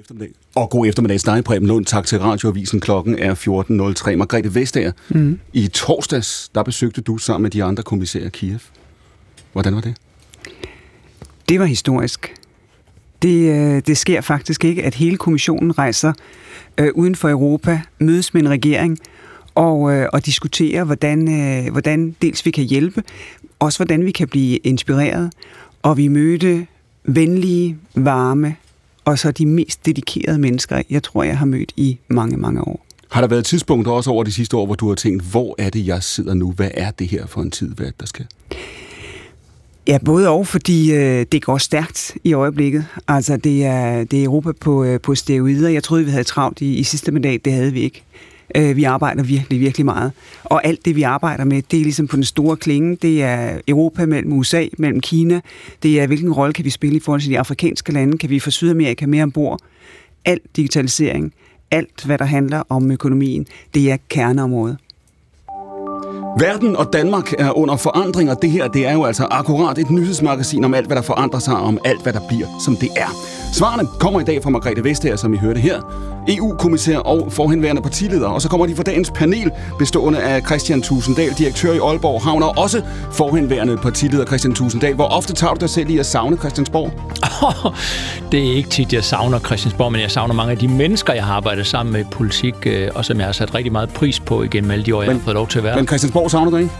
eftermiddag. 0.00 0.30
Og 0.54 0.70
god 0.70 0.86
eftermiddag, 0.86 1.20
dig, 1.26 1.44
Preben 1.44 1.68
Lund. 1.68 1.84
Tak 1.84 2.06
til 2.06 2.18
Radioavisen. 2.18 2.80
Klokken 2.80 3.18
er 3.18 3.34
14.03. 3.34 4.16
Margrethe 4.16 4.54
Vestager, 4.54 4.92
mm. 5.08 5.40
i 5.52 5.68
torsdags, 5.68 6.50
der 6.54 6.62
besøgte 6.62 7.00
du 7.00 7.18
sammen 7.18 7.42
med 7.42 7.50
de 7.50 7.64
andre 7.64 7.82
kommissærer 7.82 8.28
Kiev. 8.28 8.58
Hvordan 9.52 9.74
var 9.74 9.80
det? 9.80 9.94
Det 11.48 11.60
var 11.60 11.66
historisk. 11.66 12.34
Det, 13.22 13.50
øh, 13.50 13.82
det 13.86 13.98
sker 13.98 14.20
faktisk 14.20 14.64
ikke, 14.64 14.82
at 14.82 14.94
hele 14.94 15.16
kommissionen 15.16 15.78
rejser 15.78 16.12
øh, 16.78 16.90
uden 16.94 17.14
for 17.14 17.30
Europa, 17.30 17.80
mødes 17.98 18.34
med 18.34 18.42
en 18.42 18.48
regering 18.48 18.98
og, 19.54 19.92
øh, 19.92 20.08
og 20.12 20.26
diskuterer, 20.26 20.84
hvordan, 20.84 21.40
øh, 21.40 21.72
hvordan 21.72 22.16
dels 22.22 22.46
vi 22.46 22.50
kan 22.50 22.64
hjælpe, 22.64 23.02
også 23.58 23.78
hvordan 23.78 24.04
vi 24.04 24.10
kan 24.10 24.28
blive 24.28 24.56
inspireret. 24.56 25.32
Og 25.82 25.96
vi 25.96 26.08
mødte 26.08 26.66
venlige, 27.04 27.78
varme 27.94 28.56
og 29.10 29.18
så 29.18 29.30
de 29.30 29.46
mest 29.46 29.86
dedikerede 29.86 30.38
mennesker, 30.38 30.82
jeg 30.90 31.02
tror, 31.02 31.22
jeg 31.22 31.38
har 31.38 31.46
mødt 31.46 31.72
i 31.76 31.98
mange, 32.08 32.36
mange 32.36 32.60
år. 32.60 32.86
Har 33.10 33.20
der 33.20 33.28
været 33.28 33.44
tidspunkter 33.44 33.92
også 33.92 34.10
over 34.10 34.24
de 34.24 34.32
sidste 34.32 34.56
år, 34.56 34.66
hvor 34.66 34.74
du 34.74 34.88
har 34.88 34.94
tænkt, 34.94 35.24
hvor 35.24 35.54
er 35.58 35.70
det, 35.70 35.86
jeg 35.86 36.02
sidder 36.02 36.34
nu? 36.34 36.52
Hvad 36.52 36.70
er 36.74 36.90
det 36.90 37.08
her 37.08 37.26
for 37.26 37.40
en 37.40 37.50
tid? 37.50 37.74
Hvad 37.74 37.86
er 37.86 37.90
det, 37.90 38.00
der 38.00 38.06
sker? 38.06 38.24
Ja, 39.86 39.98
både 40.04 40.28
og, 40.28 40.46
fordi 40.46 40.92
øh, 40.92 41.26
det 41.32 41.44
går 41.44 41.58
stærkt 41.58 42.16
i 42.24 42.32
øjeblikket. 42.32 42.86
Altså, 43.08 43.36
det 43.36 43.64
er, 43.64 44.04
det 44.04 44.20
er 44.20 44.24
Europa 44.24 44.52
på, 44.60 44.84
øh, 44.84 45.00
på 45.00 45.14
steroider. 45.14 45.68
Jeg 45.68 45.82
troede, 45.82 46.04
vi 46.04 46.10
havde 46.10 46.24
travlt 46.24 46.60
i, 46.60 46.74
i 46.74 46.82
sidste 46.82 47.12
mandat. 47.12 47.44
Det 47.44 47.52
havde 47.52 47.72
vi 47.72 47.80
ikke. 47.80 48.02
Øh, 48.54 48.76
vi 48.76 48.84
arbejder 48.84 49.22
virkelig, 49.22 49.60
virkelig 49.60 49.84
meget. 49.84 50.12
Og 50.44 50.66
alt 50.66 50.84
det, 50.84 50.96
vi 50.96 51.02
arbejder 51.02 51.44
med, 51.44 51.62
det 51.70 51.78
er 51.78 51.82
ligesom 51.82 52.08
på 52.08 52.16
den 52.16 52.24
store 52.24 52.56
klinge. 52.56 52.96
Det 53.02 53.22
er 53.22 53.60
Europa 53.68 54.06
mellem 54.06 54.32
USA, 54.32 54.66
mellem 54.78 55.00
Kina. 55.00 55.40
Det 55.82 56.00
er, 56.00 56.06
hvilken 56.06 56.32
rolle 56.32 56.52
kan 56.52 56.64
vi 56.64 56.70
spille 56.70 56.96
i 56.96 57.00
forhold 57.00 57.20
til 57.20 57.30
de 57.30 57.38
afrikanske 57.38 57.92
lande? 57.92 58.18
Kan 58.18 58.30
vi 58.30 58.38
få 58.38 58.50
Sydamerika 58.50 59.06
mere 59.06 59.22
ombord? 59.22 59.60
Alt 60.24 60.56
digitalisering, 60.56 61.32
alt 61.70 62.04
hvad 62.04 62.18
der 62.18 62.24
handler 62.24 62.62
om 62.68 62.90
økonomien, 62.90 63.46
det 63.74 63.90
er 63.90 63.96
kerneområdet. 64.08 64.76
Verden 66.38 66.76
og 66.76 66.92
Danmark 66.92 67.32
er 67.38 67.58
under 67.58 67.76
forandring, 67.76 68.30
og 68.30 68.42
det 68.42 68.50
her 68.50 68.68
det 68.68 68.86
er 68.86 68.92
jo 68.92 69.04
altså 69.04 69.26
akkurat 69.30 69.78
et 69.78 69.90
nyhedsmagasin 69.90 70.64
om 70.64 70.74
alt, 70.74 70.86
hvad 70.86 70.96
der 70.96 71.02
forandrer 71.02 71.40
sig, 71.40 71.54
og 71.54 71.62
om 71.62 71.78
alt, 71.84 72.02
hvad 72.02 72.12
der 72.12 72.20
bliver, 72.28 72.46
som 72.64 72.76
det 72.76 72.88
er. 72.96 73.16
Svarene 73.52 73.88
kommer 73.98 74.20
i 74.20 74.24
dag 74.24 74.42
fra 74.42 74.50
Margrethe 74.50 74.84
Vestager, 74.84 75.16
som 75.16 75.34
I 75.34 75.36
hørte 75.36 75.60
her, 75.60 75.80
EU-kommissær 76.28 76.98
og 76.98 77.32
forhenværende 77.32 77.82
partileder. 77.82 78.28
Og 78.28 78.42
så 78.42 78.48
kommer 78.48 78.66
de 78.66 78.76
fra 78.76 78.82
dagens 78.82 79.10
panel, 79.10 79.50
bestående 79.78 80.22
af 80.22 80.42
Christian 80.42 80.82
Tusinddal, 80.82 81.30
direktør 81.38 81.72
i 81.72 81.78
Aalborg 81.78 82.22
Havn, 82.22 82.42
og 82.42 82.58
også 82.58 82.82
forhenværende 83.12 83.76
partileder 83.76 84.24
Christian 84.24 84.54
Tusinddal. 84.54 84.94
Hvor 84.94 85.04
ofte 85.04 85.32
tager 85.32 85.54
du 85.54 85.60
dig 85.60 85.70
selv 85.70 85.90
i 85.90 85.98
at 85.98 86.06
savne 86.06 86.36
Christiansborg? 86.36 86.92
det 88.32 88.50
er 88.50 88.56
ikke 88.56 88.68
tit, 88.68 88.92
jeg 88.92 89.04
savner 89.04 89.38
Christiansborg, 89.38 89.92
men 89.92 90.00
jeg 90.00 90.10
savner 90.10 90.34
mange 90.34 90.52
af 90.52 90.58
de 90.58 90.68
mennesker, 90.68 91.12
jeg 91.12 91.24
har 91.24 91.34
arbejdet 91.34 91.66
sammen 91.66 91.92
med 91.92 92.00
i 92.00 92.04
politik, 92.10 92.54
øh, 92.66 92.88
og 92.94 93.04
som 93.04 93.18
jeg 93.18 93.26
har 93.26 93.32
sat 93.32 93.54
rigtig 93.54 93.72
meget 93.72 93.88
pris 93.88 94.20
på 94.20 94.42
igennem 94.42 94.70
alle 94.70 94.84
de 94.84 94.96
år, 94.96 95.02
jeg 95.02 95.08
men, 95.08 95.18
har 95.18 95.24
fået 95.24 95.34
lov 95.34 95.48
til 95.48 95.58
at 95.58 95.64
være. 95.64 95.76
Men 95.76 95.86
Christiansborg 95.86 96.19
savner 96.28 96.50
du 96.50 96.56
ikke? 96.56 96.70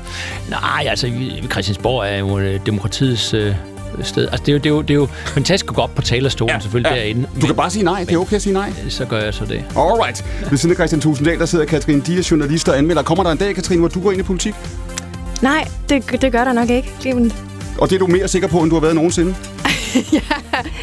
Nej, 0.50 0.86
altså 0.88 1.10
Christiansborg 1.50 2.06
er 2.06 2.18
jo 2.18 2.38
øh, 2.38 2.60
demokratiets 2.66 3.34
øh, 3.34 3.54
sted. 4.02 4.28
Altså, 4.32 4.42
det 4.46 4.48
er 4.48 4.52
jo, 4.52 4.58
det 4.58 4.66
er 4.66 4.70
jo, 4.70 4.82
det 4.82 4.90
er 4.90 4.94
jo 4.94 5.06
fantastisk 5.26 5.70
at 5.70 5.74
gå 5.74 5.82
op 5.82 5.94
på 5.94 6.02
talerstolen, 6.02 6.54
ja, 6.54 6.60
selvfølgelig 6.60 6.90
ja. 6.90 6.96
derinde. 7.00 7.28
Du 7.40 7.46
kan 7.46 7.56
bare 7.56 7.70
sige 7.70 7.84
nej. 7.84 8.04
Det 8.04 8.14
er 8.14 8.18
okay 8.18 8.36
at 8.36 8.42
sige 8.42 8.52
nej. 8.52 8.72
Så 8.88 9.04
gør 9.04 9.20
jeg 9.22 9.34
så 9.34 9.44
det. 9.44 9.64
Alright. 9.76 10.24
Ved 10.50 10.58
siden 10.58 10.70
af 10.70 10.76
Christian 10.76 11.00
Tusinddal, 11.00 11.38
der 11.38 11.46
sidder 11.46 11.64
Katrin 11.64 12.00
Dias, 12.00 12.30
journalist 12.30 12.68
og 12.68 12.78
anmelder. 12.78 13.02
Kommer 13.02 13.24
der 13.24 13.30
en 13.30 13.38
dag, 13.38 13.54
Katrin, 13.54 13.78
hvor 13.78 13.88
du 13.88 14.00
går 14.00 14.10
ind 14.10 14.20
i 14.20 14.22
politik? 14.22 14.54
Nej, 15.42 15.68
det, 15.88 16.22
det 16.22 16.32
gør 16.32 16.44
der 16.44 16.52
nok 16.52 16.70
ikke. 16.70 16.92
Og 17.78 17.90
det 17.90 17.94
er 17.94 17.98
du 17.98 18.06
mere 18.06 18.28
sikker 18.28 18.48
på, 18.48 18.58
end 18.58 18.70
du 18.70 18.76
har 18.76 18.80
været 18.80 18.94
nogensinde? 18.94 19.34
ja, 20.12 20.20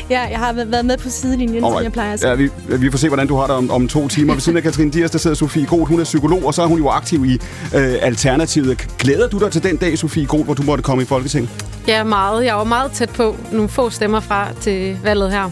ja, 0.10 0.22
jeg 0.22 0.40
har 0.40 0.54
været 0.54 0.86
med 0.86 0.98
på 0.98 1.10
sidelinjen, 1.10 1.64
Alright. 1.64 1.78
som 1.78 1.84
jeg 1.84 1.92
plejer 1.92 2.14
at 2.14 2.20
sige. 2.20 2.30
Ja, 2.30 2.36
vi, 2.36 2.50
vi 2.78 2.92
får 2.92 2.98
se, 2.98 3.08
hvordan 3.08 3.28
du 3.28 3.36
har 3.36 3.48
det 3.48 3.56
om, 3.56 3.72
om 3.72 3.88
to 3.88 4.08
timer. 4.08 4.34
Ved 4.34 4.42
siden 4.42 4.58
af 4.58 4.64
Katrine 4.64 4.92
Dias, 4.92 5.12
der 5.12 5.18
sidder 5.18 5.36
Sofie 5.36 5.66
Groth. 5.66 5.90
Hun 5.90 6.00
er 6.00 6.04
psykolog, 6.04 6.46
og 6.46 6.54
så 6.54 6.62
er 6.62 6.66
hun 6.68 6.80
jo 6.80 6.90
aktiv 6.90 7.26
i 7.26 7.34
øh, 7.76 7.96
Alternativet. 8.02 8.88
Glæder 9.00 9.28
du 9.28 9.40
dig 9.40 9.52
til 9.52 9.64
den 9.64 9.78
dag, 9.78 9.98
Sofie 9.98 10.26
Groth, 10.26 10.46
hvor 10.46 10.54
du 10.54 10.64
måtte 10.64 10.84
komme 10.84 11.04
i 11.04 11.06
Folketinget? 11.06 11.50
Ja, 11.88 12.04
meget. 12.04 12.46
Jeg 12.46 12.56
var 12.56 12.64
meget 12.64 12.92
tæt 12.92 13.10
på 13.10 13.36
nogle 13.52 13.70
få 13.70 13.90
stemmer 13.90 14.20
fra 14.20 14.48
til 14.62 14.98
valget 15.04 15.32
her 15.32 15.50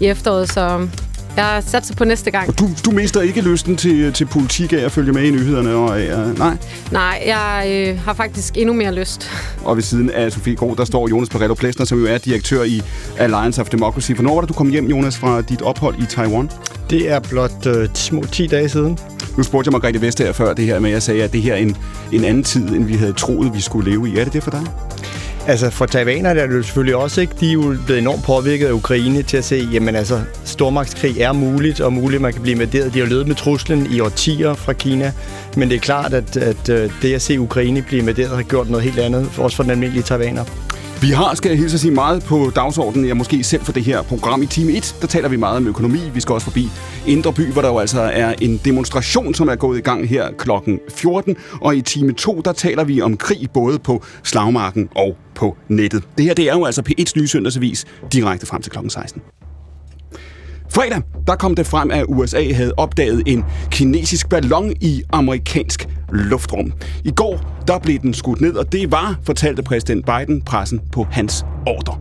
i 0.00 0.06
efteråret, 0.06 0.52
så 0.52 0.88
jeg 1.36 1.62
satser 1.66 1.94
på 1.94 2.04
næste 2.04 2.30
gang. 2.30 2.58
Du, 2.58 2.68
du 2.84 2.90
mister 2.90 3.20
ikke 3.20 3.40
lysten 3.40 3.76
til, 3.76 4.12
til 4.12 4.26
politik 4.26 4.72
af 4.72 4.76
at 4.76 4.92
følge 4.92 5.12
med 5.12 5.22
i 5.22 5.30
nyhederne? 5.30 5.70
Og, 5.70 5.88
uh, 5.88 6.38
nej? 6.38 6.56
Nej, 6.92 7.22
jeg 7.26 7.66
øh, 7.68 8.00
har 8.00 8.14
faktisk 8.14 8.56
endnu 8.56 8.74
mere 8.74 8.94
lyst. 8.94 9.30
Og 9.64 9.76
ved 9.76 9.82
siden 9.82 10.10
af 10.10 10.32
Sofie 10.32 10.56
Gro, 10.56 10.74
der 10.74 10.84
står 10.84 11.08
Jonas 11.08 11.28
Pareto 11.28 11.54
Plesner, 11.54 11.86
som 11.86 12.00
jo 12.00 12.06
er 12.06 12.18
direktør 12.18 12.62
i 12.62 12.82
Alliance 13.18 13.60
of 13.60 13.68
Democracy. 13.68 14.12
Hvornår 14.12 14.34
var 14.34 14.40
det, 14.40 14.48
du 14.48 14.54
kom 14.54 14.68
hjem, 14.68 14.86
Jonas, 14.86 15.18
fra 15.18 15.42
dit 15.42 15.62
ophold 15.62 16.02
i 16.02 16.06
Taiwan? 16.06 16.50
Det 16.90 17.10
er 17.10 17.20
blot 17.20 17.66
uh, 17.66 17.72
små 17.94 18.22
10 18.22 18.46
dage 18.46 18.68
siden. 18.68 18.98
Nu 19.36 19.42
spurgte 19.42 19.68
jeg 19.68 19.72
Margrethe 19.72 20.00
Vestager 20.00 20.32
før 20.32 20.54
det 20.54 20.64
her 20.64 20.78
med, 20.80 20.90
at 20.90 20.94
jeg 20.94 21.02
sagde, 21.02 21.24
at 21.24 21.32
det 21.32 21.42
her 21.42 21.54
er 21.54 21.58
en, 21.58 21.76
en 22.12 22.24
anden 22.24 22.44
tid, 22.44 22.68
end 22.68 22.84
vi 22.84 22.94
havde 22.94 23.12
troet, 23.12 23.54
vi 23.54 23.60
skulle 23.60 23.90
leve 23.90 24.08
i. 24.08 24.18
Er 24.18 24.24
det 24.24 24.32
det 24.32 24.42
for 24.42 24.50
dig? 24.50 24.62
Altså 25.48 25.70
for 25.70 25.86
taiwanerne 25.86 26.40
er 26.40 26.46
det 26.46 26.64
selvfølgelig 26.64 26.96
også 26.96 27.20
ikke. 27.20 27.34
De 27.40 27.48
er 27.48 27.52
jo 27.52 27.76
blevet 27.86 28.00
enormt 28.00 28.24
påvirket 28.24 28.66
af 28.66 28.72
Ukraine 28.72 29.22
til 29.22 29.36
at 29.36 29.44
se, 29.44 29.68
jamen 29.72 29.96
altså, 29.96 30.20
stormagtskrig 30.44 31.20
er 31.20 31.32
muligt, 31.32 31.80
og 31.80 31.92
muligt, 31.92 32.22
man 32.22 32.32
kan 32.32 32.42
blive 32.42 32.54
invaderet. 32.54 32.94
De 32.94 32.98
har 32.98 33.06
levet 33.06 33.26
med 33.28 33.34
truslen 33.34 33.86
i 33.92 34.00
årtier 34.00 34.54
fra 34.54 34.72
Kina, 34.72 35.12
men 35.56 35.68
det 35.68 35.76
er 35.76 35.80
klart, 35.80 36.14
at, 36.14 36.36
at 36.36 36.68
øh, 36.68 36.90
det 37.02 37.14
at 37.14 37.22
se 37.22 37.40
Ukraine 37.40 37.82
blive 37.82 38.00
invaderet 38.00 38.30
har 38.30 38.42
gjort 38.42 38.70
noget 38.70 38.84
helt 38.84 38.98
andet, 38.98 39.30
også 39.38 39.56
for 39.56 39.62
den 39.62 39.70
almindelige 39.70 40.02
Taiwaner. 40.02 40.44
Vi 41.00 41.10
har, 41.10 41.34
skal 41.34 41.48
jeg 41.48 41.58
hilse 41.58 41.74
at 41.74 41.80
sige, 41.80 41.90
meget 41.90 42.24
på 42.24 42.52
dagsordenen. 42.54 43.08
Jeg 43.08 43.16
måske 43.16 43.44
selv 43.44 43.62
for 43.62 43.72
det 43.72 43.84
her 43.84 44.02
program. 44.02 44.42
I 44.42 44.46
time 44.46 44.72
1, 44.72 44.96
der 45.00 45.06
taler 45.06 45.28
vi 45.28 45.36
meget 45.36 45.56
om 45.56 45.66
økonomi. 45.66 45.98
Vi 46.14 46.20
skal 46.20 46.32
også 46.32 46.44
forbi 46.44 46.68
Indre 47.06 47.32
By, 47.32 47.52
hvor 47.52 47.62
der 47.62 47.68
jo 47.68 47.78
altså 47.78 48.00
er 48.00 48.34
en 48.40 48.60
demonstration, 48.64 49.34
som 49.34 49.48
er 49.48 49.56
gået 49.56 49.78
i 49.78 49.80
gang 49.80 50.08
her 50.08 50.32
klokken 50.38 50.80
14. 50.88 51.36
Og 51.60 51.76
i 51.76 51.82
time 51.82 52.12
2, 52.12 52.40
der 52.44 52.52
taler 52.52 52.84
vi 52.84 53.00
om 53.00 53.16
krig 53.16 53.50
både 53.54 53.78
på 53.78 54.02
slagmarken 54.22 54.88
og 54.94 55.16
på 55.34 55.56
nettet. 55.68 56.02
Det 56.18 56.24
her, 56.24 56.34
det 56.34 56.48
er 56.48 56.54
jo 56.54 56.64
altså 56.64 56.82
P1's 56.88 57.12
nye 57.16 57.28
søndagsavis 57.28 57.84
direkte 58.12 58.46
frem 58.46 58.62
til 58.62 58.72
klokken 58.72 58.90
16. 58.90 59.22
Fredag, 60.70 61.02
der 61.26 61.34
kom 61.34 61.54
det 61.54 61.66
frem, 61.66 61.90
at 61.90 62.04
USA 62.08 62.52
havde 62.52 62.72
opdaget 62.76 63.22
en 63.26 63.44
kinesisk 63.70 64.28
ballon 64.28 64.72
i 64.80 65.02
amerikansk 65.12 65.88
luftrum. 66.12 66.72
I 67.04 67.10
går, 67.10 67.62
der 67.66 67.78
blev 67.78 67.98
den 67.98 68.14
skudt 68.14 68.40
ned, 68.40 68.54
og 68.54 68.72
det 68.72 68.92
var, 68.92 69.14
fortalte 69.24 69.62
præsident 69.62 70.06
Biden 70.06 70.42
pressen 70.42 70.80
på 70.92 71.06
hans 71.10 71.46
ordre. 71.66 71.98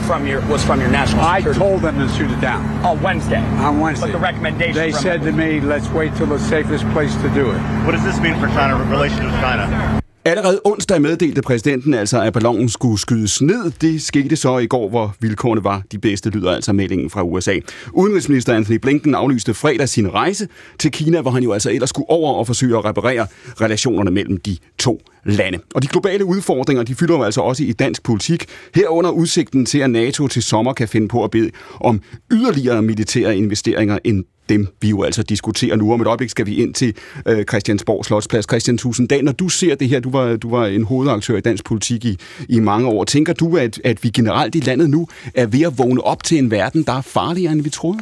From 0.00 0.26
your 0.26 0.40
was 0.50 0.64
from 0.64 0.80
your 0.80 0.90
national 0.90 1.24
security. 1.24 1.58
I 1.58 1.64
told 1.64 1.80
them 1.80 1.94
to 2.02 2.08
shoot 2.08 2.30
it 2.30 2.40
down. 2.40 2.60
On 2.84 3.04
Wednesday. 3.04 3.42
On 3.66 3.80
Wednesday. 3.82 4.12
But 4.12 4.18
the 4.18 4.26
recommendation 4.26 4.74
They 4.74 4.92
said 4.92 5.18
to 5.20 5.32
me, 5.32 5.60
let's 5.60 5.88
wait 5.98 6.10
till 6.16 6.26
the 6.26 6.38
safest 6.38 6.84
place 6.92 7.14
to 7.24 7.28
do 7.40 7.44
it. 7.54 7.58
What 7.84 7.92
does 7.92 8.04
this 8.04 8.18
mean 8.20 8.36
for 8.40 8.48
China 8.48 8.74
relations 8.90 9.26
with 9.26 9.40
China? 9.40 10.01
Allerede 10.24 10.60
onsdag 10.64 11.02
meddelte 11.02 11.42
præsidenten 11.42 11.94
altså, 11.94 12.22
at 12.22 12.32
ballonen 12.32 12.68
skulle 12.68 12.98
skydes 12.98 13.42
ned. 13.42 13.72
Det 13.80 14.02
skete 14.02 14.36
så 14.36 14.58
i 14.58 14.66
går, 14.66 14.88
hvor 14.88 15.14
vilkårene 15.20 15.64
var 15.64 15.82
de 15.92 15.98
bedste, 15.98 16.30
lyder 16.30 16.50
altså 16.50 16.72
meldingen 16.72 17.10
fra 17.10 17.22
USA. 17.22 17.54
Udenrigsminister 17.92 18.54
Anthony 18.54 18.76
Blinken 18.76 19.14
aflyste 19.14 19.54
fredag 19.54 19.88
sin 19.88 20.14
rejse 20.14 20.48
til 20.78 20.90
Kina, 20.90 21.20
hvor 21.20 21.30
han 21.30 21.42
jo 21.42 21.52
altså 21.52 21.70
ellers 21.70 21.88
skulle 21.88 22.10
over 22.10 22.34
og 22.34 22.46
forsøge 22.46 22.78
at 22.78 22.84
reparere 22.84 23.26
relationerne 23.60 24.10
mellem 24.10 24.36
de 24.36 24.56
to 24.78 25.00
lande. 25.24 25.58
Og 25.74 25.82
de 25.82 25.88
globale 25.88 26.24
udfordringer, 26.24 26.82
de 26.82 26.94
fylder 26.94 27.16
jo 27.16 27.22
altså 27.22 27.40
også 27.40 27.64
i 27.64 27.72
dansk 27.72 28.02
politik. 28.02 28.46
Herunder 28.74 29.10
udsigten 29.10 29.66
til, 29.66 29.78
at 29.78 29.90
NATO 29.90 30.28
til 30.28 30.42
sommer 30.42 30.72
kan 30.72 30.88
finde 30.88 31.08
på 31.08 31.24
at 31.24 31.30
bede 31.30 31.50
om 31.80 32.00
yderligere 32.32 32.82
militære 32.82 33.36
investeringer 33.36 33.98
end 34.04 34.24
dem, 34.52 34.68
vi 34.80 34.88
jo 34.88 35.02
altså 35.02 35.22
diskuterer 35.22 35.76
nu. 35.76 35.92
Om 35.92 36.00
et 36.00 36.06
øjeblik 36.06 36.30
skal 36.30 36.46
vi 36.46 36.54
ind 36.54 36.74
til 36.74 36.94
øh, 37.26 37.44
Christiansborg 37.44 38.04
Slotsplads. 38.04 38.44
Christian 38.44 38.78
Tusinddal, 38.78 39.24
når 39.24 39.32
du 39.32 39.48
ser 39.48 39.74
det 39.74 39.88
her, 39.88 40.00
du 40.00 40.10
var, 40.10 40.36
du 40.36 40.50
var 40.50 40.66
en 40.66 40.84
hovedaktør 40.84 41.36
i 41.36 41.40
dansk 41.40 41.64
politik 41.64 42.04
i, 42.04 42.16
i 42.48 42.60
mange 42.60 42.88
år. 42.88 43.04
Tænker 43.04 43.32
du, 43.32 43.56
at, 43.56 43.80
at 43.84 44.04
vi 44.04 44.08
generelt 44.08 44.54
i 44.54 44.60
landet 44.60 44.90
nu 44.90 45.08
er 45.34 45.46
ved 45.46 45.62
at 45.62 45.78
vågne 45.78 46.04
op 46.04 46.22
til 46.24 46.38
en 46.38 46.50
verden, 46.50 46.82
der 46.82 46.92
er 46.92 47.00
farligere, 47.00 47.52
end 47.52 47.62
vi 47.62 47.70
troede? 47.70 47.98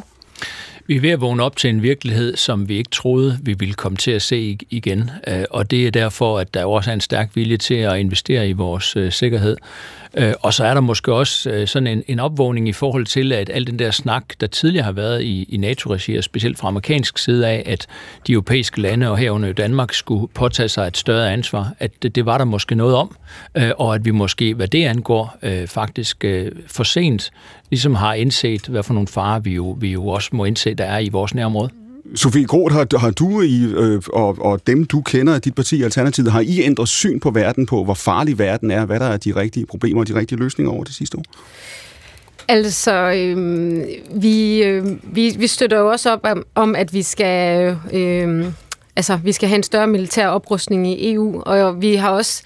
Vi 0.87 0.95
er 0.95 1.01
ved 1.01 1.09
at 1.09 1.21
vågne 1.21 1.43
op 1.43 1.55
til 1.55 1.69
en 1.69 1.81
virkelighed, 1.81 2.35
som 2.35 2.69
vi 2.69 2.77
ikke 2.77 2.89
troede, 2.89 3.39
vi 3.41 3.53
ville 3.59 3.73
komme 3.73 3.97
til 3.97 4.11
at 4.11 4.21
se 4.21 4.57
igen. 4.69 5.09
Øh, 5.27 5.43
og 5.49 5.71
det 5.71 5.87
er 5.87 5.91
derfor, 5.91 6.39
at 6.39 6.53
der 6.53 6.65
også 6.65 6.89
er 6.89 6.93
en 6.93 7.01
stærk 7.01 7.29
vilje 7.33 7.57
til 7.57 7.73
at 7.73 7.99
investere 7.99 8.49
i 8.49 8.51
vores 8.51 8.95
øh, 8.95 9.11
sikkerhed. 9.11 9.57
Øh, 10.17 10.33
og 10.39 10.53
så 10.53 10.65
er 10.65 10.73
der 10.73 10.81
måske 10.81 11.13
også 11.13 11.49
øh, 11.49 11.67
sådan 11.67 11.87
en, 11.87 12.03
en 12.07 12.19
opvågning 12.19 12.67
i 12.67 12.71
forhold 12.71 13.05
til, 13.05 13.33
at 13.33 13.49
al 13.53 13.67
den 13.67 13.79
der 13.79 13.91
snak, 13.91 14.23
der 14.41 14.47
tidligere 14.47 14.85
har 14.85 14.91
været 14.91 15.21
i, 15.21 15.43
i 15.49 15.57
NATO-regi, 15.57 16.17
og 16.17 16.23
specielt 16.23 16.59
fra 16.59 16.67
amerikansk 16.67 17.17
side 17.17 17.47
af, 17.47 17.63
at 17.65 17.87
de 18.27 18.33
europæiske 18.33 18.81
lande, 18.81 19.09
og 19.09 19.17
herunder 19.17 19.53
Danmark, 19.53 19.93
skulle 19.93 20.27
påtage 20.27 20.69
sig 20.69 20.87
et 20.87 20.97
større 20.97 21.33
ansvar, 21.33 21.73
at 21.79 21.91
det, 22.01 22.15
det 22.15 22.25
var 22.25 22.37
der 22.37 22.45
måske 22.45 22.75
noget 22.75 22.95
om, 22.95 23.15
øh, 23.55 23.71
og 23.77 23.95
at 23.95 24.05
vi 24.05 24.11
måske, 24.11 24.53
hvad 24.53 24.67
det 24.67 24.85
angår, 24.85 25.37
øh, 25.41 25.67
faktisk 25.67 26.25
for 26.67 26.83
sent 26.83 27.31
ligesom 27.69 27.95
har 27.95 28.13
indset, 28.13 28.67
hvad 28.67 28.83
for 28.83 28.93
nogle 28.93 29.07
farer 29.07 29.39
vi 29.39 29.53
jo, 29.53 29.77
vi 29.79 29.91
jo 29.91 30.07
også 30.07 30.29
må 30.33 30.45
indse, 30.45 30.73
der 30.73 30.85
er 30.85 30.99
i 30.99 31.09
vores 31.09 31.35
nærområde. 31.35 31.80
Sofie 32.15 32.45
Groth, 32.45 32.75
har, 32.75 32.97
har 32.97 33.11
du 33.11 33.41
i, 33.41 33.63
øh, 33.63 34.01
og, 34.13 34.37
og 34.41 34.67
dem, 34.67 34.85
du 34.85 35.01
kender 35.01 35.33
af 35.35 35.41
dit 35.41 35.55
parti 35.55 35.83
Alternativet, 35.83 36.31
har 36.31 36.41
I 36.41 36.61
ændret 36.61 36.87
syn 36.87 37.19
på 37.19 37.31
verden, 37.31 37.65
på 37.65 37.83
hvor 37.83 37.93
farlig 37.93 38.39
verden 38.39 38.71
er, 38.71 38.85
hvad 38.85 38.99
der 38.99 39.05
er 39.05 39.17
de 39.17 39.35
rigtige 39.35 39.65
problemer 39.65 40.01
og 40.01 40.07
de 40.07 40.15
rigtige 40.15 40.39
løsninger 40.39 40.71
over 40.71 40.83
det 40.83 40.95
sidste 40.95 41.17
år? 41.17 41.23
Altså, 42.47 42.93
øh, 42.93 43.83
vi, 44.21 44.63
øh, 44.63 44.85
vi, 45.15 45.35
vi 45.37 45.47
støtter 45.47 45.79
jo 45.79 45.89
også 45.89 46.11
op 46.11 46.19
om, 46.23 46.45
om 46.55 46.75
at 46.75 46.93
vi 46.93 47.01
skal, 47.01 47.77
øh, 47.93 48.45
altså, 48.95 49.19
vi 49.23 49.31
skal 49.31 49.49
have 49.49 49.57
en 49.57 49.63
større 49.63 49.87
militær 49.87 50.27
oprustning 50.27 50.87
i 50.87 51.13
EU, 51.13 51.41
og 51.41 51.81
vi 51.81 51.95
har 51.95 52.09
også 52.09 52.43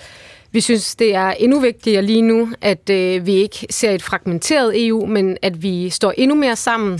vi 0.51 0.61
synes, 0.61 0.95
det 0.95 1.15
er 1.15 1.31
endnu 1.31 1.59
vigtigere 1.59 2.01
lige 2.01 2.21
nu, 2.21 2.49
at 2.61 2.89
øh, 2.89 3.25
vi 3.25 3.33
ikke 3.33 3.67
ser 3.69 3.91
et 3.91 4.03
fragmenteret 4.03 4.87
EU, 4.87 5.05
men 5.05 5.37
at 5.41 5.63
vi 5.63 5.89
står 5.89 6.13
endnu 6.17 6.35
mere 6.35 6.55
sammen, 6.55 6.99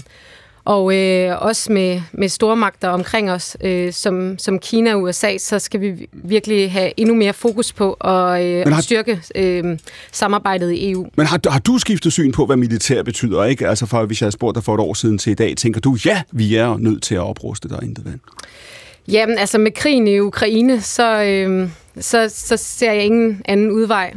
og 0.66 0.96
øh, 0.96 1.42
også 1.42 1.72
med, 1.72 2.02
med 2.12 2.30
store 2.30 2.56
magter 2.56 2.90
omkring 2.90 3.32
os, 3.32 3.58
øh, 3.62 3.94
som, 3.94 4.40
som 4.40 4.60
Kina 4.60 4.94
og 4.94 5.02
USA, 5.02 5.38
så 5.38 5.60
skal 5.60 5.82
vi 5.82 6.08
virkelig 6.12 6.72
have 6.72 6.92
endnu 6.98 7.16
mere 7.16 7.34
fokus 7.34 7.74
på 7.74 7.94
at 7.94 8.46
øh, 8.46 8.74
har... 8.74 8.82
styrke 8.82 9.22
øh, 9.36 9.78
samarbejdet 10.12 10.72
i 10.72 10.92
EU. 10.92 11.08
Men 11.16 11.26
har, 11.26 11.40
har 11.50 11.60
du 11.60 11.78
skiftet 11.78 12.14
syn 12.14 12.32
på, 12.32 12.46
hvad 12.46 12.58
militær 12.58 13.04
betyder? 13.04 13.44
Ikke? 13.44 13.68
Altså 13.68 13.86
for, 13.86 14.06
hvis 14.06 14.22
jeg 14.22 14.26
havde 14.26 14.34
spurgt 14.34 14.56
dig 14.56 14.64
for 14.64 14.74
et 14.74 14.80
år 14.80 14.94
siden 14.94 15.18
til 15.18 15.32
i 15.32 15.36
dag, 15.36 15.58
tænker 15.58 15.82
du, 15.82 15.98
ja, 16.06 16.22
vi 16.32 16.56
er 16.56 16.78
nødt 16.78 17.04
til 17.04 17.16
at 17.16 17.22
opruste 17.22 17.70
der 17.70 17.80
intet 17.80 18.06
vand? 18.06 18.20
Jamen, 19.08 19.38
altså 19.38 19.58
med 19.58 19.72
krigen 19.72 20.08
i 20.08 20.20
Ukraine, 20.20 20.82
så, 20.82 21.24
øh, 21.24 21.70
så, 22.00 22.32
så 22.34 22.58
ser 22.58 22.92
jeg 22.92 23.04
ingen 23.04 23.42
anden 23.46 23.72
udvej. 23.72 24.14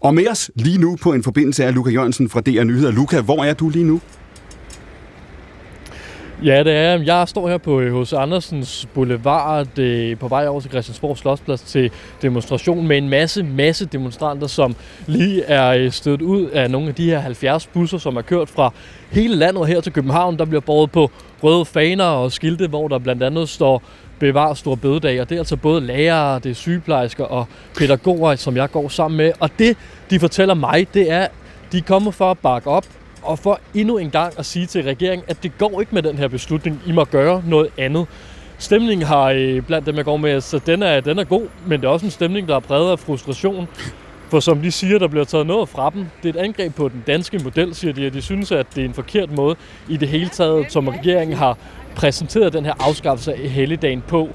Og 0.00 0.14
med 0.14 0.28
os 0.28 0.50
lige 0.54 0.78
nu 0.78 0.96
på 0.96 1.12
en 1.12 1.22
forbindelse 1.22 1.64
er 1.64 1.70
Luca 1.70 1.90
Jørgensen 1.90 2.28
fra 2.28 2.40
DR 2.40 2.64
Nyheder. 2.64 2.90
Luca, 2.90 3.20
hvor 3.20 3.44
er 3.44 3.54
du 3.54 3.68
lige 3.68 3.84
nu? 3.84 4.00
Ja, 6.44 6.62
det 6.64 6.72
er. 6.72 7.02
Jeg 7.02 7.28
står 7.28 7.48
her 7.48 7.58
på 7.58 7.80
øh, 7.80 7.92
hos 7.92 8.12
Andersens 8.12 8.88
Boulevard 8.94 9.78
øh, 9.78 10.18
på 10.18 10.28
vej 10.28 10.46
over 10.46 10.60
til 10.60 10.70
Christiansborg 10.70 11.18
Slotsplads 11.18 11.60
til 11.60 11.90
demonstration 12.22 12.86
med 12.86 12.98
en 12.98 13.08
masse, 13.08 13.42
masse 13.42 13.86
demonstranter, 13.86 14.46
som 14.46 14.76
lige 15.06 15.42
er 15.42 15.68
øh, 15.68 15.92
stødt 15.92 16.22
ud 16.22 16.46
af 16.46 16.70
nogle 16.70 16.88
af 16.88 16.94
de 16.94 17.10
her 17.10 17.18
70 17.18 17.66
busser, 17.66 17.98
som 17.98 18.16
er 18.16 18.22
kørt 18.22 18.48
fra 18.48 18.72
hele 19.10 19.36
landet 19.36 19.66
her 19.66 19.80
til 19.80 19.92
København. 19.92 20.38
Der 20.38 20.44
bliver 20.44 20.60
båret 20.60 20.90
på 20.90 21.10
røde 21.42 21.64
faner 21.64 22.04
og 22.04 22.32
skilte, 22.32 22.66
hvor 22.66 22.88
der 22.88 22.98
blandt 22.98 23.22
andet 23.22 23.48
står 23.48 23.82
bevar 24.18 24.54
stor 24.54 24.74
bødedag, 24.74 25.20
og 25.20 25.28
det 25.28 25.34
er 25.34 25.40
altså 25.40 25.56
både 25.56 25.80
lærere, 25.80 26.38
det 26.38 26.50
er 26.50 26.54
sygeplejersker 26.54 27.24
og 27.24 27.46
pædagoger, 27.78 28.36
som 28.36 28.56
jeg 28.56 28.70
går 28.70 28.88
sammen 28.88 29.16
med. 29.16 29.32
Og 29.40 29.50
det, 29.58 29.76
de 30.10 30.20
fortæller 30.20 30.54
mig, 30.54 30.86
det 30.94 31.10
er, 31.10 31.26
de 31.72 31.80
kommer 31.80 32.10
for 32.10 32.30
at 32.30 32.38
bakke 32.38 32.70
op 32.70 32.84
og 33.28 33.38
for 33.38 33.60
endnu 33.74 33.98
en 33.98 34.10
gang 34.10 34.34
at 34.38 34.46
sige 34.46 34.66
til 34.66 34.82
regeringen, 34.82 35.24
at 35.28 35.42
det 35.42 35.58
går 35.58 35.80
ikke 35.80 35.94
med 35.94 36.02
den 36.02 36.18
her 36.18 36.28
beslutning. 36.28 36.80
I 36.86 36.92
må 36.92 37.04
gøre 37.04 37.42
noget 37.46 37.68
andet. 37.78 38.06
Stemningen 38.58 39.06
har 39.06 39.24
øh, 39.24 39.62
blandt 39.62 39.86
dem, 39.86 39.96
jeg 39.96 40.04
går 40.04 40.16
med, 40.16 40.40
så 40.40 40.60
den 40.66 40.82
er, 40.82 41.00
den 41.00 41.18
er 41.18 41.24
god, 41.24 41.46
men 41.66 41.80
det 41.80 41.86
er 41.86 41.90
også 41.90 42.06
en 42.06 42.10
stemning, 42.10 42.48
der 42.48 42.56
er 42.56 42.60
præget 42.60 42.90
af 42.90 42.98
frustration. 42.98 43.68
For 44.30 44.40
som 44.40 44.62
de 44.62 44.70
siger, 44.70 44.98
der 44.98 45.08
bliver 45.08 45.24
taget 45.24 45.46
noget 45.46 45.68
fra 45.68 45.90
dem. 45.94 46.06
Det 46.22 46.36
er 46.36 46.40
et 46.40 46.44
angreb 46.44 46.74
på 46.74 46.88
den 46.88 47.04
danske 47.06 47.38
model, 47.38 47.74
siger 47.74 47.92
de, 47.92 48.06
at 48.06 48.12
de 48.12 48.22
synes, 48.22 48.52
at 48.52 48.66
det 48.74 48.80
er 48.80 48.84
en 48.84 48.94
forkert 48.94 49.32
måde 49.32 49.56
i 49.88 49.96
det 49.96 50.08
hele 50.08 50.28
taget, 50.28 50.72
som 50.72 50.88
regeringen 50.88 51.36
har 51.36 51.58
præsenteret 51.94 52.52
den 52.52 52.64
her 52.64 52.74
afskaffelse 52.88 53.32
af 53.32 53.38
helligdagen 53.38 54.02
på. 54.08 54.28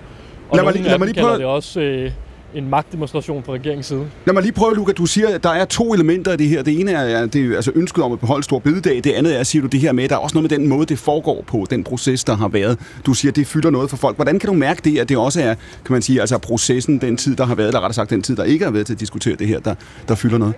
Og 0.50 0.58
lad 0.58 0.64
mig, 0.64 0.74
lad 0.74 0.98
mig 0.98 1.08
lige 1.08 1.22
prøve... 1.24 1.38
det 1.38 1.46
også 1.46 1.82
øh, 1.82 2.12
en 2.56 2.70
magtdemonstration 2.70 3.44
fra 3.44 3.54
regeringens 3.54 3.86
side. 3.86 4.08
Lad 4.26 4.34
mig 4.34 4.44
lige 4.44 4.54
prøve, 4.54 4.76
Luca. 4.76 4.92
Du 4.92 5.06
siger, 5.06 5.28
at 5.28 5.44
der 5.44 5.50
er 5.50 5.66
to 5.66 5.94
elementer 5.94 6.34
i 6.34 6.38
det 6.38 6.48
her. 6.48 6.64
Det 6.64 6.80
ene 6.80 6.92
er, 6.92 7.26
det 7.26 7.52
er 7.52 7.56
altså 7.56 7.72
ønsket 7.76 8.04
om 8.04 8.12
at 8.12 8.20
beholde 8.20 8.44
stor 8.44 8.60
bededag. 8.60 9.04
Det 9.04 9.12
andet 9.12 9.40
er, 9.40 9.44
siger 9.44 9.62
du, 9.62 9.68
det 9.68 9.80
her 9.80 9.92
med, 9.92 10.04
at 10.04 10.10
der 10.10 10.16
er 10.16 10.20
også 10.20 10.36
noget 10.36 10.52
med 10.52 10.60
den 10.60 10.68
måde, 10.68 10.86
det 10.86 11.00
foregår 11.00 11.44
på, 11.48 11.66
den 11.70 11.84
proces, 11.84 12.24
der 12.24 12.36
har 12.36 12.48
været. 12.48 12.80
Du 13.06 13.14
siger, 13.14 13.32
at 13.32 13.36
det 13.36 13.48
fylder 13.48 13.70
noget 13.70 13.90
for 13.90 13.98
folk. 13.98 14.16
Hvordan 14.16 14.40
kan 14.40 14.48
du 14.48 14.54
mærke 14.54 14.82
det, 14.84 15.00
at 15.00 15.10
det 15.10 15.18
også 15.18 15.42
er, 15.42 15.56
kan 15.86 15.94
man 15.94 16.02
sige, 16.02 16.22
altså 16.22 16.38
processen, 16.38 16.98
den 17.02 17.18
tid, 17.18 17.36
der 17.36 17.46
har 17.46 17.56
været, 17.56 17.68
eller 17.68 17.80
rettere 17.80 17.94
sagt 17.94 18.10
den 18.10 18.22
tid, 18.22 18.36
der 18.36 18.44
ikke 18.44 18.66
har 18.66 18.72
været 18.72 18.86
til 18.86 18.94
at 18.94 19.00
diskutere 19.00 19.36
det 19.36 19.48
her, 19.48 19.60
der, 19.60 19.76
der 20.08 20.16
fylder 20.16 20.38
noget? 20.38 20.56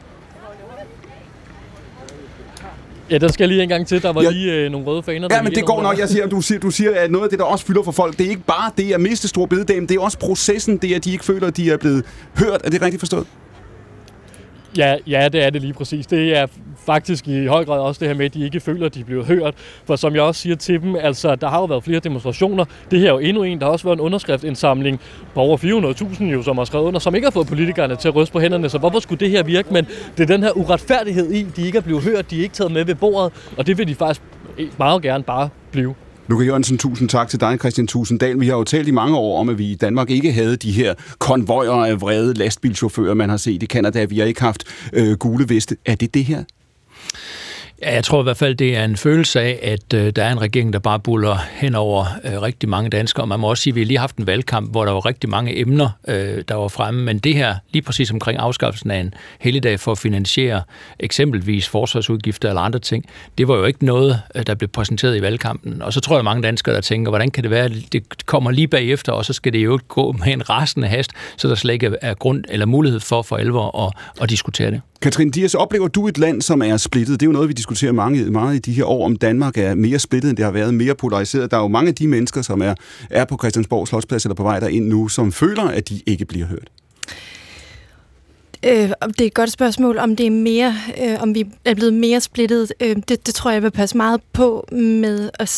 Ja, 3.11 3.17
der 3.17 3.27
skal 3.27 3.43
jeg 3.43 3.49
lige 3.49 3.63
en 3.63 3.69
gang 3.69 3.87
til. 3.87 4.01
Der 4.01 4.13
var 4.13 4.21
ja. 4.21 4.29
lige 4.29 4.53
øh, 4.53 4.71
nogle 4.71 4.87
røde 4.87 5.03
faner. 5.03 5.27
Ja, 5.31 5.41
men 5.41 5.51
det 5.51 5.65
går 5.65 5.81
nok. 5.81 5.99
Jeg 5.99 6.09
siger, 6.09 6.27
du, 6.27 6.41
siger, 6.41 6.59
du 6.59 6.71
siger, 6.71 6.91
at 6.95 7.11
noget 7.11 7.23
af 7.23 7.29
det, 7.29 7.39
der 7.39 7.45
også 7.45 7.65
fylder 7.65 7.83
for 7.83 7.91
folk, 7.91 8.17
det 8.17 8.25
er 8.25 8.29
ikke 8.29 8.43
bare 8.47 8.71
det 8.77 8.93
at 8.93 9.01
miste 9.01 9.27
stor 9.27 9.45
bededag, 9.45 9.81
det 9.81 9.91
er 9.91 9.99
også 9.99 10.19
processen, 10.19 10.77
det 10.77 10.91
er, 10.91 10.95
at 10.95 11.05
de 11.05 11.11
ikke 11.11 11.25
føler, 11.25 11.47
at 11.47 11.57
de 11.57 11.71
er 11.71 11.77
blevet 11.77 12.05
hørt. 12.37 12.61
Er 12.63 12.69
det 12.69 12.81
rigtigt 12.81 13.01
forstået? 13.01 13.27
Ja, 14.77 14.97
ja, 15.07 15.29
det 15.29 15.43
er 15.43 15.49
det 15.49 15.61
lige 15.61 15.73
præcis. 15.73 16.07
Det 16.07 16.37
er 16.37 16.47
faktisk 16.85 17.27
i 17.27 17.45
høj 17.45 17.65
grad 17.65 17.79
også 17.79 17.99
det 17.99 18.07
her 18.07 18.15
med, 18.15 18.25
at 18.25 18.33
de 18.33 18.45
ikke 18.45 18.59
føler, 18.59 18.85
at 18.85 18.95
de 18.95 18.99
er 18.99 19.03
blevet 19.03 19.25
hørt. 19.25 19.53
For 19.85 19.95
som 19.95 20.15
jeg 20.15 20.21
også 20.21 20.41
siger 20.41 20.55
til 20.55 20.81
dem, 20.81 20.95
altså 20.95 21.35
der 21.35 21.47
har 21.47 21.59
jo 21.59 21.65
været 21.65 21.83
flere 21.83 21.99
demonstrationer. 21.99 22.65
Det 22.91 22.99
her 22.99 23.07
er 23.07 23.11
jo 23.13 23.19
endnu 23.19 23.43
en. 23.43 23.59
Der 23.59 23.65
har 23.65 23.71
også 23.71 23.85
været 23.85 23.95
en 23.97 24.01
underskriftindsamling 24.01 24.99
på 25.33 25.39
over 25.39 25.57
400.000, 25.57 26.23
jo, 26.23 26.43
som 26.43 26.57
har 26.57 26.65
skrevet 26.65 26.85
under, 26.85 26.99
som 26.99 27.15
ikke 27.15 27.25
har 27.25 27.31
fået 27.31 27.47
politikerne 27.47 27.95
til 27.95 28.07
at 28.07 28.15
ryste 28.15 28.33
på 28.33 28.39
hænderne. 28.39 28.69
Så 28.69 28.77
hvorfor 28.77 28.99
skulle 28.99 29.19
det 29.19 29.29
her 29.29 29.43
virke? 29.43 29.73
Men 29.73 29.85
det 30.17 30.23
er 30.23 30.27
den 30.27 30.43
her 30.43 30.51
uretfærdighed 30.51 31.31
i, 31.31 31.43
de 31.43 31.65
ikke 31.65 31.77
er 31.77 31.81
blevet 31.81 32.03
hørt, 32.03 32.31
de 32.31 32.39
er 32.39 32.43
ikke 32.43 32.55
taget 32.55 32.71
med 32.71 32.85
ved 32.85 32.95
bordet, 32.95 33.33
og 33.57 33.67
det 33.67 33.77
vil 33.77 33.87
de 33.87 33.95
faktisk 33.95 34.21
meget 34.77 35.01
gerne 35.01 35.23
bare 35.23 35.49
blive. 35.71 35.95
Luca 36.27 36.45
Jørgensen, 36.45 36.77
tusind 36.77 37.09
tak 37.09 37.29
til 37.29 37.39
dig, 37.39 37.57
Christian 37.59 37.87
Tusinddal. 37.87 38.39
Vi 38.39 38.47
har 38.47 38.55
jo 38.57 38.63
talt 38.63 38.87
i 38.87 38.91
mange 38.91 39.17
år 39.17 39.39
om, 39.39 39.49
at 39.49 39.57
vi 39.57 39.71
i 39.71 39.75
Danmark 39.75 40.09
ikke 40.09 40.31
havde 40.31 40.57
de 40.57 40.71
her 40.71 40.93
konvojer 41.19 41.71
af 41.71 42.01
vrede 42.01 42.33
lastbilchauffører, 42.33 43.13
man 43.13 43.29
har 43.29 43.37
set 43.37 43.63
i 43.63 43.65
Canada. 43.65 44.05
Vi 44.05 44.19
har 44.19 44.25
ikke 44.25 44.41
haft 44.41 44.63
øh, 44.93 45.17
gule 45.17 45.49
veste. 45.49 45.77
Er 45.85 45.95
det 45.95 46.13
det 46.13 46.25
her? 46.25 46.43
Ja, 47.81 47.93
jeg 47.93 48.03
tror 48.03 48.19
i 48.19 48.23
hvert 48.23 48.37
fald, 48.37 48.55
det 48.55 48.77
er 48.77 48.83
en 48.83 48.97
følelse 48.97 49.41
af, 49.41 49.59
at 49.61 49.93
øh, 49.93 50.11
der 50.15 50.23
er 50.23 50.31
en 50.31 50.41
regering, 50.41 50.73
der 50.73 50.79
bare 50.79 50.99
buller 50.99 51.37
hen 51.51 51.75
over 51.75 52.05
øh, 52.23 52.41
rigtig 52.41 52.69
mange 52.69 52.89
danskere. 52.89 53.27
Man 53.27 53.39
må 53.39 53.49
også 53.49 53.63
sige, 53.63 53.71
at 53.71 53.75
vi 53.75 53.81
har 53.81 53.87
lige 53.87 53.97
haft 53.97 54.15
en 54.15 54.27
valgkamp, 54.27 54.71
hvor 54.71 54.85
der 54.85 54.91
var 54.91 55.05
rigtig 55.05 55.29
mange 55.29 55.59
emner, 55.59 55.89
øh, 56.07 56.43
der 56.47 56.55
var 56.55 56.67
fremme. 56.67 57.03
Men 57.03 57.19
det 57.19 57.35
her, 57.35 57.55
lige 57.73 57.81
præcis 57.81 58.11
omkring 58.11 58.39
afskaffelsen 58.39 58.91
af 58.91 58.99
en 58.99 59.13
helligdag 59.39 59.79
for 59.79 59.91
at 59.91 59.97
finansiere 59.97 60.61
eksempelvis 60.99 61.69
forsvarsudgifter 61.69 62.49
eller 62.49 62.61
andre 62.61 62.79
ting, 62.79 63.05
det 63.37 63.47
var 63.47 63.55
jo 63.55 63.65
ikke 63.65 63.85
noget, 63.85 64.21
øh, 64.35 64.47
der 64.47 64.55
blev 64.55 64.67
præsenteret 64.67 65.17
i 65.17 65.21
valgkampen. 65.21 65.81
Og 65.81 65.93
så 65.93 65.99
tror 65.99 66.15
jeg, 66.15 66.19
at 66.19 66.25
mange 66.25 66.43
danskere, 66.43 66.75
der 66.75 66.81
tænker, 66.81 67.11
hvordan 67.11 67.31
kan 67.31 67.43
det 67.43 67.51
være, 67.51 67.65
at 67.65 67.71
det 67.91 68.25
kommer 68.25 68.51
lige 68.51 68.67
bagefter, 68.67 69.11
og 69.11 69.25
så 69.25 69.33
skal 69.33 69.53
det 69.53 69.59
jo 69.59 69.79
gå 69.87 70.11
med 70.11 70.27
en 70.27 70.49
rasende 70.49 70.87
hast, 70.87 71.11
så 71.37 71.47
der 71.47 71.55
slet 71.55 71.73
ikke 71.73 71.95
er 72.01 72.13
grund 72.13 72.43
eller 72.49 72.65
mulighed 72.65 72.99
for 72.99 73.21
for 73.21 73.37
alvor 73.37 73.85
at, 73.87 73.93
at 74.21 74.29
diskutere 74.29 74.71
det. 74.71 74.81
Katrin 75.05 75.31
Dias, 75.31 75.55
oplever 75.55 75.87
du 75.87 76.07
et 76.07 76.17
land, 76.17 76.41
som 76.41 76.61
er 76.61 76.77
splittet? 76.77 77.19
Det 77.19 77.25
er 77.25 77.27
jo 77.27 77.31
noget, 77.31 77.49
vi 77.49 77.53
diskuterer 77.53 77.91
mange, 77.91 78.31
meget 78.31 78.55
i 78.55 78.59
de 78.59 78.73
her 78.73 78.85
år, 78.85 79.05
om 79.05 79.15
Danmark 79.15 79.57
er 79.57 79.75
mere 79.75 79.99
splittet, 79.99 80.29
end 80.29 80.37
det 80.37 80.45
har 80.45 80.51
været, 80.51 80.73
mere 80.73 80.95
polariseret. 80.95 81.51
Der 81.51 81.57
er 81.57 81.61
jo 81.61 81.67
mange 81.67 81.89
af 81.89 81.95
de 81.95 82.07
mennesker, 82.07 82.41
som 82.41 82.61
er, 82.61 82.73
er 83.09 83.25
på 83.25 83.37
Christiansborg 83.37 83.87
Slotsplads 83.87 84.25
eller 84.25 84.35
på 84.35 84.43
vej 84.43 84.59
derind 84.59 84.87
nu, 84.87 85.07
som 85.07 85.31
føler, 85.31 85.63
at 85.63 85.89
de 85.89 86.01
ikke 86.05 86.25
bliver 86.25 86.45
hørt. 86.45 86.69
Øh, 88.63 88.71
det 88.71 89.21
er 89.21 89.25
et 89.25 89.33
godt 89.33 89.51
spørgsmål, 89.51 89.97
om 89.97 90.15
det 90.15 90.25
er 90.25 90.31
mere, 90.31 90.75
øh, 91.03 91.21
om 91.21 91.35
vi 91.35 91.45
er 91.65 91.73
blevet 91.73 91.93
mere 91.93 92.21
splittet. 92.21 92.73
Øh, 92.79 92.95
det, 92.95 93.25
det 93.27 93.35
tror 93.35 93.51
jeg 93.51 93.63
vil 93.63 93.71
passe 93.71 93.97
meget 93.97 94.21
på 94.33 94.67
med 94.71 95.29
at 95.33 95.49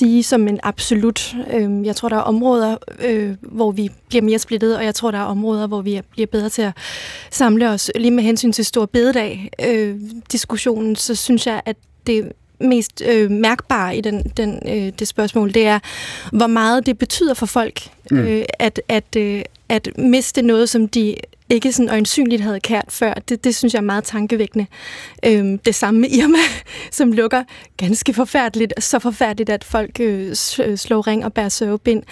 sige 0.00 0.22
som 0.22 0.48
en 0.48 0.60
absolut. 0.62 1.36
Øh, 1.52 1.86
jeg 1.86 1.96
tror, 1.96 2.08
der 2.08 2.16
er 2.16 2.20
områder, 2.20 2.76
øh, 3.00 3.34
hvor 3.42 3.70
vi 3.70 3.90
bliver 4.08 4.22
mere 4.22 4.38
splittet, 4.38 4.76
og 4.76 4.84
jeg 4.84 4.94
tror, 4.94 5.10
der 5.10 5.18
er 5.18 5.24
områder, 5.24 5.66
hvor 5.66 5.82
vi 5.82 6.00
bliver 6.10 6.26
bedre 6.26 6.48
til 6.48 6.62
at 6.62 6.72
samle 7.30 7.70
os. 7.70 7.90
Lige 7.94 8.10
med 8.10 8.24
hensyn 8.24 8.52
til 8.52 8.64
stor 8.64 8.86
bededag 8.86 9.50
øh, 9.66 9.96
diskussionen, 10.32 10.96
så 10.96 11.14
synes 11.14 11.46
jeg, 11.46 11.62
at 11.66 11.76
det 12.06 12.32
mest 12.60 13.02
øh, 13.06 13.30
mærkbare 13.30 13.96
i 13.96 14.00
den, 14.00 14.22
den, 14.36 14.62
øh, 14.68 14.92
det 14.98 15.08
spørgsmål, 15.08 15.54
det 15.54 15.66
er, 15.66 15.78
hvor 16.32 16.46
meget 16.46 16.86
det 16.86 16.98
betyder 16.98 17.34
for 17.34 17.46
folk, 17.46 17.80
mm. 18.10 18.18
øh, 18.18 18.44
at, 18.58 18.80
at, 18.88 19.16
øh, 19.16 19.42
at 19.68 19.88
miste 19.98 20.42
noget, 20.42 20.68
som 20.68 20.88
de 20.88 21.16
ikke 21.50 21.72
sådan 21.72 21.88
øjensynligt 21.90 22.42
havde 22.42 22.60
kært 22.60 22.84
før. 22.88 23.14
Det, 23.14 23.44
det 23.44 23.54
synes 23.54 23.74
jeg 23.74 23.80
er 23.80 23.84
meget 23.84 24.04
tankevækkende. 24.04 24.66
Øhm, 25.26 25.58
det 25.58 25.74
samme 25.74 26.00
med 26.00 26.08
Irma, 26.18 26.38
som 26.90 27.12
lukker 27.12 27.42
ganske 27.76 28.14
forfærdeligt. 28.14 28.72
Så 28.78 28.98
forfærdeligt, 28.98 29.50
at 29.50 29.64
folk 29.64 30.00
øh, 30.00 30.28
øh 30.60 30.78
slår 30.78 31.06
ring 31.06 31.24
og 31.24 31.32
bærer 31.32 31.48
søvebind 31.48 32.02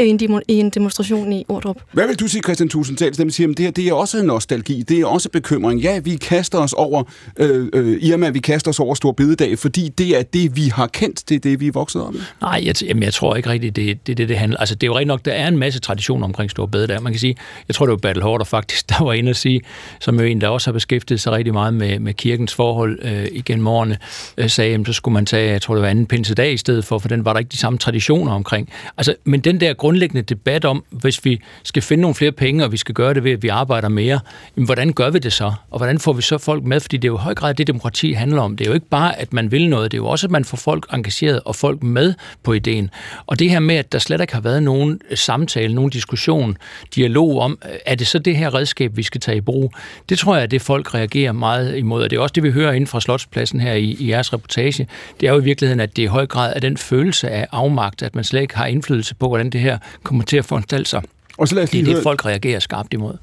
øh, 0.00 0.06
i, 0.06 0.08
en 0.08 0.18
demo, 0.18 0.40
i 0.48 0.54
en 0.54 0.70
demonstration 0.70 1.32
i 1.32 1.44
Ordrup. 1.48 1.76
Hvad 1.92 2.06
vil 2.06 2.16
du 2.20 2.28
sige, 2.28 2.42
Christian 2.42 2.68
Tusindsdal? 2.68 3.16
Dem 3.16 3.30
siger, 3.30 3.50
at 3.50 3.56
det 3.56 3.64
her 3.64 3.72
det 3.72 3.88
er 3.88 3.92
også 3.92 4.18
en 4.18 4.26
nostalgi. 4.26 4.82
Det 4.82 5.00
er 5.00 5.06
også 5.06 5.28
bekymring. 5.28 5.80
Ja, 5.80 5.98
vi 5.98 6.16
kaster 6.16 6.58
os 6.58 6.72
over 6.72 7.04
øh, 7.36 7.68
øh, 7.72 8.02
Irma, 8.02 8.30
vi 8.30 8.38
kaster 8.38 8.70
os 8.70 8.80
over 8.80 8.94
Stor 8.94 9.12
Bededag, 9.12 9.58
fordi 9.58 9.88
det 9.88 10.18
er 10.18 10.22
det, 10.22 10.56
vi 10.56 10.62
har 10.74 10.86
kendt. 10.86 11.28
Det 11.28 11.34
er 11.34 11.38
det, 11.38 11.60
vi 11.60 11.66
er 11.66 11.72
vokset 11.72 12.02
op 12.02 12.14
Nej, 12.40 12.62
jeg, 12.64 12.82
jamen, 12.82 13.02
jeg 13.02 13.14
tror 13.14 13.36
ikke 13.36 13.50
rigtigt, 13.50 13.76
det 13.76 13.90
er 13.90 13.94
det, 13.94 14.18
det, 14.18 14.28
det 14.28 14.38
handler. 14.38 14.58
Altså, 14.58 14.74
det 14.74 14.82
er 14.82 14.86
jo 14.86 14.94
rigtig 14.94 15.06
nok, 15.06 15.24
der 15.24 15.32
er 15.32 15.48
en 15.48 15.58
masse 15.58 15.80
traditioner 15.80 16.24
omkring 16.24 16.50
Stor 16.50 16.66
Bededag. 16.66 17.02
Man 17.02 17.12
kan 17.12 17.20
sige, 17.20 17.36
jeg 17.68 17.74
tror, 17.74 17.86
det 17.86 17.90
var 17.90 17.96
Battle 17.96 18.22
Hårder 18.22 18.44
faktisk, 18.44 18.81
der 18.88 19.04
var 19.04 19.12
inde 19.12 19.30
at 19.30 19.36
sige, 19.36 19.60
som 20.00 20.20
jo 20.20 20.26
en, 20.26 20.40
der 20.40 20.48
også 20.48 20.66
har 20.66 20.72
beskæftiget 20.72 21.20
sig 21.20 21.32
rigtig 21.32 21.52
meget 21.52 21.74
med, 21.74 21.98
med 21.98 22.14
kirkens 22.14 22.54
forhold 22.54 22.98
øh, 23.02 23.26
igennem 23.32 23.66
årene, 23.66 23.98
øh, 24.38 24.50
sagde, 24.50 24.74
at 24.74 24.86
så 24.86 24.92
skulle 24.92 25.12
man 25.12 25.26
tage, 25.26 25.50
jeg 25.50 25.62
tror 25.62 25.74
det 25.74 25.82
var 25.82 25.88
anden 25.88 26.06
pinsedag 26.06 26.52
i 26.52 26.56
stedet 26.56 26.84
for, 26.84 26.98
for 26.98 27.08
den 27.08 27.24
var 27.24 27.32
der 27.32 27.38
ikke 27.38 27.48
de 27.48 27.56
samme 27.56 27.78
traditioner 27.78 28.32
omkring. 28.32 28.68
Altså, 28.96 29.14
men 29.24 29.40
den 29.40 29.60
der 29.60 29.74
grundlæggende 29.74 30.22
debat 30.22 30.64
om, 30.64 30.84
hvis 30.90 31.24
vi 31.24 31.40
skal 31.62 31.82
finde 31.82 32.00
nogle 32.00 32.14
flere 32.14 32.32
penge, 32.32 32.64
og 32.64 32.72
vi 32.72 32.76
skal 32.76 32.94
gøre 32.94 33.14
det 33.14 33.24
ved, 33.24 33.32
at 33.32 33.42
vi 33.42 33.48
arbejder 33.48 33.88
mere, 33.88 34.20
jamen, 34.56 34.66
hvordan 34.66 34.92
gør 34.92 35.10
vi 35.10 35.18
det 35.18 35.32
så? 35.32 35.52
Og 35.70 35.78
hvordan 35.78 35.98
får 35.98 36.12
vi 36.12 36.22
så 36.22 36.38
folk 36.38 36.64
med? 36.64 36.80
Fordi 36.80 36.96
det 36.96 37.08
er 37.08 37.12
jo 37.12 37.18
i 37.18 37.22
høj 37.22 37.34
grad 37.34 37.54
det, 37.54 37.66
demokrati 37.66 38.12
handler 38.12 38.42
om. 38.42 38.56
Det 38.56 38.64
er 38.66 38.70
jo 38.70 38.74
ikke 38.74 38.88
bare, 38.88 39.20
at 39.20 39.32
man 39.32 39.50
vil 39.50 39.68
noget, 39.68 39.90
det 39.90 39.96
er 39.96 40.02
jo 40.02 40.06
også, 40.06 40.26
at 40.26 40.30
man 40.30 40.44
får 40.44 40.56
folk 40.56 40.86
engageret 40.92 41.40
og 41.44 41.56
folk 41.56 41.82
med 41.82 42.14
på 42.42 42.52
ideen. 42.52 42.90
Og 43.26 43.38
det 43.38 43.50
her 43.50 43.60
med, 43.60 43.76
at 43.76 43.92
der 43.92 43.98
slet 43.98 44.20
ikke 44.20 44.34
har 44.34 44.40
været 44.40 44.62
nogen 44.62 45.00
samtale, 45.14 45.74
nogen 45.74 45.90
diskussion, 45.90 46.56
dialog 46.94 47.40
om, 47.40 47.58
øh, 47.64 47.76
er 47.86 47.94
det 47.94 48.06
så 48.06 48.18
det 48.18 48.36
her 48.36 48.54
redskab, 48.54 48.71
redskab, 48.72 48.96
vi 48.96 49.02
skal 49.02 49.20
tage 49.20 49.36
i 49.36 49.40
brug. 49.40 49.72
Det 50.08 50.18
tror 50.18 50.34
jeg, 50.34 50.44
at 50.44 50.50
det 50.50 50.62
folk 50.62 50.94
reagerer 50.94 51.32
meget 51.32 51.76
imod, 51.76 52.02
og 52.02 52.10
det 52.10 52.16
er 52.16 52.20
også 52.20 52.32
det, 52.32 52.42
vi 52.42 52.50
hører 52.50 52.72
inden 52.72 52.86
fra 52.86 53.00
Slotspladsen 53.00 53.60
her 53.60 53.72
i, 53.72 53.96
i 54.00 54.10
jeres 54.10 54.32
reportage. 54.32 54.88
Det 55.20 55.28
er 55.28 55.32
jo 55.32 55.40
i 55.40 55.44
virkeligheden, 55.44 55.80
at 55.80 55.96
det 55.96 56.02
i 56.02 56.06
høj 56.06 56.26
grad 56.26 56.52
er 56.56 56.60
den 56.60 56.76
følelse 56.76 57.30
af 57.30 57.46
afmagt, 57.52 58.02
at 58.02 58.14
man 58.14 58.24
slet 58.24 58.40
ikke 58.40 58.56
har 58.56 58.66
indflydelse 58.66 59.14
på, 59.14 59.28
hvordan 59.28 59.50
det 59.50 59.60
her 59.60 59.78
kommer 60.02 60.24
til 60.24 60.36
at 60.36 60.44
foranstalte 60.44 60.90
sig. 60.90 61.02
Og 61.38 61.48
så 61.48 61.54
lad 61.54 61.62
os 61.62 61.70
Det 61.70 61.74
lige 61.74 61.82
er 61.82 61.86
det, 61.86 61.94
høre, 61.94 62.02
folk 62.02 62.24
reagerer 62.26 62.58
skarpt 62.58 62.94
imod. 62.94 63.14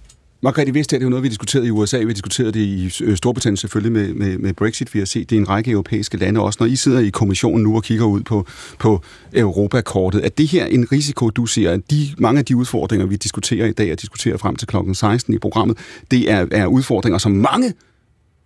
Margrethe 0.42 0.74
Vestager, 0.74 1.00
det 1.00 1.04
er 1.04 1.06
jo 1.06 1.10
noget, 1.10 1.24
vi 1.24 1.30
diskuterede 1.30 1.68
i 1.68 1.72
USA, 1.72 1.98
vi 1.98 2.14
diskuterede 2.14 2.52
det 2.52 2.60
i 2.60 3.04
øh, 3.04 3.18
Storbritannien 3.18 3.58
selvfølgelig 3.58 3.92
med, 3.92 4.14
med, 4.14 4.38
med 4.38 4.54
Brexit. 4.54 4.94
Vi 4.94 5.00
har 5.00 5.06
set 5.06 5.30
det 5.30 5.36
i 5.36 5.40
en 5.40 5.50
række 5.50 5.72
europæiske 5.72 6.18
lande 6.18 6.42
også. 6.42 6.58
Når 6.60 6.68
I 6.68 6.76
sidder 6.76 7.00
i 7.00 7.10
kommissionen 7.10 7.64
nu 7.64 7.76
og 7.76 7.84
kigger 7.84 8.06
ud 8.06 8.22
på, 8.22 8.48
på 8.80 9.02
Europakortet, 9.34 10.26
er 10.26 10.30
det 10.30 10.48
her 10.48 10.66
en 10.66 10.92
risiko, 10.92 11.30
du 11.30 11.46
ser, 11.46 11.72
at 11.72 11.92
de, 11.92 12.08
mange 12.18 12.40
af 12.40 12.46
de 12.46 12.56
udfordringer, 12.56 13.08
vi 13.08 13.16
diskuterer 13.16 13.68
i 13.68 13.72
dag 13.72 13.92
og 13.92 14.02
diskuterer 14.02 14.38
frem 14.38 14.56
til 14.56 14.68
klokken 14.68 14.96
16 14.96 15.34
i 15.34 15.40
programmet, 15.40 15.78
det 16.12 16.32
er, 16.32 16.46
er 16.52 16.66
udfordringer, 16.66 17.18
som 17.18 17.32
mange 17.32 17.74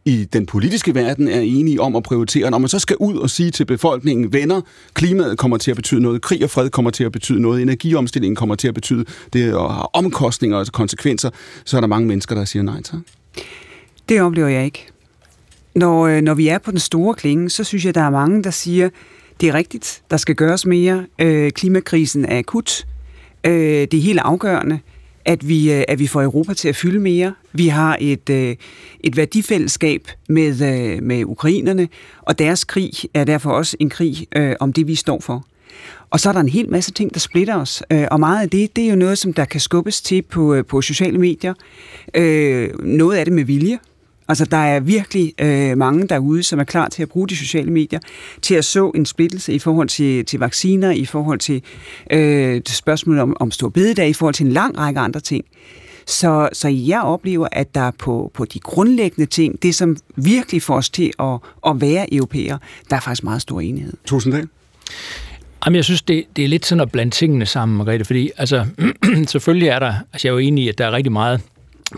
i 0.05 0.27
den 0.33 0.45
politiske 0.45 0.95
verden 0.95 1.27
er 1.27 1.39
enige 1.39 1.81
om 1.81 1.95
at 1.95 2.03
prioritere. 2.03 2.51
Når 2.51 2.57
man 2.57 2.69
så 2.69 2.79
skal 2.79 2.95
ud 2.99 3.17
og 3.17 3.29
sige 3.29 3.51
til 3.51 3.65
befolkningen, 3.65 4.33
venner, 4.33 4.61
klimaet 4.93 5.37
kommer 5.37 5.57
til 5.57 5.71
at 5.71 5.77
betyde 5.77 6.01
noget, 6.01 6.21
krig 6.21 6.43
og 6.43 6.49
fred 6.49 6.69
kommer 6.69 6.91
til 6.91 7.03
at 7.03 7.11
betyde 7.11 7.41
noget, 7.41 7.61
energiomstillingen 7.61 8.35
kommer 8.35 8.55
til 8.55 8.67
at 8.67 8.73
betyde 8.73 9.05
det, 9.33 9.53
og 9.53 9.73
har 9.73 9.89
omkostninger 9.93 10.57
og 10.57 10.67
konsekvenser, 10.67 11.29
så 11.65 11.77
er 11.77 11.81
der 11.81 11.87
mange 11.87 12.07
mennesker, 12.07 12.35
der 12.35 12.45
siger 12.45 12.63
nej 12.63 12.81
tak. 12.81 12.99
Det 14.09 14.21
oplever 14.21 14.47
jeg 14.47 14.65
ikke. 14.65 14.87
Når, 15.75 16.07
øh, 16.07 16.21
når 16.21 16.33
vi 16.33 16.47
er 16.47 16.57
på 16.57 16.71
den 16.71 16.79
store 16.79 17.13
klinge, 17.13 17.49
så 17.49 17.63
synes 17.63 17.85
jeg, 17.85 17.95
der 17.95 18.01
er 18.01 18.09
mange, 18.09 18.43
der 18.43 18.51
siger, 18.51 18.89
det 19.41 19.49
er 19.49 19.53
rigtigt, 19.53 20.01
der 20.11 20.17
skal 20.17 20.35
gøres 20.35 20.65
mere. 20.65 21.05
Øh, 21.19 21.51
klimakrisen 21.51 22.25
er 22.25 22.37
akut. 22.37 22.85
Øh, 23.43 23.53
det 23.53 23.93
er 23.93 24.01
helt 24.01 24.19
afgørende, 24.19 24.79
at 25.25 25.47
vi, 25.47 25.73
øh, 25.73 25.83
at 25.87 25.99
vi 25.99 26.07
får 26.07 26.23
Europa 26.23 26.53
til 26.53 26.69
at 26.69 26.75
fylde 26.75 26.99
mere. 26.99 27.33
Vi 27.53 27.67
har 27.67 27.97
et, 28.01 28.29
øh, 28.29 28.55
et 28.99 29.17
værdifællesskab 29.17 30.07
med, 30.29 30.61
øh, 30.61 31.03
med 31.03 31.25
ukrainerne, 31.25 31.87
og 32.21 32.39
deres 32.39 32.63
krig 32.63 32.91
er 33.13 33.23
derfor 33.23 33.51
også 33.51 33.77
en 33.79 33.89
krig 33.89 34.27
øh, 34.35 34.55
om 34.59 34.73
det, 34.73 34.87
vi 34.87 34.95
står 34.95 35.19
for. 35.19 35.45
Og 36.09 36.19
så 36.19 36.29
er 36.29 36.33
der 36.33 36.39
en 36.39 36.49
hel 36.49 36.69
masse 36.69 36.91
ting, 36.91 37.13
der 37.13 37.19
splitter 37.19 37.55
os. 37.55 37.83
Og 38.11 38.19
meget 38.19 38.41
af 38.41 38.49
det, 38.49 38.75
det 38.75 38.83
er 38.83 38.89
jo 38.89 38.95
noget, 38.95 39.17
som 39.17 39.33
der 39.33 39.45
kan 39.45 39.59
skubbes 39.59 40.01
til 40.01 40.21
på, 40.21 40.63
på 40.67 40.81
sociale 40.81 41.17
medier. 41.17 41.53
Øh, 42.13 42.69
noget 42.79 43.17
af 43.17 43.25
det 43.25 43.33
med 43.33 43.43
vilje. 43.43 43.79
Altså, 44.27 44.45
der 44.45 44.57
er 44.57 44.79
virkelig 44.79 45.33
øh, 45.41 45.77
mange 45.77 46.07
derude, 46.07 46.43
som 46.43 46.59
er 46.59 46.63
klar 46.63 46.89
til 46.89 47.03
at 47.03 47.09
bruge 47.09 47.27
de 47.27 47.35
sociale 47.35 47.71
medier 47.71 47.99
til 48.41 48.55
at 48.55 48.65
så 48.65 48.89
en 48.89 49.05
splittelse 49.05 49.53
i 49.53 49.59
forhold 49.59 49.87
til, 49.87 50.25
til 50.25 50.39
vacciner, 50.39 50.91
i 50.91 51.05
forhold 51.05 51.39
til, 51.39 51.61
øh, 52.11 52.61
til 52.63 52.75
spørgsmål 52.75 53.19
om, 53.19 53.37
om 53.39 53.51
stor 53.51 53.69
bededag, 53.69 54.09
i 54.09 54.13
forhold 54.13 54.33
til 54.33 54.45
en 54.45 54.51
lang 54.51 54.77
række 54.77 54.99
andre 54.99 55.19
ting. 55.19 55.45
Så, 56.07 56.49
så 56.53 56.67
jeg 56.67 57.01
oplever, 57.01 57.47
at 57.51 57.75
der 57.75 57.91
på, 57.91 58.31
på 58.33 58.45
de 58.45 58.59
grundlæggende 58.59 59.25
ting, 59.25 59.63
det 59.63 59.75
som 59.75 59.97
virkelig 60.15 60.61
får 60.61 60.75
os 60.75 60.89
til 60.89 61.11
at, 61.19 61.37
at 61.67 61.81
være 61.81 62.13
europæer, 62.13 62.57
der 62.89 62.95
er 62.95 62.99
faktisk 62.99 63.23
meget 63.23 63.41
stor 63.41 63.61
enighed. 63.61 63.93
Tusind 64.05 64.33
tak. 64.33 64.43
Jamen, 65.65 65.75
jeg 65.75 65.83
synes, 65.83 66.01
det, 66.01 66.23
det 66.35 66.43
er 66.43 66.47
lidt 66.47 66.65
sådan 66.65 66.81
at 66.81 66.91
blande 66.91 67.11
tingene 67.11 67.45
sammen, 67.45 67.77
Margrethe, 67.77 68.05
fordi 68.05 68.31
altså, 68.37 68.65
selvfølgelig 69.27 69.67
er 69.67 69.79
der, 69.79 69.93
altså 70.13 70.27
jeg 70.27 70.29
er 70.29 70.33
jo 70.33 70.37
enig 70.37 70.63
i, 70.63 70.69
at 70.69 70.77
der 70.77 70.85
er 70.85 70.91
rigtig 70.91 71.11
meget 71.11 71.41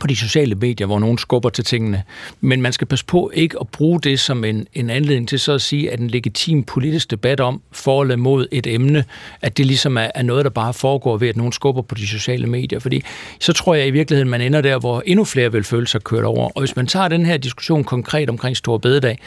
på 0.01 0.07
de 0.07 0.15
sociale 0.15 0.55
medier, 0.55 0.87
hvor 0.87 0.99
nogen 0.99 1.17
skubber 1.17 1.49
til 1.49 1.63
tingene. 1.63 2.03
Men 2.41 2.61
man 2.61 2.73
skal 2.73 2.87
passe 2.87 3.05
på 3.05 3.31
ikke 3.33 3.57
at 3.61 3.67
bruge 3.67 4.01
det 4.01 4.19
som 4.19 4.43
en, 4.43 4.67
en 4.73 4.89
anledning 4.89 5.29
til 5.29 5.39
så 5.39 5.53
at 5.53 5.61
sige, 5.61 5.91
at 5.91 5.99
en 5.99 6.07
legitim 6.07 6.63
politisk 6.63 7.11
debat 7.11 7.39
om 7.39 7.61
forholdet 7.71 8.19
mod 8.19 8.47
et 8.51 8.67
emne, 8.67 9.03
at 9.41 9.57
det 9.57 9.65
ligesom 9.65 9.97
er, 9.97 10.07
er 10.15 10.21
noget, 10.21 10.45
der 10.45 10.51
bare 10.51 10.73
foregår 10.73 11.17
ved, 11.17 11.27
at 11.27 11.37
nogen 11.37 11.51
skubber 11.51 11.81
på 11.81 11.95
de 11.95 12.07
sociale 12.07 12.47
medier. 12.47 12.79
Fordi 12.79 13.03
så 13.39 13.53
tror 13.53 13.75
jeg 13.75 13.87
i 13.87 13.91
virkeligheden, 13.91 14.29
man 14.29 14.41
ender 14.41 14.61
der, 14.61 14.79
hvor 14.79 15.03
endnu 15.05 15.25
flere 15.25 15.51
vil 15.51 15.63
føle 15.63 15.87
sig 15.87 16.03
kørt 16.03 16.23
over. 16.23 16.49
Og 16.55 16.61
hvis 16.61 16.75
man 16.75 16.87
tager 16.87 17.07
den 17.07 17.25
her 17.25 17.37
diskussion 17.37 17.83
konkret 17.83 18.29
omkring 18.29 18.57
Stor 18.57 18.77
Bededag, 18.77 19.19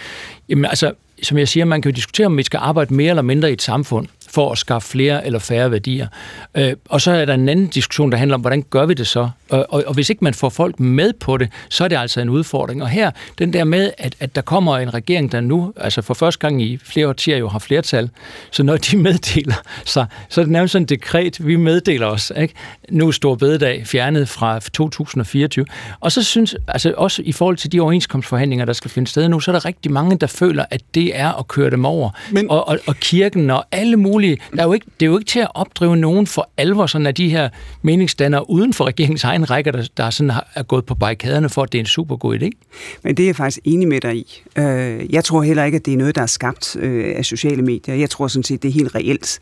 jamen 0.48 0.64
altså, 0.64 0.92
som 1.22 1.38
jeg 1.38 1.48
siger, 1.48 1.64
man 1.64 1.82
kan 1.82 1.92
jo 1.92 1.94
diskutere, 1.96 2.26
om 2.26 2.36
vi 2.36 2.42
skal 2.42 2.58
arbejde 2.62 2.94
mere 2.94 3.10
eller 3.10 3.22
mindre 3.22 3.50
i 3.50 3.52
et 3.52 3.62
samfund 3.62 4.08
for 4.30 4.52
at 4.52 4.58
skaffe 4.58 4.88
flere 4.88 5.26
eller 5.26 5.38
færre 5.38 5.70
værdier. 5.70 6.06
Øh, 6.54 6.72
og 6.88 7.00
så 7.00 7.10
er 7.10 7.24
der 7.24 7.34
en 7.34 7.48
anden 7.48 7.66
diskussion, 7.66 8.12
der 8.12 8.18
handler 8.18 8.34
om, 8.34 8.40
hvordan 8.40 8.62
gør 8.70 8.86
vi 8.86 8.94
det 8.94 9.06
så? 9.06 9.28
Og, 9.50 9.66
og, 9.68 9.84
og 9.86 9.94
hvis 9.94 10.10
ikke 10.10 10.24
man 10.24 10.34
får 10.34 10.48
folk 10.48 10.80
med 10.80 11.12
på 11.20 11.36
det, 11.36 11.48
så 11.68 11.84
er 11.84 11.88
det 11.88 11.96
altså 11.96 12.20
en 12.20 12.28
udfordring. 12.28 12.82
Og 12.82 12.88
her, 12.88 13.10
den 13.38 13.52
der 13.52 13.64
med, 13.64 13.90
at, 13.98 14.14
at 14.20 14.34
der 14.36 14.40
kommer 14.42 14.78
en 14.78 14.94
regering, 14.94 15.32
der 15.32 15.40
nu, 15.40 15.72
altså 15.76 16.02
for 16.02 16.14
første 16.14 16.38
gang 16.38 16.62
i 16.62 16.78
flere 16.84 17.08
årtier 17.08 17.36
jo 17.36 17.48
har 17.48 17.58
flertal, 17.58 18.10
så 18.50 18.62
når 18.62 18.76
de 18.76 18.96
meddeler 19.08 19.54
sig, 19.84 20.06
så 20.28 20.40
er 20.40 20.44
det 20.44 20.52
nærmest 20.52 20.72
sådan 20.72 20.82
et 20.82 20.88
dekret, 20.90 21.46
vi 21.46 21.56
meddeler 21.56 22.06
os. 22.06 22.32
Ikke? 22.36 22.54
Nu 22.90 23.06
er 23.08 23.12
Stor 23.12 23.34
Bededag 23.34 23.86
fjernet 23.86 24.28
fra 24.28 24.58
2024. 24.58 25.64
Og 26.00 26.12
så 26.12 26.22
synes, 26.22 26.56
altså 26.68 26.94
også 26.96 27.22
i 27.24 27.32
forhold 27.32 27.56
til 27.56 27.72
de 27.72 27.80
overenskomstforhandlinger, 27.80 28.64
der 28.64 28.72
skal 28.72 28.90
finde 28.90 29.08
sted 29.10 29.28
nu, 29.28 29.40
så 29.40 29.50
er 29.50 29.52
der 29.52 29.64
rigtig 29.64 29.92
mange, 29.92 30.18
der 30.18 30.26
føler, 30.26 30.64
at 30.70 30.80
det 30.94 31.18
er 31.18 31.32
at 31.32 31.48
køre 31.48 31.70
dem 31.70 31.84
over. 31.84 32.10
Men- 32.32 32.50
Og, 32.50 32.68
og, 32.68 32.78
og 32.86 32.96
kirken 32.96 33.50
og 33.50 33.64
alle 33.72 33.96
mulige, 33.96 34.17
der 34.26 34.62
er 34.62 34.64
jo 34.64 34.72
ikke, 34.72 34.86
det 35.00 35.06
er 35.06 35.10
jo 35.10 35.18
ikke 35.18 35.28
til 35.28 35.40
at 35.40 35.48
opdrive 35.54 35.96
nogen 35.96 36.26
for 36.26 36.50
alvor, 36.56 36.86
sådan 36.86 37.06
at 37.06 37.16
de 37.16 37.28
her 37.28 37.48
meningsdannere 37.82 38.50
uden 38.50 38.72
for 38.72 38.84
regeringens 38.84 39.24
egen 39.24 39.50
rækker, 39.50 39.72
der, 39.72 39.88
der 39.96 40.10
sådan 40.10 40.30
har, 40.30 40.50
er 40.54 40.62
gået 40.62 40.86
på 40.86 40.94
barrikaderne 40.94 41.48
for, 41.48 41.62
at 41.62 41.72
det 41.72 41.78
er 41.78 41.82
en 41.82 41.86
super 41.86 42.16
god 42.16 42.38
idé. 42.38 42.50
Men 43.02 43.16
det 43.16 43.22
er 43.22 43.26
jeg 43.26 43.36
faktisk 43.36 43.60
enig 43.64 43.88
med 43.88 44.00
dig 44.00 44.16
i. 44.16 44.42
Øh, 44.58 45.14
Jeg 45.14 45.24
tror 45.24 45.42
heller 45.42 45.64
ikke, 45.64 45.76
at 45.76 45.86
det 45.86 45.92
er 45.92 45.98
noget, 45.98 46.14
der 46.14 46.22
er 46.22 46.26
skabt 46.26 46.76
øh, 46.76 47.14
af 47.16 47.24
sociale 47.24 47.62
medier. 47.62 47.94
Jeg 47.94 48.10
tror 48.10 48.28
sådan 48.28 48.44
set, 48.44 48.62
det 48.62 48.68
er 48.68 48.72
helt 48.72 48.94
reelt, 48.94 49.40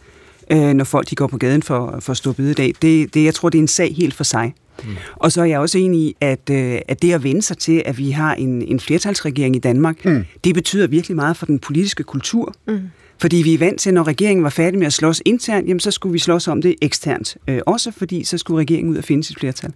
øh, 0.50 0.75
når 0.75 0.85
folk 0.85 1.11
de 1.11 1.14
går 1.14 1.26
på 1.26 1.38
gaden 1.38 1.62
for, 1.62 1.97
for 2.00 2.14
Stor 2.14 2.33
Bededag. 2.33 2.73
Det, 2.83 3.14
det, 3.14 3.25
jeg 3.25 3.35
tror, 3.35 3.49
det 3.49 3.59
er 3.59 3.62
en 3.62 3.68
sag 3.68 3.95
helt 3.95 4.14
for 4.14 4.25
sig. 4.25 4.54
Mm. 4.85 4.97
Og 5.14 5.33
så 5.33 5.40
er 5.40 5.45
jeg 5.45 5.59
også 5.59 5.78
enig 5.78 6.00
i, 6.00 6.16
at, 6.21 6.50
øh, 6.50 6.78
at 6.88 7.02
det 7.02 7.12
at 7.12 7.25
vende 7.25 7.42
sig 7.42 7.59
til, 7.59 7.83
at 7.87 7.99
vi 7.99 8.11
har 8.11 8.35
en, 8.35 8.62
en 8.62 8.80
flertalsregering 8.80 9.56
i 9.56 9.59
Danmark, 9.59 10.04
mm. 10.04 10.25
det 10.45 10.54
betyder 10.54 10.87
virkelig 10.87 11.16
meget 11.16 11.37
for 11.37 11.47
den 11.47 11.59
politiske 11.59 12.02
kultur. 12.02 12.54
Mm. 12.66 12.80
Fordi 13.19 13.37
vi 13.37 13.55
er 13.55 13.59
vant 13.59 13.81
til, 13.81 13.95
når 13.95 14.07
regeringen 14.07 14.45
var 14.45 14.51
færdig 14.51 14.79
med 14.79 14.87
at 14.87 14.93
slås 14.93 15.23
internt, 15.25 15.69
jamen 15.69 15.81
så 15.81 15.91
skulle 15.91 16.13
vi 16.13 16.19
slås 16.19 16.49
om 16.49 16.63
det 16.63 16.75
eksternt. 16.83 17.37
Øh, 17.49 17.61
også 17.67 17.91
fordi, 17.91 18.25
så 18.25 18.39
skulle 18.39 18.61
regeringen 18.61 18.93
ud 18.93 18.97
og 18.97 19.05
finde 19.05 19.25
sit 19.25 19.39
flertal. 19.39 19.73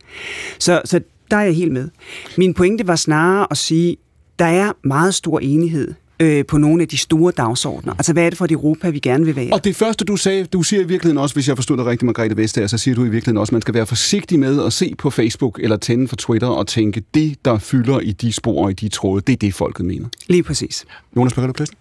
Så, 0.59 0.83
så 0.85 1.01
der 1.31 1.37
er 1.37 1.45
jeg 1.45 1.55
helt 1.55 1.73
med. 1.73 1.89
Min 2.37 2.55
pointe 2.55 2.87
var 2.87 2.97
snarere 2.97 3.47
at 3.51 3.59
sige, 3.59 3.97
der 4.39 4.45
er 4.45 4.73
meget 4.83 5.15
stor 5.15 5.41
enighed 5.41 5.95
øh, 6.21 6.47
på 6.47 6.59
nogle 6.59 6.83
af 6.83 6.89
de 6.89 6.97
store 6.97 7.33
dagsordner. 7.37 7.93
Altså, 7.93 8.13
hvad 8.13 8.25
er 8.25 8.31
det 8.31 8.39
for 8.39 8.45
et 8.45 8.51
Europa, 8.53 8.91
vi 8.91 8.99
gerne 8.99 9.25
vil 9.25 9.37
være? 9.37 9.53
Og 9.53 9.65
det 9.65 9.77
første, 9.77 10.05
du 10.05 10.17
sagde, 10.17 10.45
du 10.45 10.63
siger 10.63 10.81
i 10.81 10.85
virkeligheden 10.85 11.19
også, 11.19 11.35
hvis 11.35 11.49
jeg 11.49 11.57
forstod 11.57 11.77
det 11.77 11.87
rigtigt, 11.87 12.03
Margrethe 12.07 12.37
Vestager, 12.37 12.67
så 12.67 12.79
siger 12.79 12.95
du 12.95 13.01
i 13.05 13.09
virkeligheden 13.09 13.39
også, 13.39 13.51
at 13.51 13.53
man 13.53 13.63
skal 13.63 13.75
være 13.75 13.87
forsigtig 13.87 14.39
med 14.39 14.65
at 14.65 14.73
se 14.73 14.95
på 14.99 15.11
Facebook 15.11 15.61
eller 15.63 15.77
tænde 15.77 16.09
for 16.09 16.17
Twitter 16.17 16.49
og 16.49 16.67
tænke, 16.67 17.03
det, 17.15 17.37
der 17.45 17.59
fylder 17.59 18.01
i 18.01 18.13
de 18.13 18.33
spor 18.33 18.65
og 18.65 18.71
i 18.71 18.75
de 18.75 18.89
tråde, 18.89 19.23
det 19.27 19.33
er 19.33 19.37
det, 19.37 19.55
folket 19.55 19.87
mener. 19.87 20.09
Lige 20.29 20.43
præcis. 20.43 20.85
Jonas 21.17 21.35
Berger 21.35 21.53
Christen? 21.53 21.79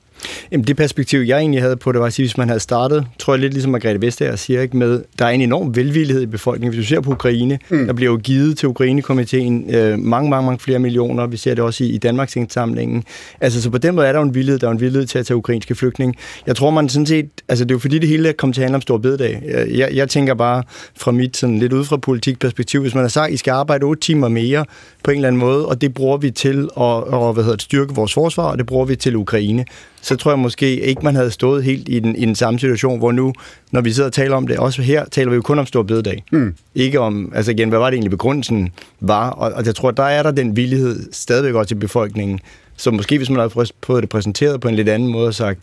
Jamen 0.51 0.67
det 0.67 0.77
perspektiv, 0.77 1.19
jeg 1.19 1.39
egentlig 1.39 1.61
havde 1.61 1.77
på 1.77 1.91
det, 1.91 1.99
var 2.01 2.07
at 2.07 2.13
sige, 2.13 2.23
hvis 2.23 2.37
man 2.37 2.47
havde 2.47 2.59
startet, 2.59 3.05
tror 3.19 3.33
jeg 3.33 3.39
lidt 3.39 3.53
ligesom 3.53 3.71
Margrethe 3.71 4.01
Vestager 4.01 4.35
siger, 4.35 4.61
ikke, 4.61 4.77
med, 4.77 5.01
der 5.19 5.25
er 5.25 5.29
en 5.29 5.41
enorm 5.41 5.75
velvillighed 5.75 6.23
i 6.23 6.25
befolkningen. 6.25 6.75
Hvis 6.75 6.85
du 6.85 6.89
ser 6.95 7.01
på 7.01 7.11
Ukraine, 7.11 7.59
mm. 7.69 7.85
der 7.85 7.93
bliver 7.93 8.11
jo 8.11 8.17
givet 8.17 8.57
til 8.57 8.69
Ukraine-komiteen 8.69 9.75
øh, 9.75 9.99
mange, 9.99 10.29
mange, 10.29 10.45
mange 10.45 10.59
flere 10.59 10.79
millioner. 10.79 11.27
Vi 11.27 11.37
ser 11.37 11.55
det 11.55 11.63
også 11.63 11.83
i, 11.83 11.87
i 11.87 11.97
Danmarks 11.97 12.35
indsamlingen. 12.35 13.03
Altså, 13.41 13.61
så 13.61 13.69
på 13.69 13.77
den 13.77 13.95
måde 13.95 14.07
er 14.07 14.11
der 14.11 14.19
jo 14.19 14.25
en 14.25 14.35
villighed, 14.35 14.59
der 14.59 14.67
er 14.67 14.71
en 14.71 14.81
villighed 14.81 15.07
til 15.07 15.19
at 15.19 15.25
tage 15.25 15.37
ukrainske 15.37 15.75
flygtninge. 15.75 16.13
Jeg 16.47 16.55
tror, 16.55 16.69
man 16.69 16.89
sådan 16.89 17.05
set, 17.05 17.29
altså 17.47 17.65
det 17.65 17.71
er 17.71 17.75
jo 17.75 17.79
fordi 17.79 17.99
det 17.99 18.09
hele 18.09 18.29
er 18.29 18.33
kommet 18.33 18.55
til 18.55 18.61
at 18.61 18.65
handle 18.65 18.75
om 18.75 18.81
stor 18.81 18.97
bededag. 18.97 19.41
Jeg, 19.45 19.67
jeg, 19.71 19.89
jeg 19.93 20.09
tænker 20.09 20.33
bare 20.33 20.63
fra 20.97 21.11
mit 21.11 21.37
sådan 21.37 21.59
lidt 21.59 21.73
ud 21.73 21.85
fra 21.85 21.97
politikperspektiv, 21.97 22.81
hvis 22.81 22.95
man 22.95 23.03
har 23.03 23.09
sagt, 23.09 23.27
at 23.27 23.33
I 23.33 23.37
skal 23.37 23.51
arbejde 23.51 23.83
8 23.83 24.01
timer 24.01 24.27
mere 24.27 24.65
på 25.03 25.11
en 25.11 25.17
eller 25.17 25.27
anden 25.27 25.39
måde, 25.39 25.65
og 25.65 25.81
det 25.81 25.93
bruger 25.93 26.17
vi 26.17 26.31
til 26.31 26.63
at, 26.63 26.69
og, 26.77 27.33
hvad 27.33 27.43
hedder 27.43 27.55
det, 27.55 27.63
styrke 27.63 27.95
vores 27.95 28.13
forsvar, 28.13 28.43
og 28.43 28.57
det 28.57 28.65
bruger 28.65 28.85
vi 28.85 28.95
til 28.95 29.15
Ukraine 29.15 29.65
så 30.09 30.15
tror 30.15 30.31
jeg 30.31 30.39
måske 30.39 30.81
ikke, 30.81 31.01
man 31.03 31.15
havde 31.15 31.31
stået 31.31 31.63
helt 31.63 31.89
i 31.89 31.99
den, 31.99 32.15
i 32.15 32.25
den 32.25 32.35
samme 32.35 32.59
situation, 32.59 32.99
hvor 32.99 33.11
nu, 33.11 33.33
når 33.71 33.81
vi 33.81 33.91
sidder 33.91 34.09
og 34.09 34.13
taler 34.13 34.35
om 34.35 34.47
det, 34.47 34.57
også 34.57 34.81
her 34.81 35.05
taler 35.05 35.29
vi 35.29 35.35
jo 35.35 35.41
kun 35.41 35.59
om 35.59 35.65
stor 35.65 35.83
bededag. 35.83 36.23
Mm. 36.31 36.55
Ikke 36.75 36.99
om, 36.99 37.31
altså 37.35 37.51
igen, 37.51 37.69
hvad 37.69 37.79
var 37.79 37.89
det 37.89 37.95
egentlig 37.95 38.11
begrundelsen 38.11 38.69
var, 38.99 39.29
og, 39.29 39.51
og 39.51 39.65
jeg 39.65 39.75
tror, 39.75 39.91
der 39.91 40.03
er 40.03 40.23
der 40.23 40.31
den 40.31 40.55
villighed 40.55 41.09
stadigvæk 41.11 41.53
også 41.53 41.67
til 41.67 41.75
befolkningen, 41.75 42.39
så 42.77 42.91
måske 42.91 43.17
hvis 43.17 43.29
man 43.29 43.39
havde 43.39 43.69
fået 43.83 44.01
det 44.01 44.09
præsenteret 44.09 44.61
på 44.61 44.67
en 44.67 44.75
lidt 44.75 44.89
anden 44.89 45.09
måde 45.09 45.27
og 45.27 45.33
sagt, 45.33 45.59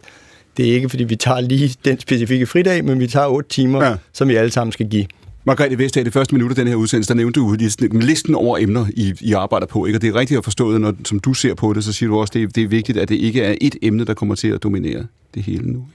det 0.56 0.68
er 0.68 0.74
ikke 0.74 0.88
fordi 0.88 1.04
vi 1.04 1.16
tager 1.16 1.40
lige 1.40 1.74
den 1.84 2.00
specifikke 2.00 2.46
fridag, 2.46 2.84
men 2.84 3.00
vi 3.00 3.06
tager 3.06 3.26
otte 3.26 3.48
timer, 3.48 3.84
ja. 3.84 3.94
som 4.12 4.28
vi 4.28 4.36
alle 4.36 4.50
sammen 4.50 4.72
skal 4.72 4.88
give. 4.88 5.06
Margrethe 5.46 5.78
Vestager, 5.78 6.04
det 6.04 6.12
første 6.12 6.34
minut 6.34 6.50
af 6.50 6.56
den 6.56 6.68
her 6.68 6.74
udsendelse, 6.74 7.08
der 7.08 7.14
nævnte 7.14 7.40
du 7.40 7.56
listen 7.92 8.34
over 8.34 8.58
emner, 8.58 8.86
I, 8.96 9.14
I 9.20 9.32
arbejder 9.32 9.66
på. 9.66 9.86
Ikke? 9.86 9.96
Og 9.96 10.02
det 10.02 10.08
er 10.08 10.14
rigtigt 10.14 10.38
at 10.38 10.44
forstå, 10.44 10.78
når, 10.78 10.94
som 11.04 11.20
du 11.20 11.34
ser 11.34 11.54
på 11.54 11.72
det, 11.72 11.84
så 11.84 11.92
siger 11.92 12.10
du 12.10 12.18
også, 12.18 12.30
at 12.30 12.34
det, 12.34 12.54
det 12.56 12.64
er 12.64 12.68
vigtigt, 12.68 12.98
at 12.98 13.08
det 13.08 13.14
ikke 13.14 13.42
er 13.42 13.54
et 13.60 13.76
emne, 13.82 14.04
der 14.04 14.14
kommer 14.14 14.34
til 14.34 14.48
at 14.48 14.62
dominere 14.62 15.06
det 15.34 15.42
hele 15.42 15.72
nu. 15.72 15.86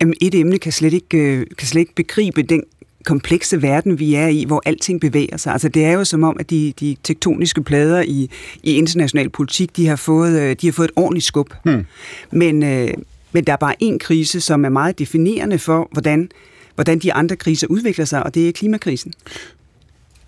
Jamen, 0.00 0.14
et 0.20 0.34
emne 0.34 0.58
kan 0.58 0.72
slet 0.72 0.92
ikke, 0.92 1.18
øh, 1.18 1.46
kan 1.58 1.68
slet 1.68 1.80
ikke 1.80 1.94
begribe 1.94 2.42
den 2.42 2.62
komplekse 3.04 3.62
verden, 3.62 3.98
vi 3.98 4.14
er 4.14 4.28
i, 4.28 4.44
hvor 4.46 4.62
alting 4.66 5.00
bevæger 5.00 5.36
sig. 5.36 5.52
Altså, 5.52 5.68
det 5.68 5.84
er 5.84 5.92
jo 5.92 6.04
som 6.04 6.22
om, 6.22 6.36
at 6.40 6.50
de, 6.50 6.72
de 6.80 6.96
tektoniske 7.02 7.62
plader 7.62 8.02
i, 8.02 8.30
i 8.62 8.74
international 8.74 9.30
politik, 9.30 9.76
de 9.76 9.86
har 9.86 9.96
fået, 9.96 10.40
øh, 10.40 10.56
de 10.60 10.66
har 10.66 10.72
fået 10.72 10.86
et 10.88 10.92
ordentligt 10.96 11.26
skub. 11.26 11.54
Hmm. 11.64 11.86
Men, 12.30 12.62
øh, 12.62 12.88
men 13.32 13.44
der 13.44 13.52
er 13.52 13.56
bare 13.56 13.74
en 13.80 13.98
krise, 13.98 14.40
som 14.40 14.64
er 14.64 14.68
meget 14.68 14.98
definerende 14.98 15.58
for, 15.58 15.88
hvordan 15.92 16.30
hvordan 16.74 16.98
de 16.98 17.12
andre 17.12 17.36
kriser 17.36 17.66
udvikler 17.66 18.04
sig, 18.04 18.22
og 18.22 18.34
det 18.34 18.48
er 18.48 18.52
klimakrisen. 18.52 19.12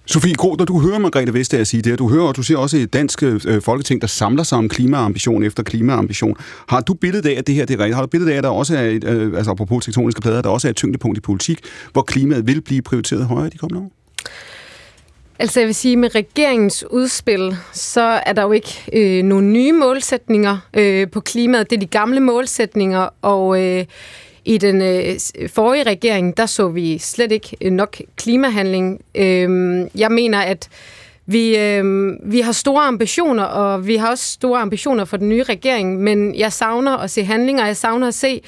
Sofie 0.06 0.34
Gro, 0.34 0.54
når 0.54 0.64
du 0.64 0.80
hører 0.80 0.98
Margrethe 0.98 1.34
Vestager 1.34 1.64
sige 1.64 1.82
det, 1.82 1.92
og 1.92 1.98
du 1.98 2.08
hører, 2.08 2.24
og 2.24 2.36
du 2.36 2.42
ser 2.42 2.56
også 2.56 2.76
et 2.76 2.92
dansk 2.92 3.22
øh, 3.22 3.62
folketing, 3.62 4.00
der 4.00 4.06
samler 4.06 4.42
sig 4.42 4.58
om 4.58 4.68
klimaambition 4.68 5.42
efter 5.42 5.62
klimaambition. 5.62 6.36
Har 6.68 6.80
du 6.80 6.94
billedet 6.94 7.28
af, 7.28 7.38
at 7.38 7.46
det 7.46 7.54
her 7.54 7.64
det 7.64 7.74
er 7.74 7.78
rigtigt? 7.78 7.94
Har 7.94 8.02
du 8.02 8.08
billedet 8.08 8.32
af, 8.32 8.36
at 8.36 8.44
der 8.44 8.50
også 8.50 8.76
er, 8.76 8.82
et, 8.82 9.04
øh, 9.04 9.36
altså 9.36 9.50
apropos 9.50 9.84
tektoniske 9.84 10.20
plader, 10.20 10.42
der 10.42 10.48
også 10.48 10.68
er 10.68 10.70
et 10.70 10.76
tyngdepunkt 10.76 11.18
i 11.18 11.20
politik, 11.20 11.58
hvor 11.92 12.02
klimaet 12.02 12.46
vil 12.46 12.60
blive 12.60 12.82
prioriteret 12.82 13.26
højere 13.26 13.50
de 13.50 13.58
kommende 13.58 13.80
år? 13.80 13.92
Altså 15.38 15.60
jeg 15.60 15.66
vil 15.66 15.74
sige, 15.74 15.96
med 15.96 16.14
regeringens 16.14 16.84
udspil, 16.90 17.56
så 17.72 18.20
er 18.26 18.32
der 18.32 18.42
jo 18.42 18.52
ikke 18.52 18.84
øh, 18.92 19.22
nogen 19.22 19.52
nye 19.52 19.72
målsætninger 19.72 20.58
øh, 20.74 21.10
på 21.10 21.20
klimaet. 21.20 21.70
Det 21.70 21.76
er 21.76 21.80
de 21.80 21.86
gamle 21.86 22.20
målsætninger, 22.20 23.08
og 23.22 23.62
øh, 23.62 23.84
i 24.44 24.58
den 24.58 24.82
øh, 24.82 25.48
forrige 25.48 25.82
regering, 25.82 26.36
der 26.36 26.46
så 26.46 26.68
vi 26.68 26.98
slet 26.98 27.32
ikke 27.32 27.70
nok 27.70 27.96
klimahandling. 28.16 29.00
Øh, 29.14 29.86
jeg 29.94 30.10
mener, 30.10 30.38
at 30.38 30.68
vi, 31.26 31.58
øh, 31.58 32.12
vi 32.22 32.40
har 32.40 32.52
store 32.52 32.84
ambitioner, 32.84 33.44
og 33.44 33.86
vi 33.86 33.96
har 33.96 34.10
også 34.10 34.32
store 34.32 34.60
ambitioner 34.60 35.04
for 35.04 35.16
den 35.16 35.28
nye 35.28 35.42
regering, 35.42 36.00
men 36.02 36.34
jeg 36.34 36.52
savner 36.52 36.96
at 36.96 37.10
se 37.10 37.24
handlinger, 37.24 37.66
jeg 37.66 37.76
savner 37.76 38.08
at 38.08 38.14
se 38.14 38.40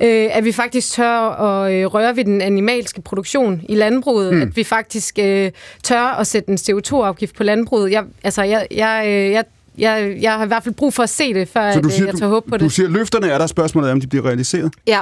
øh, 0.00 0.28
at 0.36 0.44
vi 0.44 0.52
faktisk 0.52 0.92
tør 0.92 1.18
at 1.18 1.72
øh, 1.72 1.86
røre 1.86 2.16
ved 2.16 2.24
den 2.24 2.40
animalske 2.40 3.02
produktion 3.02 3.62
i 3.68 3.74
landbruget, 3.74 4.34
mm. 4.34 4.42
at 4.42 4.56
vi 4.56 4.64
faktisk 4.64 5.18
øh, 5.18 5.50
tør 5.82 6.02
at 6.02 6.26
sætte 6.26 6.50
en 6.50 6.58
CO2-afgift 6.60 7.36
på 7.36 7.42
landbruget. 7.42 7.92
Jeg, 7.92 8.04
altså, 8.24 8.42
jeg, 8.42 8.66
jeg, 8.70 9.04
øh, 9.06 9.30
jeg 9.30 9.44
jeg, 9.78 10.16
jeg 10.20 10.32
har 10.32 10.44
i 10.44 10.46
hvert 10.46 10.62
fald 10.64 10.74
brug 10.74 10.94
for 10.94 11.02
at 11.02 11.10
se 11.10 11.34
det, 11.34 11.48
før 11.48 11.72
Så 11.72 11.80
du 11.80 11.88
at, 11.88 11.94
siger, 11.94 12.06
jeg 12.06 12.14
tager 12.14 12.30
håb 12.30 12.44
på 12.44 12.50
du, 12.50 12.54
det. 12.54 12.60
Du 12.60 12.70
siger, 12.70 12.86
at 12.86 12.92
løfterne 12.92 13.28
er 13.28 13.38
der 13.38 13.46
spørgsmålet, 13.46 13.90
om 13.90 14.00
de 14.00 14.06
bliver 14.06 14.26
realiseret? 14.26 14.72
Ja. 14.86 15.00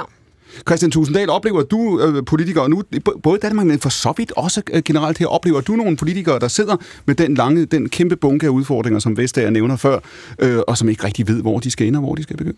Christian 0.67 0.91
Tusinddal, 0.91 1.29
oplever 1.29 1.63
du 1.63 2.01
øh, 2.01 2.25
politikere, 2.25 2.63
og 2.63 2.69
nu 2.69 2.83
både 3.23 3.39
Danmark, 3.39 3.65
men 3.65 3.79
for 3.79 3.89
så 3.89 4.13
vidt 4.17 4.31
også 4.31 4.61
øh, 4.73 4.81
generelt 4.85 5.17
her, 5.17 5.27
oplever 5.27 5.61
du 5.61 5.75
nogle 5.75 5.97
politikere, 5.97 6.39
der 6.39 6.47
sidder 6.47 6.75
med 7.05 7.15
den 7.15 7.35
lange, 7.35 7.65
den 7.65 7.89
kæmpe 7.89 8.15
bunke 8.15 8.45
af 8.45 8.49
udfordringer, 8.49 8.99
som 8.99 9.17
Vestager 9.17 9.49
nævner 9.49 9.75
før, 9.75 9.99
øh, 10.39 10.59
og 10.67 10.77
som 10.77 10.89
ikke 10.89 11.03
rigtig 11.03 11.27
ved, 11.27 11.41
hvor 11.41 11.59
de 11.59 11.71
skal 11.71 11.87
ind 11.87 11.95
og 11.95 12.01
hvor 12.01 12.15
de 12.15 12.23
skal 12.23 12.37
begynde? 12.37 12.57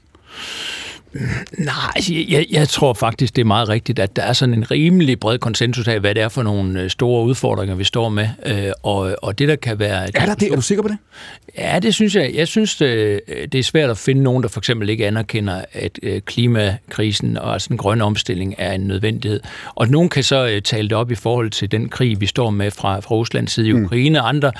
Nej, 1.57 1.75
altså, 1.95 2.13
jeg, 2.29 2.45
jeg 2.51 2.69
tror 2.69 2.93
faktisk, 2.93 3.35
det 3.35 3.41
er 3.41 3.45
meget 3.45 3.69
rigtigt, 3.69 3.99
at 3.99 4.15
der 4.15 4.21
er 4.21 4.33
sådan 4.33 4.53
en 4.53 4.71
rimelig 4.71 5.19
bred 5.19 5.37
konsensus 5.37 5.87
af, 5.87 5.99
hvad 5.99 6.15
det 6.15 6.23
er 6.23 6.29
for 6.29 6.43
nogle 6.43 6.81
øh, 6.81 6.89
store 6.89 7.25
udfordringer, 7.25 7.75
vi 7.75 7.83
står 7.83 8.09
med. 8.09 8.27
Øh, 8.45 8.71
og, 8.83 9.15
og 9.21 9.39
det, 9.39 9.47
der 9.47 9.55
kan 9.55 9.79
være... 9.79 10.17
Er 10.17 10.25
der 10.25 10.35
det? 10.35 10.51
Er 10.51 10.55
du 10.55 10.61
sikker 10.61 10.81
på 10.81 10.87
det? 10.87 10.97
Ja, 11.57 11.79
det 11.79 11.93
synes 11.93 12.15
jeg. 12.15 12.31
Jeg 12.33 12.47
synes, 12.47 12.75
det, 12.75 13.21
det 13.51 13.55
er 13.55 13.63
svært 13.63 13.89
at 13.89 13.97
finde 13.97 14.23
nogen, 14.23 14.43
der 14.43 14.49
for 14.49 14.59
eksempel 14.59 14.89
ikke 14.89 15.07
anerkender, 15.07 15.61
at 15.73 15.99
øh, 16.03 16.21
klimakrisen 16.21 17.37
og 17.37 17.53
altså 17.53 17.67
den 17.69 17.77
grønne 17.77 18.03
omstilling 18.03 18.55
er 18.57 18.73
en 18.73 18.81
nødvendighed. 18.81 19.39
Og 19.75 19.87
nogen 19.87 20.09
kan 20.09 20.23
så 20.23 20.61
tale 20.63 20.89
det 20.89 20.97
op 20.97 21.11
i 21.11 21.15
forhold 21.15 21.49
til 21.49 21.71
den 21.71 21.89
krig, 21.89 22.21
vi 22.21 22.25
står 22.25 22.49
med 22.49 22.71
fra, 22.71 22.99
fra 22.99 23.15
Ruslands 23.15 23.51
side 23.51 23.69
i 23.69 23.73
mm. 23.73 23.85
Ukraine. 23.85 24.19
Mm. 24.19 24.25
Andre 24.25 24.51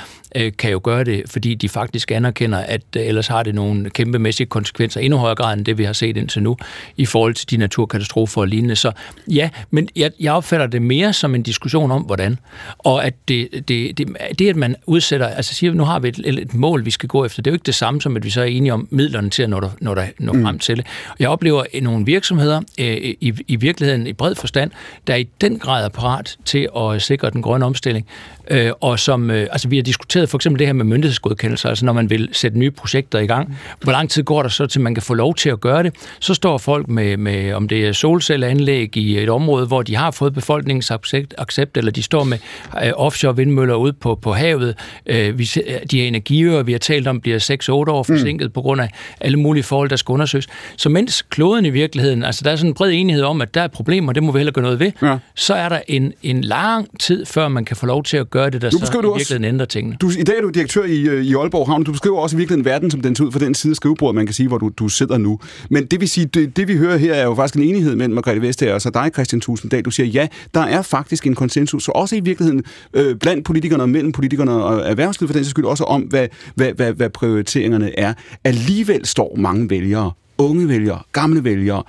kan 0.58 0.72
jo 0.72 0.81
gøre 0.84 1.03
det, 1.03 1.24
fordi 1.27 1.55
de 1.55 1.70
faktisk 1.70 2.12
anerkender, 2.12 2.58
at 2.58 2.81
ellers 2.96 3.27
har 3.27 3.43
det 3.43 3.55
nogle 3.55 3.89
kæmpemæssige 3.89 4.48
konsekvenser, 4.48 5.01
endnu 5.01 5.17
højere 5.17 5.36
grad 5.36 5.58
end 5.58 5.65
det, 5.65 5.77
vi 5.77 5.84
har 5.84 5.93
set 5.93 6.17
indtil 6.17 6.40
nu, 6.41 6.57
i 6.98 7.05
forhold 7.05 7.33
til 7.33 7.50
de 7.50 7.57
naturkatastrofer 7.57 8.41
og 8.41 8.48
lignende. 8.48 8.75
Så 8.75 8.91
ja, 9.27 9.50
men 9.69 9.89
jeg, 9.95 10.12
jeg 10.19 10.33
opfatter 10.33 10.67
det 10.67 10.81
mere 10.81 11.13
som 11.13 11.36
en 11.36 11.43
diskussion 11.43 11.91
om, 11.91 12.01
hvordan. 12.01 12.39
Og 12.77 13.05
at 13.05 13.13
det, 13.27 13.50
det, 13.67 13.98
det, 13.98 14.07
det 14.39 14.50
at 14.50 14.55
man 14.55 14.75
udsætter, 14.86 15.27
altså 15.27 15.53
siger, 15.53 15.74
nu 15.74 15.83
har 15.83 16.00
vi 16.00 16.07
et, 16.07 16.19
et 16.25 16.53
mål, 16.53 16.86
vi 16.86 16.91
skal 16.91 17.10
gå 17.10 17.25
efter, 17.25 17.41
det 17.41 17.50
er 17.50 17.51
jo 17.51 17.55
ikke 17.55 17.65
det 17.65 17.75
samme 17.75 18.01
som, 18.01 18.15
at 18.17 18.24
vi 18.25 18.29
så 18.29 18.41
er 18.41 18.45
enige 18.45 18.74
om 18.74 18.88
midlerne 18.91 19.29
til 19.29 19.43
at 19.43 19.50
nå, 19.50 19.60
der, 19.60 19.69
når 19.81 19.95
der, 19.95 20.05
nå 20.19 20.33
mm. 20.33 20.43
frem 20.43 20.60
til 20.60 20.77
det. 20.77 20.86
Jeg 21.19 21.29
oplever 21.29 21.63
nogle 21.81 22.05
virksomheder 22.05 22.62
øh, 22.79 22.98
i, 23.21 23.33
i 23.48 23.55
virkeligheden 23.55 24.07
i 24.07 24.13
bred 24.13 24.36
forstand, 24.36 24.71
der 25.07 25.15
i 25.15 25.27
den 25.41 25.60
grad 25.60 25.86
er 25.86 25.89
parat 25.89 26.38
til 26.45 26.67
at 26.77 27.01
sikre 27.01 27.29
den 27.29 27.41
grønne 27.41 27.65
omstilling, 27.65 28.07
øh, 28.51 28.71
og 28.81 29.00
som, 29.00 29.31
øh, 29.31 29.48
altså 29.51 29.67
vi 29.67 29.75
har 29.75 29.83
diskuteret 29.83 30.29
for 30.29 30.38
eksempel 30.38 30.60
det 30.60 30.67
her 30.67 30.74
med 30.74 30.86
myndighedsgodkendelser, 30.86 31.69
altså 31.69 31.86
når 31.86 31.93
man 31.93 32.10
vil 32.10 32.29
sætte 32.31 32.57
nye 32.57 32.71
projekter 32.71 33.19
i 33.19 33.27
gang, 33.27 33.57
hvor 33.83 33.91
lang 33.91 34.10
tid 34.10 34.24
går 34.24 34.41
der 34.41 34.50
så 34.50 34.67
til 34.67 34.81
man 34.81 34.95
kan 34.95 35.03
få 35.03 35.13
lov 35.13 35.36
til 35.36 35.50
at 35.50 35.62
gøre 35.62 35.83
det, 35.83 35.95
så 36.19 36.30
står 36.33 36.57
folk 36.57 36.88
med, 36.88 37.17
med 37.17 37.53
om 37.53 37.67
det 37.67 37.88
er 37.88 37.91
solcelleanlæg 37.91 38.97
i 38.97 39.17
et 39.17 39.29
område, 39.29 39.67
hvor 39.67 39.81
de 39.81 39.95
har 39.95 40.11
fået 40.11 40.33
befolkningens 40.33 40.91
accept, 40.91 41.33
accept 41.38 41.77
eller 41.77 41.91
de 41.91 42.03
står 42.03 42.23
med 42.23 42.38
øh, 42.83 42.91
offshore 42.95 43.35
vindmøller 43.35 43.75
ude 43.75 43.94
på, 43.94 44.15
på 44.15 44.33
havet, 44.33 44.75
øh, 45.05 45.39
vi, 45.39 45.44
de 45.91 46.00
her 46.00 46.07
energiøer, 46.07 46.63
vi 46.63 46.72
har 46.72 46.79
talt 46.79 47.07
om, 47.07 47.22
bliver 47.22 47.87
6-8 47.89 47.91
år 47.91 48.03
forsinket 48.03 48.48
mm. 48.48 48.51
på 48.51 48.61
grund 48.61 48.81
af 48.81 48.89
alle 49.22 49.37
mulige 49.37 49.63
forhold, 49.63 49.89
der 49.89 49.96
skal 49.96 50.13
undersøges. 50.13 50.48
Så 50.77 50.89
mens 50.89 51.22
kloden 51.22 51.65
i 51.65 51.70
virkeligheden, 51.70 52.24
altså 52.24 52.41
der 52.44 52.51
er 52.51 52.55
sådan 52.55 52.70
en 52.70 52.74
bred 52.74 52.91
enighed 52.94 53.24
om, 53.24 53.41
at 53.41 53.53
der 53.53 53.61
er 53.61 53.67
problemer, 53.67 54.13
det 54.13 54.24
må 54.24 54.31
vi 54.31 54.39
heller 54.39 54.51
gøre 54.51 54.63
noget 54.63 54.79
ved, 54.79 54.91
ja. 55.01 55.17
så 55.35 55.53
er 55.53 55.70
der 55.70 55.79
en, 55.87 56.13
en 56.24 56.41
lang 56.41 57.00
tid, 57.00 57.25
før 57.25 57.48
man 57.48 57.65
kan 57.65 57.75
få 57.75 57.85
lov 57.85 58.03
til 58.03 58.17
at 58.17 58.29
gøre 58.29 58.50
det, 58.50 58.61
der 58.61 58.70
så 58.70 58.77
i 58.77 59.17
virkeligheden 59.17 59.44
ændrer 59.44 59.65
tingene. 59.65 59.98
Du, 60.01 60.09
I 60.09 60.24
dag 60.24 60.37
er 60.37 60.41
du 60.41 60.50
direktør 60.50 60.83
i, 60.83 61.01
øh, 61.01 61.25
i 61.25 61.33
Aalborg 61.33 61.67
Havn. 61.67 61.83
Du 61.83 61.91
beskriver 61.91 62.20
også 62.20 62.35
i 62.35 62.37
virkeligheden 62.37 62.65
verden, 62.65 62.91
som 62.91 63.01
den 63.01 63.15
ser 63.15 63.24
ud 63.24 63.31
fra 63.31 63.39
den 63.39 63.53
side 63.53 63.72
af 63.72 63.75
skrivebordet, 63.75 64.15
man 64.15 64.25
kan 64.25 64.33
sige, 64.33 64.48
hvor 64.48 64.57
du, 64.57 64.70
du 64.70 64.89
sidder 64.89 65.17
nu. 65.17 65.39
Men 65.70 65.85
det 65.85 66.00
vil 66.00 66.09
sige, 66.09 66.21
det, 66.25 66.57
det 66.57 66.68
vi 66.68 66.75
hører 66.75 66.98
her 66.98 67.14
er 67.14 67.24
jo 67.24 67.36
faktisk 67.36 67.55
en 67.55 67.70
enighed 67.70 67.96
mellem 67.96 68.16
Margrethe 68.16 68.42
Vestager 68.42 68.74
og 68.74 68.81
så 68.81 68.90
dig, 68.90 69.10
Christian 69.14 69.42
Tusinddal. 69.42 69.81
Du 69.81 69.92
siger, 69.92 70.07
ja, 70.07 70.27
der 70.53 70.62
er 70.62 70.81
faktisk 70.81 71.27
en 71.27 71.36
konsensus, 71.36 71.84
så 71.84 71.92
også 71.92 72.16
i 72.16 72.20
virkeligheden 72.20 72.64
øh, 72.94 73.16
blandt 73.16 73.46
politikerne 73.46 73.84
og 73.84 73.90
mellem 73.90 74.12
politikerne 74.12 74.51
og 74.51 74.90
erhvervslivet 74.90 75.29
for 75.29 75.38
den 75.40 75.46
skyld 75.46 75.66
også 75.66 75.84
om, 75.84 76.01
hvad, 76.01 76.27
hvad, 76.55 76.74
hvad, 76.74 76.94
hvad 76.94 77.10
prioriteringerne 77.10 78.00
er. 78.00 78.14
Alligevel 78.44 79.05
står 79.05 79.36
mange 79.38 79.70
vælgere, 79.70 80.12
unge 80.38 80.68
vælgere, 80.68 81.00
gamle 81.12 81.44
vælgere, 81.44 81.84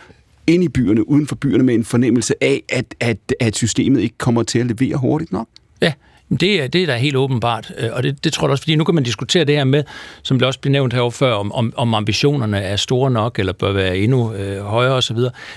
ind 0.46 0.64
i 0.64 0.68
byerne, 0.68 1.08
uden 1.08 1.26
for 1.26 1.34
byerne, 1.34 1.64
med 1.64 1.74
en 1.74 1.84
fornemmelse 1.84 2.34
af, 2.40 2.62
at, 2.68 2.94
at, 3.00 3.34
at 3.40 3.56
systemet 3.56 4.00
ikke 4.00 4.18
kommer 4.18 4.42
til 4.42 4.58
at 4.58 4.66
levere 4.66 4.96
hurtigt 4.96 5.32
nok. 5.32 5.48
Ja, 5.82 5.92
det 6.40 6.62
er, 6.62 6.66
det 6.66 6.82
er 6.82 6.86
da 6.86 6.96
helt 6.96 7.16
åbenbart, 7.16 7.72
øh, 7.78 7.90
og 7.92 8.02
det, 8.02 8.24
det 8.24 8.32
tror 8.32 8.46
jeg 8.46 8.50
også, 8.50 8.62
fordi 8.62 8.76
nu 8.76 8.84
kan 8.84 8.94
man 8.94 9.04
diskutere 9.04 9.44
det 9.44 9.56
her 9.56 9.64
med, 9.64 9.84
som 10.22 10.38
det 10.38 10.46
også 10.46 10.60
blev 10.60 10.72
nævnt 10.72 10.92
herovre 10.92 11.12
før, 11.12 11.32
om, 11.32 11.52
om, 11.52 11.72
om 11.76 11.94
ambitionerne 11.94 12.58
er 12.58 12.76
store 12.76 13.10
nok, 13.10 13.38
eller 13.38 13.52
bør 13.52 13.72
være 13.72 13.98
endnu 13.98 14.32
øh, 14.32 14.64
højere 14.64 14.92
osv. 14.92 15.16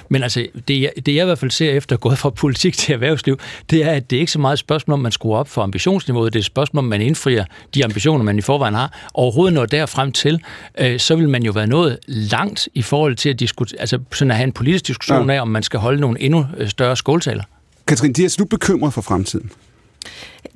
Men 0.10 0.24
altså, 0.24 0.48
det 0.68 0.82
jeg, 0.82 0.92
det 1.06 1.16
jeg 1.16 1.24
i 1.24 1.26
hvert 1.26 1.40
fald 1.40 1.52
ser 1.52 1.72
efter, 1.72 1.98
gået 2.06 2.18
fra 2.18 2.30
politik 2.30 2.78
til 2.78 2.94
erhvervsliv, 2.94 3.40
det 3.70 3.86
er, 3.86 3.92
at 3.92 4.10
det 4.10 4.16
er 4.16 4.20
ikke 4.20 4.32
så 4.32 4.40
meget 4.40 4.54
et 4.54 4.60
spørgsmål, 4.60 4.94
om 4.94 5.00
man 5.00 5.12
skruer 5.12 5.38
op 5.38 5.50
for 5.50 5.62
ambitionsniveauet, 5.62 6.34
det 6.34 6.40
er 6.40 6.42
et 6.42 6.46
spørgsmål, 6.46 6.80
om 6.80 6.86
man 6.86 7.02
indfrier 7.02 7.46
de 7.76 7.86
ambitioner, 7.86 8.26
man 8.26 8.38
i 8.38 8.42
forvejen 8.42 8.74
har, 8.74 9.10
overhovedet 9.14 9.54
når 9.54 9.66
derfrem 9.66 10.12
til, 10.12 10.42
øh, 10.80 11.00
så 11.00 11.16
vil 11.16 11.30
man 11.30 11.44
jo 11.44 11.52
være 11.52 11.68
nået 11.68 11.98
langt 12.08 12.70
i 12.74 12.82
forhold 12.82 13.16
til 13.16 13.30
at 13.30 13.40
diskutere, 13.40 13.80
altså 13.80 14.00
sådan 14.12 14.32
at 14.32 14.38
have 14.38 14.44
en 14.44 14.52
politisk 14.52 14.88
diskussion 14.88 15.30
ja. 15.30 15.36
af, 15.36 15.42
om 15.42 15.48
man 15.48 15.64
skal 15.64 15.80
holde 15.80 16.02
nogle 16.02 16.22
endnu 16.22 16.46
øh, 16.58 16.70
større 16.70 16.96
skåltaler. 16.96 17.44
Katrine 17.88 18.14
Dias, 18.14 18.36
er 18.36 18.38
du 18.38 18.46
bekymret 18.46 18.94
for 18.94 19.02
fremtiden? 19.02 19.52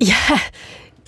Ja, 0.00 0.38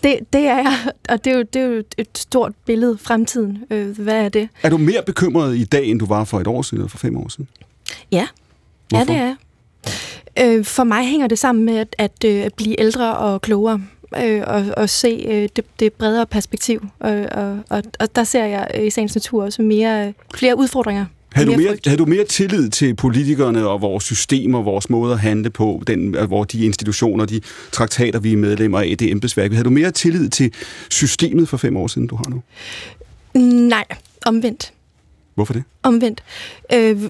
det, 0.03 0.19
det 0.33 0.41
er 0.41 0.57
jeg, 0.57 0.77
og 1.09 1.25
det 1.25 1.33
er, 1.33 1.37
jo, 1.37 1.43
det 1.43 1.63
er 1.63 1.67
jo 1.67 1.83
et 1.99 2.19
stort 2.19 2.53
billede 2.67 2.99
fremtiden. 2.99 3.59
Øh, 3.71 3.99
hvad 3.99 4.25
er 4.25 4.29
det? 4.29 4.49
Er 4.63 4.71
du 4.71 4.77
mere 4.77 5.03
bekymret 5.07 5.57
i 5.57 5.65
dag, 5.65 5.87
end 5.87 6.01
du 6.01 6.07
var 6.07 6.25
for 6.25 6.41
et 6.41 6.47
år 6.47 6.63
siden 6.63 6.79
eller 6.79 6.89
for 6.89 6.99
fem 6.99 7.17
år 7.17 7.29
siden? 7.29 7.49
Ja, 8.13 8.27
Hvorfor? 8.89 9.13
ja 9.13 9.19
det 9.19 9.37
er 10.37 10.59
øh, 10.59 10.65
For 10.65 10.85
mig 10.85 11.07
hænger 11.07 11.27
det 11.27 11.39
sammen 11.39 11.65
med 11.65 11.77
at, 11.77 11.97
at, 11.99 12.25
øh, 12.25 12.45
at 12.45 12.55
blive 12.55 12.81
ældre 12.81 13.17
og 13.17 13.43
klogere. 13.43 13.83
Øh, 14.23 14.43
og, 14.47 14.65
og 14.77 14.89
se 14.89 15.27
øh, 15.29 15.49
det, 15.57 15.65
det 15.81 15.93
bredere 15.93 16.27
perspektiv. 16.27 16.87
Og, 17.01 17.27
og, 17.33 17.59
og, 17.71 17.83
og 18.01 18.17
der 18.17 18.25
ser 18.25 18.45
jeg 18.45 18.71
i 18.87 18.91
sagens 18.91 19.15
natur 19.15 19.45
også 19.45 19.63
mere, 19.63 20.15
flere 20.35 20.59
udfordringer 20.59 21.05
havde 21.35 21.51
du, 21.51 21.57
mere, 21.57 21.77
havde 21.87 21.99
du 21.99 22.07
mere 22.07 22.25
tillid 22.25 22.71
til 22.71 22.95
politikerne 22.95 23.69
og 23.69 23.81
vores 23.81 24.05
systemer, 24.05 24.63
vores 24.63 24.91
måde 24.91 25.13
at 25.13 25.21
handle 25.21 25.51
på, 25.51 25.83
den, 25.87 26.17
hvor 26.27 26.45
de 26.45 26.65
institutioner, 26.65 27.25
de 27.25 27.41
traktater, 27.73 28.19
vi 28.19 28.33
er 28.33 28.37
medlemmer 28.37 28.81
af, 28.81 28.95
det 28.99 29.11
embedsværk, 29.11 29.53
havde 29.53 29.65
du 29.65 29.71
mere 29.71 29.91
tillid 29.91 30.29
til 30.29 30.53
systemet 30.91 31.49
for 31.49 31.57
fem 31.57 31.77
år 31.77 31.87
siden, 31.87 32.07
du 32.07 32.17
har 32.17 32.25
nu? 32.31 32.43
Nej, 33.69 33.85
omvendt. 34.27 34.73
Hvorfor 35.35 35.53
det? 35.53 35.63
Omvendt. 35.83 36.23
Øh, 36.73 37.03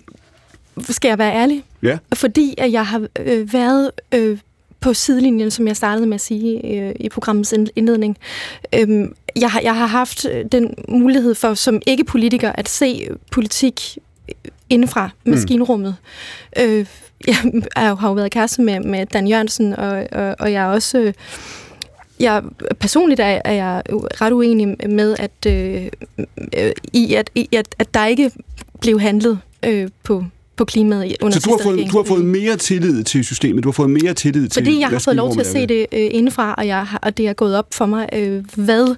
skal 0.90 1.08
jeg 1.08 1.18
være 1.18 1.34
ærlig? 1.34 1.64
Ja. 1.82 1.98
Fordi 2.14 2.54
at 2.58 2.72
jeg 2.72 2.86
har 2.86 3.06
øh, 3.20 3.52
været 3.52 3.90
øh, 4.14 4.38
på 4.80 4.94
sidelinjen, 4.94 5.50
som 5.50 5.66
jeg 5.68 5.76
startede 5.76 6.06
med 6.06 6.14
at 6.14 6.20
sige 6.20 6.80
øh, 6.80 6.94
i 7.00 7.08
programmets 7.08 7.54
indledning. 7.76 8.16
Øh, 8.74 9.08
jeg, 9.36 9.50
har, 9.50 9.60
jeg 9.60 9.76
har 9.76 9.86
haft 9.86 10.26
den 10.52 10.74
mulighed 10.88 11.34
for 11.34 11.54
som 11.54 11.82
ikke-politiker 11.86 12.52
at 12.52 12.68
se 12.68 13.08
politik 13.30 13.98
indefra 14.72 15.10
maskinrummet. 15.24 15.96
Mm. 16.56 16.62
Øh, 16.62 16.86
jeg 17.26 17.36
har 17.76 18.08
jo 18.08 18.12
været 18.12 18.30
kæreste 18.30 18.62
med, 18.62 18.80
med 18.80 19.06
Dan 19.06 19.26
Jørgensen, 19.26 19.72
og, 19.72 20.06
og, 20.12 20.36
og 20.38 20.52
jeg 20.52 20.62
er 20.62 20.66
også... 20.66 20.98
Øh, 20.98 21.12
jeg, 22.20 22.42
personligt 22.80 23.20
er, 23.20 23.40
er 23.44 23.52
jeg 23.52 23.82
ret 23.92 24.32
uenig 24.32 24.76
med, 24.90 25.16
at, 25.18 25.46
øh, 25.46 25.88
øh, 26.58 26.72
i, 26.92 27.14
at, 27.14 27.30
i 27.34 27.48
at, 27.52 27.74
at 27.78 27.94
der 27.94 28.06
ikke 28.06 28.30
blev 28.80 29.00
handlet 29.00 29.38
øh, 29.62 29.88
på, 30.02 30.24
på 30.56 30.64
klimaet 30.64 31.16
under 31.22 31.40
Så 31.40 31.44
du 31.44 31.50
har, 31.50 31.62
fået, 31.62 31.90
du 31.92 31.96
har 31.96 32.04
fået 32.04 32.24
mere 32.24 32.56
tillid 32.56 33.04
til 33.04 33.24
systemet, 33.24 33.64
du 33.64 33.68
har 33.68 33.72
fået 33.72 33.90
mere 33.90 34.14
tillid 34.14 34.48
til... 34.48 34.60
Fordi 34.60 34.80
jeg 34.80 34.88
har 34.88 34.98
fået 34.98 35.16
lov 35.16 35.32
til 35.32 35.40
at 35.40 35.46
se 35.46 35.66
det 35.66 35.86
øh, 35.92 36.08
indefra, 36.10 36.54
og, 36.58 36.66
jeg 36.66 36.86
har, 36.86 36.98
og 37.02 37.16
det 37.16 37.28
er 37.28 37.32
gået 37.32 37.56
op 37.56 37.66
for 37.74 37.86
mig, 37.86 38.08
øh, 38.12 38.44
hvad, 38.56 38.96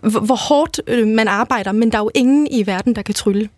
hvor 0.00 0.48
hårdt 0.48 0.80
øh, 0.86 1.06
man 1.06 1.28
arbejder, 1.28 1.72
men 1.72 1.92
der 1.92 1.98
er 1.98 2.02
jo 2.02 2.10
ingen 2.14 2.48
i 2.50 2.66
verden, 2.66 2.94
der 2.94 3.02
kan 3.02 3.14
trylle. 3.14 3.48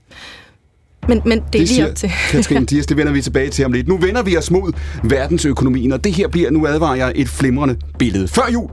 Men, 1.09 1.23
men 1.25 1.43
det 1.53 1.63
er 1.63 1.67
lige 1.67 1.89
op 1.89 1.95
til. 1.95 2.11
Katrine 2.31 2.67
Dias, 2.67 2.87
det 2.87 2.97
vender 2.97 3.13
vi 3.13 3.23
tilbage 3.23 3.51
til 3.51 3.65
om 3.65 3.73
lidt. 3.73 3.89
Nu 3.89 3.97
vender 3.97 4.23
vi 4.23 4.37
os 4.37 4.51
mod 4.51 4.73
verdensøkonomien, 5.05 5.93
og 5.93 6.05
det 6.05 6.13
her 6.13 6.29
bliver, 6.29 6.51
nu 6.51 6.67
advarer 6.67 6.95
jeg, 6.95 7.13
et 7.15 7.29
flimrende 7.29 7.77
billede. 7.99 8.29
Før 8.29 8.43
jul, 8.53 8.71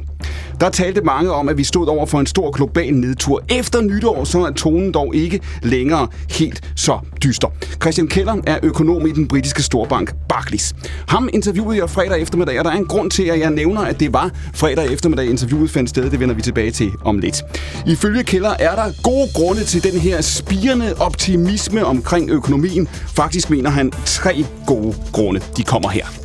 der 0.60 0.70
talte 0.70 1.02
mange 1.02 1.32
om, 1.32 1.50
at 1.50 1.58
vi 1.58 1.64
stod 1.64 1.88
over 1.88 2.06
for 2.06 2.20
en 2.20 2.26
stor 2.26 2.52
global 2.52 2.94
nedtur. 2.94 3.44
Efter 3.50 3.82
nytår, 3.82 4.24
så 4.24 4.46
er 4.46 4.52
tonen 4.52 4.92
dog 4.92 5.16
ikke 5.16 5.40
længere 5.64 6.08
helt 6.30 6.72
så 6.76 7.00
dyster. 7.24 7.48
Christian 7.82 8.08
Keller 8.08 8.36
er 8.48 8.58
økonom 8.64 9.08
i 9.08 9.12
den 9.12 9.28
britiske 9.28 9.64
storbank 9.64 10.14
Barclays. 10.30 10.76
Ham 11.08 11.30
interviewede 11.34 11.78
jeg 11.78 11.90
fredag 11.90 12.22
eftermiddag, 12.22 12.60
og 12.60 12.66
der 12.66 12.72
er 12.72 12.76
en 12.76 12.86
grund 12.86 13.12
til, 13.12 13.24
at 13.24 13.40
jeg 13.40 13.52
nævner, 13.52 13.82
at 13.82 14.00
det 14.00 14.14
var 14.14 14.32
fredag 14.54 14.94
eftermiddag, 14.94 15.30
interviewet 15.30 15.70
fandt 15.70 15.90
sted. 15.90 16.10
Det 16.10 16.20
vender 16.20 16.36
vi 16.36 16.42
tilbage 16.42 16.72
til 16.72 16.92
om 17.04 17.20
lidt. 17.20 17.44
Ifølge 17.88 18.24
Keller 18.24 18.54
er 18.60 18.76
der 18.76 19.02
gode 19.04 19.28
grunde 19.34 19.64
til 19.64 19.84
den 19.84 20.00
her 20.00 20.22
spirende 20.22 20.94
optimisme 21.00 21.86
omkring 21.86 22.30
økonomien. 22.30 22.88
Faktisk 23.16 23.50
mener 23.50 23.70
han 23.70 23.92
tre 24.06 24.46
gode 24.68 24.96
grunde. 25.12 25.42
De 25.58 25.64
kommer 25.64 25.90
her. 25.90 26.25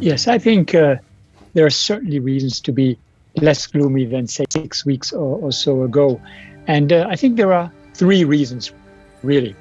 Yes, 0.00 0.28
I 0.28 0.38
think 0.38 0.74
uh, 0.74 0.96
there 1.54 1.64
are 1.64 1.70
certainly 1.70 2.18
reasons 2.18 2.60
to 2.60 2.72
be 2.72 2.98
less 3.36 3.66
gloomy 3.66 4.04
than, 4.04 4.26
say, 4.26 4.44
six 4.50 4.84
weeks 4.86 5.12
or, 5.12 5.38
or 5.38 5.52
so 5.52 5.82
ago. 5.82 6.20
And 6.66 6.92
uh, 6.92 7.06
I 7.08 7.16
think 7.16 7.36
there 7.36 7.52
are 7.52 7.70
three 7.94 8.24
reasons, 8.24 8.72
really. 9.22 9.54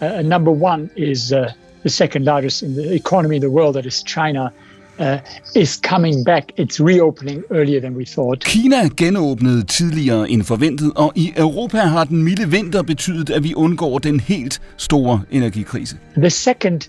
Uh, 0.00 0.22
number 0.22 0.50
one 0.50 0.90
is 0.96 1.32
uh, 1.32 1.52
the 1.82 1.88
second 1.88 2.24
largest 2.24 2.62
in 2.62 2.74
the 2.74 2.94
economy 2.94 3.36
in 3.36 3.42
the 3.42 3.50
world, 3.50 3.74
that 3.74 3.86
is 3.86 4.02
China, 4.02 4.52
uh, 4.98 5.18
is 5.54 5.76
coming 5.76 6.24
back. 6.24 6.52
It's 6.56 6.80
reopening 6.80 7.44
earlier 7.50 7.80
than 7.80 7.94
we 7.94 8.04
thought. 8.04 8.44
Kina 8.44 8.88
genåbnede 8.88 9.62
tidligere 9.62 10.30
end 10.30 10.42
forventet, 10.42 10.92
og 10.96 11.12
i 11.14 11.32
Europa 11.36 11.78
har 11.78 12.04
den 12.04 12.22
milde 12.22 12.50
vinter 12.50 12.82
betydet, 12.82 13.30
at 13.30 13.42
vi 13.42 13.54
undgår 13.54 13.98
den 13.98 14.20
helt 14.20 14.60
store 14.76 15.22
energikrise. 15.30 15.96
The 16.16 16.30
second 16.30 16.80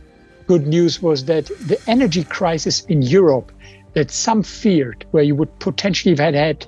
good 0.48 0.66
news 0.66 1.02
was 1.02 1.26
that 1.26 1.46
the 1.68 1.80
energy 1.88 2.24
crisis 2.24 2.82
in 2.86 3.02
Europe 3.02 3.52
that 3.94 4.12
some 4.12 4.44
feared, 4.44 5.06
where 5.12 5.24
you 5.24 5.36
would 5.36 5.60
potentially 5.60 6.16
have 6.16 6.34
had, 6.34 6.66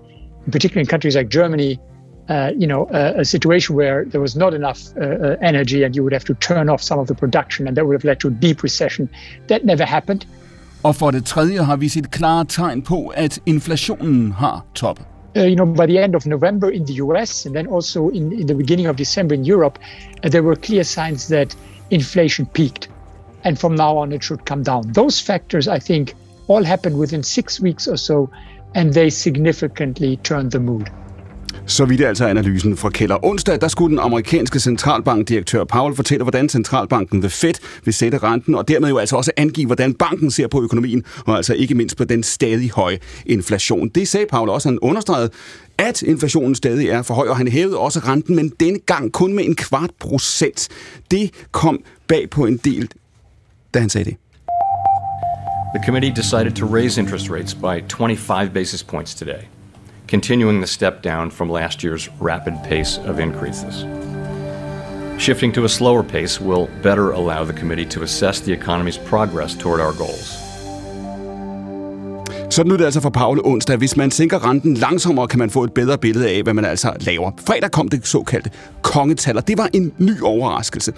particularly 0.52 0.82
in 0.82 0.88
countries 0.88 1.16
like 1.16 1.30
Germany, 1.30 1.80
uh, 2.28 2.52
you 2.56 2.68
know, 2.68 2.88
a, 2.92 3.22
a, 3.22 3.26
situation 3.26 3.76
where 3.76 4.06
there 4.06 4.22
was 4.22 4.36
not 4.36 4.54
enough 4.54 4.80
uh, 4.98 5.02
uh, 5.02 5.36
energy 5.42 5.84
and 5.84 5.96
you 5.96 6.04
would 6.04 6.14
have 6.14 6.24
to 6.26 6.36
turn 6.36 6.70
off 6.70 6.82
some 6.82 7.00
of 7.00 7.08
the 7.08 7.16
production 7.16 7.68
and 7.68 7.76
that 7.76 7.86
would 7.86 7.94
have 7.94 8.04
led 8.04 8.20
to 8.20 8.28
a 8.28 8.32
deep 8.32 8.62
recession. 8.62 9.10
That 9.48 9.66
never 9.66 9.86
happened. 9.86 10.26
Og 10.84 10.96
for 10.96 11.12
det 11.12 11.26
tredje 11.26 11.64
har 11.64 11.76
vi 11.78 11.90
set 11.90 12.12
klare 12.12 12.46
tegn 12.46 12.82
på, 12.82 13.08
at 13.08 13.40
inflationen 13.46 14.32
har 14.32 14.66
toppet. 14.76 15.06
Uh, 15.38 15.44
you 15.44 15.56
know, 15.56 15.66
by 15.66 15.86
the 15.86 16.04
end 16.04 16.16
of 16.16 16.26
November 16.26 16.70
in 16.70 16.86
the 16.86 16.94
US 16.94 17.46
and 17.46 17.56
then 17.56 17.68
also 17.68 18.10
in, 18.10 18.32
in 18.32 18.48
the 18.48 18.56
beginning 18.56 18.88
of 18.88 18.96
December 18.96 19.36
in 19.36 19.46
Europe, 19.46 19.80
uh, 20.24 20.30
there 20.30 20.42
were 20.42 20.56
clear 20.56 20.84
signs 20.84 21.28
that 21.28 21.56
inflation 21.90 22.46
peaked. 22.46 22.90
And 23.44 23.58
from 23.58 23.72
now 23.72 23.98
on, 23.98 24.12
it 24.12 24.24
should 24.24 24.46
come 24.46 24.64
down. 24.64 24.94
Those 24.94 25.24
factors, 25.24 25.68
I 25.68 25.80
think, 25.80 26.16
all 26.50 26.66
happened 26.66 26.96
within 26.96 27.24
six 27.24 27.62
weeks 27.62 27.88
or 27.88 27.96
so, 27.96 28.30
and 28.76 28.94
they 28.94 29.10
significantly 29.10 30.16
turned 30.24 30.52
the 30.52 30.60
mood. 30.60 30.86
Så 31.66 31.86
vidt 31.86 32.02
altså 32.02 32.28
analysen 32.28 32.78
fra 32.78 32.90
Keller. 32.90 33.26
Onsdag 33.26 33.62
der 33.62 33.68
skulle 33.68 33.92
den 33.92 34.00
amerikanske 34.00 34.60
centralbankdirektør 34.60 35.64
Powell 35.64 35.96
fortælle, 35.96 36.24
hvordan 36.24 36.50
centralbanken 36.50 37.22
The 37.22 37.30
Fed 37.30 37.54
vil 37.86 37.94
sætte 37.94 38.18
renten, 38.18 38.56
og 38.56 38.68
dermed 38.68 38.90
jo 38.90 38.98
altså 38.98 39.16
også 39.16 39.32
angive, 39.38 39.66
hvordan 39.66 39.94
banken 39.94 40.32
ser 40.32 40.48
på 40.48 40.64
økonomien, 40.64 41.04
og 41.26 41.36
altså 41.36 41.54
ikke 41.54 41.76
mindst 41.76 41.98
på 41.98 42.04
den 42.04 42.24
stadig 42.24 42.72
høje 42.72 43.00
inflation. 43.26 43.90
Det 43.90 44.08
sagde 44.08 44.26
Powell 44.32 44.50
også, 44.50 44.70
han 44.70 44.80
understregede, 44.80 45.30
at 45.78 46.02
inflationen 46.02 46.56
stadig 46.56 46.90
er 46.90 47.02
for 47.02 47.14
høj, 47.14 47.28
og 47.28 47.38
han 47.38 47.48
hævede 47.48 47.78
også 47.78 48.00
renten, 48.00 48.36
men 48.36 48.50
denne 48.60 48.80
gang 48.80 49.12
kun 49.12 49.34
med 49.34 49.46
en 49.46 49.56
kvart 49.56 49.92
procent. 50.00 50.68
Det 51.12 51.32
kom 51.52 51.80
bag 52.08 52.30
på 52.30 52.46
en 52.46 52.58
del, 52.58 52.90
da 53.74 53.80
han 53.80 53.90
sagde 53.90 54.10
det. 54.10 54.18
The 55.76 55.86
committee 55.86 56.12
decided 56.12 56.56
to 56.56 56.66
raise 56.66 57.02
interest 57.02 57.30
rates 57.30 57.54
by 57.54 57.82
25 57.88 58.54
basis 58.54 58.84
points 58.84 59.14
today, 59.16 59.48
continuing 60.08 60.60
the 60.60 60.68
step 60.68 61.04
down 61.04 61.32
from 61.32 61.52
last 61.52 61.84
year's 61.84 62.10
rapid 62.20 62.54
pace 62.64 63.02
of 63.06 63.20
increases. 63.20 63.86
Shifting 65.20 65.54
to 65.54 65.64
a 65.64 65.70
slower 65.70 66.04
pace 66.04 66.42
will 66.42 66.68
better 66.82 67.12
allow 67.12 67.44
the 67.44 67.54
committee 67.54 67.86
to 67.86 68.04
assess 68.04 68.40
the 68.40 68.54
economy's 68.54 68.98
progress 68.98 69.56
toward 69.56 69.80
our 69.80 69.94
goals. 69.94 70.50
Sådan 72.50 72.70
lyder 72.70 72.78
det 72.78 72.86
altså 72.86 73.02
for 73.02 73.10
Paul 73.10 73.40
onsdag. 73.44 73.78
Hvis 73.78 73.98
man 73.98 74.12
sænker 74.12 74.50
renten 74.50 74.74
langsommere, 74.74 75.28
kan 75.28 75.40
man 75.40 75.50
få 75.50 75.64
et 75.64 75.74
bedre 75.74 75.98
billede 75.98 76.30
af, 76.30 76.44
hvad 76.44 76.54
man 76.54 76.66
altså 76.66 76.94
laver. 77.00 77.32
Fredag 77.48 77.72
kom 77.72 77.88
det 77.88 78.08
såkaldte 78.08 78.50
kongetal, 78.82 79.38
og 79.38 79.48
det 79.48 79.58
var 79.58 79.70
en 79.74 79.92
ny 79.98 80.22
overraskelse. 80.22 80.94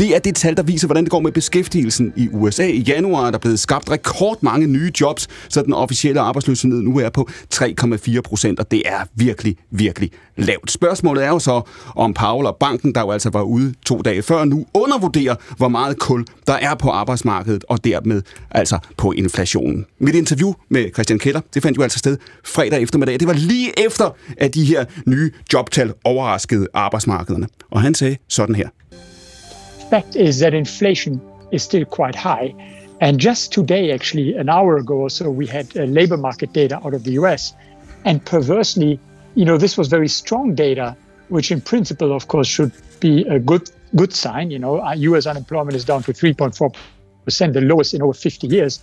Det 0.00 0.14
er 0.14 0.18
det 0.18 0.36
tal, 0.36 0.56
der 0.56 0.62
viser, 0.62 0.86
hvordan 0.86 1.04
det 1.04 1.10
går 1.10 1.20
med 1.20 1.32
beskæftigelsen 1.32 2.12
i 2.16 2.28
USA. 2.32 2.66
I 2.66 2.80
januar 2.80 3.26
er 3.26 3.30
der 3.30 3.38
blevet 3.38 3.58
skabt 3.58 3.90
rekordmange 3.90 4.66
nye 4.66 4.92
jobs, 5.00 5.28
så 5.48 5.62
den 5.62 5.72
officielle 5.72 6.20
arbejdsløshed 6.20 6.82
nu 6.82 6.98
er 6.98 7.10
på 7.10 7.28
3,4 7.54 8.20
procent, 8.20 8.60
og 8.60 8.70
det 8.70 8.82
er 8.86 9.04
virkelig, 9.14 9.56
virkelig 9.70 10.10
lavt. 10.36 10.70
Spørgsmålet 10.70 11.24
er 11.24 11.28
jo 11.28 11.38
så, 11.38 11.62
om 11.96 12.14
Paul 12.14 12.46
og 12.46 12.56
banken, 12.60 12.94
der 12.94 13.00
jo 13.00 13.10
altså 13.10 13.30
var 13.30 13.42
ude 13.42 13.74
to 13.86 13.98
dage 13.98 14.22
før, 14.22 14.44
nu 14.44 14.66
undervurderer, 14.74 15.34
hvor 15.56 15.68
meget 15.68 15.98
kul 15.98 16.24
der 16.46 16.54
er 16.54 16.74
på 16.74 16.90
arbejdsmarkedet, 16.90 17.64
og 17.68 17.84
dermed 17.84 18.22
altså 18.50 18.78
på 18.96 19.12
inflationen. 19.12 19.86
Mit 19.98 20.14
interview 20.14 20.52
med 20.68 20.92
Christian 20.92 21.18
Keller, 21.18 21.40
det 21.54 21.62
fandt 21.62 21.78
jo 21.78 21.82
altså 21.82 21.98
sted 21.98 22.16
fredag 22.44 22.82
eftermiddag. 22.82 23.20
Det 23.20 23.28
var 23.28 23.34
lige 23.34 23.86
efter, 23.86 24.16
at 24.38 24.54
de 24.54 24.64
her 24.64 24.84
nye 25.06 25.30
jobtal 25.52 25.92
overraskede 26.04 26.66
arbejdsmarkederne. 26.74 27.46
Og 27.70 27.80
han 27.80 27.94
sagde 27.94 28.16
sådan 28.28 28.54
her. 28.54 28.68
Fact 29.90 30.16
is 30.16 30.38
that 30.38 30.54
inflation 30.54 31.20
is 31.50 31.62
still 31.62 31.84
quite 31.84 32.14
high. 32.14 32.54
And 33.00 33.18
just 33.18 33.52
today, 33.52 33.92
actually, 33.92 34.36
an 34.36 34.48
hour 34.48 34.76
ago 34.76 34.94
or 34.94 35.10
so, 35.10 35.30
we 35.30 35.46
had 35.46 35.66
uh, 35.76 35.84
labor 35.84 36.16
market 36.16 36.52
data 36.52 36.76
out 36.84 36.94
of 36.94 37.04
the 37.04 37.12
US. 37.12 37.54
And 38.04 38.24
perversely, 38.24 39.00
you 39.34 39.44
know, 39.44 39.58
this 39.58 39.76
was 39.76 39.88
very 39.88 40.08
strong 40.08 40.54
data, 40.54 40.96
which 41.28 41.50
in 41.50 41.60
principle, 41.60 42.12
of 42.12 42.28
course, 42.28 42.46
should 42.46 42.72
be 43.00 43.24
a 43.26 43.38
good 43.38 43.70
good 43.96 44.12
sign. 44.12 44.50
You 44.50 44.58
know, 44.58 44.72
US 44.92 45.26
unemployment 45.26 45.74
is 45.74 45.84
down 45.84 46.02
to 46.04 46.12
3.4%, 46.12 47.52
the 47.52 47.60
lowest 47.60 47.94
in 47.94 48.02
over 48.02 48.12
50 48.12 48.46
years. 48.46 48.80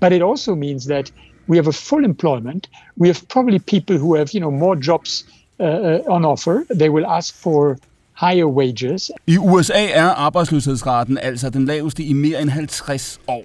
But 0.00 0.12
it 0.12 0.22
also 0.22 0.54
means 0.54 0.86
that 0.86 1.10
we 1.46 1.56
have 1.56 1.66
a 1.66 1.72
full 1.72 2.04
employment. 2.04 2.68
We 2.96 3.08
have 3.08 3.26
probably 3.28 3.58
people 3.58 3.96
who 3.96 4.14
have, 4.14 4.32
you 4.34 4.40
know, 4.40 4.50
more 4.50 4.76
jobs 4.76 5.24
uh, 5.58 5.62
uh, 5.62 6.02
on 6.08 6.24
offer. 6.24 6.66
They 6.70 6.88
will 6.88 7.06
ask 7.06 7.34
for 7.34 7.78
higher 8.20 8.46
wages. 8.46 9.10
I 9.26 9.38
USA 9.38 9.86
er 9.86 10.06
arbejdsløshedsraten 10.06 11.18
altså 11.18 11.50
den 11.50 11.64
laveste 11.64 12.02
i 12.02 12.12
mere 12.12 12.42
end 12.42 12.50
50 12.50 13.20
år. 13.28 13.44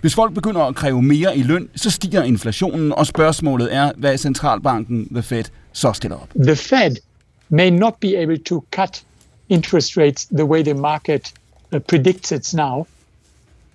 Hvis 0.00 0.14
folk 0.14 0.34
begynder 0.34 0.60
at 0.60 0.74
kræve 0.74 1.02
mere 1.02 1.36
i 1.36 1.42
løn, 1.42 1.68
så 1.76 1.90
stiger 1.90 2.22
inflationen, 2.22 2.92
og 2.92 3.06
spørgsmålet 3.06 3.74
er, 3.74 3.92
hvad 3.96 4.18
centralbanken, 4.18 5.08
The 5.14 5.22
Fed, 5.22 5.44
så 5.72 5.92
stiller 5.92 6.16
op. 6.16 6.28
The 6.44 6.56
Fed 6.56 6.96
may 7.48 7.70
not 7.70 7.94
be 8.00 8.18
able 8.18 8.38
to 8.38 8.64
cut 8.76 9.02
interest 9.48 9.96
rates 9.96 10.26
the 10.26 10.44
way 10.44 10.62
the 10.62 10.74
market 10.74 11.32
uh, 11.72 11.80
predicts 11.80 12.32
it's 12.32 12.56
now. 12.56 12.86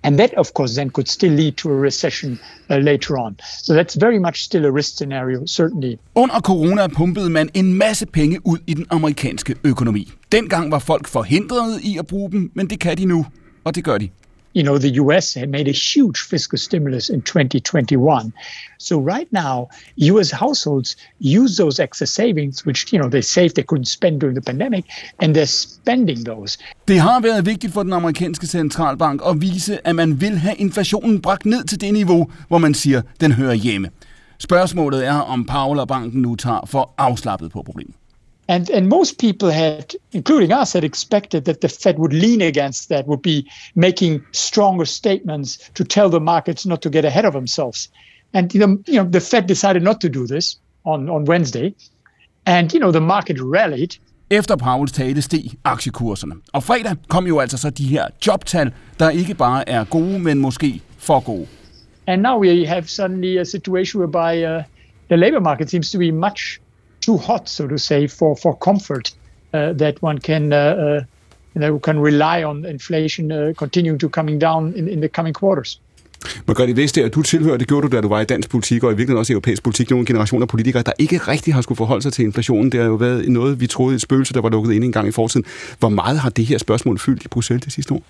And 0.02 0.18
that, 0.18 0.34
of 0.36 0.54
course, 0.54 0.74
then 0.74 0.90
could 0.90 1.08
still 1.08 1.32
lead 1.32 1.52
to 1.52 1.70
a 1.70 1.74
recession 1.74 2.38
uh, 2.70 2.76
later 2.76 3.18
on. 3.18 3.36
So 3.62 3.74
that's 3.74 4.00
very 4.00 4.18
much 4.18 4.42
still 4.42 4.64
a 4.64 4.70
risk 4.70 4.96
scenario, 4.96 5.46
certainly. 5.46 5.98
Under 6.16 6.40
corona 6.40 6.88
pumpede 6.88 7.30
man 7.30 7.48
en 7.54 7.74
masse 7.74 8.06
penge 8.06 8.38
ud 8.44 8.58
i 8.66 8.74
den 8.74 8.86
amerikanske 8.90 9.54
økonomi. 9.64 10.08
Dengang 10.32 10.70
var 10.70 10.78
folk 10.78 11.08
forhindret 11.08 11.80
i 11.82 11.98
at 11.98 12.06
bruge 12.06 12.30
dem, 12.30 12.50
men 12.54 12.70
det 12.70 12.80
kan 12.80 12.96
de 12.96 13.04
nu, 13.04 13.26
og 13.64 13.74
det 13.74 13.84
gør 13.84 13.98
de. 13.98 14.08
You 14.52 14.62
know, 14.64 14.78
the 14.78 14.94
US 15.02 15.34
had 15.34 15.48
made 15.48 15.68
a 15.68 15.72
huge 15.72 16.18
fiscal 16.20 16.58
stimulus 16.58 17.10
in 17.10 17.22
2021. 17.22 18.32
So 18.78 18.98
right 18.98 19.32
now, 19.32 19.68
US 19.96 20.30
households 20.30 20.96
use 21.20 21.56
those 21.56 21.82
excess 21.82 22.10
savings, 22.10 22.66
which, 22.66 22.92
you 22.92 22.98
know, 22.98 23.10
they 23.10 23.22
saved 23.22 23.54
they 23.54 23.62
couldn't 23.62 23.88
spend 23.88 24.20
during 24.20 24.34
the 24.34 24.42
pandemic, 24.42 24.84
and 25.22 25.36
they're 25.36 25.46
spending 25.46 26.24
those. 26.24 26.58
Det 26.88 27.00
har 27.00 27.20
været 27.20 27.46
vigtigt 27.46 27.72
for 27.72 27.82
den 27.82 27.92
amerikanske 27.92 28.46
centralbank 28.46 29.20
at 29.26 29.40
vise, 29.40 29.86
at 29.86 29.94
man 29.94 30.20
vil 30.20 30.38
have 30.38 30.56
inflationen 30.56 31.22
bragt 31.22 31.46
ned 31.46 31.64
til 31.64 31.80
det 31.80 31.92
niveau, 31.92 32.30
hvor 32.48 32.58
man 32.58 32.74
siger, 32.74 33.02
den 33.20 33.32
hører 33.32 33.54
hjemme. 33.54 33.90
Spørgsmålet 34.38 35.06
er, 35.06 35.14
om 35.14 35.44
Powell 35.44 35.80
og 35.80 35.88
banken 35.88 36.22
nu 36.22 36.36
tager 36.36 36.60
for 36.66 36.94
afslappet 36.98 37.50
på 37.52 37.62
problemet. 37.62 37.94
And, 38.50 38.68
and 38.70 38.88
most 38.88 39.18
people 39.18 39.48
had, 39.48 39.94
including 40.10 40.50
us, 40.50 40.72
had 40.72 40.82
expected 40.82 41.44
that 41.44 41.60
the 41.60 41.68
Fed 41.68 42.00
would 42.00 42.12
lean 42.12 42.40
against 42.40 42.88
that, 42.88 43.06
would 43.06 43.22
be 43.22 43.48
making 43.76 44.24
stronger 44.32 44.86
statements 44.86 45.70
to 45.74 45.84
tell 45.84 46.10
the 46.10 46.18
markets 46.18 46.66
not 46.66 46.82
to 46.82 46.90
get 46.90 47.04
ahead 47.04 47.24
of 47.24 47.32
themselves. 47.32 47.88
And 48.32 48.52
you 48.54 48.60
know, 48.60 48.82
you 48.88 48.96
know, 48.96 49.08
the 49.10 49.20
Fed 49.20 49.46
decided 49.46 49.82
not 49.82 50.00
to 50.00 50.08
do 50.08 50.26
this 50.26 50.58
on, 50.84 51.08
on 51.08 51.24
Wednesday. 51.26 51.74
And 52.44 52.72
you 52.74 52.80
know, 52.80 52.90
the 52.90 53.00
market 53.00 53.36
rallied. 53.40 53.96
Efter 54.30 54.56
Powells 54.56 54.92
tale 54.92 55.22
steg 55.22 55.58
aktiekurserne. 55.64 56.34
Og 56.52 56.62
fredag 56.62 56.96
kom 57.08 57.26
jo 57.26 57.38
altså 57.38 57.56
så 57.56 57.70
de 57.70 57.86
her 57.86 58.06
jobtal, 58.26 58.72
der 58.98 59.10
ikke 59.10 59.34
bare 59.34 59.68
er 59.68 59.84
gode, 59.84 60.18
men 60.18 60.38
måske 60.38 60.80
for 60.98 61.20
gode. 61.20 61.46
And 62.06 62.22
now 62.22 62.38
we 62.38 62.66
have 62.66 62.88
suddenly 62.88 63.38
a 63.38 63.44
situation 63.44 64.00
whereby 64.00 64.44
uh, 64.44 64.62
the 65.08 65.16
labor 65.16 65.40
market 65.40 65.70
seems 65.70 65.90
to 65.90 65.98
be 65.98 66.10
much 66.10 66.60
too 67.00 67.16
hot, 67.16 67.48
so 67.48 67.66
to 67.66 67.78
say, 67.78 68.08
for, 68.08 68.36
for 68.42 68.54
comfort. 68.54 69.14
uh, 69.54 69.72
that 69.78 69.94
one 70.02 70.18
can 70.18 70.52
uh, 70.52 70.56
uh, 70.56 71.02
you 71.54 71.60
know 71.60 71.78
can 71.78 71.98
rely 71.98 72.44
on 72.44 72.64
inflation 72.64 73.32
uh, 73.32 73.52
continuing 73.54 74.00
to 74.00 74.08
coming 74.08 74.40
down 74.40 74.72
in, 74.76 74.88
in 74.88 75.00
the 75.00 75.08
coming 75.08 75.34
quarters. 75.34 75.80
Margrethe 76.46 76.76
Vestager, 76.76 77.08
du 77.08 77.22
tilhører, 77.22 77.56
det 77.56 77.68
gjorde 77.68 77.88
du, 77.88 77.96
da 77.96 78.00
du 78.00 78.08
var 78.08 78.20
i 78.20 78.24
dansk 78.24 78.50
politik, 78.50 78.84
og 78.84 78.90
i 78.90 78.92
virkeligheden 78.92 79.18
også 79.18 79.32
i 79.32 79.34
europæisk 79.34 79.62
politik, 79.62 79.90
nogle 79.90 80.06
generationer 80.06 80.44
af 80.44 80.48
politikere, 80.48 80.82
der 80.82 80.92
ikke 80.98 81.18
rigtig 81.18 81.54
har 81.54 81.60
skulle 81.60 81.76
forholde 81.76 82.02
sig 82.02 82.12
til 82.12 82.24
inflationen. 82.24 82.72
Det 82.72 82.80
har 82.80 82.86
jo 82.86 82.94
været 82.94 83.28
noget, 83.28 83.60
vi 83.60 83.66
troede 83.66 83.94
et 83.94 84.00
spøgelse, 84.00 84.34
der 84.34 84.40
var 84.40 84.48
lukket 84.48 84.72
ind 84.72 84.84
en 84.84 84.92
gang 84.92 85.08
i 85.08 85.10
fortiden. 85.10 85.46
Hvor 85.78 85.88
meget 85.88 86.18
har 86.18 86.30
det 86.30 86.46
her 86.46 86.58
spørgsmål 86.58 86.98
fyldt 86.98 87.24
i 87.24 87.28
Bruxelles 87.28 87.64
det 87.64 87.72
sidste 87.72 87.94
år? 87.94 88.02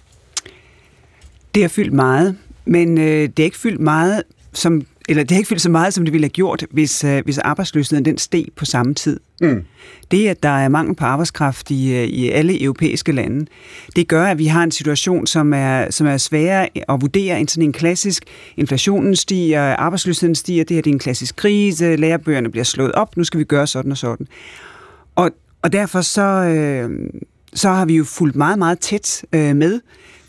Det 1.54 1.62
har 1.62 1.68
fyldt 1.68 1.92
meget, 1.92 2.36
men 2.64 2.98
øh, 2.98 3.04
det 3.04 3.38
er 3.38 3.44
ikke 3.44 3.58
fyldt 3.58 3.80
meget, 3.80 4.22
som, 4.52 4.82
eller 5.10 5.22
det 5.22 5.30
har 5.30 5.38
ikke 5.38 5.48
fyldt 5.48 5.62
så 5.62 5.70
meget, 5.70 5.94
som 5.94 6.04
det 6.04 6.12
ville 6.12 6.24
have 6.24 6.30
gjort, 6.30 6.64
hvis, 6.70 7.04
øh, 7.04 7.24
hvis 7.24 7.38
arbejdsløsheden 7.38 8.04
den 8.04 8.18
steg 8.18 8.44
på 8.56 8.64
samme 8.64 8.94
tid. 8.94 9.20
Mm. 9.40 9.64
Det, 10.10 10.28
at 10.28 10.42
der 10.42 10.48
er 10.48 10.68
mangel 10.68 10.96
på 10.96 11.04
arbejdskraft 11.04 11.70
i, 11.70 11.92
øh, 11.94 12.04
i 12.04 12.30
alle 12.30 12.62
europæiske 12.62 13.12
lande, 13.12 13.46
det 13.96 14.08
gør, 14.08 14.24
at 14.24 14.38
vi 14.38 14.46
har 14.46 14.62
en 14.62 14.70
situation, 14.70 15.26
som 15.26 15.52
er, 15.52 15.90
som 15.90 16.06
er 16.06 16.16
sværere 16.16 16.68
at 16.74 17.00
vurdere 17.00 17.40
end 17.40 17.48
sådan 17.48 17.62
en 17.62 17.72
klassisk. 17.72 18.24
Inflationen 18.56 19.16
stiger, 19.16 19.76
arbejdsløsheden 19.76 20.34
stiger, 20.34 20.64
det 20.64 20.74
her 20.74 20.82
det 20.82 20.90
er 20.90 20.94
en 20.94 20.98
klassisk 20.98 21.36
krise, 21.36 21.96
lærebøgerne 21.96 22.50
bliver 22.50 22.64
slået 22.64 22.92
op, 22.92 23.16
nu 23.16 23.24
skal 23.24 23.40
vi 23.40 23.44
gøre 23.44 23.66
sådan 23.66 23.90
og 23.90 23.98
sådan. 23.98 24.26
Og, 25.16 25.30
og 25.62 25.72
derfor 25.72 26.00
så, 26.00 26.22
øh, 26.22 26.90
så 27.54 27.68
har 27.68 27.84
vi 27.84 27.96
jo 27.96 28.04
fulgt 28.04 28.36
meget, 28.36 28.58
meget 28.58 28.78
tæt 28.78 29.24
øh, 29.32 29.56
med, 29.56 29.80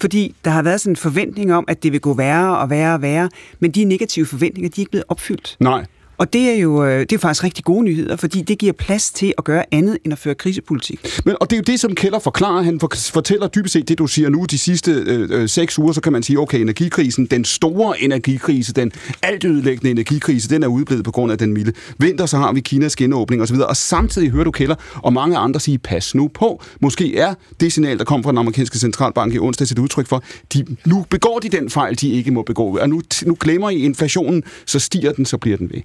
fordi 0.02 0.36
der 0.46 0.52
har 0.52 0.62
været 0.62 0.82
sådan 0.82 0.92
en 0.92 0.96
forventning 0.96 1.54
om, 1.54 1.66
at 1.68 1.84
det 1.84 1.92
vil 1.92 2.02
gå 2.02 2.14
værre 2.14 2.58
og 2.58 2.70
værre 2.70 2.94
og 2.94 3.02
værre, 3.02 3.30
men 3.60 3.72
de 3.72 3.84
negative 3.84 4.26
forventninger, 4.26 4.70
de 4.70 4.76
er 4.76 4.82
ikke 4.82 4.92
blevet 4.92 5.06
opfyldt. 5.08 5.58
Nej. 5.60 5.86
Og 6.21 6.34
det 6.34 6.49
er 6.49 6.53
jo 6.53 6.86
øh, 6.86 6.99
det 6.99 7.13
er 7.13 7.17
faktisk 7.17 7.43
rigtig 7.43 7.65
gode 7.65 7.84
nyheder, 7.84 8.15
fordi 8.15 8.41
det 8.41 8.57
giver 8.57 8.73
plads 8.73 9.12
til 9.12 9.34
at 9.38 9.43
gøre 9.43 9.63
andet 9.71 9.97
end 10.05 10.13
at 10.13 10.19
føre 10.19 10.36
krisepolitik. 10.36 10.99
Men, 11.25 11.36
og 11.41 11.49
det 11.49 11.55
er 11.55 11.57
jo 11.57 11.63
det, 11.67 11.79
som 11.79 11.95
Keller 11.95 12.19
forklarer. 12.19 12.62
Han 12.62 12.79
fortæller 13.13 13.47
dybest 13.47 13.73
set 13.73 13.89
det, 13.89 13.97
du 13.97 14.07
siger 14.07 14.29
nu. 14.29 14.45
De 14.45 14.57
sidste 14.57 14.91
øh, 14.91 15.29
øh, 15.31 15.49
seks 15.49 15.79
uger, 15.79 15.91
så 15.91 16.01
kan 16.01 16.13
man 16.13 16.23
sige, 16.23 16.39
okay, 16.39 16.60
energikrisen, 16.60 17.25
den 17.25 17.45
store 17.45 18.01
energikrise, 18.01 18.73
den 18.73 18.91
altødelæggende 19.21 19.91
energikrise, 19.91 20.49
den 20.49 20.63
er 20.63 20.67
udblevet 20.67 21.03
på 21.03 21.12
grund 21.12 21.31
af 21.31 21.38
den 21.38 21.53
milde 21.53 21.73
vinter. 21.97 22.25
Så 22.25 22.38
har 22.38 22.53
vi 22.53 22.60
Kinas 22.60 22.95
genåbning 22.95 23.41
osv. 23.41 23.55
Og 23.55 23.77
samtidig 23.77 24.29
hører 24.31 24.43
du 24.43 24.51
Keller 24.51 24.75
og 24.95 25.13
mange 25.13 25.38
andre 25.38 25.60
sige, 25.60 25.77
pas 25.77 26.15
nu 26.15 26.27
på. 26.27 26.63
Måske 26.81 27.17
er 27.17 27.34
det 27.60 27.73
signal, 27.73 27.97
der 27.97 28.03
kom 28.03 28.23
fra 28.23 28.31
den 28.31 28.38
amerikanske 28.38 28.79
centralbank 28.79 29.34
i 29.34 29.39
onsdag, 29.39 29.65
et 29.71 29.79
udtryk 29.79 30.07
for, 30.07 30.23
de, 30.53 30.65
nu 30.86 31.05
begår 31.10 31.39
de 31.39 31.49
den 31.49 31.69
fejl, 31.69 32.01
de 32.01 32.10
ikke 32.10 32.31
må 32.31 32.41
begå. 32.41 32.77
Og 32.77 32.89
nu, 32.89 33.01
nu 33.25 33.38
glemmer 33.39 33.69
I 33.69 33.77
inflationen, 33.77 34.43
så 34.65 34.79
stiger 34.79 35.12
den, 35.12 35.25
så 35.25 35.38
bliver 35.38 35.57
den 35.57 35.69
ved. 35.73 35.81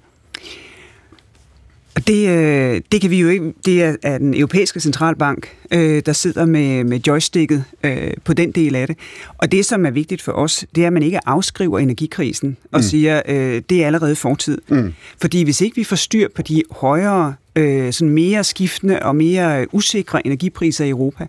Og 1.97 2.07
det, 2.07 2.29
øh, 2.29 2.81
det 2.91 3.01
kan 3.01 3.09
vi 3.09 3.19
jo 3.19 3.29
ikke. 3.29 3.53
Det 3.65 3.83
er, 3.83 3.95
er 4.03 4.17
den 4.17 4.33
europæiske 4.33 4.79
centralbank, 4.79 5.47
øh, 5.71 6.01
der 6.05 6.13
sidder 6.13 6.45
med, 6.45 6.83
med 6.83 6.99
joysticket 7.07 7.63
øh, 7.83 8.11
på 8.23 8.33
den 8.33 8.51
del 8.51 8.75
af 8.75 8.87
det. 8.87 8.97
Og 9.37 9.51
det, 9.51 9.65
som 9.65 9.85
er 9.85 9.91
vigtigt 9.91 10.21
for 10.21 10.31
os, 10.31 10.65
det 10.75 10.83
er, 10.83 10.87
at 10.87 10.93
man 10.93 11.03
ikke 11.03 11.27
afskriver 11.27 11.79
energikrisen 11.79 12.57
og 12.71 12.79
mm. 12.79 12.83
siger, 12.83 13.21
øh, 13.27 13.61
det 13.69 13.83
er 13.83 13.85
allerede 13.85 14.15
fortid. 14.15 14.57
Mm. 14.69 14.93
Fordi 15.21 15.43
hvis 15.43 15.61
ikke 15.61 15.75
vi 15.75 15.83
får 15.83 15.95
styr 15.95 16.27
på 16.35 16.41
de 16.41 16.63
højere 16.71 17.33
øh, 17.55 17.93
sådan 17.93 18.13
mere 18.13 18.43
skiftende 18.43 18.99
og 18.99 19.15
mere 19.15 19.65
usikre 19.71 20.27
energipriser 20.27 20.85
i 20.85 20.89
Europa, 20.89 21.27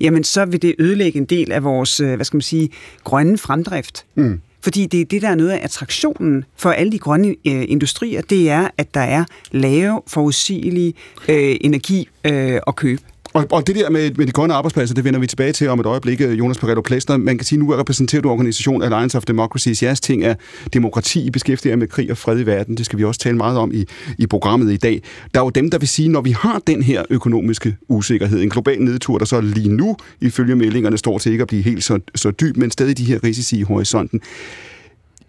jamen 0.00 0.24
så 0.24 0.44
vil 0.44 0.62
det 0.62 0.74
ødelægge 0.78 1.18
en 1.18 1.24
del 1.24 1.52
af 1.52 1.64
vores, 1.64 2.00
øh, 2.00 2.14
hvad 2.14 2.24
skal 2.24 2.36
man 2.36 2.42
sige, 2.42 2.70
grønne 3.04 3.38
fremdrift. 3.38 4.04
Mm. 4.14 4.40
Fordi 4.62 4.86
det 4.86 5.00
er 5.00 5.04
det, 5.04 5.22
der 5.22 5.28
er 5.28 5.34
noget 5.34 5.50
af 5.50 5.60
attraktionen 5.64 6.44
for 6.56 6.70
alle 6.70 6.92
de 6.92 6.98
grønne 6.98 7.28
øh, 7.28 7.64
industrier, 7.68 8.22
det 8.22 8.50
er, 8.50 8.68
at 8.78 8.94
der 8.94 9.00
er 9.00 9.24
lave, 9.50 10.02
forudsigelige 10.06 10.94
øh, 11.28 11.56
energi 11.60 12.08
øh, 12.24 12.60
at 12.66 12.76
købe. 12.76 13.02
Og, 13.32 13.46
og 13.50 13.66
det 13.66 13.76
der 13.76 13.90
med, 13.90 14.10
med 14.14 14.26
de 14.26 14.32
grønne 14.32 14.54
arbejdspladser, 14.54 14.94
det 14.94 15.04
vender 15.04 15.20
vi 15.20 15.26
tilbage 15.26 15.52
til 15.52 15.68
om 15.68 15.80
et 15.80 15.86
øjeblik, 15.86 16.20
øh, 16.20 16.38
Jonas 16.38 16.58
Pareto 16.58 16.80
Plæster. 16.80 17.16
Man 17.16 17.38
kan 17.38 17.44
sige, 17.44 17.58
nu 17.58 17.74
repræsenterer 17.74 18.22
du 18.22 18.30
organisationen 18.30 18.82
Alliance 18.82 19.16
of 19.16 19.24
Democracies. 19.24 19.82
Jeres 19.82 20.00
ting 20.00 20.24
er 20.24 20.34
demokrati, 20.72 21.30
beskæftiger 21.30 21.76
med 21.76 21.88
krig 21.88 22.10
og 22.10 22.16
fred 22.16 22.40
i 22.40 22.46
verden. 22.46 22.76
Det 22.76 22.86
skal 22.86 22.98
vi 22.98 23.04
også 23.04 23.20
tale 23.20 23.36
meget 23.36 23.58
om 23.58 23.70
i, 23.74 23.84
i 24.18 24.26
programmet 24.26 24.72
i 24.72 24.76
dag. 24.76 25.02
Der 25.34 25.40
er 25.40 25.44
jo 25.44 25.50
dem, 25.50 25.70
der 25.70 25.78
vil 25.78 25.88
sige, 25.88 26.08
når 26.08 26.20
vi 26.20 26.30
har 26.30 26.62
den 26.66 26.82
her 26.82 27.02
økonomiske 27.10 27.76
usikkerhed, 27.88 28.42
en 28.42 28.50
global 28.50 28.82
nedtur, 28.82 29.18
der 29.18 29.24
så 29.24 29.40
lige 29.40 29.68
nu, 29.68 29.96
ifølge 30.20 30.56
meldingerne, 30.56 30.98
står 30.98 31.18
til 31.18 31.32
ikke 31.32 31.42
at 31.42 31.48
blive 31.48 31.62
helt 31.62 31.84
så, 31.84 31.98
så 32.14 32.30
dyb, 32.30 32.56
men 32.56 32.70
stadig 32.70 32.98
de 32.98 33.04
her 33.04 33.24
risici 33.24 33.58
i 33.58 33.62
horisonten 33.62 34.20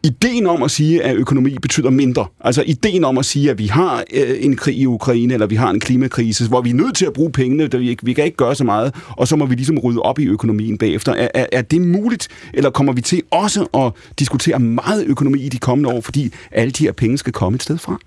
ideen 0.03 0.47
om 0.47 0.63
at 0.63 0.71
sige, 0.71 1.03
at 1.03 1.15
økonomi 1.15 1.57
betyder 1.61 1.89
mindre, 1.89 2.25
altså 2.39 2.63
ideen 2.67 3.03
om 3.03 3.17
at 3.17 3.25
sige, 3.25 3.51
at 3.51 3.57
vi 3.57 3.67
har 3.67 4.03
øh, 4.13 4.37
en 4.39 4.55
krig 4.55 4.77
i 4.77 4.85
Ukraine, 4.85 5.33
eller 5.33 5.47
vi 5.47 5.55
har 5.55 5.69
en 5.69 5.79
klimakrise, 5.79 6.47
hvor 6.47 6.61
vi 6.61 6.69
er 6.69 6.73
nødt 6.73 6.95
til 6.95 7.05
at 7.05 7.13
bruge 7.13 7.31
pengene, 7.31 7.67
der 7.67 7.77
vi, 7.77 7.89
ikke, 7.89 8.05
vi 8.05 8.13
kan 8.13 8.25
ikke 8.25 8.37
gøre 8.37 8.55
så 8.55 8.63
meget, 8.63 8.95
og 9.09 9.27
så 9.27 9.35
må 9.35 9.45
vi 9.45 9.55
ligesom 9.55 9.77
rydde 9.77 10.01
op 10.01 10.19
i 10.19 10.25
økonomien 10.25 10.77
bagefter. 10.77 11.13
Er, 11.13 11.27
er, 11.33 11.45
er 11.51 11.61
det 11.61 11.81
muligt, 11.81 12.27
eller 12.53 12.69
kommer 12.69 12.93
vi 12.93 13.01
til 13.01 13.21
også 13.31 13.65
at 13.73 14.17
diskutere 14.19 14.59
meget 14.59 15.05
økonomi 15.05 15.39
i 15.39 15.49
de 15.49 15.57
kommende 15.57 15.89
år, 15.89 16.01
fordi 16.01 16.33
alle 16.51 16.71
de 16.71 16.83
her 16.83 16.91
penge 16.91 17.17
skal 17.17 17.33
komme 17.33 17.55
et 17.55 17.63
sted 17.63 17.77
fra? 17.77 17.99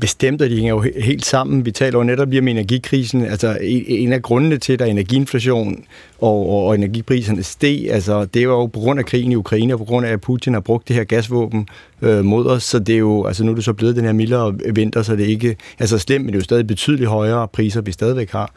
Bestemt, 0.00 0.42
at 0.42 0.50
de 0.50 0.56
hænger 0.56 0.74
jo 0.74 0.84
helt 0.96 1.26
sammen. 1.26 1.64
Vi 1.64 1.70
taler 1.70 1.98
jo 1.98 2.04
netop 2.04 2.30
lige 2.30 2.40
om 2.40 2.48
energikrisen. 2.48 3.24
Altså, 3.24 3.52
e-, 3.54 3.84
en 3.88 4.12
af 4.12 4.22
grundene 4.22 4.58
til, 4.58 4.72
at 4.72 4.78
der 4.78 4.84
er 4.84 4.90
energiinflation 4.90 5.84
og, 6.18 6.50
og, 6.50 6.66
og 6.66 6.74
energipriserne 6.74 7.42
steg, 7.42 7.86
altså, 7.90 8.24
det 8.24 8.48
var 8.48 8.54
jo 8.54 8.66
på 8.66 8.80
grund 8.80 8.98
af 8.98 9.06
krigen 9.06 9.32
i 9.32 9.34
Ukraine, 9.34 9.74
og 9.74 9.78
på 9.78 9.84
grund 9.84 10.06
af, 10.06 10.12
at 10.12 10.20
Putin 10.20 10.52
har 10.52 10.60
brugt 10.60 10.88
det 10.88 10.96
her 10.96 11.04
gasvåben 11.04 11.68
øh, 12.02 12.24
mod 12.24 12.46
os. 12.46 12.62
Så 12.62 12.78
det 12.78 12.94
er 12.94 12.98
jo, 12.98 13.24
altså 13.24 13.44
nu 13.44 13.50
er 13.50 13.54
det 13.54 13.64
så 13.64 13.72
blevet 13.72 13.96
den 13.96 14.04
her 14.04 14.12
mildere 14.12 14.54
vinter, 14.74 15.02
så 15.02 15.16
det 15.16 15.24
er 15.24 15.28
ikke 15.28 15.56
altså 15.78 15.98
slemt, 15.98 16.24
men 16.24 16.32
det 16.32 16.38
er 16.38 16.40
jo 16.40 16.44
stadig 16.44 16.66
betydeligt 16.66 17.08
højere 17.08 17.48
priser, 17.48 17.80
vi 17.80 17.92
stadigvæk 17.92 18.30
har. 18.30 18.52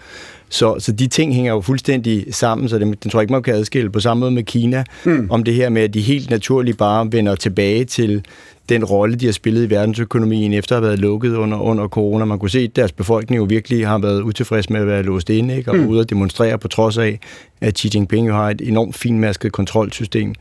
Så, 0.51 0.75
så 0.79 0.91
de 0.91 1.07
ting 1.07 1.35
hænger 1.35 1.51
jo 1.51 1.61
fuldstændig 1.61 2.25
sammen, 2.31 2.69
så 2.69 2.79
det, 2.79 3.03
den 3.03 3.11
tror 3.11 3.19
jeg 3.19 3.23
ikke, 3.23 3.33
man 3.33 3.43
kan 3.43 3.53
adskille. 3.53 3.89
På 3.89 3.99
samme 3.99 4.21
måde 4.21 4.31
med 4.31 4.43
Kina, 4.43 4.83
mm. 5.05 5.27
om 5.29 5.43
det 5.43 5.53
her 5.53 5.69
med, 5.69 5.81
at 5.81 5.93
de 5.93 6.01
helt 6.01 6.29
naturligt 6.29 6.77
bare 6.77 7.11
vender 7.11 7.35
tilbage 7.35 7.85
til 7.85 8.25
den 8.69 8.85
rolle, 8.85 9.15
de 9.15 9.25
har 9.25 9.33
spillet 9.33 9.63
i 9.63 9.69
verdensøkonomien, 9.69 10.53
efter 10.53 10.75
at 10.75 10.81
have 10.81 10.87
været 10.87 10.99
lukket 10.99 11.35
under, 11.35 11.57
under 11.59 11.87
corona. 11.87 12.25
Man 12.25 12.39
kunne 12.39 12.49
se, 12.49 12.59
at 12.59 12.75
deres 12.75 12.91
befolkning 12.91 13.37
jo 13.37 13.43
virkelig 13.43 13.87
har 13.87 13.97
været 13.97 14.21
utilfreds 14.21 14.69
med 14.69 14.79
at 14.79 14.87
være 14.87 15.03
låst 15.03 15.29
inde, 15.29 15.57
ikke? 15.57 15.71
og 15.71 15.77
mm. 15.77 15.87
ude 15.87 16.01
at 16.01 16.09
demonstrere 16.09 16.57
på 16.57 16.67
trods 16.67 16.97
af, 16.97 17.19
at 17.61 17.79
Xi 17.79 17.89
Jinping 17.93 18.27
jo 18.27 18.33
har 18.33 18.49
et 18.49 18.61
enormt 18.61 18.95
finmasket 18.95 19.51
kontrolsystem. 19.51 20.33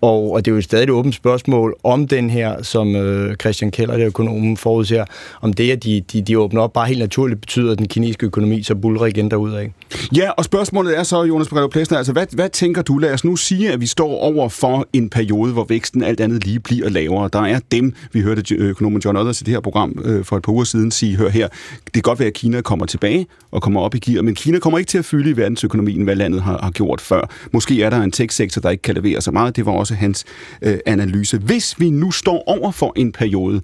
Og, 0.00 0.32
og 0.32 0.44
det 0.44 0.50
er 0.50 0.54
jo 0.54 0.62
stadig 0.62 0.84
et 0.84 0.90
åbent 0.90 1.14
spørgsmål 1.14 1.76
om 1.84 2.08
den 2.08 2.30
her, 2.30 2.62
som 2.62 2.96
øh, 2.96 3.36
Christian 3.36 3.70
Keller, 3.70 3.96
der 3.96 4.06
økonomen, 4.06 4.56
forudser, 4.56 5.04
om 5.40 5.52
det, 5.52 5.70
at 5.70 5.84
de, 5.84 6.00
de, 6.12 6.22
de 6.22 6.38
åbner 6.38 6.60
op 6.60 6.72
bare 6.72 6.86
helt 6.86 6.98
naturligt, 6.98 7.40
betyder, 7.40 7.72
at 7.72 7.78
den 7.78 7.88
kinesiske 7.88 8.26
økonomi 8.26 8.62
så 8.62 8.74
bulrer 8.74 9.06
igen 9.06 9.30
derudad. 9.30 9.68
Ja, 10.16 10.30
og 10.30 10.44
spørgsmålet 10.44 10.98
er 10.98 11.02
så, 11.02 11.22
Jonas 11.22 11.48
Brego 11.48 11.66
Plesner, 11.66 11.98
altså 11.98 12.12
hvad, 12.12 12.26
hvad 12.32 12.48
tænker 12.48 12.82
du? 12.82 12.98
Lad 12.98 13.12
os 13.12 13.24
nu 13.24 13.36
sige, 13.36 13.72
at 13.72 13.80
vi 13.80 13.86
står 13.86 14.18
over 14.18 14.48
for 14.48 14.86
en 14.92 15.10
periode, 15.10 15.52
hvor 15.52 15.64
væksten 15.64 16.02
alt 16.02 16.20
andet 16.20 16.46
lige 16.46 16.60
bliver 16.60 16.88
lavere. 16.88 17.30
Der 17.32 17.40
er 17.40 17.60
dem, 17.72 17.94
vi 18.12 18.20
hørte 18.20 18.54
økonomen 18.54 19.02
John 19.04 19.16
Others 19.16 19.40
i 19.40 19.44
det 19.44 19.54
her 19.54 19.60
program 19.60 20.02
øh, 20.04 20.24
for 20.24 20.36
et 20.36 20.42
par 20.42 20.52
uger 20.52 20.64
siden 20.64 20.90
sige, 20.90 21.16
hør 21.16 21.28
her, 21.28 21.48
det 21.84 21.92
kan 21.92 22.02
godt 22.02 22.18
være, 22.18 22.28
at 22.28 22.34
Kina 22.34 22.60
kommer 22.60 22.86
tilbage 22.86 23.26
og 23.50 23.62
kommer 23.62 23.80
op 23.80 23.94
i 23.94 23.98
gear, 23.98 24.22
men 24.22 24.34
Kina 24.34 24.58
kommer 24.58 24.78
ikke 24.78 24.88
til 24.88 24.98
at 24.98 25.04
fylde 25.04 25.30
i 25.30 25.36
verdensøkonomien, 25.36 26.02
hvad 26.02 26.16
landet 26.16 26.42
har, 26.42 26.58
har 26.62 26.70
gjort 26.70 27.00
før. 27.00 27.30
Måske 27.52 27.82
er 27.82 27.90
der 27.90 28.00
en 28.00 28.12
tech-sektor, 28.12 28.60
der 28.60 28.70
ikke 28.70 28.82
kan 28.82 28.94
levere 28.94 29.20
så 29.20 29.30
meget. 29.30 29.56
Det 29.56 29.66
var 29.66 29.72
også 29.86 29.94
hans 29.94 30.24
øh, 30.62 30.78
analyse. 30.86 31.38
Hvis 31.38 31.80
vi 31.80 31.90
nu 31.90 32.10
står 32.10 32.42
over 32.46 32.70
for 32.70 32.92
en 32.96 33.12
periode, 33.12 33.62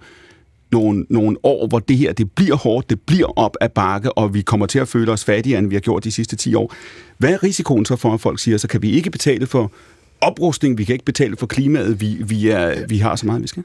nogle, 0.72 1.06
nogle 1.10 1.36
år, 1.42 1.68
hvor 1.68 1.78
det 1.78 1.96
her 1.96 2.12
det 2.12 2.30
bliver 2.32 2.56
hårdt, 2.56 2.90
det 2.90 3.00
bliver 3.00 3.38
op 3.38 3.56
ad 3.60 3.68
bakke, 3.68 4.12
og 4.12 4.34
vi 4.34 4.42
kommer 4.42 4.66
til 4.66 4.78
at 4.78 4.88
føle 4.88 5.12
os 5.12 5.24
fattigere, 5.24 5.58
end 5.58 5.68
vi 5.68 5.74
har 5.74 5.80
gjort 5.80 6.04
de 6.04 6.12
sidste 6.12 6.36
10 6.36 6.54
år. 6.54 6.74
Hvad 7.18 7.32
er 7.32 7.42
risikoen 7.42 7.84
så 7.84 7.96
for, 7.96 8.14
at 8.14 8.20
folk 8.20 8.38
siger, 8.38 8.58
så 8.58 8.68
kan 8.68 8.82
vi 8.82 8.90
ikke 8.90 9.10
betale 9.10 9.46
for 9.46 9.72
oprustning, 10.20 10.78
vi 10.78 10.84
kan 10.84 10.92
ikke 10.92 11.04
betale 11.04 11.36
for 11.36 11.46
klimaet, 11.46 12.00
vi, 12.00 12.22
vi, 12.24 12.48
er, 12.48 12.86
vi 12.86 12.98
har 12.98 13.16
så 13.16 13.26
meget, 13.26 13.42
vi 13.42 13.46
skal? 13.46 13.64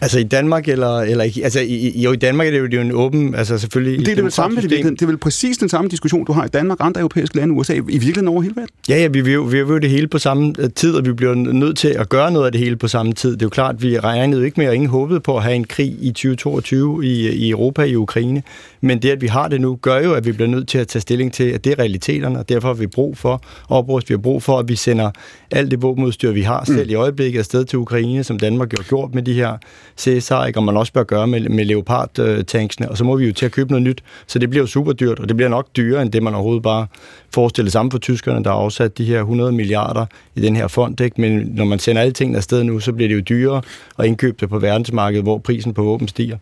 Altså 0.00 0.18
i 0.18 0.22
Danmark, 0.22 0.68
eller, 0.68 0.98
eller 0.98 1.24
ikke? 1.24 1.44
Altså 1.44 1.60
i, 1.60 2.00
jo, 2.00 2.12
i 2.12 2.16
Danmark 2.16 2.46
er 2.46 2.50
det 2.50 2.58
jo, 2.58 2.64
det 2.64 2.74
er 2.74 2.78
jo 2.78 2.84
en 2.84 2.92
åben, 2.92 3.34
altså 3.34 3.58
selvfølgelig... 3.58 4.06
Det 4.06 4.18
er, 4.18 4.22
det, 4.22 4.32
samme, 4.32 4.60
det, 4.60 4.70
det 4.70 5.02
er 5.02 5.06
vel 5.06 5.16
præcis 5.16 5.58
den 5.58 5.68
samme 5.68 5.90
diskussion, 5.90 6.24
du 6.24 6.32
har 6.32 6.44
i 6.44 6.48
Danmark, 6.48 6.78
andre 6.80 7.00
europæiske 7.00 7.36
lande, 7.36 7.54
USA, 7.54 7.74
i 7.74 7.80
virkeligheden 7.80 8.28
over 8.28 8.42
hele 8.42 8.56
verden. 8.56 8.70
Ja, 8.88 8.96
ja, 8.98 9.06
vi 9.06 9.20
vil, 9.20 9.52
vi 9.52 9.62
vil 9.62 9.82
det 9.82 9.90
hele 9.90 10.08
på 10.08 10.18
samme 10.18 10.54
øh, 10.58 10.70
tid, 10.70 10.94
og 10.94 11.06
vi 11.06 11.12
bliver 11.12 11.34
nødt 11.34 11.76
til 11.76 11.88
at 11.88 12.08
gøre 12.08 12.30
noget 12.30 12.46
af 12.46 12.52
det 12.52 12.60
hele 12.60 12.76
på 12.76 12.88
samme 12.88 13.12
tid. 13.12 13.32
Det 13.32 13.42
er 13.42 13.46
jo 13.46 13.50
klart, 13.50 13.82
vi 13.82 13.98
regnede 13.98 14.44
ikke 14.44 14.60
med, 14.60 14.68
og 14.68 14.74
ingen 14.74 14.90
håbede 14.90 15.20
på 15.20 15.36
at 15.36 15.42
have 15.42 15.54
en 15.54 15.64
krig 15.64 15.96
i 16.00 16.10
2022 16.10 17.06
i, 17.06 17.28
i 17.28 17.50
Europa, 17.50 17.82
i 17.82 17.96
Ukraine. 17.96 18.42
Men 18.80 19.02
det, 19.02 19.10
at 19.10 19.20
vi 19.20 19.26
har 19.26 19.48
det 19.48 19.60
nu, 19.60 19.78
gør 19.82 20.00
jo, 20.00 20.14
at 20.14 20.26
vi 20.26 20.32
bliver 20.32 20.48
nødt 20.48 20.68
til 20.68 20.78
at 20.78 20.88
tage 20.88 21.00
stilling 21.00 21.32
til, 21.32 21.44
at 21.44 21.64
det 21.64 21.72
er 21.72 21.78
realiteterne, 21.78 22.38
og 22.38 22.48
derfor 22.48 22.68
har 22.68 22.74
vi 22.74 22.86
brug 22.86 23.16
for 23.16 23.42
oprust. 23.68 24.08
Vi 24.08 24.12
har 24.12 24.18
brug 24.18 24.42
for, 24.42 24.58
at 24.58 24.68
vi 24.68 24.76
sender 24.76 25.10
alt 25.50 25.70
det 25.70 25.82
våbenudstyr, 25.82 26.32
vi 26.32 26.42
har 26.42 26.64
selv 26.64 26.84
mm. 26.84 26.90
i 26.90 26.94
øjeblikket, 26.94 27.38
afsted 27.38 27.64
til 27.64 27.78
Ukraine, 27.78 28.24
som 28.24 28.38
Danmark 28.38 28.72
har 28.76 28.84
gjort 28.84 29.14
med 29.14 29.22
de 29.22 29.32
her 29.32 29.58
CSR, 29.96 30.44
ikke? 30.46 30.58
og 30.58 30.64
man 30.64 30.76
også 30.76 30.92
bør 30.92 31.02
gøre 31.02 31.26
med, 31.26 31.40
med 31.40 31.64
Leopard-tanksene, 31.64 32.90
og 32.90 32.96
så 32.96 33.04
må 33.04 33.16
vi 33.16 33.26
jo 33.26 33.32
til 33.32 33.46
at 33.46 33.52
købe 33.52 33.70
noget 33.70 33.82
nyt. 33.82 34.02
Så 34.26 34.38
det 34.38 34.50
bliver 34.50 34.62
jo 34.62 34.66
super 34.66 34.92
dyrt, 34.92 35.18
og 35.18 35.28
det 35.28 35.36
bliver 35.36 35.50
nok 35.50 35.68
dyrere, 35.76 36.02
end 36.02 36.12
det 36.12 36.22
man 36.22 36.34
overhovedet 36.34 36.62
bare 36.62 36.86
forestiller 37.34 37.70
sammen 37.70 37.90
for 37.90 37.98
tyskerne, 37.98 38.44
der 38.44 38.50
har 38.50 38.58
afsat 38.58 38.98
de 38.98 39.04
her 39.04 39.18
100 39.18 39.52
milliarder 39.52 40.06
i 40.34 40.40
den 40.40 40.56
her 40.56 40.68
fond. 40.68 41.00
Ikke? 41.00 41.20
Men 41.20 41.52
når 41.54 41.64
man 41.64 41.78
sender 41.78 42.02
alle 42.02 42.12
tingene 42.12 42.36
afsted 42.36 42.64
nu, 42.64 42.80
så 42.80 42.92
bliver 42.92 43.08
det 43.08 43.14
jo 43.14 43.20
dyrere 43.20 43.62
at 43.98 44.06
indkøbe 44.06 44.36
det 44.40 44.48
på 44.48 44.58
verdensmarkedet, 44.58 45.24
hvor 45.24 45.38
prisen 45.38 45.74
på 45.74 45.82
våben 45.82 46.08
stiger. 46.08 46.38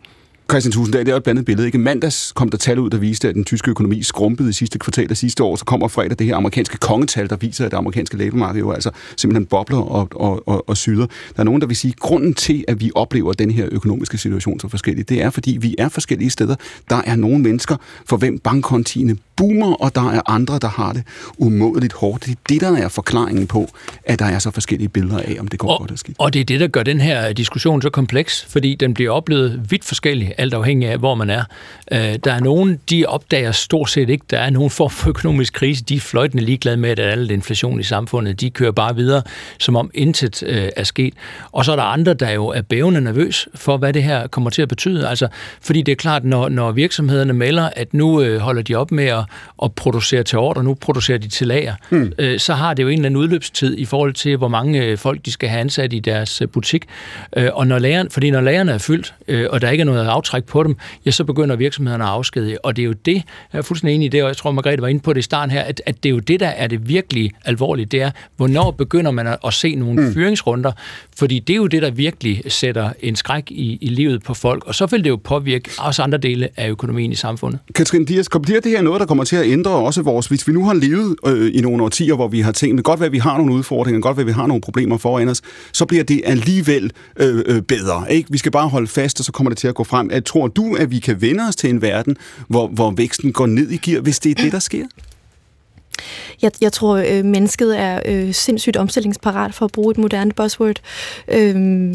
Christian 0.50 0.72
Tusinddal, 0.72 1.06
det 1.06 1.12
er 1.12 1.16
et 1.16 1.22
blandet 1.22 1.44
billede. 1.44 1.66
Ikke? 1.66 1.78
Mandags 1.78 2.32
kom 2.32 2.48
der 2.48 2.58
tal 2.58 2.78
ud, 2.78 2.90
der 2.90 2.98
viste, 2.98 3.28
at 3.28 3.34
den 3.34 3.44
tyske 3.44 3.70
økonomi 3.70 4.02
skrumpede 4.02 4.50
i 4.50 4.52
sidste 4.52 4.78
kvartal 4.78 5.10
af 5.10 5.16
sidste 5.16 5.44
år. 5.44 5.56
Så 5.56 5.64
kommer 5.64 5.88
fredag 5.88 6.18
det 6.18 6.26
her 6.26 6.36
amerikanske 6.36 6.78
kongetal, 6.78 7.30
der 7.30 7.36
viser, 7.36 7.64
at 7.64 7.70
det 7.70 7.76
amerikanske 7.76 8.16
labormarked 8.16 8.60
jo 8.60 8.70
altså 8.70 8.90
simpelthen 9.16 9.46
bobler 9.46 9.78
og, 9.78 10.08
og, 10.14 10.48
og, 10.48 10.68
og 10.68 10.76
syder. 10.76 11.06
Der 11.06 11.40
er 11.40 11.44
nogen, 11.44 11.60
der 11.60 11.66
vil 11.66 11.76
sige, 11.76 11.92
at 11.92 12.00
grunden 12.00 12.34
til, 12.34 12.64
at 12.68 12.80
vi 12.80 12.90
oplever 12.94 13.32
den 13.32 13.50
her 13.50 13.68
økonomiske 13.72 14.18
situation 14.18 14.60
så 14.60 14.68
forskellig, 14.68 15.08
det 15.08 15.22
er, 15.22 15.30
fordi 15.30 15.56
vi 15.60 15.74
er 15.78 15.88
forskellige 15.88 16.30
steder. 16.30 16.56
Der 16.90 17.02
er 17.06 17.16
nogle 17.16 17.38
mennesker, 17.38 17.76
for 18.08 18.16
hvem 18.16 18.38
bankkontiene 18.38 19.16
boomer, 19.36 19.74
og 19.74 19.94
der 19.94 20.10
er 20.10 20.30
andre, 20.30 20.58
der 20.58 20.68
har 20.68 20.92
det 20.92 21.02
umådeligt 21.38 21.92
hårdt. 21.92 22.24
Det 22.24 22.32
er 22.32 22.36
det, 22.48 22.60
der 22.60 22.76
er 22.76 22.88
forklaringen 22.88 23.46
på, 23.46 23.68
at 24.04 24.18
der 24.18 24.24
er 24.24 24.38
så 24.38 24.50
forskellige 24.50 24.88
billeder 24.88 25.18
af, 25.18 25.36
om 25.40 25.48
det 25.48 25.58
går 25.58 25.68
og, 25.68 25.78
godt 25.78 25.90
eller 25.90 25.98
skidt. 25.98 26.16
Og 26.20 26.32
det 26.32 26.40
er 26.40 26.44
det, 26.44 26.60
der 26.60 26.66
gør 26.66 26.82
den 26.82 27.00
her 27.00 27.32
diskussion 27.32 27.82
så 27.82 27.90
kompleks, 27.90 28.44
fordi 28.44 28.74
den 28.74 28.94
bliver 28.94 29.10
oplevet 29.10 29.70
vidt 29.70 29.84
forskelligt, 29.84 30.32
alt 30.38 30.54
afhængig 30.54 30.88
af, 30.88 30.98
hvor 30.98 31.14
man 31.14 31.30
er. 31.30 31.44
Øh, 31.92 31.98
der 32.24 32.32
er 32.32 32.40
nogen, 32.40 32.80
de 32.90 33.04
opdager 33.06 33.52
stort 33.52 33.90
set 33.90 34.08
ikke, 34.08 34.24
der 34.30 34.38
er 34.38 34.50
nogen 34.50 34.70
form 34.70 34.90
for 34.90 35.08
økonomisk 35.08 35.52
krise. 35.52 35.84
De 35.84 35.96
er 35.96 36.00
fløjtende 36.00 36.44
ligeglade 36.44 36.76
med, 36.76 36.90
at 36.90 36.98
alle 36.98 37.34
inflation 37.34 37.80
i 37.80 37.82
samfundet, 37.82 38.40
de 38.40 38.50
kører 38.50 38.72
bare 38.72 38.96
videre, 38.96 39.22
som 39.58 39.76
om 39.76 39.90
intet 39.94 40.42
øh, 40.42 40.68
er 40.76 40.84
sket. 40.84 41.14
Og 41.52 41.64
så 41.64 41.72
er 41.72 41.76
der 41.76 41.82
andre, 41.82 42.14
der 42.14 42.30
jo 42.30 42.46
er 42.46 42.62
bævende 42.62 43.00
nervøs 43.00 43.48
for, 43.54 43.76
hvad 43.76 43.92
det 43.92 44.02
her 44.02 44.26
kommer 44.26 44.50
til 44.50 44.62
at 44.62 44.68
betyde. 44.68 45.08
Altså, 45.08 45.28
fordi 45.60 45.82
det 45.82 45.92
er 45.92 45.96
klart, 45.96 46.24
når, 46.24 46.48
når 46.48 46.72
virksomhederne 46.72 47.32
melder, 47.32 47.70
at 47.76 47.94
nu 47.94 48.22
øh, 48.22 48.40
holder 48.40 48.62
de 48.62 48.74
op 48.74 48.92
med 48.92 49.04
at, 49.04 49.25
at 49.62 49.74
producere 49.74 50.22
til 50.22 50.38
ordre, 50.38 50.64
nu 50.64 50.74
producerer 50.74 51.18
de 51.18 51.28
til 51.28 51.46
lager, 51.46 51.74
øh, 52.18 52.38
så 52.38 52.54
har 52.54 52.74
det 52.74 52.82
jo 52.82 52.88
en 52.88 52.98
eller 52.98 53.06
anden 53.06 53.20
udløbstid 53.20 53.78
i 53.78 53.84
forhold 53.84 54.12
til, 54.12 54.36
hvor 54.36 54.48
mange 54.48 54.84
øh, 54.84 54.98
folk 54.98 55.24
de 55.24 55.32
skal 55.32 55.48
have 55.48 55.60
ansat 55.60 55.92
i 55.92 55.98
deres 55.98 56.42
øh, 56.42 56.48
butik. 56.48 56.84
Øh, 57.36 57.48
og 57.52 57.66
når 57.66 57.78
lageren, 57.78 58.10
fordi 58.10 58.30
når 58.30 58.40
lagerne 58.40 58.72
er 58.72 58.78
fyldt, 58.78 59.14
øh, 59.28 59.46
og 59.50 59.60
der 59.60 59.70
ikke 59.70 59.82
er 59.82 59.84
noget 59.84 60.06
aftræk 60.06 60.44
på 60.44 60.62
dem, 60.62 60.76
ja, 61.06 61.10
så 61.10 61.24
begynder 61.24 61.56
virksomhederne 61.56 62.04
at 62.04 62.10
afskedige. 62.10 62.64
Og 62.64 62.76
det 62.76 62.82
er 62.82 62.86
jo 62.86 62.92
det, 62.92 63.22
jeg 63.52 63.58
er 63.58 63.62
fuldstændig 63.62 63.94
enig 63.94 64.06
i 64.06 64.08
det, 64.08 64.22
og 64.22 64.28
jeg 64.28 64.36
tror, 64.36 64.50
Margrethe 64.50 64.82
var 64.82 64.88
inde 64.88 65.00
på 65.00 65.12
det 65.12 65.18
i 65.18 65.22
starten 65.22 65.50
her, 65.50 65.62
at, 65.62 65.82
at 65.86 66.02
det 66.02 66.08
er 66.08 66.10
jo 66.10 66.18
det, 66.18 66.40
der 66.40 66.48
er 66.48 66.66
det 66.66 66.88
virkelig 66.88 67.32
alvorlige, 67.44 67.86
det 67.86 68.02
er, 68.02 68.10
hvornår 68.36 68.70
begynder 68.70 69.10
man 69.10 69.26
at, 69.26 69.38
at 69.46 69.54
se 69.54 69.74
nogle 69.74 70.02
mm. 70.02 70.14
fyringsrunder, 70.14 70.72
fordi 71.18 71.38
det 71.38 71.52
er 71.52 71.56
jo 71.56 71.66
det, 71.66 71.82
der 71.82 71.90
virkelig 71.90 72.42
sætter 72.48 72.90
en 73.00 73.16
skræk 73.16 73.50
i, 73.50 73.78
i 73.80 73.88
livet 73.88 74.22
på 74.22 74.34
folk, 74.34 74.64
og 74.66 74.74
så 74.74 74.86
vil 74.86 75.04
det 75.04 75.10
jo 75.10 75.16
påvirke 75.16 75.70
også 75.78 76.02
andre 76.02 76.18
dele 76.18 76.48
af 76.56 76.68
økonomien 76.68 77.12
i 77.12 77.14
samfundet. 77.14 77.60
Katrin 77.74 78.04
Dias, 78.04 78.28
bliver 78.42 78.60
det 78.60 78.70
her 78.70 78.82
noget, 78.82 79.00
der 79.00 79.06
kommer 79.06 79.15
til 79.24 79.36
at 79.36 79.46
ændre 79.46 79.70
også 79.70 80.02
vores, 80.02 80.26
hvis 80.26 80.48
vi 80.48 80.52
nu 80.52 80.64
har 80.64 80.74
levet 80.74 81.16
øh, 81.26 81.50
i 81.54 81.60
nogle 81.60 81.82
årtier, 81.82 82.14
hvor 82.14 82.28
vi 82.28 82.40
har 82.40 82.52
tænkt, 82.52 82.84
godt 82.84 83.00
ved, 83.00 83.06
at 83.06 83.12
vi 83.12 83.18
har 83.18 83.36
nogle 83.36 83.54
udfordringer, 83.54 84.00
godt 84.00 84.16
ved, 84.16 84.22
at 84.22 84.26
vi 84.26 84.32
har 84.32 84.46
nogle 84.46 84.60
problemer 84.60 84.96
foran 84.96 85.28
os, 85.28 85.42
så 85.72 85.86
bliver 85.86 86.04
det 86.04 86.22
alligevel 86.24 86.92
øh, 87.16 87.44
øh, 87.46 87.62
bedre. 87.62 88.12
Ikke? 88.12 88.32
Vi 88.32 88.38
skal 88.38 88.52
bare 88.52 88.68
holde 88.68 88.86
fast, 88.86 89.20
og 89.20 89.24
så 89.24 89.32
kommer 89.32 89.50
det 89.50 89.58
til 89.58 89.68
at 89.68 89.74
gå 89.74 89.84
frem. 89.84 90.10
At, 90.12 90.24
tror 90.24 90.46
du, 90.46 90.74
at 90.74 90.90
vi 90.90 90.98
kan 90.98 91.20
vende 91.20 91.44
os 91.48 91.56
til 91.56 91.70
en 91.70 91.82
verden, 91.82 92.16
hvor, 92.48 92.66
hvor 92.66 92.90
væksten 92.90 93.32
går 93.32 93.46
ned 93.46 93.70
i 93.70 93.76
gear, 93.76 94.00
hvis 94.00 94.18
det 94.18 94.38
er 94.38 94.42
det, 94.42 94.52
der 94.52 94.58
sker? 94.58 94.84
Jeg, 96.42 96.50
jeg 96.60 96.72
tror, 96.72 96.96
øh, 96.96 97.24
mennesket 97.24 97.78
er 97.78 98.00
øh, 98.06 98.34
sindssygt 98.34 98.76
omstillingsparat 98.76 99.54
for 99.54 99.64
at 99.64 99.72
bruge 99.72 99.90
et 99.90 99.98
moderne 99.98 100.32
buzzword. 100.32 100.80
Øh, 101.28 101.94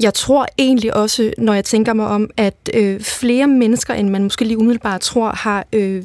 jeg 0.00 0.14
tror 0.14 0.46
egentlig 0.58 0.94
også, 0.94 1.32
når 1.38 1.54
jeg 1.54 1.64
tænker 1.64 1.92
mig 1.92 2.06
om, 2.06 2.30
at 2.36 2.54
øh, 2.74 3.00
flere 3.00 3.46
mennesker, 3.46 3.94
end 3.94 4.08
man 4.08 4.22
måske 4.22 4.44
lige 4.44 4.58
umiddelbart 4.58 5.00
tror, 5.00 5.32
har 5.32 5.66
øh, 5.72 6.02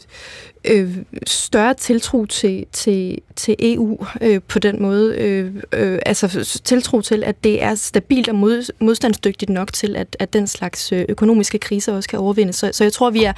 øh, 0.65 0.97
større 1.27 1.73
tiltro 1.73 2.25
til, 2.25 2.65
til, 2.71 3.17
til 3.35 3.55
EU 3.59 3.97
øh, 4.21 4.41
på 4.47 4.59
den 4.59 4.81
måde. 4.81 5.15
Øh, 5.15 5.53
øh, 5.73 5.99
altså 6.05 6.59
tiltro 6.63 7.01
til, 7.01 7.23
at 7.23 7.43
det 7.43 7.63
er 7.63 7.75
stabilt 7.75 8.27
og 8.27 8.35
mod, 8.35 8.73
modstandsdygtigt 8.79 9.51
nok 9.51 9.73
til, 9.73 9.95
at, 9.95 10.15
at 10.19 10.33
den 10.33 10.47
slags 10.47 10.91
øh, 10.91 11.05
økonomiske 11.09 11.59
kriser 11.59 11.93
også 11.93 12.09
kan 12.09 12.19
overvindes. 12.19 12.55
Så, 12.55 12.69
så 12.73 12.83
jeg 12.83 12.93
tror, 12.93 13.09
vi 13.09 13.23
er 13.23 13.33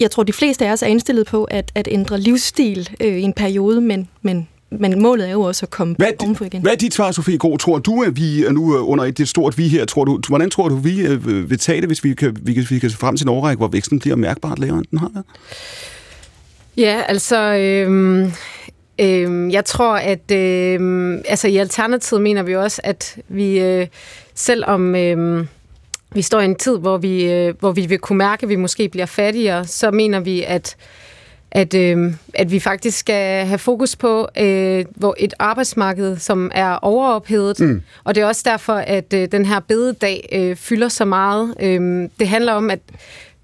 jeg 0.00 0.10
tror, 0.10 0.22
de 0.22 0.32
fleste 0.32 0.66
af 0.66 0.72
os 0.72 0.82
er 0.82 0.86
indstillet 0.86 1.26
på 1.26 1.44
at, 1.44 1.72
at 1.74 1.88
ændre 1.90 2.20
livsstil 2.20 2.90
øh, 3.00 3.16
i 3.16 3.22
en 3.22 3.32
periode, 3.32 3.80
men, 3.80 4.08
men 4.22 4.48
men 4.70 5.02
målet 5.02 5.28
er 5.28 5.32
jo 5.32 5.40
også 5.40 5.66
at 5.66 5.70
komme 5.70 5.94
hvad, 5.98 6.08
ovenpå 6.18 6.44
igen. 6.44 6.62
Hvad 6.62 6.72
er 6.72 6.76
dit 6.76 6.94
svar, 6.94 7.12
Sofie 7.12 7.38
Gro? 7.38 7.56
Tror 7.56 7.78
du, 7.78 8.02
at 8.02 8.16
vi 8.16 8.44
er 8.44 8.52
nu 8.52 8.76
øh, 8.76 8.88
under 8.88 9.04
et, 9.04 9.20
et 9.20 9.28
stort 9.28 9.58
vi 9.58 9.68
her? 9.68 9.84
Tror 9.84 10.04
du, 10.04 10.20
hvordan 10.28 10.50
tror 10.50 10.68
du, 10.68 10.76
vi 10.76 11.00
øh, 11.00 11.50
vil 11.50 11.58
tage 11.58 11.80
det, 11.80 11.88
hvis 11.88 12.04
vi 12.04 12.14
kan, 12.14 12.36
vi 12.42 12.54
kan, 12.54 12.66
vi 12.70 12.78
kan 12.78 12.90
se 12.90 12.96
frem 12.96 13.16
til 13.16 13.24
en 13.24 13.28
overrække, 13.28 13.58
hvor 13.58 13.68
væksten 13.68 13.98
bliver 13.98 14.16
mærkbart 14.16 14.58
lavere, 14.58 14.78
end 14.78 14.86
den 14.90 14.98
har 14.98 15.10
været? 15.14 15.26
Ja, 16.76 17.02
altså... 17.08 17.54
Øh, 17.54 18.22
øh, 19.00 19.52
jeg 19.52 19.64
tror, 19.64 19.96
at 19.96 20.30
øh, 20.30 21.18
altså, 21.28 21.48
i 21.48 21.56
Alternativet 21.56 22.22
mener 22.22 22.42
vi 22.42 22.56
også, 22.56 22.80
at 22.84 23.16
vi 23.28 23.60
øh, 23.60 23.86
selvom... 24.34 24.94
Øh, 24.94 25.46
vi 26.14 26.22
står 26.22 26.40
i 26.40 26.44
en 26.44 26.56
tid, 26.56 26.78
hvor 26.78 26.96
vi, 26.96 27.32
øh, 27.32 27.54
hvor 27.60 27.72
vi 27.72 27.86
vil 27.86 27.98
kunne 27.98 28.18
mærke, 28.18 28.42
at 28.42 28.48
vi 28.48 28.56
måske 28.56 28.88
bliver 28.88 29.06
fattigere, 29.06 29.66
så 29.66 29.90
mener 29.90 30.20
vi, 30.20 30.42
at 30.42 30.76
at, 31.50 31.74
øh, 31.74 32.14
at 32.34 32.50
vi 32.50 32.60
faktisk 32.60 32.98
skal 32.98 33.46
have 33.46 33.58
fokus 33.58 33.96
på 33.96 34.28
øh, 34.38 34.84
hvor 34.96 35.14
et 35.18 35.34
arbejdsmarked, 35.38 36.16
som 36.16 36.50
er 36.54 36.72
overophedet. 36.72 37.60
Mm. 37.60 37.82
Og 38.04 38.14
det 38.14 38.20
er 38.20 38.26
også 38.26 38.42
derfor, 38.44 38.74
at 38.74 39.12
øh, 39.14 39.28
den 39.32 39.46
her 39.46 39.60
bededag 39.60 40.28
øh, 40.32 40.56
fylder 40.56 40.88
så 40.88 41.04
meget. 41.04 41.54
Øh, 41.60 42.08
det 42.20 42.28
handler 42.28 42.52
om, 42.52 42.70
at 42.70 42.80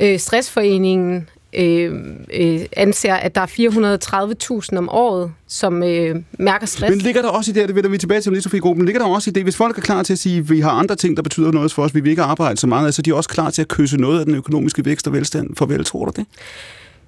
øh, 0.00 0.18
Stressforeningen 0.18 1.28
øh, 1.58 1.92
øh, 2.34 2.60
anser, 2.76 3.14
at 3.14 3.34
der 3.34 3.40
er 3.40 4.62
430.000 4.72 4.78
om 4.78 4.88
året, 4.88 5.32
som 5.48 5.82
øh, 5.82 6.16
mærker 6.38 6.66
stress. 6.66 6.90
Men 6.90 6.98
ligger 6.98 7.22
der 7.22 7.28
også 7.28 7.50
i 7.50 7.54
det, 7.54 7.68
det 7.68 7.76
vender 7.76 7.90
vi 7.90 7.98
tilbage 7.98 8.20
til 8.20 8.32
lige 8.32 8.42
Sofie 8.42 8.60
Gruppen, 8.60 8.84
ligger 8.84 9.00
der 9.00 9.08
også 9.08 9.30
i 9.30 9.32
det, 9.32 9.42
hvis 9.42 9.56
folk 9.56 9.78
er 9.78 9.82
klar 9.82 10.02
til 10.02 10.12
at 10.12 10.18
sige, 10.18 10.38
at 10.38 10.50
vi 10.50 10.60
har 10.60 10.70
andre 10.70 10.96
ting, 10.96 11.16
der 11.16 11.22
betyder 11.22 11.52
noget 11.52 11.72
for 11.72 11.82
os, 11.82 11.94
vi 11.94 12.00
vil 12.00 12.10
ikke 12.10 12.22
arbejde 12.22 12.56
så 12.56 12.66
meget, 12.66 12.94
så 12.94 13.02
de 13.02 13.10
er 13.10 13.14
også 13.14 13.28
klar 13.28 13.50
til 13.50 13.62
at 13.62 13.68
kysse 13.68 13.96
noget 13.96 14.20
af 14.20 14.26
den 14.26 14.34
økonomiske 14.34 14.84
vækst 14.84 15.06
og 15.06 15.12
velstand 15.12 15.56
farvel, 15.56 15.84
tror 15.84 16.04
du 16.04 16.12
det? 16.16 16.26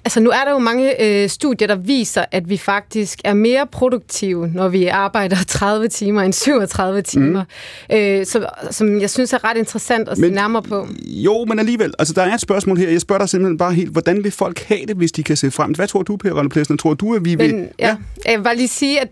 Altså 0.07 0.21
nu 0.21 0.31
er 0.31 0.45
der 0.45 0.51
jo 0.51 0.59
mange 0.59 1.03
øh, 1.03 1.29
studier, 1.29 1.69
der 1.69 1.75
viser, 1.75 2.25
at 2.33 2.51
vi 2.51 2.57
faktisk 2.57 3.21
er 3.25 3.35
mere 3.35 3.67
produktive, 3.73 4.51
når 4.55 4.69
vi 4.69 4.87
arbejder 4.87 5.37
30 5.49 5.89
timer 5.89 6.23
end 6.23 6.33
37 6.33 7.03
timer. 7.03 7.45
Mm. 7.91 7.97
Øh, 7.97 8.27
så, 8.27 8.47
som 8.71 9.01
jeg 9.01 9.11
synes 9.11 9.33
er 9.33 9.45
ret 9.45 9.57
interessant 9.57 10.09
at 10.09 10.19
se 10.19 10.31
nærmere 10.31 10.63
på. 10.63 10.89
Jo, 11.07 11.45
men 11.45 11.59
alligevel. 11.59 11.95
Altså 11.99 12.15
der 12.15 12.23
er 12.23 12.35
et 12.35 12.41
spørgsmål 12.41 12.79
her. 12.79 12.91
Jeg 12.91 13.01
spørger 13.01 13.19
dig 13.19 13.29
simpelthen 13.29 13.59
bare 13.59 13.73
helt, 13.75 13.91
hvordan 13.91 14.25
vil 14.25 14.33
folk 14.33 14.61
have 14.61 14.87
det, 14.89 14.97
hvis 14.97 15.13
de 15.13 15.23
kan 15.23 15.37
se 15.37 15.51
frem? 15.51 15.71
Hvad 15.71 15.87
tror 15.87 16.03
du, 16.03 16.17
Per 16.17 16.33
Rønne 16.33 16.77
Tror 16.77 16.95
du, 16.95 17.15
at 17.15 17.25
vi 17.25 17.35
vil... 17.35 17.55
Men, 17.55 17.69
ja, 17.79 17.89
ja. 17.89 17.97
Jeg 18.27 18.39
vil 18.39 18.45
bare 18.45 18.57
lige 18.57 18.69
sige, 18.69 19.01
at 19.01 19.09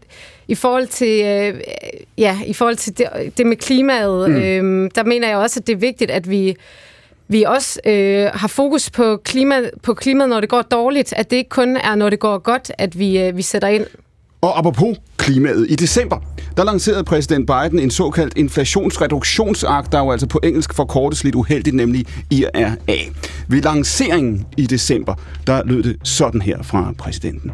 i 0.49 0.55
forhold 0.55 0.87
til, 0.87 1.25
øh, 1.25 1.61
ja, 2.19 2.39
i 2.47 2.53
forhold 2.53 2.77
til 2.77 2.99
det, 2.99 3.09
det 3.39 3.47
med 3.47 3.57
klimaet, 3.57 4.31
mm. 4.31 4.37
øh, 4.37 4.91
der 4.95 5.05
mener 5.05 5.29
jeg 5.29 5.37
også, 5.37 5.61
at 5.61 5.67
det 5.67 5.73
er 5.73 5.77
vigtigt, 5.77 6.11
at 6.11 6.31
vi 6.31 6.57
vi 7.35 7.43
også 7.43 7.81
øh, 7.87 8.27
har 8.35 8.49
fokus 8.49 8.91
på, 8.91 9.17
klima, 9.17 9.61
på 9.83 9.95
klimaet, 9.95 10.31
når 10.31 10.41
det 10.41 10.49
går 10.49 10.63
dårligt, 10.63 11.13
at 11.17 11.31
det 11.31 11.37
ikke 11.37 11.51
kun 11.51 11.77
er, 11.77 11.95
når 11.95 12.11
det 12.11 12.19
går 12.19 12.39
godt, 12.39 12.73
at 12.79 12.99
vi, 12.99 13.19
øh, 13.19 13.37
vi 13.37 13.43
sætter 13.43 13.69
ind. 13.69 13.87
Og 14.41 14.59
apropos 14.59 14.97
klimaet, 15.17 15.67
i 15.71 15.75
december, 15.75 16.19
der 16.57 16.65
lancerede 16.65 17.05
præsident 17.05 17.47
Biden 17.47 17.79
en 17.79 17.91
såkaldt 17.91 18.39
inflationsreduktionsakt, 18.39 19.93
der 19.93 19.99
jo 19.99 20.11
altså 20.11 20.27
på 20.27 20.41
engelsk 20.45 20.75
forkortes 20.75 21.25
lidt 21.25 21.35
uheldigt, 21.35 21.77
nemlig 21.77 22.07
IRA. 22.31 22.71
Ved 23.49 23.63
lanceringen 23.63 24.47
i 24.57 24.67
december, 24.67 25.15
der 25.47 25.63
lød 25.65 25.83
det 25.83 25.97
sådan 26.03 26.43
her 26.43 26.63
fra 26.63 26.93
præsidenten. 26.99 27.53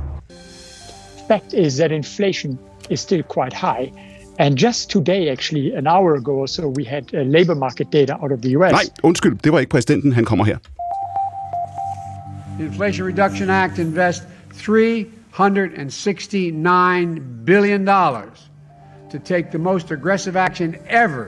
Fact 1.29 1.53
is 1.53 1.75
that 1.75 1.91
inflation 1.91 2.59
is 2.91 3.01
still 3.01 3.25
quite 3.35 3.57
high. 3.57 4.10
And 4.41 4.57
just 4.57 4.91
today, 4.91 5.29
actually, 5.29 5.75
an 5.75 5.87
hour 5.87 6.15
ago 6.15 6.33
or 6.33 6.49
so, 6.49 6.69
we 6.69 6.83
had 6.83 7.15
uh, 7.15 7.19
labor 7.19 7.55
market 7.55 7.91
data 7.91 8.17
out 8.23 8.33
of 8.33 8.41
the 8.41 8.57
US. 8.57 8.73
Nej, 8.73 8.85
undskyld, 9.03 9.39
det 9.45 9.53
var 9.53 9.59
ikke 9.59 9.71
præsidenten, 9.71 10.13
han 10.13 10.25
kommer 10.25 10.45
her. 10.45 10.57
The 12.59 12.67
Inflation 12.67 13.07
Reduction 13.07 13.51
Act 13.51 13.79
invests 13.79 14.27
369 14.55 17.21
billion 17.47 17.85
dollars 17.85 18.51
to 19.13 19.19
take 19.19 19.51
the 19.51 19.59
most 19.59 19.91
aggressive 19.91 20.37
action 20.37 20.77
ever, 20.89 21.27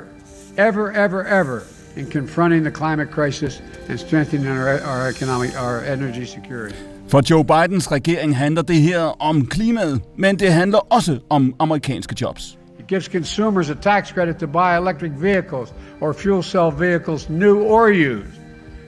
ever, 0.56 0.92
ever, 0.92 1.24
ever 1.40 1.60
in 1.96 2.10
confronting 2.10 2.64
the 2.64 2.70
climate 2.70 3.10
crisis 3.10 3.62
and 3.88 4.00
strengthening 4.00 4.46
our, 4.46 4.80
our 4.80 5.08
economic, 5.08 5.60
our 5.60 5.84
energy 5.84 6.26
security. 6.26 6.76
For 7.08 7.20
Joe 7.30 7.44
Bidens 7.44 7.92
regering 7.92 8.36
handler 8.36 8.62
det 8.62 8.76
her 8.76 9.22
om 9.22 9.46
klimaet, 9.46 10.00
men 10.16 10.38
det 10.38 10.52
handler 10.52 10.92
også 10.92 11.18
om 11.30 11.54
amerikanske 11.58 12.14
jobs. 12.20 12.58
It 12.82 12.88
gives 12.88 13.06
consumers 13.06 13.70
a 13.70 13.76
tax 13.76 14.10
credit 14.10 14.40
to 14.40 14.48
buy 14.48 14.76
electric 14.76 15.12
vehicles 15.12 15.72
or 16.00 16.12
fuel 16.12 16.42
cell 16.42 16.72
vehicles, 16.72 17.28
new 17.28 17.62
or 17.62 17.92
used. 17.92 18.40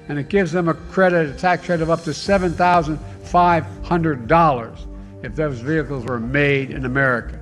And 0.08 0.18
it 0.18 0.28
gives 0.28 0.50
them 0.50 0.68
a 0.68 0.74
credit, 0.74 1.30
a 1.30 1.34
tax 1.34 1.66
credit 1.66 1.84
of 1.84 1.90
up 1.90 2.02
to 2.02 2.10
$7,500 2.10 4.86
if 5.22 5.36
those 5.36 5.60
vehicles 5.60 6.04
were 6.06 6.18
made 6.18 6.72
in 6.72 6.86
America. 6.86 7.38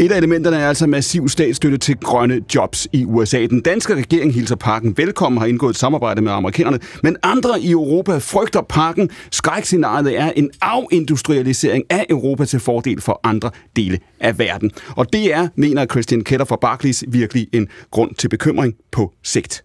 Et 0.00 0.12
af 0.12 0.16
elementerne 0.16 0.56
er 0.56 0.68
altså 0.68 0.86
massiv 0.86 1.28
statsstøtte 1.28 1.78
til 1.78 1.96
grønne 1.96 2.40
jobs 2.54 2.88
i 2.92 3.04
USA. 3.04 3.46
Den 3.46 3.60
danske 3.60 3.94
regering 3.94 4.34
hilser 4.34 4.56
pakken 4.56 4.96
velkommen 4.96 5.38
har 5.38 5.46
indgået 5.46 5.70
et 5.70 5.76
samarbejde 5.76 6.22
med 6.22 6.32
amerikanerne, 6.32 6.78
men 7.02 7.16
andre 7.22 7.60
i 7.60 7.70
Europa 7.70 8.18
frygter 8.18 8.62
pakken. 8.62 9.10
Skrækscenariet 9.30 10.18
er 10.18 10.32
en 10.36 10.50
afindustrialisering 10.60 11.84
af 11.90 12.06
Europa 12.10 12.44
til 12.44 12.60
fordel 12.60 13.00
for 13.00 13.20
andre 13.24 13.50
dele 13.76 13.98
af 14.20 14.38
verden. 14.38 14.70
Og 14.96 15.12
det 15.12 15.34
er, 15.34 15.48
mener 15.56 15.86
Christian 15.86 16.24
Keller 16.24 16.44
fra 16.44 16.56
Barclays, 16.56 17.04
virkelig 17.08 17.48
en 17.52 17.68
grund 17.90 18.14
til 18.14 18.28
bekymring 18.28 18.74
på 18.92 19.12
sigt. 19.22 19.64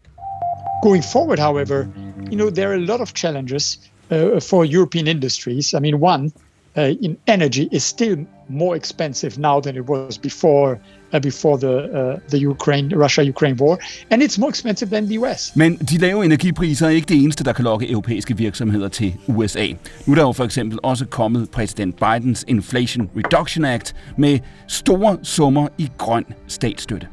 Going 0.84 1.03
forward, 1.12 1.39
however, 1.39 1.86
you 2.32 2.36
know, 2.36 2.49
there 2.49 2.68
are 2.68 2.76
a 2.76 2.86
lot 2.86 3.01
of 3.01 3.12
challenges 3.16 3.80
uh, 4.12 4.18
for 4.49 4.66
European 4.74 5.07
industries. 5.07 5.74
I 5.74 5.80
mean, 5.80 5.95
one, 6.03 6.32
Uh, 6.78 6.96
in 7.02 7.18
energy 7.28 7.68
is 7.72 7.84
still 7.84 8.18
more 8.48 8.76
expensive 8.76 9.38
now 9.38 9.60
than 9.60 9.76
it 9.76 9.90
was 9.90 10.18
before 10.18 10.80
uh, 11.14 11.20
before 11.20 11.58
the 11.58 11.74
uh, 12.00 12.20
the 12.30 12.38
Ukraine 12.38 12.96
Russia-Ukraine 12.96 13.58
war, 13.58 13.78
and 14.10 14.22
it's 14.22 14.40
more 14.40 14.50
expensive 14.50 14.90
than 14.90 15.06
the 15.08 15.18
US. 15.20 15.56
Men 15.56 15.76
de 15.76 15.98
lave 15.98 16.26
energipriser 16.26 16.86
er 16.86 16.90
ikke 16.90 17.08
det 17.08 17.24
eneste, 17.24 17.44
der 17.44 17.54
kan 17.54 17.64
lokke 17.64 17.92
europæiske 17.92 18.38
virksomheder 18.38 18.88
til 18.88 19.14
USA. 19.28 19.68
Nu 20.06 20.14
er 20.14 20.16
der 20.16 20.22
jo 20.22 20.32
for 20.32 20.44
eksempel 20.44 20.80
også 20.84 21.06
kommet 21.06 21.50
præsident 21.50 21.96
Bidens 21.96 22.46
Inflation 22.48 23.10
Reduction 23.18 23.66
Act 23.66 23.96
med 24.18 24.40
store 24.68 25.18
summer 25.24 25.68
i 25.78 25.90
grøn 25.98 26.26
statsstøtte. 26.48 27.08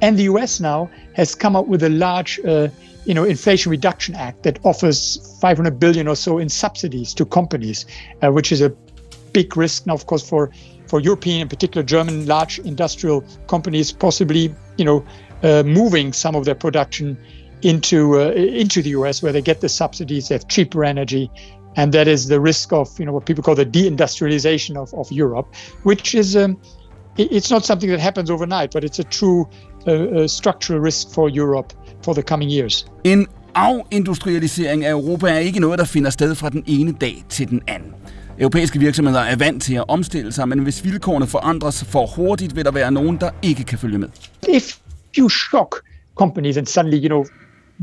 And 0.00 0.18
the 0.18 0.24
US 0.24 0.60
now 0.60 0.90
has 1.14 1.34
come 1.34 1.56
up 1.56 1.66
with 1.66 1.82
a 1.82 1.88
large 1.88 2.40
uh, 2.44 2.68
you 3.04 3.14
know, 3.14 3.24
Inflation 3.24 3.70
Reduction 3.70 4.14
Act 4.14 4.42
that 4.44 4.58
offers 4.64 5.38
500 5.40 5.78
billion 5.78 6.08
or 6.08 6.16
so 6.16 6.38
in 6.38 6.48
subsidies 6.48 7.12
to 7.14 7.26
companies, 7.26 7.86
uh, 8.22 8.30
which 8.32 8.50
is 8.50 8.60
a 8.60 8.70
big 9.32 9.56
risk. 9.56 9.86
Now, 9.86 9.94
of 9.94 10.06
course, 10.06 10.26
for 10.26 10.50
for 10.86 11.00
European, 11.00 11.40
in 11.40 11.48
particular 11.48 11.82
German, 11.82 12.26
large 12.26 12.58
industrial 12.60 13.24
companies, 13.46 13.90
possibly 13.90 14.54
you 14.76 14.84
know, 14.84 15.04
uh, 15.42 15.62
moving 15.62 16.12
some 16.12 16.34
of 16.34 16.44
their 16.44 16.54
production 16.54 17.18
into 17.62 18.20
uh, 18.20 18.30
into 18.30 18.82
the 18.82 18.90
US, 18.90 19.22
where 19.22 19.32
they 19.32 19.42
get 19.42 19.60
the 19.60 19.68
subsidies, 19.68 20.28
they 20.28 20.34
have 20.34 20.48
cheaper 20.48 20.84
energy, 20.84 21.30
and 21.76 21.92
that 21.92 22.08
is 22.08 22.28
the 22.28 22.40
risk 22.40 22.72
of 22.72 22.98
you 22.98 23.04
know 23.04 23.12
what 23.12 23.26
people 23.26 23.42
call 23.42 23.54
the 23.54 23.66
deindustrialization 23.66 24.76
of, 24.76 24.94
of 24.94 25.10
Europe, 25.12 25.54
which 25.82 26.14
is 26.14 26.36
um, 26.36 26.58
it's 27.16 27.50
not 27.50 27.64
something 27.64 27.90
that 27.90 28.00
happens 28.00 28.30
overnight, 28.30 28.72
but 28.72 28.84
it's 28.84 28.98
a 28.98 29.04
true 29.04 29.48
uh, 29.86 30.26
structural 30.26 30.80
risk 30.80 31.06
for 31.14 31.30
Europe 31.36 31.74
for 32.04 32.12
the 32.12 32.22
coming 32.22 32.52
years. 32.52 32.86
En 33.04 33.26
afindustrialisering 33.54 34.84
af 34.84 34.90
Europa 34.90 35.26
er 35.26 35.38
ikke 35.38 35.60
noget, 35.60 35.78
der 35.78 35.84
finder 35.84 36.10
sted 36.10 36.34
fra 36.34 36.50
den 36.50 36.64
ene 36.66 36.94
dag 37.00 37.24
til 37.28 37.50
den 37.50 37.62
anden. 37.66 37.92
Europæiske 38.38 38.78
virksomheder 38.78 39.20
er 39.20 39.36
vant 39.36 39.62
til 39.62 39.74
at 39.74 39.84
omstille 39.88 40.32
sig, 40.32 40.48
men 40.48 40.58
hvis 40.58 40.84
vilkårene 40.84 41.26
forandres 41.26 41.84
for 41.84 42.06
hurtigt, 42.06 42.56
vil 42.56 42.64
der 42.64 42.70
være 42.70 42.90
nogen, 42.92 43.16
der 43.20 43.30
ikke 43.42 43.64
kan 43.64 43.78
følge 43.78 43.98
med. 43.98 44.08
If 44.48 44.78
you 45.18 45.28
shock 45.28 45.74
companies 46.14 46.56
and 46.56 46.66
suddenly, 46.66 46.96
you 46.96 47.08
know, 47.08 47.24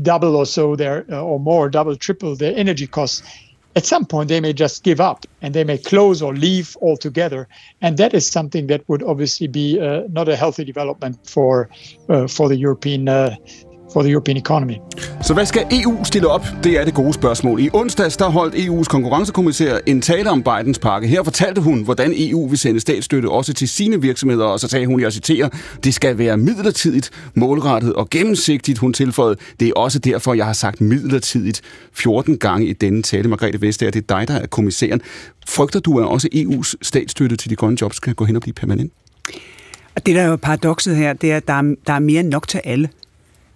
double 0.06 0.28
or 0.28 0.44
so 0.44 0.76
their, 0.76 1.00
uh, 1.12 1.32
or 1.32 1.38
more, 1.38 1.70
double, 1.70 1.96
triple 1.96 2.36
their 2.36 2.52
energy 2.56 2.86
costs, 2.86 3.24
at 3.74 3.86
some 3.86 4.04
point 4.04 4.28
they 4.28 4.40
may 4.40 4.52
just 4.52 4.84
give 4.84 5.00
up 5.00 5.26
and 5.40 5.54
they 5.54 5.64
may 5.64 5.78
close 5.78 6.22
or 6.22 6.34
leave 6.34 6.76
altogether. 6.82 7.48
And 7.80 7.96
that 7.98 8.14
is 8.14 8.26
something 8.26 8.66
that 8.66 8.88
would 8.88 9.02
obviously 9.02 9.46
be 9.46 9.80
uh, 9.80 10.02
not 10.10 10.28
a 10.28 10.36
healthy 10.36 10.64
development 10.64 11.18
for, 11.28 11.68
uh, 12.08 12.26
for 12.26 12.48
the 12.48 12.56
European 12.56 13.08
uh, 13.08 13.36
for 13.92 14.02
the 14.02 14.10
European 14.10 14.36
economy. 14.36 14.74
Så 15.22 15.34
hvad 15.34 15.46
skal 15.46 15.66
EU 15.70 16.04
stille 16.04 16.28
op? 16.28 16.46
Det 16.64 16.72
er 16.80 16.84
det 16.84 16.94
gode 16.94 17.12
spørgsmål. 17.12 17.60
I 17.60 17.70
onsdags 17.72 18.16
der 18.16 18.30
holdt 18.30 18.54
EU's 18.54 18.84
konkurrencekommissær 18.84 19.78
en 19.86 20.00
tale 20.00 20.30
om 20.30 20.42
Bidens 20.42 20.78
pakke. 20.78 21.08
Her 21.08 21.22
fortalte 21.22 21.60
hun, 21.60 21.82
hvordan 21.82 22.12
EU 22.16 22.48
vil 22.48 22.58
sende 22.58 22.80
statsstøtte 22.80 23.26
også 23.26 23.52
til 23.52 23.68
sine 23.68 24.02
virksomheder, 24.02 24.44
og 24.44 24.60
så 24.60 24.68
sagde 24.68 24.86
hun, 24.86 25.00
jeg 25.00 25.12
citerer, 25.12 25.48
det 25.84 25.94
skal 25.94 26.18
være 26.18 26.36
midlertidigt, 26.36 27.10
målrettet 27.34 27.92
og 27.92 28.10
gennemsigtigt. 28.10 28.78
Hun 28.78 28.92
tilføjede, 28.92 29.36
det 29.60 29.68
er 29.68 29.72
også 29.76 29.98
derfor, 29.98 30.34
jeg 30.34 30.46
har 30.46 30.52
sagt 30.52 30.80
midlertidigt 30.80 31.60
14 31.92 32.38
gange 32.38 32.66
i 32.66 32.72
denne 32.72 33.02
tale. 33.02 33.28
Margrethe 33.28 33.60
Vestager, 33.60 33.90
det 33.90 34.10
er 34.10 34.16
dig, 34.18 34.28
der 34.28 34.34
er 34.34 34.46
kommissæren. 34.46 35.00
Frygter 35.48 35.80
du, 35.80 36.00
at 36.00 36.06
også 36.06 36.28
EU's 36.34 36.74
statsstøtte 36.82 37.36
til 37.36 37.50
de 37.50 37.56
grønne 37.56 37.78
jobs 37.80 38.00
kan 38.00 38.14
gå 38.14 38.24
hen 38.24 38.36
og 38.36 38.42
blive 38.42 38.54
permanent? 38.54 38.92
Og 39.96 40.06
det, 40.06 40.14
der 40.14 40.22
er 40.22 40.28
jo 40.28 40.36
paradokset 40.36 40.96
her, 40.96 41.12
det 41.12 41.32
er, 41.32 41.36
at 41.36 41.48
der 41.48 41.54
er, 41.54 41.74
der 41.86 41.92
er 41.92 41.98
mere 41.98 42.20
end 42.20 42.28
nok 42.28 42.48
til 42.48 42.60
alle. 42.64 42.88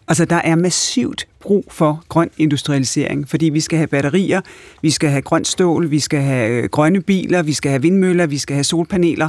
Altså, 0.08 0.24
der 0.24 0.36
er 0.36 0.54
massivt 0.54 1.26
brug 1.40 1.64
for 1.70 2.04
grøn 2.08 2.30
industrialisering, 2.38 3.28
fordi 3.28 3.46
vi 3.46 3.60
skal 3.60 3.76
have 3.78 3.86
batterier, 3.86 4.40
vi 4.82 4.90
skal 4.90 5.10
have 5.10 5.22
grønt 5.22 5.48
stål, 5.48 5.90
vi 5.90 6.00
skal 6.00 6.20
have 6.20 6.50
øh, 6.50 6.68
grønne 6.68 7.00
biler, 7.00 7.42
vi 7.42 7.52
skal 7.52 7.70
have 7.70 7.82
vindmøller, 7.82 8.26
vi 8.26 8.38
skal 8.38 8.54
have 8.54 8.64
solpaneler, 8.64 9.28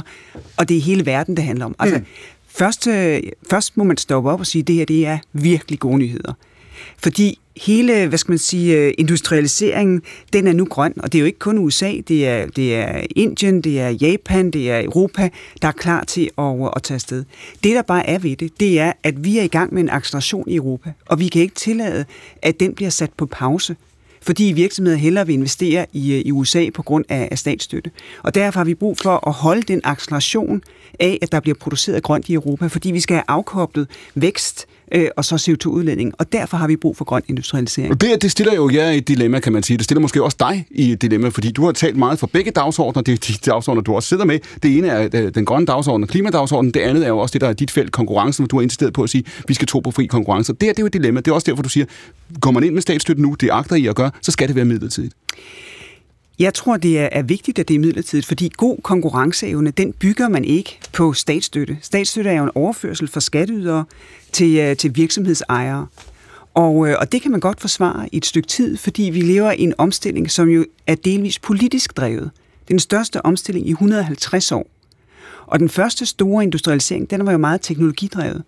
og 0.56 0.68
det 0.68 0.76
er 0.76 0.80
hele 0.80 1.06
verden, 1.06 1.36
det 1.36 1.44
handler 1.44 1.64
om. 1.64 1.74
Altså, 1.78 1.98
mm. 1.98 2.04
først, 2.48 2.86
øh, 2.86 3.20
først 3.50 3.76
må 3.76 3.84
man 3.84 3.96
stoppe 3.96 4.30
op 4.30 4.40
og 4.40 4.46
sige, 4.46 4.60
at 4.60 4.66
det 4.66 4.74
her 4.74 4.84
det 4.84 5.06
er 5.06 5.18
virkelig 5.32 5.78
gode 5.78 5.98
nyheder. 5.98 6.32
Fordi 6.98 7.38
hele, 7.60 8.06
hvad 8.06 8.18
skal 8.18 8.32
man 8.32 8.38
sige, 8.38 8.76
øh, 8.76 8.94
industrialiseringen, 8.98 10.02
den 10.32 10.46
er 10.46 10.52
nu 10.52 10.64
grøn, 10.64 10.92
og 10.96 11.12
det 11.12 11.18
er 11.18 11.20
jo 11.20 11.26
ikke 11.26 11.38
kun 11.38 11.58
USA, 11.58 11.92
det 12.08 12.28
er, 12.28 12.46
det 12.46 12.74
er 12.74 13.06
Indien, 13.16 13.60
det 13.60 13.80
er 13.80 13.88
Japan, 13.88 14.50
det 14.50 14.70
er 14.70 14.84
Europa, 14.84 15.28
der 15.62 15.68
er 15.68 15.72
klar 15.72 16.04
til 16.04 16.30
at, 16.38 16.60
øh, 16.60 16.66
at 16.76 16.82
tage 16.82 16.94
afsted. 16.94 17.24
Det, 17.64 17.74
der 17.74 17.82
bare 17.82 18.06
er 18.06 18.18
ved 18.18 18.36
det, 18.36 18.60
det 18.60 18.80
er, 18.80 18.92
at 19.02 19.24
vi 19.24 19.38
er 19.38 19.42
i 19.42 19.48
gang 19.48 19.74
med 19.74 19.82
en 19.82 19.88
acceleration 19.88 20.44
i 20.48 20.56
Europa, 20.56 20.92
og 21.06 21.20
vi 21.20 21.28
kan 21.28 21.42
ikke 21.42 21.54
tillade, 21.54 22.04
at 22.42 22.60
den 22.60 22.74
bliver 22.74 22.90
sat 22.90 23.10
på 23.16 23.26
pause 23.26 23.76
fordi 24.22 24.44
virksomheder 24.44 24.96
hellere 24.96 25.26
vil 25.26 25.34
investere 25.34 25.86
i, 25.92 26.14
øh, 26.14 26.20
i 26.20 26.32
USA 26.32 26.70
på 26.74 26.82
grund 26.82 27.04
af, 27.08 27.28
af 27.30 27.38
statsstøtte. 27.38 27.90
Og 28.22 28.34
derfor 28.34 28.60
har 28.60 28.64
vi 28.64 28.74
brug 28.74 28.98
for 28.98 29.28
at 29.28 29.32
holde 29.32 29.62
den 29.62 29.80
acceleration 29.84 30.62
af, 31.00 31.18
at 31.22 31.32
der 31.32 31.40
bliver 31.40 31.54
produceret 31.60 32.02
grønt 32.02 32.28
i 32.28 32.34
Europa, 32.34 32.66
fordi 32.66 32.90
vi 32.90 33.00
skal 33.00 33.14
have 33.14 33.24
afkoblet 33.28 33.88
vækst 34.14 34.66
øh, 34.92 35.08
og 35.16 35.24
så 35.24 35.34
CO2-udledning. 35.34 36.12
Og 36.18 36.32
derfor 36.32 36.56
har 36.56 36.66
vi 36.66 36.76
brug 36.76 36.96
for 36.96 37.04
grøn 37.04 37.22
industrialisering. 37.28 37.92
Og 37.92 38.00
det, 38.00 38.22
det 38.22 38.30
stiller 38.30 38.54
jo 38.54 38.70
jer 38.70 38.90
i 38.90 38.96
et 38.96 39.08
dilemma, 39.08 39.40
kan 39.40 39.52
man 39.52 39.62
sige. 39.62 39.76
Det 39.76 39.84
stiller 39.84 40.00
måske 40.00 40.22
også 40.22 40.36
dig 40.40 40.66
i 40.70 40.92
et 40.92 41.02
dilemma, 41.02 41.28
fordi 41.28 41.50
du 41.50 41.64
har 41.64 41.72
talt 41.72 41.96
meget 41.96 42.18
for 42.18 42.26
begge 42.26 42.50
dagsordner. 42.50 43.02
Det 43.02 43.12
er 43.12 43.32
de 43.32 43.50
dagsordner, 43.50 43.82
du 43.82 43.94
også 43.94 44.08
sidder 44.08 44.24
med. 44.24 44.38
Det 44.62 44.78
ene 44.78 44.88
er 44.88 45.08
øh, 45.14 45.34
den 45.34 45.44
grønne 45.44 45.66
dagsorden 45.66 46.02
og 46.02 46.08
klimadagsordenen. 46.08 46.74
Det 46.74 46.80
andet 46.80 47.04
er 47.04 47.08
jo 47.08 47.18
også 47.18 47.32
det, 47.32 47.40
der 47.40 47.48
er 47.48 47.52
dit 47.52 47.70
felt, 47.70 47.92
konkurrencen, 47.92 48.42
hvor 48.42 48.48
du 48.48 48.56
har 48.56 48.62
insisteret 48.62 48.92
på 48.92 49.02
at 49.02 49.10
sige, 49.10 49.24
at 49.38 49.44
vi 49.48 49.54
skal 49.54 49.68
tro 49.68 49.80
på 49.80 49.90
fri 49.90 50.06
konkurrence. 50.06 50.52
Det, 50.52 50.62
her, 50.62 50.72
det 50.72 50.78
er 50.78 50.82
jo 50.82 50.86
et 50.86 50.92
dilemma. 50.92 51.20
Det 51.20 51.30
er 51.30 51.34
også 51.34 51.50
derfor, 51.50 51.62
du 51.62 51.68
siger, 51.68 51.86
går 52.40 52.50
man 52.50 52.64
ind 52.64 52.74
med 52.74 52.82
statsstøtte 52.82 53.22
nu, 53.22 53.34
det 53.40 53.48
agter 53.52 53.76
I 53.76 53.86
at 53.86 53.96
gøre, 53.96 54.10
så 54.22 54.32
skal 54.32 54.48
det 54.48 54.56
være 54.56 54.64
midlertidigt. 54.64 55.14
Jeg 56.38 56.54
tror, 56.54 56.76
det 56.76 56.98
er, 56.98 57.08
er 57.12 57.22
vigtigt, 57.22 57.58
at 57.58 57.68
det 57.68 57.74
er 57.74 57.78
midlertidigt, 57.78 58.26
fordi 58.26 58.52
god 58.56 58.78
konkurrenceevne, 58.82 59.70
den 59.70 59.92
bygger 59.92 60.28
man 60.28 60.44
ikke 60.44 60.78
på 60.92 61.12
statsstøtte. 61.12 61.78
Statsstøtte 61.82 62.30
er 62.30 62.34
jo 62.34 62.44
en 62.44 62.50
overførsel 62.54 63.08
fra 63.08 63.20
skatteydere 63.20 63.84
til, 64.32 64.56
øh, 64.56 64.76
til 64.76 64.96
virksomhedsejere. 64.96 65.86
Og, 66.54 66.88
øh, 66.88 66.96
og 67.00 67.12
det 67.12 67.22
kan 67.22 67.30
man 67.30 67.40
godt 67.40 67.60
forsvare 67.60 68.08
i 68.12 68.16
et 68.16 68.26
stykke 68.26 68.48
tid, 68.48 68.76
fordi 68.76 69.02
vi 69.02 69.20
lever 69.20 69.52
i 69.52 69.60
en 69.62 69.74
omstilling, 69.78 70.30
som 70.30 70.48
jo 70.48 70.64
er 70.86 70.94
delvis 70.94 71.38
politisk 71.38 71.96
drevet. 71.96 72.22
Det 72.24 72.64
er 72.64 72.68
den 72.68 72.78
største 72.78 73.24
omstilling 73.24 73.68
i 73.68 73.70
150 73.70 74.52
år. 74.52 74.66
Og 75.46 75.58
den 75.58 75.68
første 75.68 76.06
store 76.06 76.42
industrialisering, 76.42 77.10
den 77.10 77.26
var 77.26 77.32
jo 77.32 77.38
meget 77.38 77.60
teknologidrevet. 77.60 78.42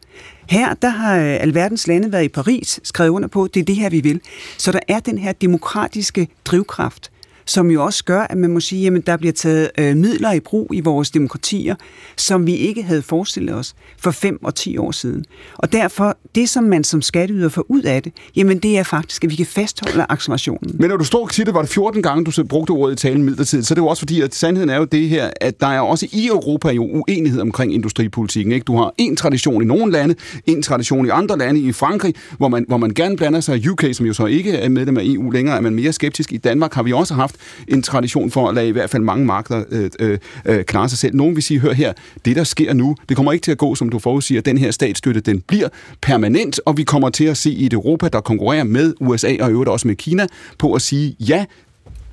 Her, 0.48 0.74
der 0.74 0.88
har 0.88 1.16
øh, 1.16 1.36
alverdens 1.40 1.86
lande 1.86 2.12
været 2.12 2.24
i 2.24 2.28
Paris, 2.28 2.80
skrevet 2.84 3.10
under 3.10 3.28
på, 3.28 3.48
det 3.54 3.60
er 3.60 3.64
det 3.64 3.76
her, 3.76 3.90
vi 3.90 4.00
vil. 4.00 4.20
Så 4.58 4.72
der 4.72 4.80
er 4.88 5.00
den 5.00 5.18
her 5.18 5.32
demokratiske 5.32 6.28
drivkraft, 6.44 7.10
som 7.50 7.70
jo 7.70 7.84
også 7.84 8.04
gør, 8.04 8.20
at 8.20 8.38
man 8.38 8.50
må 8.50 8.60
sige, 8.60 8.86
at 8.86 9.06
der 9.06 9.16
bliver 9.16 9.32
taget 9.32 9.70
øh, 9.78 9.96
midler 9.96 10.32
i 10.32 10.40
brug 10.40 10.70
i 10.74 10.80
vores 10.80 11.10
demokratier, 11.10 11.74
som 12.16 12.46
vi 12.46 12.54
ikke 12.54 12.82
havde 12.82 13.02
forestillet 13.02 13.54
os 13.54 13.74
for 13.98 14.10
5 14.10 14.44
og 14.44 14.54
10 14.54 14.76
år 14.76 14.90
siden. 14.90 15.24
Og 15.54 15.72
derfor, 15.72 16.16
det 16.34 16.48
som 16.48 16.64
man 16.64 16.84
som 16.84 17.02
skatteyder 17.02 17.48
får 17.48 17.66
ud 17.68 17.82
af 17.82 18.02
det, 18.02 18.12
jamen 18.36 18.58
det 18.58 18.78
er 18.78 18.82
faktisk, 18.82 19.24
at 19.24 19.30
vi 19.30 19.36
kan 19.36 19.46
fastholde 19.46 20.06
accelerationen. 20.08 20.76
Men 20.78 20.90
når 20.90 20.96
du 20.96 21.04
står 21.04 21.22
og 21.22 21.32
siger, 21.32 21.44
det 21.44 21.54
var 21.54 21.60
det 21.62 21.70
14 21.70 22.02
gange, 22.02 22.24
du 22.24 22.44
brugte 22.44 22.70
ordet 22.70 22.92
i 22.92 22.96
talen 22.96 23.22
midlertidigt, 23.22 23.66
så 23.66 23.72
er 23.72 23.74
det 23.74 23.82
jo 23.82 23.86
også 23.86 24.00
fordi, 24.00 24.20
at 24.20 24.34
sandheden 24.34 24.70
er 24.70 24.76
jo 24.76 24.84
det 24.84 25.08
her, 25.08 25.30
at 25.40 25.60
der 25.60 25.66
er 25.66 25.80
også 25.80 26.06
i 26.12 26.26
Europa 26.26 26.68
jo 26.68 26.84
uenighed 26.84 27.40
omkring 27.40 27.74
industripolitikken. 27.74 28.52
Ikke? 28.52 28.64
Du 28.64 28.76
har 28.76 28.94
en 28.98 29.16
tradition 29.16 29.62
i 29.62 29.64
nogle 29.64 29.92
lande, 29.92 30.14
en 30.46 30.62
tradition 30.62 31.06
i 31.06 31.08
andre 31.08 31.38
lande, 31.38 31.60
i 31.60 31.72
Frankrig, 31.72 32.14
hvor 32.36 32.48
man, 32.48 32.64
hvor 32.68 32.76
man 32.76 32.90
gerne 32.90 33.16
blander 33.16 33.40
sig. 33.40 33.70
UK, 33.70 33.84
som 33.92 34.06
jo 34.06 34.12
så 34.12 34.26
ikke 34.26 34.52
er 34.52 34.68
medlem 34.68 34.98
af 34.98 35.02
EU 35.04 35.30
længere, 35.30 35.56
er 35.56 35.60
man 35.60 35.74
mere 35.74 35.92
skeptisk. 35.92 36.32
I 36.32 36.36
Danmark 36.36 36.74
har 36.74 36.82
vi 36.82 36.92
også 36.92 37.14
haft 37.14 37.36
en 37.68 37.82
tradition 37.82 38.30
for 38.30 38.48
at 38.48 38.54
lade 38.54 38.68
i 38.68 38.70
hvert 38.70 38.90
fald 38.90 39.02
mange 39.02 39.26
markeder 39.26 39.64
øh, 39.70 39.90
øh, 39.98 40.18
øh, 40.44 40.64
klare 40.64 40.88
sig 40.88 40.98
selv. 40.98 41.16
Nogen 41.16 41.34
vil 41.34 41.42
sige, 41.42 41.60
hør 41.60 41.72
her, 41.72 41.92
det 42.24 42.36
der 42.36 42.44
sker 42.44 42.72
nu, 42.72 42.96
det 43.08 43.16
kommer 43.16 43.32
ikke 43.32 43.44
til 43.44 43.52
at 43.52 43.58
gå, 43.58 43.74
som 43.74 43.88
du 43.88 43.98
forudsiger. 43.98 44.40
Den 44.40 44.58
her 44.58 44.70
statsstøtte, 44.70 45.20
den 45.20 45.40
bliver 45.40 45.68
permanent, 46.00 46.60
og 46.66 46.76
vi 46.76 46.82
kommer 46.82 47.10
til 47.10 47.24
at 47.24 47.36
se 47.36 47.50
i 47.50 47.66
et 47.66 47.72
Europa, 47.72 48.08
der 48.08 48.20
konkurrerer 48.20 48.64
med 48.64 48.94
USA 49.00 49.36
og 49.40 49.48
i 49.48 49.52
øvrigt 49.52 49.70
også 49.70 49.88
med 49.88 49.96
Kina, 49.96 50.26
på 50.58 50.72
at 50.72 50.82
sige, 50.82 51.16
ja, 51.20 51.44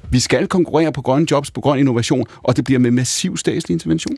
vi 0.10 0.20
skal 0.20 0.48
konkurrere 0.48 0.92
på 0.92 1.02
grønne 1.02 1.28
jobs, 1.32 1.52
på 1.52 1.62
grøn 1.62 1.80
innovation, 1.80 2.26
og 2.44 2.56
det 2.56 2.66
bliver 2.66 2.80
med 2.80 2.92
massiv 2.92 3.38
statslig 3.38 3.74
intervention? 3.74 4.18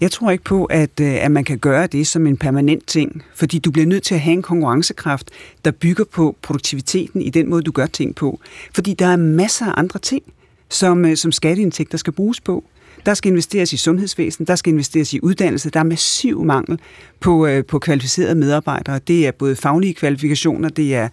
Jeg 0.00 0.10
tror 0.10 0.30
ikke 0.30 0.44
på, 0.44 0.64
at, 0.64 1.00
øh, 1.00 1.24
at 1.24 1.30
man 1.30 1.44
kan 1.44 1.58
gøre 1.58 1.86
det 1.86 2.06
som 2.06 2.26
en 2.26 2.36
permanent 2.36 2.86
ting, 2.86 3.22
fordi 3.34 3.58
du 3.58 3.70
bliver 3.70 3.86
nødt 3.86 4.02
til 4.02 4.14
at 4.14 4.20
have 4.20 4.32
en 4.32 4.42
konkurrencekraft, 4.42 5.30
der 5.64 5.70
bygger 5.70 6.04
på 6.04 6.36
produktiviteten 6.42 7.22
i 7.22 7.30
den 7.30 7.50
måde, 7.50 7.62
du 7.62 7.70
gør 7.70 7.86
ting 7.86 8.14
på. 8.14 8.40
Fordi 8.74 8.94
der 8.94 9.06
er 9.06 9.16
masser 9.16 9.66
af 9.66 9.74
andre 9.76 10.00
ting, 10.00 10.22
som, 10.70 11.04
øh, 11.04 11.16
som 11.16 11.32
skatteindtægter 11.32 11.98
skal 11.98 12.12
bruges 12.12 12.40
på. 12.40 12.64
Der 13.06 13.14
skal 13.14 13.30
investeres 13.30 13.72
i 13.72 13.76
sundhedsvæsen, 13.76 14.44
der 14.44 14.56
skal 14.56 14.72
investeres 14.72 15.12
i 15.12 15.20
uddannelse. 15.20 15.70
Der 15.70 15.80
er 15.80 15.84
massiv 15.84 16.44
mangel 16.44 16.80
på, 17.20 17.46
øh, 17.46 17.64
på 17.64 17.78
kvalificerede 17.78 18.34
medarbejdere. 18.34 18.98
Det 18.98 19.26
er 19.26 19.30
både 19.30 19.56
faglige 19.56 19.94
kvalifikationer, 19.94 20.68
det 20.68 20.94
er 20.94 21.08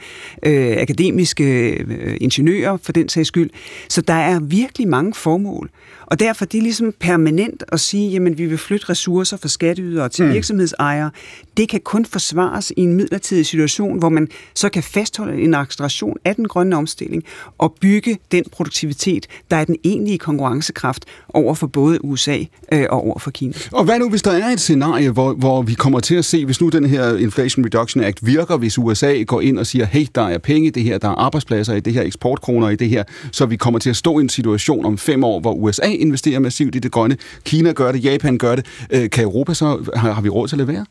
øh, 0.46 0.78
akademiske 0.78 1.70
øh, 1.70 2.18
ingeniører 2.22 2.78
for 2.84 2.92
den 2.92 3.10
sags 3.10 3.28
skyld. 3.28 3.50
Så 3.90 4.02
der 4.02 4.14
er 4.14 4.40
virkelig 4.40 4.88
mange 4.88 5.14
formål. 5.14 5.70
Og 6.06 6.20
derfor 6.20 6.46
det 6.46 6.58
er 6.58 6.62
ligesom 6.62 6.94
permanent 7.00 7.64
at 7.68 7.80
sige, 7.80 8.10
jamen 8.10 8.38
vi 8.38 8.46
vil 8.46 8.58
flytte 8.58 8.90
ressourcer 8.90 9.38
fra 9.38 9.48
skatteydere 9.48 10.10
til 10.10 10.26
mm. 10.26 10.34
virksomhedsejere. 10.34 11.12
Det 11.58 11.70
kan 11.70 11.80
kun 11.80 12.06
forsvares 12.06 12.72
i 12.78 12.82
en 12.82 12.94
midlertidig 12.94 13.46
situation, 13.46 14.00
hvor 14.00 14.10
man 14.10 14.28
så 14.54 14.70
kan 14.70 14.84
fastholde 14.84 15.42
en 15.42 15.54
acceleration 15.54 16.18
af 16.26 16.36
den 16.36 16.48
grønne 16.48 16.76
omstilling 16.76 17.24
og 17.58 17.76
bygge 17.82 18.18
den 18.32 18.44
produktivitet, 18.52 19.28
der 19.52 19.58
er 19.58 19.66
den 19.66 19.76
egentlige 19.84 20.18
konkurrencekraft 20.18 21.06
over 21.30 21.54
for 21.54 21.68
både 21.68 22.06
USA 22.06 22.38
øh, 22.72 22.86
og 22.90 23.06
over 23.06 23.20
for 23.20 23.32
Kina. 23.32 23.54
Og 23.72 23.84
hvad 23.84 24.00
nu, 24.00 24.10
hvis 24.10 24.22
der 24.22 24.32
er 24.32 24.48
et 24.50 24.60
scenarie, 24.60 25.10
hvor, 25.10 25.34
hvor 25.34 25.62
vi 25.62 25.74
kommer 25.74 26.00
til 26.00 26.16
at 26.16 26.26
se, 26.26 26.46
hvis 26.46 26.62
nu 26.62 26.70
den 26.70 26.86
her 26.86 27.18
Inflation 27.18 27.66
Reduction 27.66 28.04
Act 28.04 28.26
virker, 28.26 28.58
hvis 28.58 28.78
USA 28.78 29.22
går 29.24 29.42
ind 29.42 29.60
og 29.60 29.68
siger, 29.68 29.86
hey, 29.86 30.06
der 30.16 30.22
er 30.22 30.38
penge 30.38 30.68
i 30.68 30.70
det 30.70 30.84
her, 30.84 30.98
der 30.98 31.08
er 31.08 31.16
arbejdspladser 31.16 31.74
i 31.74 31.80
det 31.80 31.94
her, 31.94 32.02
eksportkroner 32.02 32.70
i 32.70 32.76
det 32.76 32.90
her, 32.90 33.04
så 33.32 33.46
vi 33.46 33.56
kommer 33.56 33.80
til 33.80 33.90
at 33.90 33.96
stå 33.96 34.20
i 34.20 34.22
en 34.22 34.30
situation 34.30 34.86
om 34.86 34.98
fem 34.98 35.24
år, 35.24 35.40
hvor 35.40 35.54
USA 35.54 35.95
investerer 35.98 36.40
massivt 36.40 36.76
i 36.76 36.80
det 36.80 36.92
grønne, 36.92 37.18
Kina 37.44 37.72
gør 37.72 37.92
det, 37.92 38.04
Japan 38.04 38.38
gør 38.38 38.56
det. 38.56 38.66
Øh, 38.90 39.10
kan 39.10 39.24
Europa 39.24 39.54
så, 39.54 39.92
har, 39.96 40.12
har 40.12 40.22
vi 40.22 40.30
råd 40.30 40.48
til 40.48 40.62
at 40.62 40.68
levere? 40.68 40.86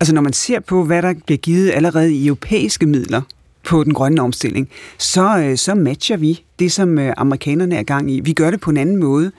Altså 0.00 0.14
når 0.14 0.22
man 0.22 0.32
ser 0.32 0.60
på, 0.60 0.84
hvad 0.84 1.02
der 1.02 1.14
bliver 1.26 1.38
givet 1.38 1.70
allerede 1.74 2.14
i 2.14 2.26
europæiske 2.26 2.86
midler 2.86 3.22
på 3.64 3.84
den 3.84 3.94
grønne 3.94 4.22
omstilling, 4.22 4.68
så, 4.98 5.38
øh, 5.38 5.56
så 5.56 5.74
matcher 5.74 6.16
vi 6.16 6.44
det, 6.58 6.72
som 6.72 6.98
øh, 6.98 7.12
amerikanerne 7.16 7.76
er 7.76 7.82
gang 7.82 8.10
i. 8.10 8.20
Vi 8.20 8.32
gør 8.32 8.50
det 8.50 8.60
på 8.60 8.70
en 8.70 8.76
anden 8.76 8.96
måde, 8.96 9.32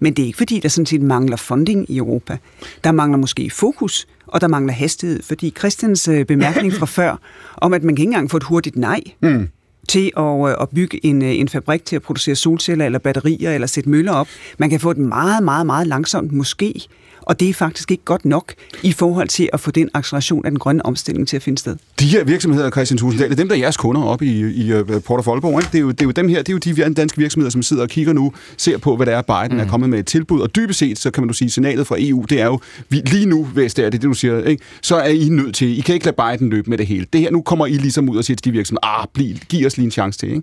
men 0.00 0.14
det 0.14 0.22
er 0.22 0.26
ikke 0.26 0.38
fordi, 0.38 0.60
der 0.60 0.68
sådan 0.68 0.86
set 0.86 1.02
mangler 1.02 1.36
funding 1.36 1.90
i 1.90 1.96
Europa. 1.96 2.38
Der 2.84 2.92
mangler 2.92 3.18
måske 3.18 3.50
fokus, 3.50 4.06
og 4.26 4.40
der 4.40 4.48
mangler 4.48 4.72
hastighed, 4.72 5.22
fordi 5.22 5.54
Christians 5.58 6.08
bemærkning 6.28 6.72
fra 6.72 6.86
før, 6.86 7.16
om 7.56 7.72
at 7.72 7.82
man 7.82 7.96
kan 7.96 8.02
ikke 8.02 8.08
engang 8.08 8.30
få 8.30 8.36
et 8.36 8.42
hurtigt 8.42 8.76
nej, 8.76 9.00
mm 9.20 9.48
til 9.88 10.10
at, 10.16 10.48
øh, 10.48 10.54
at 10.60 10.68
bygge 10.74 11.06
en, 11.06 11.22
øh, 11.22 11.38
en 11.38 11.48
fabrik 11.48 11.84
til 11.84 11.96
at 11.96 12.02
producere 12.02 12.34
solceller 12.34 12.86
eller 12.86 12.98
batterier 12.98 13.54
eller 13.54 13.66
sætte 13.66 13.90
møller 13.90 14.12
op. 14.12 14.28
Man 14.58 14.70
kan 14.70 14.80
få 14.80 14.90
et 14.90 14.98
meget, 14.98 15.42
meget, 15.42 15.66
meget 15.66 15.86
langsomt 15.86 16.32
måske, 16.32 16.86
og 17.22 17.40
det 17.40 17.48
er 17.48 17.54
faktisk 17.54 17.90
ikke 17.90 18.04
godt 18.04 18.24
nok 18.24 18.54
i 18.82 18.92
forhold 18.92 19.28
til 19.28 19.48
at 19.52 19.60
få 19.60 19.70
den 19.70 19.90
acceleration 19.94 20.44
af 20.44 20.50
den 20.50 20.58
grønne 20.58 20.86
omstilling 20.86 21.28
til 21.28 21.36
at 21.36 21.42
finde 21.42 21.58
sted. 21.58 21.76
De 22.00 22.06
her 22.06 22.24
virksomheder, 22.24 22.70
Christian 22.70 22.98
Tusinddal, 22.98 23.28
det 23.30 23.34
er 23.34 23.36
dem, 23.36 23.48
der 23.48 23.54
er 23.54 23.60
jeres 23.60 23.76
kunder 23.76 24.02
op 24.02 24.22
i, 24.22 24.40
i 24.40 24.72
uh, 24.72 24.86
Port 24.86 25.18
of 25.18 25.28
Aalborg. 25.28 25.60
Ikke? 25.60 25.72
Det, 25.72 25.78
er 25.78 25.82
jo, 25.82 25.90
det 25.90 26.00
er 26.00 26.04
jo 26.04 26.10
dem 26.10 26.28
her, 26.28 26.38
det 26.38 26.48
er 26.48 26.70
jo 26.70 26.84
de 26.84 26.94
danske 26.94 27.18
virksomheder, 27.18 27.50
som 27.50 27.62
sidder 27.62 27.82
og 27.82 27.88
kigger 27.88 28.12
nu, 28.12 28.32
ser 28.56 28.78
på, 28.78 28.96
hvad 28.96 29.06
det 29.06 29.14
er, 29.14 29.22
Biden 29.22 29.56
mm. 29.56 29.62
er 29.62 29.68
kommet 29.68 29.90
med 29.90 29.98
et 29.98 30.06
tilbud. 30.06 30.40
Og 30.40 30.56
dybest 30.56 30.78
set, 30.78 30.98
så 30.98 31.10
kan 31.10 31.22
man 31.22 31.28
du 31.28 31.34
sige, 31.34 31.50
signalet 31.50 31.86
fra 31.86 31.96
EU, 31.98 32.24
det 32.28 32.40
er 32.40 32.46
jo, 32.46 32.60
vi, 32.88 32.96
lige 32.96 33.26
nu, 33.26 33.44
hvis 33.44 33.74
det 33.74 33.84
er 33.84 33.90
det, 33.90 34.02
det 34.02 34.08
du 34.08 34.14
siger, 34.14 34.44
ikke? 34.44 34.62
så 34.82 34.96
er 34.96 35.08
I 35.08 35.28
nødt 35.28 35.54
til, 35.54 35.78
I 35.78 35.80
kan 35.80 35.94
ikke 35.94 36.06
lade 36.06 36.16
Biden 36.16 36.50
løbe 36.50 36.70
med 36.70 36.78
det 36.78 36.86
hele. 36.86 37.06
Det 37.12 37.20
her, 37.20 37.30
nu 37.30 37.42
kommer 37.42 37.66
I 37.66 37.72
ligesom 37.72 38.08
ud 38.08 38.16
og 38.16 38.24
siger 38.24 38.36
til 38.36 38.44
de 38.44 38.50
virksomheder, 38.50 39.00
ah, 39.00 39.06
bliv, 39.14 39.36
giv 39.48 39.66
os 39.66 39.76
lige 39.76 39.84
en 39.84 39.90
chance 39.90 40.18
til, 40.18 40.28
ikke? 40.28 40.42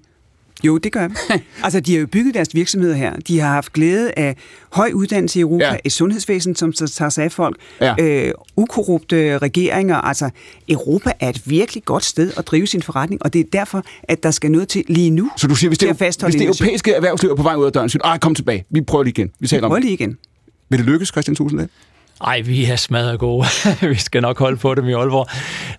Jo, 0.63 0.77
det 0.77 0.91
gør 0.91 1.07
altså, 1.63 1.79
de 1.79 1.93
har 1.93 1.99
jo 1.99 2.07
bygget 2.07 2.33
deres 2.33 2.55
virksomheder 2.55 2.95
her. 2.95 3.15
De 3.27 3.39
har 3.39 3.53
haft 3.53 3.73
glæde 3.73 4.11
af 4.17 4.35
høj 4.71 4.91
uddannelse 4.93 5.39
i 5.39 5.41
Europa, 5.41 5.65
ja. 5.65 5.75
et 5.83 5.91
sundhedsvæsen, 5.91 6.55
som 6.55 6.73
tager 6.73 7.09
sig 7.09 7.23
af 7.23 7.31
folk, 7.31 7.57
ja. 7.81 7.95
øh, 7.99 8.33
ukorrupte 8.55 9.37
regeringer. 9.37 9.95
Altså, 9.95 10.29
Europa 10.69 11.11
er 11.19 11.29
et 11.29 11.41
virkelig 11.45 11.85
godt 11.85 12.05
sted 12.05 12.31
at 12.37 12.47
drive 12.47 12.67
sin 12.67 12.81
forretning, 12.81 13.23
og 13.23 13.33
det 13.33 13.39
er 13.39 13.45
derfor, 13.53 13.83
at 14.03 14.23
der 14.23 14.31
skal 14.31 14.51
noget 14.51 14.67
til 14.67 14.83
lige 14.87 15.09
nu. 15.09 15.31
Så 15.37 15.47
du 15.47 15.55
siger, 15.55 15.69
hvis 15.69 15.77
det, 15.77 15.97
hvis 15.97 16.15
det 16.17 16.41
europæiske 16.41 16.93
erhvervsliv 16.93 17.31
er 17.31 17.35
på 17.35 17.43
vej 17.43 17.55
ud 17.55 17.65
af 17.65 17.71
døren, 17.71 17.89
siger 17.89 18.13
du, 18.13 18.19
kom 18.19 18.35
tilbage, 18.35 18.65
vi 18.69 18.81
prøver 18.81 19.03
lige 19.03 19.11
igen. 19.11 19.31
Vi, 19.39 19.47
vi 19.51 19.59
prøver 19.59 19.79
lige 19.79 19.93
igen. 19.93 20.17
Vil 20.69 20.79
det 20.79 20.85
lykkes, 20.85 21.07
Christian 21.07 21.35
Tusinddal? 21.35 21.69
Ej, 22.23 22.41
vi 22.41 22.65
er 22.65 22.75
smadret 22.75 23.19
gode. 23.19 23.45
vi 23.89 23.95
skal 23.95 24.21
nok 24.21 24.39
holde 24.39 24.57
på 24.57 24.75
dem 24.75 24.87
i 24.87 24.93
Aalborg. 24.93 25.27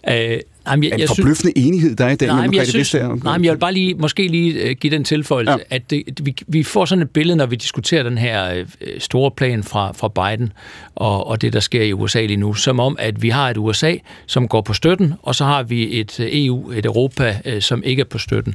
Øh, 0.09 0.41
Jamen, 0.71 0.91
jeg, 0.91 1.01
en 1.01 1.09
forbløffende 1.09 1.53
synes, 1.57 1.67
enighed, 1.67 1.97
der 1.97 2.05
er 2.05 2.11
i 2.11 2.17
dag 2.17 2.29
nej, 2.29 2.49
jeg 2.53 2.67
synes, 2.67 2.95
nej, 2.95 3.39
men 3.39 3.45
jeg 3.45 3.53
vil 3.53 3.59
bare 3.59 3.73
lige, 3.73 3.95
måske 3.95 4.27
lige 4.29 4.71
uh, 4.71 4.71
give 4.71 4.91
den 4.91 5.05
tilføjelse, 5.05 5.53
ja. 5.53 5.59
at 5.71 5.91
det, 5.91 6.03
vi, 6.23 6.37
vi 6.47 6.63
får 6.63 6.85
sådan 6.85 7.03
et 7.03 7.11
billede, 7.11 7.37
når 7.37 7.47
vi 7.47 7.57
diskuterer 7.57 8.03
den 8.03 8.19
her 8.19 8.61
uh, 8.61 8.67
store 8.99 9.31
plan 9.31 9.63
fra, 9.63 9.93
fra 9.93 10.09
Biden 10.09 10.53
og, 10.95 11.27
og 11.27 11.43
det, 11.43 11.53
der 11.53 11.61
sker 11.61 11.83
i 11.83 11.93
USA 11.93 12.21
lige 12.21 12.37
nu, 12.37 12.55
som 12.55 12.81
om, 12.81 12.97
at 12.99 13.23
vi 13.23 13.29
har 13.29 13.51
et 13.51 13.57
USA, 13.57 13.95
som 14.27 14.49
går 14.49 14.61
på 14.61 14.73
støtten, 14.73 15.15
og 15.23 15.35
så 15.35 15.45
har 15.45 15.63
vi 15.63 16.01
et 16.01 16.17
EU, 16.19 16.71
et 16.71 16.87
Europa, 16.87 17.61
som 17.61 17.83
ikke 17.85 18.01
er 18.01 18.05
på 18.05 18.19
støtten. 18.19 18.55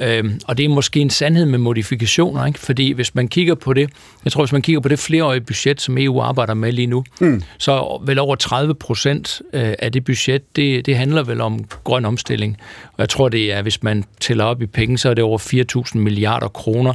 Øhm, 0.00 0.40
og 0.46 0.58
det 0.58 0.64
er 0.64 0.68
måske 0.68 1.00
en 1.00 1.10
sandhed 1.10 1.46
med 1.46 1.58
modifikationer, 1.58 2.46
ikke? 2.46 2.58
fordi 2.58 2.92
hvis 2.92 3.14
man 3.14 3.28
kigger 3.28 3.54
på 3.54 3.72
det, 3.72 3.90
jeg 4.24 4.32
tror, 4.32 4.42
hvis 4.42 4.52
man 4.52 4.62
kigger 4.62 4.80
på 4.80 4.88
det 4.88 4.98
flereårige 4.98 5.40
budget, 5.40 5.80
som 5.80 5.98
EU 5.98 6.20
arbejder 6.20 6.54
med 6.54 6.72
lige 6.72 6.86
nu, 6.86 7.04
mm. 7.20 7.42
så 7.58 8.02
vel 8.06 8.18
over 8.18 8.36
30 8.36 8.74
procent 8.74 9.42
af 9.52 9.92
det 9.92 10.04
budget, 10.04 10.56
det, 10.56 10.86
det 10.86 10.96
handler 10.96 11.22
vel 11.22 11.40
om 11.40 11.64
grøn 11.84 12.04
omstilling. 12.04 12.56
Og 12.96 13.00
jeg 13.00 13.08
tror, 13.08 13.28
det 13.28 13.52
er, 13.52 13.62
hvis 13.62 13.82
man 13.82 14.04
tæller 14.20 14.44
op 14.44 14.62
i 14.62 14.66
penge, 14.66 14.98
så 14.98 15.10
er 15.10 15.14
det 15.14 15.24
over 15.24 15.38
4.000 15.94 15.98
milliarder 15.98 16.48
kroner. 16.48 16.94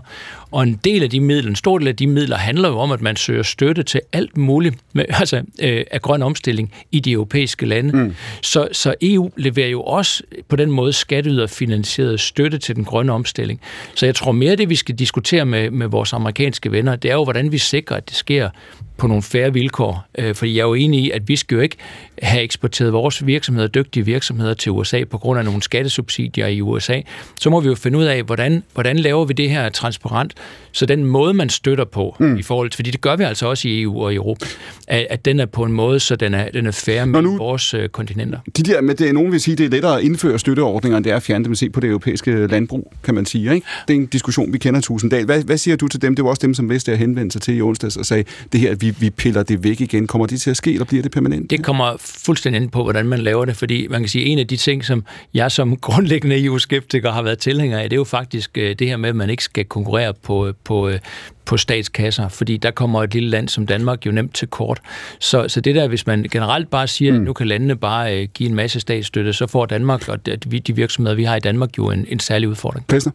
Og 0.51 0.63
en 0.63 0.79
del 0.83 1.03
af 1.03 1.09
de 1.09 1.19
midler, 1.19 1.49
en 1.49 1.55
stor 1.55 1.77
del 1.77 1.87
af 1.87 1.95
de 1.95 2.07
midler, 2.07 2.37
handler 2.37 2.69
jo 2.69 2.79
om, 2.79 2.91
at 2.91 3.01
man 3.01 3.15
søger 3.15 3.43
støtte 3.43 3.83
til 3.83 4.01
alt 4.13 4.37
muligt 4.37 4.75
med, 4.93 5.05
altså, 5.19 5.41
øh, 5.61 5.83
af 5.91 6.01
grøn 6.01 6.21
omstilling 6.21 6.73
i 6.91 6.99
de 6.99 7.11
europæiske 7.11 7.65
lande. 7.65 7.97
Mm. 7.97 8.15
Så, 8.41 8.67
så 8.71 8.95
EU 9.01 9.31
leverer 9.37 9.69
jo 9.69 9.81
også 9.81 10.23
på 10.47 10.55
den 10.55 10.71
måde 10.71 10.93
skatteyderfinansieret 10.93 12.19
støtte 12.19 12.57
til 12.57 12.75
den 12.75 12.85
grønne 12.85 13.13
omstilling. 13.13 13.61
Så 13.95 14.05
jeg 14.05 14.15
tror 14.15 14.31
mere, 14.31 14.55
det 14.55 14.69
vi 14.69 14.75
skal 14.75 14.95
diskutere 14.95 15.45
med, 15.45 15.71
med 15.71 15.87
vores 15.87 16.13
amerikanske 16.13 16.71
venner, 16.71 16.95
det 16.95 17.11
er 17.11 17.15
jo, 17.15 17.23
hvordan 17.23 17.51
vi 17.51 17.57
sikrer, 17.57 17.97
at 17.97 18.09
det 18.09 18.17
sker 18.17 18.49
på 18.97 19.07
nogle 19.07 19.23
færre 19.23 19.53
vilkår. 19.53 20.05
Øh, 20.17 20.35
fordi 20.35 20.55
jeg 20.55 20.61
er 20.61 20.67
jo 20.67 20.73
enig 20.73 20.99
i, 20.99 21.11
at 21.11 21.27
vi 21.27 21.35
skal 21.35 21.55
jo 21.55 21.61
ikke 21.61 21.75
have 22.21 22.43
eksporteret 22.43 22.93
vores 22.93 23.25
virksomheder, 23.25 23.67
dygtige 23.67 24.05
virksomheder 24.05 24.53
til 24.53 24.71
USA 24.71 25.03
på 25.03 25.17
grund 25.17 25.39
af 25.39 25.45
nogle 25.45 25.61
skattesubsidier 25.61 26.47
i 26.47 26.61
USA. 26.61 27.01
Så 27.39 27.49
må 27.49 27.59
vi 27.59 27.67
jo 27.67 27.75
finde 27.75 27.97
ud 27.97 28.03
af, 28.03 28.23
hvordan, 28.23 28.63
hvordan 28.73 28.99
laver 28.99 29.25
vi 29.25 29.33
det 29.33 29.49
her 29.49 29.69
transparent, 29.69 30.33
så 30.71 30.85
den 30.85 31.05
måde, 31.05 31.33
man 31.33 31.49
støtter 31.49 31.85
på 31.85 32.15
mm. 32.19 32.37
i 32.37 32.41
forhold 32.41 32.69
til, 32.69 32.75
fordi 32.75 32.91
det 32.91 33.01
gør 33.01 33.15
vi 33.15 33.23
altså 33.23 33.47
også 33.47 33.67
i 33.67 33.81
EU 33.81 34.03
og 34.03 34.13
i 34.13 34.15
Europa, 34.15 34.45
at, 34.87 35.07
at 35.09 35.25
den 35.25 35.39
er 35.39 35.45
på 35.45 35.63
en 35.63 35.73
måde, 35.73 35.99
så 35.99 36.15
den 36.15 36.33
er, 36.33 36.49
den 36.51 36.65
er 36.67 36.71
fair 36.71 37.05
med 37.05 37.21
nu, 37.21 37.37
vores 37.37 37.73
øh, 37.73 37.89
kontinenter. 37.89 38.39
De 38.57 38.63
der, 38.63 38.81
med 38.81 38.95
det, 38.95 39.13
nogen 39.13 39.31
vil 39.31 39.41
sige, 39.41 39.55
det 39.55 39.65
er 39.65 39.69
lettere 39.69 39.97
at 39.97 40.03
indføre 40.03 40.39
støtteordninger, 40.39 40.97
end 40.97 41.03
det 41.03 41.11
er 41.11 41.15
at 41.15 41.23
fjerne 41.23 41.45
dem 41.45 41.55
se 41.55 41.69
på 41.69 41.79
det 41.79 41.87
europæiske 41.87 42.47
landbrug, 42.47 42.93
kan 43.03 43.15
man 43.15 43.25
sige. 43.25 43.53
Ikke? 43.53 43.67
Det 43.87 43.93
er 43.93 43.97
en 43.97 44.05
diskussion, 44.05 44.53
vi 44.53 44.57
kender 44.57 44.81
tusinddal. 44.81 45.25
Hvad, 45.25 45.43
hvad 45.43 45.57
siger 45.57 45.77
du 45.77 45.87
til 45.87 46.01
dem? 46.01 46.15
Det 46.15 46.25
var 46.25 46.29
også 46.29 46.41
dem, 46.41 46.53
som 46.53 46.69
Vestager 46.69 46.97
henvendte 46.97 47.33
sig 47.33 47.41
til 47.41 47.57
i 47.57 47.61
onsdags 47.61 47.97
og 47.97 48.05
sagde, 48.05 48.23
det 48.51 48.59
her, 48.59 48.75
vi, 48.75 48.95
vi 48.99 49.09
piller 49.09 49.43
det 49.43 49.63
væk 49.63 49.81
igen. 49.81 50.07
Kommer 50.07 50.27
det 50.27 50.41
til 50.41 50.49
at 50.49 50.57
ske, 50.57 50.71
eller 50.71 50.85
bliver 50.85 51.03
det 51.03 51.11
permanent? 51.11 51.49
Det 51.49 51.63
kommer 51.63 51.97
fuldstændig 52.25 52.61
ind 52.61 52.71
på, 52.71 52.83
hvordan 52.83 53.05
man 53.05 53.19
laver 53.19 53.45
det, 53.45 53.57
fordi 53.57 53.87
man 53.87 54.01
kan 54.01 54.09
sige, 54.09 54.25
en 54.25 54.39
af 54.39 54.47
de 54.47 54.57
ting, 54.57 54.85
som 54.85 55.03
jeg 55.33 55.51
som 55.51 55.77
grundlæggende 55.77 56.45
EU-skeptiker 56.45 57.11
har 57.11 57.21
været 57.21 57.39
tilhænger 57.39 57.79
af, 57.79 57.89
det 57.89 57.95
er 57.95 57.99
jo 57.99 58.03
faktisk 58.03 58.57
øh, 58.57 58.75
det 58.79 58.87
her 58.87 58.97
med, 58.97 59.09
at 59.09 59.15
man 59.15 59.29
ikke 59.29 59.43
skal 59.43 59.65
konkurrere 59.65 60.13
på, 60.13 60.53
på, 60.63 60.89
øh, 60.89 60.99
på 61.45 61.57
statskasser, 61.57 62.27
fordi 62.27 62.57
der 62.57 62.71
kommer 62.71 63.03
et 63.03 63.13
lille 63.13 63.29
land 63.29 63.49
som 63.49 63.67
Danmark 63.67 64.05
jo 64.05 64.11
nemt 64.11 64.35
til 64.35 64.47
kort. 64.47 64.81
Så, 65.19 65.47
så 65.47 65.61
det 65.61 65.75
der, 65.75 65.87
hvis 65.87 66.07
man 66.07 66.25
generelt 66.31 66.69
bare 66.69 66.87
siger, 66.87 67.11
mm. 67.11 67.17
at 67.17 67.23
nu 67.23 67.33
kan 67.33 67.47
landene 67.47 67.75
bare 67.75 68.25
give 68.25 68.49
en 68.49 68.55
masse 68.55 68.79
statsstøtte, 68.79 69.33
så 69.33 69.47
får 69.47 69.65
Danmark 69.65 70.07
og 70.09 70.25
de, 70.25 70.35
de 70.35 70.75
virksomheder, 70.75 71.15
vi 71.15 71.23
har 71.23 71.35
i 71.35 71.39
Danmark, 71.39 71.77
jo 71.77 71.89
en, 71.89 72.05
en 72.09 72.19
særlig 72.19 72.49
udfordring. 72.49 72.85
Christen? 72.89 73.13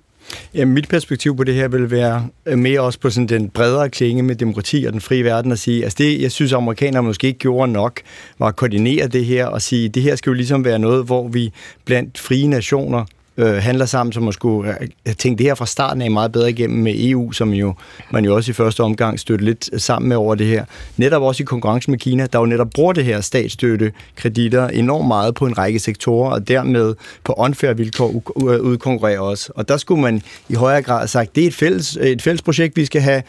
Ja, 0.54 0.64
mit 0.64 0.88
perspektiv 0.88 1.36
på 1.36 1.44
det 1.44 1.54
her 1.54 1.68
vil 1.68 1.90
være 1.90 2.28
øh, 2.46 2.58
mere 2.58 2.80
også 2.80 3.00
på 3.00 3.10
sådan 3.10 3.26
den 3.26 3.48
bredere 3.48 3.90
klinge 3.90 4.22
med 4.22 4.34
demokrati 4.34 4.84
og 4.84 4.92
den 4.92 5.00
frie 5.00 5.24
verden 5.24 5.52
at 5.52 5.58
sige, 5.58 5.84
altså 5.84 5.96
det, 5.98 6.20
jeg 6.22 6.32
synes, 6.32 6.52
amerikanere 6.52 7.02
måske 7.02 7.26
ikke 7.26 7.38
gjorde 7.38 7.72
nok, 7.72 8.00
var 8.38 8.46
at 8.46 8.56
koordinere 8.56 9.08
det 9.08 9.24
her 9.24 9.46
og 9.46 9.62
sige, 9.62 9.88
det 9.88 10.02
her 10.02 10.16
skal 10.16 10.30
jo 10.30 10.34
ligesom 10.34 10.64
være 10.64 10.78
noget, 10.78 11.04
hvor 11.04 11.28
vi 11.28 11.52
blandt 11.84 12.18
frie 12.18 12.46
nationer 12.46 13.04
øh, 13.36 13.54
handler 13.54 13.86
sammen, 13.86 14.12
som 14.12 14.28
at 14.28 14.34
skulle 14.34 14.70
øh, 14.70 14.88
have 15.06 15.14
tænkt 15.14 15.38
det 15.38 15.46
her 15.46 15.54
fra 15.54 15.66
starten 15.66 16.02
af 16.02 16.10
meget 16.10 16.32
bedre 16.32 16.50
igennem 16.50 16.82
med 16.82 16.94
EU, 16.96 17.32
som 17.32 17.50
jo 17.52 17.74
man 18.10 18.24
jo 18.24 18.34
også 18.34 18.50
i 18.50 18.54
første 18.54 18.82
omgang 18.82 19.20
støtte 19.20 19.44
lidt 19.44 19.82
sammen 19.82 20.08
med 20.08 20.16
over 20.16 20.34
det 20.34 20.46
her. 20.46 20.64
Netop 20.96 21.22
også 21.22 21.42
i 21.42 21.44
konkurrence 21.44 21.90
med 21.90 21.98
Kina, 21.98 22.26
der 22.32 22.38
jo 22.38 22.46
netop 22.46 22.70
bruger 22.74 22.92
det 22.92 23.04
her 23.04 23.20
statsstøtte 23.20 23.92
kreditter 24.16 24.68
enormt 24.68 25.08
meget 25.08 25.34
på 25.34 25.46
en 25.46 25.58
række 25.58 25.78
sektorer, 25.78 26.30
og 26.30 26.48
dermed 26.48 26.94
på 27.24 27.32
unfair 27.32 27.72
vilkår 27.72 28.22
udkonkurrerer 28.40 29.20
os. 29.20 29.50
Og 29.54 29.68
der 29.68 29.76
skulle 29.76 30.02
man 30.02 30.22
i 30.48 30.54
højere 30.54 30.82
grad 30.82 30.98
have 30.98 31.08
sagt, 31.08 31.36
det 31.36 31.42
er 31.42 31.48
et 31.48 31.54
fælles, 31.54 31.98
et 32.00 32.22
fælles 32.22 32.42
projekt, 32.42 32.76
vi 32.76 32.84
skal 32.84 33.00
have 33.00 33.22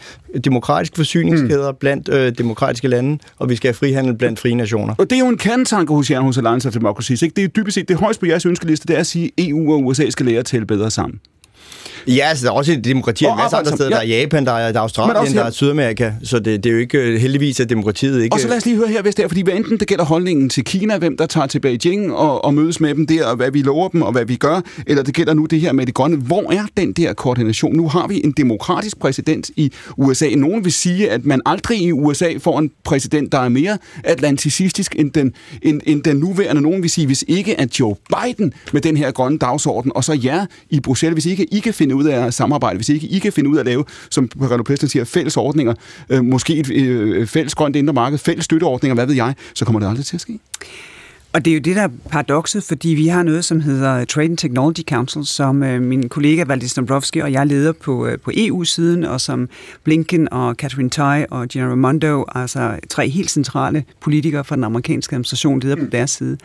demokratiske 0.44 0.96
forsyningskæder 0.96 1.70
mm. 1.70 1.76
blandt 1.80 2.08
øh, 2.08 2.32
demokratiske 2.38 2.88
lande, 2.88 3.18
og 3.38 3.48
vi 3.48 3.56
skal 3.56 3.68
have 3.68 3.74
frihandel 3.74 4.14
blandt 4.14 4.38
frie 4.38 4.54
nationer. 4.54 4.94
Og 4.98 5.10
det 5.10 5.16
er 5.16 5.20
jo 5.20 5.28
en 5.28 5.38
kernetanke 5.38 5.94
hos 5.94 6.10
jer 6.10 6.20
hos 6.20 6.36
Alliance 6.36 6.68
of 6.68 6.74
Democracy. 6.74 7.12
Ikke? 7.22 7.34
Det 7.36 7.44
er 7.44 7.48
dybest 7.48 7.74
set 7.74 7.88
det 7.88 7.96
højeste 7.96 8.20
på 8.20 8.26
jeres 8.26 8.46
ønskeliste, 8.46 8.86
det 8.86 8.96
er 8.96 9.00
at 9.00 9.06
sige, 9.06 9.24
at 9.38 9.48
EU 9.48 9.72
og 9.72 9.84
USA 9.84 10.10
skal 10.10 10.26
lære 10.26 10.38
at 10.38 10.46
tælle 10.46 10.66
bedre 10.66 10.90
sammen. 10.90 11.20
Ja, 12.06 12.26
altså, 12.28 12.46
der 12.46 12.52
er 12.52 12.56
også 12.56 12.72
et 12.72 12.84
demokrati 12.84 13.24
en 13.24 13.36
masse 13.36 13.56
andre 13.56 13.70
steder. 13.72 13.90
Ja. 13.90 13.94
Der 13.94 14.02
er 14.02 14.20
Japan, 14.20 14.46
der 14.46 14.52
er, 14.52 14.72
der 14.72 14.78
er 14.78 14.82
Australien, 14.82 15.36
der 15.36 15.44
er 15.44 15.50
Sydamerika. 15.50 16.12
Så 16.22 16.38
det, 16.38 16.64
det 16.64 16.70
er 16.70 16.74
jo 16.74 16.78
ikke 16.78 17.18
heldigvis, 17.18 17.60
at 17.60 17.70
demokratiet 17.70 18.22
ikke... 18.22 18.34
Og 18.34 18.40
så 18.40 18.48
lad 18.48 18.56
os 18.56 18.64
lige 18.64 18.76
høre 18.76 18.88
her, 18.88 19.02
hvis 19.02 19.14
det 19.14 19.24
er, 19.24 19.28
fordi 19.28 19.42
hvad 19.42 19.54
enten 19.54 19.78
det 19.78 19.88
gælder 19.88 20.04
holdningen 20.04 20.48
til 20.48 20.64
Kina, 20.64 20.98
hvem 20.98 21.16
der 21.16 21.26
tager 21.26 21.46
til 21.46 21.60
Beijing 21.60 22.12
og, 22.12 22.44
og 22.44 22.54
mødes 22.54 22.80
med 22.80 22.94
dem 22.94 23.06
der, 23.06 23.26
og 23.26 23.36
hvad 23.36 23.50
vi 23.50 23.62
lover 23.62 23.88
dem, 23.88 24.02
og 24.02 24.12
hvad 24.12 24.24
vi 24.24 24.36
gør, 24.36 24.60
eller 24.86 25.02
det 25.02 25.14
gælder 25.14 25.34
nu 25.34 25.44
det 25.44 25.60
her 25.60 25.72
med 25.72 25.86
det 25.86 25.94
grønne. 25.94 26.16
Hvor 26.16 26.52
er 26.52 26.66
den 26.76 26.92
der 26.92 27.12
koordination? 27.12 27.76
Nu 27.76 27.88
har 27.88 28.06
vi 28.06 28.20
en 28.24 28.32
demokratisk 28.32 28.98
præsident 28.98 29.50
i 29.56 29.72
USA. 29.96 30.28
Nogen 30.36 30.64
vil 30.64 30.72
sige, 30.72 31.10
at 31.10 31.24
man 31.24 31.40
aldrig 31.46 31.78
i 31.78 31.92
USA 31.92 32.28
får 32.38 32.58
en 32.58 32.70
præsident, 32.84 33.32
der 33.32 33.38
er 33.38 33.48
mere 33.48 33.78
atlanticistisk 34.04 34.96
end 34.98 35.12
den, 35.12 35.32
end, 35.62 35.80
end 35.86 36.02
den 36.02 36.16
nuværende. 36.16 36.62
Nogen 36.62 36.82
vil 36.82 36.90
sige, 36.90 37.06
hvis 37.06 37.24
ikke 37.28 37.60
at 37.60 37.80
Joe 37.80 37.94
Biden 37.94 38.52
med 38.72 38.80
den 38.80 38.96
her 38.96 39.10
grønne 39.10 39.38
dagsorden, 39.38 39.92
og 39.94 40.04
så 40.04 40.20
jer 40.24 40.46
i 40.70 40.80
Bruxelles, 40.80 41.14
hvis 41.14 41.26
ikke 41.26 41.44
I 41.44 41.58
kan 41.58 41.74
finde 41.74 41.87
ud 41.94 42.04
af 42.04 42.26
at 42.26 42.34
samarbejde, 42.34 42.76
hvis 42.76 42.88
ikke 42.88 43.06
I 43.06 43.18
kan 43.18 43.32
finde 43.32 43.50
ud 43.50 43.56
af 43.56 43.60
at 43.60 43.66
lave, 43.66 43.84
som 44.10 44.30
Renaud 44.40 44.64
Plæsten 44.64 44.88
siger, 44.88 45.04
fælles 45.04 45.36
ordninger, 45.36 45.74
øh, 46.10 46.24
måske 46.24 46.56
et 46.56 46.70
øh, 46.70 47.26
fælles 47.26 47.54
grønt 47.54 47.76
indre 47.76 47.92
marked, 47.92 48.18
fælles 48.18 48.44
støtteordninger, 48.44 48.94
hvad 48.94 49.06
ved 49.06 49.14
jeg, 49.14 49.34
så 49.54 49.64
kommer 49.64 49.80
det 49.80 49.88
aldrig 49.88 50.06
til 50.06 50.16
at 50.16 50.20
ske. 50.20 50.38
Og 51.32 51.44
det 51.44 51.50
er 51.50 51.54
jo 51.54 51.60
det, 51.60 51.76
der 51.76 51.82
er 51.82 51.88
paradokset, 52.10 52.62
fordi 52.62 52.88
vi 52.88 53.06
har 53.06 53.22
noget, 53.22 53.44
som 53.44 53.60
hedder 53.60 54.04
Trade 54.04 54.24
and 54.28 54.38
Technology 54.38 54.82
Council, 54.88 55.26
som 55.26 55.62
øh, 55.62 55.82
min 55.82 56.08
kollega 56.08 56.44
Valdis 56.44 56.74
Dombrovski 56.74 57.18
og 57.18 57.32
jeg 57.32 57.46
leder 57.46 57.72
på, 57.72 58.06
øh, 58.06 58.18
på 58.18 58.30
EU-siden, 58.34 59.04
og 59.04 59.20
som 59.20 59.48
Blinken 59.84 60.32
og 60.32 60.54
Catherine 60.54 60.90
Tai 60.90 61.24
og 61.30 61.48
Gina 61.48 61.66
Raimondo, 61.66 62.24
altså 62.34 62.78
tre 62.90 63.08
helt 63.08 63.30
centrale 63.30 63.84
politikere 64.00 64.44
fra 64.44 64.56
den 64.56 64.64
amerikanske 64.64 65.14
administration, 65.14 65.60
leder 65.60 65.76
på 65.76 65.84
deres 65.92 66.10
side. 66.10 66.38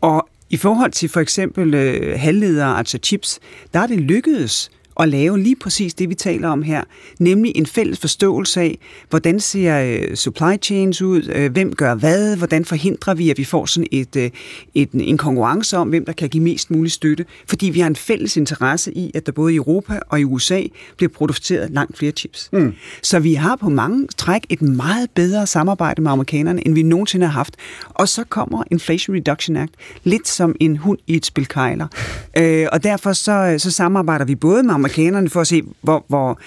Og 0.00 0.28
i 0.50 0.56
forhold 0.56 0.92
til 0.92 1.08
for 1.08 1.20
eksempel 1.20 1.74
øh, 1.74 2.20
halvledere, 2.20 2.78
altså 2.78 2.98
chips, 3.02 3.38
der 3.74 3.80
er 3.80 3.86
det 3.86 4.00
lykkedes 4.00 4.70
at 4.98 5.08
lave 5.08 5.38
lige 5.38 5.56
præcis 5.56 5.94
det, 5.94 6.08
vi 6.08 6.14
taler 6.14 6.48
om 6.48 6.62
her, 6.62 6.82
nemlig 7.18 7.52
en 7.54 7.66
fælles 7.66 7.98
forståelse 7.98 8.60
af, 8.60 8.78
hvordan 9.10 9.40
ser 9.40 9.80
øh, 9.80 10.16
supply 10.16 10.56
chains 10.62 11.02
ud, 11.02 11.32
øh, 11.34 11.52
hvem 11.52 11.74
gør 11.74 11.94
hvad, 11.94 12.36
hvordan 12.36 12.64
forhindrer 12.64 13.14
vi, 13.14 13.30
at 13.30 13.38
vi 13.38 13.44
får 13.44 13.66
sådan 13.66 13.86
et, 13.92 14.16
øh, 14.16 14.30
et, 14.74 14.88
en 14.92 15.18
konkurrence 15.18 15.76
om, 15.76 15.88
hvem 15.88 16.04
der 16.04 16.12
kan 16.12 16.28
give 16.28 16.42
mest 16.42 16.70
mulig 16.70 16.92
støtte, 16.92 17.24
fordi 17.48 17.66
vi 17.70 17.80
har 17.80 17.86
en 17.86 17.96
fælles 17.96 18.36
interesse 18.36 18.92
i, 18.92 19.10
at 19.14 19.26
der 19.26 19.32
både 19.32 19.52
i 19.52 19.56
Europa 19.56 20.00
og 20.08 20.20
i 20.20 20.24
USA 20.24 20.62
bliver 20.96 21.10
produceret 21.10 21.70
langt 21.70 21.98
flere 21.98 22.12
chips. 22.12 22.48
Mm. 22.52 22.72
Så 23.02 23.18
vi 23.18 23.34
har 23.34 23.56
på 23.56 23.68
mange 23.68 24.06
træk 24.16 24.46
et 24.48 24.62
meget 24.62 25.10
bedre 25.14 25.46
samarbejde 25.46 26.02
med 26.02 26.10
amerikanerne, 26.10 26.66
end 26.66 26.74
vi 26.74 26.82
nogensinde 26.82 27.26
har 27.26 27.32
haft. 27.32 27.56
Og 27.88 28.08
så 28.08 28.24
kommer 28.24 28.64
Inflation 28.70 29.16
Reduction 29.16 29.56
Act 29.56 29.72
lidt 30.04 30.28
som 30.28 30.54
en 30.60 30.76
hund 30.76 30.98
i 31.06 31.16
et 31.16 31.26
spil 31.26 31.46
kejler. 31.46 31.86
Øh, 32.36 32.66
og 32.72 32.84
derfor 32.84 33.12
så, 33.12 33.54
så 33.58 33.70
samarbejder 33.70 34.24
vi 34.24 34.34
både 34.34 34.62
med 34.62 34.74
amerikanerne 34.74 34.87
for 35.28 35.40
at 35.40 35.46
se, 35.46 35.62
hvor, 35.82 36.04
hvor, 36.08 36.38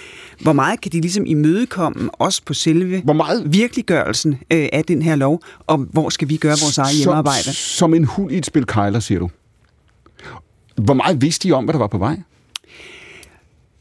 hvor 0.42 0.54
meget 0.54 0.82
kan 0.82 0.92
de 0.92 1.02
ligesom 1.02 1.26
imødekomme 1.26 2.10
os 2.20 2.42
på 2.42 2.54
selve 2.54 3.02
hvor 3.02 3.14
meget? 3.14 3.54
virkeliggørelsen 3.54 4.32
øh, 4.34 4.70
af 4.74 4.84
den 4.86 5.02
her 5.02 5.16
lov, 5.16 5.42
og 5.68 5.78
hvor 5.78 6.10
skal 6.10 6.30
vi 6.30 6.38
gøre 6.38 6.56
vores 6.64 6.78
eget 6.78 6.96
hjemmearbejde. 6.96 7.54
Som, 7.54 7.94
en 7.94 8.06
hund 8.06 8.32
i 8.32 8.38
et 8.38 8.46
spil 8.46 8.66
kejler, 8.66 9.00
siger 9.00 9.20
du. 9.20 9.30
Hvor 10.76 10.94
meget 10.94 11.22
vidste 11.22 11.48
I 11.48 11.52
om, 11.52 11.64
hvad 11.64 11.74
der 11.74 11.80
var 11.80 11.88
på 11.88 11.98
vej? 11.98 12.18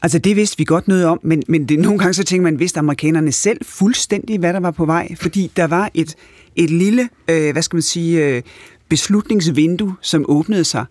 Altså 0.01 0.19
det 0.19 0.35
vidste 0.35 0.57
vi 0.57 0.63
godt 0.63 0.87
noget 0.87 1.05
om, 1.05 1.19
men, 1.23 1.43
men 1.47 1.65
det, 1.65 1.79
nogle 1.79 1.99
gange 1.99 2.13
så 2.13 2.23
tænker 2.23 2.43
man, 2.43 2.59
vidste 2.59 2.79
amerikanerne 2.79 3.31
selv 3.31 3.65
fuldstændig, 3.65 4.39
hvad 4.39 4.53
der 4.53 4.59
var 4.59 4.71
på 4.71 4.85
vej, 4.85 5.15
fordi 5.15 5.51
der 5.55 5.67
var 5.67 5.89
et, 5.93 6.15
et 6.55 6.69
lille, 6.69 7.09
øh, 7.27 7.51
hvad 7.51 7.61
skal 7.61 7.75
man 7.75 7.81
sige, 7.81 8.25
øh, 8.25 8.41
beslutningsvindue, 8.89 9.95
som 10.01 10.25
åbnede 10.27 10.63
sig, 10.63 10.85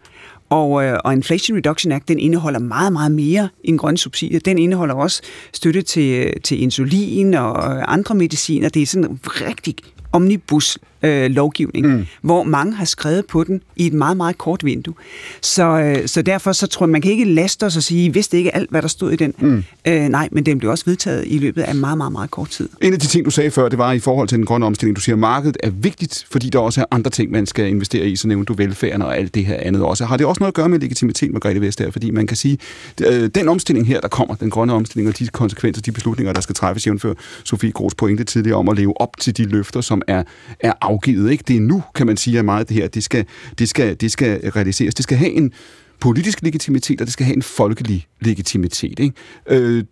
og, 0.51 0.85
øh, 0.85 0.99
og 1.05 1.13
Inflation 1.13 1.57
Reduction 1.57 1.93
Act, 1.93 2.09
den 2.09 2.19
indeholder 2.19 2.59
meget, 2.59 2.93
meget 2.93 3.13
mere 3.13 3.49
end 3.65 3.79
grønne 3.79 3.99
subsidier. 3.99 4.41
Den 4.41 4.59
indeholder 4.59 4.95
også 4.95 5.23
støtte 5.53 5.83
til, 5.83 6.27
øh, 6.27 6.33
til 6.45 6.63
insulin 6.63 7.35
og 7.35 7.77
øh, 7.77 7.85
andre 7.87 8.15
mediciner. 8.15 8.69
Det 8.69 8.83
er 8.83 8.87
sådan 8.87 9.11
en 9.11 9.21
rigtig 9.25 9.75
omnibus 10.13 10.79
øh, 11.03 11.31
lovgivning, 11.31 11.87
mm. 11.87 12.07
hvor 12.23 12.43
mange 12.43 12.75
har 12.75 12.85
skrevet 12.85 13.27
på 13.27 13.45
den 13.45 13.63
i 13.77 13.87
et 13.87 13.93
meget, 13.93 14.17
meget 14.17 14.39
kort 14.39 14.65
vindue. 14.65 14.95
Så, 15.41 15.81
øh, 15.81 16.09
så 16.09 16.23
derfor 16.23 16.53
så 16.53 16.67
tror 16.67 16.87
jeg, 16.87 16.91
man 16.91 17.01
kan 17.01 17.11
ikke 17.11 17.25
laste 17.25 17.67
os 17.67 17.77
og 17.77 17.83
sige, 17.83 18.05
I 18.05 18.09
vidste 18.09 18.37
ikke 18.37 18.55
alt, 18.55 18.71
hvad 18.71 18.83
der 18.83 18.89
stod 18.89 19.13
i 19.13 19.17
den. 19.17 19.35
Mm. 19.39 19.65
Øh, 19.85 20.09
nej, 20.09 20.29
men 20.33 20.47
den 20.47 20.59
blev 20.59 20.71
også 20.71 20.85
vedtaget 20.85 21.25
i 21.27 21.39
løbet 21.39 21.63
af 21.63 21.75
meget, 21.75 21.99
meget, 21.99 22.13
meget 22.13 22.31
kort 22.31 22.49
tid. 22.49 22.69
En 22.81 22.93
af 22.93 22.99
de 22.99 23.07
ting, 23.07 23.25
du 23.25 23.31
sagde 23.31 23.51
før, 23.51 23.69
det 23.69 23.79
var 23.79 23.93
i 23.93 23.99
forhold 23.99 24.29
til 24.29 24.39
den 24.39 24.47
grønne 24.47 24.67
omstilling. 24.67 24.97
Du 24.97 25.01
siger, 25.01 25.17
at 25.17 25.21
markedet 25.21 25.57
er 25.63 25.71
vigtigt, 25.71 26.27
fordi 26.31 26.51
der 26.51 26.59
også 26.59 26.81
er 26.81 26.85
andre 26.91 27.11
ting, 27.11 27.31
man 27.31 27.47
skal 27.47 27.69
investere 27.69 28.09
i. 28.09 28.17
Så 28.17 28.29
nævnte 28.29 28.45
du 28.45 28.55
velfærden 28.55 29.03
og 29.03 29.17
alt 29.17 29.35
det 29.35 29.45
her 29.45 29.57
andet 29.63 29.83
også. 29.83 30.05
Har 30.05 30.17
det 30.17 30.27
også 30.27 30.41
noget 30.41 30.51
at 30.51 30.55
gøre 30.55 30.69
med 30.69 30.79
legitimitet, 30.79 31.33
Margrethe 31.33 31.61
Vestager? 31.61 31.91
Fordi 31.91 32.11
man 32.11 32.27
kan 32.27 32.37
sige, 32.37 32.59
øh, 33.07 33.31
den 33.35 33.49
omstilling 33.49 33.87
her, 33.87 34.01
der 34.01 34.09
kommer, 34.09 34.35
den 34.35 34.51
grønne 34.51 34.73
omstilling 34.73 35.09
og 35.09 35.19
de 35.19 35.29
konsekvenser, 35.29 35.83
de 35.83 35.93
beslutninger, 35.93 36.33
der 36.33 36.41
skal 36.41 36.55
træffes, 36.55 36.87
jævnfør 36.87 37.15
Sofie 37.45 37.73
Gros 37.73 37.95
pointe 37.95 38.25
tidligere 38.25 38.59
om 38.59 38.69
at 38.69 38.77
leve 38.77 39.01
op 39.01 39.17
til 39.21 39.37
de 39.37 39.45
løfter, 39.45 39.81
som 39.81 40.03
er, 40.07 40.23
er 40.61 40.73
afgivet. 40.91 41.31
Ikke? 41.31 41.45
Det 41.49 41.57
er 41.57 41.61
nu, 41.61 41.83
kan 41.95 42.07
man 42.07 42.17
sige, 42.17 42.39
at 42.39 42.45
meget 42.45 42.61
af 42.61 42.67
det 42.67 42.77
her, 42.77 42.89
det 42.89 43.05
skal, 43.05 43.25
det 43.59 43.69
skal, 43.69 43.97
det 44.01 44.13
skal 44.13 44.51
realiseres. 44.51 44.95
Det 44.95 45.03
skal 45.03 45.17
have 45.17 45.33
en 45.33 45.53
politisk 46.01 46.43
legitimitet, 46.43 47.01
og 47.01 47.07
det 47.07 47.13
skal 47.13 47.27
have 47.27 47.37
en 47.37 47.43
folkelig 47.43 48.07
legitimitet. 48.21 48.99
Ikke? 48.99 49.15
Øh, 49.49 49.85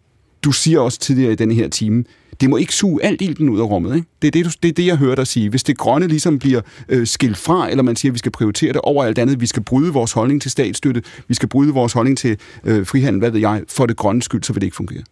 du 0.42 0.52
siger 0.52 0.80
også 0.80 0.98
tidligere 0.98 1.32
i 1.32 1.36
denne 1.36 1.54
her 1.54 1.68
time, 1.68 2.04
det 2.40 2.50
må 2.50 2.56
ikke 2.56 2.74
suge 2.74 3.04
alt 3.04 3.22
ilden 3.22 3.48
ud 3.48 3.58
af 3.58 3.62
rummet. 3.62 3.96
Ikke? 3.96 4.08
Det, 4.22 4.28
er 4.28 4.32
det, 4.32 4.44
du, 4.44 4.50
det 4.62 4.68
er 4.68 4.72
det, 4.72 4.86
jeg 4.86 4.96
hører 4.96 5.14
dig 5.14 5.26
sige. 5.26 5.50
Hvis 5.50 5.62
det 5.62 5.78
grønne 5.78 6.06
ligesom 6.06 6.38
bliver 6.38 6.60
øh, 6.88 7.06
skilt 7.06 7.36
fra, 7.36 7.70
eller 7.70 7.82
man 7.82 7.96
siger, 7.96 8.10
at 8.10 8.14
vi 8.14 8.18
skal 8.18 8.32
prioritere 8.32 8.72
det 8.72 8.80
over 8.80 9.04
alt 9.04 9.18
andet, 9.18 9.40
vi 9.40 9.46
skal 9.46 9.62
bryde 9.62 9.92
vores 9.92 10.12
holdning 10.12 10.42
til 10.42 10.50
statsstøtte, 10.50 11.02
vi 11.28 11.34
skal 11.34 11.48
bryde 11.48 11.72
vores 11.72 11.92
holdning 11.92 12.18
til 12.18 12.36
øh, 12.64 12.86
frihandel, 12.86 13.18
hvad 13.18 13.30
ved 13.30 13.40
jeg, 13.40 13.62
for 13.68 13.86
det 13.86 13.96
grønne 13.96 14.22
skyld, 14.22 14.42
så 14.42 14.52
vil 14.52 14.60
det 14.60 14.66
ikke 14.66 14.76
fungere. 14.76 15.02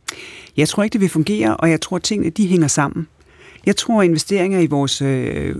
Jeg 0.57 0.68
tror 0.68 0.82
ikke, 0.82 0.93
det 0.93 1.01
vil 1.01 1.09
fungere, 1.09 1.57
og 1.57 1.70
jeg 1.70 1.80
tror, 1.80 1.97
at 1.97 2.03
tingene 2.03 2.30
de 2.30 2.47
hænger 2.47 2.68
sammen. 2.68 3.07
Jeg 3.66 3.76
tror, 3.76 4.00
at 4.00 4.04
investeringer 4.04 4.60
i 4.60 4.66
vores 4.66 5.02
øh, 5.02 5.54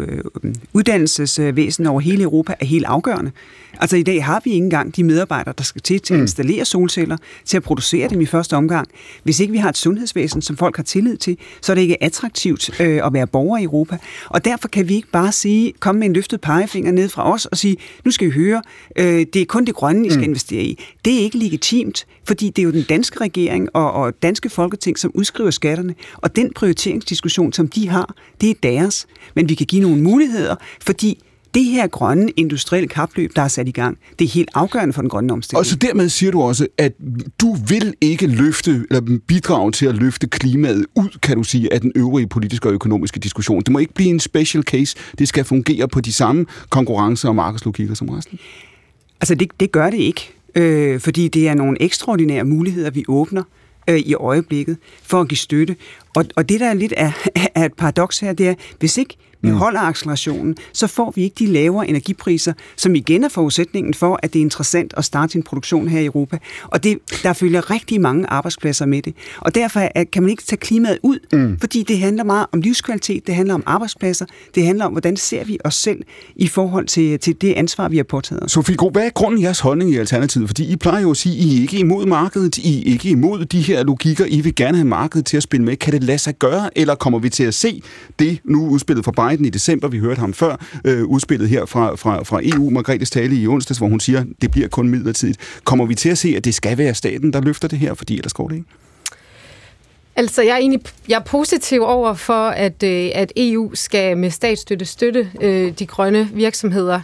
uddannelsesvæsen 0.73 1.87
over 1.87 2.01
hele 2.01 2.23
Europa 2.23 2.55
er 2.61 2.67
helt 2.67 2.85
afgørende. 2.85 3.31
Altså 3.81 3.97
i 3.97 4.03
dag 4.03 4.25
har 4.25 4.41
vi 4.45 4.51
ikke 4.51 4.65
engang 4.65 4.97
de 4.97 5.05
medarbejdere, 5.05 5.55
der 5.59 5.65
skal 5.65 5.83
til 5.83 6.01
til 6.01 6.15
at 6.15 6.21
installere 6.21 6.65
solceller, 6.65 7.17
til 7.45 7.57
at 7.57 7.63
producere 7.63 8.09
dem 8.09 8.21
i 8.21 8.27
første 8.27 8.57
omgang. 8.57 8.89
Hvis 9.23 9.41
ikke 9.41 9.53
vi 9.53 9.59
har 9.59 9.69
et 9.69 9.77
sundhedsvæsen, 9.77 10.43
som 10.43 10.57
folk 10.57 10.77
har 10.77 10.83
tillid 10.83 11.17
til, 11.17 11.39
så 11.61 11.73
er 11.73 11.75
det 11.75 11.83
ikke 11.83 12.03
attraktivt 12.03 12.81
øh, 12.81 13.07
at 13.07 13.13
være 13.13 13.27
borger 13.27 13.59
i 13.59 13.65
Europa. 13.65 13.99
Og 14.29 14.45
derfor 14.45 14.69
kan 14.69 14.89
vi 14.89 14.95
ikke 14.95 15.11
bare 15.11 15.33
sige, 15.33 15.73
komme 15.81 15.99
med 15.99 16.07
en 16.07 16.13
løftet 16.13 16.41
pegefinger 16.41 16.93
ned 16.93 17.09
fra 17.09 17.33
os 17.33 17.47
og 17.47 17.57
sige, 17.57 17.77
nu 18.05 18.11
skal 18.11 18.29
I 18.29 18.31
høre, 18.31 18.63
øh, 18.97 19.27
det 19.33 19.37
er 19.37 19.47
kun 19.47 19.65
det 19.65 19.75
grønne, 19.75 20.07
I 20.07 20.11
skal 20.11 20.19
mm. 20.21 20.25
investere 20.25 20.63
i. 20.63 20.85
Det 21.05 21.15
er 21.15 21.19
ikke 21.19 21.39
legitimt, 21.39 22.07
fordi 22.25 22.51
det 22.51 22.59
er 22.59 22.65
jo 22.65 22.73
den 22.73 22.85
danske 22.89 23.21
regering 23.21 23.69
og, 23.77 23.93
og 23.93 24.23
danske 24.23 24.51
folketing, 24.51 24.99
som 24.99 25.11
udskriver 25.15 25.51
skatterne, 25.51 25.95
og 26.17 26.37
den 26.37 26.53
prioriteringsdiskussion, 26.53 27.53
som 27.53 27.69
de 27.69 27.89
har, 27.89 27.96
det 28.41 28.51
er 28.51 28.55
deres. 28.63 29.07
Men 29.35 29.49
vi 29.49 29.55
kan 29.55 29.67
give 29.67 29.83
nogle 29.83 30.03
muligheder, 30.03 30.57
fordi 30.81 31.23
det 31.57 31.65
her 31.65 31.87
grønne 31.87 32.31
industrielle 32.31 32.89
kapløb, 32.89 33.31
der 33.37 33.43
er 33.43 33.49
sat 33.49 33.69
i 33.69 33.71
gang, 33.71 33.99
det 34.19 34.25
er 34.25 34.29
helt 34.29 34.51
afgørende 34.55 34.93
for 34.93 35.03
den 35.03 35.11
grønne 35.11 35.33
omstilling. 35.33 35.59
Og 35.59 35.67
så 35.67 35.77
dermed 35.77 36.09
siger 36.09 36.33
du 36.33 36.43
også, 36.43 36.67
at 36.79 36.93
du 37.41 37.57
vil 37.69 37.95
ikke 38.01 38.27
løfte, 38.27 38.87
eller 38.91 39.19
bidrage 39.27 39.73
til 39.73 39.87
at 39.87 39.95
løfte 39.95 40.27
klimaet 40.27 40.87
ud, 40.97 41.19
kan 41.23 41.37
du 41.37 41.43
sige, 41.43 41.73
af 41.73 41.81
den 41.81 41.93
øvrige 41.95 42.27
politiske 42.27 42.69
og 42.69 42.73
økonomiske 42.73 43.21
diskussion. 43.21 43.61
Det 43.61 43.73
må 43.73 43.79
ikke 43.79 43.95
blive 43.95 44.11
en 44.11 44.21
special 44.21 44.65
case. 44.65 44.97
Det 45.19 45.29
skal 45.29 45.45
fungere 45.45 45.89
på 45.89 46.01
de 46.01 46.13
samme 46.13 46.47
konkurrencer 46.71 47.29
og 47.29 47.35
markedslogikker 47.35 47.95
som 47.95 48.09
resten. 48.09 48.39
Altså, 49.21 49.35
det, 49.35 49.49
det 49.61 49.73
gør 49.73 49.91
det 49.91 49.99
ikke, 49.99 50.33
øh, 50.55 51.01
fordi 51.01 51.29
det 51.29 51.49
er 51.49 51.55
nogle 51.55 51.83
ekstraordinære 51.83 52.45
muligheder, 52.45 52.91
vi 52.91 53.05
åbner 53.09 53.43
øh, 53.89 53.99
i 53.99 54.15
øjeblikket 54.15 54.79
for 55.03 55.21
at 55.21 55.29
give 55.29 55.39
støtte. 55.39 55.77
Og, 56.17 56.25
og 56.37 56.49
det, 56.49 56.61
der 56.61 56.67
er 56.67 56.75
lidt 56.75 56.93
af, 56.93 57.13
af 57.55 57.65
et 57.65 57.75
paradoks 57.75 58.19
her, 58.19 58.33
det 58.33 58.49
er, 58.49 58.55
hvis 58.79 58.99
ikke 58.99 59.17
vi 59.43 59.51
mm. 59.51 59.57
holder 59.57 59.81
accelerationen, 59.81 60.57
så 60.73 60.87
får 60.87 61.13
vi 61.17 61.23
ikke 61.23 61.37
de 61.39 61.47
lavere 61.47 61.89
energipriser, 61.89 62.53
som 62.77 62.95
igen 62.95 63.25
er 63.25 63.29
forudsætningen 63.29 63.95
for, 63.95 64.21
at 64.23 64.33
det 64.33 64.39
er 64.39 64.43
interessant 64.43 64.95
at 64.97 65.05
starte 65.05 65.37
en 65.37 65.43
produktion 65.43 65.89
her 65.89 66.01
i 66.01 66.05
Europa. 66.05 66.39
Og 66.65 66.85
det, 66.85 66.99
der 67.23 67.33
følger 67.33 67.71
rigtig 67.71 68.01
mange 68.01 68.27
arbejdspladser 68.27 68.87
med 68.87 69.03
det. 69.03 69.15
Og 69.39 69.55
derfor 69.55 69.89
kan 70.13 70.23
man 70.23 70.31
ikke 70.31 70.43
tage 70.43 70.57
klimaet 70.57 70.99
ud, 71.03 71.19
mm. 71.33 71.59
fordi 71.61 71.83
det 71.83 71.99
handler 71.99 72.25
meget 72.25 72.47
om 72.53 72.61
livskvalitet, 72.61 73.27
det 73.27 73.35
handler 73.35 73.55
om 73.55 73.63
arbejdspladser, 73.67 74.27
det 74.55 74.67
handler 74.67 74.85
om, 74.85 74.93
hvordan 74.93 75.17
ser 75.17 75.45
vi 75.45 75.59
os 75.65 75.75
selv 75.75 76.03
i 76.37 76.49
forhold 76.49 76.87
til, 76.87 77.19
til 77.19 77.41
det 77.41 77.53
ansvar, 77.53 77.89
vi 77.89 77.97
har 77.97 78.05
påtaget 78.05 78.43
os. 78.43 78.53
Sofie 78.53 78.77
Gro, 78.77 78.91
hvad 78.91 79.07
er 79.07 79.11
grunden 79.11 79.41
i 79.41 79.43
jeres 79.43 79.61
holdning 79.61 79.91
i 79.91 79.97
Alternativet? 79.97 80.49
Fordi 80.49 80.73
I 80.73 80.77
plejer 80.77 81.03
jo 81.03 81.11
at 81.11 81.17
sige, 81.17 81.39
at 81.39 81.45
I 81.45 81.57
er 81.57 81.61
ikke 81.61 81.79
imod 81.79 82.07
markedet, 82.07 82.59
I 82.59 82.89
er 82.89 82.93
ikke 82.93 83.09
imod 83.09 83.45
de 83.45 83.61
her 83.61 83.85
logikker, 83.85 84.25
I 84.25 84.41
vil 84.41 84.55
gerne 84.55 84.77
have 84.77 84.89
markedet 84.89 85.27
til 85.27 85.37
at 85.37 85.43
spille 85.43 85.67
med. 85.67 85.77
Kan 85.77 85.93
det 85.93 86.05
lade 86.05 86.19
sig 86.19 86.39
gøre, 86.39 86.79
eller 86.79 86.95
kommer 86.95 87.19
vi 87.19 87.29
til 87.29 87.45
at 87.45 87.55
se 87.55 87.83
det 88.19 88.41
nu 88.45 88.69
udspillet 88.69 89.05
for 89.05 89.13
Biden 89.13 89.36
i 89.45 89.51
december, 89.51 89.89
vi 89.89 89.99
hørte 89.99 90.21
ham 90.21 90.33
før, 90.33 90.57
øh, 90.85 91.05
udspillet 91.05 91.49
her 91.49 91.67
fra, 91.67 91.97
fra, 91.97 92.23
fra 92.23 92.41
EU, 92.43 92.71
Margrethes 92.71 93.11
tale 93.11 93.37
i 93.37 93.47
onsdags, 93.47 93.79
hvor 93.79 93.89
hun 93.89 94.01
siger, 94.01 94.25
det 94.41 94.51
bliver 94.51 94.69
kun 94.69 94.89
midlertidigt. 94.89 95.39
Kommer 95.65 95.87
vi 95.87 95.95
til 95.95 96.09
at 96.09 96.19
se, 96.19 96.35
at 96.37 96.45
det 96.45 96.55
skal 96.55 96.79
være 96.79 96.95
staten, 96.95 97.33
der 97.33 97.41
løfter 97.41 97.69
det 97.69 97.79
her, 97.79 97.95
fordi 97.95 98.17
ellers 98.17 98.33
går 98.33 98.49
det 98.49 98.55
ikke? 98.57 98.69
Altså, 100.17 100.43
jeg 100.43 100.53
er 100.53 100.57
egentlig 100.57 100.83
jeg 101.09 101.17
er 101.17 101.25
positiv 101.25 101.83
over 101.83 102.15
for, 102.15 102.49
at, 102.49 102.83
øh, 102.83 103.11
at 103.15 103.33
EU 103.37 103.75
skal 103.75 104.19
med 104.19 104.31
statsstøtte 104.31 104.85
støtte 104.85 105.31
øh, 105.41 105.73
de 105.79 105.87
grønne 105.87 106.29
virksomheder. 106.35 107.01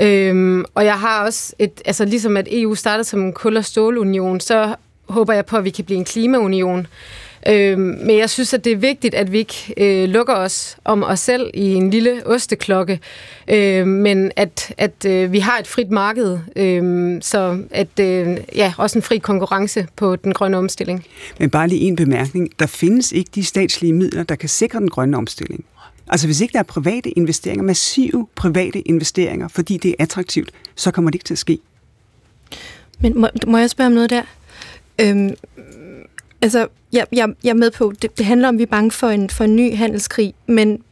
Øhm, 0.00 0.64
og 0.74 0.84
jeg 0.84 0.94
har 1.00 1.24
også 1.24 1.54
et, 1.58 1.82
altså 1.84 2.04
ligesom 2.04 2.36
at 2.36 2.48
EU 2.50 2.74
startede 2.74 3.04
som 3.04 3.20
en 3.20 3.32
kul- 3.32 3.56
og 3.56 3.64
stålunion, 3.64 4.40
så 4.40 4.74
håber 5.08 5.32
jeg 5.32 5.46
på, 5.46 5.56
at 5.56 5.64
vi 5.64 5.70
kan 5.70 5.84
blive 5.84 5.98
en 5.98 6.04
klimaunion. 6.04 6.86
Øh, 7.48 7.78
men 7.78 8.18
jeg 8.18 8.30
synes, 8.30 8.54
at 8.54 8.64
det 8.64 8.72
er 8.72 8.76
vigtigt, 8.76 9.14
at 9.14 9.32
vi 9.32 9.38
ikke 9.38 9.74
øh, 9.76 10.08
lukker 10.08 10.34
os 10.34 10.76
om 10.84 11.02
os 11.02 11.20
selv 11.20 11.50
i 11.54 11.74
en 11.74 11.90
lille 11.90 12.26
osteklokke, 12.26 13.00
øh, 13.48 13.86
men 13.86 14.32
at, 14.36 14.74
at 14.78 15.04
øh, 15.06 15.32
vi 15.32 15.38
har 15.38 15.58
et 15.58 15.66
frit 15.66 15.90
marked, 15.90 16.38
øh, 16.56 17.18
så 17.22 17.62
at 17.70 18.00
øh, 18.00 18.38
ja, 18.54 18.72
også 18.78 18.98
en 18.98 19.02
fri 19.02 19.18
konkurrence 19.18 19.86
på 19.96 20.16
den 20.16 20.32
grønne 20.32 20.56
omstilling. 20.56 21.04
Men 21.38 21.50
bare 21.50 21.68
lige 21.68 21.80
en 21.80 21.96
bemærkning. 21.96 22.50
Der 22.58 22.66
findes 22.66 23.12
ikke 23.12 23.30
de 23.34 23.44
statslige 23.44 23.92
midler, 23.92 24.22
der 24.22 24.34
kan 24.34 24.48
sikre 24.48 24.78
den 24.78 24.90
grønne 24.90 25.16
omstilling. 25.16 25.64
Altså 26.08 26.26
hvis 26.26 26.40
ikke 26.40 26.52
der 26.52 26.58
er 26.58 26.62
private 26.62 27.10
investeringer, 27.10 27.64
massive 27.64 28.26
private 28.34 28.80
investeringer, 28.80 29.48
fordi 29.48 29.76
det 29.76 29.90
er 29.90 29.94
attraktivt, 29.98 30.50
så 30.74 30.90
kommer 30.90 31.10
det 31.10 31.14
ikke 31.14 31.24
til 31.24 31.34
at 31.34 31.38
ske. 31.38 31.58
Men 33.00 33.20
må, 33.20 33.28
må 33.46 33.58
jeg 33.58 33.70
spørge 33.70 33.86
om 33.86 33.92
noget 33.92 34.10
der? 34.10 34.22
Øhm, 35.00 35.34
altså, 36.42 36.66
jeg, 36.92 37.06
jeg, 37.12 37.28
jeg 37.44 37.50
er 37.50 37.54
med 37.54 37.70
på, 37.70 37.92
det, 38.02 38.18
det 38.18 38.26
handler 38.26 38.48
om, 38.48 38.54
at 38.54 38.58
vi 38.58 38.62
er 38.62 38.66
bange 38.66 38.90
for 38.90 39.08
en, 39.08 39.30
for 39.30 39.44
en 39.44 39.56
ny 39.56 39.74
handelskrig, 39.74 40.34
men 40.46 40.82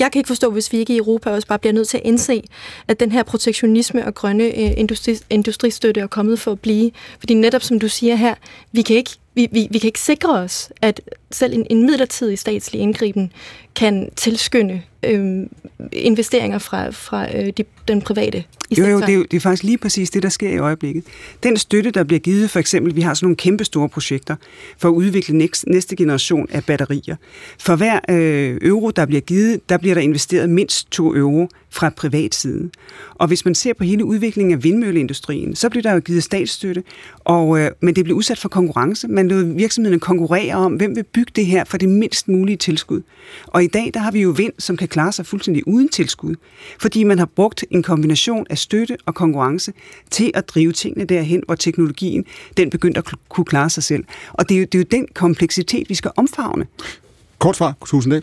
jeg 0.00 0.12
kan 0.12 0.18
ikke 0.18 0.28
forstå, 0.28 0.50
hvis 0.50 0.72
vi 0.72 0.78
ikke 0.78 0.94
i 0.94 0.98
Europa 0.98 1.30
også 1.30 1.48
bare 1.48 1.58
bliver 1.58 1.72
nødt 1.72 1.88
til 1.88 1.96
at 1.96 2.04
indse, 2.04 2.42
at 2.88 3.00
den 3.00 3.12
her 3.12 3.22
protektionisme 3.22 4.06
og 4.06 4.14
grønne 4.14 4.44
øh, 4.44 4.72
industri, 4.76 5.18
industristøtte 5.30 6.00
er 6.00 6.06
kommet 6.06 6.40
for 6.40 6.52
at 6.52 6.60
blive. 6.60 6.90
Fordi 7.18 7.34
netop 7.34 7.62
som 7.62 7.78
du 7.78 7.88
siger 7.88 8.14
her, 8.14 8.34
vi 8.72 8.82
kan 8.82 8.96
ikke, 8.96 9.10
vi, 9.36 9.48
vi, 9.52 9.68
vi 9.70 9.78
kan 9.78 9.88
ikke 9.88 10.00
sikre 10.00 10.38
os, 10.38 10.72
at 10.82 11.00
selv 11.30 11.54
en, 11.54 11.66
en 11.70 11.86
midlertidig 11.86 12.38
statslig 12.38 12.80
indgriben 12.80 13.32
kan 13.74 14.08
tilskynde 14.16 14.82
øh, 15.02 15.46
investeringer 15.92 16.58
fra, 16.58 16.90
fra 16.90 17.36
øh, 17.36 17.52
de, 17.56 17.64
den 17.88 18.02
private 18.02 18.44
i 18.70 18.80
jo, 18.80 18.86
jo, 18.86 19.00
det 19.00 19.08
er, 19.08 19.12
jo, 19.12 19.22
det 19.22 19.36
er 19.36 19.40
faktisk 19.40 19.62
lige 19.62 19.78
præcis 19.78 20.10
det, 20.10 20.22
der 20.22 20.28
sker 20.28 20.50
i 20.50 20.58
øjeblikket. 20.58 21.04
Den 21.42 21.56
støtte, 21.56 21.90
der 21.90 22.04
bliver 22.04 22.20
givet, 22.20 22.50
for 22.50 22.58
eksempel, 22.58 22.96
vi 22.96 23.00
har 23.00 23.14
sådan 23.14 23.26
nogle 23.26 23.36
kæmpe 23.36 23.64
store 23.64 23.88
projekter 23.88 24.36
for 24.78 24.88
at 24.88 24.92
udvikle 24.92 25.38
næste, 25.38 25.70
næste 25.70 25.96
generation 25.96 26.46
af 26.50 26.64
batterier. 26.64 27.16
For 27.58 27.76
hver 27.76 28.00
øh, 28.08 28.58
euro, 28.62 28.90
der 28.90 29.06
bliver 29.06 29.20
givet, 29.20 29.68
der 29.68 29.76
bliver 29.76 29.94
der 29.94 30.02
investeret 30.02 30.50
mindst 30.50 30.90
2 30.90 31.14
euro 31.14 31.48
fra 31.76 31.88
privat 31.88 32.34
side. 32.34 32.70
Og 33.14 33.28
hvis 33.28 33.44
man 33.44 33.54
ser 33.54 33.74
på 33.74 33.84
hele 33.84 34.04
udviklingen 34.04 34.52
af 34.52 34.64
vindmølleindustrien, 34.64 35.56
så 35.56 35.68
blev 35.68 35.82
der 35.82 35.92
jo 35.92 36.00
givet 36.00 36.22
statsstøtte, 36.22 36.82
og, 37.18 37.58
øh, 37.60 37.70
men 37.80 37.96
det 37.96 38.04
blev 38.04 38.16
udsat 38.16 38.38
for 38.38 38.48
konkurrence. 38.48 39.08
Man 39.08 39.28
lod 39.28 39.42
virksomhederne 39.42 40.00
konkurrere 40.00 40.54
om, 40.54 40.72
hvem 40.72 40.96
vil 40.96 41.04
bygge 41.04 41.32
det 41.36 41.46
her 41.46 41.64
for 41.64 41.78
det 41.78 41.88
mindst 41.88 42.28
mulige 42.28 42.56
tilskud. 42.56 43.02
Og 43.46 43.64
i 43.64 43.66
dag, 43.66 43.90
der 43.94 44.00
har 44.00 44.10
vi 44.10 44.20
jo 44.20 44.30
vind, 44.30 44.52
som 44.58 44.76
kan 44.76 44.88
klare 44.88 45.12
sig 45.12 45.26
fuldstændig 45.26 45.68
uden 45.68 45.88
tilskud, 45.88 46.34
fordi 46.80 47.04
man 47.04 47.18
har 47.18 47.26
brugt 47.26 47.64
en 47.70 47.82
kombination 47.82 48.46
af 48.50 48.58
støtte 48.58 48.96
og 49.06 49.14
konkurrence 49.14 49.72
til 50.10 50.30
at 50.34 50.48
drive 50.48 50.72
tingene 50.72 51.04
derhen, 51.04 51.42
hvor 51.46 51.54
teknologien 51.54 52.24
den 52.56 52.70
begyndte 52.70 52.98
at 52.98 53.14
kunne 53.28 53.44
klare 53.44 53.70
sig 53.70 53.82
selv. 53.82 54.04
Og 54.32 54.48
det 54.48 54.54
er 54.54 54.58
jo, 54.58 54.64
det 54.64 54.74
er 54.74 54.78
jo 54.78 54.98
den 54.98 55.06
kompleksitet, 55.14 55.88
vi 55.88 55.94
skal 55.94 56.10
omfavne. 56.16 56.66
Kort 57.38 57.56
svar, 57.56 57.74
Susan 57.86 58.10
Dahl. 58.12 58.22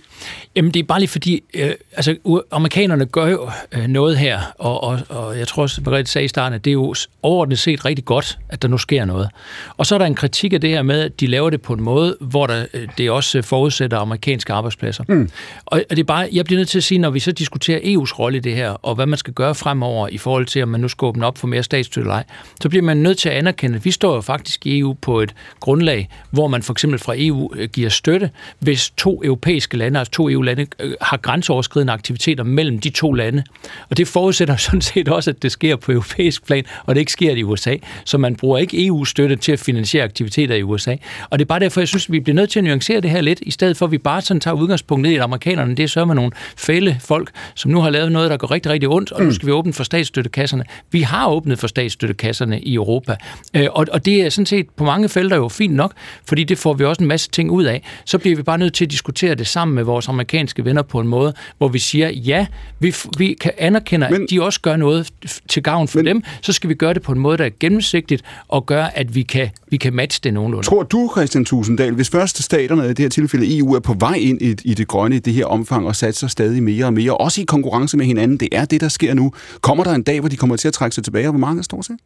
Jamen, 0.56 0.72
det 0.72 0.80
er 0.80 0.84
bare 0.84 1.00
lige 1.00 1.10
fordi, 1.10 1.44
øh, 1.54 1.72
altså, 1.92 2.42
amerikanerne 2.52 3.06
gør 3.06 3.28
jo 3.28 3.50
øh, 3.72 3.88
noget 3.88 4.18
her, 4.18 4.40
og, 4.60 4.84
og, 4.84 5.00
og 5.10 5.40
jeg 5.40 5.48
tror 5.48 5.64
også, 5.64 5.82
Margrethe 5.86 6.12
sagde 6.12 6.26
i 6.26 6.28
starten, 6.28 6.56
at 6.56 6.66
det 6.66 6.72
er 6.72 6.74
jo 6.74 6.96
overordnet 7.22 7.60
set 7.60 7.86
rigtig 7.86 8.06
godt, 8.06 8.40
at 8.50 8.62
der 8.62 8.68
nu 8.68 8.78
sker 8.78 9.06
noget. 9.06 9.30
Og 9.78 9.86
så 9.86 9.96
er 9.96 10.00
der 10.00 10.06
en 10.06 10.16
kritik 10.16 10.54
af 10.54 10.62
det 10.62 10.70
her 10.70 10.82
med, 10.82 11.02
at 11.02 11.20
de 11.20 11.28
laver 11.28 11.50
det 11.50 11.62
på 11.62 11.74
en 11.74 11.82
måde, 11.82 12.18
hvor 12.20 12.48
der, 12.48 12.66
øh, 12.74 12.88
det 12.98 13.12
også 13.12 13.42
forudsætter 13.42 13.98
amerikanske 13.98 14.54
arbejdspladser. 14.54 15.04
Mm. 15.08 15.30
Og, 15.66 15.84
og 15.90 15.96
det 15.96 16.00
er 16.00 16.08
bare, 16.08 16.30
jeg 16.32 16.46
bliver 16.46 16.60
nødt 16.60 16.70
til 16.70 16.78
at 16.78 16.84
sige, 16.84 17.00
når 17.00 17.10
vi 17.10 17.20
så 17.20 17.32
diskuterer 17.32 17.80
EU's 17.80 18.20
rolle 18.20 18.38
i 18.38 18.42
det 18.42 18.56
her, 18.56 18.70
og 18.70 18.96
hvad 18.96 19.06
man 19.06 19.18
skal 19.18 19.34
gøre 19.34 19.56
fremover 19.56 20.08
i 20.08 20.18
forhold 20.18 20.46
til, 20.46 20.64
om 20.64 20.70
man 20.70 20.82
nu 20.82 20.88
skal 20.88 21.06
åbne 21.06 21.26
op 21.26 21.38
for 21.38 21.48
mere 21.48 21.64
statsstøtte 21.64 22.06
eller 22.06 22.16
ej, 22.16 22.24
så 22.62 22.70
bliver 22.70 22.84
man 22.84 22.98
nødt 22.98 23.18
til 23.18 23.30
at 23.30 23.36
anerkende, 23.36 23.76
at 23.76 23.86
vi 23.86 23.92
står 23.92 24.16
jo 24.16 24.22
faktisk 24.22 24.66
i 24.66 24.80
EU 24.80 24.94
på 25.02 25.22
et 25.22 25.34
grundlag, 25.60 26.10
hvor 26.32 26.48
man 26.48 26.64
for 26.64 26.74
eksempel 26.74 27.00
fra 27.00 27.14
EU 27.18 27.52
øh, 27.56 27.70
giver 27.70 27.90
støtte, 27.90 28.30
hvis 28.60 28.90
to 29.04 29.22
europæiske 29.24 29.78
lande, 29.78 30.00
altså 30.00 30.12
to 30.12 30.30
EU-lande, 30.30 30.68
øh, 30.80 30.94
har 31.02 31.18
grænseoverskridende 31.18 31.94
aktiviteter 31.94 32.44
mellem 32.44 32.80
de 32.80 32.90
to 32.90 33.14
lande. 33.14 33.44
Og 33.90 33.98
det 33.98 34.08
forudsætter 34.08 34.56
sådan 34.68 34.82
set 34.82 35.08
også, 35.10 35.30
at 35.30 35.44
det 35.44 35.52
sker 35.52 35.76
på 35.76 35.92
europæisk 35.92 36.46
plan, 36.46 36.64
og 36.86 36.96
det 36.96 37.02
ikke 37.02 37.12
sker 37.12 37.32
i 37.32 37.44
USA. 37.44 37.76
Så 38.06 38.18
man 38.18 38.36
bruger 38.36 38.58
ikke 38.58 38.86
EU-støtte 38.86 39.36
til 39.36 39.52
at 39.52 39.60
finansiere 39.60 40.04
aktiviteter 40.04 40.56
i 40.56 40.64
USA. 40.64 40.96
Og 41.30 41.40
det 41.40 41.46
er 41.46 41.48
bare 41.48 41.60
derfor, 41.60 41.82
jeg 41.82 41.88
synes, 41.88 42.06
at 42.06 42.12
vi 42.12 42.20
bliver 42.20 42.36
nødt 42.36 42.50
til 42.50 42.60
at 42.60 42.64
nuancere 42.64 43.02
det 43.02 43.10
her 43.10 43.22
lidt, 43.22 43.40
i 43.42 43.52
stedet 43.52 43.78
for 43.78 43.86
at 43.86 43.92
vi 43.92 43.98
bare 43.98 44.22
sådan 44.22 44.42
tager 44.42 44.56
udgangspunkt 44.56 45.02
ned 45.02 45.12
i, 45.12 45.16
at 45.16 45.22
amerikanerne, 45.22 45.76
det 45.76 45.84
er 45.84 45.88
så 45.88 46.06
med 46.06 46.16
nogle 46.16 46.32
fælde 46.58 46.98
folk, 47.00 47.32
som 47.56 47.72
nu 47.72 47.82
har 47.82 47.90
lavet 47.90 48.12
noget, 48.12 48.30
der 48.30 48.38
går 48.38 48.52
rigtig, 48.52 48.72
rigtig 48.72 48.90
ondt, 48.90 49.12
og 49.12 49.22
nu 49.22 49.26
mm. 49.26 49.34
skal 49.34 49.48
vi 49.48 49.52
åbne 49.52 49.74
for 49.74 49.84
statsstøttekasserne. 49.84 50.64
Vi 50.92 51.02
har 51.02 51.30
åbnet 51.30 51.60
for 51.60 51.68
statsstøttekasserne 51.68 52.62
i 52.62 52.74
Europa. 52.74 53.16
Øh, 53.54 53.68
og, 53.72 53.86
og 53.92 54.06
det 54.06 54.22
er 54.22 54.30
sådan 54.30 54.46
set 54.46 54.70
på 54.78 54.84
mange 54.84 55.10
felter 55.10 55.36
jo 55.36 55.48
fint 55.48 55.74
nok, 55.74 55.94
fordi 56.28 56.44
det 56.44 56.58
får 56.58 56.74
vi 56.74 56.86
også 56.86 57.04
en 57.04 57.08
masse 57.08 57.30
ting 57.30 57.52
ud 57.52 57.64
af. 57.64 57.84
Så 58.06 58.18
bliver 58.18 58.36
vi 58.36 58.44
bare 58.44 58.58
nødt 58.58 58.74
til 58.74 58.93
at 58.94 58.96
diskutere 58.96 59.36
det 59.36 59.48
sammen 59.48 59.76
med 59.76 59.84
vores 59.84 60.10
amerikanske 60.10 60.66
venner 60.66 60.82
på 60.82 61.00
en 61.00 61.08
måde, 61.08 61.34
hvor 61.58 61.68
vi 61.68 61.80
siger, 61.80 62.10
ja, 62.10 62.46
vi, 62.80 62.96
vi 63.18 63.38
kan 63.42 63.52
anerkende, 63.58 64.08
men, 64.12 64.24
at 64.24 64.30
de 64.30 64.44
også 64.44 64.62
gør 64.62 64.76
noget 64.76 65.12
til 65.50 65.64
gavn 65.64 65.88
for 65.88 66.00
men, 66.00 66.06
dem, 66.06 66.24
så 66.42 66.54
skal 66.54 66.70
vi 66.70 66.74
gøre 66.74 66.94
det 66.94 67.02
på 67.02 67.12
en 67.12 67.20
måde, 67.20 67.38
der 67.38 67.46
er 67.46 67.50
gennemsigtigt, 67.60 68.24
og 68.48 68.66
gør, 68.66 68.84
at 68.84 69.16
vi 69.16 69.22
kan, 69.22 69.50
vi 69.68 69.78
kan 69.78 69.94
matche 69.94 70.20
det 70.24 70.34
nogenlunde. 70.34 70.68
Tror 70.68 70.84
du, 70.84 71.12
Christian 71.16 71.46
Tusinddal, 71.46 71.94
hvis 71.94 72.10
første 72.10 72.44
staterne, 72.44 72.86
i 72.86 72.88
det 72.88 73.00
her 73.00 73.10
tilfælde 73.10 73.58
EU, 73.58 73.74
er 73.74 73.80
på 73.80 73.96
vej 74.00 74.16
ind 74.16 74.42
i, 74.42 74.56
i 74.64 74.74
det 74.74 74.88
grønne 74.88 75.16
i 75.16 75.20
det 75.20 75.34
her 75.34 75.46
omfang 75.46 75.88
og 75.88 75.96
satser 75.96 76.28
stadig 76.28 76.64
mere 76.64 76.86
og 76.86 76.94
mere, 76.94 77.18
også 77.18 77.42
i 77.42 77.44
konkurrence 77.44 77.98
med 77.98 78.06
hinanden, 78.06 78.38
det 78.38 78.50
er 78.52 78.66
det, 78.66 78.82
der 78.82 78.90
sker 78.90 79.14
nu. 79.14 79.34
Kommer 79.62 79.84
der 79.84 79.92
en 79.92 80.04
dag, 80.04 80.20
hvor 80.20 80.30
de 80.30 80.38
kommer 80.38 80.56
til 80.56 80.68
at 80.68 80.74
trække 80.74 80.96
sig 80.96 81.04
tilbage, 81.04 81.28
og 81.28 81.34
hvor 81.34 81.48
er 81.48 81.62
stort 81.62 81.86
set? 81.86 81.98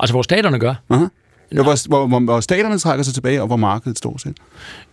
Altså, 0.00 0.12
hvor 0.12 0.22
staterne 0.22 0.58
gør? 0.58 0.74
Aha. 0.90 1.04
Ja, 1.52 1.62
hvor, 1.62 1.88
hvor, 1.88 2.06
hvor, 2.06 2.20
hvor 2.20 2.40
staterne 2.40 2.78
trækker 2.78 3.02
sig 3.02 3.14
tilbage, 3.14 3.40
og 3.40 3.46
hvor 3.46 3.56
markedet 3.56 3.98
står 3.98 4.18
selv. 4.18 4.34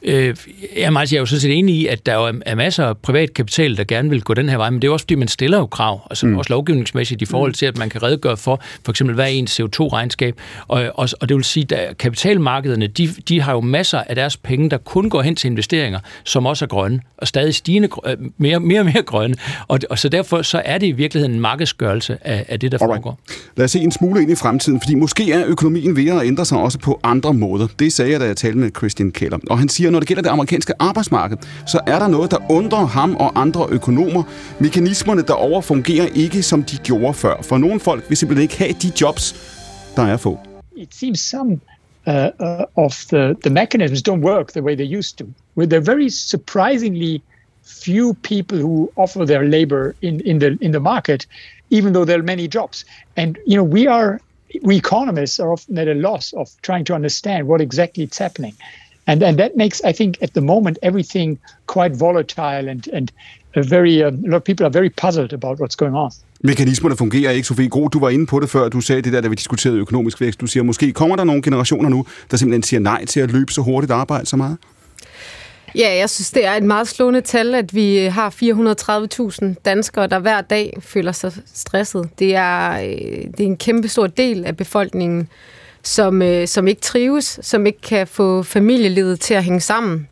Øh, 0.04 0.36
jamen, 0.76 0.98
altså, 0.98 1.16
jeg 1.16 1.20
er 1.20 1.22
jo 1.22 1.26
sådan 1.26 1.40
set 1.40 1.58
enig 1.58 1.76
i, 1.76 1.88
at 1.88 2.06
der 2.06 2.32
er 2.46 2.56
masser 2.56 2.86
af 2.86 2.98
privat 2.98 3.34
kapital, 3.34 3.78
der 3.78 3.84
gerne 3.84 4.10
vil 4.10 4.22
gå 4.22 4.34
den 4.34 4.50
her 4.50 4.58
vej, 4.58 4.70
men 4.70 4.82
det 4.82 4.88
er 4.88 4.92
også 4.92 5.04
fordi, 5.04 5.16
man 5.16 5.28
stiller 5.28 5.58
jo 5.58 5.66
krav, 5.66 6.08
altså 6.10 6.28
mm. 6.28 6.38
også 6.38 6.54
lovgivningsmæssigt 6.54 7.22
i 7.22 7.26
forhold 7.26 7.54
til, 7.54 7.66
at 7.66 7.78
man 7.78 7.90
kan 7.90 8.04
redegøre 8.04 8.38
for, 8.38 8.62
for 8.86 8.92
eksempel, 8.92 9.16
hvad 9.16 9.26
er 9.26 9.30
ens 9.30 9.60
CO2-regnskab, 9.60 10.36
og, 10.68 10.92
og, 10.96 11.10
og 11.22 11.30
det 11.30 11.38
vil 11.38 11.44
sige, 11.44 11.76
at 11.76 11.98
kapitalmarkederne, 11.98 12.88
de, 12.88 13.08
de 13.08 13.42
har 13.42 13.54
jo 13.54 13.62
masser 13.62 14.00
af 14.00 14.16
deres 14.16 14.38
penge, 14.38 14.70
der 14.70 14.78
kun 14.78 15.10
går 15.10 15.22
hen 15.22 15.36
til 15.36 15.48
investeringer, 15.48 16.00
som 16.24 16.46
også 16.46 16.66
er 16.66 16.70
grønne, 16.70 17.00
og 17.18 17.28
stadig 17.28 17.56
stigende, 17.56 17.90
øh, 18.08 18.18
mere, 18.38 18.60
mere 18.60 18.80
og 18.80 18.86
mere 18.86 19.02
grønne, 19.02 19.36
og, 19.68 19.80
og 19.90 20.00
så 20.00 20.10
derfor 20.10 20.42
så 20.42 20.62
er 20.66 20.78
det 20.78 20.88
i 20.88 20.92
virkeligheden 20.92 21.36
en 21.36 21.42
markedsgørelse 21.42 22.18
af, 22.22 22.46
af 22.48 22.60
det, 22.60 22.72
der 22.72 22.78
Alright. 22.82 23.04
foregår. 23.04 23.20
Lad 23.58 23.66
os 23.66 23.72
se 23.72 23.80
en 23.80 23.92
smule 23.92 24.22
ind 24.22 24.32
i 24.32 24.36
fremtiden, 24.36 24.82
fordi 24.82 24.96
måske 24.96 25.32
er 25.32 25.44
økonomien 25.48 25.96
ved 25.96 26.08
at 26.08 26.28
ændre 26.28 26.46
sig 26.46 26.58
også 26.58 26.80
på 26.80 27.00
andre 27.04 27.34
måder. 27.34 27.68
Det 27.80 27.94
sagde 27.94 28.12
jeg, 28.12 28.20
da 28.20 28.26
jeg 28.26 28.38
talte 28.38 28.58
med 28.58 28.72
Christian 28.78 29.12
Keller. 29.12 29.38
Og 29.50 29.60
han 29.60 29.70
siger, 29.70 29.93
når 29.94 30.00
det 30.00 30.08
gælder 30.08 30.24
det 30.24 30.30
amerikanske 30.30 30.74
arbejdsmarked, 30.80 31.38
så 31.66 31.80
er 31.88 32.00
der 32.00 32.08
noget, 32.08 32.32
der 32.32 32.52
undrer 32.52 32.86
ham 32.86 33.16
og 33.16 33.42
andre 33.42 33.68
økonomer. 33.70 34.24
Mekanismerne 34.60 35.22
derovre 35.22 35.62
fungerer 35.62 36.08
ikke, 36.16 36.44
som 36.44 36.64
de 36.64 36.78
gjorde 36.78 37.14
før. 37.14 37.42
For 37.42 37.58
nogle 37.58 37.80
folk 37.80 38.04
vil 38.10 38.18
simpelthen 38.18 38.42
ikke 38.42 38.58
have 38.58 38.74
de 38.82 38.92
jobs, 39.02 39.36
der 39.96 40.04
er 40.04 40.18
få. 40.18 40.40
It 40.76 40.96
seems 40.96 41.20
some 41.20 41.52
uh, 42.08 42.14
uh, 42.14 42.86
of 42.86 42.94
the, 43.10 43.36
the 43.44 43.50
mechanisms 43.50 44.02
don't 44.10 44.24
work 44.24 44.48
the 44.48 44.62
way 44.62 44.76
they 44.76 44.98
used 44.98 45.18
to. 45.18 45.26
With 45.56 45.70
the 45.70 45.80
very 45.80 46.10
surprisingly 46.10 47.22
few 47.64 48.14
people 48.24 48.58
who 48.58 48.92
offer 48.96 49.26
their 49.26 49.44
labor 49.44 49.96
in, 50.02 50.22
in 50.22 50.40
the 50.40 50.58
in 50.62 50.72
the 50.72 50.80
market, 50.80 51.26
even 51.70 51.94
though 51.94 52.06
there 52.06 52.20
are 52.20 52.24
many 52.24 52.48
jobs. 52.48 52.86
And 53.16 53.38
you 53.46 53.56
know, 53.58 53.64
we 53.64 53.88
are 53.88 54.20
we 54.62 54.78
economists 54.78 55.40
are 55.40 55.52
often 55.52 55.78
at 55.78 55.88
a 55.88 55.94
loss 55.94 56.34
of 56.34 56.50
trying 56.62 56.86
to 56.86 56.94
understand 56.94 57.48
what 57.48 57.62
exactly 57.62 58.04
is 58.04 58.18
happening. 58.18 58.54
And, 59.08 59.24
and 59.24 59.38
that 59.38 59.52
makes, 59.58 59.82
I 59.90 59.92
think, 59.92 60.16
at 60.22 60.30
the 60.30 60.42
moment, 60.42 60.78
everything 60.82 61.40
quite 61.68 62.00
volatile 62.00 62.70
and, 62.70 62.88
and 62.94 63.12
a 63.56 63.62
very, 63.62 64.04
uh, 64.04 64.08
a 64.08 64.30
lot 64.30 64.36
of 64.36 64.44
people 64.44 64.66
are 64.66 64.74
very 64.74 64.90
puzzled 64.90 65.34
about 65.34 65.60
what's 65.60 65.76
going 65.76 65.96
on. 65.96 66.12
Mekanismerne 66.46 66.98
fungerer 66.98 67.32
ikke, 67.32 67.48
Sofie 67.48 67.70
Gro. 67.70 67.88
Du 67.88 68.00
var 68.00 68.10
inde 68.10 68.26
på 68.26 68.40
det 68.40 68.50
før, 68.50 68.70
du 68.70 68.82
sagde 68.82 69.02
det 69.02 69.14
der, 69.14 69.22
da 69.22 69.28
vi 69.28 69.36
diskuterede 69.36 69.78
økonomisk 69.78 70.22
vækst. 70.22 70.42
Du 70.42 70.48
siger, 70.48 70.64
måske 70.64 70.94
kommer 70.94 71.16
der 71.16 71.24
nogle 71.24 71.42
generationer 71.42 71.90
nu, 71.90 72.06
der 72.32 72.38
simpelthen 72.38 72.64
siger 72.64 72.80
nej 72.80 73.06
til 73.06 73.20
at 73.20 73.32
løbe 73.32 73.52
så 73.52 73.62
hurtigt 73.62 73.92
og 73.92 74.00
arbejde 74.00 74.26
så 74.26 74.38
meget? 74.38 74.58
Ja, 75.76 75.98
jeg 75.98 76.10
synes, 76.10 76.32
det 76.32 76.46
er 76.46 76.52
et 76.52 76.64
meget 76.64 76.88
slående 76.88 77.22
tal, 77.22 77.56
at 77.56 77.76
vi 77.76 77.96
har 77.98 78.30
430.000 79.40 79.54
danskere, 79.66 80.08
der 80.08 80.20
hver 80.20 80.42
dag 80.42 80.78
føler 80.80 81.12
sig 81.12 81.32
stresset. 81.54 82.10
Det 82.20 82.36
er, 82.36 82.72
øh, 82.72 83.24
det 83.38 83.40
er 83.40 83.44
en 83.44 83.58
kæmpe 83.58 83.88
stor 83.88 84.08
del 84.08 84.46
af 84.46 84.58
befolkningen, 84.58 85.30
som, 85.84 86.22
øh, 86.22 86.48
som 86.48 86.68
ikke 86.68 86.82
trives, 86.82 87.40
som 87.42 87.66
ikke 87.66 87.82
kan 87.82 88.08
få 88.08 88.44
familielivet 88.44 89.20
til 89.20 89.34
at 89.34 89.44
hænge 89.44 89.60
sammen. 89.60 90.08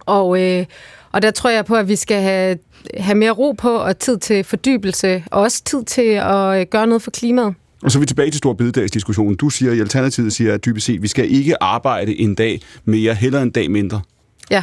Og, 0.00 0.42
øh, 0.42 0.66
og 1.12 1.22
der 1.22 1.30
tror 1.30 1.50
jeg 1.50 1.64
på, 1.64 1.74
at 1.74 1.88
vi 1.88 1.96
skal 1.96 2.22
have, 2.22 2.58
have 2.96 3.18
mere 3.18 3.30
ro 3.30 3.52
på 3.52 3.70
og 3.70 3.98
tid 3.98 4.18
til 4.18 4.44
fordybelse, 4.44 5.24
og 5.30 5.42
også 5.42 5.64
tid 5.64 5.84
til 5.84 6.10
at 6.22 6.70
gøre 6.70 6.86
noget 6.86 7.02
for 7.02 7.10
klimaet. 7.10 7.54
Og 7.82 7.90
så 7.90 7.98
er 7.98 8.00
vi 8.00 8.06
tilbage 8.06 8.30
til 8.30 8.38
Stor 8.38 8.52
Bededagsdiskussionen. 8.52 9.36
Du 9.36 9.50
siger 9.50 9.72
i 9.72 9.80
Alternativet, 9.80 10.32
siger 10.32 10.54
at 10.54 10.64
dybest 10.64 10.86
set, 10.86 11.02
vi 11.02 11.08
skal 11.08 11.30
ikke 11.30 11.62
arbejde 11.62 12.20
en 12.20 12.34
dag 12.34 12.60
mere, 12.84 13.14
heller 13.14 13.42
en 13.42 13.50
dag 13.50 13.70
mindre. 13.70 14.00
Ja. 14.50 14.62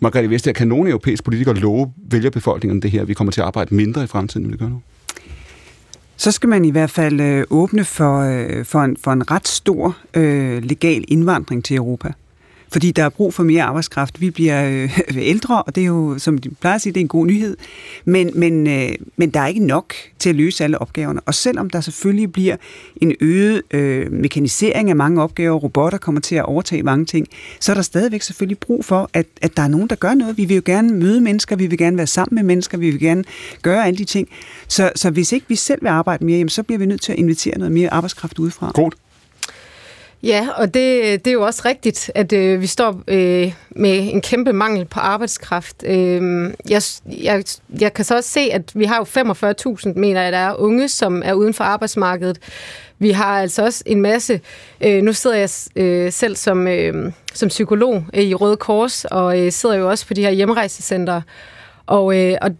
Margrethe 0.00 0.30
Vestager, 0.30 0.52
kan 0.52 0.68
nogen 0.68 0.88
europæiske 0.88 1.24
politikere 1.24 1.54
love 1.54 1.92
vælgerbefolkningen 2.10 2.82
det 2.82 2.90
her, 2.90 3.02
at 3.02 3.08
vi 3.08 3.14
kommer 3.14 3.32
til 3.32 3.40
at 3.40 3.46
arbejde 3.46 3.74
mindre 3.74 4.04
i 4.04 4.06
fremtiden, 4.06 4.46
end 4.46 4.52
vi 4.52 4.58
gør 4.58 4.68
nu? 4.68 4.80
Så 6.18 6.32
skal 6.32 6.48
man 6.48 6.64
i 6.64 6.70
hvert 6.70 6.90
fald 6.90 7.20
øh, 7.20 7.44
åbne 7.50 7.84
for, 7.84 8.18
øh, 8.20 8.64
for, 8.64 8.80
en, 8.80 8.96
for 8.96 9.12
en 9.12 9.30
ret 9.30 9.48
stor 9.48 9.96
øh, 10.14 10.62
legal 10.62 11.04
indvandring 11.08 11.64
til 11.64 11.76
Europa. 11.76 12.12
Fordi 12.72 12.90
der 12.90 13.04
er 13.04 13.08
brug 13.08 13.34
for 13.34 13.42
mere 13.42 13.62
arbejdskraft. 13.62 14.20
Vi 14.20 14.30
bliver 14.30 14.68
øh, 14.68 14.98
ældre, 15.16 15.62
og 15.62 15.74
det 15.74 15.82
er 15.82 15.86
jo, 15.86 16.18
som 16.18 16.38
de 16.38 16.50
plejer 16.50 16.74
at 16.74 16.80
sige, 16.82 16.92
det 16.92 17.00
er 17.00 17.04
en 17.04 17.08
god 17.08 17.26
nyhed. 17.26 17.56
Men, 18.04 18.30
men, 18.34 18.66
øh, 18.66 18.88
men 19.16 19.30
der 19.30 19.40
er 19.40 19.46
ikke 19.46 19.66
nok 19.66 19.94
til 20.18 20.28
at 20.28 20.34
løse 20.34 20.64
alle 20.64 20.78
opgaverne. 20.78 21.20
Og 21.20 21.34
selvom 21.34 21.70
der 21.70 21.80
selvfølgelig 21.80 22.32
bliver 22.32 22.56
en 22.96 23.14
øget 23.20 23.62
øh, 23.70 24.12
mekanisering 24.12 24.90
af 24.90 24.96
mange 24.96 25.22
opgaver, 25.22 25.56
robotter 25.58 25.98
kommer 25.98 26.20
til 26.20 26.34
at 26.34 26.44
overtage 26.44 26.82
mange 26.82 27.04
ting, 27.04 27.26
så 27.60 27.72
er 27.72 27.74
der 27.74 27.82
stadigvæk 27.82 28.22
selvfølgelig 28.22 28.58
brug 28.58 28.84
for, 28.84 29.10
at, 29.12 29.26
at 29.42 29.56
der 29.56 29.62
er 29.62 29.68
nogen, 29.68 29.88
der 29.88 29.96
gør 29.96 30.14
noget. 30.14 30.36
Vi 30.36 30.44
vil 30.44 30.54
jo 30.54 30.62
gerne 30.64 30.94
møde 30.94 31.20
mennesker, 31.20 31.56
vi 31.56 31.66
vil 31.66 31.78
gerne 31.78 31.96
være 31.96 32.06
sammen 32.06 32.34
med 32.34 32.42
mennesker, 32.42 32.78
vi 32.78 32.90
vil 32.90 33.00
gerne 33.00 33.24
gøre 33.62 33.86
alle 33.86 33.98
de 33.98 34.04
ting. 34.04 34.28
Så, 34.68 34.92
så 34.96 35.10
hvis 35.10 35.32
ikke 35.32 35.46
vi 35.48 35.56
selv 35.56 35.82
vil 35.82 35.88
arbejde 35.88 36.24
mere, 36.24 36.38
jamen, 36.38 36.48
så 36.48 36.62
bliver 36.62 36.78
vi 36.78 36.86
nødt 36.86 37.00
til 37.00 37.12
at 37.12 37.18
invitere 37.18 37.58
noget 37.58 37.72
mere 37.72 37.92
arbejdskraft 37.92 38.38
udefra. 38.38 38.70
Godt. 38.74 38.94
Ja, 40.22 40.48
og 40.56 40.74
det, 40.74 41.24
det 41.24 41.26
er 41.26 41.32
jo 41.32 41.42
også 41.42 41.62
rigtigt, 41.64 42.10
at 42.14 42.32
øh, 42.32 42.60
vi 42.60 42.66
står 42.66 43.02
øh, 43.08 43.52
med 43.70 44.12
en 44.12 44.20
kæmpe 44.20 44.52
mangel 44.52 44.84
på 44.84 45.00
arbejdskraft. 45.00 45.76
Øh, 45.86 46.50
jeg, 46.68 46.82
jeg, 47.22 47.44
jeg 47.80 47.94
kan 47.94 48.04
så 48.04 48.16
også 48.16 48.30
se, 48.30 48.40
at 48.40 48.72
vi 48.74 48.84
har 48.84 48.96
jo 48.96 49.04
45.000, 49.76 49.98
mener 49.98 50.22
jeg, 50.22 50.32
der 50.32 50.38
er 50.38 50.54
unge, 50.54 50.88
som 50.88 51.22
er 51.24 51.32
uden 51.32 51.54
for 51.54 51.64
arbejdsmarkedet. 51.64 52.38
Vi 52.98 53.10
har 53.10 53.40
altså 53.40 53.64
også 53.64 53.82
en 53.86 54.02
masse... 54.02 54.40
Øh, 54.80 55.02
nu 55.02 55.12
sidder 55.12 55.36
jeg 55.36 55.50
øh, 55.76 56.12
selv 56.12 56.36
som, 56.36 56.68
øh, 56.68 57.12
som 57.34 57.48
psykolog 57.48 58.04
øh, 58.14 58.22
i 58.22 58.34
Røde 58.34 58.56
Kors, 58.56 59.04
og 59.04 59.40
øh, 59.40 59.52
sidder 59.52 59.76
jo 59.76 59.90
også 59.90 60.06
på 60.06 60.14
de 60.14 60.22
her 60.22 60.30
hjemrejsecenter. 60.30 61.22
Og, 61.86 62.18
øh, 62.18 62.36
og, 62.42 62.50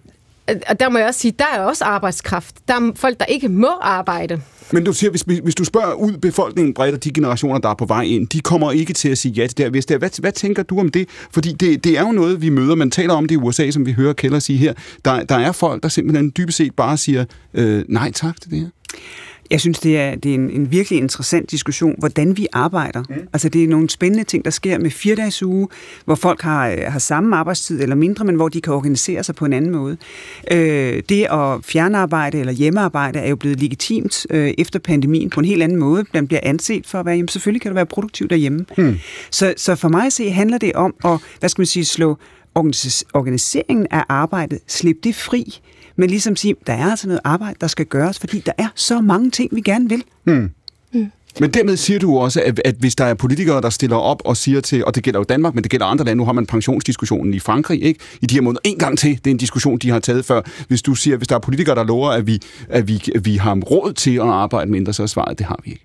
og 0.68 0.80
der 0.80 0.88
må 0.88 0.98
jeg 0.98 1.06
også 1.06 1.20
sige, 1.20 1.34
der 1.38 1.44
er 1.54 1.60
også 1.60 1.84
arbejdskraft. 1.84 2.54
Der 2.68 2.74
er 2.74 2.92
folk, 2.96 3.20
der 3.20 3.26
ikke 3.26 3.48
må 3.48 3.70
arbejde. 3.80 4.40
Men 4.72 4.84
du 4.84 4.92
siger, 4.92 5.10
hvis, 5.10 5.22
hvis 5.22 5.54
du 5.54 5.64
spørger 5.64 5.94
ud 5.94 6.12
befolkningen 6.12 6.74
bredt 6.74 6.94
og 6.94 7.04
de 7.04 7.12
generationer, 7.12 7.58
der 7.58 7.68
er 7.68 7.74
på 7.74 7.86
vej 7.86 8.02
ind, 8.02 8.26
de 8.28 8.40
kommer 8.40 8.72
ikke 8.72 8.92
til 8.92 9.08
at 9.08 9.18
sige 9.18 9.32
ja 9.32 9.46
til 9.46 9.56
det 9.56 9.70
Hvis 9.70 9.86
det 9.86 9.94
er, 9.94 9.98
hvad, 9.98 10.20
hvad 10.20 10.32
tænker 10.32 10.62
du 10.62 10.80
om 10.80 10.88
det? 10.88 11.08
Fordi 11.30 11.52
det, 11.52 11.84
det 11.84 11.98
er 11.98 12.02
jo 12.02 12.12
noget, 12.12 12.42
vi 12.42 12.48
møder. 12.48 12.74
Man 12.74 12.90
taler 12.90 13.14
om 13.14 13.26
det 13.26 13.34
i 13.34 13.38
USA, 13.38 13.70
som 13.70 13.86
vi 13.86 13.92
hører 13.92 14.12
Keller 14.12 14.38
sige 14.38 14.58
her. 14.58 14.72
Der, 15.04 15.24
der 15.24 15.34
er 15.34 15.52
folk, 15.52 15.82
der 15.82 15.88
simpelthen 15.88 16.32
dybest 16.36 16.58
set 16.58 16.74
bare 16.74 16.96
siger 16.96 17.24
øh, 17.54 17.84
nej 17.88 18.12
tak 18.12 18.40
til 18.40 18.50
det 18.50 18.58
her. 18.58 18.68
Jeg 19.50 19.60
synes, 19.60 19.78
det 19.78 19.98
er, 19.98 20.14
det 20.14 20.30
er 20.30 20.34
en, 20.34 20.50
en 20.50 20.70
virkelig 20.70 20.98
interessant 20.98 21.50
diskussion, 21.50 21.94
hvordan 21.98 22.36
vi 22.36 22.46
arbejder. 22.52 23.02
Mm. 23.08 23.14
Altså, 23.32 23.48
det 23.48 23.64
er 23.64 23.68
nogle 23.68 23.90
spændende 23.90 24.24
ting, 24.24 24.44
der 24.44 24.50
sker 24.50 24.78
med 24.78 24.90
fire 24.90 25.46
uge, 25.46 25.68
hvor 26.04 26.14
folk 26.14 26.42
har, 26.42 26.90
har 26.90 26.98
samme 26.98 27.36
arbejdstid 27.36 27.82
eller 27.82 27.96
mindre, 27.96 28.24
men 28.24 28.34
hvor 28.34 28.48
de 28.48 28.60
kan 28.60 28.72
organisere 28.72 29.24
sig 29.24 29.34
på 29.34 29.44
en 29.44 29.52
anden 29.52 29.70
måde. 29.70 29.96
Øh, 30.50 31.02
det 31.08 31.26
at 31.30 31.64
fjernarbejde 31.64 32.38
eller 32.38 32.52
hjemmearbejde 32.52 33.18
er 33.18 33.28
jo 33.28 33.36
blevet 33.36 33.60
legitimt 33.60 34.26
øh, 34.30 34.54
efter 34.58 34.78
pandemien 34.78 35.30
på 35.30 35.40
en 35.40 35.46
helt 35.46 35.62
anden 35.62 35.78
måde. 35.78 36.04
Man 36.14 36.26
bliver 36.26 36.40
anset 36.42 36.86
for 36.86 37.00
at 37.00 37.06
være, 37.06 37.14
jamen 37.14 37.28
selvfølgelig 37.28 37.62
kan 37.62 37.70
du 37.70 37.74
være 37.74 37.86
produktiv 37.86 38.28
derhjemme. 38.28 38.66
Mm. 38.78 38.98
Så, 39.30 39.54
så 39.56 39.74
for 39.74 39.88
mig 39.88 40.06
at 40.06 40.12
se, 40.12 40.30
handler 40.30 40.58
det 40.58 40.72
om 40.72 40.94
at, 41.04 41.18
hvad 41.40 41.48
skal 41.48 41.60
man 41.60 41.66
sige, 41.66 41.84
slå 41.84 42.18
organiseringen 42.54 43.86
af 43.90 44.04
arbejdet, 44.08 44.58
slippe 44.66 45.00
det 45.04 45.14
fri, 45.14 45.60
men 45.98 46.10
ligesom 46.10 46.36
sige, 46.36 46.54
der 46.66 46.72
er 46.72 46.90
altså 46.90 47.06
noget 47.06 47.20
arbejde, 47.24 47.56
der 47.60 47.66
skal 47.66 47.86
gøres, 47.86 48.18
fordi 48.18 48.40
der 48.40 48.52
er 48.58 48.68
så 48.74 49.00
mange 49.00 49.30
ting, 49.30 49.54
vi 49.54 49.60
gerne 49.60 49.88
vil. 49.88 50.04
Hmm. 50.24 50.50
Hmm. 50.92 51.06
Men 51.40 51.50
dermed 51.50 51.76
siger 51.76 51.98
du 51.98 52.18
også, 52.18 52.42
at, 52.42 52.60
at 52.64 52.74
hvis 52.78 52.96
der 52.96 53.04
er 53.04 53.14
politikere, 53.14 53.60
der 53.60 53.70
stiller 53.70 53.96
op 53.96 54.22
og 54.24 54.36
siger 54.36 54.60
til, 54.60 54.84
og 54.84 54.94
det 54.94 55.02
gælder 55.02 55.20
jo 55.20 55.24
Danmark, 55.24 55.54
men 55.54 55.62
det 55.62 55.70
gælder 55.70 55.86
andre 55.86 56.04
lande, 56.04 56.18
nu 56.18 56.24
har 56.24 56.32
man 56.32 56.46
pensionsdiskussionen 56.46 57.34
i 57.34 57.38
Frankrig, 57.38 57.82
ikke? 57.82 58.00
I 58.20 58.26
de 58.26 58.34
her 58.34 58.42
måneder, 58.42 58.60
en 58.64 58.78
gang 58.78 58.98
til, 58.98 59.10
det 59.10 59.26
er 59.26 59.30
en 59.30 59.36
diskussion, 59.36 59.78
de 59.78 59.90
har 59.90 59.98
taget 59.98 60.24
før. 60.24 60.42
Hvis 60.68 60.82
du 60.82 60.94
siger, 60.94 61.16
hvis 61.16 61.28
der 61.28 61.34
er 61.34 61.40
politikere, 61.40 61.74
der 61.74 61.84
lover, 61.84 62.10
at 62.10 62.26
vi, 62.26 62.40
at 62.68 62.88
vi, 62.88 63.02
at 63.14 63.24
vi 63.24 63.36
har 63.36 63.54
råd 63.54 63.92
til 63.92 64.14
at 64.14 64.26
arbejde 64.26 64.70
mindre, 64.70 64.92
så 64.92 65.02
er 65.02 65.06
svaret, 65.06 65.38
det 65.38 65.46
har 65.46 65.60
vi 65.64 65.70
ikke 65.70 65.84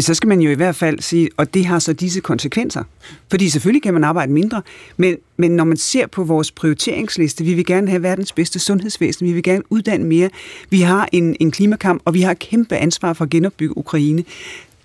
så 0.00 0.14
skal 0.14 0.28
man 0.28 0.40
jo 0.40 0.50
i 0.50 0.54
hvert 0.54 0.76
fald 0.76 1.00
sige, 1.00 1.28
og 1.36 1.54
det 1.54 1.66
har 1.66 1.78
så 1.78 1.92
disse 1.92 2.20
konsekvenser. 2.20 2.84
Fordi 3.30 3.48
selvfølgelig 3.48 3.82
kan 3.82 3.94
man 3.94 4.04
arbejde 4.04 4.32
mindre, 4.32 4.62
men, 4.96 5.16
men 5.36 5.50
når 5.50 5.64
man 5.64 5.76
ser 5.76 6.06
på 6.06 6.24
vores 6.24 6.50
prioriteringsliste, 6.50 7.44
vi 7.44 7.54
vil 7.54 7.66
gerne 7.66 7.88
have 7.88 8.02
verdens 8.02 8.32
bedste 8.32 8.58
sundhedsvæsen, 8.58 9.26
vi 9.26 9.32
vil 9.32 9.42
gerne 9.42 9.62
uddanne 9.70 10.06
mere, 10.06 10.30
vi 10.70 10.80
har 10.80 11.08
en, 11.12 11.36
en 11.40 11.50
klimakamp, 11.50 12.02
og 12.04 12.14
vi 12.14 12.22
har 12.22 12.34
kæmpe 12.34 12.76
ansvar 12.76 13.12
for 13.12 13.24
at 13.24 13.30
genopbygge 13.30 13.78
Ukraine. 13.78 14.24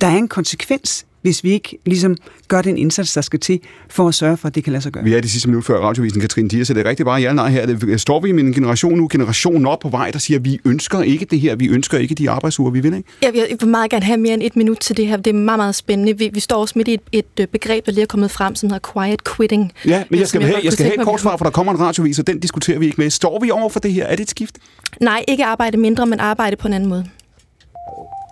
Der 0.01 0.07
er 0.07 0.17
en 0.17 0.27
konsekvens 0.27 1.05
hvis 1.23 1.43
vi 1.43 1.51
ikke 1.51 1.77
ligesom 1.85 2.17
gør 2.47 2.61
den 2.61 2.77
indsats, 2.77 3.13
der 3.13 3.21
skal 3.21 3.39
til 3.39 3.59
for 3.89 4.07
at 4.07 4.15
sørge 4.15 4.37
for, 4.37 4.47
at 4.47 4.55
det 4.55 4.63
kan 4.63 4.73
lade 4.73 4.83
sig 4.83 4.91
gøre. 4.91 5.03
Vi 5.03 5.13
er 5.13 5.21
det 5.21 5.31
sidste 5.31 5.49
minut 5.49 5.65
før 5.65 5.79
radiovisen, 5.79 6.21
Katrine 6.21 6.49
Dier, 6.49 6.63
så 6.63 6.73
det 6.73 6.85
er 6.85 6.89
rigtig 6.89 7.05
bare 7.05 7.21
ja 7.21 7.33
nej 7.33 7.49
her. 7.49 7.65
Det, 7.65 8.01
står 8.01 8.19
vi 8.19 8.31
med 8.31 8.43
en 8.43 8.53
generation 8.53 8.97
nu, 8.97 9.07
generationen 9.11 9.65
op 9.65 9.79
på 9.79 9.89
vej, 9.89 10.11
der 10.11 10.19
siger, 10.19 10.39
at 10.39 10.45
vi 10.45 10.59
ønsker 10.65 11.01
ikke 11.01 11.25
det 11.25 11.39
her, 11.39 11.55
vi 11.55 11.67
ønsker 11.67 11.97
ikke 11.97 12.15
de 12.15 12.29
arbejdsuger, 12.29 12.71
vi 12.71 12.79
vil, 12.79 12.93
ikke? 12.93 13.09
Ja, 13.23 13.31
jeg 13.35 13.57
vil 13.59 13.69
meget 13.69 13.91
gerne 13.91 14.05
have 14.05 14.17
mere 14.17 14.33
end 14.33 14.43
et 14.43 14.55
minut 14.55 14.77
til 14.77 14.97
det 14.97 15.07
her. 15.07 15.17
Det 15.17 15.27
er 15.27 15.33
meget, 15.33 15.59
meget 15.59 15.75
spændende. 15.75 16.17
Vi, 16.17 16.29
vi 16.33 16.39
står 16.39 16.57
også 16.57 16.73
midt 16.75 16.87
i 16.87 16.93
et, 16.93 17.01
et 17.11 17.25
øh, 17.39 17.47
begreb, 17.47 17.85
der 17.85 17.91
lige 17.91 18.01
er 18.01 18.05
kommet 18.05 18.31
frem, 18.31 18.55
som 18.55 18.69
hedder 18.69 18.91
quiet 18.93 19.23
quitting. 19.35 19.71
Ja, 19.85 20.03
men 20.09 20.19
jeg 20.19 20.27
skal, 20.27 20.41
have, 20.41 20.59
jeg 20.63 20.73
skal 20.73 20.85
have 20.85 20.99
et 20.99 21.05
kort 21.05 21.21
svar, 21.21 21.37
for 21.37 21.45
der 21.45 21.51
kommer 21.51 21.73
en 21.73 21.79
radiovis, 21.79 22.19
og 22.19 22.27
den 22.27 22.39
diskuterer 22.39 22.79
vi 22.79 22.85
ikke 22.85 23.01
med. 23.01 23.09
Står 23.09 23.39
vi 23.39 23.51
over 23.51 23.69
for 23.69 23.79
det 23.79 23.93
her? 23.93 24.05
Er 24.05 24.15
det 24.15 24.23
et 24.23 24.29
skift? 24.29 24.55
Nej, 25.01 25.23
ikke 25.27 25.45
arbejde 25.45 25.77
mindre, 25.77 26.05
men 26.05 26.19
arbejde 26.19 26.55
på 26.55 26.67
en 26.67 26.73
anden 26.73 26.89
måde. 26.89 27.05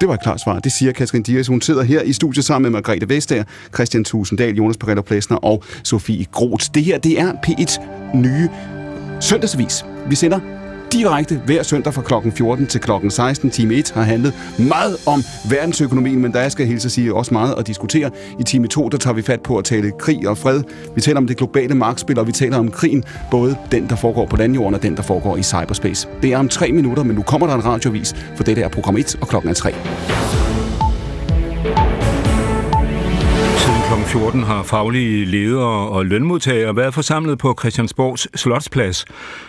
Det 0.02 0.08
var 0.08 0.14
et 0.14 0.22
klart 0.22 0.42
svar. 0.42 0.60
Det 0.60 0.72
siger 0.72 0.92
Katrin 0.92 1.24
Dias. 1.24 1.48
Hun 1.48 1.62
sidder 1.62 1.84
her 1.84 2.02
i 2.02 2.14
studiet 2.14 2.46
sammen 2.46 2.72
med 2.72 2.80
Margrethe 2.80 3.10
Vestager, 3.10 3.44
Christian 3.74 4.04
Tusinddal, 4.04 4.56
Jonas 4.56 4.78
Pereller 4.78 5.02
Plæsner 5.02 5.38
og 5.38 5.64
Sofie 5.84 6.26
Groth. 6.32 6.66
Det 6.74 6.84
her, 6.84 6.98
det 6.98 7.20
er 7.20 7.34
P1 7.34 7.82
nye 8.18 8.50
søndagsvis. 9.20 9.86
Vi 10.10 10.16
sender 10.16 10.61
direkte 10.94 11.42
hver 11.46 11.64
søndag 11.64 11.94
fra 11.94 12.02
klokken 12.02 12.32
14 12.32 12.68
til 12.68 12.82
klokken 12.82 13.12
16. 13.12 13.50
Time 13.50 13.74
1 13.74 13.92
har 13.92 14.02
handlet 14.02 14.34
meget 14.58 14.98
om 15.06 15.24
verdensøkonomien, 15.50 16.22
men 16.22 16.34
der 16.34 16.50
skal 16.50 16.64
jeg 16.64 16.70
hilse 16.70 16.88
at 16.88 16.92
sige 16.92 17.16
også 17.16 17.34
meget 17.34 17.56
at 17.58 17.68
diskutere. 17.68 18.12
I 18.40 18.44
time 18.44 18.68
2, 18.68 18.90
der 18.90 18.98
tager 18.98 19.14
vi 19.14 19.22
fat 19.22 19.42
på 19.42 19.58
at 19.58 19.66
tale 19.66 19.92
krig 20.00 20.30
og 20.30 20.38
fred. 20.38 20.64
Vi 20.96 21.02
taler 21.02 21.18
om 21.18 21.28
det 21.28 21.38
globale 21.38 21.76
markspil, 21.76 22.20
og 22.20 22.28
vi 22.28 22.32
taler 22.32 22.58
om 22.58 22.72
krigen, 22.72 23.04
både 23.32 23.58
den, 23.72 23.90
der 23.90 23.96
foregår 23.96 24.26
på 24.26 24.36
landjorden, 24.36 24.76
og 24.76 24.84
den, 24.84 24.96
der 24.98 25.04
foregår 25.04 25.38
i 25.38 25.44
cyberspace. 25.44 26.08
Det 26.22 26.34
er 26.34 26.38
om 26.38 26.50
tre 26.50 26.72
minutter, 26.72 27.04
men 27.04 27.16
nu 27.16 27.22
kommer 27.22 27.48
der 27.48 27.56
en 27.56 27.66
radiovis, 27.66 28.16
for 28.36 28.44
det 28.44 28.58
er 28.58 28.68
program 28.68 28.98
1, 28.98 29.16
og 29.22 29.28
klokken 29.28 29.50
er 29.50 29.54
3. 29.54 29.74
14 34.12 34.44
har 34.44 34.64
faglige 34.64 35.26
ledere 35.26 35.90
og 35.90 36.06
lønmodtagere 36.06 36.76
været 36.76 36.94
forsamlet 36.94 37.38
på 37.38 37.56
Christiansborgs 37.60 38.28
Slotsplads 38.40 39.06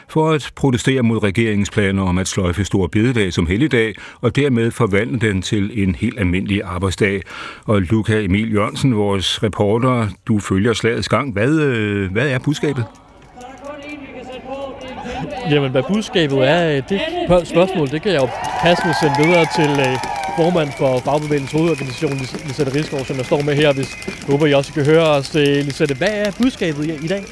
for 0.08 0.30
at 0.30 0.50
protestere 0.56 1.02
mod 1.02 1.22
regeringens 1.22 1.70
planer 1.70 2.02
om 2.02 2.18
at 2.18 2.28
sløjfe 2.28 2.64
Stor 2.64 2.86
Bededag 2.86 3.32
som 3.32 3.46
helligdag 3.46 3.94
og 4.20 4.36
dermed 4.36 4.70
forvandle 4.70 5.28
den 5.28 5.42
til 5.42 5.82
en 5.82 5.94
helt 5.94 6.18
almindelig 6.18 6.62
arbejdsdag. 6.64 7.22
Og 7.64 7.80
Luca 7.80 8.24
Emil 8.24 8.54
Jørgensen, 8.54 8.96
vores 8.96 9.42
reporter, 9.42 10.08
du 10.26 10.38
følger 10.38 10.72
slagets 10.72 11.08
gang. 11.08 11.32
Hvad, 11.32 11.60
øh, 11.60 12.12
hvad 12.12 12.28
er 12.28 12.38
budskabet? 12.38 12.84
Jamen, 15.50 15.70
hvad 15.70 15.82
budskabet 15.88 16.48
er, 16.48 16.76
øh, 16.76 16.82
det 16.88 17.00
spørgsmål, 17.48 17.90
det 17.90 18.02
kan 18.02 18.12
jeg 18.12 18.20
jo 18.20 18.28
passende 18.62 18.94
sende 19.00 19.14
videre 19.26 19.46
til 19.56 19.70
øh, 19.80 20.22
formand 20.37 20.68
for 20.78 20.99
Fagbevægelsens 20.99 21.53
hovedorganisation, 21.53 22.18
Lisette 22.47 22.74
Rigsgaard, 22.74 23.05
som 23.05 23.16
jeg 23.16 23.26
står 23.26 23.43
med 23.43 23.55
her. 23.55 23.72
Hvis 23.72 23.97
jeg 24.07 24.26
håber, 24.26 24.47
I 24.47 24.53
også 24.55 24.72
kan 24.72 24.85
høre 24.85 25.07
os. 25.09 25.37
Øh, 25.37 25.47
Lisette, 25.47 25.95
hvad 25.95 26.09
er 26.11 26.30
budskabet 26.43 26.85
i 27.05 27.07
dag? 27.07 27.24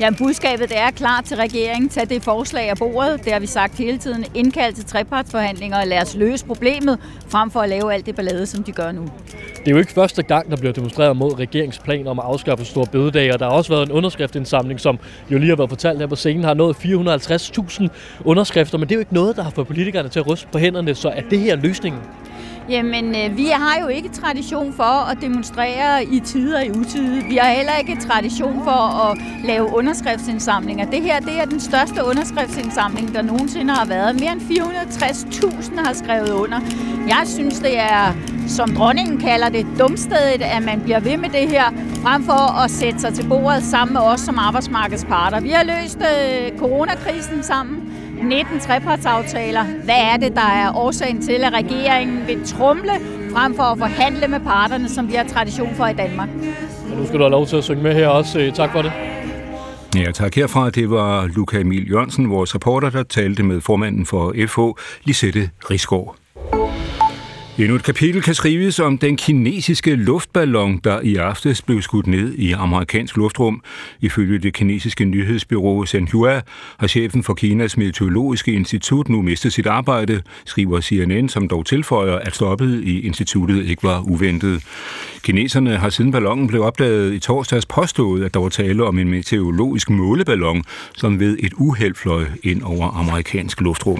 Ja, 0.00 0.10
budskabet 0.18 0.72
er 0.76 0.90
klar 0.90 1.20
til 1.20 1.36
regeringen. 1.36 1.88
Tag 1.88 2.08
det 2.08 2.22
forslag 2.22 2.70
af 2.70 2.76
bordet. 2.76 3.24
Det 3.24 3.32
har 3.32 3.40
vi 3.40 3.46
sagt 3.46 3.78
hele 3.78 3.98
tiden. 3.98 4.24
Indkald 4.34 4.74
til 4.74 4.84
trepartsforhandlinger 4.84 5.80
og 5.80 5.86
lad 5.86 6.02
os 6.02 6.14
løse 6.14 6.46
problemet, 6.46 6.98
frem 7.28 7.50
for 7.50 7.60
at 7.60 7.68
lave 7.68 7.94
alt 7.94 8.06
det 8.06 8.16
ballade, 8.16 8.46
som 8.46 8.64
de 8.64 8.72
gør 8.72 8.92
nu. 8.92 9.02
Det 9.58 9.68
er 9.68 9.70
jo 9.70 9.78
ikke 9.78 9.92
første 9.92 10.22
gang, 10.22 10.50
der 10.50 10.56
bliver 10.56 10.72
demonstreret 10.72 11.16
mod 11.16 11.38
regeringsplan 11.38 12.06
om 12.06 12.18
at 12.18 12.24
afskaffe 12.24 12.64
store 12.64 12.86
bededag, 12.86 13.32
og 13.32 13.38
der 13.38 13.48
har 13.48 13.52
også 13.52 13.72
været 13.72 13.86
en 13.86 13.92
underskriftindsamling, 13.92 14.80
som 14.80 14.98
jo 15.30 15.38
lige 15.38 15.48
har 15.48 15.56
været 15.56 15.70
fortalt 15.70 15.98
her 15.98 16.06
på 16.06 16.16
scenen, 16.16 16.44
har 16.44 16.54
nået 16.54 16.76
450.000 16.76 17.88
underskrifter, 18.24 18.78
men 18.78 18.88
det 18.88 18.94
er 18.94 18.96
jo 18.96 19.00
ikke 19.00 19.14
noget, 19.14 19.36
der 19.36 19.42
har 19.42 19.50
fået 19.50 19.66
politikerne 19.66 20.08
til 20.08 20.20
at 20.20 20.26
ryste 20.26 20.48
på 20.52 20.58
hænderne, 20.58 20.94
så 20.94 21.08
er 21.08 21.20
det 21.30 21.38
her 21.38 21.56
løsningen? 21.56 22.00
Jamen, 22.68 23.14
øh, 23.16 23.36
vi 23.36 23.46
har 23.46 23.80
jo 23.80 23.88
ikke 23.88 24.08
tradition 24.08 24.72
for 24.72 25.10
at 25.10 25.18
demonstrere 25.20 26.04
i 26.04 26.20
tider 26.20 26.60
i 26.60 26.70
utide. 26.70 27.24
Vi 27.28 27.36
har 27.36 27.50
heller 27.50 27.76
ikke 27.76 27.96
tradition 28.00 28.64
for 28.64 29.10
at 29.10 29.18
lave 29.44 29.76
underskriftsindsamlinger. 29.76 30.90
Det 30.90 31.02
her 31.02 31.20
det 31.20 31.40
er 31.40 31.44
den 31.44 31.60
største 31.60 32.04
underskriftsindsamling, 32.04 33.14
der 33.14 33.22
nogensinde 33.22 33.74
har 33.74 33.86
været. 33.86 34.20
Mere 34.20 34.32
end 34.32 34.40
460.000 34.40 35.84
har 35.84 35.92
skrevet 35.92 36.30
under. 36.30 36.60
Jeg 37.08 37.22
synes, 37.26 37.58
det 37.58 37.78
er, 37.78 38.14
som 38.46 38.76
dronningen 38.76 39.18
kalder 39.18 39.48
det, 39.48 39.66
dumstedet, 39.78 40.42
at 40.42 40.62
man 40.62 40.80
bliver 40.80 41.00
ved 41.00 41.16
med 41.16 41.28
det 41.28 41.48
her, 41.48 41.64
frem 42.02 42.22
for 42.22 42.62
at 42.64 42.70
sætte 42.70 43.00
sig 43.00 43.14
til 43.14 43.28
bordet 43.28 43.62
sammen 43.62 43.92
med 43.92 44.02
os 44.02 44.20
som 44.20 44.38
arbejdsmarkedsparter. 44.38 45.40
Vi 45.40 45.50
har 45.50 45.64
løst 45.64 45.98
øh, 46.00 46.58
coronakrisen 46.58 47.42
sammen. 47.42 47.87
19 48.22 48.60
trepartsaftaler. 48.60 49.64
Hvad 49.64 50.00
er 50.12 50.16
det, 50.16 50.34
der 50.34 50.48
er 50.48 50.76
årsagen 50.76 51.22
til, 51.22 51.44
at 51.44 51.52
regeringen 51.52 52.26
vil 52.26 52.46
trumle 52.46 52.92
frem 53.32 53.54
for 53.54 53.62
at 53.62 53.78
forhandle 53.78 54.28
med 54.28 54.40
parterne, 54.40 54.88
som 54.88 55.08
vi 55.08 55.14
har 55.14 55.24
tradition 55.24 55.74
for 55.74 55.86
i 55.86 55.94
Danmark? 55.94 56.28
Og 56.90 56.96
nu 56.96 57.06
skal 57.06 57.18
du 57.18 57.24
have 57.24 57.30
lov 57.30 57.46
til 57.46 57.56
at 57.56 57.64
synge 57.64 57.82
med 57.82 57.94
her 57.94 58.08
også. 58.08 58.40
Øh, 58.40 58.52
tak 58.52 58.72
for 58.72 58.82
det. 58.82 58.92
Ja, 59.96 60.12
tak 60.12 60.34
herfra. 60.34 60.70
Det 60.70 60.90
var 60.90 61.26
Luca 61.26 61.60
Emil 61.60 61.90
Jørgensen, 61.90 62.30
vores 62.30 62.54
reporter, 62.54 62.90
der 62.90 63.02
talte 63.02 63.42
med 63.42 63.60
formanden 63.60 64.06
for 64.06 64.34
FH, 64.46 64.60
Lisette 65.04 65.50
Risgaard. 65.70 66.16
Endnu 67.58 67.74
et 67.74 67.82
kapitel 67.82 68.22
kan 68.22 68.34
skrives 68.34 68.80
om 68.80 68.98
den 68.98 69.16
kinesiske 69.16 69.94
luftballon, 69.94 70.80
der 70.84 71.00
i 71.00 71.16
aftes 71.16 71.62
blev 71.62 71.82
skudt 71.82 72.06
ned 72.06 72.34
i 72.34 72.52
amerikansk 72.52 73.16
luftrum. 73.16 73.62
Ifølge 74.00 74.38
det 74.38 74.54
kinesiske 74.54 75.04
nyhedsbyrå 75.04 75.86
Xinhua 75.86 76.40
har 76.78 76.86
chefen 76.86 77.22
for 77.22 77.34
Kinas 77.34 77.76
meteorologiske 77.76 78.52
institut 78.52 79.08
nu 79.08 79.22
mistet 79.22 79.52
sit 79.52 79.66
arbejde, 79.66 80.22
skriver 80.44 80.80
CNN, 80.80 81.28
som 81.28 81.48
dog 81.48 81.66
tilføjer, 81.66 82.18
at 82.18 82.34
stoppet 82.34 82.84
i 82.84 83.00
instituttet 83.00 83.66
ikke 83.66 83.82
var 83.82 84.00
uventet. 84.00 84.64
Kineserne 85.22 85.76
har 85.76 85.90
siden 85.90 86.12
ballonen 86.12 86.46
blev 86.46 86.62
opdaget 86.62 87.14
i 87.14 87.18
torsdags 87.18 87.66
påstået, 87.66 88.24
at 88.24 88.34
der 88.34 88.40
var 88.40 88.48
tale 88.48 88.84
om 88.84 88.98
en 88.98 89.08
meteorologisk 89.08 89.90
måleballon, 89.90 90.64
som 90.96 91.20
ved 91.20 91.36
et 91.40 91.52
uheld 91.56 91.94
fløj 91.94 92.24
ind 92.42 92.62
over 92.62 93.00
amerikansk 93.00 93.60
luftrum. 93.60 93.98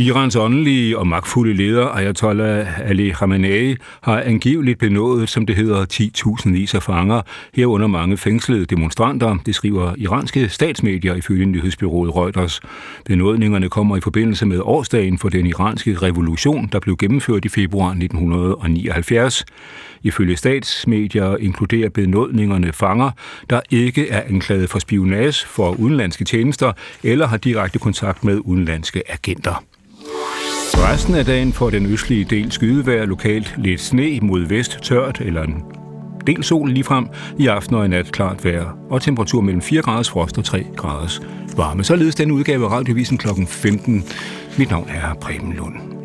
Irans 0.00 0.36
åndelige 0.36 0.98
og 0.98 1.06
magtfulde 1.06 1.54
leder, 1.54 1.86
Ayatollah 1.86 2.80
Ali 2.80 3.10
Khamenei, 3.10 3.76
har 4.00 4.20
angiveligt 4.20 4.78
benået, 4.78 5.28
som 5.28 5.46
det 5.46 5.56
hedder, 5.56 5.86
10.000 5.92 6.50
vis 6.50 6.74
af 6.74 6.82
fanger, 6.82 7.22
herunder 7.54 7.86
mange 7.86 8.16
fængslede 8.16 8.64
demonstranter, 8.66 9.36
det 9.46 9.54
skriver 9.54 9.94
iranske 9.96 10.48
statsmedier 10.48 11.14
ifølge 11.14 11.46
nyhedsbyrået 11.46 12.16
Reuters. 12.16 12.60
Benådningerne 13.04 13.68
kommer 13.68 13.96
i 13.96 14.00
forbindelse 14.00 14.46
med 14.46 14.60
årsdagen 14.62 15.18
for 15.18 15.28
den 15.28 15.46
iranske 15.46 15.94
revolution, 15.94 16.68
der 16.72 16.80
blev 16.80 16.96
gennemført 16.96 17.44
i 17.44 17.48
februar 17.48 17.90
1979. 17.90 19.44
Ifølge 20.02 20.36
statsmedier 20.36 21.36
inkluderer 21.36 21.88
benådningerne 21.88 22.72
fanger, 22.72 23.10
der 23.50 23.60
ikke 23.70 24.08
er 24.08 24.22
anklaget 24.28 24.70
for 24.70 24.78
spionage 24.78 25.46
for 25.46 25.70
udenlandske 25.70 26.24
tjenester 26.24 26.72
eller 27.02 27.26
har 27.26 27.36
direkte 27.36 27.78
kontakt 27.78 28.24
med 28.24 28.40
udenlandske 28.44 29.02
agenter. 29.08 29.64
Resten 30.74 31.14
af 31.14 31.24
dagen 31.24 31.52
får 31.52 31.70
den 31.70 31.86
østlige 31.86 32.24
del 32.24 32.52
skydevejr 32.52 33.04
lokalt 33.04 33.54
lidt 33.58 33.80
sne 33.80 34.18
mod 34.22 34.46
vest 34.46 34.78
tørt 34.82 35.20
eller 35.20 35.42
en 35.42 35.64
del 36.26 36.44
sol 36.44 36.70
ligefrem. 36.70 37.06
I 37.38 37.46
aften 37.46 37.76
og 37.76 37.84
i 37.84 37.88
nat 37.88 38.12
klart 38.12 38.44
vejr 38.44 38.78
og 38.90 39.02
temperatur 39.02 39.40
mellem 39.40 39.62
4 39.62 39.82
graders 39.82 40.10
frost 40.10 40.38
og 40.38 40.44
3 40.44 40.66
graders 40.76 41.20
varme. 41.56 41.84
Således 41.84 42.14
den 42.14 42.30
udgave 42.30 42.64
af 42.64 42.70
Radiovisen 42.70 43.18
kl. 43.18 43.28
15. 43.46 44.04
Mit 44.58 44.70
navn 44.70 44.88
er 44.88 45.14
Preben 45.14 45.52
Lund. 45.52 45.97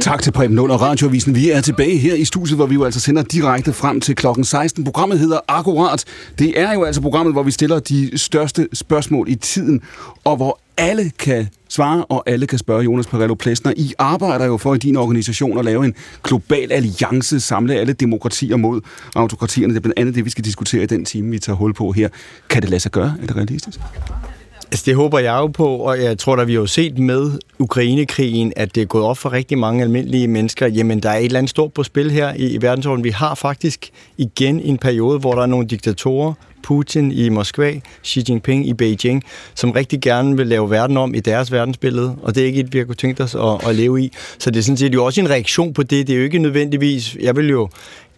Tak 0.00 0.22
til 0.22 0.32
Preben 0.32 0.56
Lund 0.56 0.72
og 0.72 0.80
Radioavisen. 0.80 1.34
Vi 1.34 1.50
er 1.50 1.60
tilbage 1.60 1.96
her 1.96 2.14
i 2.14 2.24
studiet, 2.24 2.56
hvor 2.56 2.66
vi 2.66 2.74
jo 2.74 2.84
altså 2.84 3.00
sender 3.00 3.22
direkte 3.22 3.72
frem 3.72 4.00
til 4.00 4.14
klokken 4.14 4.44
16. 4.44 4.84
Programmet 4.84 5.18
hedder 5.18 5.40
Akkurat. 5.48 6.04
Det 6.38 6.60
er 6.60 6.72
jo 6.72 6.84
altså 6.84 7.02
programmet, 7.02 7.34
hvor 7.34 7.42
vi 7.42 7.50
stiller 7.50 7.78
de 7.78 8.18
største 8.18 8.68
spørgsmål 8.72 9.28
i 9.28 9.34
tiden, 9.34 9.80
og 10.24 10.36
hvor 10.36 10.60
alle 10.76 11.10
kan 11.18 11.48
svare, 11.68 12.04
og 12.04 12.22
alle 12.26 12.46
kan 12.46 12.58
spørge 12.58 12.84
Jonas 12.84 13.06
Perello 13.06 13.34
Plesner. 13.34 13.72
I 13.76 13.92
arbejder 13.98 14.46
jo 14.46 14.56
for 14.56 14.74
i 14.74 14.78
din 14.78 14.96
organisation 14.96 15.58
at 15.58 15.64
lave 15.64 15.84
en 15.84 15.94
global 16.22 16.72
alliance, 16.72 17.40
samle 17.40 17.74
alle 17.74 17.92
demokratier 17.92 18.56
mod 18.56 18.80
autokratierne. 19.14 19.72
Det 19.72 19.78
er 19.78 19.82
blandt 19.82 19.98
andet 19.98 20.14
det, 20.14 20.24
vi 20.24 20.30
skal 20.30 20.44
diskutere 20.44 20.82
i 20.82 20.86
den 20.86 21.04
time, 21.04 21.30
vi 21.30 21.38
tager 21.38 21.56
hul 21.56 21.74
på 21.74 21.92
her. 21.92 22.08
Kan 22.48 22.62
det 22.62 22.70
lade 22.70 22.80
sig 22.80 22.92
gøre? 22.92 23.14
Er 23.22 23.26
det 23.26 23.36
realistisk? 23.36 23.80
Altså, 24.70 24.82
det 24.86 24.94
håber 24.94 25.18
jeg 25.18 25.32
jo 25.32 25.46
på, 25.46 25.76
og 25.76 26.02
jeg 26.02 26.18
tror, 26.18 26.36
da, 26.36 26.44
vi 26.44 26.52
har 26.52 26.60
jo 26.60 26.66
set 26.66 26.98
med 26.98 27.38
Ukrainekrigen, 27.58 28.52
at 28.56 28.74
det 28.74 28.82
er 28.82 28.86
gået 28.86 29.04
op 29.04 29.18
for 29.18 29.32
rigtig 29.32 29.58
mange 29.58 29.82
almindelige 29.82 30.28
mennesker. 30.28 30.66
Jamen, 30.66 31.00
der 31.00 31.10
er 31.10 31.16
et 31.16 31.24
eller 31.24 31.38
andet 31.38 31.50
stort 31.50 31.72
på 31.72 31.82
spil 31.82 32.10
her 32.10 32.34
i, 32.34 32.54
i 32.54 32.62
verdensordenen. 32.62 33.04
Vi 33.04 33.10
har 33.10 33.34
faktisk 33.34 33.90
igen 34.16 34.60
en 34.60 34.78
periode, 34.78 35.18
hvor 35.18 35.34
der 35.34 35.42
er 35.42 35.46
nogle 35.46 35.66
diktatorer, 35.66 36.32
Putin 36.62 37.12
i 37.12 37.28
Moskva, 37.28 37.80
Xi 38.04 38.24
Jinping 38.28 38.68
i 38.68 38.72
Beijing, 38.72 39.24
som 39.54 39.70
rigtig 39.70 40.00
gerne 40.00 40.36
vil 40.36 40.46
lave 40.46 40.70
verden 40.70 40.96
om 40.96 41.14
i 41.14 41.20
deres 41.20 41.52
verdensbillede, 41.52 42.16
og 42.22 42.34
det 42.34 42.42
er 42.42 42.46
ikke 42.46 42.60
et, 42.60 42.72
vi 42.72 42.78
har 42.78 42.84
kunne 42.84 42.94
tænkt 42.94 43.20
os 43.20 43.34
at, 43.34 43.68
at 43.68 43.74
leve 43.74 44.02
i. 44.02 44.12
Så 44.38 44.50
det 44.50 44.58
er 44.58 44.62
sådan 44.62 44.76
set 44.76 44.94
jo 44.94 45.04
også 45.04 45.20
en 45.20 45.30
reaktion 45.30 45.72
på 45.74 45.82
det. 45.82 46.06
Det 46.06 46.12
er 46.12 46.16
jo 46.16 46.24
ikke 46.24 46.38
nødvendigvis, 46.38 47.16
jeg 47.20 47.36
vil 47.36 47.48
jo 47.48 47.68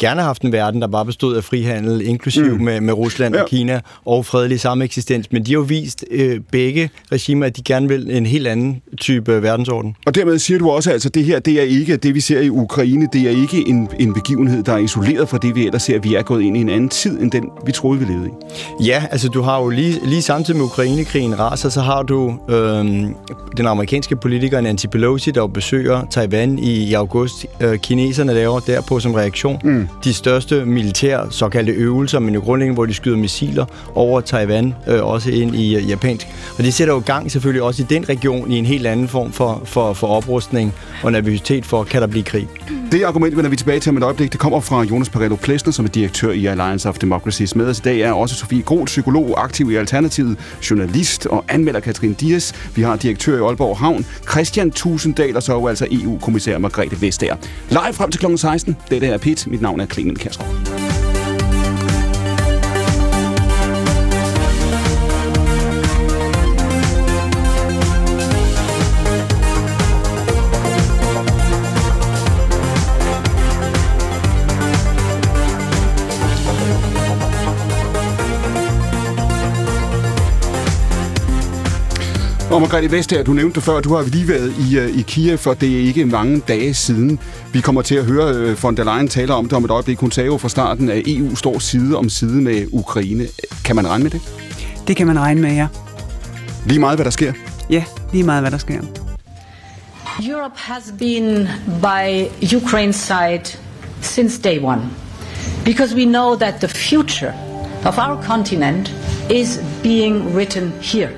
gerne 0.01 0.20
have 0.20 0.26
haft 0.26 0.43
en 0.43 0.53
verden, 0.53 0.80
der 0.82 0.88
bare 0.88 1.07
bestod 1.07 1.36
af 1.36 1.45
frihandel, 1.45 2.07
inklusiv 2.07 2.45
mm. 2.59 2.64
med, 2.64 2.80
med 2.80 2.95
Rusland 2.95 3.34
ja. 3.34 3.43
og 3.43 3.49
Kina, 3.49 3.80
og 4.05 4.26
fredelig 4.26 4.61
sameksistens. 4.61 5.32
Men 5.32 5.47
de 5.47 5.51
har 5.51 5.59
jo 5.59 5.64
vist 5.68 6.05
øh, 6.11 6.41
begge 6.53 6.91
regimer, 7.12 7.47
at 7.47 7.57
de 7.57 7.62
gerne 7.62 7.88
vil 7.88 8.16
en 8.16 8.26
helt 8.26 8.47
anden 8.47 8.82
type 8.99 9.43
verdensorden. 9.43 9.97
Og 10.07 10.14
dermed 10.14 10.38
siger 10.38 10.59
du 10.59 10.70
også, 10.70 10.91
at 10.91 10.95
altså, 10.95 11.09
det 11.09 11.24
her 11.24 11.38
det 11.38 11.55
er 11.55 11.62
ikke 11.62 11.97
det, 11.97 12.14
vi 12.14 12.20
ser 12.20 12.41
i 12.41 12.51
Ukraine. 12.51 13.09
Det 13.12 13.22
er 13.22 13.30
ikke 13.30 13.68
en, 13.68 13.88
en 13.99 14.14
begivenhed, 14.14 14.62
der 14.62 14.72
er 14.72 14.78
isoleret 14.78 15.28
fra 15.28 15.38
det, 15.38 15.55
vi 15.55 15.66
ellers 15.66 15.82
ser. 15.82 15.99
Vi 15.99 16.14
er 16.14 16.22
gået 16.22 16.43
ind 16.43 16.57
i 16.57 16.61
en 16.61 16.68
anden 16.68 16.88
tid, 16.88 17.20
end 17.20 17.30
den, 17.30 17.51
vi 17.66 17.72
troede, 17.72 17.99
vi 17.99 18.05
levede 18.05 18.26
i. 18.26 18.39
Ja, 18.84 19.05
altså 19.11 19.28
du 19.28 19.43
har 19.43 19.61
jo 19.61 19.68
lige, 19.68 20.01
lige 20.05 20.22
samtidig 20.22 20.59
med 20.59 20.66
Ukrainekrigen 20.66 21.38
raser, 21.38 21.68
så 21.68 21.80
har 21.80 22.03
du 22.03 22.34
øh, 22.49 22.84
den 23.57 23.66
amerikanske 23.66 24.16
politiker 24.16 24.61
Nancy 24.61 24.86
Pelosi, 24.86 25.30
der 25.30 25.41
jo 25.41 25.47
besøger 25.47 26.03
Taiwan 26.11 26.59
i, 26.59 26.70
i 26.70 26.95
august. 26.95 27.47
Øh, 27.61 27.78
kineserne 27.78 28.34
laver 28.34 28.61
derpå 28.61 29.01
som 29.01 29.14
reaktion 29.14 29.59
mm 29.64 29.88
de 30.05 30.14
største 30.14 30.64
militære 30.64 31.26
såkaldte 31.30 31.72
øvelser, 31.72 32.18
men 32.18 32.34
jo 32.34 32.41
grundlæggende, 32.41 32.74
hvor 32.74 32.86
de 32.86 32.95
skyder 32.95 33.16
missiler 33.16 33.64
over 33.95 34.20
Taiwan, 34.20 34.74
øh, 34.88 35.05
også 35.05 35.30
ind 35.30 35.55
i 35.55 35.76
uh, 35.76 35.91
japansk. 35.91 36.26
Og 36.59 36.64
det 36.64 36.74
sætter 36.74 36.95
jo 36.95 37.03
gang 37.07 37.30
selvfølgelig 37.30 37.62
også 37.62 37.82
i 37.82 37.86
den 37.91 38.09
region 38.09 38.53
i 38.53 38.59
en 38.59 38.66
helt 38.66 38.86
anden 38.86 39.09
form 39.09 39.32
for, 39.32 39.62
for, 39.64 39.93
for 39.93 40.07
oprustning 40.07 40.74
og 41.03 41.12
nervøsitet 41.12 41.66
for, 41.66 41.84
kan 41.84 42.01
der 42.01 42.07
blive 42.07 42.24
krig. 42.24 42.49
Det 42.93 43.05
argument 43.05 43.36
vender 43.36 43.51
vi 43.51 43.57
tilbage 43.57 43.80
til 43.80 43.91
om 43.91 43.97
et 43.97 44.03
øjeblik. 44.03 44.32
Det 44.32 44.41
kommer 44.41 44.61
fra 44.61 44.82
Jonas 44.82 45.09
Pareto 45.09 45.34
Plesner, 45.34 45.72
som 45.72 45.84
er 45.84 45.88
direktør 45.88 46.30
i 46.30 46.47
Alliance 46.47 46.88
of 46.88 46.99
Democracies. 46.99 47.57
Med 47.57 47.66
os 47.66 47.78
i 47.78 47.82
dag 47.82 48.01
er 48.01 48.12
også 48.21 48.35
Sofie 48.35 48.62
Groth, 48.62 48.85
psykolog, 48.85 49.45
aktiv 49.45 49.71
i 49.71 49.77
Alternativet, 49.77 50.39
journalist 50.71 51.27
og 51.27 51.45
anmelder 51.49 51.81
Katrin 51.81 52.14
Dias. 52.14 52.55
Vi 52.75 52.83
har 52.83 52.97
direktør 52.97 53.37
i 53.37 53.47
Aalborg 53.49 53.79
Havn, 53.79 54.07
Christian 54.31 54.71
Tusinddal, 54.71 55.37
og 55.37 55.43
så 55.43 55.59
er 55.59 55.68
altså 55.68 55.87
EU-kommissær 55.91 56.59
Margrethe 56.59 57.01
Vestager. 57.01 57.37
Live 57.68 57.93
frem 57.93 58.11
til 58.11 58.21
kl. 58.21 58.37
16. 58.37 58.77
Dette 58.91 59.07
er 59.07 59.18
Pit. 59.18 59.47
Mit 59.47 59.62
navn 59.62 59.81
er 59.81 59.87
Clemen 59.87 60.16
Kærsgaard. 60.16 60.89
Og 82.51 82.61
Margrethe 82.61 82.91
Vestager, 82.93 83.23
du 83.25 83.33
nævnte 83.33 83.61
før, 83.61 83.81
du 83.81 83.95
har 83.95 84.03
lige 84.03 84.29
været 84.29 84.55
i, 84.71 84.79
uh, 84.79 84.99
i 84.99 85.03
Kiev, 85.03 85.39
for 85.39 85.55
det 85.55 85.77
er 85.77 85.79
ikke 85.79 86.07
mange 86.07 86.43
dage 86.49 86.75
siden. 86.75 87.19
Vi 87.53 87.61
kommer 87.61 87.83
til 87.83 87.95
at 87.95 88.05
høre 88.05 88.51
uh, 88.51 88.63
von 88.63 88.77
der 88.77 88.85
Leyen 88.85 89.09
tale 89.09 89.35
om 89.35 89.45
det 89.45 89.53
om 89.53 89.65
et 89.65 89.71
øjeblik. 89.71 89.99
Hun 89.99 90.11
sagde 90.11 90.27
jo 90.27 90.39
fra 90.39 90.49
starten, 90.49 90.89
at 90.89 91.03
EU 91.07 91.37
står 91.37 91.59
side 91.59 91.97
om 91.97 92.09
side 92.09 92.43
med 92.43 92.67
Ukraine. 92.73 93.27
Kan 93.65 93.77
man 93.77 93.89
regne 93.89 94.03
med 94.03 94.11
det? 94.11 94.21
Det 94.89 94.97
kan 94.97 95.07
man 95.07 95.19
regne 95.19 95.41
med, 95.41 95.55
ja. 95.55 95.67
Lige 96.67 96.81
meget, 96.81 96.97
hvad 96.97 97.05
der 97.05 97.11
sker? 97.11 97.33
Ja, 97.71 97.85
lige 98.13 98.25
meget, 98.25 98.43
hvad 98.43 98.51
der 98.51 98.59
sker. 98.59 98.81
Europe 100.29 100.55
has 100.57 100.95
been 100.99 101.49
by 101.81 102.27
Ukraine's 102.43 102.93
side 102.93 103.59
since 104.03 104.43
day 104.43 104.59
one. 104.63 104.83
Because 105.65 105.97
we 105.97 106.05
know 106.05 106.37
that 106.37 106.55
the 106.55 106.69
future 106.69 107.35
of 107.85 107.99
our 107.99 108.23
continent 108.23 108.95
is 109.31 109.61
being 109.83 110.37
written 110.37 110.73
here. 110.83 111.09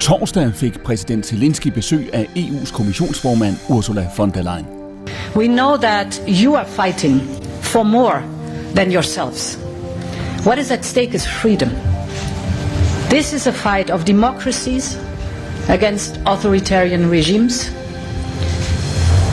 Torsdag 0.00 0.52
fik 0.54 0.82
præsident 0.82 1.26
Zelensky 1.26 1.68
besøg 1.68 2.10
af 2.12 2.28
EU's 2.36 2.72
kommissionsformand 2.72 3.56
Ursula 3.68 4.06
von 4.16 4.30
der 4.30 4.42
Leyen. 4.42 4.66
We 5.36 5.46
know 5.46 5.76
that 5.76 6.22
you 6.28 6.54
are 6.56 6.66
fighting 6.66 7.20
for 7.62 7.82
more 7.82 8.22
than 8.74 8.92
yourselves. 8.92 9.58
What 10.46 10.58
is 10.58 10.70
at 10.70 10.84
stake 10.84 11.14
is 11.14 11.28
freedom. 11.28 11.70
This 13.10 13.32
is 13.32 13.46
a 13.46 13.52
fight 13.52 13.90
of 13.90 14.04
democracies 14.04 14.98
against 15.68 16.20
authoritarian 16.26 17.10
regimes. 17.10 17.70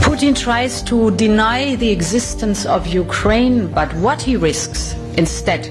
Putin 0.01 0.36
tries 0.36 0.82
to 0.84 1.11
deny 1.11 1.76
the 1.76 1.91
existence 1.91 2.70
of 2.70 2.88
Ukraine, 2.88 3.68
but 3.68 3.93
what 3.93 4.22
he 4.22 4.38
risks 4.38 4.95
instead 5.18 5.70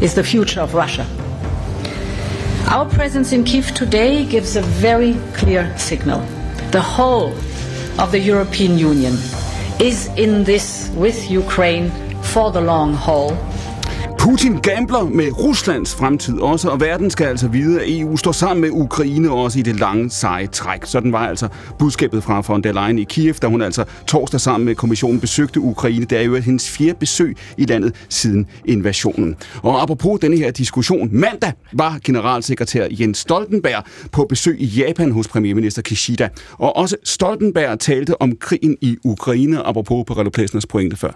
is 0.00 0.14
the 0.14 0.24
future 0.24 0.62
of 0.62 0.74
Russia. 0.74 1.21
Our 2.72 2.88
presence 2.88 3.32
in 3.32 3.44
Kiev 3.44 3.74
today 3.74 4.24
gives 4.24 4.56
a 4.56 4.62
very 4.62 5.12
clear 5.34 5.76
signal. 5.76 6.20
The 6.70 6.80
whole 6.80 7.34
of 8.00 8.12
the 8.12 8.18
European 8.18 8.78
Union 8.78 9.12
is 9.78 10.06
in 10.16 10.44
this 10.44 10.88
with 10.94 11.30
Ukraine 11.30 11.90
for 12.32 12.50
the 12.50 12.62
long 12.62 12.94
haul. 12.94 13.36
Putin 14.22 14.60
gambler 14.60 15.04
med 15.04 15.38
Ruslands 15.38 15.94
fremtid 15.94 16.38
også, 16.38 16.68
og 16.68 16.80
verden 16.80 17.10
skal 17.10 17.26
altså 17.26 17.48
vide, 17.48 17.80
at 17.80 18.00
EU 18.00 18.16
står 18.16 18.32
sammen 18.32 18.60
med 18.60 18.70
Ukraine 18.72 19.30
også 19.30 19.58
i 19.58 19.62
det 19.62 19.80
lange, 19.80 20.10
seje 20.10 20.46
træk. 20.46 20.84
Sådan 20.84 21.12
var 21.12 21.28
altså 21.28 21.48
budskabet 21.78 22.24
fra 22.24 22.42
von 22.48 22.62
der 22.62 22.72
Leyen 22.72 22.98
i 22.98 23.04
Kiev, 23.04 23.34
da 23.34 23.46
hun 23.46 23.62
altså 23.62 23.84
torsdag 24.06 24.40
sammen 24.40 24.64
med 24.64 24.74
kommissionen 24.74 25.20
besøgte 25.20 25.60
Ukraine. 25.60 26.04
Det 26.04 26.18
er 26.18 26.22
jo 26.22 26.36
hendes 26.36 26.70
fjerde 26.70 26.98
besøg 26.98 27.36
i 27.56 27.64
landet 27.64 27.94
siden 28.08 28.46
invasionen. 28.64 29.36
Og 29.62 29.82
apropos 29.82 30.20
denne 30.20 30.36
her 30.36 30.50
diskussion, 30.50 31.08
mandag 31.12 31.52
var 31.72 31.98
generalsekretær 32.04 32.86
Jens 32.90 33.18
Stoltenberg 33.18 33.84
på 34.12 34.26
besøg 34.28 34.60
i 34.60 34.66
Japan 34.66 35.12
hos 35.12 35.28
premierminister 35.28 35.82
Kishida. 35.82 36.28
Og 36.52 36.76
også 36.76 36.96
Stoltenberg 37.04 37.78
talte 37.78 38.22
om 38.22 38.36
krigen 38.36 38.76
i 38.80 38.96
Ukraine, 39.04 39.66
apropos 39.66 40.04
på 40.06 40.30
Plæsners 40.32 40.66
pointe 40.66 40.96
før. 40.96 41.12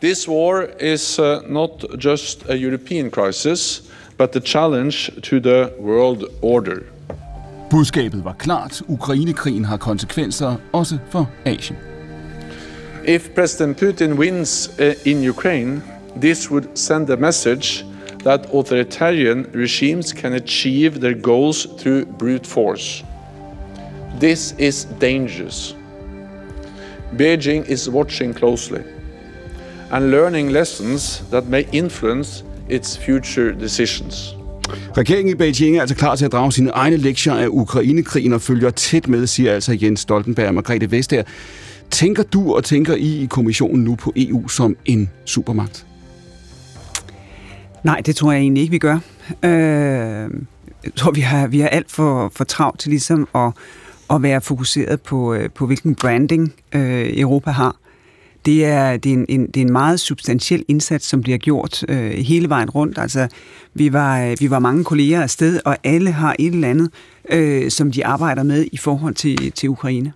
This 0.00 0.26
war 0.26 0.62
is 0.80 1.18
uh, 1.18 1.42
not 1.46 1.84
just 1.98 2.48
a 2.48 2.56
European 2.56 3.10
crisis, 3.10 3.82
but 4.16 4.34
a 4.36 4.40
challenge 4.40 5.10
to 5.22 5.40
the 5.40 5.72
world 5.78 6.24
order. 6.42 6.86
Budskabet 7.70 8.24
var 8.24 8.32
klart. 8.32 8.82
Ukrainekrigen 8.88 9.64
har 9.64 9.76
konsekvenser 9.76 10.56
også 10.72 10.98
for 11.10 11.28
Asien. 11.44 11.76
If 13.04 13.34
President 13.34 13.76
Putin 13.82 14.14
wins 14.18 14.70
uh, 14.78 14.94
in 15.04 15.28
Ukraine, 15.28 15.82
this 16.20 16.50
would 16.50 16.68
send 16.74 17.10
a 17.10 17.16
message 17.16 17.84
that 18.24 18.46
authoritarian 18.54 19.46
regimes 19.54 20.12
can 20.12 20.32
achieve 20.32 21.00
their 21.00 21.14
goals 21.22 21.66
through 21.78 22.04
brute 22.18 22.46
force. 22.46 23.04
This 24.20 24.54
is 24.58 24.86
dangerous. 25.00 25.76
Beijing 27.16 27.64
is 27.68 27.88
watching 27.88 28.34
closely 28.34 28.82
and 29.90 30.10
learning 30.10 30.52
lessons 30.52 31.24
that 31.30 31.48
may 31.48 31.64
influence 31.72 32.44
its 32.68 32.98
future 32.98 33.52
decisions. 33.60 34.36
Regeringen 34.96 35.32
i 35.32 35.34
Beijing 35.34 35.76
er 35.76 35.80
altså 35.80 35.96
klar 35.96 36.16
til 36.16 36.24
at 36.24 36.32
drage 36.32 36.52
sine 36.52 36.70
egne 36.70 36.96
lektier 36.96 37.34
af 37.34 37.46
Ukrainekrigen 37.48 38.32
og 38.32 38.40
følger 38.40 38.70
tæt 38.70 39.08
med, 39.08 39.26
siger 39.26 39.54
altså 39.54 39.78
Jens 39.82 40.00
Stoltenberg 40.00 40.46
og 40.48 40.54
Margrethe 40.54 40.90
Vestager. 40.90 41.22
Tænker 41.90 42.22
du 42.22 42.54
og 42.54 42.64
tænker 42.64 42.94
I 42.94 43.22
i 43.22 43.26
kommissionen 43.26 43.84
nu 43.84 43.94
på 43.94 44.12
EU 44.16 44.48
som 44.48 44.76
en 44.84 45.10
supermagt? 45.24 45.86
Nej, 47.84 48.02
det 48.06 48.16
tror 48.16 48.32
jeg 48.32 48.40
egentlig 48.40 48.60
ikke, 48.60 48.70
vi 48.70 48.78
gør. 48.78 48.98
Øh, 49.42 49.50
jeg 50.84 50.94
tror, 50.96 51.10
vi 51.10 51.20
har, 51.20 51.46
vi 51.46 51.60
har 51.60 51.68
alt 51.68 51.90
for, 51.90 52.32
for 52.34 52.44
travlt 52.44 52.80
til 52.80 52.90
ligesom 52.90 53.28
at, 53.34 53.52
at 54.10 54.22
være 54.22 54.40
fokuseret 54.40 55.00
på, 55.00 55.34
øh, 55.34 55.50
på 55.50 55.66
hvilken 55.66 55.94
branding 55.94 56.54
øh, 56.74 57.18
Europa 57.18 57.50
har. 57.50 57.76
Det 58.46 58.64
er, 58.64 58.96
det, 58.96 59.12
er 59.12 59.16
en, 59.16 59.26
en, 59.28 59.46
det 59.46 59.56
er 59.56 59.64
en 59.64 59.72
meget 59.72 60.00
substantiel 60.00 60.64
indsats, 60.68 61.06
som 61.06 61.20
bliver 61.20 61.38
gjort 61.38 61.84
øh, 61.88 62.10
hele 62.10 62.48
vejen 62.48 62.70
rundt. 62.70 62.98
Altså, 62.98 63.28
vi 63.74 63.92
var, 63.92 64.22
øh, 64.22 64.36
vi 64.40 64.50
var 64.50 64.58
mange 64.58 64.84
kolleger 64.84 65.22
afsted, 65.22 65.60
og 65.64 65.76
alle 65.84 66.12
har 66.12 66.36
et 66.38 66.54
eller 66.54 66.68
andet, 66.68 66.90
øh, 67.30 67.70
som 67.70 67.92
de 67.92 68.06
arbejder 68.06 68.42
med 68.42 68.66
i 68.72 68.76
forhold 68.76 69.14
til, 69.14 69.52
til 69.52 69.68
Ukraine. 69.68 70.12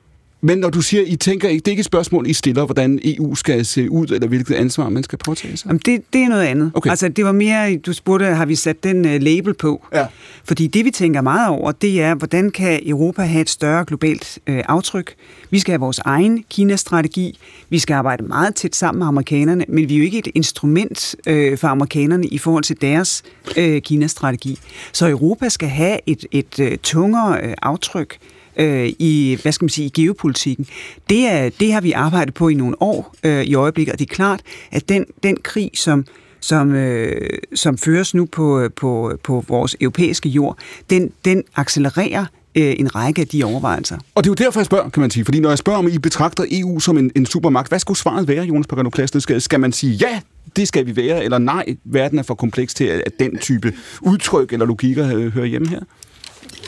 Men 0.46 0.58
når 0.58 0.70
du 0.70 0.80
siger, 0.80 1.02
I 1.06 1.16
tænker 1.16 1.48
ikke, 1.48 1.60
det 1.60 1.68
er 1.68 1.72
ikke 1.72 1.80
et 1.80 1.86
spørgsmål, 1.86 2.26
I 2.26 2.32
stiller, 2.32 2.64
hvordan 2.64 3.00
EU 3.04 3.34
skal 3.34 3.64
se 3.64 3.90
ud, 3.90 4.06
eller 4.06 4.28
hvilket 4.28 4.54
ansvar 4.54 4.88
man 4.88 5.02
skal 5.02 5.18
påtage 5.18 5.56
sig? 5.56 5.66
Jamen 5.66 5.80
det, 5.84 6.02
det 6.12 6.20
er 6.20 6.28
noget 6.28 6.42
andet. 6.42 6.70
Okay. 6.74 6.90
Altså, 6.90 7.08
det 7.08 7.24
var 7.24 7.32
mere, 7.32 7.76
du 7.76 7.92
spurgte, 7.92 8.26
har 8.26 8.46
vi 8.46 8.54
sat 8.54 8.84
den 8.84 9.04
uh, 9.04 9.22
label 9.22 9.54
på? 9.54 9.86
Ja. 9.94 10.06
Fordi 10.44 10.66
det, 10.66 10.84
vi 10.84 10.90
tænker 10.90 11.20
meget 11.20 11.48
over, 11.48 11.72
det 11.72 12.02
er, 12.02 12.14
hvordan 12.14 12.50
kan 12.50 12.80
Europa 12.86 13.22
have 13.22 13.40
et 13.40 13.50
større 13.50 13.84
globalt 13.84 14.38
uh, 14.50 14.58
aftryk? 14.68 15.14
Vi 15.50 15.58
skal 15.58 15.72
have 15.72 15.80
vores 15.80 15.98
egen 15.98 16.44
Kina-strategi. 16.50 17.38
Vi 17.70 17.78
skal 17.78 17.94
arbejde 17.94 18.24
meget 18.24 18.54
tæt 18.54 18.76
sammen 18.76 18.98
med 18.98 19.06
amerikanerne, 19.06 19.64
men 19.68 19.88
vi 19.88 19.94
er 19.94 19.98
jo 19.98 20.04
ikke 20.04 20.18
et 20.18 20.28
instrument 20.34 21.16
uh, 21.30 21.58
for 21.58 21.68
amerikanerne 21.68 22.26
i 22.26 22.38
forhold 22.38 22.64
til 22.64 22.80
deres 22.80 23.22
uh, 23.58 23.78
Kina-strategi. 23.78 24.58
Så 24.92 25.08
Europa 25.08 25.48
skal 25.48 25.68
have 25.68 25.98
et, 26.06 26.24
et 26.32 26.58
uh, 26.58 26.66
tungere 26.82 27.46
uh, 27.46 27.52
aftryk 27.62 28.18
øh, 28.56 28.92
i, 28.98 29.38
hvad 29.42 29.52
skal 29.52 29.64
man 29.64 29.70
sige, 29.70 29.86
i 29.86 30.02
geopolitikken. 30.02 30.66
Det, 31.10 31.26
er, 31.26 31.50
det 31.60 31.72
har 31.72 31.80
vi 31.80 31.92
arbejdet 31.92 32.34
på 32.34 32.48
i 32.48 32.54
nogle 32.54 32.82
år 32.82 33.14
øh, 33.24 33.44
i 33.44 33.54
øjeblikket, 33.54 33.92
og 33.92 33.98
det 33.98 34.10
er 34.10 34.14
klart, 34.14 34.40
at 34.70 34.88
den, 34.88 35.04
den 35.22 35.36
krig, 35.42 35.70
som 35.74 36.06
som, 36.40 36.74
øh, 36.74 37.38
som 37.54 37.78
føres 37.78 38.14
nu 38.14 38.24
på, 38.24 38.60
øh, 38.60 38.70
på, 38.70 39.18
på 39.22 39.44
vores 39.48 39.76
europæiske 39.80 40.28
jord, 40.28 40.58
den, 40.90 41.12
den 41.24 41.42
accelererer 41.56 42.26
øh, 42.54 42.74
en 42.78 42.94
række 42.94 43.20
af 43.20 43.28
de 43.28 43.44
overvejelser. 43.44 43.98
Og 44.14 44.24
det 44.24 44.30
er 44.30 44.34
jo 44.40 44.44
derfor, 44.46 44.60
jeg 44.60 44.66
spørger, 44.66 44.88
kan 44.88 45.00
man 45.00 45.10
sige. 45.10 45.24
Fordi 45.24 45.40
når 45.40 45.48
jeg 45.48 45.58
spørger, 45.58 45.78
om 45.78 45.88
I 45.88 45.98
betragter 45.98 46.44
EU 46.50 46.80
som 46.80 46.98
en, 46.98 47.10
en 47.16 47.26
supermagt, 47.26 47.68
hvad 47.68 47.78
skulle 47.78 47.98
svaret 47.98 48.28
være, 48.28 48.44
Jonas 48.44 48.66
Pagano 48.66 48.90
skal, 49.18 49.40
skal 49.40 49.60
man 49.60 49.72
sige 49.72 49.92
ja, 49.92 50.20
det 50.56 50.68
skal 50.68 50.86
vi 50.86 50.96
være, 50.96 51.24
eller 51.24 51.38
nej, 51.38 51.76
verden 51.84 52.18
er 52.18 52.22
for 52.22 52.34
kompleks 52.34 52.74
til, 52.74 52.84
at 52.84 53.12
den 53.18 53.38
type 53.38 53.72
udtryk 54.02 54.52
eller 54.52 54.66
logikker 54.66 55.16
øh, 55.16 55.32
hører 55.32 55.46
hjemme 55.46 55.68
her? 55.68 55.80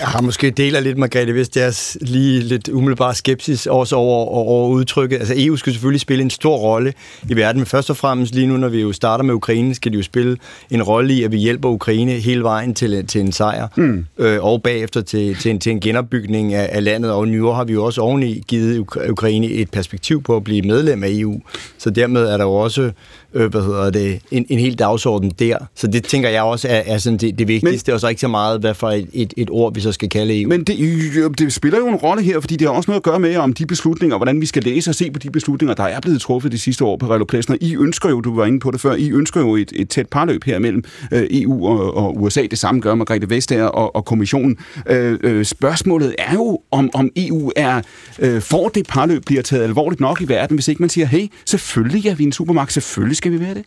Jeg 0.00 0.08
har 0.08 0.20
måske 0.20 0.50
deler 0.50 0.80
lidt, 0.80 0.98
Margrethe, 0.98 1.32
hvis 1.32 1.48
det 1.48 1.62
er 1.62 1.96
lige 2.00 2.40
lidt 2.40 2.68
umiddelbart 2.68 3.16
skepsis 3.16 3.66
også 3.66 3.96
over, 3.96 4.26
over 4.26 4.68
udtrykket. 4.68 5.18
Altså 5.18 5.34
EU 5.36 5.56
skal 5.56 5.72
selvfølgelig 5.72 6.00
spille 6.00 6.22
en 6.22 6.30
stor 6.30 6.56
rolle 6.56 6.92
i 7.28 7.36
verden, 7.36 7.60
men 7.60 7.66
først 7.66 7.90
og 7.90 7.96
fremmest 7.96 8.34
lige 8.34 8.46
nu, 8.46 8.56
når 8.56 8.68
vi 8.68 8.80
jo 8.80 8.92
starter 8.92 9.24
med 9.24 9.34
Ukraine, 9.34 9.74
skal 9.74 9.92
de 9.92 9.96
jo 9.96 10.02
spille 10.02 10.36
en 10.70 10.82
rolle 10.82 11.14
i, 11.14 11.22
at 11.22 11.32
vi 11.32 11.36
hjælper 11.36 11.68
Ukraine 11.68 12.12
hele 12.12 12.42
vejen 12.42 12.74
til, 12.74 13.06
til 13.06 13.20
en 13.20 13.32
sejr, 13.32 13.68
mm. 13.76 14.06
øh, 14.18 14.44
og 14.44 14.62
bagefter 14.62 15.00
til, 15.00 15.36
til, 15.36 15.50
en, 15.50 15.58
til 15.58 15.72
en 15.72 15.80
genopbygning 15.80 16.54
af, 16.54 16.68
af 16.72 16.84
landet. 16.84 17.10
Og 17.10 17.28
nu 17.28 17.46
har 17.46 17.64
vi 17.64 17.72
jo 17.72 17.84
også 17.84 18.00
oveni 18.00 18.42
givet 18.48 18.78
Ukraine 19.10 19.46
et 19.46 19.70
perspektiv 19.70 20.22
på 20.22 20.36
at 20.36 20.44
blive 20.44 20.62
medlem 20.62 21.04
af 21.04 21.08
EU. 21.10 21.40
Så 21.78 21.90
dermed 21.90 22.24
er 22.24 22.36
der 22.36 22.44
jo 22.44 22.54
også 22.54 22.90
øh, 23.34 23.50
hvad 23.50 23.62
hedder 23.62 23.90
det, 23.90 24.20
en, 24.30 24.46
en 24.48 24.58
hel 24.58 24.78
dagsorden 24.78 25.30
der. 25.30 25.58
Så 25.74 25.86
det 25.86 26.04
tænker 26.04 26.28
jeg 26.28 26.42
også 26.42 26.68
er, 26.68 26.82
er 26.86 26.98
sådan 26.98 27.18
det, 27.18 27.38
det 27.38 27.48
vigtigste, 27.48 27.90
men, 27.90 27.94
og 27.94 28.00
så 28.00 28.08
ikke 28.08 28.20
så 28.20 28.28
meget, 28.28 28.60
hvad 28.60 28.74
for 28.74 28.90
et, 28.90 29.08
et, 29.12 29.34
et 29.36 29.50
ord, 29.50 29.74
vi 29.74 29.80
så 29.86 29.92
skal 29.92 30.08
kalde 30.08 30.42
EU. 30.42 30.48
Men 30.48 30.64
det, 30.64 30.76
øh, 30.80 31.24
øh, 31.24 31.30
det 31.38 31.52
spiller 31.52 31.78
jo 31.78 31.88
en 31.88 31.94
rolle 31.94 32.22
her, 32.22 32.40
fordi 32.40 32.56
det 32.56 32.68
har 32.68 32.74
også 32.74 32.90
noget 32.90 33.00
at 33.00 33.02
gøre 33.02 33.20
med, 33.20 33.36
om 33.36 33.52
de 33.52 33.66
beslutninger, 33.66 34.16
hvordan 34.16 34.40
vi 34.40 34.46
skal 34.46 34.62
læse 34.62 34.90
og 34.90 34.94
se 34.94 35.10
på 35.10 35.18
de 35.18 35.30
beslutninger, 35.30 35.74
der 35.74 35.84
er 35.84 36.00
blevet 36.00 36.20
truffet 36.20 36.52
de 36.52 36.58
sidste 36.58 36.84
år 36.84 36.96
på 36.96 37.06
Rello 37.06 37.56
I 37.60 37.76
ønsker 37.76 38.08
jo, 38.08 38.20
du 38.20 38.34
var 38.34 38.46
inde 38.46 38.60
på 38.60 38.70
det 38.70 38.80
før, 38.80 38.94
I 38.94 39.12
ønsker 39.12 39.40
jo 39.40 39.56
et, 39.56 39.72
et 39.76 39.88
tæt 39.88 40.08
parløb 40.08 40.44
her 40.44 40.58
mellem 40.58 40.84
øh, 41.12 41.26
EU 41.30 41.68
og, 41.68 41.96
og 41.96 42.22
USA. 42.22 42.42
Det 42.50 42.58
samme 42.58 42.80
gør 42.80 42.94
Margrethe 42.94 43.30
Vestager 43.30 43.66
og, 43.66 43.96
og 43.96 44.04
kommissionen. 44.04 44.56
Øh, 44.90 45.18
øh, 45.22 45.44
spørgsmålet 45.44 46.14
er 46.18 46.34
jo, 46.34 46.60
om, 46.70 46.90
om 46.94 47.10
EU 47.16 47.52
er 47.56 47.82
øh, 48.18 48.40
for 48.40 48.68
det 48.68 48.86
parløb 48.86 49.24
bliver 49.26 49.42
taget 49.42 49.64
alvorligt 49.64 50.00
nok 50.00 50.20
i 50.20 50.28
verden, 50.28 50.56
hvis 50.56 50.68
ikke 50.68 50.82
man 50.82 50.90
siger, 50.90 51.06
hey, 51.06 51.26
selvfølgelig 51.44 52.06
er 52.06 52.14
vi 52.14 52.24
en 52.24 52.32
supermagt, 52.32 52.72
selvfølgelig 52.72 53.16
skal 53.16 53.32
vi 53.32 53.40
være 53.40 53.54
det. 53.54 53.64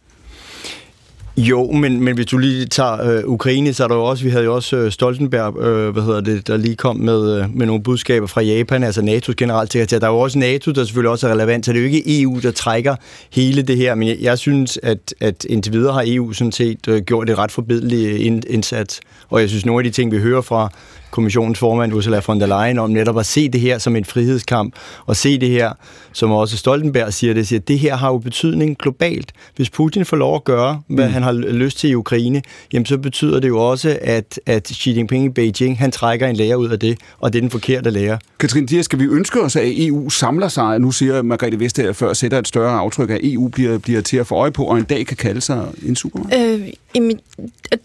Jo, 1.40 1.72
men, 1.72 2.04
men 2.04 2.16
hvis 2.16 2.26
du 2.26 2.38
lige 2.38 2.66
tager 2.66 3.04
øh, 3.04 3.24
Ukraine, 3.26 3.74
så 3.74 3.84
er 3.84 3.88
der 3.88 3.96
jo 3.96 4.04
også, 4.04 4.24
vi 4.24 4.30
havde 4.30 4.44
jo 4.44 4.56
også 4.56 4.78
øh, 4.78 4.92
Stoltenberg, 4.92 5.58
øh, 5.64 5.90
hvad 5.90 6.04
hedder 6.04 6.22
det, 6.22 6.48
der 6.48 6.58
lige 6.58 6.76
kom 6.76 6.96
med, 6.96 7.38
øh, 7.38 7.56
med 7.56 7.66
nogle 7.66 7.84
budskaber 7.84 8.28
fra 8.28 8.42
Japan, 8.42 8.84
altså 8.84 9.02
NATO's 9.02 9.34
generalsekretær. 9.38 10.00
Der 10.00 10.08
er 10.08 10.12
jo 10.12 10.20
også 10.20 10.40
NATO, 10.40 10.72
der 10.72 10.84
selvfølgelig 10.84 11.12
også 11.12 11.28
er 11.28 11.32
relevant, 11.32 11.66
så 11.66 11.74
det 11.74 11.78
er 11.78 11.82
jo 11.82 11.88
ikke 11.88 12.22
EU, 12.22 12.40
der 12.44 12.52
trækker 12.52 12.96
hele 13.32 13.62
det 13.62 13.78
her, 13.78 13.96
men 13.96 14.08
jeg, 14.08 14.18
jeg 14.22 14.38
synes, 14.38 14.80
at, 14.84 15.14
at 15.20 15.46
indtil 15.46 15.74
videre 15.74 15.94
har 15.94 16.04
EU 16.08 16.34
sådan 16.34 16.52
set 16.52 16.88
øh, 16.88 17.02
gjort 17.02 17.30
et 17.30 17.38
ret 17.38 17.52
forbedelig 17.52 18.08
øh, 18.08 18.42
indsats, 18.50 19.02
og 19.30 19.42
jeg 19.42 19.50
synes, 19.50 19.66
nogle 19.66 19.80
af 19.80 19.84
de 19.84 19.96
ting, 19.96 20.12
vi 20.12 20.18
hører 20.18 20.42
fra 20.42 20.72
kommissionens 21.12 21.60
formand 21.60 21.94
Ursula 21.94 22.22
von 22.28 22.40
der 22.40 22.48
Leyen 22.48 22.80
om 22.80 22.90
netop 22.90 23.20
at 23.20 23.26
se 23.26 23.50
det 23.50 23.62
her 23.62 23.78
som 23.78 23.96
en 23.96 24.06
frihedskamp, 24.06 24.74
og 25.06 25.16
se 25.16 25.40
det 25.40 25.50
her, 25.50 25.74
som 26.14 26.32
også 26.32 26.58
Stoltenberg 26.58 27.14
siger 27.14 27.34
det, 27.34 27.48
siger, 27.48 27.60
at 27.60 27.68
det 27.68 27.80
her 27.80 27.96
har 27.96 28.10
jo 28.10 28.18
betydning 28.18 28.78
globalt. 28.78 29.32
Hvis 29.56 29.70
Putin 29.70 30.06
får 30.06 30.18
lov 30.18 30.36
at 30.36 30.44
gøre, 30.44 30.82
hvad 30.88 31.08
mm. 31.08 31.14
han 31.14 31.24
har 31.24 31.32
lyst 31.32 31.78
til 31.78 31.90
i 31.90 31.96
Ukraine, 31.96 32.42
jamen 32.74 32.86
så 32.86 32.98
betyder 32.98 33.40
det 33.40 33.48
jo 33.48 33.60
også, 33.70 33.98
at, 34.02 34.40
at 34.46 34.68
Xi 34.68 34.92
Jinping 34.92 35.26
i 35.26 35.30
Beijing, 35.30 35.80
han 35.80 35.92
trækker 35.92 36.28
en 36.28 36.36
lærer 36.36 36.56
ud 36.56 36.70
af 36.70 36.80
det, 36.80 37.00
og 37.20 37.34
det 37.34 37.40
er 37.40 37.42
den 37.42 37.50
forkerte 37.50 37.90
lærer. 37.90 38.18
Katrin 38.40 38.66
Dias, 38.66 38.86
skal 38.86 39.00
vi 39.00 39.06
ønske 39.06 39.42
os, 39.42 39.56
at 39.56 39.64
EU 39.66 40.10
samler 40.10 40.48
sig, 40.48 40.80
nu 40.80 40.92
siger 40.92 41.22
Margrethe 41.22 41.60
Vestager 41.60 41.94
før, 41.94 42.14
sætter 42.14 42.40
et 42.40 42.48
større 42.48 42.72
aftryk, 42.72 43.10
at 43.10 43.20
EU 43.24 43.48
bliver, 43.48 43.78
bliver 43.78 44.02
til 44.02 44.18
at 44.18 44.28
få 44.28 44.36
øje 44.36 44.52
på, 44.52 44.64
og 44.64 44.78
en 44.78 44.84
dag 44.84 45.06
kan 45.06 45.18
kalde 45.18 45.42
sig 45.42 45.68
en 45.86 45.96
supermagt? 45.96 46.36
Øh, 46.36 46.68
jamen, 46.96 47.20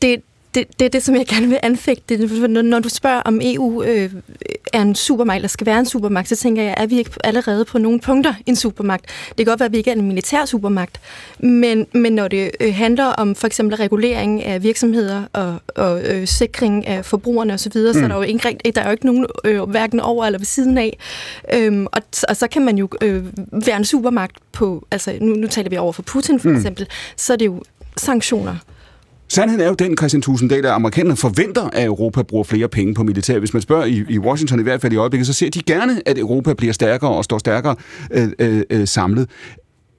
det, 0.02 0.22
det, 0.54 0.78
det 0.78 0.84
er 0.84 0.88
det, 0.88 1.02
som 1.02 1.14
jeg 1.14 1.26
gerne 1.26 1.48
vil 1.48 1.58
anfægte. 1.62 2.48
Når 2.48 2.78
du 2.78 2.88
spørger, 2.88 3.20
om 3.20 3.40
EU 3.42 3.82
øh, 3.82 4.10
er 4.72 4.82
en 4.82 4.94
supermagt, 4.94 5.36
eller 5.36 5.48
skal 5.48 5.66
være 5.66 5.78
en 5.78 5.86
supermagt, 5.86 6.28
så 6.28 6.36
tænker 6.36 6.62
jeg, 6.62 6.74
at 6.76 6.90
vi 6.90 6.98
ikke 6.98 7.10
allerede 7.24 7.64
på 7.64 7.78
nogle 7.78 8.00
punkter 8.00 8.34
en 8.46 8.56
supermagt. 8.56 9.04
Det 9.28 9.36
kan 9.36 9.46
godt 9.46 9.60
være, 9.60 9.66
at 9.66 9.72
vi 9.72 9.76
ikke 9.76 9.90
er 9.90 9.94
en 9.94 10.08
militær 10.08 10.44
supermagt, 10.44 11.00
men, 11.38 11.86
men 11.92 12.12
når 12.12 12.28
det 12.28 12.50
øh, 12.60 12.74
handler 12.74 13.04
om 13.04 13.34
for 13.34 13.46
eksempel 13.46 13.76
regulering 13.76 14.44
af 14.44 14.62
virksomheder 14.62 15.22
og, 15.32 15.56
og 15.76 16.02
øh, 16.02 16.26
sikring 16.26 16.86
af 16.86 17.04
forbrugerne 17.04 17.54
osv., 17.54 17.72
så, 17.72 17.78
mm. 17.78 17.92
så 17.92 18.04
er 18.04 18.08
der 18.08 18.16
jo 18.16 18.22
ikke, 18.22 18.58
der 18.74 18.80
er 18.80 18.84
jo 18.84 18.90
ikke 18.90 19.06
nogen 19.06 19.26
øh, 19.44 19.62
hverken 19.62 20.00
over 20.00 20.24
eller 20.24 20.38
ved 20.38 20.46
siden 20.46 20.78
af. 20.78 20.98
Øhm, 21.54 21.86
og, 21.86 22.02
og 22.28 22.36
så 22.36 22.46
kan 22.48 22.64
man 22.64 22.78
jo 22.78 22.88
øh, 23.02 23.24
være 23.66 23.76
en 23.76 23.84
supermagt 23.84 24.36
på, 24.52 24.86
altså 24.90 25.18
nu, 25.20 25.34
nu 25.34 25.46
taler 25.46 25.70
vi 25.70 25.76
over 25.76 25.92
for 25.92 26.02
Putin 26.02 26.40
for 26.40 26.48
mm. 26.48 26.56
eksempel, 26.56 26.86
så 27.16 27.32
er 27.32 27.36
det 27.36 27.46
jo 27.46 27.62
sanktioner. 27.96 28.56
Sandheden 29.34 29.60
er 29.60 29.68
jo 29.68 29.74
den, 29.74 29.96
Christian 29.96 30.22
Tusinddal, 30.22 30.66
at 30.66 30.72
amerikanerne 30.72 31.16
forventer, 31.16 31.70
at 31.72 31.84
Europa 31.84 32.22
bruger 32.22 32.44
flere 32.44 32.68
penge 32.68 32.94
på 32.94 33.02
militær. 33.02 33.38
Hvis 33.38 33.52
man 33.52 33.62
spørger 33.62 33.84
i, 33.84 34.04
i 34.08 34.18
Washington 34.18 34.60
i 34.60 34.62
hvert 34.62 34.80
fald 34.80 34.92
i 34.92 34.96
øjeblikket, 34.96 35.26
så 35.26 35.32
ser 35.32 35.50
de 35.50 35.62
gerne, 35.62 36.08
at 36.08 36.18
Europa 36.18 36.54
bliver 36.54 36.72
stærkere 36.72 37.10
og 37.10 37.24
står 37.24 37.38
stærkere 37.38 37.76
øh, 38.10 38.28
øh, 38.38 38.62
øh 38.70 38.88
samlet. 38.88 39.28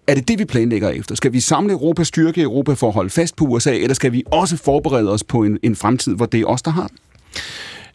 Er 0.08 0.16
det 0.16 0.28
det, 0.28 0.40
vi 0.40 0.46
planlægger 0.46 0.90
efter? 0.90 1.16
Skal 1.16 1.34
vi 1.34 1.40
samle 1.40 1.74
Europa, 1.74 2.04
styrke 2.04 2.42
Europa 2.42 2.74
for 2.74 2.88
at 2.88 2.94
holde 2.94 3.10
fast 3.10 3.36
på 3.36 3.46
USA, 3.46 3.76
eller 3.76 3.94
skal 3.94 4.12
vi 4.12 4.24
også 4.32 4.58
forberede 4.58 5.12
os 5.12 5.24
på 5.24 5.44
en, 5.44 5.58
en 5.64 5.76
fremtid, 5.76 6.16
hvor 6.16 6.26
det 6.26 6.42
er 6.42 6.46
os, 6.46 6.62
der 6.62 6.72
har 6.72 6.88
den? 6.88 6.98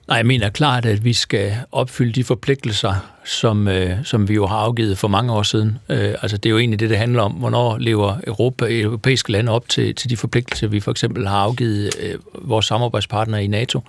Nej, 0.08 0.16
jeg 0.16 0.26
mener 0.26 0.50
klart, 0.50 0.86
at 0.86 1.04
vi 1.04 1.12
skal 1.12 1.52
opfylde 1.72 2.12
de 2.12 2.24
forpligtelser, 2.24 2.94
som, 3.24 3.68
øh, 3.68 3.90
som 4.04 4.28
vi 4.28 4.34
jo 4.34 4.46
har 4.46 4.56
afgivet 4.56 4.98
for 4.98 5.08
mange 5.08 5.32
år 5.32 5.42
siden. 5.42 5.78
Øh, 5.88 6.14
altså 6.22 6.36
det 6.36 6.46
er 6.46 6.50
jo 6.50 6.58
egentlig 6.58 6.80
det, 6.80 6.90
det 6.90 6.98
handler 6.98 7.22
om. 7.22 7.32
Hvornår 7.32 7.78
lever 7.78 8.16
Europa, 8.26 8.66
europæiske 8.68 9.32
lande 9.32 9.52
op 9.52 9.68
til, 9.68 9.94
til 9.94 10.10
de 10.10 10.16
forpligtelser, 10.16 10.66
vi 10.66 10.80
for 10.80 10.90
eksempel 10.90 11.28
har 11.28 11.38
afgivet 11.38 11.90
øh, 12.00 12.14
vores 12.34 12.66
samarbejdspartnere 12.66 13.44
i 13.44 13.46
NATO. 13.46 13.80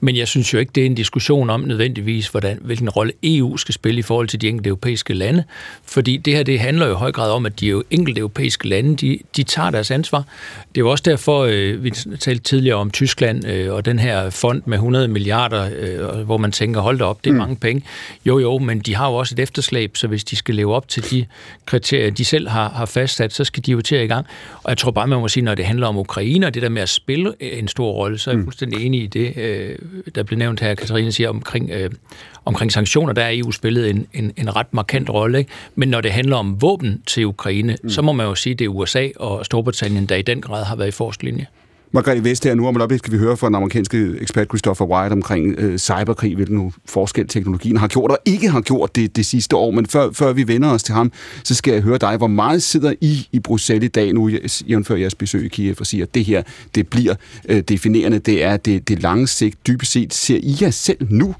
Men 0.00 0.16
jeg 0.16 0.28
synes 0.28 0.54
jo 0.54 0.58
ikke, 0.58 0.72
det 0.74 0.82
er 0.82 0.86
en 0.86 0.94
diskussion 0.94 1.50
om 1.50 1.60
nødvendigvis, 1.60 2.28
hvordan, 2.28 2.58
hvilken 2.60 2.90
rolle 2.90 3.12
EU 3.22 3.56
skal 3.56 3.74
spille 3.74 3.98
i 3.98 4.02
forhold 4.02 4.28
til 4.28 4.40
de 4.40 4.48
enkelte 4.48 4.68
europæiske 4.68 5.14
lande. 5.14 5.44
Fordi 5.84 6.16
det 6.16 6.36
her, 6.36 6.42
det 6.42 6.60
handler 6.60 6.86
jo 6.86 6.92
i 6.92 6.96
høj 6.96 7.12
grad 7.12 7.30
om, 7.30 7.46
at 7.46 7.60
de 7.60 7.82
enkelte 7.90 8.18
europæiske 8.18 8.68
lande, 8.68 8.96
de, 8.96 9.18
de 9.36 9.42
tager 9.42 9.70
deres 9.70 9.90
ansvar. 9.90 10.24
Det 10.74 10.80
er 10.80 10.84
jo 10.84 10.90
også 10.90 11.02
derfor, 11.06 11.40
øh, 11.40 11.84
vi 11.84 11.90
talte 12.20 12.42
tidligere 12.42 12.76
om 12.76 12.90
Tyskland 12.90 13.46
øh, 13.46 13.72
og 13.74 13.84
den 13.84 13.98
her 13.98 14.30
fond 14.30 14.62
med 14.66 14.76
100 14.76 15.08
milliarder, 15.08 15.70
øh, 15.78 16.20
hvor 16.24 16.36
man 16.36 16.52
tænker, 16.52 16.80
hold 16.80 16.98
da 16.98 17.04
op, 17.04 17.24
det 17.24 17.30
er 17.30 17.34
mm. 17.34 17.38
mange 17.38 17.56
penge. 17.56 17.82
Jo, 18.26 18.38
jo, 18.38 18.58
men 18.62 18.78
de 18.78 18.94
har 18.94 19.08
jo 19.08 19.14
også 19.14 19.34
et 19.34 19.38
efterslæb, 19.38 19.96
så 19.96 20.06
hvis 20.06 20.24
de 20.24 20.36
skal 20.36 20.54
leve 20.54 20.74
op 20.74 20.88
til 20.88 21.10
de 21.10 21.26
kriterier, 21.66 22.10
de 22.10 22.24
selv 22.24 22.48
har, 22.48 22.68
har 22.68 22.86
fastsat, 22.86 23.32
så 23.32 23.44
skal 23.44 23.66
de 23.66 23.72
jo 23.72 23.80
til 23.80 23.98
i 23.98 24.06
gang. 24.06 24.26
Og 24.62 24.68
jeg 24.68 24.78
tror 24.78 24.90
bare, 24.90 25.06
man 25.06 25.20
må 25.20 25.28
sige, 25.28 25.44
når 25.44 25.54
det 25.54 25.64
handler 25.64 25.86
om 25.86 25.96
Ukraine, 25.96 26.46
og 26.46 26.54
det 26.54 26.62
der 26.62 26.68
med 26.68 26.82
at 26.82 26.88
spille 26.88 27.32
en 27.40 27.68
stor 27.68 27.92
rolle, 27.92 28.18
så 28.18 28.30
er 28.30 28.34
jeg 28.34 28.38
mm. 28.38 28.44
fuldstændig 28.44 28.86
enig 28.86 29.02
i 29.02 29.06
det, 29.06 29.36
øh, 29.36 29.78
der 30.14 30.22
blev 30.22 30.38
nævnt 30.38 30.60
her, 30.60 30.74
Katarina 30.74 31.10
siger, 31.10 31.28
omkring, 31.28 31.70
øh, 31.70 31.90
omkring 32.44 32.72
sanktioner, 32.72 33.12
der 33.12 33.22
er 33.22 33.30
EU 33.32 33.50
spillet 33.50 33.90
en, 33.90 34.06
en, 34.12 34.32
en 34.36 34.56
ret 34.56 34.74
markant 34.74 35.10
rolle. 35.10 35.46
Men 35.74 35.88
når 35.88 36.00
det 36.00 36.12
handler 36.12 36.36
om 36.36 36.62
våben 36.62 37.02
til 37.06 37.26
Ukraine, 37.26 37.76
mm. 37.82 37.90
så 37.90 38.02
må 38.02 38.12
man 38.12 38.26
jo 38.26 38.34
sige, 38.34 38.52
at 38.52 38.58
det 38.58 38.64
er 38.64 38.68
USA 38.68 39.08
og 39.16 39.44
Storbritannien, 39.44 40.06
der 40.06 40.16
i 40.16 40.22
den 40.22 40.40
grad 40.40 40.64
har 40.64 40.76
været 40.76 40.88
i 40.88 40.90
forrest 40.90 41.22
linje. 41.22 41.46
Margrethe 41.94 42.24
Vest 42.24 42.44
her, 42.44 42.54
nu 42.54 42.68
om 42.68 42.76
et 42.76 42.80
øjeblik 42.80 42.98
skal 42.98 43.12
vi 43.12 43.18
høre 43.18 43.36
fra 43.36 43.46
den 43.46 43.54
amerikanske 43.54 44.16
ekspert 44.20 44.48
Christopher 44.48 44.86
White 44.86 45.12
omkring 45.12 45.54
øh, 45.58 45.78
cyberkrig, 45.78 46.34
hvilken 46.34 46.72
forskel 46.86 47.28
teknologien 47.28 47.76
har 47.76 47.88
gjort 47.88 48.10
og 48.10 48.18
ikke 48.24 48.50
har 48.50 48.60
gjort 48.60 48.96
det, 48.96 49.16
det 49.16 49.26
sidste 49.26 49.56
år. 49.56 49.70
Men 49.70 49.86
før, 49.86 50.12
før 50.12 50.32
vi 50.32 50.48
vender 50.48 50.68
os 50.70 50.82
til 50.82 50.94
ham, 50.94 51.12
så 51.44 51.54
skal 51.54 51.74
jeg 51.74 51.82
høre 51.82 51.98
dig, 51.98 52.16
hvor 52.16 52.26
meget 52.26 52.62
sidder 52.62 52.92
I 53.00 53.28
i 53.32 53.38
Bruxelles 53.38 53.84
i 53.84 53.88
dag 53.88 54.12
nu, 54.12 54.30
jævnfør 54.68 54.96
jeres 54.96 55.14
besøg 55.14 55.44
i 55.44 55.48
Kiev, 55.48 55.74
og 55.80 55.86
siger, 55.86 56.04
at 56.04 56.14
det 56.14 56.24
her, 56.24 56.42
det 56.74 56.88
bliver 56.88 57.14
øh, 57.48 57.60
definerende, 57.60 58.18
det 58.18 58.44
er 58.44 58.56
det, 58.56 58.88
det 58.88 59.02
lange 59.02 59.26
sigt. 59.26 59.66
Dybest 59.66 59.92
set, 59.92 60.14
ser 60.14 60.38
I 60.42 60.56
jer 60.60 60.70
selv 60.70 61.06
nu 61.10 61.34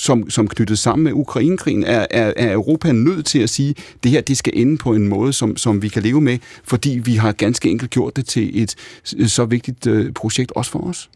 som, 0.00 0.30
som 0.30 0.48
knyttet 0.48 0.78
sammen 0.78 1.04
med 1.04 1.12
Ukrainekrigen, 1.12 1.84
er, 1.84 2.06
er, 2.10 2.32
er 2.36 2.52
Europa 2.52 2.92
nødt 2.92 3.26
til 3.26 3.38
at 3.38 3.50
sige, 3.50 3.70
at 3.70 4.04
det 4.04 4.10
her 4.10 4.20
det 4.20 4.36
skal 4.36 4.52
ende 4.56 4.78
på 4.78 4.94
en 4.94 5.08
måde, 5.08 5.32
som, 5.32 5.56
som 5.56 5.82
vi 5.82 5.88
kan 5.88 6.02
leve 6.02 6.20
med, 6.20 6.38
fordi 6.64 6.90
vi 7.04 7.14
har 7.14 7.32
ganske 7.32 7.70
enkelt 7.70 7.90
gjort 7.90 8.16
det 8.16 8.26
til 8.26 8.62
et 8.62 8.74
så 9.30 9.44
vigtigt 9.44 9.86
øh, 9.86 10.12
projekt 10.12 10.52
også 10.54 10.70
for 10.70 10.78
os? 10.78 11.10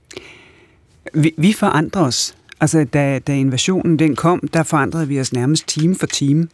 Vi, 1.15 1.35
vi 1.37 1.53
forandrer 1.53 2.03
os. 2.03 2.35
Altså, 2.61 2.85
da, 2.85 3.19
da 3.19 3.33
invasionen 3.35 3.99
den 3.99 4.17
kom, 4.17 4.49
der 4.53 4.63
forandrede 4.63 5.09
vi 5.09 5.21
os 5.21 5.33
nærmest 5.33 5.67
time 5.67 5.95
for 5.95 6.07
time. 6.07 6.49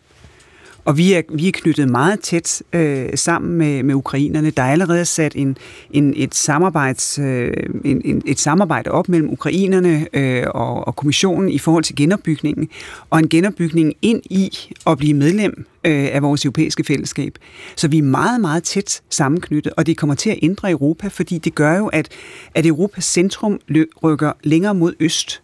Og 0.84 0.98
vi 0.98 1.12
er, 1.12 1.22
vi 1.34 1.48
er 1.48 1.52
knyttet 1.52 1.88
meget 1.88 2.20
tæt 2.20 2.62
øh, 2.72 3.08
sammen 3.14 3.58
med, 3.58 3.82
med 3.82 3.94
ukrainerne. 3.94 4.50
Der 4.50 4.62
er 4.62 4.72
allerede 4.72 5.04
sat 5.04 5.32
en, 5.36 5.56
en, 5.90 6.14
et, 6.16 6.34
samarbejds, 6.34 7.18
øh, 7.18 7.52
en, 7.84 8.02
en, 8.04 8.22
et 8.26 8.38
samarbejde 8.38 8.90
op 8.90 9.08
mellem 9.08 9.30
ukrainerne 9.30 10.06
øh, 10.12 10.44
og, 10.54 10.86
og 10.86 10.96
kommissionen 10.96 11.48
i 11.48 11.58
forhold 11.58 11.84
til 11.84 11.96
genopbygningen, 11.96 12.68
og 13.10 13.18
en 13.18 13.28
genopbygning 13.28 13.94
ind 14.02 14.22
i 14.24 14.50
at 14.86 14.98
blive 14.98 15.14
medlem 15.14 15.66
øh, 15.84 16.08
af 16.12 16.22
vores 16.22 16.44
europæiske 16.44 16.84
fællesskab. 16.84 17.38
Så 17.76 17.88
vi 17.88 17.98
er 17.98 18.02
meget, 18.02 18.40
meget 18.40 18.62
tæt 18.62 19.02
sammenknyttet, 19.10 19.72
og 19.76 19.86
det 19.86 19.96
kommer 19.96 20.14
til 20.14 20.30
at 20.30 20.38
ændre 20.42 20.70
Europa, 20.70 21.08
fordi 21.08 21.38
det 21.38 21.54
gør 21.54 21.76
jo, 21.78 21.86
at, 21.86 22.08
at 22.54 22.66
Europas 22.66 23.04
centrum 23.04 23.60
rykker 24.02 24.32
længere 24.44 24.74
mod 24.74 24.92
øst. 25.00 25.42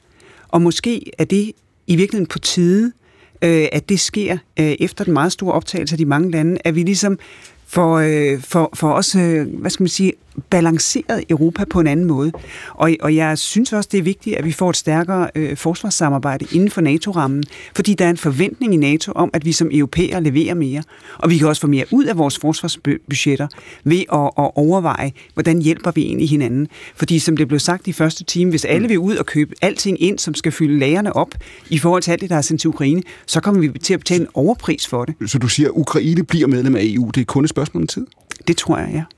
Og 0.49 0.63
måske 0.63 1.11
er 1.19 1.25
det 1.25 1.53
i 1.87 1.97
virkeligheden 1.97 2.27
på 2.27 2.39
tide, 2.39 2.87
øh, 2.87 3.06
øh, 3.43 3.67
at 3.73 3.89
det 3.89 4.01
sker 4.01 4.39
øh, 4.61 4.75
efter 4.81 5.05
den 5.05 5.13
meget 5.13 5.33
store 5.33 5.53
optagelse 5.53 5.95
af 5.95 5.99
de 5.99 6.05
mange 6.05 6.31
lande, 6.31 6.59
at 6.65 6.75
vi 6.75 6.83
ligesom 6.83 7.19
for, 7.67 7.95
øh, 7.95 8.43
for, 8.43 8.71
for 8.75 8.93
os, 8.93 9.15
øh, 9.15 9.47
hvad 9.49 9.71
skal 9.71 9.83
man 9.83 9.89
sige, 9.89 10.13
balanceret 10.51 11.25
Europa 11.31 11.65
på 11.65 11.81
en 11.81 11.87
anden 11.87 12.07
måde. 12.07 12.33
Og, 12.75 12.91
og 13.01 13.15
jeg 13.15 13.39
synes 13.39 13.73
også, 13.73 13.89
det 13.93 13.99
er 13.99 14.03
vigtigt, 14.03 14.37
at 14.37 14.45
vi 14.45 14.53
får 14.53 14.71
et 14.71 14.77
stærkere 14.77 15.31
øh, 15.35 15.57
forsvarssamarbejde 15.57 16.47
inden 16.53 16.71
for 16.71 16.81
NATO-rammen, 16.81 17.45
fordi 17.75 17.95
der 17.95 18.05
er 18.05 18.11
en 18.11 18.17
forventning 18.17 18.75
i 18.75 18.77
NATO 18.77 19.13
om, 19.13 19.31
at 19.33 19.45
vi 19.45 19.53
som 19.53 19.69
europæer 19.73 20.21
leverer 20.21 20.55
mere. 20.55 20.83
Og 21.19 21.31
vi 21.31 21.39
kan 21.39 21.49
også 21.49 21.61
få 21.61 21.67
mere 21.67 21.85
ud 21.91 22.05
af 22.05 22.19
vores 22.19 22.39
forsvarsbudgetter 22.39 23.49
ved 23.85 24.05
at, 24.13 24.31
at 24.39 24.51
overveje, 24.55 25.13
hvordan 25.35 25.63
hjælper 25.63 25.91
vi 25.91 26.03
egentlig 26.03 26.29
hinanden. 26.29 26.69
Fordi 26.97 27.19
som 27.19 27.37
det 27.37 27.49
blev 27.49 27.61
sagt 27.61 27.87
i 27.87 27.93
første 27.93 28.25
time, 28.25 28.51
hvis 28.51 28.65
alle 28.65 28.89
vil 28.89 28.99
ud 28.99 29.17
og 29.17 29.27
købe 29.27 29.55
alting 29.63 30.03
ind, 30.03 30.19
som 30.19 30.35
skal 30.35 30.53
fylde 30.53 30.79
lagerne 30.79 31.17
op 31.17 31.35
i 31.71 31.79
forhold 31.79 32.03
til 32.03 32.11
alt 32.11 32.21
det, 32.21 32.31
der 32.31 32.37
er 32.37 32.41
sendt 32.41 32.61
til 32.61 32.69
Ukraine, 32.69 33.03
så 33.27 33.41
kommer 33.41 33.61
vi 33.61 33.79
til 33.79 33.95
at 33.95 34.01
betale 34.01 34.23
en 34.23 34.29
overpris 34.35 34.87
for 34.87 35.05
det. 35.05 35.15
Så 35.31 35.39
du 35.39 35.49
siger, 35.49 35.69
at 35.69 35.73
Ukraine 35.75 36.25
bliver 36.25 36.47
medlem 36.47 36.77
af 36.77 36.81
EU. 36.83 37.11
Det 37.15 37.21
er 37.21 37.25
kun 37.25 37.45
et 37.45 37.51
spørgsmål 37.51 37.83
om 37.83 37.87
tid? 37.87 38.07
Det 38.49 38.57
tror 38.57 38.79
jeg, 38.79 38.91
ja. 38.93 39.16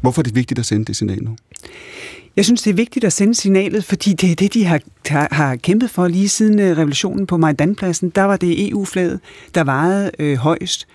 Hvorfor 0.00 0.20
er 0.20 0.24
det 0.24 0.34
vigtigt 0.34 0.58
at 0.58 0.66
sende 0.66 0.84
det 0.84 0.96
signal 0.96 1.24
nu? 1.24 1.36
Jeg 2.36 2.44
synes, 2.44 2.62
det 2.62 2.70
er 2.70 2.74
vigtigt 2.74 3.04
at 3.04 3.12
sende 3.12 3.34
signalet, 3.34 3.84
fordi 3.84 4.12
det 4.12 4.30
er 4.30 4.34
det, 4.34 4.54
de 4.54 4.64
har, 4.64 4.80
har 5.34 5.56
kæmpet 5.56 5.90
for 5.90 6.08
lige 6.08 6.28
siden 6.28 6.60
øh, 6.60 6.76
revolutionen 6.76 7.26
på 7.26 7.36
Majdanpladsen. 7.36 8.10
Der 8.10 8.22
var 8.22 8.36
det 8.36 8.68
EU-flaget, 8.68 9.20
der 9.54 9.64
vejede 9.64 10.10
øh, 10.18 10.36
højst. 10.36 10.86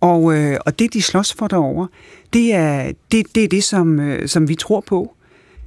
Og, 0.00 0.36
øh, 0.36 0.58
og 0.66 0.78
det, 0.78 0.92
de 0.92 1.02
slås 1.02 1.32
for 1.32 1.48
derovre, 1.48 1.88
det 2.32 2.54
er 2.54 2.92
det, 3.12 3.34
det, 3.34 3.44
er 3.44 3.48
det 3.48 3.64
som, 3.64 4.00
øh, 4.00 4.28
som 4.28 4.48
vi 4.48 4.54
tror 4.54 4.80
på. 4.80 5.14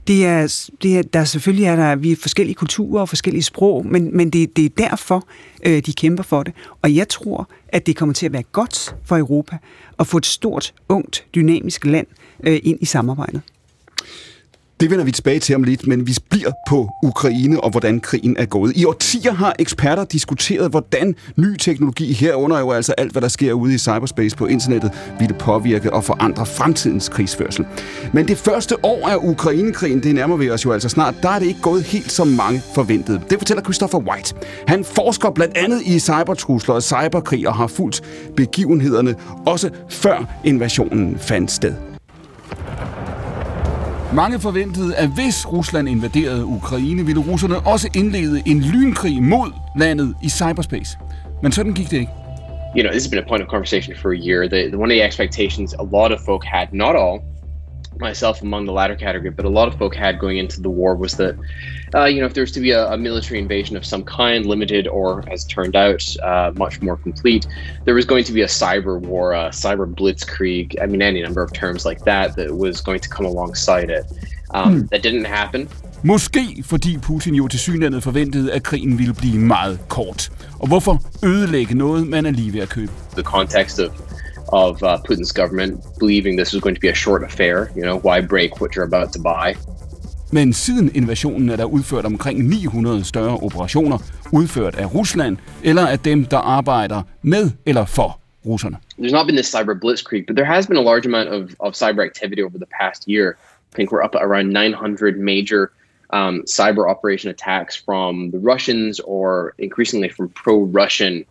Det 0.07 0.25
er, 0.25 0.67
det 0.81 0.97
er, 0.97 1.01
der 1.01 1.23
selvfølgelig 1.23 1.65
er 1.65 1.75
der 1.75 1.95
vi 1.95 2.11
er 2.11 2.15
forskellige 2.15 2.55
kulturer 2.55 3.01
og 3.01 3.09
forskellige 3.09 3.43
sprog, 3.43 3.85
men, 3.85 4.17
men 4.17 4.29
det, 4.29 4.57
det 4.57 4.65
er 4.65 4.69
derfor, 4.89 5.27
øh, 5.65 5.81
de 5.85 5.93
kæmper 5.93 6.23
for 6.23 6.43
det. 6.43 6.53
Og 6.81 6.95
jeg 6.95 7.09
tror, 7.09 7.49
at 7.67 7.85
det 7.85 7.95
kommer 7.95 8.13
til 8.13 8.25
at 8.25 8.33
være 8.33 8.43
godt 8.51 8.95
for 9.05 9.17
Europa 9.17 9.57
at 9.99 10.07
få 10.07 10.17
et 10.17 10.25
stort, 10.25 10.73
ungt, 10.89 11.25
dynamisk 11.35 11.85
land 11.85 12.07
øh, 12.43 12.59
ind 12.63 12.77
i 12.81 12.85
samarbejdet. 12.85 13.41
Det 14.83 14.91
vender 14.91 15.05
vi 15.05 15.11
tilbage 15.11 15.39
til 15.39 15.55
om 15.55 15.63
lidt, 15.63 15.87
men 15.87 16.07
vi 16.07 16.15
bliver 16.29 16.51
på 16.69 16.89
Ukraine 17.03 17.63
og 17.63 17.69
hvordan 17.69 17.99
krigen 17.99 18.37
er 18.37 18.45
gået. 18.45 18.73
I 18.75 18.85
årtier 18.85 19.33
har 19.33 19.55
eksperter 19.59 20.03
diskuteret, 20.03 20.71
hvordan 20.71 21.15
ny 21.35 21.57
teknologi 21.57 22.13
herunder 22.13 22.59
jo 22.59 22.71
altså 22.71 22.93
alt, 22.97 23.11
hvad 23.11 23.21
der 23.21 23.27
sker 23.27 23.53
ude 23.53 23.73
i 23.73 23.77
cyberspace 23.77 24.37
på 24.37 24.45
internettet, 24.45 24.91
ville 25.19 25.35
påvirke 25.39 25.93
og 25.93 26.03
forandre 26.03 26.45
fremtidens 26.45 27.09
krigsførsel. 27.09 27.65
Men 28.13 28.27
det 28.27 28.37
første 28.37 28.85
år 28.85 29.07
af 29.09 29.15
Ukrainekrigen, 29.21 30.03
det 30.03 30.15
nærmer 30.15 30.37
vi 30.37 30.49
os 30.49 30.65
jo 30.65 30.71
altså 30.71 30.89
snart, 30.89 31.15
der 31.21 31.29
er 31.29 31.39
det 31.39 31.45
ikke 31.45 31.61
gået 31.61 31.83
helt 31.83 32.11
som 32.11 32.27
mange 32.27 32.61
forventede. 32.75 33.21
Det 33.29 33.37
fortæller 33.37 33.63
Christopher 33.63 33.99
White. 33.99 34.35
Han 34.67 34.83
forsker 34.83 35.29
blandt 35.29 35.57
andet 35.57 35.81
i 35.85 35.99
cybertrusler 35.99 36.75
og 36.75 36.83
cyberkrig 36.83 37.47
og 37.47 37.55
har 37.55 37.67
fulgt 37.67 38.01
begivenhederne 38.35 39.15
også 39.45 39.69
før 39.89 40.39
invasionen 40.43 41.19
fandt 41.19 41.51
sted. 41.51 41.92
Mange 44.13 44.39
forventede, 44.39 44.95
at 44.95 45.09
hvis 45.09 45.51
Rusland 45.51 45.89
invaderede 45.89 46.45
Ukraine, 46.45 47.05
ville 47.05 47.21
russerne 47.21 47.59
også 47.59 47.89
indlede 47.95 48.43
en 48.45 48.61
lynkrig 48.61 49.23
mod 49.23 49.51
landet 49.77 50.15
i 50.23 50.29
cyberspace. 50.29 50.97
Men 51.43 51.51
sådan 51.51 51.73
gik 51.73 51.91
det 51.91 51.97
ikke. 51.97 52.11
You 52.75 52.81
know, 52.83 52.91
this 52.91 53.03
has 53.03 53.09
been 53.09 53.23
a 53.23 53.27
point 53.27 53.43
of 53.43 53.47
conversation 53.47 53.95
for 54.01 54.09
a 54.11 54.19
year. 54.27 54.47
The, 54.47 54.69
the, 54.69 54.77
one 54.77 54.89
of 54.91 54.95
the 54.95 55.05
expectations 55.07 55.73
a 55.73 55.83
lot 55.83 56.11
of 56.11 56.19
folk 56.25 56.43
had, 56.43 56.67
not 56.71 56.95
all, 56.95 57.19
myself 57.99 58.41
among 58.41 58.65
the 58.65 58.71
latter 58.71 58.95
category, 58.95 59.29
but 59.29 59.45
a 59.45 59.49
lot 59.49 59.67
of 59.67 59.77
folk 59.77 59.95
had 59.95 60.19
going 60.19 60.37
into 60.37 60.61
the 60.61 60.69
war 60.69 60.95
was 60.95 61.13
that, 61.17 61.37
uh, 61.95 62.05
you 62.05 62.19
know, 62.19 62.25
if 62.25 62.33
there 62.33 62.43
was 62.43 62.51
to 62.51 62.59
be 62.59 62.71
a, 62.71 62.87
a, 62.87 62.97
military 62.97 63.39
invasion 63.39 63.75
of 63.75 63.85
some 63.85 64.03
kind, 64.03 64.45
limited 64.45 64.87
or, 64.87 65.23
as 65.29 65.45
turned 65.45 65.75
out, 65.75 66.03
uh, 66.23 66.51
much 66.55 66.81
more 66.81 66.97
complete, 66.97 67.47
there 67.85 67.95
was 67.95 68.05
going 68.05 68.23
to 68.23 68.33
be 68.33 68.41
a 68.41 68.47
cyber 68.47 68.99
war, 68.99 69.33
a 69.33 69.49
cyber 69.49 69.85
blitzkrieg. 69.93 70.81
I 70.81 70.85
mean, 70.85 71.01
any 71.01 71.21
number 71.21 71.43
of 71.43 71.53
terms 71.53 71.85
like 71.85 72.03
that 72.05 72.35
that 72.35 72.55
was 72.55 72.81
going 72.81 72.99
to 72.99 73.09
come 73.09 73.25
alongside 73.25 73.89
it. 73.89 74.05
Um, 74.53 74.81
hmm. 74.81 74.85
That 74.91 75.01
didn't 75.03 75.25
happen. 75.25 75.67
Måske 76.05 76.63
fordi 76.63 76.97
Putin 76.97 77.35
jo 77.35 77.47
til 77.47 77.59
synligheden 77.59 78.01
forventede, 78.01 78.53
at 78.53 78.63
krigen 78.63 78.99
ville 78.99 79.13
blive 79.13 79.39
meget 79.39 79.79
kort. 79.89 80.31
Og 80.59 80.67
hvorfor 80.67 81.01
ødelægge 81.25 81.75
noget, 81.75 82.07
man 82.07 82.25
er 82.25 82.31
lige 82.31 82.53
ved 82.53 82.59
at 82.59 82.69
købe? 82.69 82.91
The 83.11 83.23
context 83.23 83.79
of 83.79 84.12
of 84.53 84.83
uh, 84.83 84.97
Putin's 85.07 85.31
government 85.31 85.71
believing 85.99 86.37
this 86.37 86.53
was 86.53 86.61
going 86.61 86.75
to 86.75 86.81
be 86.81 86.89
a 86.89 86.95
short 86.95 87.23
affair. 87.23 87.71
You 87.75 87.83
know, 87.87 87.97
why 88.07 88.21
break 88.21 88.61
what 88.61 88.75
you're 88.75 88.87
about 88.93 89.11
to 89.13 89.19
buy? 89.19 89.55
Men 90.31 90.53
siden 90.53 90.91
invasionen 90.95 91.49
er 91.49 91.55
der 91.55 91.65
udført 91.65 92.05
omkring 92.05 92.47
900 92.47 93.03
større 93.03 93.37
operationer, 93.37 93.97
udført 94.31 94.75
af 94.75 94.95
Rusland 94.95 95.37
eller 95.63 95.87
af 95.87 95.99
dem, 95.99 96.25
der 96.25 96.37
arbejder 96.37 97.01
med 97.21 97.51
eller 97.65 97.85
for 97.85 98.19
russerne. 98.45 98.77
There's 98.99 99.11
not 99.11 99.27
been 99.27 99.35
this 99.35 99.55
cyber 99.55 99.73
blitzkrieg, 99.73 100.25
but 100.27 100.35
there 100.35 100.45
has 100.55 100.67
been 100.67 100.77
a 100.77 100.81
large 100.91 101.05
amount 101.05 101.29
of, 101.29 101.41
of 101.59 101.73
cyber 101.73 102.03
activity 102.03 102.41
over 102.41 102.57
the 102.57 102.71
past 102.81 103.07
year. 103.07 103.29
I 103.71 103.75
think 103.75 103.91
we're 103.91 104.05
up 104.05 104.15
at 104.15 104.21
around 104.23 104.53
900 104.53 105.19
major 105.19 105.71
um, 106.13 106.43
cyber 106.47 106.89
operation 106.89 107.29
attacks 107.31 107.75
from 107.75 108.31
the 108.31 108.39
Russians 108.39 108.99
or 108.99 109.53
increasingly 109.57 110.09
from 110.09 110.29
pro-Russian 110.29 111.25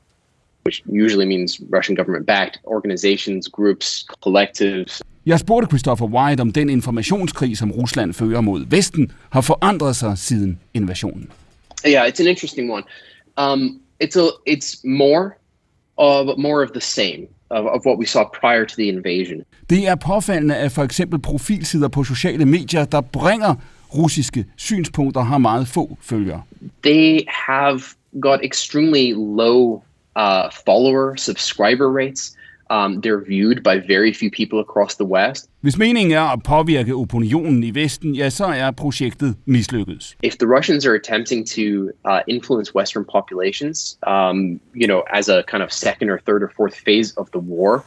which 0.64 0.82
usually 1.04 1.26
means 1.26 1.60
Russian 1.72 1.96
government 1.96 2.26
backed 2.26 2.58
organizations, 2.64 3.48
groups, 3.48 4.06
collectives. 4.24 5.02
Jeg 5.26 5.38
spurgte 5.38 5.68
Christopher 5.68 6.06
White 6.06 6.40
om 6.40 6.52
den 6.52 6.70
informationskrig, 6.70 7.58
som 7.58 7.72
Rusland 7.72 8.12
fører 8.12 8.40
mod 8.40 8.66
Vesten, 8.66 9.12
har 9.30 9.40
forandret 9.40 9.96
sig 9.96 10.18
siden 10.18 10.60
invasionen. 10.74 11.30
Yeah, 11.86 12.08
it's 12.08 12.20
an 12.20 12.26
interesting 12.26 12.72
one. 12.72 12.82
Um, 13.36 13.80
it's 14.04 14.16
a 14.16 14.28
it's 14.46 14.80
more 14.84 15.30
of 15.96 16.38
more 16.38 16.62
of 16.62 16.70
the 16.70 16.80
same 16.80 17.26
of, 17.50 17.64
of 17.66 17.86
what 17.86 17.98
we 17.98 18.06
saw 18.06 18.24
prior 18.40 18.64
to 18.64 18.74
the 18.76 18.88
invasion. 18.88 19.42
Det 19.70 19.88
er 19.88 19.94
påfaldende, 19.94 20.56
at 20.56 20.72
for 20.72 20.82
eksempel 20.82 21.18
profilsider 21.18 21.88
på 21.88 22.04
sociale 22.04 22.44
medier, 22.44 22.84
der 22.84 23.00
bringer 23.00 23.54
russiske 23.94 24.44
synspunkter, 24.56 25.20
har 25.20 25.38
meget 25.38 25.68
få 25.68 25.98
følgere. 26.00 26.42
They 26.82 27.20
have 27.28 27.80
got 28.20 28.40
extremely 28.44 29.12
low 29.12 29.82
uh, 30.16 30.50
follower 30.66 31.16
subscriber 31.16 31.90
rates. 31.90 32.36
Um, 32.70 33.00
they're 33.00 33.20
viewed 33.20 33.62
by 33.62 33.78
very 33.78 34.14
few 34.14 34.30
people 34.30 34.58
across 34.60 34.94
the 34.94 35.04
West. 35.04 35.48
Hvis 35.60 35.78
meningen 35.78 36.12
er 36.12 36.20
at 36.20 36.42
påvirke 36.42 36.94
opinionen 36.94 37.64
i 37.64 37.74
Vesten, 37.74 38.14
ja, 38.14 38.30
så 38.30 38.44
er 38.44 38.70
projektet 38.70 39.36
mislykket. 39.44 40.16
If 40.22 40.36
the 40.38 40.46
Russians 40.46 40.86
are 40.86 40.94
attempting 40.94 41.46
to 41.48 41.90
uh, 42.04 42.20
influence 42.28 42.74
Western 42.74 43.04
populations, 43.04 43.98
um, 44.06 44.60
you 44.74 44.86
know, 44.86 45.02
as 45.12 45.28
a 45.28 45.42
kind 45.42 45.62
of 45.62 45.72
second 45.72 46.10
or 46.10 46.18
third 46.18 46.42
or 46.42 46.50
fourth 46.56 46.74
phase 46.74 47.12
of 47.16 47.30
the 47.32 47.38
war, 47.38 47.84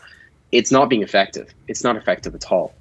it's 0.51 0.71
not 0.71 0.89
being 0.89 1.03
effective. 1.03 1.47
It's 1.67 1.83
not 1.83 1.95
effective 1.97 2.35
at 2.35 2.51
all. 2.51 2.71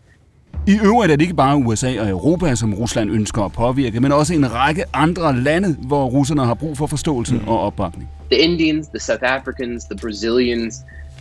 I 0.66 0.78
øvrigt 0.84 1.12
er 1.12 1.16
det 1.16 1.22
ikke 1.22 1.34
bare 1.34 1.56
USA 1.56 2.00
og 2.00 2.08
Europa, 2.08 2.54
som 2.54 2.74
Rusland 2.74 3.10
ønsker 3.10 3.42
at 3.42 3.52
påvirke, 3.52 4.00
men 4.00 4.12
også 4.12 4.34
en 4.34 4.52
række 4.52 4.84
andre 4.92 5.36
lande, 5.36 5.76
hvor 5.78 6.04
russerne 6.06 6.44
har 6.44 6.54
brug 6.54 6.76
for 6.76 6.86
forståelse 6.86 7.34
mm. 7.34 7.48
og 7.48 7.60
opbakning. 7.60 8.10
The 8.30 8.40
Indians, 8.40 8.88
the 8.88 8.98
South 8.98 9.22
Africans, 9.22 9.84
the 9.84 9.96
Brazilians, 9.96 10.74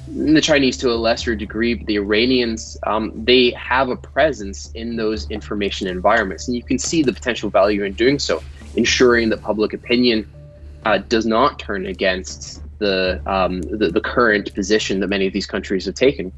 the 0.08 0.42
Chinese 0.42 0.78
to 0.80 0.88
a 0.90 1.10
lesser 1.10 1.36
degree, 1.36 1.74
but 1.76 1.88
the 1.88 1.96
Iranians, 1.96 2.78
um, 2.88 3.26
they 3.28 3.54
have 3.56 3.92
a 3.92 3.96
presence 3.96 4.72
in 4.76 4.98
those 4.98 5.28
information 5.32 5.98
environments. 5.98 6.48
And 6.48 6.56
you 6.56 6.64
can 6.64 6.80
see 6.80 7.04
the 7.04 7.14
potential 7.14 7.50
value 7.50 7.84
in 7.84 7.94
doing 7.94 8.20
so, 8.20 8.42
ensuring 8.76 9.30
that 9.30 9.42
public 9.42 9.74
opinion 9.74 10.26
uh, 10.86 10.98
does 11.10 11.26
not 11.26 11.60
turn 11.60 11.86
against 11.86 12.62
the, 12.80 13.22
um, 13.26 13.62
the, 13.62 13.92
the 13.94 14.02
current 14.02 14.54
position 14.54 15.00
that 15.00 15.10
many 15.10 15.28
of 15.28 15.34
these 15.34 15.48
countries 15.48 15.86
have 15.86 15.96
taken. 15.96 16.32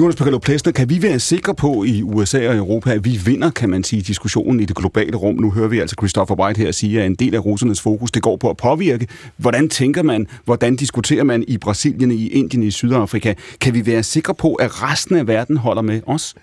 Jonas 0.00 0.16
Pagello 0.16 0.38
Plesner, 0.38 0.72
kan 0.72 0.88
vi 0.90 1.02
være 1.02 1.20
sikre 1.20 1.54
på 1.54 1.84
i 1.84 2.02
USA 2.02 2.48
og 2.48 2.56
Europa, 2.56 2.90
at 2.90 3.04
vi 3.04 3.20
vinder, 3.24 3.50
kan 3.50 3.70
man 3.70 3.84
sige, 3.84 4.02
diskussionen 4.02 4.60
i 4.60 4.64
det 4.64 4.76
globale 4.76 5.16
rum? 5.16 5.34
Nu 5.34 5.50
hører 5.50 5.68
vi 5.68 5.78
altså 5.78 5.96
Christopher 5.98 6.36
White 6.40 6.58
her 6.58 6.72
sige, 6.72 7.00
at 7.00 7.06
en 7.06 7.14
del 7.14 7.34
af 7.34 7.44
russernes 7.44 7.80
fokus, 7.80 8.10
det 8.10 8.22
går 8.22 8.36
på 8.36 8.50
at 8.50 8.56
påvirke. 8.56 9.06
Hvordan 9.36 9.68
tænker 9.68 10.02
man, 10.02 10.26
hvordan 10.44 10.76
diskuterer 10.76 11.24
man 11.24 11.44
i 11.48 11.58
Brasilien, 11.58 12.10
i 12.10 12.28
Indien, 12.28 12.62
i 12.62 12.70
Sydafrika? 12.70 13.34
Kan 13.60 13.74
vi 13.74 13.86
være 13.86 14.02
sikre 14.02 14.34
på, 14.34 14.54
at 14.54 14.82
resten 14.82 15.16
af 15.16 15.26
verden 15.26 15.56
holder 15.56 15.82
med 15.82 16.00
os? 16.06 16.34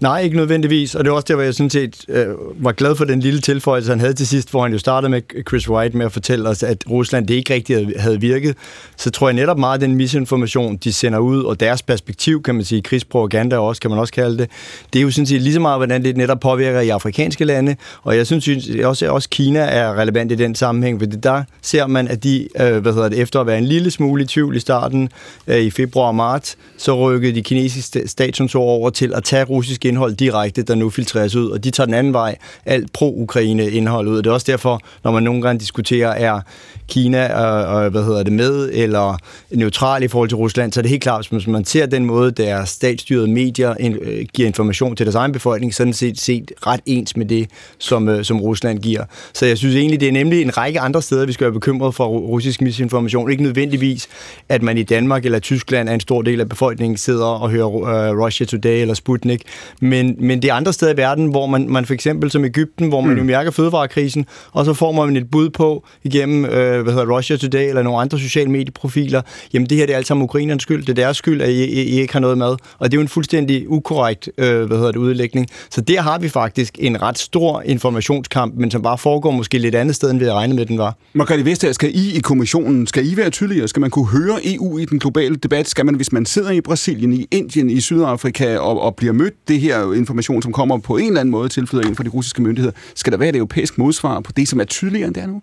Nej, 0.00 0.20
ikke 0.20 0.36
nødvendigvis, 0.36 0.94
og 0.94 1.04
det 1.04 1.10
er 1.10 1.14
også 1.14 1.26
der, 1.28 1.34
hvor 1.34 1.44
jeg 1.44 1.54
sådan 1.54 1.70
set 1.70 2.04
øh, 2.08 2.26
var 2.54 2.72
glad 2.72 2.96
for 2.96 3.04
den 3.04 3.20
lille 3.20 3.40
tilføjelse, 3.40 3.90
han 3.90 4.00
havde 4.00 4.14
til 4.14 4.26
sidst, 4.26 4.50
hvor 4.50 4.62
han 4.62 4.72
jo 4.72 4.78
startede 4.78 5.10
med 5.10 5.22
Chris 5.48 5.68
White 5.68 5.96
med 5.96 6.06
at 6.06 6.12
fortælle 6.12 6.48
os, 6.48 6.62
at 6.62 6.84
Rusland 6.90 7.26
det 7.26 7.34
ikke 7.34 7.54
rigtig 7.54 7.92
havde 7.96 8.20
virket. 8.20 8.56
Så 8.96 9.10
tror 9.10 9.28
jeg 9.28 9.34
netop 9.34 9.58
meget, 9.58 9.74
at 9.74 9.80
den 9.80 9.94
misinformation, 9.94 10.76
de 10.76 10.92
sender 10.92 11.18
ud, 11.18 11.42
og 11.42 11.60
deres 11.60 11.82
perspektiv, 11.82 12.42
kan 12.42 12.54
man 12.54 12.64
sige, 12.64 12.82
krigspropaganda 12.82 13.58
også, 13.58 13.80
kan 13.80 13.90
man 13.90 13.98
også 13.98 14.12
kalde 14.12 14.38
det, 14.38 14.50
det 14.92 14.98
er 14.98 15.02
jo 15.02 15.10
sådan 15.10 15.26
set 15.26 15.42
lige 15.42 15.54
så 15.54 15.60
meget, 15.60 15.78
hvordan 15.78 16.04
det 16.04 16.16
netop 16.16 16.40
påvirker 16.40 16.80
i 16.80 16.88
afrikanske 16.88 17.44
lande, 17.44 17.76
og 18.02 18.16
jeg 18.16 18.26
synes 18.26 18.48
også, 18.84 19.04
at 19.04 19.10
også 19.10 19.28
Kina 19.28 19.60
er 19.60 19.98
relevant 19.98 20.32
i 20.32 20.34
den 20.34 20.54
sammenhæng, 20.54 21.00
for 21.00 21.06
der 21.06 21.42
ser 21.62 21.86
man, 21.86 22.08
at 22.08 22.24
de, 22.24 22.48
øh, 22.60 22.78
hvad 22.78 22.92
hedder 22.92 23.08
det, 23.08 23.18
efter 23.18 23.40
at 23.40 23.46
være 23.46 23.58
en 23.58 23.66
lille 23.66 23.90
smule 23.90 24.22
i 24.22 24.26
tvivl 24.26 24.56
i 24.56 24.60
starten, 24.60 25.08
øh, 25.46 25.58
i 25.58 25.70
februar 25.70 26.06
og 26.06 26.14
marts, 26.14 26.56
så 26.76 26.96
rykkede 26.96 27.34
de 27.34 27.42
kinesiske 27.42 28.08
statskontorer 28.08 28.70
over 28.70 28.90
til 28.90 29.14
at 29.14 29.24
tage 29.24 29.44
russisk 29.44 29.69
russisk 29.70 29.84
indhold 29.84 30.14
direkte, 30.16 30.62
der 30.62 30.74
nu 30.74 30.90
filtreres 30.90 31.36
ud, 31.36 31.50
og 31.50 31.64
de 31.64 31.70
tager 31.70 31.84
den 31.84 31.94
anden 31.94 32.12
vej, 32.12 32.36
alt 32.66 32.92
pro-Ukraine 32.92 33.70
indhold 33.70 34.08
ud. 34.08 34.16
Det 34.16 34.26
er 34.26 34.30
også 34.30 34.52
derfor, 34.52 34.80
når 35.04 35.10
man 35.10 35.22
nogle 35.22 35.42
gange 35.42 35.60
diskuterer, 35.60 36.08
er 36.08 36.40
Kina 36.88 37.22
øh, 37.22 37.84
øh, 37.84 37.90
hvad 37.90 38.04
hedder 38.04 38.22
det, 38.22 38.32
med 38.32 38.70
eller 38.72 39.18
neutral 39.50 40.02
i 40.02 40.08
forhold 40.08 40.28
til 40.28 40.36
Rusland, 40.36 40.72
så 40.72 40.80
er 40.80 40.82
det 40.82 40.90
helt 40.90 41.02
klart, 41.02 41.28
hvis 41.30 41.46
man 41.46 41.64
ser 41.64 41.86
den 41.86 42.04
måde, 42.04 42.30
der 42.30 42.64
statsstyrede 42.64 43.28
medier 43.28 43.74
øh, 43.80 44.26
giver 44.34 44.46
information 44.46 44.96
til 44.96 45.06
deres 45.06 45.14
egen 45.14 45.32
befolkning, 45.32 45.74
så 45.74 45.84
den 45.84 45.92
set, 45.92 46.20
set 46.20 46.52
ret 46.66 46.80
ens 46.86 47.16
med 47.16 47.26
det, 47.26 47.50
som, 47.78 48.08
øh, 48.08 48.24
som 48.24 48.40
Rusland 48.40 48.78
giver. 48.78 49.04
Så 49.32 49.46
jeg 49.46 49.58
synes 49.58 49.76
egentlig, 49.76 50.00
det 50.00 50.08
er 50.08 50.12
nemlig 50.12 50.42
en 50.42 50.56
række 50.56 50.80
andre 50.80 51.02
steder, 51.02 51.26
vi 51.26 51.32
skal 51.32 51.44
være 51.44 51.52
bekymret 51.52 51.94
for 51.94 52.06
russisk 52.06 52.60
misinformation. 52.60 53.30
Ikke 53.30 53.42
nødvendigvis, 53.42 54.08
at 54.48 54.62
man 54.62 54.78
i 54.78 54.82
Danmark 54.82 55.24
eller 55.24 55.38
Tyskland 55.38 55.88
er 55.88 55.94
en 55.94 56.00
stor 56.00 56.22
del 56.22 56.40
af 56.40 56.48
befolkningen 56.48 56.96
sidder 56.96 57.26
og 57.26 57.50
hører 57.50 57.66
uh, 57.66 58.24
Russia 58.24 58.46
Today 58.46 58.80
eller 58.80 58.94
Sputnik, 58.94 59.42
men, 59.80 60.16
men 60.18 60.42
det 60.42 60.50
er 60.50 60.54
andre 60.54 60.72
steder 60.72 60.92
i 60.92 60.96
verden, 60.96 61.26
hvor 61.26 61.46
man, 61.46 61.68
man 61.68 61.86
for 61.86 61.94
eksempel 61.94 62.30
som 62.30 62.44
Ægypten, 62.44 62.88
hvor 62.88 63.00
man 63.00 63.12
mm. 63.12 63.18
jo 63.18 63.24
mærker 63.24 63.50
fødevarekrisen, 63.50 64.26
og 64.52 64.64
så 64.64 64.74
får 64.74 64.92
man 64.92 65.16
et 65.16 65.30
bud 65.30 65.50
på 65.50 65.86
igennem, 66.04 66.44
øh, 66.44 66.82
hvad 66.82 66.92
hedder 66.92 67.16
Russia 67.16 67.36
Today 67.36 67.68
eller 67.68 67.82
nogle 67.82 68.00
andre 68.00 68.18
sociale 68.18 68.50
medieprofiler, 68.50 69.22
jamen 69.52 69.68
det 69.68 69.78
her 69.78 69.86
det 69.86 69.92
er 69.92 69.96
alt 69.96 70.06
sammen 70.06 70.24
ukrainernes 70.24 70.62
skyld, 70.62 70.80
det 70.80 70.88
er 70.88 71.02
deres 71.02 71.16
skyld, 71.16 71.42
at 71.42 71.48
I, 71.48 71.64
I, 71.64 71.82
I 71.82 72.00
ikke 72.00 72.12
har 72.12 72.20
noget 72.20 72.38
med. 72.38 72.46
Og 72.78 72.90
det 72.90 72.92
er 72.92 72.96
jo 72.96 73.00
en 73.00 73.08
fuldstændig 73.08 73.70
ukorrekt 73.70 74.30
øh, 74.38 74.64
hvad 74.64 74.76
hedder 74.76 74.92
det, 74.92 74.98
udlægning. 74.98 75.46
Så 75.70 75.80
der 75.80 76.00
har 76.00 76.18
vi 76.18 76.28
faktisk 76.28 76.76
en 76.78 77.02
ret 77.02 77.18
stor 77.18 77.62
informationskamp, 77.62 78.54
men 78.56 78.70
som 78.70 78.82
bare 78.82 78.98
foregår 78.98 79.30
måske 79.30 79.58
lidt 79.58 79.74
andet 79.74 79.96
sted, 79.96 80.10
end 80.10 80.18
vi 80.18 80.24
havde 80.24 80.34
regnet 80.34 80.56
med, 80.56 80.66
den 80.66 80.78
var. 80.78 80.96
Margrethe 81.12 81.44
Vestager, 81.44 81.72
skal 81.72 81.90
I 81.94 82.16
i 82.16 82.20
kommissionen, 82.20 82.86
skal 82.86 83.12
I 83.12 83.16
være 83.16 83.30
tydeligere? 83.30 83.68
Skal 83.68 83.80
man 83.80 83.90
kunne 83.90 84.06
høre 84.06 84.38
EU 84.44 84.78
i 84.78 84.84
den 84.84 84.98
globale 84.98 85.36
debat? 85.36 85.68
Skal 85.68 85.86
man, 85.86 85.94
hvis 85.94 86.12
man 86.12 86.26
sidder 86.26 86.50
i 86.50 86.60
Brasilien, 86.60 87.12
i 87.12 87.26
Indien, 87.30 87.70
i 87.70 87.80
Sydafrika 87.80 88.56
og, 88.58 88.80
og 88.80 88.96
bliver 88.96 89.12
mødt 89.12 89.48
det 89.50 89.60
her 89.60 89.92
information, 89.92 90.42
som 90.42 90.52
kommer 90.52 90.78
på 90.78 90.96
en 90.96 91.06
eller 91.06 91.20
anden 91.20 91.30
måde 91.30 91.48
tilflyder 91.48 91.86
ind 91.86 91.96
fra 91.96 92.04
de 92.04 92.08
russiske 92.08 92.42
myndigheder, 92.42 92.72
skal 92.94 93.12
der 93.12 93.18
være 93.18 93.28
et 93.28 93.36
europæisk 93.36 93.78
modsvar 93.78 94.20
på 94.20 94.32
det, 94.32 94.48
som 94.48 94.60
er 94.60 94.64
tydeligere 94.64 95.06
end 95.06 95.14
det 95.14 95.22
er 95.22 95.26
nu? 95.26 95.42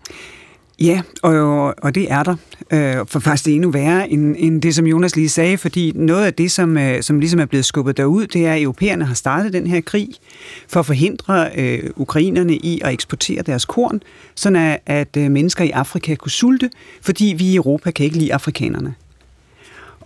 Ja, 0.80 1.02
og, 1.24 1.74
og 1.84 1.96
det 1.96 2.12
er 2.12 2.24
der. 2.24 2.36
Øh, 2.72 3.06
for 3.08 3.20
faktisk 3.20 3.46
det 3.46 3.52
er 3.52 3.56
endnu 3.56 3.72
værre 3.72 4.10
end, 4.10 4.36
end 4.40 4.62
det, 4.62 4.76
som 4.76 4.88
Jonas 4.88 5.16
lige 5.16 5.30
sagde, 5.30 5.58
fordi 5.58 5.92
noget 5.96 6.26
af 6.26 6.34
det, 6.34 6.52
som, 6.52 6.78
øh, 6.78 7.04
som 7.04 7.20
ligesom 7.20 7.40
er 7.40 7.46
blevet 7.46 7.66
skubbet 7.66 7.98
derud, 7.98 8.28
det 8.28 8.46
er, 8.46 8.54
at 8.54 8.62
europæerne 8.62 9.06
har 9.06 9.14
startet 9.14 9.54
den 9.54 9.68
her 9.68 9.82
krig 9.82 10.10
for 10.68 10.80
at 10.80 10.86
forhindre 10.86 11.50
øh, 11.56 11.90
ukrainerne 11.96 12.56
i 12.56 12.82
at 12.84 12.94
eksportere 12.94 13.42
deres 13.42 13.66
korn, 13.66 14.02
sådan 14.36 14.56
at, 14.56 14.80
at 14.86 15.18
øh, 15.18 15.32
mennesker 15.32 15.64
i 15.64 15.70
Afrika 15.70 16.16
kunne 16.16 16.32
sulte, 16.32 16.70
fordi 17.02 17.36
vi 17.38 17.46
i 17.46 17.56
Europa 17.56 17.92
kan 17.92 18.04
ikke 18.04 18.18
lide 18.18 18.34
afrikanerne. 18.34 18.96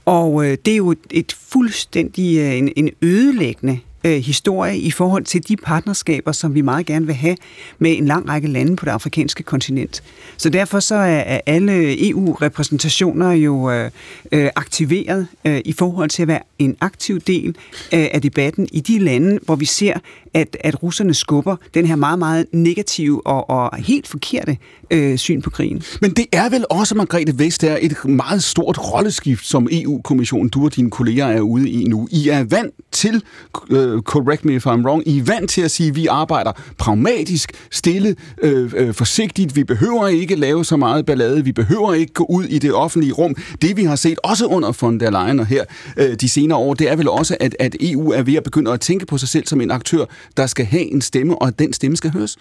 Og 0.05 0.45
øh, 0.45 0.57
det 0.65 0.71
er 0.71 0.77
jo 0.77 0.95
et 1.11 1.37
fuldstændig 1.49 2.37
øh, 2.37 2.57
en, 2.57 2.71
en 2.75 2.89
ødelæggende 3.01 3.79
øh, 4.03 4.17
historie 4.17 4.77
i 4.77 4.91
forhold 4.91 5.23
til 5.23 5.47
de 5.47 5.57
partnerskaber, 5.57 6.31
som 6.31 6.55
vi 6.55 6.61
meget 6.61 6.85
gerne 6.85 7.05
vil 7.05 7.15
have 7.15 7.35
med 7.79 7.97
en 7.97 8.05
lang 8.05 8.29
række 8.29 8.47
lande 8.47 8.75
på 8.75 8.85
det 8.85 8.91
afrikanske 8.91 9.43
kontinent. 9.43 10.03
Så 10.37 10.49
derfor 10.49 10.79
så 10.79 10.95
er 10.95 11.39
alle 11.45 12.09
EU-repræsentationer 12.09 13.31
jo 13.31 13.71
øh, 13.71 13.91
øh, 14.31 14.49
aktiveret 14.55 15.27
øh, 15.45 15.61
i 15.65 15.73
forhold 15.73 16.09
til 16.09 16.21
at 16.21 16.27
være 16.27 16.41
en 16.59 16.77
aktiv 16.81 17.19
del 17.19 17.47
øh, 17.93 18.07
af 18.11 18.21
debatten 18.21 18.67
i 18.71 18.79
de 18.79 18.99
lande, 18.99 19.39
hvor 19.45 19.55
vi 19.55 19.65
ser, 19.65 19.93
at, 20.33 20.57
at 20.59 20.83
russerne 20.83 21.13
skubber 21.13 21.55
den 21.73 21.85
her 21.85 21.95
meget, 21.95 22.19
meget 22.19 22.45
negative 22.51 23.27
og, 23.27 23.49
og 23.49 23.77
helt 23.77 24.07
forkerte 24.07 24.57
øh, 24.91 25.17
syn 25.17 25.41
på 25.41 25.49
krigen. 25.49 25.83
Men 26.01 26.11
det 26.11 26.25
er 26.31 26.49
vel 26.49 26.65
også, 26.69 26.95
Margrethe 26.95 27.39
Vestager, 27.39 27.77
et 27.81 28.05
meget 28.05 28.43
stort 28.43 28.93
rolleskift, 28.93 29.45
som 29.45 29.67
EU-kommissionen, 29.71 30.49
du 30.49 30.65
og 30.65 30.75
dine 30.75 30.89
kolleger 30.89 31.25
er 31.25 31.41
ude 31.41 31.69
i 31.69 31.83
nu. 31.83 32.07
I 32.11 32.29
er 32.29 32.43
vant 32.43 32.73
til, 32.91 33.23
øh, 33.69 33.90
correct 33.99 34.45
me 34.45 34.55
if 34.55 34.65
I'm 34.65 34.85
wrong, 34.85 35.07
I 35.07 35.19
er 35.19 35.23
vant 35.23 35.49
til 35.49 35.61
at 35.61 35.71
sige, 35.71 35.89
at 35.89 35.95
vi 35.95 36.07
arbejder 36.07 36.51
pragmatisk, 36.77 37.51
stille, 37.71 38.15
øh, 38.41 38.73
øh, 38.75 38.93
forsigtigt. 38.93 39.55
Vi 39.55 39.63
behøver 39.63 40.07
ikke 40.07 40.35
lave 40.35 40.65
så 40.65 40.77
meget 40.77 41.05
ballade. 41.05 41.43
Vi 41.43 41.51
behøver 41.51 41.93
ikke 41.93 42.13
gå 42.13 42.25
ud 42.29 42.43
i 42.43 42.59
det 42.59 42.73
offentlige 42.73 43.13
rum. 43.13 43.35
Det 43.61 43.77
vi 43.77 43.83
har 43.83 43.95
set, 43.95 44.19
også 44.23 44.45
under 44.45 44.77
von 44.81 44.99
der 44.99 45.11
Leyen 45.11 45.39
og 45.39 45.45
her 45.45 45.63
øh, 45.97 46.15
de 46.15 46.29
senere 46.29 46.57
år, 46.57 46.73
det 46.73 46.91
er 46.91 46.95
vel 46.95 47.09
også, 47.09 47.37
at, 47.39 47.55
at 47.59 47.75
EU 47.79 48.11
er 48.11 48.21
ved 48.21 48.35
at 48.35 48.43
begynde 48.43 48.71
at 48.71 48.79
tænke 48.79 49.05
på 49.05 49.17
sig 49.17 49.29
selv 49.29 49.47
som 49.47 49.61
en 49.61 49.71
aktør, 49.71 50.05
der 50.37 50.47
skal 50.47 50.65
have 50.65 50.91
en 50.91 51.01
stemme, 51.01 51.41
og 51.41 51.47
at 51.47 51.59
den 51.59 51.73
stemme 51.73 51.97
skal 51.97 52.11
høres? 52.11 52.37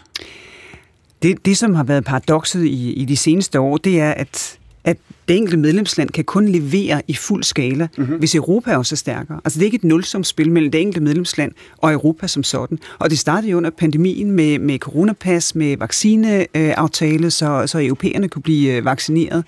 Det, 1.22 1.44
det 1.44 1.56
som 1.59 1.74
har 1.74 1.85
været 1.85 2.05
paradokset 2.05 2.64
i, 2.64 2.93
i 2.93 3.05
de 3.05 3.16
seneste 3.16 3.60
år, 3.60 3.77
det 3.77 4.01
er, 4.01 4.10
at 4.10 4.60
det 5.31 5.36
enkelte 5.36 5.57
medlemsland 5.57 6.11
kan 6.11 6.24
kun 6.24 6.48
levere 6.48 7.02
i 7.09 7.15
fuld 7.15 7.43
skala, 7.44 7.89
mm-hmm. 7.98 8.16
hvis 8.19 8.35
Europa 8.35 8.77
også 8.77 8.94
er 8.94 8.97
stærkere. 8.97 9.40
Altså 9.44 9.59
det 9.59 9.62
er 9.62 9.66
ikke 9.66 9.77
et 9.77 9.85
nulsumspil 9.85 10.51
mellem 10.51 10.70
det 10.70 10.81
enkelte 10.81 11.01
medlemsland 11.01 11.52
og 11.78 11.93
Europa 11.93 12.27
som 12.27 12.43
sådan. 12.43 12.78
Og 12.98 13.11
det 13.11 13.19
startede 13.19 13.51
jo 13.51 13.57
under 13.57 13.70
pandemien 13.70 14.31
med, 14.31 14.59
med 14.59 14.78
coronapas, 14.78 15.55
med 15.55 15.77
vaccineaftale, 15.77 17.31
så, 17.31 17.66
så 17.66 17.78
europæerne 17.78 18.28
kunne 18.28 18.43
blive 18.43 18.77
øh, 18.77 18.85
vaccineret, 18.85 19.44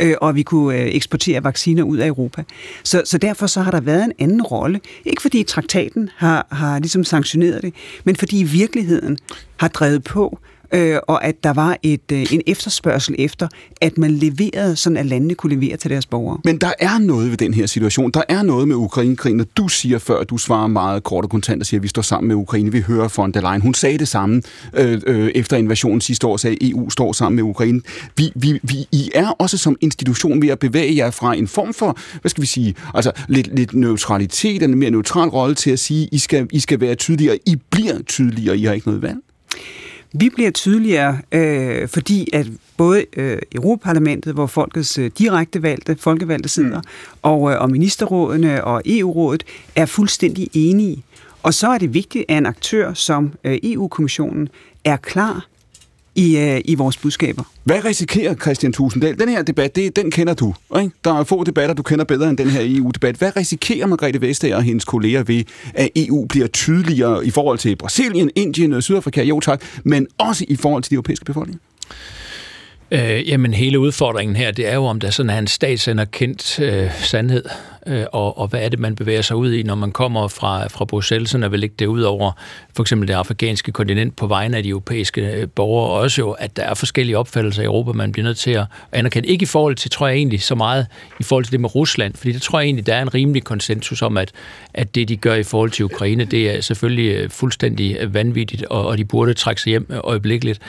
øh, 0.00 0.14
og 0.20 0.34
vi 0.34 0.42
kunne 0.42 0.78
øh, 0.78 0.86
eksportere 0.86 1.44
vacciner 1.44 1.82
ud 1.82 1.96
af 1.96 2.06
Europa. 2.06 2.42
Så, 2.82 3.02
så 3.04 3.18
derfor 3.18 3.46
så 3.46 3.60
har 3.60 3.70
der 3.70 3.80
været 3.80 4.04
en 4.04 4.12
anden 4.18 4.42
rolle. 4.42 4.80
Ikke 5.04 5.22
fordi 5.22 5.42
traktaten 5.42 6.10
har, 6.16 6.46
har 6.50 6.78
ligesom 6.78 7.04
sanktioneret 7.04 7.62
det, 7.62 7.74
men 8.04 8.16
fordi 8.16 8.36
virkeligheden 8.36 9.18
har 9.56 9.68
drevet 9.68 10.04
på 10.04 10.38
øh, 10.72 10.98
og 11.08 11.24
at 11.24 11.44
der 11.44 11.52
var 11.52 11.78
et, 11.82 12.12
øh, 12.12 12.32
en 12.32 12.42
efterspørgsel 12.46 13.14
efter, 13.18 13.48
at 13.80 13.98
man 13.98 14.10
leverede, 14.10 14.76
sådan 14.76 14.96
at 14.96 15.06
landene 15.06 15.34
kunne 15.34 15.54
levere 15.54 15.76
til 15.76 15.90
deres 15.90 16.06
borgere. 16.06 16.38
Men 16.44 16.58
der 16.58 16.72
er 16.78 16.98
noget 16.98 17.30
ved 17.30 17.36
den 17.36 17.54
her 17.54 17.66
situation. 17.66 18.10
Der 18.10 18.22
er 18.28 18.42
noget 18.42 18.68
med 18.68 18.76
Ukrainekrigen, 18.76 19.40
og 19.40 19.46
du 19.56 19.68
siger 19.68 19.98
før, 19.98 20.24
du 20.24 20.38
svarer 20.38 20.66
meget 20.66 21.02
kort 21.04 21.24
og 21.24 21.30
kontant 21.30 21.62
og 21.62 21.66
siger, 21.66 21.78
at 21.78 21.82
vi 21.82 21.88
står 21.88 22.02
sammen 22.02 22.28
med 22.28 22.36
Ukraine. 22.36 22.72
Vi 22.72 22.80
hører 22.80 23.08
von 23.16 23.32
der 23.32 23.40
Leyen. 23.40 23.60
Hun 23.60 23.74
sagde 23.74 23.98
det 23.98 24.08
samme 24.08 24.42
øh, 24.74 25.00
øh, 25.06 25.30
efter 25.34 25.56
invasionen 25.56 26.00
sidste 26.00 26.26
år, 26.26 26.36
sagde, 26.36 26.56
e 26.62 26.66
at 26.66 26.70
EU 26.70 26.90
står 26.90 27.12
sammen 27.12 27.36
med 27.36 27.42
Ukraine. 27.42 27.80
Vi, 28.16 28.32
vi, 28.34 28.60
vi, 28.62 28.88
I 28.92 29.10
er 29.14 29.28
også 29.28 29.58
som 29.58 29.76
institution 29.80 30.42
ved 30.42 30.48
at 30.48 30.58
bevæge 30.58 30.96
jer 30.96 31.10
fra 31.10 31.34
en 31.34 31.48
form 31.48 31.74
for, 31.74 31.98
hvad 32.20 32.28
skal 32.30 32.42
vi 32.42 32.46
sige, 32.46 32.74
altså 32.94 33.12
lidt, 33.28 33.54
lidt 33.56 33.74
neutralitet, 33.74 34.62
en 34.62 34.78
mere 34.78 34.90
neutral 34.90 35.28
rolle 35.28 35.54
til 35.54 35.70
at 35.70 35.78
sige, 35.78 36.08
I 36.12 36.18
skal, 36.18 36.48
I 36.52 36.60
skal 36.60 36.80
være 36.80 36.94
tydeligere. 36.94 37.38
I 37.46 37.56
bliver 37.70 38.02
tydeligere, 38.02 38.58
I 38.58 38.64
har 38.64 38.72
ikke 38.72 38.88
noget 38.88 39.02
valg. 39.02 39.18
Vi 40.16 40.30
bliver 40.34 40.50
tydeligere, 40.50 41.18
øh, 41.32 41.88
fordi 41.88 42.28
at 42.32 42.46
både 42.76 43.04
øh, 43.16 43.38
Europaparlamentet, 43.54 44.34
hvor 44.34 44.46
folkets 44.46 44.98
øh, 44.98 45.10
direkte 45.18 45.62
valgte, 45.62 45.96
folkevalgte 46.00 46.48
sidder, 46.48 46.80
mm. 46.80 47.18
og, 47.22 47.50
øh, 47.50 47.60
og 47.60 47.70
ministerrådene 47.70 48.64
og 48.64 48.82
EU-rådet 48.86 49.44
er 49.76 49.86
fuldstændig 49.86 50.48
enige. 50.52 51.02
Og 51.42 51.54
så 51.54 51.68
er 51.68 51.78
det 51.78 51.94
vigtigt, 51.94 52.24
at 52.28 52.38
en 52.38 52.46
aktør 52.46 52.94
som 52.94 53.32
øh, 53.44 53.58
EU-kommissionen 53.62 54.48
er 54.84 54.96
klar 54.96 55.46
i, 56.14 56.36
øh, 56.36 56.60
i 56.64 56.74
vores 56.74 56.96
budskaber. 56.96 57.42
Hvad 57.64 57.84
risikerer 57.84 58.34
Christian 58.34 58.72
Tusinddal? 58.72 59.18
Den 59.18 59.28
her 59.28 59.42
debat, 59.42 59.76
det, 59.76 59.96
den 59.96 60.10
kender 60.10 60.34
du. 60.34 60.54
Ikke? 60.78 60.90
Der 61.04 61.20
er 61.20 61.24
få 61.24 61.44
debatter, 61.44 61.74
du 61.74 61.82
kender 61.82 62.04
bedre 62.04 62.30
end 62.30 62.38
den 62.38 62.50
her 62.50 62.60
EU-debat. 62.64 63.16
Hvad 63.16 63.36
risikerer 63.36 63.86
Margrethe 63.86 64.20
Vestager 64.20 64.56
og 64.56 64.62
hendes 64.62 64.84
kolleger 64.84 65.22
ved, 65.22 65.44
at 65.74 65.88
EU 65.96 66.26
bliver 66.26 66.46
tydeligere 66.46 67.26
i 67.26 67.30
forhold 67.30 67.58
til 67.58 67.76
Brasilien, 67.76 68.30
Indien 68.34 68.72
og 68.72 68.82
Sydafrika? 68.82 69.22
Jo 69.22 69.40
tak, 69.40 69.62
men 69.84 70.06
også 70.18 70.44
i 70.48 70.56
forhold 70.56 70.82
til 70.82 70.90
de 70.90 70.94
europæiske 70.94 71.24
befolkninger? 71.24 71.60
Øh, 72.94 73.28
jamen 73.28 73.54
hele 73.54 73.78
udfordringen 73.78 74.36
her, 74.36 74.50
det 74.50 74.68
er 74.68 74.74
jo, 74.74 74.84
om 74.84 75.00
der 75.00 75.10
sådan 75.10 75.30
er 75.30 75.38
en 75.38 75.46
statsanerkendt 75.46 76.60
øh, 76.60 76.90
sandhed, 76.92 77.44
øh, 77.86 78.04
og, 78.12 78.38
og 78.38 78.48
hvad 78.48 78.60
er 78.60 78.68
det, 78.68 78.78
man 78.78 78.96
bevæger 78.96 79.22
sig 79.22 79.36
ud 79.36 79.52
i, 79.52 79.62
når 79.62 79.74
man 79.74 79.92
kommer 79.92 80.28
fra, 80.28 80.66
fra 80.66 80.84
Bruxelles, 80.84 81.30
så 81.30 81.48
vil 81.48 81.62
ikke 81.62 81.74
det 81.78 81.86
ud 81.86 82.02
over 82.02 82.32
for 82.76 82.82
eksempel 82.82 83.08
det 83.08 83.14
afrikanske 83.14 83.72
kontinent 83.72 84.16
på 84.16 84.26
vegne 84.26 84.56
af 84.56 84.62
de 84.62 84.68
europæiske 84.68 85.20
øh, 85.20 85.48
borgere, 85.48 85.90
og 85.90 86.00
også 86.00 86.20
jo, 86.20 86.30
at 86.30 86.56
der 86.56 86.62
er 86.62 86.74
forskellige 86.74 87.18
opfattelser 87.18 87.62
i 87.62 87.64
Europa, 87.64 87.92
man 87.92 88.12
bliver 88.12 88.24
nødt 88.24 88.38
til 88.38 88.50
at 88.50 88.64
anerkende. 88.92 89.28
Ikke 89.28 89.42
i 89.42 89.46
forhold 89.46 89.74
til, 89.74 89.90
tror 89.90 90.08
jeg 90.08 90.16
egentlig, 90.16 90.42
så 90.42 90.54
meget 90.54 90.86
i 91.20 91.22
forhold 91.22 91.44
til 91.44 91.52
det 91.52 91.60
med 91.60 91.74
Rusland, 91.74 92.14
fordi 92.14 92.32
det 92.32 92.42
tror 92.42 92.60
jeg 92.60 92.66
egentlig, 92.66 92.86
der 92.86 92.94
er 92.94 93.02
en 93.02 93.14
rimelig 93.14 93.44
konsensus 93.44 94.02
om, 94.02 94.16
at, 94.16 94.32
at 94.74 94.94
det, 94.94 95.08
de 95.08 95.16
gør 95.16 95.34
i 95.34 95.42
forhold 95.42 95.70
til 95.70 95.84
Ukraine, 95.84 96.24
det 96.24 96.56
er 96.56 96.60
selvfølgelig 96.60 97.10
øh, 97.10 97.30
fuldstændig 97.30 97.96
øh, 98.00 98.14
vanvittigt, 98.14 98.64
og, 98.64 98.86
og 98.86 98.98
de 98.98 99.04
burde 99.04 99.34
trække 99.34 99.62
sig 99.62 99.70
hjem 99.70 99.86
øh, 99.90 99.98
øjeblikkeligt. 100.04 100.60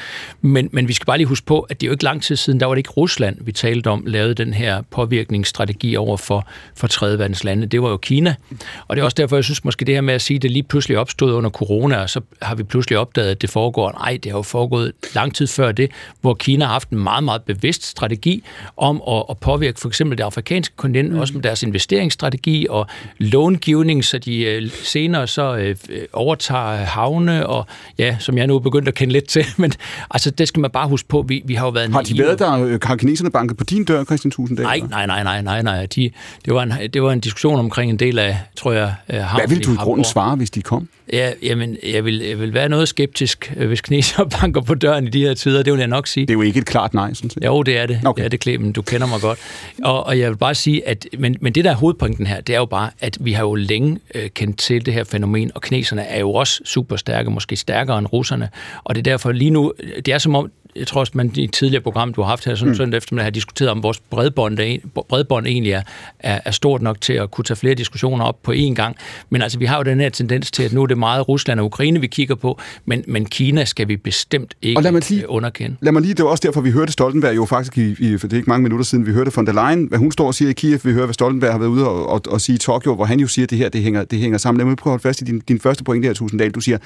Men, 0.42 0.70
men 0.72 0.88
vi 0.88 0.94
skal 0.94 1.06
bare 1.06 1.18
lige 1.18 1.28
huske 1.28 1.46
på, 1.46 1.60
at 1.60 1.82
det 1.82 1.88
er 1.88 1.90
jo 1.90 1.94
ikke 1.94 2.04
lang 2.16 2.24
tid 2.24 2.36
siden, 2.36 2.60
der 2.60 2.66
var 2.66 2.74
det 2.74 2.80
ikke 2.80 2.90
Rusland, 2.90 3.38
vi 3.42 3.52
talte 3.52 3.88
om, 3.88 4.04
lavede 4.06 4.34
den 4.34 4.54
her 4.54 4.82
påvirkningsstrategi 4.92 5.96
over 5.96 6.18
for, 6.18 6.48
for 6.76 6.88
tredje 6.88 7.34
lande. 7.44 7.68
Det 7.68 7.82
var 7.82 7.90
jo 7.90 7.98
Kina. 7.98 8.36
Og 8.88 8.96
det 8.96 9.02
er 9.02 9.06
også 9.06 9.16
derfor, 9.16 9.36
jeg 9.36 9.44
synes 9.44 9.64
måske 9.64 9.86
det 9.86 9.94
her 9.94 10.02
med 10.02 10.14
at 10.14 10.22
sige, 10.22 10.36
at 10.36 10.42
det 10.42 10.52
lige 10.52 10.64
pludselig 10.64 10.98
opstod 10.98 11.34
under 11.34 11.50
corona, 11.50 11.98
og 11.98 12.10
så 12.10 12.22
har 12.42 12.56
vi 12.56 12.64
pludselig 12.64 12.98
opdaget, 12.98 13.32
at 13.32 13.42
det 13.42 13.50
foregår. 13.50 13.92
Nej, 13.92 14.20
det 14.24 14.32
har 14.32 14.40
jo 14.40 14.44
foregået 14.44 14.92
lang 15.16 15.36
tid 15.36 15.48
før 15.48 15.72
det, 15.72 15.92
hvor 16.22 16.34
Kina 16.34 16.66
har 16.66 16.72
haft 16.72 16.90
en 16.90 17.00
meget, 17.00 17.24
meget 17.24 17.42
bevidst 17.42 17.86
strategi 17.86 18.44
om 18.78 19.02
at, 19.08 19.24
at 19.30 19.38
påvirke 19.38 19.80
for 19.80 19.88
eksempel 19.88 20.18
det 20.18 20.24
afrikanske 20.24 20.76
kontinent, 20.76 21.14
mm. 21.14 21.20
også 21.20 21.34
med 21.34 21.42
deres 21.42 21.64
investeringsstrategi 21.64 22.68
og 22.70 22.88
långivning, 23.18 24.06
så 24.06 24.18
de 24.18 24.44
øh, 24.44 24.72
senere 24.72 25.28
så 25.28 25.56
øh, 25.56 25.76
overtager 26.14 26.76
havne, 26.76 27.48
og 27.48 27.66
ja, 27.98 28.18
som 28.20 28.38
jeg 28.38 28.48
nu 28.48 28.56
er 28.56 28.60
begyndt 28.60 28.88
at 28.88 28.94
kende 28.94 29.14
lidt 29.14 29.28
til, 29.28 29.46
men 29.58 29.72
altså 30.12 30.32
det 30.32 30.48
skal 30.48 30.62
man 30.62 30.72
bare 30.72 30.88
huske 30.88 31.08
på, 31.08 31.26
vi, 31.28 31.42
vi 31.46 31.54
har 31.54 31.66
jo 31.66 31.72
været... 31.72 31.90
Har 31.96 32.02
de 32.02 32.18
været 32.18 32.40
der, 32.40 32.88
har 32.88 32.96
kineserne 32.96 33.32
banket 33.32 33.58
på 33.58 33.64
din 33.64 33.86
dør, 33.86 34.04
Christian 34.04 34.32
Tusinddal? 34.32 34.66
Nej, 34.66 34.80
nej, 34.90 35.06
nej, 35.06 35.24
nej, 35.24 35.42
nej, 35.42 35.62
nej. 35.62 35.86
De, 35.86 36.12
det, 36.46 36.54
var 36.54 36.64
en, 36.64 36.74
det 36.94 37.04
var 37.04 37.12
en 37.12 37.20
diskussion 37.20 37.60
omkring 37.60 37.92
en 37.92 38.00
del 38.00 38.20
af, 38.20 38.38
tror 38.56 38.72
jeg, 38.72 38.96
havnen 39.10 39.48
Hvad 39.48 39.48
vil 39.56 39.66
du 39.66 39.74
i 39.74 39.76
grunden 39.76 40.06
svare, 40.06 40.36
hvis 40.36 40.52
de 40.52 40.62
kom? 40.62 40.88
Ja, 41.14 41.32
jamen, 41.44 41.78
jeg 41.94 42.06
vil, 42.06 42.18
jeg 42.18 42.40
vil 42.40 42.54
være 42.54 42.70
noget 42.70 42.88
skeptisk, 42.88 43.54
øh, 43.58 43.68
hvis 43.68 43.82
kineser 43.82 44.24
banker 44.42 44.62
på 44.62 44.76
døren 44.76 45.08
i 45.08 45.10
de 45.10 45.22
her 45.22 45.34
tider. 45.34 45.64
Det 45.64 45.74
vil 45.74 45.80
jeg 45.80 45.88
nok 45.88 46.08
sige. 46.08 46.26
Det 46.26 46.34
er 46.34 46.38
jo 46.38 46.42
ikke 46.42 46.60
et 46.60 46.66
klart 46.66 46.94
nej, 46.94 47.14
sådan 47.14 47.30
set. 47.30 47.46
Jo, 47.46 47.64
det 47.64 47.78
er 47.78 47.86
det. 47.86 48.02
Okay. 48.06 48.22
Det 48.22 48.26
er 48.26 48.30
det, 48.30 48.42
Clemen. 48.42 48.72
Du 48.72 48.82
kender 48.82 49.08
mig 49.08 49.22
godt. 49.22 49.40
Og, 49.84 50.06
og 50.06 50.20
jeg 50.20 50.30
vil 50.30 50.38
bare 50.38 50.56
sige, 50.56 50.88
at 50.88 51.08
men, 51.20 51.36
men 51.42 51.54
det 51.54 51.66
der 51.66 51.72
er 51.72 51.76
hovedpunkten 51.76 52.28
her, 52.28 52.42
det 52.42 52.56
er 52.56 52.60
jo 52.60 52.66
bare, 52.66 52.90
at 53.00 53.18
vi 53.22 53.32
har 53.32 53.44
jo 53.44 53.56
længe 53.56 54.00
øh, 54.16 54.30
kendt 54.30 54.58
til 54.58 54.86
det 54.86 54.94
her 54.94 55.04
fænomen, 55.04 55.52
og 55.56 55.62
kineserne 55.62 56.02
er 56.02 56.20
jo 56.20 56.34
også 56.34 56.62
super 56.66 56.96
stærke, 56.96 57.30
måske 57.30 57.56
stærkere 57.56 58.00
end 58.00 58.08
russerne. 58.14 58.50
Og 58.84 58.96
det 58.96 59.00
er 59.00 59.12
derfor 59.12 59.32
lige 59.32 59.52
nu, 59.52 59.74
det 60.06 60.08
er 60.08 60.18
som 60.18 60.36
om, 60.36 60.52
jeg 60.76 60.88
tror 60.88 61.00
også, 61.00 61.12
man 61.16 61.32
i 61.36 61.44
et 61.44 61.54
tidligere 61.54 61.84
program, 61.84 62.14
du 62.14 62.22
har 62.22 62.30
haft 62.30 62.46
her 62.46 62.56
sådan 62.56 62.72
mm. 62.72 62.76
søndag 62.76 62.98
eftermiddag, 62.98 63.26
har 63.26 63.32
diskuteret, 63.32 63.72
om 63.72 63.84
vores 63.84 64.00
bredbånd, 64.00 64.58
der, 64.58 64.78
bredbånd 65.10 65.48
egentlig 65.48 65.72
er, 65.72 65.82
er, 66.20 66.40
er 66.46 66.52
stort 66.52 66.82
nok 66.82 67.02
til 67.02 67.14
at 67.14 67.32
kunne 67.32 67.46
tage 67.46 67.58
flere 67.58 67.74
diskussioner 67.74 68.26
op 68.26 68.44
på 68.44 68.52
én 68.52 68.74
gang. 68.74 68.96
Men 69.30 69.42
altså, 69.42 69.60
vi 69.60 69.66
har 69.66 69.78
jo 69.78 69.84
den 69.84 70.00
her 70.00 70.10
tendens 70.10 70.52
til, 70.52 70.64
at 70.64 70.74
nu 70.74 70.84
er 70.84 70.88
det 70.88 70.98
meget 70.98 71.28
Rusland 71.28 71.60
og 71.60 71.66
Ukraine, 71.66 72.02
vi 72.02 72.08
kigger 72.08 72.36
på, 72.36 72.60
men, 72.86 73.04
men 73.08 73.26
Kina 73.26 73.66
skal 73.66 73.88
vi 73.88 73.98
bestemt 73.98 74.54
ikke 74.62 74.80
og 74.80 74.84
lad 74.84 74.92
mig 74.92 75.10
lige, 75.10 75.22
øh, 75.22 75.28
underkende. 75.28 75.78
Lad 75.82 75.92
mig 75.92 76.02
lige, 76.02 76.14
det 76.14 76.26
var 76.26 76.32
også 76.32 76.42
derfor, 76.48 76.62
vi 76.62 76.72
hørte 76.72 76.92
Stoltenberg 76.92 77.36
jo 77.36 77.46
faktisk, 77.46 77.78
i, 77.78 77.96
i, 78.00 78.18
for 78.18 78.28
det 78.28 78.34
er 78.34 78.38
ikke 78.38 78.50
mange 78.50 78.64
minutter 78.64 78.86
siden, 78.86 79.06
vi 79.06 79.12
hørte 79.12 79.32
von 79.36 79.46
der 79.46 79.54
Leyen, 79.54 79.86
hvad 79.86 80.00
hun 80.00 80.12
står 80.12 80.28
og 80.28 80.36
siger 80.36 80.50
i 80.50 80.54
Kiev, 80.54 80.80
vi 80.84 80.92
hører, 80.92 81.06
hvad 81.06 81.14
Stoltenberg 81.14 81.52
har 81.52 81.60
været 81.60 81.70
ude 81.70 81.88
og, 81.88 82.10
og, 82.10 82.22
og 82.28 82.42
sige 82.42 82.56
i 82.56 82.60
Tokyo, 82.60 82.96
hvor 82.96 83.06
han 83.06 83.20
jo 83.20 83.28
siger, 83.28 83.46
at 83.46 83.50
det 83.50 83.58
her 83.58 83.70
det 83.70 83.82
hænger, 83.82 84.04
det 84.04 84.20
hænger 84.20 84.38
sammen. 84.38 84.58
Lad 84.58 84.66
mig 84.66 84.78
prøve 84.78 84.92
at 84.92 84.94
holde 84.94 85.02
fast 85.02 85.22
i 85.22 85.24
din, 85.24 85.40
din 85.40 85.60
første 85.60 85.84
pointe 85.84 86.06
her, 86.08 86.14
Tusinddal. 86.14 86.52
Du 86.52 86.62
siger, 86.62 86.78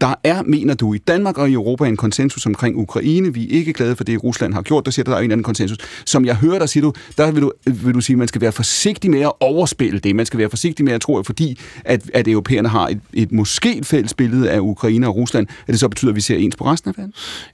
der 0.00 0.14
er, 0.24 0.42
mener 0.42 0.74
du, 0.74 0.94
i 0.94 0.98
Danmark 0.98 1.38
og 1.38 1.50
i 1.50 1.52
Europa 1.52 1.84
en 1.84 1.96
konsensus 1.96 2.46
omkring 2.46 2.76
Ukraine. 2.76 3.34
Vi 3.34 3.44
er 3.44 3.48
ikke 3.50 3.72
glade 3.72 3.96
for 3.96 4.04
det, 4.04 4.24
Rusland 4.24 4.54
har 4.54 4.62
gjort. 4.62 4.84
Der 4.84 4.90
siger 4.90 5.04
du, 5.04 5.10
der 5.10 5.16
er 5.16 5.20
en 5.20 5.30
anden 5.30 5.44
konsensus. 5.44 5.78
Som 6.04 6.24
jeg 6.24 6.36
hører 6.36 6.58
dig, 6.58 6.68
siger 6.68 6.82
du, 6.82 6.92
der 7.16 7.30
vil 7.30 7.42
du, 7.42 7.52
vil 7.64 7.94
du 7.94 8.00
sige, 8.00 8.14
at 8.14 8.18
man 8.18 8.28
skal 8.28 8.40
være 8.40 8.52
forsigtig 8.52 9.10
med 9.10 9.20
at 9.20 9.32
overspille 9.40 10.00
det. 10.00 10.16
Man 10.16 10.26
skal 10.26 10.38
være 10.38 10.50
forsigtig 10.50 10.84
med 10.84 10.92
at 10.92 11.00
tro, 11.00 11.18
at 11.18 11.26
fordi 11.26 11.58
at, 11.84 12.10
at 12.14 12.28
europæerne 12.28 12.68
har 12.68 12.88
et, 12.88 13.00
et 13.12 13.32
måske 13.32 13.76
et 13.76 13.86
fælles 13.86 14.14
billede 14.14 14.50
af 14.50 14.58
Ukraine 14.58 15.06
og 15.06 15.16
Rusland, 15.16 15.46
at 15.66 15.72
det 15.72 15.80
så 15.80 15.88
betyder, 15.88 16.10
at 16.10 16.16
vi 16.16 16.20
ser 16.20 16.36
ens 16.36 16.56
på 16.56 16.64
resten 16.64 16.88
af 16.88 16.94
verden? 16.96 17.12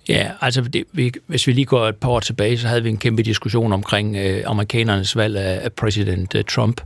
Ja, 0.09 0.31
altså 0.41 0.61
det, 0.61 0.85
vi, 0.93 1.13
hvis 1.27 1.47
vi 1.47 1.53
lige 1.53 1.65
går 1.65 1.89
et 1.89 1.97
par 1.97 2.09
år 2.09 2.21
tilbage, 2.21 2.59
så 2.59 2.69
havde 2.69 2.83
vi 2.83 2.89
en 2.89 2.97
kæmpe 2.97 3.23
diskussion 3.23 3.73
omkring 3.73 4.17
øh, 4.17 4.43
amerikanernes 4.47 5.17
valg 5.17 5.37
af, 5.37 5.61
af 5.65 5.73
præsident 5.73 6.35
øh, 6.35 6.45
Trump 6.45 6.81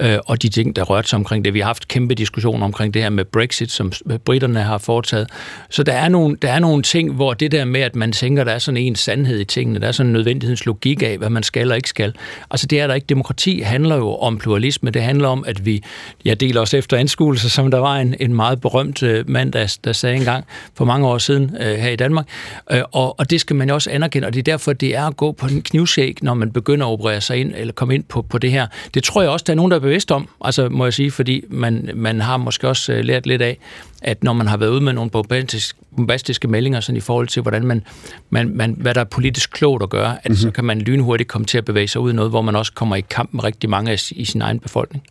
øh, 0.00 0.18
og 0.26 0.42
de 0.42 0.48
ting, 0.48 0.76
der 0.76 0.82
rørte 0.82 1.08
sig 1.08 1.16
omkring 1.16 1.44
det. 1.44 1.54
Vi 1.54 1.60
har 1.60 1.66
haft 1.66 1.88
kæmpe 1.88 2.14
diskussioner 2.14 2.64
omkring 2.64 2.94
det 2.94 3.02
her 3.02 3.10
med 3.10 3.24
Brexit, 3.24 3.70
som 3.70 3.92
britterne 4.24 4.60
har 4.60 4.78
for 4.78 4.99
foretaget. 5.00 5.28
Så 5.70 5.82
der 5.82 5.92
er, 5.92 6.08
nogle, 6.08 6.36
der 6.42 6.52
er 6.52 6.58
nogle 6.58 6.82
ting, 6.82 7.12
hvor 7.12 7.34
det 7.34 7.52
der 7.52 7.64
med, 7.64 7.80
at 7.80 7.96
man 7.96 8.12
tænker, 8.12 8.44
der 8.44 8.52
er 8.52 8.58
sådan 8.58 8.76
en 8.76 8.96
sandhed 8.96 9.40
i 9.40 9.44
tingene, 9.44 9.80
der 9.80 9.88
er 9.88 9.92
sådan 9.92 10.08
en 10.08 10.12
nødvendighedslogik 10.12 11.02
af, 11.02 11.18
hvad 11.18 11.30
man 11.30 11.42
skal 11.42 11.70
og 11.70 11.76
ikke 11.76 11.88
skal. 11.88 12.14
Altså 12.50 12.66
det 12.66 12.80
er 12.80 12.86
der 12.86 12.94
ikke. 12.94 13.06
Demokrati 13.08 13.60
handler 13.60 13.96
jo 13.96 14.14
om 14.14 14.38
pluralisme. 14.38 14.90
Det 14.90 15.02
handler 15.02 15.28
om, 15.28 15.44
at 15.46 15.66
vi, 15.66 15.82
jeg 16.24 16.40
deler 16.40 16.60
os 16.60 16.74
efter 16.74 16.96
anskuelse, 16.96 17.50
som 17.50 17.70
der 17.70 17.78
var 17.78 17.96
en, 17.96 18.14
en 18.20 18.34
meget 18.34 18.60
berømt 18.60 19.02
øh, 19.02 19.30
mand, 19.30 19.52
der, 19.52 19.76
der 19.84 19.92
sagde 19.92 20.16
engang 20.16 20.44
for 20.74 20.84
mange 20.84 21.06
år 21.06 21.18
siden 21.18 21.56
øh, 21.60 21.78
her 21.78 21.90
i 21.90 21.96
Danmark. 21.96 22.26
Øh, 22.70 22.82
og, 22.92 23.20
og 23.20 23.30
det 23.30 23.40
skal 23.40 23.56
man 23.56 23.68
jo 23.68 23.74
også 23.74 23.90
anerkende, 23.90 24.26
og 24.26 24.34
det 24.34 24.38
er 24.38 24.52
derfor, 24.52 24.72
det 24.72 24.96
er 24.96 25.06
at 25.06 25.16
gå 25.16 25.32
på 25.32 25.46
en 25.46 25.62
knivsæk, 25.62 26.22
når 26.22 26.34
man 26.34 26.52
begynder 26.52 26.86
at 26.86 26.90
operere 26.90 27.20
sig 27.20 27.36
ind, 27.36 27.52
eller 27.56 27.72
komme 27.72 27.94
ind 27.94 28.04
på, 28.04 28.22
på 28.22 28.38
det 28.38 28.50
her. 28.50 28.66
Det 28.94 29.04
tror 29.04 29.22
jeg 29.22 29.30
også, 29.30 29.44
der 29.46 29.52
er 29.52 29.56
nogen, 29.56 29.70
der 29.70 29.76
er 29.76 29.80
bevidst 29.80 30.12
om, 30.12 30.28
altså 30.44 30.68
må 30.68 30.84
jeg 30.84 30.92
sige, 30.92 31.10
fordi 31.10 31.44
man, 31.48 31.90
man 31.94 32.20
har 32.20 32.36
måske 32.36 32.68
også 32.68 32.92
øh, 32.92 33.04
lært 33.04 33.26
lidt 33.26 33.42
af, 33.42 33.58
at 34.02 34.24
når 34.24 34.32
man 34.32 34.46
har 34.46 34.56
været 34.56 34.70
ude 34.70 34.80
med 34.80 34.92
nogle 34.92 35.10
bombastiske, 35.10 35.78
bombastiske 35.96 36.48
meldinger 36.48 36.80
sådan 36.80 36.96
i 36.96 37.00
forhold 37.00 37.28
til, 37.28 37.42
hvordan 37.42 37.66
man, 37.66 37.82
man, 38.30 38.56
man, 38.56 38.76
hvad 38.78 38.94
der 38.94 39.00
er 39.00 39.04
politisk 39.04 39.50
klogt 39.52 39.82
at 39.82 39.90
gøre, 39.90 40.12
at 40.12 40.18
mm-hmm. 40.24 40.36
så 40.36 40.50
kan 40.50 40.64
man 40.64 40.80
lynhurtigt 40.80 41.28
komme 41.28 41.44
til 41.44 41.58
at 41.58 41.64
bevæge 41.64 41.88
sig 41.88 42.00
ud 42.00 42.12
i 42.12 42.14
noget, 42.14 42.30
hvor 42.30 42.42
man 42.42 42.56
også 42.56 42.72
kommer 42.72 42.96
i 42.96 43.00
kamp 43.00 43.34
med 43.34 43.44
rigtig 43.44 43.70
mange 43.70 43.98
i 44.10 44.24
sin 44.24 44.42
egen 44.42 44.58
befolkning. 44.58 45.04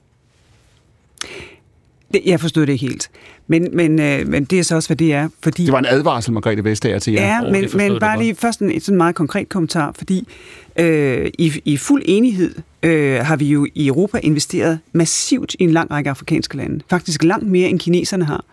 Det, 2.13 2.21
jeg 2.25 2.39
forstod 2.39 2.65
det 2.65 2.73
ikke 2.73 2.87
helt. 2.87 3.09
Men, 3.47 3.67
men, 3.73 3.99
øh, 3.99 4.27
men 4.27 4.43
det 4.43 4.59
er 4.59 4.63
så 4.63 4.75
også, 4.75 4.89
hvad 4.89 4.97
det 4.97 5.13
er. 5.13 5.29
Fordi, 5.43 5.65
det 5.65 5.71
var 5.71 5.79
en 5.79 5.85
advarsel, 5.85 6.33
Margrethe 6.33 6.63
Vestager, 6.63 6.99
til 6.99 7.13
jer. 7.13 7.25
Ja, 7.25 7.45
oh, 7.45 7.51
men, 7.51 7.69
men 7.73 7.99
bare 7.99 8.19
lige 8.19 8.35
først 8.35 8.59
en 8.59 8.81
sådan 8.81 8.97
meget 8.97 9.15
konkret 9.15 9.49
kommentar, 9.49 9.91
fordi 9.97 10.27
øh, 10.75 11.31
i, 11.37 11.61
i 11.65 11.77
fuld 11.77 12.01
enighed 12.05 12.55
øh, 12.83 13.19
har 13.19 13.35
vi 13.35 13.45
jo 13.45 13.67
i 13.75 13.87
Europa 13.87 14.19
investeret 14.23 14.79
massivt 14.91 15.55
i 15.59 15.63
en 15.63 15.71
lang 15.71 15.91
række 15.91 16.09
afrikanske 16.09 16.57
lande. 16.57 16.81
Faktisk 16.89 17.23
langt 17.23 17.47
mere, 17.47 17.69
end 17.69 17.79
kineserne 17.79 18.25
har. 18.25 18.45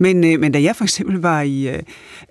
Men, 0.00 0.24
øh, 0.24 0.40
men 0.40 0.52
da 0.52 0.62
jeg 0.62 0.76
for 0.76 0.84
eksempel 0.84 1.20
var 1.20 1.42
i, 1.42 1.68
øh, 1.68 1.78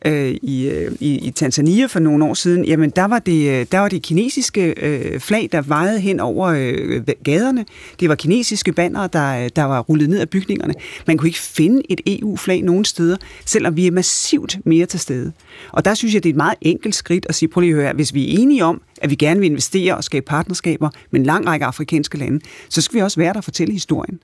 øh, 0.06 0.36
i, 0.42 0.70
øh, 0.70 0.92
i, 1.00 1.28
i 1.28 1.32
Tanzania 1.32 1.86
for 1.86 2.00
nogle 2.00 2.26
år 2.26 2.34
siden, 2.34 2.66
jamen 2.66 2.90
der 2.90 3.06
var 3.06 3.20
det, 3.20 3.50
øh, 3.50 3.66
der 3.72 3.80
var 3.80 3.90
det 3.90 4.02
kinesiske 4.02 4.74
øh, 4.78 5.20
flag, 5.20 5.50
der 5.52 5.62
vejede 5.62 6.00
hen 6.00 6.20
over 6.20 6.48
øh, 6.48 7.02
gaderne. 7.24 7.66
Det 8.00 8.10
var 8.10 8.16
kinesiske 8.16 8.72
banner, 8.72 9.08
der, 9.08 9.44
øh, 9.44 9.50
der 9.56 9.64
var 9.64 9.80
rullet 9.80 10.10
ned 10.10 10.20
af 10.20 10.30
bygningerne. 10.30 10.74
Man 11.08 11.18
kunne 11.18 11.30
ikke 11.30 11.40
finde 11.40 11.82
et 11.90 12.02
EU-flag 12.08 12.62
nogen 12.62 12.86
steder, 12.86 13.18
selvom 13.46 13.76
vi 13.76 13.88
er 13.88 13.92
massivt 13.92 14.58
mere 14.66 14.86
til 14.86 15.00
stede. 15.00 15.32
Og 15.72 15.86
der 15.86 15.94
synes 15.94 16.14
jeg, 16.14 16.24
det 16.24 16.30
er 16.30 16.34
et 16.34 16.38
meget 16.38 16.58
enkelt 16.62 16.96
skridt 16.96 17.26
at 17.30 17.36
sige, 17.36 17.50
prøv 17.50 17.62
lige 17.62 17.72
at 17.72 17.82
høre, 17.82 17.94
hvis 17.94 18.14
vi 18.14 18.36
er 18.36 18.40
enige 18.40 18.66
om, 18.66 18.82
at 19.02 19.10
vi 19.10 19.16
gerne 19.16 19.40
vil 19.40 19.50
investere 19.50 19.98
og 19.98 20.04
skabe 20.04 20.26
partnerskaber 20.26 20.90
med 21.12 21.20
en 21.20 21.26
lang 21.26 21.48
række 21.48 21.66
afrikanske 21.66 22.18
lande, 22.18 22.40
så 22.70 22.82
skal 22.82 22.96
vi 22.96 23.02
også 23.02 23.20
være 23.20 23.34
der 23.34 23.40
og 23.40 23.44
fortælle 23.44 23.74
historien. 23.74 24.20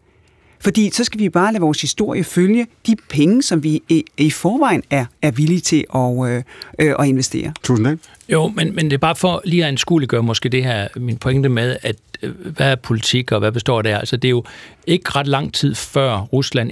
Fordi 0.59 0.89
så 0.93 1.03
skal 1.03 1.19
vi 1.19 1.29
bare 1.29 1.53
lade 1.53 1.61
vores 1.61 1.81
historie 1.81 2.23
følge 2.23 2.67
de 2.87 2.95
penge, 3.09 3.43
som 3.43 3.63
vi 3.63 3.81
i, 3.89 4.05
i 4.17 4.29
forvejen 4.29 4.83
er, 4.89 5.05
er 5.21 5.31
villige 5.31 5.59
til 5.59 5.85
at, 5.95 6.29
øh, 6.29 6.43
øh, 6.79 6.95
at 6.99 7.07
investere. 7.07 7.53
Tusind 7.63 7.87
tak. 7.87 7.97
Jo, 8.29 8.47
men, 8.47 8.75
men 8.75 8.85
det 8.85 8.93
er 8.93 8.97
bare 8.97 9.15
for 9.15 9.41
lige 9.45 9.63
at 9.63 9.67
anskueliggøre 9.67 10.23
måske 10.23 10.49
det 10.49 10.63
her, 10.63 10.87
min 10.95 11.17
pointe 11.17 11.49
med, 11.49 11.77
at 11.81 11.95
øh, 12.21 12.31
hvad 12.55 12.71
er 12.71 12.75
politik 12.75 13.31
og 13.31 13.39
hvad 13.39 13.51
består 13.51 13.81
det 13.81 13.89
af? 13.89 13.99
Altså 13.99 14.17
det 14.17 14.27
er 14.27 14.29
jo 14.29 14.43
ikke 14.87 15.09
ret 15.09 15.27
lang 15.27 15.53
tid 15.53 15.75
før 15.75 16.19
Rusland 16.19 16.71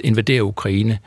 invaderer 0.00 0.42
Ukraine, 0.42 0.98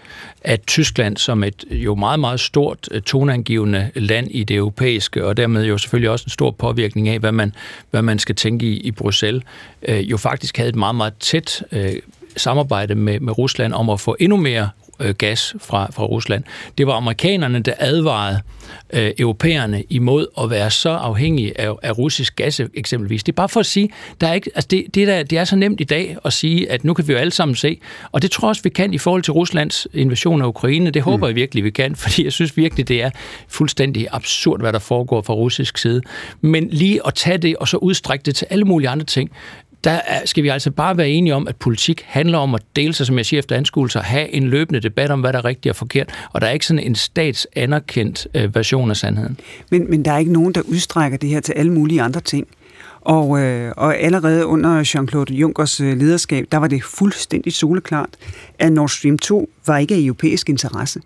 at 0.42 0.62
Tyskland 0.68 1.18
som 1.18 1.44
et 1.44 1.66
jo 1.72 1.96
meget, 1.96 2.20
meget 2.20 2.40
stort 2.40 2.90
øh, 2.92 3.02
toneangivende 3.02 3.92
land 3.96 4.28
i 4.32 4.44
det 4.44 4.56
europæiske, 4.56 5.26
og 5.26 5.38
dermed 5.38 5.66
jo 5.66 5.78
selvfølgelig 5.78 6.10
også 6.10 6.24
en 6.26 6.32
stor 6.32 6.52
påvirkning 6.52 7.10
af, 7.10 7.20
hvad 7.20 7.32
man, 7.32 7.54
hvad 7.92 8.02
man 8.02 8.20
skal 8.20 8.36
tænke 8.36 8.66
i, 8.66 8.78
i 8.78 8.92
Bruxelles, 8.92 9.44
øh, 9.88 10.12
jo 10.12 10.18
faktisk 10.18 10.58
havde 10.58 10.70
et 10.70 10.76
meget, 10.76 10.96
meget 10.96 11.14
tæt 11.20 11.64
øh, 11.72 11.94
samarbejde 12.38 12.96
med, 12.96 13.20
med 13.20 13.38
Rusland 13.38 13.74
om 13.74 13.90
at 13.90 14.00
få 14.00 14.16
endnu 14.20 14.38
mere 14.38 14.70
øh, 15.00 15.16
gas 15.16 15.56
fra, 15.60 15.92
fra 15.92 16.04
Rusland. 16.04 16.44
Det 16.78 16.88
var 16.88 16.94
amerikanerne, 16.94 17.60
der 17.60 17.74
advarede 17.80 18.42
øh, 18.94 19.12
europæerne 19.20 19.84
imod 19.90 20.28
at 20.42 20.50
være 20.50 20.72
så 20.72 20.90
afhængige 20.90 21.62
af, 21.62 21.74
af 21.84 21.98
russisk 21.98 22.36
gas 22.36 22.62
eksempelvis. 22.74 23.24
Det 23.24 23.32
er 23.32 23.36
bare 23.36 23.50
for 23.50 23.60
at 23.60 23.66
sige, 23.66 23.90
der 24.22 24.28
er 24.28 24.34
ikke, 24.34 24.52
altså 24.56 24.68
det, 24.68 24.86
det, 24.94 25.08
der, 25.08 25.24
det 25.24 25.38
er 25.38 25.44
så 25.44 25.56
nemt 25.56 25.82
i 25.82 25.84
dag 25.84 26.18
at 26.26 26.34
sige, 26.34 26.72
at 26.72 26.84
nu 26.84 26.94
kan 26.94 27.08
vi 27.08 27.14
jo 27.14 27.20
alle 27.20 27.32
sammen 27.32 27.56
se, 27.56 27.80
og 28.12 28.22
det 28.22 28.32
tror 28.32 28.48
jeg 28.48 28.50
også, 28.50 28.64
vi 28.64 28.70
kan 28.70 28.94
i 28.94 28.98
forhold 28.98 29.24
til 29.24 29.34
Ruslands 29.34 29.88
invasion 29.94 30.42
af 30.42 30.46
Ukraine. 30.48 30.92
Det 30.92 31.02
håber 31.02 31.28
mm. 31.28 31.30
jeg 31.30 31.36
virkelig, 31.36 31.64
vi 31.64 31.70
kan, 31.70 31.96
fordi 32.06 32.24
jeg 32.24 32.34
synes 32.34 32.58
virkelig, 32.58 32.88
det 32.88 33.04
er 33.04 33.10
fuldstændig 33.48 34.08
absurd, 34.12 34.60
hvad 34.60 34.74
der 34.74 34.80
foregår 34.80 35.22
fra 35.22 35.34
russisk 35.34 35.78
side. 35.78 36.02
Men 36.42 36.70
lige 36.70 37.00
at 37.08 37.14
tage 37.14 37.38
det 37.38 37.56
og 37.56 37.68
så 37.68 37.78
udstrække 37.78 38.24
det 38.24 38.36
til 38.36 38.48
alle 38.50 38.66
mulige 38.66 38.90
andre 38.90 39.06
ting, 39.06 39.32
der 39.84 40.00
skal 40.26 40.44
vi 40.44 40.50
altså 40.50 40.72
bare 40.72 40.98
være 40.98 41.10
enige 41.10 41.36
om, 41.36 41.48
at 41.48 41.56
politik 41.56 42.04
handler 42.08 42.38
om 42.38 42.56
at 42.56 42.62
dele 42.76 42.94
sig, 42.94 43.06
som 43.06 43.18
jeg 43.18 43.26
siger 43.26 43.40
efter 43.40 43.56
anskuelser, 43.56 44.02
have 44.02 44.30
en 44.34 44.44
løbende 44.44 44.80
debat 44.80 45.12
om, 45.12 45.20
hvad 45.20 45.34
der 45.34 45.40
er 45.40 45.46
rigtigt 45.46 45.70
og 45.72 45.76
forkert, 45.76 46.10
og 46.34 46.42
der 46.42 46.48
er 46.48 46.52
ikke 46.52 46.66
sådan 46.66 46.84
en 46.84 46.96
statsanerkendt 46.96 48.28
øh, 48.34 48.56
version 48.56 48.90
af 48.90 48.98
sandheden. 48.98 49.40
Men, 49.72 49.90
men 49.90 50.06
der 50.06 50.12
er 50.12 50.18
ikke 50.18 50.34
nogen, 50.34 50.54
der 50.54 50.62
udstrækker 50.62 51.18
det 51.18 51.30
her 51.30 51.40
til 51.40 51.54
alle 51.54 51.74
mulige 51.74 52.02
andre 52.02 52.22
ting. 52.22 52.48
Og, 53.02 53.40
øh, 53.40 53.74
og 53.78 53.98
allerede 53.98 54.46
under 54.46 54.84
Jean-Claude 54.84 55.34
Junckers 55.34 55.80
øh, 55.80 55.98
lederskab, 55.98 56.46
der 56.52 56.58
var 56.58 56.68
det 56.68 56.84
fuldstændig 56.84 57.54
soleklart, 57.54 58.10
at 58.60 58.74
Nord 58.74 58.90
Stream 58.90 59.18
2 59.18 59.50
var 59.66 59.78
ikke 59.78 59.96
af 59.96 60.00
europæisk 60.00 60.50
interesse. 60.50 61.02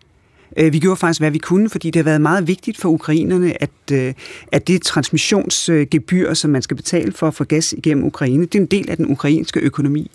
Øh, 0.58 0.74
vi 0.74 0.80
gjorde 0.80 0.96
faktisk, 0.96 1.22
hvad 1.22 1.32
vi 1.32 1.38
kunne, 1.38 1.70
fordi 1.70 1.90
det 1.90 1.96
har 1.96 2.04
været 2.04 2.22
meget 2.22 2.48
vigtigt 2.48 2.78
for 2.78 2.90
ukrainerne, 2.90 3.62
at, 3.64 3.70
øh, 3.92 4.14
at 4.52 4.68
det 4.68 4.82
transmissionsgebyr, 4.82 6.30
øh, 6.30 6.36
som 6.36 6.52
man 6.52 6.62
skal 6.62 6.78
betale 6.78 7.12
for 7.12 7.28
at 7.28 7.34
få 7.34 7.44
gas 7.44 7.74
igennem 7.74 8.04
Ukraine, 8.04 8.46
det 8.46 8.56
er 8.56 8.60
en 8.60 8.66
del 8.66 8.90
af 8.90 8.98
den 8.98 9.12
ukrainske 9.12 9.60
økonomi. 9.60 10.12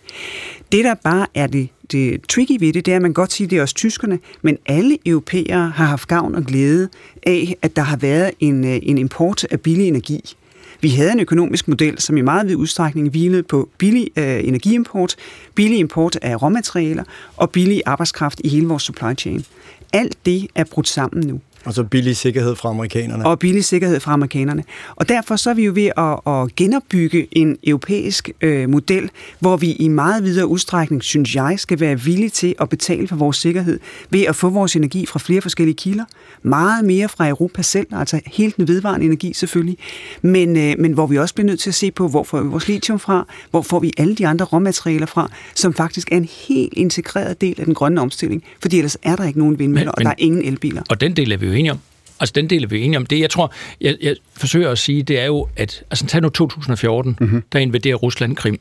Det, 0.73 0.85
der 0.85 0.95
bare 0.95 1.27
er 1.35 1.47
det, 1.47 1.69
det 1.93 2.21
tricky 2.29 2.57
ved 2.61 2.73
det, 2.73 2.87
det 2.87 2.93
er, 2.93 2.97
at 2.97 3.03
man 3.03 3.13
godt 3.13 3.33
siger, 3.33 3.49
det 3.49 3.59
er 3.59 3.63
også 3.63 3.75
tyskerne, 3.75 4.19
men 4.43 4.59
alle 4.67 4.99
europæere 5.07 5.71
har 5.71 5.85
haft 5.85 6.09
gavn 6.09 6.35
og 6.35 6.45
glæde 6.45 6.89
af, 7.23 7.57
at 7.63 7.77
der 7.77 7.83
har 7.83 7.97
været 7.97 8.31
en, 8.41 8.65
en 8.65 8.99
import 8.99 9.45
af 9.45 9.61
billig 9.61 9.89
energi. 9.89 10.37
Vi 10.81 10.89
havde 10.89 11.13
en 11.13 11.21
økonomisk 11.21 11.69
model, 11.69 12.01
som 12.01 12.17
i 12.17 12.21
meget 12.21 12.49
vid 12.49 12.57
udstrækning 12.57 13.11
hvilede 13.11 13.43
på 13.43 13.69
billig 13.79 14.11
øh, 14.17 14.45
energiimport, 14.45 15.17
billig 15.55 15.79
import 15.79 16.19
af 16.23 16.43
råmaterialer 16.43 17.05
og 17.37 17.51
billig 17.51 17.83
arbejdskraft 17.87 18.41
i 18.45 18.49
hele 18.49 18.67
vores 18.67 18.83
supply 18.83 19.15
chain. 19.19 19.45
Alt 19.93 20.17
det 20.27 20.49
er 20.55 20.65
brudt 20.65 20.89
sammen 20.89 21.27
nu. 21.27 21.41
Og 21.67 21.75
så 21.75 21.85
billig 21.85 22.17
sikkerhed 22.17 22.57
fra 22.57 22.69
amerikanerne. 22.69 23.27
Og 23.27 23.39
billig 23.39 23.65
sikkerhed 23.65 24.01
fra 24.01 24.13
amerikanerne. 24.13 24.65
Og 24.97 25.09
derfor 25.09 25.37
så 25.37 25.51
er 25.51 25.55
vi 25.55 25.65
jo 25.65 25.73
ved 25.75 25.91
at, 25.97 26.33
at 26.35 26.57
genopbygge 26.57 27.29
en 27.33 27.57
europæisk 27.65 28.31
øh, 28.41 28.69
model, 28.69 29.11
hvor 29.41 29.57
vi 29.57 29.73
i 29.73 29.89
meget 29.89 30.25
videre 30.25 30.47
udstrækning, 30.47 31.03
synes 31.03 31.35
jeg, 31.35 31.55
skal 31.57 31.81
være 31.81 32.01
villige 32.01 32.29
til 32.29 32.55
at 32.61 32.69
betale 32.69 33.09
for 33.09 33.17
vores 33.17 33.37
sikkerhed 33.37 33.81
ved 34.11 34.23
at 34.23 34.37
få 34.37 34.49
vores 34.49 34.77
energi 34.77 35.07
fra 35.07 35.19
flere 35.19 35.41
forskellige 35.41 35.77
kilder. 35.77 36.05
Meget 36.43 36.85
mere 36.85 37.09
fra 37.09 37.29
Europa 37.29 37.63
selv, 37.63 37.87
altså 37.93 38.21
helt 38.27 38.57
den 38.57 38.69
vedvarende 38.69 39.07
energi 39.07 39.33
selvfølgelig. 39.33 39.79
Men, 40.23 40.57
øh, 40.57 40.75
men 40.79 40.93
hvor 40.93 41.07
vi 41.07 41.19
også 41.19 41.35
bliver 41.35 41.47
nødt 41.47 41.61
til 41.61 41.71
at 41.71 41.75
se 41.75 41.91
på, 41.91 42.09
hvor 42.09 42.25
får 42.25 42.41
vi 42.41 42.49
vores 42.49 42.69
lithium 42.69 42.99
fra, 42.99 43.27
hvor 43.51 43.63
får 43.63 43.81
vi 43.81 43.93
alle 43.99 44.15
de 44.15 44.27
andre 44.27 44.45
råmaterialer 44.45 45.07
fra, 45.07 45.31
som 45.55 45.75
faktisk 45.75 46.13
er 46.13 46.17
en 46.17 46.29
helt 46.49 46.73
integreret 46.77 47.41
del 47.41 47.55
af 47.59 47.65
den 47.65 47.75
grønne 47.75 48.01
omstilling. 48.01 48.45
Fordi 48.61 48.77
ellers 48.77 48.97
er 49.03 49.17
der 49.17 49.25
ikke 49.25 49.39
nogen 49.39 49.59
vindmøller, 49.59 49.93
men, 49.99 50.05
men, 50.05 50.07
og 50.07 50.17
der 50.19 50.25
er 50.25 50.27
ingen 50.27 50.45
elbiler. 50.45 50.83
Og 50.89 51.01
den 51.01 51.17
del 51.17 51.33
er 51.33 51.37
vi 51.37 51.47
jo 51.47 51.53
enige 51.57 51.73
om. 51.73 51.81
Altså, 52.21 52.33
den 52.33 52.51
del 52.51 52.65
er 52.65 52.69
vi 52.69 52.83
enige 52.83 52.99
om. 52.99 53.07
Det, 53.07 53.21
jeg 53.21 53.31
tror, 53.31 53.53
jeg, 53.81 53.97
jeg 54.03 54.17
forsøger 54.37 54.71
at 54.71 54.79
sige, 54.79 55.03
det 55.03 55.21
er 55.21 55.25
jo, 55.25 55.49
at... 55.57 55.83
Altså, 55.91 56.07
tag 56.07 56.21
nu 56.23 56.29
2014, 56.29 57.17
mm-hmm. 57.21 57.43
der 57.53 57.59
invaderer 57.59 57.97
Rusland 57.97 58.37
Krim. 58.37 58.61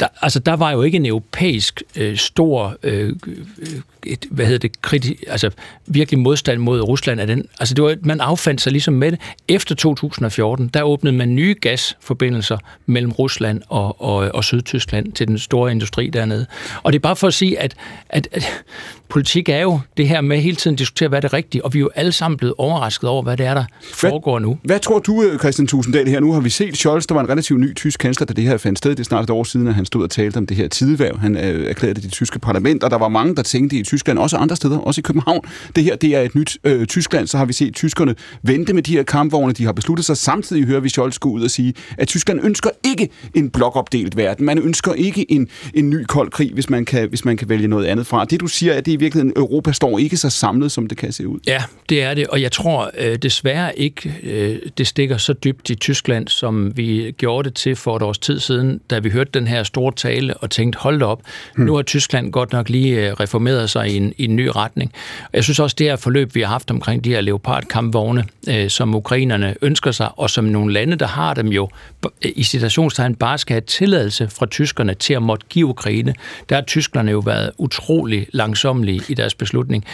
Der, 0.00 0.06
altså, 0.22 0.38
der 0.38 0.56
var 0.56 0.70
jo 0.70 0.82
ikke 0.82 0.96
en 0.96 1.06
europæisk 1.06 1.82
øh, 1.96 2.16
stor, 2.16 2.76
øh, 2.82 3.12
et, 4.06 4.26
hvad 4.30 4.46
hedder 4.46 4.58
det, 4.58 4.82
kriti, 4.82 5.24
altså 5.26 5.50
virkelig 5.86 6.20
modstand 6.20 6.60
mod 6.60 6.80
Rusland 6.80 7.20
af 7.20 7.26
den. 7.26 7.44
Altså, 7.60 7.74
det 7.74 7.84
var, 7.84 7.96
man 8.02 8.20
affandt 8.20 8.60
sig 8.60 8.72
ligesom 8.72 8.94
med 8.94 9.12
det. 9.12 9.20
Efter 9.48 9.74
2014, 9.74 10.68
der 10.68 10.82
åbnede 10.82 11.16
man 11.16 11.34
nye 11.34 11.54
gasforbindelser 11.60 12.58
mellem 12.86 13.12
Rusland 13.12 13.62
og, 13.68 14.02
og, 14.02 14.30
og 14.34 14.44
Sydtyskland 14.44 15.12
til 15.12 15.28
den 15.28 15.38
store 15.38 15.70
industri 15.70 16.08
dernede. 16.08 16.46
Og 16.82 16.92
det 16.92 16.98
er 16.98 17.02
bare 17.02 17.16
for 17.16 17.26
at 17.26 17.34
sige, 17.34 17.58
at, 17.58 17.74
at, 18.08 18.28
at 18.32 18.44
politik 19.08 19.48
er 19.48 19.60
jo 19.60 19.80
det 19.96 20.08
her 20.08 20.20
med 20.20 20.40
hele 20.40 20.56
tiden 20.56 20.74
at 20.74 20.78
diskutere, 20.78 21.08
hvad 21.08 21.18
er 21.18 21.20
det 21.20 21.32
rigtige, 21.32 21.64
og 21.64 21.74
vi 21.74 21.78
er 21.78 21.80
jo 21.80 21.90
alle 21.94 22.12
sammen 22.12 22.38
blevet 22.38 22.54
overrasket 22.58 23.10
over, 23.10 23.22
hvad 23.22 23.36
det 23.36 23.46
er, 23.46 23.54
der 23.54 23.64
foregår 23.92 24.38
nu. 24.38 24.58
Hvad 24.62 24.80
tror 24.80 24.98
du, 24.98 25.22
øh, 25.22 25.38
Christian 25.38 25.66
Tusinddal, 25.66 26.08
her? 26.08 26.20
Nu 26.20 26.32
har 26.32 26.40
vi 26.40 26.50
set 26.50 26.76
Scholz, 26.76 27.06
der 27.06 27.14
var 27.14 27.22
en 27.22 27.28
relativt 27.28 27.60
ny 27.60 27.74
tysk 27.74 28.00
kansler, 28.00 28.26
da 28.26 28.32
det 28.32 28.44
her 28.44 28.56
fandt 28.56 28.78
sted. 28.78 28.90
Det 28.90 29.00
er 29.00 29.04
snart 29.04 29.24
et 29.24 29.30
år 29.30 29.44
siden, 29.48 29.66
at 29.66 29.74
han 29.74 29.84
stod 29.84 30.02
og 30.02 30.10
talte 30.10 30.36
om 30.36 30.46
det 30.46 30.56
her 30.56 30.68
tideværv. 30.68 31.18
Han 31.18 31.36
øh, 31.36 31.70
erklærede 31.70 31.94
det 31.94 32.02
i 32.02 32.04
det 32.04 32.12
tyske 32.12 32.38
parlament, 32.38 32.84
og 32.84 32.90
der 32.90 32.98
var 32.98 33.08
mange, 33.08 33.36
der 33.36 33.42
tænkte 33.42 33.76
i 33.76 33.82
Tyskland, 33.82 34.18
også 34.18 34.36
andre 34.36 34.56
steder, 34.56 34.78
også 34.78 35.00
i 35.00 35.02
København. 35.02 35.40
Det 35.76 35.84
her, 35.84 35.96
det 35.96 36.16
er 36.16 36.20
et 36.20 36.34
nyt 36.34 36.58
øh, 36.64 36.86
Tyskland. 36.86 37.26
Så 37.26 37.38
har 37.38 37.44
vi 37.44 37.52
set 37.52 37.74
tyskerne 37.74 38.14
vente 38.42 38.72
med 38.72 38.82
de 38.82 38.92
her 38.92 39.02
kampvogne. 39.02 39.52
De 39.52 39.64
har 39.64 39.72
besluttet 39.72 40.06
sig. 40.06 40.16
Samtidig 40.16 40.64
hører 40.64 40.80
vi 40.80 40.88
Scholz 40.88 41.18
gå 41.18 41.30
ud 41.30 41.42
og 41.42 41.50
sige, 41.50 41.74
at 41.98 42.08
Tyskland 42.08 42.40
ønsker 42.44 42.70
ikke 42.84 43.08
en 43.34 43.50
blokopdelt 43.50 44.16
verden. 44.16 44.46
Man 44.46 44.58
ønsker 44.58 44.92
ikke 44.92 45.32
en, 45.32 45.48
en 45.74 45.90
ny 45.90 46.04
kold 46.04 46.30
krig, 46.30 46.50
hvis 46.54 46.70
man, 46.70 46.84
kan, 46.84 47.08
hvis 47.08 47.24
man 47.24 47.36
kan 47.36 47.48
vælge 47.48 47.68
noget 47.68 47.86
andet 47.86 48.06
fra. 48.06 48.24
Det 48.24 48.40
du 48.40 48.46
siger, 48.46 48.74
at 48.74 48.86
det 48.86 48.92
i 48.92 48.96
virkeligheden 48.96 49.32
Europa 49.36 49.72
står 49.72 49.98
ikke 49.98 50.16
så 50.16 50.30
samlet, 50.30 50.72
som 50.72 50.86
det 50.86 50.98
kan 50.98 51.12
se 51.12 51.28
ud. 51.28 51.38
Ja, 51.46 51.62
det 51.88 52.02
er 52.02 52.14
det, 52.14 52.26
og 52.26 52.42
jeg 52.42 52.52
tror 52.52 52.90
øh, 52.98 53.16
desværre 53.16 53.78
ikke, 53.78 54.14
øh, 54.22 54.58
det 54.78 54.86
stikker 54.86 55.16
så 55.16 55.32
dybt 55.32 55.70
i 55.70 55.74
Tyskland, 55.74 56.28
som 56.28 56.76
vi 56.76 57.14
gjorde 57.18 57.48
det 57.48 57.56
til 57.56 57.76
for 57.76 57.96
et 57.96 58.02
års 58.02 58.18
tid 58.18 58.40
siden, 58.40 58.80
da 58.90 58.98
vi 58.98 59.10
hørte 59.10 59.30
den 59.38 59.48
her 59.48 59.62
store 59.62 59.92
tale 59.92 60.36
og 60.36 60.50
tænkte, 60.50 60.78
hold 60.78 61.02
op, 61.02 61.20
hmm. 61.54 61.64
nu 61.64 61.74
har 61.74 61.82
Tyskland 61.82 62.32
godt 62.32 62.52
nok 62.52 62.68
lige 62.68 63.08
øh, 63.08 63.12
reformeret 63.12 63.70
sig 63.70 63.88
i 63.88 63.96
en, 63.96 64.12
i 64.16 64.24
en 64.24 64.36
ny 64.36 64.48
retning. 64.56 64.92
Jeg 65.32 65.44
synes 65.44 65.58
også, 65.58 65.76
det 65.78 65.86
her 65.86 65.96
forløb, 65.96 66.34
vi 66.34 66.40
har 66.40 66.48
haft 66.48 66.70
omkring 66.70 67.04
de 67.04 67.10
her 67.10 67.20
Leopard-kampvogne, 67.20 68.24
øh, 68.48 68.70
som 68.70 68.94
ukrainerne 68.94 69.54
ønsker 69.62 69.90
sig, 69.90 70.08
og 70.16 70.30
som 70.30 70.44
nogle 70.44 70.72
lande, 70.72 70.96
der 70.96 71.06
har 71.06 71.34
dem 71.34 71.46
jo 71.46 71.68
i 72.22 72.42
situationstegn 72.42 73.14
bare 73.14 73.38
skal 73.38 73.54
have 73.54 73.60
tilladelse 73.60 74.28
fra 74.28 74.46
tyskerne 74.46 74.94
til 74.94 75.14
at 75.14 75.22
måtte 75.22 75.46
give 75.48 75.66
Ukraine, 75.66 76.14
der 76.48 76.54
har 76.54 76.62
tyskerne 76.62 77.10
jo 77.10 77.18
været 77.18 77.50
utrolig 77.58 78.26
langsomlige 78.32 79.02
i 79.08 79.14
deres 79.14 79.34
beslutning. 79.34 79.84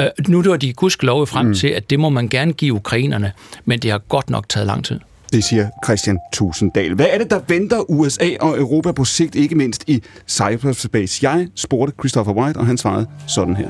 Øh, 0.00 0.06
nu 0.28 0.38
er 0.38 0.56
de 0.56 0.72
gudskelov 0.72 1.26
frem 1.26 1.46
mm. 1.46 1.54
til, 1.54 1.68
at 1.68 1.90
det 1.90 2.00
må 2.00 2.08
man 2.08 2.28
gerne 2.28 2.52
give 2.52 2.74
ukrainerne, 2.74 3.32
men 3.64 3.78
det 3.78 3.90
har 3.90 3.98
godt 3.98 4.30
nok 4.30 4.48
taget 4.48 4.66
lang 4.66 4.84
tid. 4.84 5.00
Det 5.32 5.44
siger 5.44 5.68
Christian 5.84 6.18
Tusinddal. 6.32 6.94
Hvad 6.94 7.06
er 7.10 7.18
det, 7.18 7.30
der 7.30 7.40
venter 7.48 7.90
USA 7.90 8.28
og 8.40 8.58
Europa 8.58 8.92
på 8.92 9.04
sigt, 9.04 9.34
ikke 9.34 9.54
mindst 9.54 9.84
i 9.86 10.02
cyberspace? 10.28 11.30
Jeg 11.30 11.48
spurgte 11.54 11.94
Christopher 12.00 12.32
White, 12.32 12.56
og 12.56 12.66
han 12.66 12.78
svarede 12.78 13.06
sådan 13.26 13.56
her. 13.56 13.68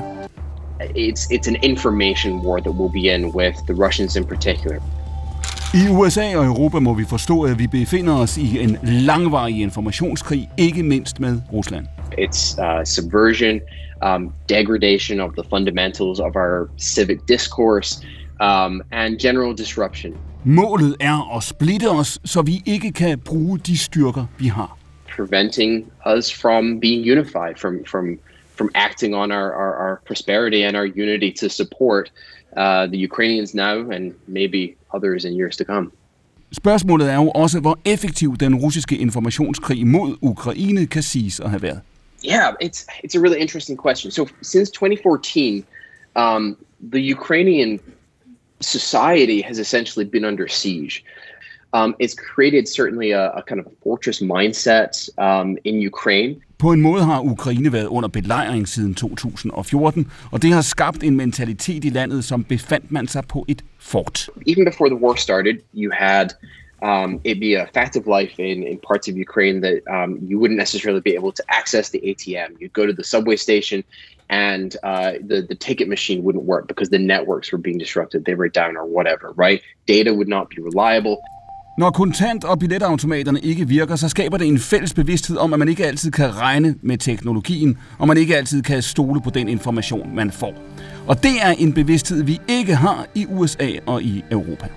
It's, 0.81 1.27
it's 1.31 1.47
an 1.47 1.55
information 1.63 2.39
war 2.45 2.59
that 2.59 2.73
will 2.73 2.91
begin 2.91 3.35
with 3.35 3.55
the 3.69 3.85
Russians 3.85 4.15
in 4.15 4.25
particular. 4.25 4.79
I 5.73 5.87
USA 5.89 6.37
og 6.37 6.45
Europa 6.45 6.79
må 6.79 6.93
vi 6.93 7.05
forstå, 7.05 7.41
at 7.41 7.59
vi 7.59 7.67
befinder 7.67 8.13
os 8.13 8.37
i 8.37 8.59
en 8.59 8.77
langvarig 8.83 9.61
informationskrig, 9.61 10.49
ikke 10.57 10.83
mindst 10.83 11.19
med 11.19 11.41
Rusland. 11.53 11.85
It's 12.17 12.61
uh, 12.61 12.83
subversion, 12.85 13.59
um, 14.05 14.33
degradation 14.49 15.19
of 15.19 15.31
the 15.37 15.43
fundamentals 15.49 16.19
of 16.19 16.35
our 16.35 16.69
civic 16.77 17.19
discourse, 17.27 18.05
um, 18.41 18.81
and 18.91 19.19
general 19.19 19.57
disruption. 19.57 20.13
Målet 20.43 20.95
er 20.99 21.37
at 21.37 21.43
splitte 21.43 21.89
os, 21.89 22.19
så 22.25 22.41
vi 22.41 22.61
ikke 22.65 22.91
kan 22.91 23.19
bruge 23.19 23.59
de 23.59 23.77
styrker, 23.77 24.25
vi 24.39 24.47
har. 24.47 24.77
Preventing 25.15 25.91
us 26.15 26.33
from 26.41 26.79
being 26.79 27.11
unified, 27.11 27.55
from, 27.57 27.85
from, 27.85 28.19
from 28.55 28.69
acting 28.75 29.15
on 29.15 29.31
our, 29.31 29.51
our, 29.51 29.73
our 29.75 30.01
prosperity 30.07 30.61
and 30.63 30.77
our 30.77 30.85
unity 30.85 31.31
to 31.39 31.49
support 31.49 32.11
uh, 32.57 32.87
the 32.87 32.97
Ukrainians 32.97 33.53
now 33.55 33.91
and 33.91 34.13
maybe 34.27 34.75
others 34.93 35.25
in 35.25 35.33
years 35.33 35.57
to 35.57 35.63
come. 35.63 35.91
Spørgsmålet 36.51 37.09
er 37.09 37.15
jo 37.15 37.29
også, 37.29 37.59
hvor 37.59 37.79
effektiv 37.85 38.37
den 38.37 38.55
russiske 38.55 38.97
informationskrig 38.97 39.87
mod 39.87 40.17
Ukraine 40.21 40.85
kan 40.87 41.03
siges 41.03 41.39
at 41.39 41.49
have 41.49 41.61
været. 41.61 41.79
Yeah, 42.25 42.53
it's 42.63 42.85
it's 43.03 43.15
a 43.17 43.19
really 43.19 43.39
interesting 43.41 43.77
question. 43.77 44.11
So 44.11 44.27
since 44.41 44.71
2014, 44.71 45.65
um, 46.15 46.57
the 46.93 47.11
Ukrainian 47.11 47.79
society 48.61 49.41
has 49.41 49.59
essentially 49.59 50.05
been 50.05 50.25
under 50.25 50.47
siege. 50.47 51.03
Um, 51.73 51.95
it's 51.99 52.13
created 52.13 52.67
certainly 52.67 53.11
a, 53.11 53.31
a 53.31 53.41
kind 53.43 53.59
of 53.59 53.65
a 53.65 53.75
fortress 53.83 54.21
mindset 54.21 55.09
um, 55.17 55.57
in 55.63 55.81
Ukraine. 55.81 56.35
På 56.57 56.71
en 56.71 56.81
måde 56.81 57.03
har 57.03 57.21
Ukraine 57.21 57.73
været 57.73 57.87
under 57.87 58.09
belejring 58.09 58.67
siden 58.67 58.95
2014, 58.95 60.11
og 60.31 60.41
det 60.41 60.51
har 60.53 60.61
skabt 60.61 61.03
en 61.03 61.15
mentalitet 61.15 61.85
i 61.85 61.89
landet, 61.89 62.23
som 62.25 62.43
befandt 62.43 62.91
man 62.91 63.07
sig 63.07 63.23
på 63.27 63.45
et 63.47 63.61
fort. 63.79 64.29
Even 64.47 64.65
before 64.65 64.89
the 64.89 65.05
war 65.05 65.15
started, 65.15 65.55
you 65.73 65.91
had 65.93 66.27
um, 66.81 67.21
it 67.23 67.39
be 67.39 67.53
a 67.55 67.65
fact 67.73 67.95
of 67.95 68.03
life 68.07 68.39
in, 68.39 68.63
in 68.63 68.79
parts 68.87 69.07
of 69.07 69.15
Ukraine 69.15 69.61
that 69.61 69.79
um, 69.87 70.19
you 70.29 70.39
wouldn't 70.39 70.57
necessarily 70.57 71.01
be 71.01 71.13
able 71.15 71.31
to 71.31 71.43
access 71.47 71.89
the 71.89 72.01
ATM. 72.09 72.49
You'd 72.59 72.73
go 72.73 72.85
to 72.85 72.93
the 72.93 73.03
subway 73.03 73.35
station 73.35 73.83
and 74.31 74.77
uh, 74.83 75.11
the, 75.29 75.41
the 75.41 75.55
ticket 75.55 75.87
machine 75.87 76.23
wouldn't 76.23 76.45
work 76.45 76.67
because 76.67 76.89
the 76.89 76.97
networks 76.97 77.51
were 77.51 77.61
being 77.61 77.79
disrupted. 77.79 78.25
They 78.25 78.35
were 78.35 78.49
down 78.49 78.77
or 78.77 78.85
whatever, 78.97 79.33
right? 79.35 79.61
Data 79.87 80.13
would 80.13 80.29
not 80.29 80.49
be 80.49 80.61
reliable. 80.61 81.17
Når 81.77 81.91
kontant- 81.91 82.43
og 82.43 82.59
billetautomaterne 82.59 83.39
ikke 83.39 83.67
virker, 83.67 83.95
så 83.95 84.09
skaber 84.09 84.37
det 84.37 84.47
en 84.47 84.59
fælles 84.59 84.93
bevidsthed 84.93 85.37
om, 85.37 85.53
at 85.53 85.59
man 85.59 85.67
ikke 85.67 85.85
altid 85.85 86.11
kan 86.11 86.37
regne 86.37 86.75
med 86.81 86.97
teknologien, 86.97 87.77
og 87.99 88.07
man 88.07 88.17
ikke 88.17 88.37
altid 88.37 88.61
kan 88.61 88.81
stole 88.81 89.21
på 89.21 89.29
den 89.29 89.49
information, 89.49 90.15
man 90.15 90.31
får. 90.31 90.53
Og 91.07 91.23
det 91.23 91.35
er 91.41 91.49
en 91.49 91.73
bevidsthed, 91.73 92.23
vi 92.23 92.39
ikke 92.47 92.75
har 92.75 93.07
i 93.15 93.25
USA 93.29 93.69
og 93.85 94.03
i 94.03 94.23
Europa. 94.31 94.67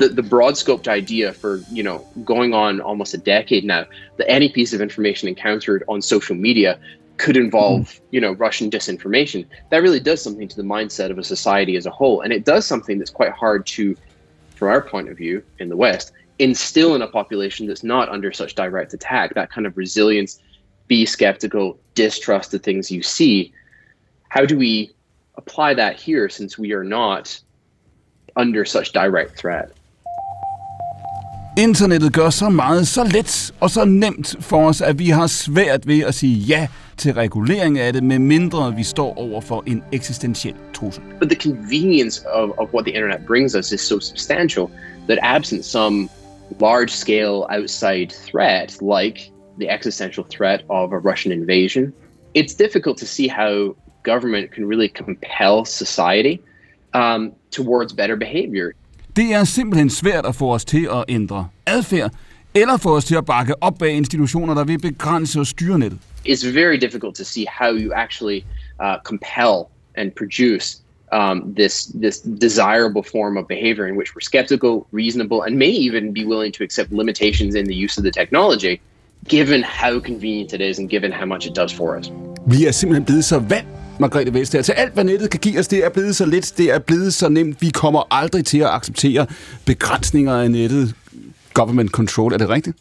The, 0.00 0.08
the 0.08 0.28
broad 0.30 0.54
scoped 0.54 0.88
idea 0.98 1.30
for 1.30 1.58
you 1.76 1.82
know 1.82 1.98
going 2.24 2.54
on 2.54 2.80
almost 2.90 3.14
a 3.14 3.18
decade 3.18 3.64
now 3.64 3.82
that 4.18 4.26
any 4.28 4.48
piece 4.54 4.76
of 4.76 4.80
information 4.80 5.28
encountered 5.28 5.82
on 5.88 6.02
social 6.02 6.38
media 6.38 6.74
could 7.20 7.36
hmm. 7.36 7.42
involve 7.42 8.00
you 8.10 8.20
know 8.20 8.32
Russian 8.32 8.70
disinformation. 8.70 9.46
That 9.70 9.82
really 9.82 10.00
does 10.00 10.22
something 10.22 10.48
to 10.48 10.56
the 10.56 10.62
mindset 10.62 11.10
of 11.10 11.18
a 11.18 11.24
society 11.24 11.76
as 11.76 11.86
a 11.86 11.90
whole. 11.90 12.22
And 12.22 12.32
it 12.32 12.44
does 12.44 12.66
something 12.66 12.98
that's 12.98 13.10
quite 13.10 13.32
hard 13.32 13.66
to 13.66 13.96
from 14.56 14.68
our 14.68 14.80
point 14.80 15.08
of 15.08 15.16
view 15.16 15.42
in 15.58 15.68
the 15.68 15.76
west 15.76 16.12
instill 16.38 16.94
in 16.94 17.02
a 17.02 17.06
population 17.06 17.66
that's 17.66 17.84
not 17.84 18.08
under 18.08 18.32
such 18.32 18.54
direct 18.54 18.94
attack 18.94 19.34
that 19.34 19.50
kind 19.50 19.66
of 19.66 19.76
resilience 19.76 20.40
be 20.88 21.04
skeptical 21.04 21.78
distrust 21.94 22.50
the 22.50 22.58
things 22.58 22.90
you 22.90 23.02
see. 23.02 23.52
How 24.30 24.46
do 24.46 24.56
we 24.56 24.92
apply 25.36 25.74
that 25.74 26.00
here 26.00 26.28
since 26.30 26.58
we 26.58 26.72
are 26.72 26.82
not 26.82 27.38
under 28.36 28.64
such 28.64 28.92
direct 28.92 29.36
threat 29.36 29.72
Internettet 31.58 32.12
gør 32.12 32.30
så 32.30 32.48
meget 32.48 32.88
så 32.88 33.04
let 33.04 33.52
og 33.60 33.70
så 33.70 33.84
nemt 33.84 34.36
for 34.40 34.68
os, 34.68 34.80
at 34.80 34.98
vi 34.98 35.08
har 35.08 35.26
svært 35.26 35.86
ved 35.86 36.00
at 36.00 36.14
sige 36.14 36.34
ja 36.34 36.68
til 36.96 37.12
regulering 37.12 37.78
af 37.78 37.92
det, 37.92 38.02
med 38.02 38.18
mindre 38.18 38.74
vi 38.76 38.82
står 38.82 39.18
over 39.18 39.40
for 39.40 39.64
en 39.66 39.82
eksistentiel 39.92 40.54
trussel. 40.74 41.02
But 41.20 41.28
the 41.30 41.40
convenience 41.50 42.26
of, 42.32 42.50
of 42.58 42.68
what 42.74 42.84
the 42.84 42.94
internet 42.94 43.26
brings 43.26 43.54
us 43.54 43.72
is 43.72 43.80
so 43.80 44.00
substantial 44.00 44.70
that 45.08 45.18
absent 45.22 45.64
some 45.64 46.08
large 46.60 46.90
scale 46.90 47.46
outside 47.58 48.06
threat, 48.10 48.82
like 48.82 49.32
the 49.60 49.74
existential 49.74 50.24
threat 50.36 50.64
of 50.68 50.92
a 50.92 50.98
Russian 50.98 51.32
invasion, 51.32 51.92
it's 52.34 52.54
difficult 52.54 52.98
to 52.98 53.06
see 53.06 53.28
how 53.28 53.76
government 54.02 54.52
can 54.52 54.68
really 54.68 54.88
compel 54.88 55.64
society 55.64 56.40
um, 56.94 57.32
towards 57.50 57.92
better 57.92 58.16
behavior. 58.16 58.74
Det 59.20 59.32
er 59.34 59.44
simpelthen 59.44 59.90
svært 59.90 60.26
at 60.26 60.34
få 60.34 60.54
os 60.54 60.64
til 60.64 60.88
at 60.92 61.04
ændre 61.08 61.48
adfærd, 61.66 62.10
eller 62.54 62.76
få 62.76 62.96
os 62.96 63.04
til 63.04 63.14
at 63.14 63.26
bakke 63.26 63.62
op 63.62 63.78
bag 63.78 63.92
institutioner, 63.92 64.54
der 64.54 64.64
vil 64.64 64.78
begrænse 64.78 65.40
og 65.40 65.46
styre 65.46 65.78
nettet. 65.78 65.98
It's 66.28 66.54
very 66.54 66.76
difficult 66.76 67.14
to 67.16 67.24
see 67.24 67.46
how 67.60 67.70
you 67.72 67.92
actually 67.94 68.44
uh, 68.84 68.96
compel 69.04 69.54
and 69.96 70.12
produce 70.20 70.66
um, 71.12 71.54
this 71.56 71.74
this 72.04 72.16
desirable 72.46 73.02
form 73.14 73.36
of 73.36 73.44
behavior 73.48 73.86
in 73.90 73.94
which 73.98 74.10
we're 74.14 74.28
skeptical, 74.32 74.72
reasonable, 74.92 75.38
and 75.46 75.52
may 75.64 75.72
even 75.86 76.14
be 76.14 76.24
willing 76.32 76.54
to 76.58 76.62
accept 76.64 76.88
limitations 76.92 77.54
in 77.54 77.64
the 77.70 77.84
use 77.84 77.94
of 78.00 78.04
the 78.08 78.12
technology, 78.20 78.74
given 79.28 79.60
how 79.80 80.00
convenient 80.10 80.52
it 80.52 80.60
is 80.70 80.78
and 80.78 80.90
given 80.90 81.12
how 81.12 81.26
much 81.26 81.46
it 81.48 81.54
does 81.60 81.72
for 81.72 81.98
us. 81.98 82.06
Vi 82.46 82.66
er 82.66 82.72
simpelthen 82.72 83.04
blevet 83.04 83.24
så 83.24 83.38
vant, 83.38 83.68
Margrethe 84.00 84.34
Vestager, 84.34 84.62
til 84.62 84.72
alt, 84.72 84.94
hvad 84.94 85.04
nettet 85.04 85.30
kan 85.30 85.40
give 85.40 85.58
os. 85.58 85.68
Det 85.68 85.84
er 85.84 85.88
blevet 85.88 86.16
så 86.16 86.26
let, 86.26 86.54
det 86.58 86.74
er 86.74 86.78
blevet 86.78 87.14
så 87.14 87.28
nemt. 87.28 87.62
Vi 87.62 87.70
kommer 87.70 88.02
aldrig 88.10 88.44
til 88.44 88.58
at 88.58 88.68
acceptere 88.68 89.26
begrænsninger 89.64 90.34
af 90.34 90.50
nettet. 90.50 90.94
Government 91.54 91.90
control, 91.90 92.32
er 92.32 92.38
det 92.38 92.48
rigtigt? 92.48 92.76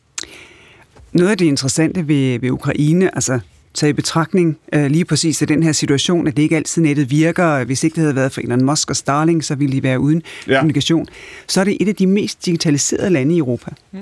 Noget 1.14 1.32
af 1.32 1.38
det 1.38 1.46
interessante 1.46 2.08
ved, 2.08 2.40
ved 2.40 2.52
Ukraine, 2.52 3.16
altså 3.16 3.40
tage 3.74 3.90
i 3.90 3.94
betragtning 3.94 4.58
øh, 4.74 4.86
lige 4.86 5.06
præcis 5.06 5.42
i 5.42 5.46
den 5.46 5.64
her 5.64 5.72
situation, 5.72 6.28
at 6.28 6.38
det 6.38 6.44
ikke 6.44 6.56
altid 6.56 6.82
nettet 6.82 7.12
virker. 7.12 7.64
Hvis 7.64 7.84
ikke 7.84 7.96
det 7.96 8.02
havde 8.02 8.16
været 8.16 8.32
for 8.32 8.42
Elon 8.42 8.66
Musk 8.66 8.90
og 8.90 8.96
Starlink, 8.96 9.44
så 9.44 9.56
ville 9.56 9.76
de 9.76 9.84
være 9.84 10.00
uden 10.00 10.22
ja. 10.48 10.60
kommunikation. 10.60 11.08
Så 11.48 11.60
er 11.60 11.64
det 11.64 11.78
et 11.80 11.88
af 11.88 11.96
de 11.96 12.08
mest 12.08 12.46
digitaliserede 12.46 13.10
lande 13.10 13.36
i 13.36 13.38
Europa. 13.38 13.72
Mm. 13.92 14.00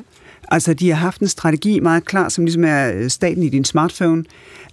Altså, 0.52 0.74
de 0.74 0.90
har 0.90 0.96
haft 0.96 1.22
en 1.22 1.28
strategi 1.28 1.80
meget 1.80 2.06
klar, 2.06 2.30
som 2.30 2.46
ligesom 2.46 2.64
er 2.64 3.08
staten 3.08 3.44
i 3.44 3.50
din 3.50 3.66
smartphone. 3.66 4.24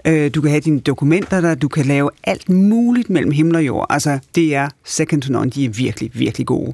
Du 0.07 0.41
kan 0.41 0.51
have 0.51 0.61
dine 0.61 0.81
dokumenter 0.81 1.41
der, 1.41 1.55
du 1.55 1.69
kan 1.69 1.87
lave 1.87 2.11
alt 2.25 2.49
muligt 2.49 3.11
mellem 3.11 3.31
himmel 3.31 3.57
og 3.57 3.67
jord. 3.67 3.87
Altså, 3.91 4.19
det 4.35 4.55
er 4.55 4.69
second 4.85 5.23
to 5.23 5.33
none, 5.33 5.51
de 5.51 5.65
er 5.65 5.69
virkelig, 5.69 6.11
virkelig 6.15 6.47
gode. 6.47 6.73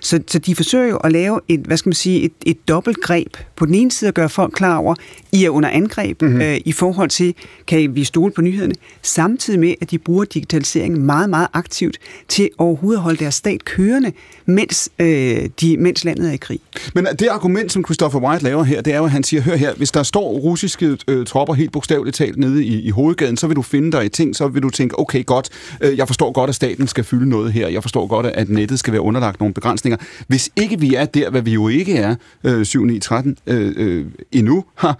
Så, 0.00 0.20
så 0.26 0.38
de 0.38 0.54
forsøger 0.54 0.88
jo 0.88 0.96
at 0.96 1.12
lave 1.12 1.40
et, 1.48 1.60
hvad 1.60 1.76
skal 1.76 1.88
man 1.88 1.94
sige, 1.94 2.20
et, 2.22 2.32
et 2.46 2.68
dobbelt 2.68 3.00
greb. 3.00 3.36
På 3.56 3.66
den 3.66 3.74
ene 3.74 3.90
side 3.90 4.08
at 4.08 4.14
gøre 4.14 4.28
folk 4.28 4.52
klar 4.52 4.76
over, 4.76 4.94
I 5.32 5.44
er 5.44 5.50
under 5.50 5.68
angreb 5.68 6.22
mm-hmm. 6.22 6.40
øh, 6.40 6.60
i 6.64 6.72
forhold 6.72 7.10
til, 7.10 7.34
kan 7.66 7.94
vi 7.94 8.04
stole 8.04 8.32
på 8.32 8.42
nyhederne, 8.42 8.74
samtidig 9.02 9.60
med, 9.60 9.74
at 9.80 9.90
de 9.90 9.98
bruger 9.98 10.24
digitaliseringen 10.24 11.02
meget, 11.02 11.30
meget 11.30 11.48
aktivt 11.52 11.98
til 12.28 12.50
overhovedet 12.58 12.98
at 12.98 13.02
holde 13.02 13.18
deres 13.18 13.34
stat 13.34 13.64
kørende, 13.64 14.12
mens, 14.46 14.90
øh, 14.98 15.48
de, 15.60 15.76
mens 15.76 16.04
landet 16.04 16.28
er 16.28 16.32
i 16.32 16.36
krig. 16.36 16.60
Men 16.94 17.06
det 17.18 17.26
argument, 17.26 17.72
som 17.72 17.84
Christopher 17.84 18.20
White 18.20 18.44
laver 18.44 18.64
her, 18.64 18.80
det 18.80 18.92
er 18.92 18.98
jo, 18.98 19.04
at 19.04 19.10
han 19.10 19.24
siger, 19.24 19.40
hør 19.42 19.56
her, 19.56 19.74
hvis 19.74 19.90
der 19.90 20.02
står 20.02 20.32
russiske 20.32 20.98
øh, 21.08 21.26
tropper 21.26 21.54
helt 21.54 21.72
bogstaveligt 21.72 22.16
talt 22.16 22.36
nede 22.36 22.63
i, 22.64 22.80
i 22.80 22.90
hovedgaden, 22.90 23.36
så 23.36 23.46
vil 23.46 23.56
du 23.56 23.62
finde 23.62 23.92
dig 23.92 24.04
i 24.04 24.08
ting, 24.08 24.36
så 24.36 24.48
vil 24.48 24.62
du 24.62 24.70
tænke, 24.70 24.98
okay, 24.98 25.26
godt, 25.26 25.48
øh, 25.80 25.98
jeg 25.98 26.06
forstår 26.06 26.32
godt, 26.32 26.48
at 26.48 26.54
staten 26.54 26.86
skal 26.86 27.04
fylde 27.04 27.28
noget 27.28 27.52
her, 27.52 27.68
jeg 27.68 27.82
forstår 27.82 28.06
godt, 28.06 28.26
at 28.26 28.48
nettet 28.48 28.78
skal 28.78 28.92
være 28.92 29.02
underlagt 29.02 29.40
nogle 29.40 29.54
begrænsninger. 29.54 29.98
Hvis 30.26 30.50
ikke 30.56 30.80
vi 30.80 30.94
er 30.94 31.04
der, 31.04 31.30
hvad 31.30 31.42
vi 31.42 31.52
jo 31.52 31.68
ikke 31.68 31.96
er, 31.96 32.14
øh, 32.44 32.64
7, 32.64 32.84
9, 32.84 32.98
13 32.98 33.36
øh, 33.46 33.72
øh, 33.76 34.06
endnu, 34.32 34.64
ha, 34.74 34.92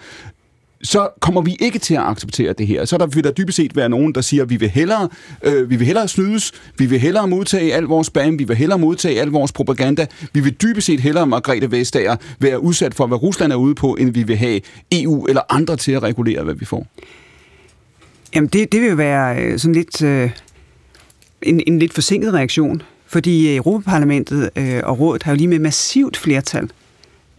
så 0.84 1.08
kommer 1.20 1.40
vi 1.40 1.56
ikke 1.60 1.78
til 1.78 1.94
at 1.94 2.00
acceptere 2.00 2.52
det 2.52 2.66
her. 2.66 2.84
Så 2.84 2.98
der 2.98 3.06
vil 3.06 3.24
der 3.24 3.30
dybest 3.30 3.56
set 3.56 3.76
være 3.76 3.88
nogen, 3.88 4.14
der 4.14 4.20
siger, 4.20 4.42
at 4.42 4.50
vi 4.50 4.56
vil 4.56 4.68
hellere, 4.68 5.08
øh, 5.42 5.70
vi 5.70 5.76
vil 5.76 5.86
hellere 5.86 6.08
snydes, 6.08 6.52
vi 6.78 6.86
vil 6.86 6.98
hellere 6.98 7.28
modtage 7.28 7.74
al 7.74 7.82
vores 7.82 8.06
spam, 8.06 8.38
vi 8.38 8.44
vil 8.44 8.56
hellere 8.56 8.78
modtage 8.78 9.20
al 9.20 9.28
vores 9.28 9.52
propaganda, 9.52 10.06
vi 10.32 10.40
vil 10.40 10.54
dybest 10.62 10.86
set 10.86 11.00
hellere, 11.00 11.26
Margrethe 11.26 11.70
Vestager, 11.70 12.16
være 12.38 12.62
udsat 12.62 12.94
for, 12.94 13.06
hvad 13.06 13.22
Rusland 13.22 13.52
er 13.52 13.56
ude 13.56 13.74
på, 13.74 13.94
end 13.94 14.14
vi 14.14 14.22
vil 14.22 14.36
have 14.36 14.60
EU 14.92 15.26
eller 15.26 15.42
andre 15.50 15.76
til 15.76 15.92
at 15.92 16.02
regulere, 16.02 16.44
hvad 16.44 16.54
vi 16.54 16.64
får. 16.64 16.86
Jamen, 18.34 18.48
det, 18.48 18.72
det 18.72 18.82
vil 18.82 18.98
være 18.98 19.58
sådan 19.58 19.74
lidt 19.74 20.02
øh, 20.02 20.30
en, 21.42 21.60
en 21.66 21.78
lidt 21.78 21.94
forsinket 21.94 22.34
reaktion, 22.34 22.82
fordi 23.06 23.56
Europaparlamentet 23.56 24.50
øh, 24.56 24.80
og 24.84 25.00
rådet 25.00 25.22
har 25.22 25.32
jo 25.32 25.36
lige 25.36 25.48
med 25.48 25.58
massivt 25.58 26.16
flertal 26.16 26.70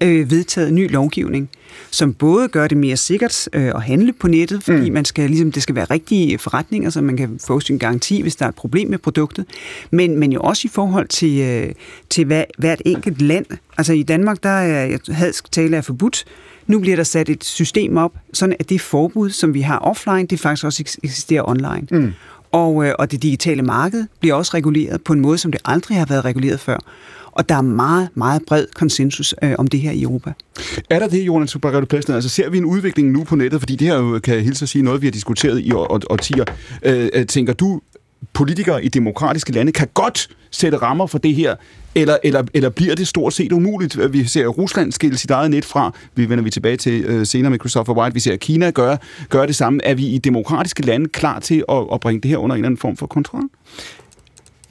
øh, 0.03 0.31
vedtaget 0.31 0.73
ny 0.73 0.91
lovgivning, 0.91 1.49
som 1.91 2.13
både 2.13 2.47
gør 2.47 2.67
det 2.67 2.77
mere 2.77 2.97
sikkert 2.97 3.49
øh, 3.53 3.71
at 3.75 3.81
handle 3.81 4.13
på 4.13 4.27
nettet, 4.27 4.63
fordi 4.63 4.89
mm. 4.89 4.93
man 4.93 5.05
skal, 5.05 5.29
ligesom, 5.29 5.51
det 5.51 5.63
skal 5.63 5.75
være 5.75 5.85
rigtige 5.85 6.37
forretninger, 6.37 6.89
så 6.89 7.01
man 7.01 7.17
kan 7.17 7.39
få 7.47 7.59
sin 7.59 7.77
garanti, 7.77 8.21
hvis 8.21 8.35
der 8.35 8.45
er 8.45 8.49
et 8.49 8.55
problem 8.55 8.89
med 8.89 8.97
produktet, 8.97 9.45
men, 9.91 10.19
men 10.19 10.31
jo 10.31 10.41
også 10.41 10.61
i 10.65 10.71
forhold 10.73 11.07
til, 11.07 11.39
øh, 11.39 11.73
til 12.09 12.25
hver, 12.25 12.43
hvert 12.57 12.81
enkelt 12.85 13.21
land. 13.21 13.45
Altså 13.77 13.93
i 13.93 14.03
Danmark, 14.03 14.43
der 14.43 14.49
er 14.49 15.13
hadsk 15.13 15.51
tale 15.51 15.77
er 15.77 15.81
forbudt, 15.81 16.25
nu 16.67 16.79
bliver 16.79 16.95
der 16.95 17.03
sat 17.03 17.29
et 17.29 17.43
system 17.43 17.97
op, 17.97 18.13
sådan 18.33 18.55
at 18.59 18.69
det 18.69 18.81
forbud, 18.81 19.29
som 19.29 19.53
vi 19.53 19.61
har 19.61 19.79
offline, 19.79 20.27
det 20.27 20.39
faktisk 20.39 20.65
også 20.65 20.97
eksisterer 21.03 21.49
online. 21.49 21.87
Mm. 21.91 22.13
Og, 22.51 22.85
øh, 22.85 22.93
og 22.99 23.11
det 23.11 23.23
digitale 23.23 23.61
marked 23.61 24.05
bliver 24.19 24.35
også 24.35 24.51
reguleret 24.53 25.03
på 25.03 25.13
en 25.13 25.19
måde, 25.19 25.37
som 25.37 25.51
det 25.51 25.61
aldrig 25.65 25.97
har 25.97 26.05
været 26.05 26.25
reguleret 26.25 26.59
før. 26.59 26.77
Og 27.31 27.49
der 27.49 27.55
er 27.55 27.61
meget, 27.61 28.09
meget 28.13 28.41
bred 28.47 28.65
konsensus 28.75 29.35
øh, 29.43 29.55
om 29.57 29.67
det 29.67 29.79
her 29.79 29.91
i 29.91 30.01
Europa. 30.01 30.33
Er 30.89 30.99
der 30.99 31.07
det, 31.07 31.21
Jonas 31.21 31.57
Barretto 31.61 31.85
Plæsner? 31.85 32.15
Altså 32.15 32.29
ser 32.29 32.49
vi 32.49 32.57
en 32.57 32.65
udvikling 32.65 33.11
nu 33.11 33.23
på 33.23 33.35
nettet? 33.35 33.61
Fordi 33.61 33.75
det 33.75 33.87
her 33.87 33.95
jo, 33.95 34.19
kan 34.19 34.35
jeg 34.35 34.43
hilse 34.43 34.63
at 34.63 34.69
sige, 34.69 34.81
noget 34.81 35.01
vi 35.01 35.07
har 35.07 35.11
diskuteret 35.11 35.59
i 35.59 35.71
årtier. 35.71 36.45
Øh, 36.83 37.25
tænker 37.25 37.53
du, 37.53 37.81
politikere 38.33 38.85
i 38.85 38.87
demokratiske 38.87 39.51
lande 39.51 39.71
kan 39.71 39.87
godt 39.93 40.29
sætte 40.51 40.77
rammer 40.77 41.07
for 41.07 41.17
det 41.17 41.35
her, 41.35 41.55
eller, 41.95 42.17
eller, 42.23 42.43
eller 42.53 42.69
bliver 42.69 42.95
det 42.95 43.07
stort 43.07 43.33
set 43.33 43.51
umuligt? 43.51 44.13
Vi 44.13 44.25
ser 44.27 44.47
Rusland 44.47 44.91
skille 44.91 45.17
sit 45.17 45.31
eget 45.31 45.51
net 45.51 45.65
fra, 45.65 45.95
vi 46.15 46.29
vender 46.29 46.43
vi 46.43 46.49
tilbage 46.49 46.77
til 46.77 47.19
uh, 47.19 47.25
senere 47.25 47.51
med 47.51 47.59
Christopher 47.59 47.93
White, 47.93 48.13
vi 48.13 48.19
ser 48.19 48.35
Kina 48.35 48.69
gøre, 48.69 48.97
gøre 49.29 49.47
det 49.47 49.55
samme. 49.55 49.79
Er 49.83 49.93
vi 49.93 50.07
i 50.07 50.17
demokratiske 50.17 50.85
lande 50.85 51.09
klar 51.09 51.39
til 51.39 51.63
at, 51.69 51.85
at 51.93 51.99
bringe 51.99 52.21
det 52.21 52.29
her 52.29 52.37
under 52.37 52.55
en 52.55 52.59
eller 52.59 52.67
anden 52.67 52.77
form 52.77 52.97
for 52.97 53.07
kontrol? 53.07 53.43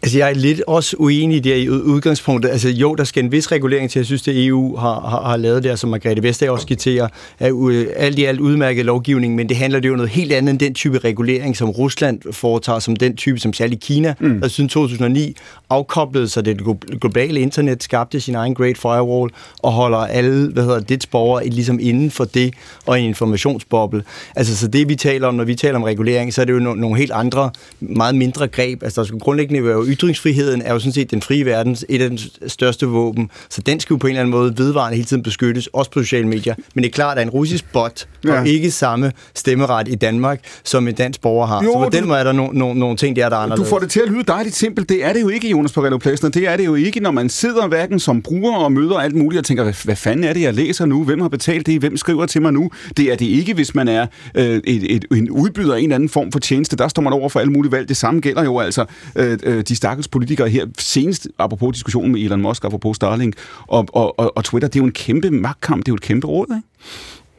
Altså, 0.05 0.19
jeg 0.19 0.31
er 0.31 0.35
lidt 0.35 0.63
også 0.67 0.97
uenig 0.99 1.45
der 1.45 1.55
i 1.55 1.69
udgangspunktet. 1.69 2.49
Altså, 2.49 2.69
jo, 2.69 2.95
der 2.95 3.05
skal 3.05 3.25
en 3.25 3.33
vis 3.33 3.53
regulering 3.53 3.91
til. 3.91 3.99
Jeg 3.99 4.07
synes, 4.07 4.23
det 4.23 4.47
EU 4.47 4.77
har, 4.77 5.01
har, 5.01 5.23
har 5.23 5.37
lavet 5.37 5.65
der, 5.65 5.77
som 5.77 5.91
Margrethe 5.91 6.23
Vestager 6.23 6.51
også 6.51 6.63
skitterer, 6.63 7.09
er 7.39 7.85
alt 7.97 8.19
i 8.19 8.25
alt 8.25 8.41
udmærket 8.41 8.85
lovgivning, 8.85 9.35
men 9.35 9.49
det 9.49 9.57
handler 9.57 9.81
det 9.81 9.89
jo 9.89 9.97
noget 9.97 10.11
helt 10.11 10.33
andet 10.33 10.51
end 10.51 10.59
den 10.59 10.75
type 10.75 10.99
regulering, 10.99 11.57
som 11.57 11.71
Rusland 11.71 12.21
foretager, 12.33 12.79
som 12.79 12.97
den 12.97 13.17
type, 13.17 13.39
som 13.39 13.53
særligt 13.53 13.81
Kina, 13.81 14.15
mm. 14.21 14.41
der 14.41 14.49
siden 14.49 14.69
2009 14.69 15.37
afkoblede 15.71 16.29
sig 16.29 16.45
det 16.45 16.61
globale 17.01 17.41
internet, 17.41 17.83
skabte 17.83 18.21
sin 18.21 18.35
egen 18.35 18.55
Great 18.55 18.79
Firewall 18.79 19.31
og 19.63 19.73
holder 19.73 19.99
alle, 19.99 20.49
hvad 20.49 20.63
hedder 20.63 20.81
det, 20.81 21.07
borgere 21.11 21.47
ligesom 21.47 21.79
inden 21.83 22.11
for 22.11 22.25
det 22.25 22.55
og 22.87 23.01
en 23.01 23.07
informationsboble. 23.07 24.03
Altså, 24.37 24.57
så 24.57 24.69
det 24.69 24.89
vi 24.89 24.97
taler 24.97 25.29
om, 25.29 25.35
når 25.35 25.45
vi 25.45 25.55
taler 25.55 25.77
om 25.77 25.83
regulering, 25.83 26.35
så 26.35 26.41
er 26.41 26.45
det 26.45 26.53
jo 26.53 26.59
no- 26.59 26.75
nogle 26.75 26.97
helt 26.97 27.13
andre, 27.13 27.51
meget 27.81 28.15
mindre 28.15 28.49
greb. 28.49 28.83
Altså, 28.83 29.01
der 29.01 29.07
skal 29.07 29.19
grundlæggende 29.19 29.65
være 29.65 29.85
ytringsfriheden 29.95 30.63
er 30.63 30.73
jo 30.73 30.79
sådan 30.79 30.93
set 30.93 31.11
den 31.11 31.23
frie 31.23 31.45
verdens 31.45 31.85
et 31.89 32.03
af 32.03 32.11
de 32.11 32.19
største 32.49 32.87
våben, 32.87 33.31
så 33.51 33.61
den 33.61 33.81
skal 33.81 33.95
jo 33.95 33.99
på 33.99 34.07
en 34.07 34.11
eller 34.11 34.21
anden 34.21 34.31
måde 34.31 34.59
vedvarende 34.59 34.97
hele 34.97 35.07
tiden 35.07 35.23
beskyttes, 35.23 35.67
også 35.67 35.91
på 35.91 36.03
sociale 36.03 36.29
medier. 36.29 36.55
Men 36.75 36.85
det 36.85 36.91
er 36.91 36.93
klart, 36.93 37.19
at 37.19 37.23
en 37.23 37.31
russisk 37.31 37.73
bot 37.73 38.07
ja. 38.25 38.35
har 38.35 38.45
ikke 38.45 38.71
samme 38.71 39.13
stemmeret 39.35 39.89
i 39.89 39.95
Danmark, 39.95 40.41
som 40.65 40.89
en 40.89 40.95
dansk 40.95 41.21
borger 41.21 41.47
har. 41.47 41.65
Jo, 41.65 41.73
så 41.73 41.79
på 41.79 41.85
du, 41.85 41.97
den 41.97 42.07
måde 42.07 42.19
er 42.19 42.25
der 42.25 42.33
nogle 42.33 42.59
no, 42.59 42.73
no, 42.73 42.95
ting, 42.95 43.17
der, 43.17 43.29
der 43.29 43.37
er 43.37 43.41
anderledes. 43.41 43.69
Du 43.69 43.71
får 43.71 43.79
det 43.79 43.91
til 43.91 44.01
at 44.01 44.09
lyde 44.09 44.23
dejligt 44.23 44.55
simpelt. 44.55 44.89
Det 44.89 45.05
er 45.05 45.13
det 45.13 45.21
jo 45.21 45.29
ikke, 45.29 45.49
Jonas 45.49 45.73
Parello 45.73 45.99
Plæsner. 45.99 46.31
Det 46.31 46.49
er 46.49 46.57
det 46.57 46.65
jo 46.65 46.75
ikke, 46.75 47.01
når 47.01 47.11
man 47.11 47.29
sidder 47.29 47.67
hverken 47.67 47.99
som 47.99 48.23
bruger 48.23 48.57
og 48.57 48.73
møder 48.73 48.97
alt 48.97 49.15
muligt 49.15 49.39
og 49.39 49.45
tænker, 49.45 49.63
hvad, 49.63 49.75
hvad 49.85 49.97
fanden 49.97 50.25
er 50.25 50.33
det, 50.33 50.41
jeg 50.41 50.55
læser 50.55 50.87
nu? 50.87 51.05
Hvem 51.05 51.21
har 51.21 51.29
betalt 51.29 51.67
det? 51.67 51.81
Hvem 51.81 51.97
skriver 51.97 52.27
til 52.27 52.43
mig 52.43 52.53
nu? 52.53 52.71
Det 52.97 53.13
er 53.13 53.17
det 53.17 53.27
ikke, 53.27 53.55
hvis 53.55 53.75
man 53.75 53.89
er 53.89 54.07
øh, 54.35 54.61
et, 54.65 54.95
et, 54.95 55.05
en 55.11 55.31
udbyder 55.31 55.75
af 55.75 55.79
en 55.79 55.85
eller 55.85 55.95
anden 55.95 56.09
form 56.09 56.33
for 56.33 56.39
tjeneste. 56.39 56.77
Der 56.77 56.89
står 56.89 57.03
man 57.03 57.13
over 57.13 57.29
for 57.29 57.41
alle 57.41 57.53
mulige 57.53 57.73
valg. 57.73 57.89
Det 57.89 57.97
samme 57.97 58.21
gælder 58.21 58.45
jo 58.45 58.59
altså 58.59 58.85
øh, 59.17 59.39
øh 59.43 59.65
de 59.69 59.77
stakkels 59.85 60.09
politikere 60.09 60.49
her. 60.49 60.67
Senest, 60.79 61.29
apropos 61.39 61.75
diskussionen 61.75 62.13
med 62.13 62.21
Elon 62.21 62.43
Musk, 62.43 62.65
apropos 62.65 62.97
Starlink 62.97 63.35
og, 63.67 63.89
og, 63.93 64.19
og, 64.19 64.37
og 64.37 64.45
Twitter, 64.45 64.69
det 64.69 64.77
er 64.77 64.81
jo 64.81 64.87
en 64.87 64.93
kæmpe 64.93 65.31
magtkamp. 65.31 65.81
Det 65.87 65.89
er 65.89 65.93
jo 65.93 65.97
et 65.97 66.01
kæmpe 66.01 66.27
råd, 66.27 66.47
ikke? 66.57 66.69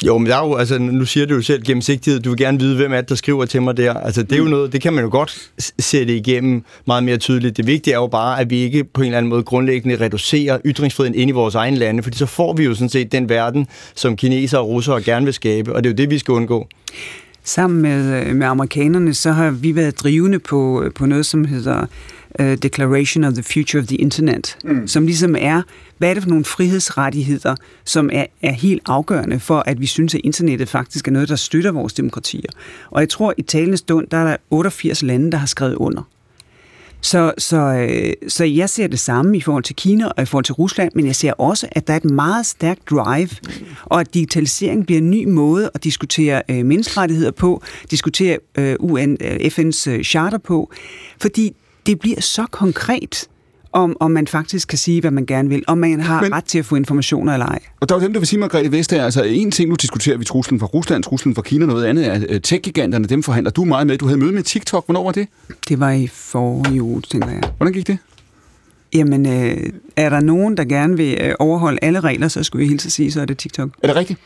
Jo, 0.06 0.18
men 0.18 0.28
der 0.28 0.36
er 0.36 0.48
jo, 0.48 0.56
altså, 0.56 0.78
nu 0.78 1.06
siger 1.06 1.26
du 1.26 1.36
jo 1.36 1.42
selv 1.42 1.64
gennemsigtighed. 1.64 2.20
Du 2.20 2.30
vil 2.30 2.38
gerne 2.38 2.60
vide, 2.60 2.76
hvem 2.76 2.94
er 2.94 3.02
det, 3.02 3.10
der 3.10 3.16
skriver 3.16 3.46
til 3.46 3.62
mig 3.62 3.78
der. 3.78 3.94
Altså, 3.94 4.24
det 4.24 4.32
er 4.32 4.38
jo 4.38 4.44
mm. 4.44 4.50
noget, 4.50 4.74
det 4.74 4.82
kan 4.82 4.94
man 4.94 5.04
jo 5.04 5.10
godt 5.10 5.52
sætte 5.80 6.18
igennem 6.18 6.64
meget 6.88 7.04
mere 7.04 7.18
tydeligt. 7.18 7.58
Det 7.58 7.68
vigtige 7.68 7.94
er 7.94 7.98
jo 7.98 8.08
bare, 8.08 8.40
at 8.40 8.50
vi 8.50 8.58
ikke 8.58 8.84
på 8.84 9.02
en 9.02 9.06
eller 9.06 9.18
anden 9.18 9.30
måde 9.30 9.44
grundlæggende 9.44 9.96
reducerer 10.06 10.60
ytringsfriheden 10.66 11.20
ind 11.20 11.30
i 11.30 11.34
vores 11.34 11.56
egen 11.56 11.76
lande, 11.76 12.04
fordi 12.04 12.18
så 12.18 12.26
får 12.26 12.54
vi 12.54 12.64
jo 12.64 12.74
sådan 12.74 12.90
set 12.90 13.12
den 13.12 13.30
verden, 13.30 13.68
som 13.96 14.16
kinesere 14.16 14.62
og 14.62 14.68
russere 14.68 15.02
gerne 15.02 15.26
vil 15.26 15.34
skabe, 15.34 15.76
og 15.76 15.84
det 15.84 15.90
er 15.90 15.94
jo 15.94 15.98
det, 15.98 16.10
vi 16.10 16.18
skal 16.18 16.32
undgå. 16.32 16.68
Sammen 17.44 17.82
med, 17.82 18.34
med 18.34 18.48
amerikanerne, 18.48 19.14
så 19.14 19.32
har 19.32 19.52
vi 19.52 19.76
været 19.76 20.00
drivende 20.00 20.40
på, 20.40 20.84
på 20.96 21.06
noget, 21.06 21.26
som 21.26 21.46
hedder 21.46 21.86
uh, 22.40 22.53
Declaration 22.53 23.24
of 23.24 23.34
the 23.34 23.44
Future 23.44 23.82
of 23.82 23.88
the 23.88 23.95
Internet, 23.95 24.57
mm. 24.64 24.88
som 24.88 25.06
ligesom 25.06 25.36
er, 25.40 25.62
hvad 25.98 26.10
er 26.10 26.14
det 26.14 26.24
for 26.24 26.30
nogle 26.30 26.45
frihedsrettigheder, 26.45 27.56
som 27.86 28.10
er, 28.14 28.26
er 28.41 28.52
helt 28.52 28.82
afgørende 28.86 29.40
for, 29.40 29.64
at 29.66 29.82
vi 29.82 29.86
synes, 29.86 30.16
at 30.16 30.22
internettet 30.24 30.70
faktisk 30.70 31.07
er 31.07 31.12
noget, 31.12 31.30
der 31.30 31.36
støtter 31.36 31.72
vores 31.72 31.94
demokratier. 31.94 32.49
Og 32.91 33.02
jeg 33.02 33.10
tror, 33.10 33.34
i 33.38 33.41
talende 33.41 33.78
stund, 33.78 34.07
der 34.07 34.18
er 34.18 34.28
der 34.28 34.38
88 34.49 35.03
lande, 35.03 35.32
der 35.32 35.38
har 35.38 35.48
skrevet 35.48 35.76
under. 35.76 36.02
Så, 37.06 37.34
så, 37.38 37.57
øh, 37.57 38.14
så 38.28 38.44
jeg 38.44 38.70
ser 38.70 38.88
det 38.88 38.99
samme 38.99 39.38
i 39.38 39.41
forhold 39.41 39.64
til 39.64 39.76
Kina 39.76 40.07
og 40.07 40.24
i 40.24 40.26
forhold 40.26 40.44
til 40.44 40.53
Rusland, 40.53 40.91
men 40.95 41.06
jeg 41.06 41.16
ser 41.16 41.34
også, 41.34 41.68
at 41.72 41.88
der 41.88 41.94
er 41.94 41.98
et 41.98 42.06
meget 42.06 42.45
stærkt 42.45 42.90
drive, 42.90 43.30
og 43.84 43.99
at 43.99 44.14
digitalisering 44.14 44.86
bliver 44.86 45.02
en 45.02 45.12
ny 45.12 45.26
måde 45.26 45.72
at 45.74 45.84
diskutere 45.84 46.41
øh, 46.49 46.66
menneskerettigheder 46.66 47.32
på, 47.32 47.64
diskutere 47.91 48.38
øh, 48.57 48.76
UN, 48.80 49.18
øh, 49.22 49.36
FN's 49.36 49.90
øh, 49.90 50.03
charter 50.03 50.38
på, 50.38 50.72
fordi 51.22 51.56
det 51.86 51.99
bliver 51.99 52.22
så 52.22 52.45
konkret, 52.52 53.28
om, 53.76 53.98
om 53.99 54.12
man 54.12 54.28
faktisk 54.28 54.68
kan 54.68 54.78
sige, 54.78 55.02
hvad 55.02 55.12
man 55.12 55.26
gerne 55.26 55.49
vil, 55.49 55.64
om 55.68 55.78
man 55.78 55.99
har 55.99 56.22
Men, 56.22 56.34
ret 56.34 56.44
til 56.44 56.60
at 56.60 56.66
få 56.66 56.76
informationer 56.76 57.34
eller 57.34 57.45
ej. 57.45 57.60
Og 57.80 57.90
der 57.90 57.95
er 57.95 57.99
dem, 57.99 58.14
der 58.14 58.20
vil 58.20 58.28
sige, 58.28 58.40
Margrethe 58.40 58.72
Vestager, 58.72 59.06
altså 59.06 59.24
en 59.24 59.52
ting, 59.52 59.70
nu 59.70 59.76
diskuterer 59.76 60.18
vi 60.18 60.26
truslen 60.26 60.60
fra 60.60 60.68
Rusland, 60.68 61.03
truslen 61.03 61.36
fra 61.36 61.41
Kina, 61.41 61.66
noget 61.66 61.86
andet 61.86 62.07
er 62.07 62.36
uh, 62.36 62.41
tech-giganterne, 62.44 63.07
dem 63.07 63.24
forhandler 63.24 63.52
du 63.52 63.66
meget 63.66 63.88
med. 63.88 63.98
Du 63.98 64.06
havde 64.06 64.20
møde 64.20 64.32
med 64.32 64.44
TikTok, 64.44 64.86
hvornår 64.86 65.03
var 65.03 65.12
det? 65.12 65.28
Det 65.70 65.80
var 65.80 65.91
i 65.91 66.07
forrige 66.07 66.84
uge, 66.84 67.02
tænker 67.02 67.30
jeg. 67.30 67.41
Hvordan 67.57 67.74
gik 67.74 67.88
det? 67.88 67.98
Jamen, 68.94 69.26
øh, 69.26 69.57
er 69.95 70.10
der 70.10 70.20
nogen, 70.20 70.57
der 70.57 70.64
gerne 70.64 70.98
vil 70.98 71.18
øh, 71.22 71.34
overholde 71.40 71.80
alle 71.82 71.99
regler, 71.99 72.28
så 72.28 72.44
skulle 72.44 72.64
jeg 72.64 72.70
hilse 72.70 72.88
at 72.88 72.91
sige, 72.91 73.12
så 73.12 73.22
er 73.22 73.26
det 73.26 73.38
TikTok. 73.38 73.70
Er 73.84 73.88
det 73.88 73.95
rigtigt? 73.95 74.20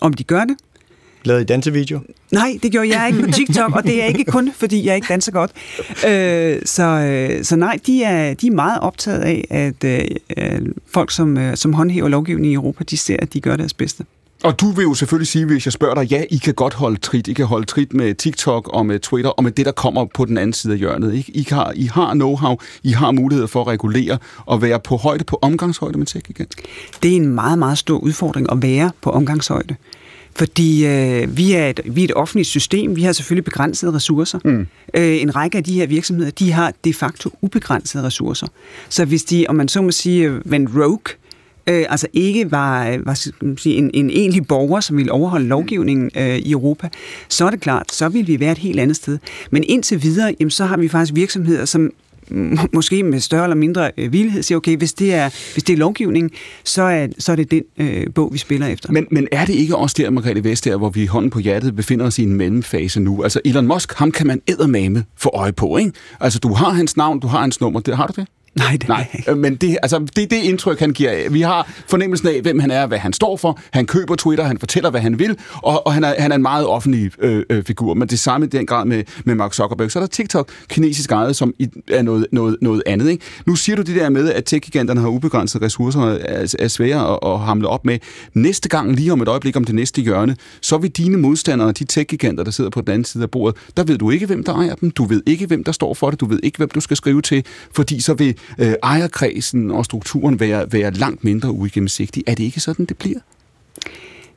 Om 0.00 0.12
de 0.14 0.24
gør 0.24 0.44
det? 0.44 0.56
Lavet 1.26 1.40
i 1.40 1.44
dansevideo? 1.44 2.00
Nej, 2.32 2.58
det 2.62 2.72
gjorde 2.72 2.98
jeg 2.98 3.08
ikke 3.08 3.22
på 3.22 3.30
TikTok, 3.30 3.76
og 3.76 3.82
det 3.82 4.02
er 4.02 4.06
ikke 4.06 4.24
kun, 4.24 4.52
fordi 4.56 4.86
jeg 4.86 4.94
ikke 4.94 5.06
danser 5.08 5.32
godt. 5.32 5.50
Øh, 6.06 6.58
så, 6.64 6.82
øh, 6.82 7.44
så 7.44 7.56
nej, 7.56 7.78
de 7.86 8.04
er, 8.04 8.34
de 8.34 8.46
er 8.46 8.50
meget 8.50 8.80
optaget 8.80 9.20
af, 9.20 9.46
at 9.50 9.84
øh, 9.84 10.60
folk, 10.94 11.10
som, 11.10 11.38
øh, 11.38 11.56
som 11.56 11.72
håndhæver 11.72 12.08
lovgivning 12.08 12.52
i 12.52 12.54
Europa, 12.54 12.84
de 12.84 12.96
ser, 12.96 13.16
at 13.18 13.32
de 13.32 13.40
gør 13.40 13.56
deres 13.56 13.74
bedste. 13.74 14.04
Og 14.44 14.60
du 14.60 14.70
vil 14.70 14.82
jo 14.82 14.94
selvfølgelig 14.94 15.28
sige, 15.28 15.44
hvis 15.44 15.66
jeg 15.66 15.72
spørger 15.72 15.94
dig, 15.94 16.04
ja, 16.04 16.22
I 16.30 16.36
kan 16.36 16.54
godt 16.54 16.74
holde 16.74 16.96
trit. 16.96 17.28
I 17.28 17.32
kan 17.32 17.46
holde 17.46 17.66
trit 17.66 17.94
med 17.94 18.14
TikTok 18.14 18.68
og 18.68 18.86
med 18.86 18.98
Twitter 18.98 19.30
og 19.30 19.44
med 19.44 19.52
det, 19.52 19.66
der 19.66 19.72
kommer 19.72 20.04
på 20.14 20.24
den 20.24 20.38
anden 20.38 20.52
side 20.52 20.72
af 20.72 20.78
hjørnet. 20.78 21.14
Ikke? 21.14 21.32
I, 21.32 21.46
har, 21.50 21.72
I 21.74 21.84
har 21.84 22.14
know-how, 22.14 22.80
I 22.82 22.90
har 22.90 23.10
mulighed 23.10 23.46
for 23.46 23.60
at 23.60 23.66
regulere 23.66 24.18
og 24.46 24.62
være 24.62 24.80
på 24.80 24.96
højde, 24.96 25.24
på 25.24 25.38
omgangshøjde 25.42 25.98
med 25.98 26.06
tech 26.06 26.30
igen. 26.30 26.46
Det 27.02 27.12
er 27.12 27.16
en 27.16 27.26
meget, 27.26 27.58
meget 27.58 27.78
stor 27.78 27.98
udfordring 27.98 28.52
at 28.52 28.62
være 28.62 28.90
på 29.00 29.10
omgangshøjde. 29.10 29.76
Fordi 30.36 30.86
øh, 30.86 31.36
vi, 31.36 31.52
er 31.52 31.68
et, 31.68 31.80
vi 31.84 32.00
er 32.00 32.04
et 32.04 32.14
offentligt 32.14 32.48
system, 32.48 32.96
vi 32.96 33.02
har 33.02 33.12
selvfølgelig 33.12 33.44
begrænsede 33.44 33.92
ressourcer. 33.92 34.38
Mm. 34.44 34.66
Øh, 34.94 35.22
en 35.22 35.36
række 35.36 35.58
af 35.58 35.64
de 35.64 35.72
her 35.72 35.86
virksomheder, 35.86 36.30
de 36.30 36.52
har 36.52 36.72
de 36.84 36.94
facto 36.94 37.30
ubegrænsede 37.42 38.02
ressourcer. 38.02 38.46
Så 38.88 39.04
hvis 39.04 39.24
de, 39.24 39.46
om 39.48 39.54
man 39.54 39.68
så 39.68 39.82
må 39.82 39.90
sige, 39.90 40.40
vendt 40.44 40.70
rogue, 40.74 41.14
øh, 41.66 41.84
altså 41.88 42.06
ikke 42.12 42.50
var, 42.50 42.98
var 43.04 43.14
sige, 43.56 43.76
en, 43.76 43.90
en 43.94 44.10
egentlig 44.10 44.46
borger, 44.46 44.80
som 44.80 44.96
ville 44.96 45.12
overholde 45.12 45.46
lovgivningen 45.46 46.10
øh, 46.16 46.36
i 46.36 46.50
Europa, 46.50 46.88
så 47.28 47.46
er 47.46 47.50
det 47.50 47.60
klart, 47.60 47.92
så 47.92 48.08
vil 48.08 48.26
vi 48.26 48.40
være 48.40 48.52
et 48.52 48.58
helt 48.58 48.80
andet 48.80 48.96
sted. 48.96 49.18
Men 49.50 49.64
indtil 49.64 50.02
videre, 50.02 50.34
jamen, 50.40 50.50
så 50.50 50.64
har 50.64 50.76
vi 50.76 50.88
faktisk 50.88 51.14
virksomheder, 51.14 51.64
som 51.64 51.92
måske 52.72 53.02
med 53.02 53.20
større 53.20 53.42
eller 53.42 53.56
mindre 53.56 53.90
øh, 53.96 54.12
vilhed, 54.12 54.42
siger, 54.42 54.56
okay, 54.56 54.76
hvis 54.76 54.92
det 54.92 55.14
er, 55.14 55.30
hvis 55.52 55.64
det 55.64 55.72
er 55.72 55.76
lovgivning, 55.76 56.30
så 56.64 56.82
er, 56.82 57.06
så 57.18 57.32
er 57.32 57.36
det 57.36 57.50
den 57.50 57.62
øh, 57.78 58.06
bog, 58.14 58.32
vi 58.32 58.38
spiller 58.38 58.66
efter. 58.66 58.92
Men, 58.92 59.06
men 59.10 59.28
er 59.32 59.44
det 59.44 59.54
ikke 59.54 59.76
også 59.76 59.94
der, 59.98 60.10
Margrethe 60.10 60.44
Vestager, 60.44 60.76
hvor 60.76 60.90
vi 60.90 61.02
i 61.02 61.06
hånden 61.06 61.30
på 61.30 61.38
hjertet 61.38 61.76
befinder 61.76 62.06
os 62.06 62.18
i 62.18 62.22
en 62.22 62.34
mellemfase 62.34 63.00
nu? 63.00 63.22
Altså 63.22 63.40
Elon 63.44 63.66
Musk, 63.66 63.92
ham 63.92 64.12
kan 64.12 64.26
man 64.26 64.40
eddermame 64.46 65.04
få 65.16 65.30
øje 65.34 65.52
på, 65.52 65.76
ikke? 65.76 65.92
Altså 66.20 66.38
du 66.38 66.52
har 66.52 66.70
hans 66.70 66.96
navn, 66.96 67.20
du 67.20 67.26
har 67.26 67.40
hans 67.40 67.60
nummer, 67.60 67.80
det, 67.80 67.96
har 67.96 68.06
du 68.06 68.12
det? 68.16 68.28
Nej, 68.56 68.72
det 68.72 68.88
Nej, 68.88 69.06
ikke. 69.14 69.30
Øh, 69.30 69.38
men 69.38 69.56
det, 69.56 69.78
altså, 69.82 69.98
det 69.98 70.22
er 70.22 70.26
det 70.26 70.42
indtryk, 70.42 70.80
han 70.80 70.90
giver 70.90 71.10
af. 71.10 71.26
Vi 71.30 71.40
har 71.40 71.70
fornemmelsen 71.88 72.28
af, 72.28 72.40
hvem 72.42 72.58
han 72.58 72.70
er, 72.70 72.86
hvad 72.86 72.98
han 72.98 73.12
står 73.12 73.36
for. 73.36 73.60
Han 73.70 73.86
køber 73.86 74.14
Twitter, 74.14 74.44
han 74.44 74.58
fortæller, 74.58 74.90
hvad 74.90 75.00
han 75.00 75.18
vil, 75.18 75.38
og, 75.62 75.86
og 75.86 75.94
han, 75.94 76.04
er, 76.04 76.14
han 76.18 76.32
er 76.32 76.36
en 76.36 76.42
meget 76.42 76.66
offentlig 76.66 77.10
øh, 77.18 77.42
øh, 77.50 77.64
figur. 77.64 77.94
Men 77.94 78.08
det 78.08 78.18
samme 78.18 78.46
i 78.46 78.48
den 78.48 78.66
grad 78.66 78.84
med, 78.84 79.04
med 79.24 79.34
Mark 79.34 79.54
Zuckerberg. 79.54 79.90
Så 79.90 79.98
er 79.98 80.00
der 80.00 80.08
TikTok, 80.08 80.50
kinesisk 80.68 81.12
ejet, 81.12 81.36
som 81.36 81.54
er 81.88 82.02
noget, 82.02 82.26
noget, 82.32 82.56
noget 82.60 82.82
andet. 82.86 83.10
Ikke? 83.10 83.24
Nu 83.46 83.54
siger 83.54 83.76
du 83.76 83.82
det 83.82 83.96
der 83.96 84.08
med, 84.08 84.32
at 84.32 84.44
tech-giganterne 84.44 85.00
har 85.00 85.08
ubegrænsede 85.08 85.64
ressourcer, 85.64 86.00
er, 86.00 86.54
er 86.58 86.68
svære 86.68 87.12
at, 87.12 87.18
at 87.32 87.40
hamle 87.40 87.68
op 87.68 87.84
med. 87.84 87.98
Næste 88.34 88.68
gang, 88.68 88.92
lige 88.92 89.12
om 89.12 89.22
et 89.22 89.28
øjeblik 89.28 89.56
om 89.56 89.64
det 89.64 89.74
næste 89.74 90.02
hjørne, 90.02 90.36
så 90.60 90.78
vil 90.78 90.90
dine 90.90 91.16
modstandere, 91.16 91.72
de 91.72 91.84
tech-giganter, 91.84 92.44
der 92.44 92.50
sidder 92.50 92.70
på 92.70 92.80
den 92.80 92.90
anden 92.90 93.04
side 93.04 93.22
af 93.22 93.30
bordet, 93.30 93.56
der 93.76 93.84
ved 93.84 93.98
du 93.98 94.10
ikke, 94.10 94.26
hvem 94.26 94.44
der 94.44 94.54
ejer 94.54 94.74
dem. 94.74 94.90
Du 94.90 95.04
ved 95.04 95.22
ikke, 95.26 95.46
hvem 95.46 95.64
der 95.64 95.72
står 95.72 95.94
for 95.94 96.10
det. 96.10 96.20
Du 96.20 96.26
ved 96.26 96.40
ikke, 96.42 96.56
hvem 96.58 96.68
du 96.68 96.80
skal 96.80 96.96
skrive 96.96 97.22
til, 97.22 97.44
fordi 97.72 98.00
så 98.00 98.14
vil 98.14 98.34
øh, 98.58 98.74
ejerkredsen 98.82 99.36
kredsen 99.36 99.70
og 99.70 99.84
strukturen 99.84 100.40
være, 100.40 100.72
være 100.72 100.90
langt 100.90 101.24
mindre 101.24 101.50
uigennemsigtig. 101.50 102.24
Er 102.26 102.34
det 102.34 102.44
ikke 102.44 102.60
sådan, 102.60 102.84
det 102.84 102.96
bliver? 102.96 103.18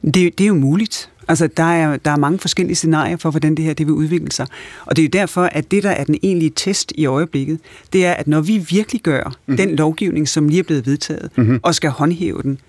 Det, 0.03 0.14
det 0.14 0.41
er 0.41 0.48
jo 0.48 0.53
muligt. 0.53 1.10
Altså, 1.27 1.48
der 1.57 1.64
er, 1.64 1.98
der 1.98 2.11
er 2.11 2.18
mange 2.18 2.40
forskellige 2.40 2.76
scenarier 2.76 3.18
for, 3.18 3.31
hvordan 3.31 3.56
det 3.56 3.65
her 3.65 3.73
det 3.73 3.86
vil 3.86 3.94
udvikle 3.94 4.31
sig. 4.31 4.48
Og 4.86 4.95
det 4.95 5.02
er 5.02 5.06
jo 5.06 5.10
derfor, 5.22 5.41
at 5.44 5.72
det, 5.72 5.84
der 5.84 5.90
er 5.90 6.03
den 6.03 6.18
egentlige 6.23 6.52
test 6.56 6.94
i 6.95 7.06
øjeblikket, 7.06 7.60
det 7.94 8.06
er, 8.06 8.14
at 8.14 8.27
når 8.27 8.41
vi 8.41 8.57
virkelig 8.69 9.02
gør 9.02 9.23
mm-hmm. 9.23 9.57
den 9.57 9.76
lovgivning, 9.76 10.27
som 10.27 10.49
lige 10.49 10.60
er 10.60 10.64
blevet 10.64 10.86
vedtaget, 10.86 11.30
mm-hmm. 11.36 11.60
og 11.64 11.76
skal 11.76 11.90
håndhæve 11.90 12.41
den, 12.41 12.60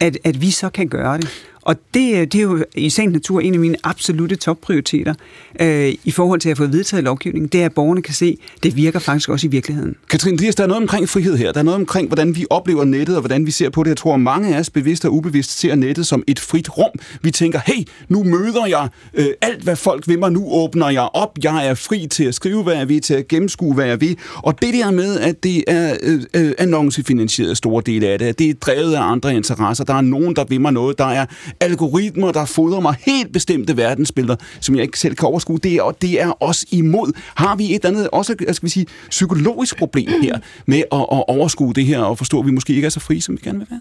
at, 0.00 0.18
at 0.24 0.40
vi 0.40 0.50
så 0.50 0.68
kan 0.68 0.88
gøre 0.88 1.18
det. 1.18 1.28
Og 1.68 1.76
det, 1.94 2.14
øh, 2.14 2.20
det 2.20 2.34
er 2.34 2.42
jo 2.42 2.64
i 2.76 2.90
sagens 2.90 3.12
natur 3.12 3.40
en 3.40 3.54
af 3.54 3.60
mine 3.60 3.76
absolute 3.84 4.36
topprioriteter 4.36 5.14
øh, 5.60 5.94
i 6.04 6.10
forhold 6.10 6.40
til 6.40 6.48
at 6.48 6.56
få 6.56 6.66
vedtaget 6.66 7.04
lovgivning. 7.04 7.52
Det 7.52 7.60
er, 7.60 7.64
at 7.64 7.72
borgerne 7.72 8.02
kan 8.02 8.14
se, 8.14 8.38
det 8.62 8.76
virker 8.76 8.98
faktisk 8.98 9.28
også 9.28 9.46
i 9.46 9.50
virkeligheden. 9.50 9.96
Katrine 10.10 10.38
Dias, 10.38 10.54
der 10.54 10.62
er 10.62 10.66
noget 10.66 10.82
omkring 10.82 11.08
frihed 11.08 11.36
her. 11.36 11.52
Der 11.52 11.60
er 11.60 11.64
noget 11.64 11.80
omkring, 11.80 12.06
hvordan 12.06 12.36
vi 12.36 12.46
oplever 12.50 12.84
nettet, 12.84 13.16
og 13.16 13.20
hvordan 13.20 13.46
vi 13.46 13.50
ser 13.50 13.70
på 13.70 13.82
det. 13.82 13.88
Jeg 13.88 13.96
tror, 13.96 14.14
at 14.14 14.20
mange 14.20 14.54
af 14.54 14.60
os 14.60 14.70
bevidst 14.70 15.04
og 15.04 15.14
ubevidst 15.14 15.58
ser 15.58 15.74
nettet 15.74 16.06
som 16.06 16.22
et 16.26 16.38
frit 16.38 16.78
rum. 16.78 16.90
Vi 17.22 17.30
tænker, 17.30 17.60
hey, 17.66 17.84
nu 18.08 18.24
møder 18.24 18.66
jeg 18.66 18.88
øh, 19.14 19.28
alt, 19.40 19.62
hvad 19.62 19.76
folk 19.76 20.08
vil 20.08 20.18
mig. 20.18 20.32
Nu 20.32 20.48
åbner 20.52 20.88
jeg 20.88 21.08
op. 21.14 21.38
Jeg 21.42 21.66
er 21.66 21.74
fri 21.74 22.06
til 22.10 22.24
at 22.24 22.34
skrive, 22.34 22.62
hvad 22.62 22.74
jeg 22.74 22.88
vil, 22.88 23.00
til 23.00 23.14
at 23.14 23.28
gennemskue, 23.28 23.74
hvad 23.74 23.86
jeg 23.86 24.00
vil. 24.00 24.16
Og 24.36 24.62
det 24.62 24.74
der 24.74 24.90
med, 24.90 25.20
at 25.20 25.42
det 25.42 25.64
er 25.66 25.96
øh, 26.02 26.20
øh 26.34 26.52
annoncefinansieret 26.58 27.56
store 27.56 27.82
del 27.86 28.04
af 28.04 28.18
det, 28.18 28.26
at 28.26 28.38
det 28.38 28.50
er 28.50 28.54
drevet 28.54 28.94
af 28.94 29.02
andre 29.02 29.34
interesser. 29.34 29.84
Der 29.84 29.94
er 29.94 30.00
nogen, 30.00 30.36
der 30.36 30.44
vil 30.44 30.60
mig 30.60 30.72
noget. 30.72 30.98
Der 30.98 31.04
er 31.04 31.26
algoritmer, 31.60 32.32
der 32.32 32.44
fodrer 32.44 32.80
mig 32.80 32.94
helt 33.00 33.32
bestemte 33.32 33.76
verdensbilleder, 33.76 34.36
som 34.60 34.74
jeg 34.74 34.82
ikke 34.82 34.98
selv 34.98 35.14
kan 35.14 35.28
overskue. 35.28 35.58
Det 35.58 35.74
er, 35.74 35.90
det 36.02 36.20
er 36.20 36.30
også 36.30 36.66
imod. 36.70 37.12
Har 37.34 37.56
vi 37.56 37.74
et 37.74 37.84
andet, 37.84 38.10
også 38.10 38.34
skal 38.52 38.66
vi 38.66 38.70
sige, 38.70 38.86
psykologisk 39.10 39.78
problem 39.78 40.22
her 40.22 40.38
med 40.66 40.78
at, 40.78 40.98
at 40.98 41.24
overskue 41.28 41.72
det 41.74 41.86
her 41.86 42.00
og 42.00 42.18
forstå, 42.18 42.40
at 42.40 42.46
vi 42.46 42.50
måske 42.50 42.74
ikke 42.74 42.86
er 42.86 42.90
så 42.90 43.00
frie, 43.00 43.22
som 43.22 43.34
vi 43.34 43.40
gerne 43.44 43.58
vil 43.58 43.66
være? 43.70 43.80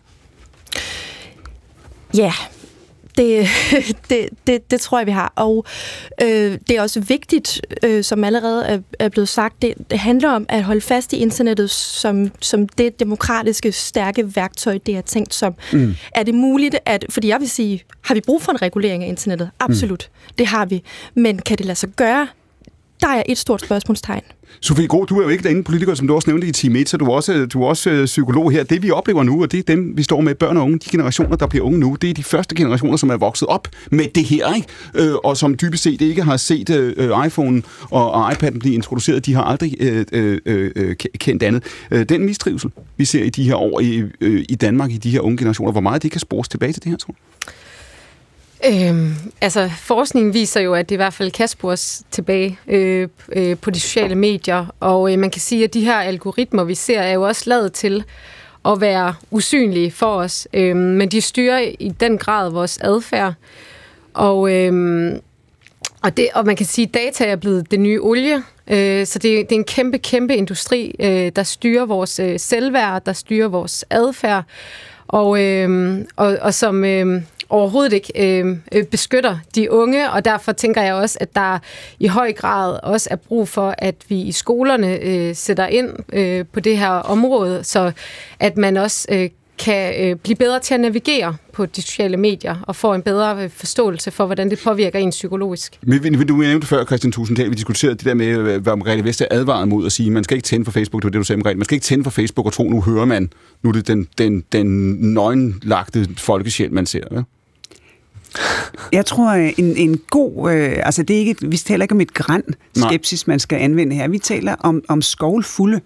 Ja, 2.17 2.33
det, 3.17 3.47
det, 4.09 4.29
det, 4.47 4.71
det 4.71 4.81
tror 4.81 4.99
jeg, 4.99 5.07
vi 5.07 5.11
har. 5.11 5.33
Og 5.35 5.65
øh, 6.21 6.57
det 6.67 6.71
er 6.77 6.81
også 6.81 6.99
vigtigt, 6.99 7.61
øh, 7.83 8.03
som 8.03 8.23
allerede 8.23 8.65
er, 8.65 8.79
er 8.99 9.09
blevet 9.09 9.29
sagt, 9.29 9.61
det, 9.61 9.73
det 9.91 9.99
handler 9.99 10.29
om 10.29 10.45
at 10.49 10.63
holde 10.63 10.81
fast 10.81 11.13
i 11.13 11.17
internettet 11.17 11.69
som, 11.69 12.31
som 12.41 12.67
det 12.67 12.99
demokratiske, 12.99 13.71
stærke 13.71 14.35
værktøj, 14.35 14.77
det 14.85 14.97
er 14.97 15.01
tænkt 15.01 15.33
som. 15.33 15.55
Mm. 15.73 15.95
Er 16.15 16.23
det 16.23 16.35
muligt, 16.35 16.75
at... 16.85 17.05
Fordi 17.09 17.27
jeg 17.27 17.39
vil 17.39 17.49
sige, 17.49 17.83
har 18.01 18.13
vi 18.13 18.21
brug 18.21 18.41
for 18.41 18.51
en 18.51 18.61
regulering 18.61 19.03
af 19.03 19.07
internettet? 19.07 19.49
Absolut. 19.59 20.09
Mm. 20.13 20.33
Det 20.37 20.47
har 20.47 20.65
vi. 20.65 20.83
Men 21.13 21.39
kan 21.39 21.57
det 21.57 21.65
lade 21.65 21.79
sig 21.79 21.89
gøre? 21.89 22.27
Der 23.01 23.07
er 23.07 23.23
et 23.25 23.37
stort 23.37 23.61
spørgsmålstegn. 23.61 24.23
Sofie 24.61 24.87
Gro, 24.87 25.05
du 25.05 25.19
er 25.19 25.23
jo 25.23 25.29
ikke 25.29 25.49
den 25.49 25.63
politiker, 25.63 25.93
som 25.93 26.07
du 26.07 26.15
også 26.15 26.29
nævnte 26.29 26.47
i 26.47 26.51
Team 26.51 26.75
1, 26.75 26.89
så 26.89 26.97
du 26.97 27.05
er 27.05 27.13
også, 27.13 27.45
du 27.45 27.63
er 27.63 27.67
også 27.67 27.89
øh, 27.89 28.05
psykolog 28.05 28.51
her. 28.51 28.63
Det 28.63 28.83
vi 28.83 28.91
oplever 28.91 29.23
nu, 29.23 29.41
og 29.41 29.51
det 29.51 29.59
er 29.59 29.63
dem, 29.63 29.97
vi 29.97 30.03
står 30.03 30.21
med, 30.21 30.35
børn 30.35 30.57
og 30.57 30.63
unge, 30.63 30.79
de 30.79 30.89
generationer, 30.89 31.35
der 31.35 31.47
bliver 31.47 31.65
unge 31.65 31.79
nu, 31.79 31.97
det 32.01 32.09
er 32.09 32.13
de 32.13 32.23
første 32.23 32.55
generationer, 32.55 32.97
som 32.97 33.09
er 33.09 33.17
vokset 33.17 33.47
op 33.47 33.67
med 33.91 34.05
det 34.15 34.23
her, 34.23 34.53
ikke? 34.53 34.67
Øh, 34.95 35.15
og 35.15 35.37
som 35.37 35.55
dybest 35.57 35.83
set 35.83 36.01
ikke 36.01 36.23
har 36.23 36.37
set 36.37 36.69
øh, 36.69 37.25
iPhone 37.25 37.61
og, 37.81 38.11
og 38.11 38.31
iPad'en 38.31 38.59
blive 38.59 38.75
introduceret. 38.75 39.25
De 39.25 39.33
har 39.33 39.43
aldrig 39.43 39.75
øh, 39.79 40.05
øh, 40.11 40.39
øh, 40.45 40.95
kendt 40.95 41.43
andet. 41.43 41.63
Øh, 41.91 42.05
den 42.09 42.25
mistrivsel, 42.25 42.71
vi 42.97 43.05
ser 43.05 43.23
i 43.23 43.29
de 43.29 43.43
her 43.43 43.55
år 43.55 43.79
i, 43.79 44.03
øh, 44.21 44.45
i 44.49 44.55
Danmark, 44.55 44.91
i 44.91 44.97
de 44.97 45.11
her 45.11 45.19
unge 45.19 45.37
generationer, 45.37 45.71
hvor 45.71 45.81
meget 45.81 46.03
det 46.03 46.11
kan 46.11 46.19
spores 46.19 46.49
tilbage 46.49 46.73
til 46.73 46.83
det 46.83 46.89
her, 46.89 46.97
tror 46.97 47.13
du? 47.13 47.51
Øhm, 48.65 49.13
altså, 49.41 49.69
forskningen 49.77 50.33
viser 50.33 50.61
jo, 50.61 50.73
at 50.73 50.89
det 50.89 50.95
i 50.95 50.97
hvert 50.97 51.13
fald 51.13 51.31
kan 51.31 51.47
spores 51.47 52.03
tilbage 52.11 52.59
øh, 52.67 53.07
øh, 53.31 53.57
på 53.57 53.71
de 53.71 53.79
sociale 53.79 54.15
medier, 54.15 54.65
og 54.79 55.13
øh, 55.13 55.19
man 55.19 55.29
kan 55.29 55.41
sige, 55.41 55.63
at 55.63 55.73
de 55.73 55.85
her 55.85 55.95
algoritmer, 55.95 56.63
vi 56.63 56.75
ser, 56.75 56.99
er 56.99 57.13
jo 57.13 57.21
også 57.21 57.43
lavet 57.45 57.73
til 57.73 58.03
at 58.65 58.81
være 58.81 59.13
usynlige 59.31 59.91
for 59.91 60.15
os, 60.15 60.47
øh, 60.53 60.75
men 60.75 61.09
de 61.09 61.21
styrer 61.21 61.59
i 61.79 61.93
den 61.99 62.17
grad 62.17 62.51
vores 62.51 62.77
adfærd, 62.81 63.33
og, 64.13 64.51
øh, 64.53 65.13
og, 66.01 66.17
det, 66.17 66.27
og 66.33 66.45
man 66.45 66.55
kan 66.55 66.65
sige, 66.65 66.87
at 66.87 66.93
data 66.93 67.25
er 67.25 67.35
blevet 67.35 67.71
det 67.71 67.79
nye 67.79 68.01
olie, 68.01 68.43
øh, 68.67 69.05
så 69.05 69.19
det, 69.19 69.49
det 69.49 69.55
er 69.55 69.59
en 69.59 69.63
kæmpe, 69.63 69.97
kæmpe 69.97 70.35
industri, 70.35 70.95
øh, 70.99 71.31
der 71.35 71.43
styrer 71.43 71.85
vores 71.85 72.19
øh, 72.19 72.39
selvværd, 72.39 73.05
der 73.05 73.13
styrer 73.13 73.47
vores 73.47 73.85
adfærd, 73.89 74.43
og, 75.07 75.43
øh, 75.43 75.97
og, 76.15 76.37
og 76.41 76.53
som... 76.53 76.85
Øh, 76.85 77.21
overhovedet 77.49 77.93
ikke 77.93 78.39
øhm, 78.39 78.61
øh, 78.71 78.83
beskytter 78.83 79.37
de 79.55 79.71
unge, 79.71 80.11
og 80.11 80.25
derfor 80.25 80.51
tænker 80.51 80.81
jeg 80.81 80.93
også, 80.93 81.17
at 81.21 81.35
der 81.35 81.59
i 81.99 82.07
høj 82.07 82.33
grad 82.33 82.79
også 82.83 83.07
er 83.11 83.15
brug 83.15 83.47
for, 83.47 83.75
at 83.77 83.95
vi 84.09 84.21
i 84.21 84.31
skolerne 84.31 84.99
øh, 84.99 85.35
sætter 85.35 85.67
ind 85.67 85.89
øh, 86.13 86.45
på 86.53 86.59
det 86.59 86.77
her 86.77 86.89
område, 86.89 87.63
så 87.63 87.91
at 88.39 88.57
man 88.57 88.77
også 88.77 89.07
øh, 89.11 89.29
kan 89.57 90.05
øh, 90.05 90.15
blive 90.15 90.35
bedre 90.35 90.59
til 90.59 90.73
at 90.73 90.79
navigere 90.79 91.35
på 91.53 91.65
de 91.65 91.81
sociale 91.81 92.17
medier 92.17 92.55
og 92.61 92.75
få 92.75 92.93
en 92.93 93.01
bedre 93.01 93.43
øh, 93.43 93.49
forståelse 93.49 94.11
for, 94.11 94.25
hvordan 94.25 94.49
det 94.49 94.59
påvirker 94.63 94.99
en 94.99 95.09
psykologisk. 95.09 95.79
Men 95.81 96.27
du 96.27 96.35
nævnte 96.35 96.67
før, 96.67 96.85
Christian 96.85 97.11
Tusinddal, 97.11 97.49
vi 97.49 97.55
diskuterede 97.55 97.95
det 97.95 98.05
der 98.05 98.13
med, 98.13 98.27
øh, 98.27 98.61
hvad 98.61 98.75
Margrethe 98.75 99.03
Vester 99.03 99.25
advarede 99.31 99.65
mod 99.65 99.85
at 99.85 99.91
sige, 99.91 100.11
man 100.11 100.23
skal 100.23 100.37
ikke 100.37 100.45
tænde 100.45 100.65
for 100.65 100.71
Facebook, 100.71 101.01
det 101.01 101.05
var 101.05 101.11
det, 101.11 101.19
du 101.19 101.23
sagde, 101.23 101.37
Margrethe, 101.37 101.57
man 101.57 101.65
skal 101.65 101.75
ikke 101.75 101.83
tænde 101.83 102.03
for 102.03 102.11
Facebook 102.11 102.45
og 102.45 102.53
tro, 102.53 102.63
nu 102.63 102.81
hører 102.81 103.05
man, 103.05 103.29
nu 103.63 103.69
er 103.69 103.73
det 103.73 103.87
den, 103.87 104.07
den, 104.17 104.43
den 104.51 104.67
nøgenlagte 105.13 106.09
folkesjæl, 106.17 106.73
man 106.73 106.85
ser. 106.85 107.03
Ja? 107.11 107.21
Jeg 108.91 109.05
tror, 109.05 109.31
en, 109.31 109.77
en 109.77 110.01
god... 110.09 110.51
Øh, 110.51 110.79
altså, 110.83 111.03
det 111.03 111.15
er 111.15 111.19
ikke, 111.19 111.35
vi 111.47 111.57
taler 111.57 111.83
ikke 111.83 111.95
om 111.95 112.01
et 112.01 112.13
græn 112.13 112.43
skepsis, 112.75 113.27
man 113.27 113.39
skal 113.39 113.57
anvende 113.59 113.95
her. 113.95 114.07
Vi 114.07 114.19
taler 114.19 114.55
om, 114.59 114.83
om 114.87 115.01
skovlfulde. 115.01 115.81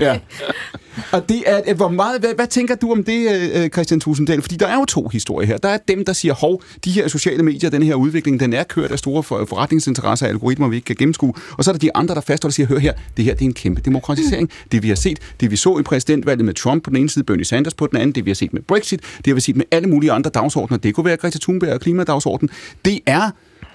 ja. 0.00 0.18
Og 1.12 1.28
det 1.28 1.42
er, 1.46 1.74
hvor 1.74 1.88
meget, 1.88 2.20
hvad, 2.20 2.34
hvad 2.34 2.46
tænker 2.46 2.74
du 2.74 2.92
om 2.92 3.04
det, 3.04 3.50
øh, 3.54 3.68
Christian 3.68 4.00
Tusinddal? 4.00 4.42
Fordi 4.42 4.56
der 4.56 4.66
er 4.66 4.74
jo 4.74 4.84
to 4.84 5.08
historier 5.08 5.46
her. 5.46 5.56
Der 5.56 5.68
er 5.68 5.78
dem, 5.88 6.04
der 6.04 6.12
siger, 6.12 6.34
hov, 6.34 6.62
de 6.84 6.90
her 6.90 7.08
sociale 7.08 7.42
medier, 7.42 7.70
den 7.70 7.82
her 7.82 7.94
udvikling, 7.94 8.40
den 8.40 8.52
er 8.52 8.62
kørt 8.62 8.90
af 8.90 8.98
store 8.98 9.22
forretningsinteresser 9.22 10.26
og 10.26 10.30
algoritmer, 10.30 10.68
vi 10.68 10.76
ikke 10.76 10.86
kan 10.86 10.96
gennemskue. 10.96 11.34
Og 11.58 11.64
så 11.64 11.70
er 11.70 11.72
der 11.72 11.78
de 11.78 11.96
andre, 11.96 12.14
der 12.14 12.20
fastholder 12.20 12.50
og 12.50 12.54
siger, 12.54 12.66
hør 12.66 12.78
her, 12.78 12.92
det 13.16 13.24
her 13.24 13.34
det 13.34 13.42
er 13.42 13.46
en 13.46 13.54
kæmpe 13.54 13.80
demokratisering. 13.80 14.50
Det 14.72 14.82
vi 14.82 14.88
har 14.88 14.94
set, 14.94 15.18
det 15.40 15.50
vi 15.50 15.56
så 15.56 15.78
i 15.78 15.82
præsidentvalget 15.82 16.44
med 16.44 16.54
Trump 16.54 16.84
på 16.84 16.90
den 16.90 16.96
ene 16.96 17.10
side, 17.10 17.24
Bernie 17.24 17.44
Sanders 17.44 17.74
på 17.74 17.86
den 17.86 17.96
anden, 17.96 18.12
det 18.12 18.24
vi 18.24 18.30
har 18.30 18.34
set 18.34 18.52
med 18.52 18.62
Brexit, 18.62 19.00
det 19.16 19.26
vi 19.26 19.30
har 19.30 19.40
set 19.40 19.56
med 19.56 19.64
alle 19.70 19.88
mulige 19.88 20.12
andre 20.12 20.30
dagsordner, 20.30 20.78
det 20.78 20.94
kunne 20.94 21.04
være 21.04 21.16
Greta 21.16 21.38
Thunberg 21.38 21.72
og 21.72 21.80
klimadagsordnen. 21.80 22.50
Det 22.84 23.00
er 23.06 23.30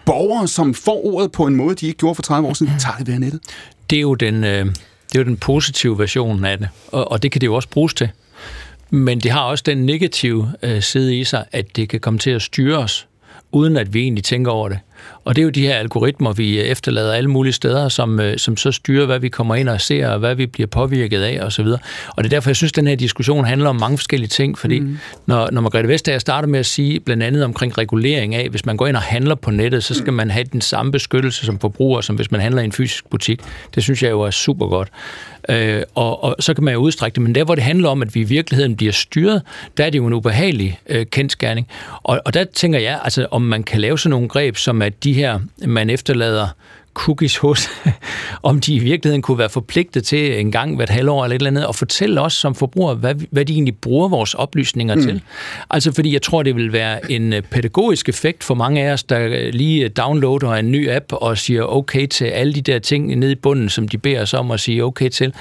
borgere, 0.06 0.48
som 0.48 0.74
får 0.74 1.06
ordet 1.06 1.32
på 1.32 1.46
en 1.46 1.56
måde, 1.56 1.76
de 1.76 1.88
ikke 1.88 1.98
gjorde 1.98 2.16
for 2.16 2.22
30 2.22 2.48
år 2.48 2.54
siden, 2.54 2.74
tager 2.80 2.98
det 2.98 3.08
ved 3.08 3.20
nettet. 3.20 3.40
Det 3.90 3.96
er 3.96 4.02
jo 4.02 4.14
den... 4.14 4.44
Øh 4.44 4.66
det 5.16 5.22
er 5.22 5.26
jo 5.26 5.30
den 5.30 5.38
positive 5.38 6.00
version 6.00 6.46
af 6.46 6.58
det, 6.58 6.70
og, 6.88 7.12
og 7.12 7.24
det 7.24 7.32
kan 7.32 7.42
det 7.42 7.48
jo 7.48 7.56
også 7.56 7.70
bruges 7.70 7.94
til. 7.94 8.10
Men 8.90 9.20
det 9.20 9.32
har 9.32 9.42
også 9.42 9.64
den 9.66 9.86
negative 9.86 10.54
øh, 10.64 10.82
side 10.82 11.20
i 11.20 11.24
sig, 11.24 11.46
at 11.52 11.76
det 11.76 11.90
kan 11.90 12.00
komme 12.00 12.20
til 12.20 12.30
at 12.30 12.42
styre 12.42 12.78
os, 12.78 13.08
uden 13.52 13.78
at 13.78 13.94
vi 13.94 14.02
egentlig 14.02 14.24
tænker 14.24 14.52
over 14.52 14.70
det. 14.70 14.80
Og 15.24 15.36
det 15.36 15.42
er 15.42 15.44
jo 15.44 15.50
de 15.50 15.62
her 15.62 15.76
algoritmer, 15.76 16.34
vi 16.34 16.60
efterlader 16.60 17.14
alle 17.14 17.30
mulige 17.30 17.54
steder, 17.54 17.90
som, 17.90 18.20
øh, 18.20 18.38
som 18.38 18.58
så 18.58 18.72
styrer, 18.72 19.06
hvad 19.06 19.20
vi 19.20 19.30
kommer 19.30 19.56
ind 19.56 19.70
og 19.70 19.82
ser, 19.82 20.10
og 20.10 20.20
hvad 20.20 20.36
vi 20.36 20.46
bliver 20.46 20.68
påvirket 20.68 21.22
af 21.22 21.40
osv. 21.46 21.68
Og, 21.68 21.80
og 22.16 22.24
det 22.24 22.26
er 22.26 22.36
derfor, 22.36 22.50
jeg 22.50 22.56
synes, 22.56 22.72
at 22.72 22.76
den 22.76 22.88
her 22.88 22.96
diskussion 22.96 23.46
handler 23.46 23.70
om 23.70 23.76
mange 23.76 23.98
forskellige 23.98 24.30
ting, 24.30 24.58
fordi 24.58 24.80
mm. 24.80 24.98
når, 25.26 25.50
når 25.52 25.62
Margrethe 25.62 25.88
Vestager 25.88 26.20
starter 26.20 26.48
med 26.48 26.60
at 26.60 26.66
sige 26.66 27.00
blandt 27.00 27.24
andet 27.24 27.44
omkring 27.44 27.78
regulering 27.78 28.36
af, 28.36 28.50
hvis 28.50 28.66
man 28.66 28.78
går 28.78 28.88
ind 28.88 28.96
og 28.96 29.02
handler 29.02 29.36
på 29.36 29.52
nettet, 29.52 29.84
så 29.84 29.94
skal 29.94 30.14
man 30.14 30.30
have 30.30 30.44
den 30.44 30.62
samme 30.62 30.92
beskyttelse 30.92 31.46
som 31.46 31.60
forbruger, 31.60 32.02
som 32.02 32.16
hvis 32.16 32.32
man 32.32 32.42
handler 32.42 32.62
i 32.62 32.66
en 32.66 32.72
fysisk 32.72 33.10
butik. 33.10 33.42
Det 33.76 33.84
synes 33.84 34.04
jeg 34.04 34.12
jo 34.12 34.22
er 34.22 34.32
super 34.32 34.68
godt. 34.68 34.90
Øh, 35.50 35.82
og, 35.96 36.24
og 36.24 36.36
så 36.40 36.54
kan 36.54 36.64
man 36.64 36.74
jo 36.74 36.80
udstrække 36.80 37.16
det, 37.16 37.24
men 37.24 37.36
der 37.36 37.44
hvor 37.44 37.56
det 37.56 37.64
handler 37.64 37.90
om, 37.90 38.02
at 38.02 38.16
vi 38.16 38.20
i 38.20 38.24
virkeligheden 38.24 38.76
bliver 38.76 38.94
styret, 38.94 39.42
der 39.78 39.86
er 39.86 39.90
det 39.90 39.98
jo 39.98 40.08
en 40.08 40.14
ubehagelig 40.14 40.80
øh, 40.90 41.06
kendskærning. 41.06 41.68
Og, 42.04 42.22
og 42.26 42.34
der 42.34 42.44
tænker 42.44 42.80
jeg, 42.80 43.00
altså 43.04 43.28
om 43.32 43.42
man 43.42 43.64
kan 43.64 43.82
lave 43.82 44.00
sådan 44.00 44.10
nogle 44.10 44.28
greb, 44.28 44.58
som 44.58 44.82
at 44.96 45.04
de 45.04 45.14
her, 45.14 45.40
man 45.66 45.90
efterlader 45.90 46.48
cookies 46.96 47.38
hos, 47.38 47.70
om 48.50 48.60
de 48.60 48.76
i 48.76 48.80
virkeligheden 48.80 49.22
kunne 49.22 49.38
være 49.38 49.50
forpligtet 49.50 50.04
til 50.04 50.40
en 50.40 50.52
gang 50.52 50.76
hvert 50.76 50.90
halvår 50.90 51.24
eller 51.24 51.36
et 51.36 51.40
eller 51.40 51.50
andet, 51.50 51.66
og 51.66 51.76
fortælle 51.76 52.22
os 52.22 52.34
som 52.34 52.56
forbrugere, 52.56 52.96
hvad, 52.96 53.16
hvad 53.32 53.46
de 53.46 53.54
egentlig 53.54 53.76
bruger 53.78 54.10
vores 54.10 54.34
oplysninger 54.34 54.96
mm. 54.96 55.02
til. 55.02 55.22
Altså 55.70 55.92
fordi 55.92 56.14
jeg 56.14 56.22
tror, 56.22 56.44
det 56.44 56.56
vil 56.56 56.74
være 56.74 57.12
en 57.12 57.34
øh, 57.34 57.42
pædagogisk 57.42 58.10
effekt 58.10 58.44
for 58.44 58.56
mange 58.56 58.84
af 58.84 58.94
os, 58.94 59.04
der 59.04 59.52
lige 59.52 59.90
downloader 59.90 60.52
en 60.52 60.72
ny 60.72 60.92
app 60.92 61.06
og 61.12 61.38
siger 61.38 61.64
okay 61.64 62.08
til 62.08 62.26
alle 62.26 62.54
de 62.54 62.62
der 62.62 62.80
ting 62.80 63.16
nede 63.16 63.32
i 63.32 63.36
bunden, 63.36 63.70
som 63.70 63.88
de 63.88 63.98
beder 63.98 64.22
os 64.22 64.34
om 64.34 64.52
at 64.52 64.60
sige 64.60 64.84
okay 64.84 65.10
til. 65.10 65.34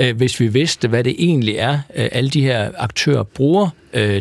Øh, 0.00 0.16
hvis 0.16 0.40
vi 0.40 0.48
vidste, 0.48 0.88
hvad 0.88 1.04
det 1.04 1.14
egentlig 1.18 1.56
er, 1.56 1.78
øh, 1.96 2.08
alle 2.12 2.30
de 2.30 2.42
her 2.42 2.70
aktører 2.78 3.22
bruger, 3.22 3.68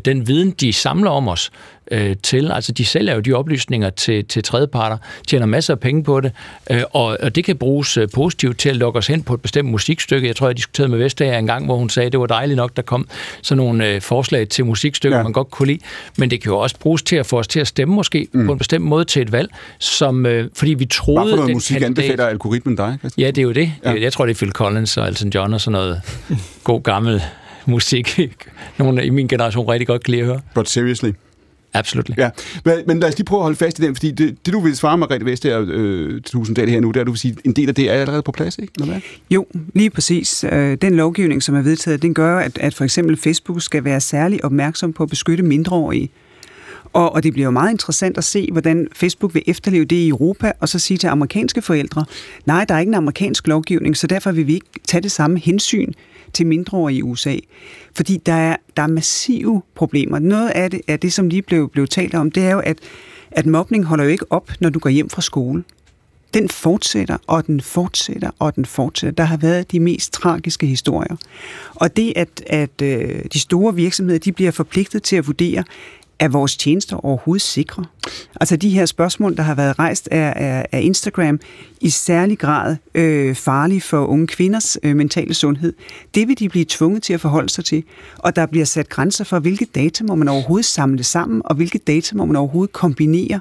den 0.05 0.27
viden, 0.27 0.51
de 0.51 0.73
samler 0.73 1.09
om 1.09 1.27
os, 1.27 1.51
øh, 1.91 2.15
til. 2.23 2.51
Altså, 2.51 2.71
de 2.71 2.85
sælger 2.85 3.13
jo 3.13 3.19
de 3.19 3.33
oplysninger 3.33 3.89
til, 3.89 4.25
til 4.25 4.43
tredjeparter, 4.43 4.97
tjener 5.27 5.45
masser 5.45 5.73
af 5.73 5.79
penge 5.79 6.03
på 6.03 6.21
det, 6.21 6.31
øh, 6.71 6.81
og, 6.91 7.17
og 7.21 7.35
det 7.35 7.43
kan 7.43 7.57
bruges 7.57 7.97
øh, 7.97 8.07
positivt 8.13 8.59
til 8.59 8.69
at 8.69 8.75
lokke 8.75 8.97
os 8.97 9.07
hen 9.07 9.23
på 9.23 9.33
et 9.33 9.41
bestemt 9.41 9.69
musikstykke. 9.69 10.27
Jeg 10.27 10.35
tror, 10.35 10.47
jeg 10.47 10.57
diskuterede 10.57 10.91
med 10.91 10.99
Vestager 10.99 11.37
en 11.37 11.47
gang, 11.47 11.65
hvor 11.65 11.75
hun 11.75 11.89
sagde, 11.89 12.05
at 12.05 12.11
det 12.11 12.19
var 12.19 12.25
dejligt 12.25 12.57
nok, 12.57 12.75
der 12.75 12.81
kom 12.81 13.07
sådan 13.41 13.57
nogle 13.57 13.87
øh, 13.87 14.01
forslag 14.01 14.47
til 14.47 14.65
musikstykker, 14.65 15.17
ja. 15.17 15.23
man 15.23 15.33
godt 15.33 15.51
kunne 15.51 15.67
lide, 15.67 15.79
men 16.17 16.31
det 16.31 16.41
kan 16.41 16.51
jo 16.51 16.57
også 16.57 16.75
bruges 16.79 17.03
til 17.03 17.15
at 17.15 17.25
få 17.25 17.39
os 17.39 17.47
til 17.47 17.59
at 17.59 17.67
stemme 17.67 17.95
måske 17.95 18.27
mm. 18.33 18.45
på 18.45 18.51
en 18.51 18.57
bestemt 18.57 18.85
måde 18.85 19.05
til 19.05 19.21
et 19.21 19.31
valg, 19.31 19.49
som, 19.79 20.25
øh, 20.25 20.49
fordi 20.55 20.73
vi 20.73 20.85
troede... 20.85 21.21
Hvad 21.21 21.31
for 21.31 21.37
noget 21.37 21.53
musik 21.53 21.77
kandidat, 21.77 22.03
anbefaler 22.03 22.29
algoritmen 22.29 22.75
dig? 22.75 22.97
Christian? 22.99 23.25
Ja, 23.25 23.31
det 23.31 23.37
er 23.37 23.43
jo 23.43 23.51
det. 23.51 23.71
Ja. 23.85 24.01
Jeg 24.01 24.13
tror, 24.13 24.25
det 24.25 24.33
er 24.33 24.37
Phil 24.37 24.51
Collins 24.51 24.97
og 24.97 25.07
Elton 25.07 25.29
John 25.29 25.53
og 25.53 25.61
sådan 25.61 25.71
noget 25.71 26.01
god 26.63 26.83
gammel 26.83 27.21
musik. 27.65 28.19
Nogle 28.77 29.05
i 29.05 29.09
min 29.09 29.27
generation 29.27 29.69
rigtig 29.69 29.87
godt 29.87 30.03
kan 30.03 30.11
lide 30.11 30.21
at 30.21 30.27
høre. 30.27 30.39
But 30.55 30.69
seriously? 30.69 31.11
Absolut. 31.73 32.09
Ja, 32.17 32.29
men 32.87 32.99
lad 32.99 33.09
os 33.09 33.17
lige 33.17 33.25
prøve 33.25 33.39
at 33.39 33.43
holde 33.43 33.57
fast 33.57 33.79
i 33.79 33.81
den, 33.81 33.95
fordi 33.95 34.11
det, 34.11 34.45
det 34.45 34.53
du 34.53 34.59
vil 34.59 34.77
svare, 34.77 34.97
Margrethe 34.97 35.25
Vestager, 35.25 35.65
øh, 35.67 36.21
Tusinddal 36.21 36.69
her 36.69 36.79
nu, 36.79 36.87
det 36.87 36.95
er, 36.95 37.01
at 37.01 37.07
du 37.07 37.11
vil 37.11 37.19
sige, 37.19 37.35
en 37.45 37.53
del 37.53 37.69
af 37.69 37.75
det 37.75 37.89
er 37.89 37.93
allerede 37.93 38.21
på 38.21 38.31
plads, 38.31 38.57
ikke? 38.57 38.73
Eller 38.75 38.91
hvad? 38.91 39.01
Jo, 39.31 39.45
lige 39.73 39.89
præcis. 39.89 40.45
Øh, 40.51 40.77
den 40.81 40.95
lovgivning, 40.95 41.43
som 41.43 41.55
er 41.55 41.61
vedtaget, 41.61 42.01
den 42.01 42.13
gør, 42.13 42.37
at, 42.39 42.57
at 42.57 42.73
for 42.73 42.83
eksempel 42.83 43.17
Facebook 43.17 43.61
skal 43.61 43.83
være 43.83 44.01
særlig 44.01 44.45
opmærksom 44.45 44.93
på 44.93 45.03
at 45.03 45.09
beskytte 45.09 45.43
mindreårige. 45.43 46.09
Og, 46.93 47.13
og 47.13 47.23
det 47.23 47.33
bliver 47.33 47.45
jo 47.45 47.51
meget 47.51 47.71
interessant 47.71 48.17
at 48.17 48.23
se, 48.23 48.49
hvordan 48.51 48.87
Facebook 48.95 49.33
vil 49.33 49.43
efterleve 49.47 49.85
det 49.85 49.95
i 49.95 50.07
Europa, 50.07 50.51
og 50.59 50.69
så 50.69 50.79
sige 50.79 50.97
til 50.97 51.07
amerikanske 51.07 51.61
forældre, 51.61 52.05
nej, 52.45 52.65
der 52.65 52.75
er 52.75 52.79
ikke 52.79 52.89
en 52.89 52.95
amerikansk 52.95 53.47
lovgivning, 53.47 53.97
så 53.97 54.07
derfor 54.07 54.31
vil 54.31 54.47
vi 54.47 54.53
ikke 54.53 54.67
tage 54.87 55.01
det 55.01 55.11
samme 55.11 55.39
hensyn 55.39 55.93
til 56.33 56.47
mindreårige 56.47 56.97
i 56.97 57.01
USA. 57.01 57.35
Fordi 57.95 58.17
der 58.17 58.33
er, 58.33 58.55
der 58.77 58.83
er 58.83 58.87
massive 58.87 59.61
problemer. 59.75 60.19
Noget 60.19 60.49
af 60.49 60.71
det, 60.71 60.81
af 60.87 60.99
det, 60.99 61.13
som 61.13 61.29
lige 61.29 61.41
blev, 61.41 61.69
blev 61.69 61.87
talt 61.87 62.15
om, 62.15 62.31
det 62.31 62.43
er 62.43 62.51
jo, 62.51 62.59
at, 62.59 62.77
at 63.31 63.45
mobning 63.45 63.85
holder 63.85 64.03
jo 64.03 64.09
ikke 64.09 64.31
op, 64.31 64.51
når 64.59 64.69
du 64.69 64.79
går 64.79 64.89
hjem 64.89 65.09
fra 65.09 65.21
skole. 65.21 65.63
Den 66.33 66.49
fortsætter, 66.49 67.17
og 67.27 67.47
den 67.47 67.61
fortsætter, 67.61 68.29
og 68.39 68.55
den 68.55 68.65
fortsætter. 68.65 69.15
Der 69.15 69.23
har 69.23 69.37
været 69.37 69.71
de 69.71 69.79
mest 69.79 70.13
tragiske 70.13 70.65
historier. 70.67 71.15
Og 71.75 71.97
det, 71.97 72.13
at, 72.15 72.43
at 72.47 72.81
øh, 72.81 73.25
de 73.33 73.39
store 73.39 73.75
virksomheder 73.75 74.19
de 74.19 74.31
bliver 74.31 74.51
forpligtet 74.51 75.03
til 75.03 75.15
at 75.15 75.27
vurdere, 75.27 75.63
er 76.19 76.27
vores 76.27 76.57
tjenester 76.57 77.05
overhovedet 77.05 77.41
sikre? 77.41 77.85
Altså 78.41 78.55
de 78.55 78.69
her 78.69 78.85
spørgsmål, 78.85 79.37
der 79.37 79.43
har 79.43 79.55
været 79.55 79.79
rejst 79.79 80.07
af, 80.11 80.33
af, 80.35 80.65
af 80.71 80.81
Instagram, 80.81 81.39
i 81.81 81.89
særlig 81.89 82.39
grad 82.39 82.75
øh, 82.95 83.35
farlige 83.35 83.81
for 83.81 84.05
unge 84.05 84.27
kvinders 84.27 84.77
øh, 84.83 84.95
mentale 84.95 85.33
sundhed, 85.33 85.73
det 86.15 86.27
vil 86.27 86.39
de 86.39 86.49
blive 86.49 86.65
tvunget 86.69 87.03
til 87.03 87.13
at 87.13 87.21
forholde 87.21 87.49
sig 87.49 87.65
til. 87.65 87.83
Og 88.17 88.35
der 88.35 88.45
bliver 88.45 88.65
sat 88.65 88.89
grænser 88.89 89.23
for, 89.23 89.39
hvilke 89.39 89.65
data 89.65 90.03
må 90.03 90.15
man 90.15 90.27
overhovedet 90.27 90.65
samle 90.65 91.03
sammen, 91.03 91.41
og 91.45 91.55
hvilke 91.55 91.77
data 91.77 92.15
må 92.15 92.25
man 92.25 92.35
overhovedet 92.35 92.73
kombinere. 92.73 93.39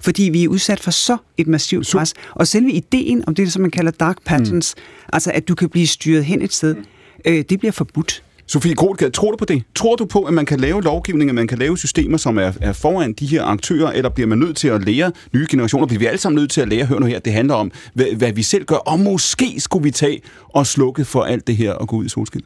Fordi 0.00 0.22
vi 0.22 0.44
er 0.44 0.48
udsat 0.48 0.80
for 0.80 0.90
så 0.90 1.16
et 1.36 1.46
massivt 1.46 1.90
pres. 1.92 2.14
Og 2.34 2.46
selve 2.46 2.72
ideen 2.72 3.24
om 3.26 3.34
det, 3.34 3.52
som 3.52 3.62
man 3.62 3.70
kalder 3.70 3.90
dark 3.90 4.24
patterns, 4.24 4.74
mm. 4.76 5.08
altså 5.12 5.30
at 5.34 5.48
du 5.48 5.54
kan 5.54 5.68
blive 5.68 5.86
styret 5.86 6.24
hen 6.24 6.42
et 6.42 6.52
sted, 6.52 6.76
øh, 7.24 7.44
det 7.50 7.58
bliver 7.58 7.72
forbudt. 7.72 8.22
Sofie 8.46 8.74
Groth, 8.74 9.04
tror 9.14 9.30
du 9.30 9.36
på 9.36 9.44
det? 9.44 9.62
Tror 9.74 9.96
du 9.96 10.04
på, 10.04 10.22
at 10.22 10.34
man 10.34 10.46
kan 10.46 10.60
lave 10.60 10.82
lovgivning, 10.82 11.30
at 11.30 11.34
man 11.34 11.46
kan 11.46 11.58
lave 11.58 11.78
systemer, 11.78 12.16
som 12.16 12.38
er, 12.38 12.52
er 12.60 12.72
foran 12.72 13.12
de 13.12 13.26
her 13.26 13.44
aktører, 13.44 13.92
eller 13.92 14.10
bliver 14.10 14.26
man 14.26 14.38
nødt 14.38 14.56
til 14.56 14.68
at 14.68 14.84
lære 14.84 15.12
nye 15.34 15.46
generationer? 15.50 15.86
Bliver 15.86 15.98
vi 15.98 16.06
alle 16.06 16.18
sammen 16.18 16.40
nødt 16.40 16.50
til 16.50 16.60
at 16.60 16.68
lære, 16.68 16.84
hør 16.84 16.98
nu 16.98 17.06
her, 17.06 17.18
det 17.18 17.32
handler 17.32 17.54
om, 17.54 17.72
hvad, 17.94 18.06
hvad 18.16 18.32
vi 18.32 18.42
selv 18.42 18.64
gør, 18.64 18.76
og 18.76 19.00
måske 19.00 19.60
skulle 19.60 19.82
vi 19.82 19.90
tage 19.90 20.20
og 20.48 20.66
slukke 20.66 21.04
for 21.04 21.22
alt 21.22 21.46
det 21.46 21.56
her 21.56 21.72
og 21.72 21.88
gå 21.88 21.96
ud 21.96 22.04
i 22.04 22.08
solskin? 22.08 22.42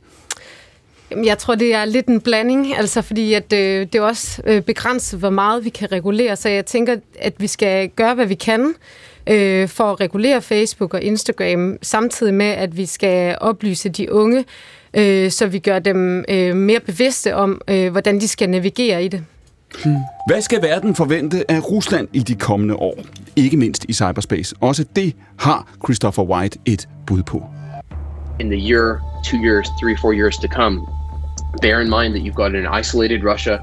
Jeg 1.24 1.38
tror, 1.38 1.54
det 1.54 1.74
er 1.74 1.84
lidt 1.84 2.06
en 2.06 2.20
blanding, 2.20 2.76
altså 2.76 3.02
fordi 3.02 3.34
at, 3.34 3.52
øh, 3.52 3.86
det 3.86 3.94
er 3.94 4.02
også 4.02 4.42
øh, 4.46 4.62
begrænset, 4.62 5.18
hvor 5.18 5.30
meget 5.30 5.64
vi 5.64 5.68
kan 5.68 5.92
regulere. 5.92 6.36
Så 6.36 6.48
jeg 6.48 6.66
tænker, 6.66 6.96
at 7.18 7.34
vi 7.38 7.46
skal 7.46 7.88
gøre, 7.88 8.14
hvad 8.14 8.26
vi 8.26 8.34
kan 8.34 8.74
øh, 9.26 9.68
for 9.68 9.92
at 9.92 10.00
regulere 10.00 10.42
Facebook 10.42 10.94
og 10.94 11.02
Instagram, 11.02 11.76
samtidig 11.82 12.34
med, 12.34 12.46
at 12.46 12.76
vi 12.76 12.86
skal 12.86 13.38
oplyse 13.40 13.88
de 13.88 14.12
unge 14.12 14.44
øh, 14.96 15.30
så 15.30 15.46
vi 15.46 15.58
gør 15.58 15.78
dem 15.78 16.24
øh, 16.28 16.56
mere 16.56 16.80
bevidste 16.80 17.34
om, 17.34 17.60
øh, 17.68 17.92
hvordan 17.92 18.20
de 18.20 18.28
skal 18.28 18.50
navigere 18.50 19.04
i 19.04 19.08
det. 19.08 19.24
Hmm. 19.84 19.96
Hvad 20.26 20.40
skal 20.40 20.62
verden 20.62 20.94
forvente 20.94 21.50
af 21.50 21.70
Rusland 21.70 22.08
i 22.12 22.18
de 22.18 22.34
kommende 22.34 22.76
år? 22.76 22.98
Ikke 23.36 23.56
mindst 23.56 23.84
i 23.88 23.92
cyberspace. 23.92 24.54
Også 24.60 24.84
det 24.96 25.16
har 25.38 25.68
Christopher 25.84 26.24
White 26.24 26.58
et 26.64 26.88
bud 27.06 27.22
på. 27.22 27.44
In 28.40 28.50
the 28.50 28.70
year, 28.70 29.00
two 29.24 29.38
years, 29.44 29.68
three, 29.80 29.96
four 30.00 30.12
years 30.12 30.36
to 30.36 30.48
come, 30.48 30.86
bear 31.62 31.80
in 31.80 31.88
mind 31.88 32.14
that 32.14 32.22
you've 32.22 32.42
got 32.42 32.54
an 32.54 32.80
isolated 32.80 33.22
Russia. 33.32 33.58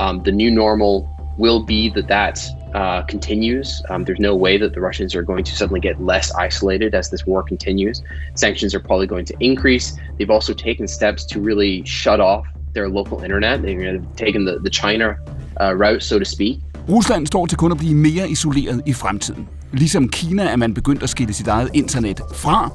Um, 0.00 0.20
the 0.24 0.32
new 0.32 0.50
normal 0.50 1.08
will 1.38 1.60
be 1.66 1.90
that 1.94 2.08
that 2.08 2.38
uh, 2.74 3.02
continues. 3.02 3.82
Um, 3.90 4.04
there's 4.04 4.18
no 4.18 4.34
way 4.34 4.58
that 4.58 4.72
the 4.74 4.80
Russians 4.80 5.14
are 5.14 5.22
going 5.22 5.44
to 5.44 5.56
suddenly 5.56 5.80
get 5.80 6.00
less 6.02 6.32
isolated 6.34 6.94
as 6.94 7.10
this 7.10 7.26
war 7.26 7.42
continues. 7.42 8.02
Sanctions 8.34 8.74
are 8.74 8.80
probably 8.80 9.06
going 9.06 9.26
to 9.26 9.34
increase. 9.40 9.98
They've 10.18 10.30
also 10.30 10.54
taken 10.54 10.88
steps 10.88 11.24
to 11.26 11.40
really 11.40 11.84
shut 11.84 12.20
off 12.20 12.46
their 12.74 12.88
local 12.88 13.22
internet. 13.22 13.62
They've 13.62 14.04
taken 14.16 14.44
the, 14.44 14.58
the 14.58 14.70
China 14.70 15.16
uh, 15.60 15.74
route, 15.74 16.02
so 16.02 16.18
to 16.18 16.24
speak. 16.24 16.60
Rusland 16.88 17.26
står 17.26 17.46
til 17.46 17.58
kun 17.58 17.72
at 17.72 17.78
blive 17.78 17.94
mere 17.94 18.28
isoleret 18.28 18.82
i 18.86 18.92
fremtiden. 18.92 19.48
Ligesom 19.72 20.08
Kina 20.08 20.44
er 20.44 20.56
man 20.56 20.74
begyndt 20.74 21.02
at 21.02 21.08
skille 21.08 21.32
sit 21.32 21.48
eget 21.48 21.70
internet 21.74 22.20
fra, 22.34 22.70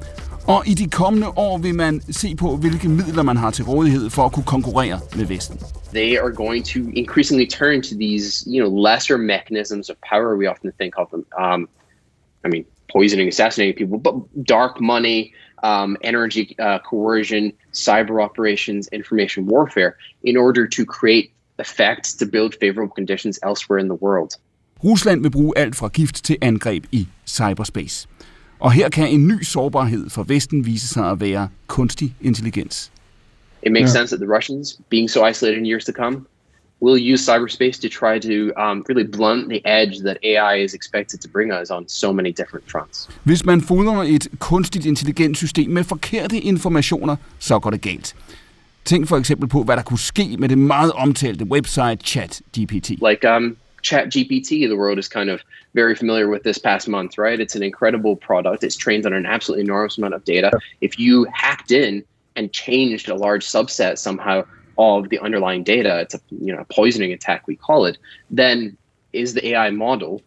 og 0.47 0.67
i 0.67 0.73
de 0.73 0.89
kommende 0.89 1.27
år 1.27 1.57
vil 1.57 1.75
man 1.75 2.01
se 2.01 2.35
på, 2.35 2.55
hvilke 2.55 2.89
midler 2.89 3.23
man 3.23 3.37
har 3.37 3.51
til 3.51 3.65
rådighed 3.65 4.09
for 4.09 4.25
at 4.25 4.31
kunne 4.31 4.43
konkurrere 4.43 4.99
med 5.15 5.25
Vesten. 5.25 5.59
They 5.93 6.17
are 6.17 6.33
going 6.33 6.65
to 6.65 6.79
increasingly 6.93 7.47
turn 7.47 7.81
to 7.81 7.95
these, 7.95 8.45
you 8.53 8.59
know, 8.63 8.81
lesser 8.87 9.17
mechanisms 9.17 9.89
of 9.89 9.95
power. 10.11 10.37
We 10.37 10.49
often 10.49 10.71
think 10.81 10.93
of 10.97 11.07
them. 11.13 11.23
Um, 11.43 11.69
I 12.45 12.47
mean, 12.53 12.65
poisoning, 12.93 13.27
assassinating 13.27 13.77
people, 13.81 13.99
but 14.07 14.15
dark 14.57 14.81
money, 14.81 15.33
um, 15.63 15.97
energy 16.01 16.55
uh, 16.59 16.79
coercion, 16.89 17.51
cyber 17.73 18.23
operations, 18.27 18.87
information 18.91 19.45
warfare, 19.45 19.91
in 20.23 20.37
order 20.37 20.67
to 20.67 20.85
create 20.85 21.31
effects 21.59 22.13
to 22.19 22.25
build 22.25 22.55
favorable 22.61 22.93
conditions 22.99 23.39
elsewhere 23.43 23.79
in 23.79 23.87
the 23.87 23.99
world. 24.05 24.31
Rusland 24.83 25.21
vil 25.21 25.31
bruge 25.31 25.57
alt 25.57 25.75
fra 25.75 25.87
gift 25.87 26.23
til 26.23 26.37
angreb 26.41 26.85
i 26.91 27.07
cyberspace. 27.25 28.07
Og 28.59 28.71
her 28.71 28.89
kan 28.89 29.07
en 29.07 29.27
ny 29.27 29.43
sårbarhed 29.43 30.09
for 30.09 30.23
Vesten 30.23 30.65
vise 30.65 30.87
sig 30.87 31.11
at 31.11 31.19
være 31.19 31.49
kunstig 31.67 32.15
intelligens. 32.21 32.91
It 33.63 33.71
makes 33.71 33.89
yeah. 33.89 33.99
sense 33.99 34.15
that 34.15 34.19
the 34.25 34.35
Russians, 34.35 34.79
being 34.89 35.09
so 35.09 35.27
isolated 35.29 35.57
in 35.57 35.65
years 35.65 35.85
to 35.85 35.91
come, 35.91 36.25
will 36.81 37.13
use 37.13 37.21
cyberspace 37.29 37.81
to 37.81 37.89
try 37.89 38.19
to 38.19 38.53
um, 38.63 38.85
really 38.89 39.07
blunt 39.17 39.49
the 39.49 39.61
edge 39.65 39.99
that 39.99 40.17
AI 40.23 40.63
is 40.63 40.73
expected 40.73 41.19
to 41.19 41.27
bring 41.29 41.51
us 41.61 41.69
on 41.69 41.89
so 41.89 42.13
many 42.13 42.31
different 42.31 42.71
fronts. 42.71 43.09
Hvis 43.23 43.45
man 43.45 43.61
fodrer 43.61 44.03
et 44.03 44.27
kunstigt 44.39 44.85
intelligent 44.85 45.37
system 45.37 45.69
med 45.69 45.83
forkerte 45.83 46.39
informationer, 46.39 47.15
så 47.39 47.59
går 47.59 47.69
det 47.69 47.81
galt. 47.81 48.15
Tænk 48.85 49.07
for 49.07 49.17
eksempel 49.17 49.49
på, 49.49 49.63
hvad 49.63 49.77
der 49.77 49.83
kunne 49.83 49.99
ske 49.99 50.35
med 50.39 50.49
det 50.49 50.57
meget 50.57 50.91
omtalte 50.91 51.45
website 51.45 51.97
ChatGPT. 52.05 52.89
Like 52.89 53.35
um, 53.35 53.57
ChatGPT, 53.87 54.67
the 54.67 54.75
world 54.75 54.99
is 54.99 55.07
kind 55.07 55.29
of 55.29 55.41
very 55.73 55.95
familiar 55.95 56.27
with 56.27 56.43
this 56.43 56.57
past 56.57 56.89
month, 56.89 57.17
right? 57.17 57.39
It's 57.39 57.55
an 57.55 57.63
incredible 57.63 58.17
product. 58.17 58.63
It's 58.63 58.75
trained 58.75 59.05
on 59.05 59.13
an 59.13 59.25
absolutely 59.25 59.63
enormous 59.63 59.97
amount 59.97 60.13
of 60.13 60.25
data. 60.25 60.51
If 60.81 60.99
you 60.99 61.25
hacked 61.31 61.71
in 61.71 62.03
and 62.35 62.51
changed 62.51 63.07
a 63.07 63.15
large 63.15 63.45
subset 63.45 63.97
somehow 63.97 64.43
of 64.77 65.09
the 65.09 65.19
underlying 65.19 65.63
data, 65.63 65.99
it's 65.99 66.15
a 66.15 66.19
you 66.29 66.53
know 66.53 66.65
poisoning 66.69 67.13
attack 67.13 67.47
we 67.47 67.55
call 67.55 67.85
it. 67.85 67.97
Then 68.29 68.77
is 69.13 69.33
the 69.33 69.47
AI 69.49 69.69
model 69.71 70.21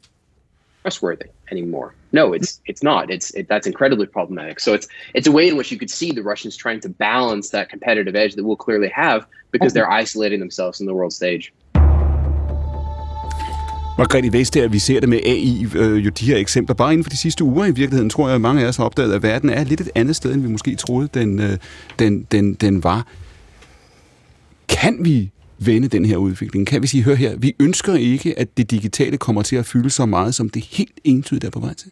trustworthy 0.82 1.27
anymore? 1.51 1.95
No, 2.12 2.32
it's 2.32 2.61
it's 2.65 2.82
not. 2.82 3.11
It's 3.11 3.31
it, 3.32 3.47
that's 3.47 3.66
incredibly 3.66 4.07
problematic. 4.07 4.59
So 4.59 4.73
it's 4.73 4.89
it's 5.15 5.27
a 5.27 5.32
way 5.32 5.49
in 5.49 5.57
which 5.57 5.70
you 5.70 5.78
could 5.78 5.91
see 5.91 6.12
the 6.12 6.23
Russians 6.23 6.57
trying 6.57 6.81
to 6.81 6.89
balance 6.89 7.51
that 7.51 7.69
competitive 7.69 8.16
edge 8.16 8.35
that 8.37 8.45
we'll 8.45 8.57
clearly 8.57 8.89
have 8.89 9.27
because 9.51 9.74
they're 9.74 9.91
isolating 9.91 10.41
themselves 10.41 10.81
in 10.81 10.87
the 10.87 10.95
world 10.95 11.12
stage. 11.12 11.53
Margrethe 13.98 14.32
Vestager, 14.32 14.68
vi 14.68 14.78
ser 14.78 15.00
det 15.00 15.08
med 15.08 15.18
AI, 15.24 15.66
øh, 15.74 16.04
jo 16.04 16.10
de 16.10 16.24
her 16.24 16.36
eksempler. 16.36 16.74
Bare 16.74 16.92
inden 16.92 17.04
for 17.04 17.10
de 17.10 17.16
sidste 17.16 17.44
uger 17.44 17.64
i 17.64 17.70
virkeligheden, 17.70 18.10
tror 18.10 18.28
jeg, 18.28 18.34
at 18.34 18.40
mange 18.40 18.62
af 18.62 18.68
os 18.68 18.76
har 18.76 18.84
opdaget, 18.84 19.12
at 19.12 19.22
verden 19.22 19.50
er 19.50 19.64
lidt 19.64 19.80
et 19.80 19.90
andet 19.94 20.16
sted, 20.16 20.34
end 20.34 20.42
vi 20.42 20.48
måske 20.48 20.74
troede, 20.76 21.08
den, 21.14 21.38
øh, 21.38 21.56
den, 21.98 22.26
den, 22.32 22.54
den 22.54 22.84
var. 22.84 23.06
Kan 24.68 24.96
vi 25.00 25.30
vende 25.58 25.88
den 25.88 26.04
her 26.04 26.16
udvikling? 26.16 26.66
Kan 26.66 26.82
vi 26.82 26.86
sige, 26.86 27.02
hør 27.02 27.14
her, 27.14 27.36
vi 27.36 27.54
ønsker 27.60 27.94
ikke, 27.94 28.38
at 28.38 28.56
det 28.56 28.70
digitale 28.70 29.16
kommer 29.16 29.42
til 29.42 29.56
at 29.56 29.66
fylde 29.66 29.90
så 29.90 30.06
meget, 30.06 30.34
som 30.34 30.48
det 30.48 30.64
helt 30.64 31.00
entydigt 31.04 31.44
er 31.44 31.50
på 31.50 31.60
vej 31.60 31.74
til? 31.74 31.88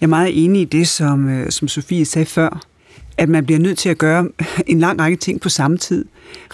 Jeg 0.00 0.06
er 0.06 0.10
meget 0.10 0.44
enig 0.44 0.62
i 0.62 0.64
det, 0.64 0.88
som, 0.88 1.28
øh, 1.28 1.50
som 1.50 1.68
Sofie 1.68 2.04
sagde 2.04 2.26
før 2.26 2.71
at 3.18 3.28
man 3.28 3.44
bliver 3.44 3.58
nødt 3.58 3.78
til 3.78 3.88
at 3.88 3.98
gøre 3.98 4.28
en 4.66 4.80
lang 4.80 5.00
række 5.00 5.16
ting 5.16 5.40
på 5.40 5.48
samme 5.48 5.78
tid. 5.78 6.04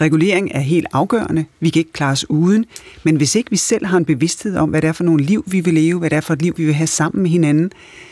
Regulering 0.00 0.50
er 0.54 0.60
helt 0.60 0.86
afgørende. 0.92 1.44
Vi 1.60 1.70
kan 1.70 1.80
ikke 1.80 1.92
klare 1.92 2.12
os 2.12 2.30
uden. 2.30 2.64
Men 3.04 3.16
hvis 3.16 3.34
ikke 3.34 3.50
vi 3.50 3.56
selv 3.56 3.86
har 3.86 3.98
en 3.98 4.04
bevidsthed 4.04 4.56
om, 4.56 4.70
hvad 4.70 4.82
det 4.82 4.88
er 4.88 4.92
for 4.92 5.04
nogle 5.04 5.24
liv, 5.24 5.44
vi 5.46 5.60
vil 5.60 5.74
leve, 5.74 5.98
hvad 5.98 6.10
det 6.10 6.16
er 6.16 6.20
for 6.20 6.34
et 6.34 6.42
liv, 6.42 6.54
vi 6.56 6.64
vil 6.64 6.74
have 6.74 6.86
sammen 6.86 7.22
med 7.22 7.30
hinanden, 7.30 7.70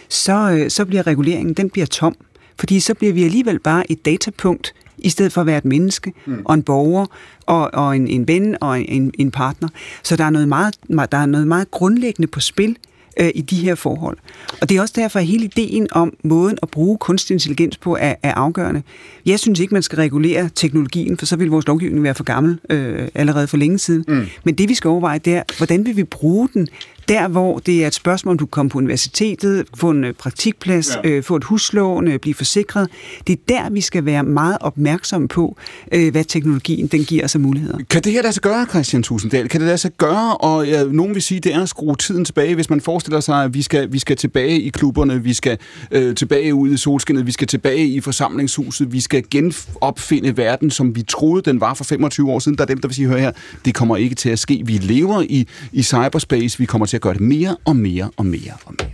så, 0.08 0.50
øh, 0.50 0.70
så 0.70 0.84
bliver 0.84 1.06
reguleringen, 1.06 1.54
den 1.54 1.70
bliver 1.70 1.86
tom. 1.86 2.16
Fordi 2.58 2.80
så 2.80 2.94
bliver 2.94 3.12
vi 3.12 3.24
alligevel 3.24 3.58
bare 3.58 3.90
et 3.90 4.04
datapunkt, 4.04 4.74
i 4.98 5.08
stedet 5.08 5.32
for 5.32 5.40
at 5.40 5.46
være 5.46 5.58
et 5.58 5.64
menneske 5.64 6.12
mm. 6.26 6.42
og 6.44 6.54
en 6.54 6.62
borger 6.62 7.06
og, 7.46 7.74
og 7.74 7.96
en, 7.96 8.08
en 8.08 8.28
ven 8.28 8.56
og 8.60 8.80
en, 8.80 9.12
en 9.18 9.30
partner. 9.30 9.68
Så 10.02 10.16
der 10.16 10.24
er, 10.24 10.30
noget 10.30 10.48
meget, 10.48 10.74
der 10.88 11.18
er 11.18 11.26
noget 11.26 11.46
meget 11.46 11.70
grundlæggende 11.70 12.26
på 12.28 12.40
spil, 12.40 12.76
øh, 13.16 13.30
i 13.34 13.40
de 13.40 13.56
her 13.56 13.74
forhold. 13.74 14.18
Og 14.60 14.68
det 14.68 14.76
er 14.76 14.80
også 14.80 14.94
derfor, 14.96 15.18
at 15.18 15.26
hele 15.26 15.44
ideen 15.44 15.88
om 15.92 16.16
måden 16.24 16.58
at 16.62 16.68
bruge 16.68 16.98
kunstig 16.98 17.34
intelligens 17.34 17.76
på 17.76 17.96
er, 18.00 18.14
er 18.22 18.34
afgørende. 18.34 18.82
Jeg 19.26 19.40
synes 19.40 19.60
ikke, 19.60 19.74
man 19.74 19.82
skal 19.82 19.96
regulere 19.96 20.50
teknologien, 20.54 21.18
for 21.18 21.26
så 21.26 21.36
vil 21.36 21.48
vores 21.48 21.66
lovgivning 21.66 22.02
være 22.02 22.14
for 22.14 22.24
gammel 22.24 22.58
øh, 22.70 23.08
allerede 23.14 23.46
for 23.46 23.56
længe 23.56 23.78
siden. 23.78 24.04
Mm. 24.08 24.26
Men 24.44 24.54
det, 24.54 24.68
vi 24.68 24.74
skal 24.74 24.88
overveje, 24.88 25.18
det 25.18 25.34
er, 25.34 25.42
hvordan 25.56 25.86
vil 25.86 25.96
vi 25.96 26.04
bruge 26.04 26.48
den 26.54 26.68
der, 27.08 27.28
hvor 27.28 27.58
det 27.58 27.82
er 27.82 27.86
et 27.86 27.94
spørgsmål, 27.94 28.32
om 28.32 28.38
du 28.38 28.46
kommer 28.46 28.70
på 28.70 28.78
universitetet, 28.78 29.66
få 29.74 29.90
en 29.90 30.04
øh, 30.04 30.14
praktikplads, 30.14 30.96
ja. 31.04 31.08
øh, 31.08 31.22
få 31.22 31.36
et 31.36 31.44
huslån, 31.44 32.08
øh, 32.08 32.18
blive 32.18 32.34
forsikret. 32.34 32.88
Det 33.26 33.32
er 33.32 33.42
der, 33.48 33.70
vi 33.70 33.80
skal 33.80 34.04
være 34.04 34.22
meget 34.22 34.58
opmærksomme 34.60 35.28
på, 35.28 35.56
øh, 35.92 36.12
hvad 36.12 36.24
teknologien 36.24 36.86
den 36.86 37.04
giver 37.04 37.24
os 37.24 37.34
af 37.34 37.40
muligheder. 37.40 37.78
Kan 37.90 38.02
det 38.02 38.12
her 38.12 38.22
lade 38.22 38.32
sig 38.32 38.42
gøre, 38.42 38.66
Christian 38.70 39.02
Tusinddal? 39.02 39.48
Kan 39.48 39.60
det 39.60 39.66
lade 39.66 39.78
sig 39.78 39.90
gøre? 39.98 40.36
Og 40.36 40.66
ja, 40.66 40.84
nogen 40.84 41.14
vil 41.14 41.22
sige, 41.22 41.40
det 41.40 41.54
er 41.54 41.62
at 41.62 41.68
skrue 41.68 41.96
tiden 41.96 42.24
tilbage, 42.24 42.54
hvis 42.54 42.70
man 42.70 42.80
forestiller 42.80 43.20
sig, 43.20 43.44
at 43.44 43.54
vi 43.54 43.62
skal, 43.62 43.92
vi 43.92 43.98
skal 43.98 44.16
tilbage 44.16 44.60
i 44.60 44.68
klubberne, 44.68 45.22
vi 45.22 45.34
skal 45.34 45.58
øh, 45.90 46.14
tilbage 46.14 46.54
ud 46.54 46.70
i 46.70 46.76
solskinnet, 46.76 47.26
vi 47.26 47.32
skal 47.32 47.46
tilbage 47.46 47.86
i 47.86 48.00
forsamlingshuset, 48.00 48.92
vi 48.92 49.00
skal 49.00 49.24
genopfinde 49.30 50.36
verden, 50.36 50.70
som 50.70 50.96
vi 50.96 51.02
troede, 51.02 51.42
den 51.42 51.60
var 51.60 51.74
for 51.74 51.84
25 51.84 52.30
år 52.30 52.38
siden. 52.38 52.58
Der 52.58 52.64
er 52.64 52.66
dem, 52.66 52.78
der 52.78 52.88
vil 52.88 52.94
sige, 52.94 53.08
hør 53.08 53.18
her, 53.18 53.32
det 53.64 53.74
kommer 53.74 53.96
ikke 53.96 54.14
til 54.14 54.28
at 54.28 54.38
ske. 54.38 54.62
Vi 54.64 54.72
lever 54.72 55.22
i, 55.22 55.46
i 55.72 55.82
cyberspace, 55.82 56.58
vi 56.58 56.64
kommer 56.64 56.86
til 56.86 56.95
til 56.96 56.98
at 56.98 57.02
gøre 57.02 57.14
det 57.14 57.20
mere 57.20 57.56
og 57.64 57.76
mere 57.76 58.10
og 58.16 58.26
mere 58.26 58.52
og 58.64 58.74
mere. 58.78 58.90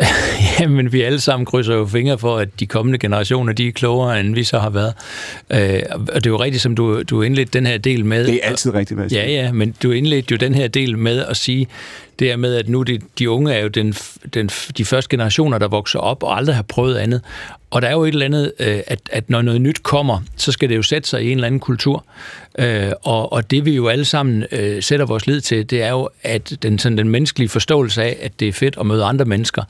Jamen, 0.60 0.92
vi 0.92 1.02
alle 1.02 1.20
sammen 1.20 1.46
krydser 1.46 1.74
jo 1.74 1.86
fingre 1.86 2.18
for, 2.18 2.36
at 2.36 2.60
de 2.60 2.66
kommende 2.66 2.98
generationer, 2.98 3.52
de 3.52 3.68
er 3.68 3.72
klogere, 3.72 4.20
end 4.20 4.34
vi 4.34 4.44
så 4.44 4.58
har 4.58 4.70
været. 4.70 4.94
Øh, 5.50 5.82
og 5.92 6.14
det 6.14 6.26
er 6.26 6.30
jo 6.30 6.40
rigtigt, 6.42 6.62
som 6.62 6.74
du, 6.74 7.02
du 7.02 7.22
indledte 7.22 7.58
den 7.58 7.66
her 7.66 7.78
del 7.78 8.04
med... 8.04 8.26
Det 8.26 8.34
er 8.34 8.48
altid 8.48 8.74
rigtigt, 8.74 8.96
hvad 8.96 9.04
jeg 9.04 9.10
siger. 9.10 9.22
Ja, 9.24 9.42
ja, 9.44 9.52
men 9.52 9.74
du 9.82 9.90
indledte 9.90 10.32
jo 10.32 10.36
den 10.36 10.54
her 10.54 10.68
del 10.68 10.98
med 10.98 11.24
at 11.24 11.36
sige, 11.36 11.68
det 12.18 12.32
er 12.32 12.36
med, 12.36 12.54
at 12.54 12.68
nu 12.68 12.82
de, 12.82 12.98
de 13.18 13.30
unge 13.30 13.54
er 13.54 13.62
jo 13.62 13.68
den, 13.68 13.94
den, 14.34 14.50
de 14.76 14.84
første 14.84 15.10
generationer, 15.10 15.58
der 15.58 15.68
vokser 15.68 15.98
op 15.98 16.22
og 16.22 16.36
aldrig 16.36 16.56
har 16.56 16.62
prøvet 16.62 16.96
andet. 16.96 17.20
Og 17.70 17.82
der 17.82 17.88
er 17.88 17.92
jo 17.92 18.04
et 18.04 18.08
eller 18.08 18.26
andet, 18.26 18.52
øh, 18.58 18.80
at, 18.86 19.00
at 19.12 19.30
når 19.30 19.42
noget 19.42 19.60
nyt 19.60 19.82
kommer, 19.82 20.20
så 20.36 20.52
skal 20.52 20.68
det 20.68 20.76
jo 20.76 20.82
sætte 20.82 21.08
sig 21.08 21.22
i 21.22 21.30
en 21.30 21.38
eller 21.38 21.46
anden 21.46 21.60
kultur. 21.60 22.04
Øh, 22.58 22.92
og, 23.02 23.32
og 23.32 23.50
det 23.50 23.64
vi 23.64 23.74
jo 23.74 23.88
alle 23.88 24.04
sammen 24.04 24.44
øh, 24.52 24.82
sætter 24.82 25.06
vores 25.06 25.26
lid 25.26 25.40
til, 25.40 25.70
det 25.70 25.82
er 25.82 25.90
jo, 25.90 26.08
at 26.22 26.56
den, 26.62 26.78
sådan, 26.78 26.98
den 26.98 27.08
menneskelige 27.08 27.48
forståelse 27.48 28.02
af, 28.02 28.16
at 28.20 28.40
det 28.40 28.48
er 28.48 28.52
fedt 28.52 28.76
at 28.80 28.86
møde 28.86 29.04
andre 29.04 29.24
mennesker, 29.24 29.62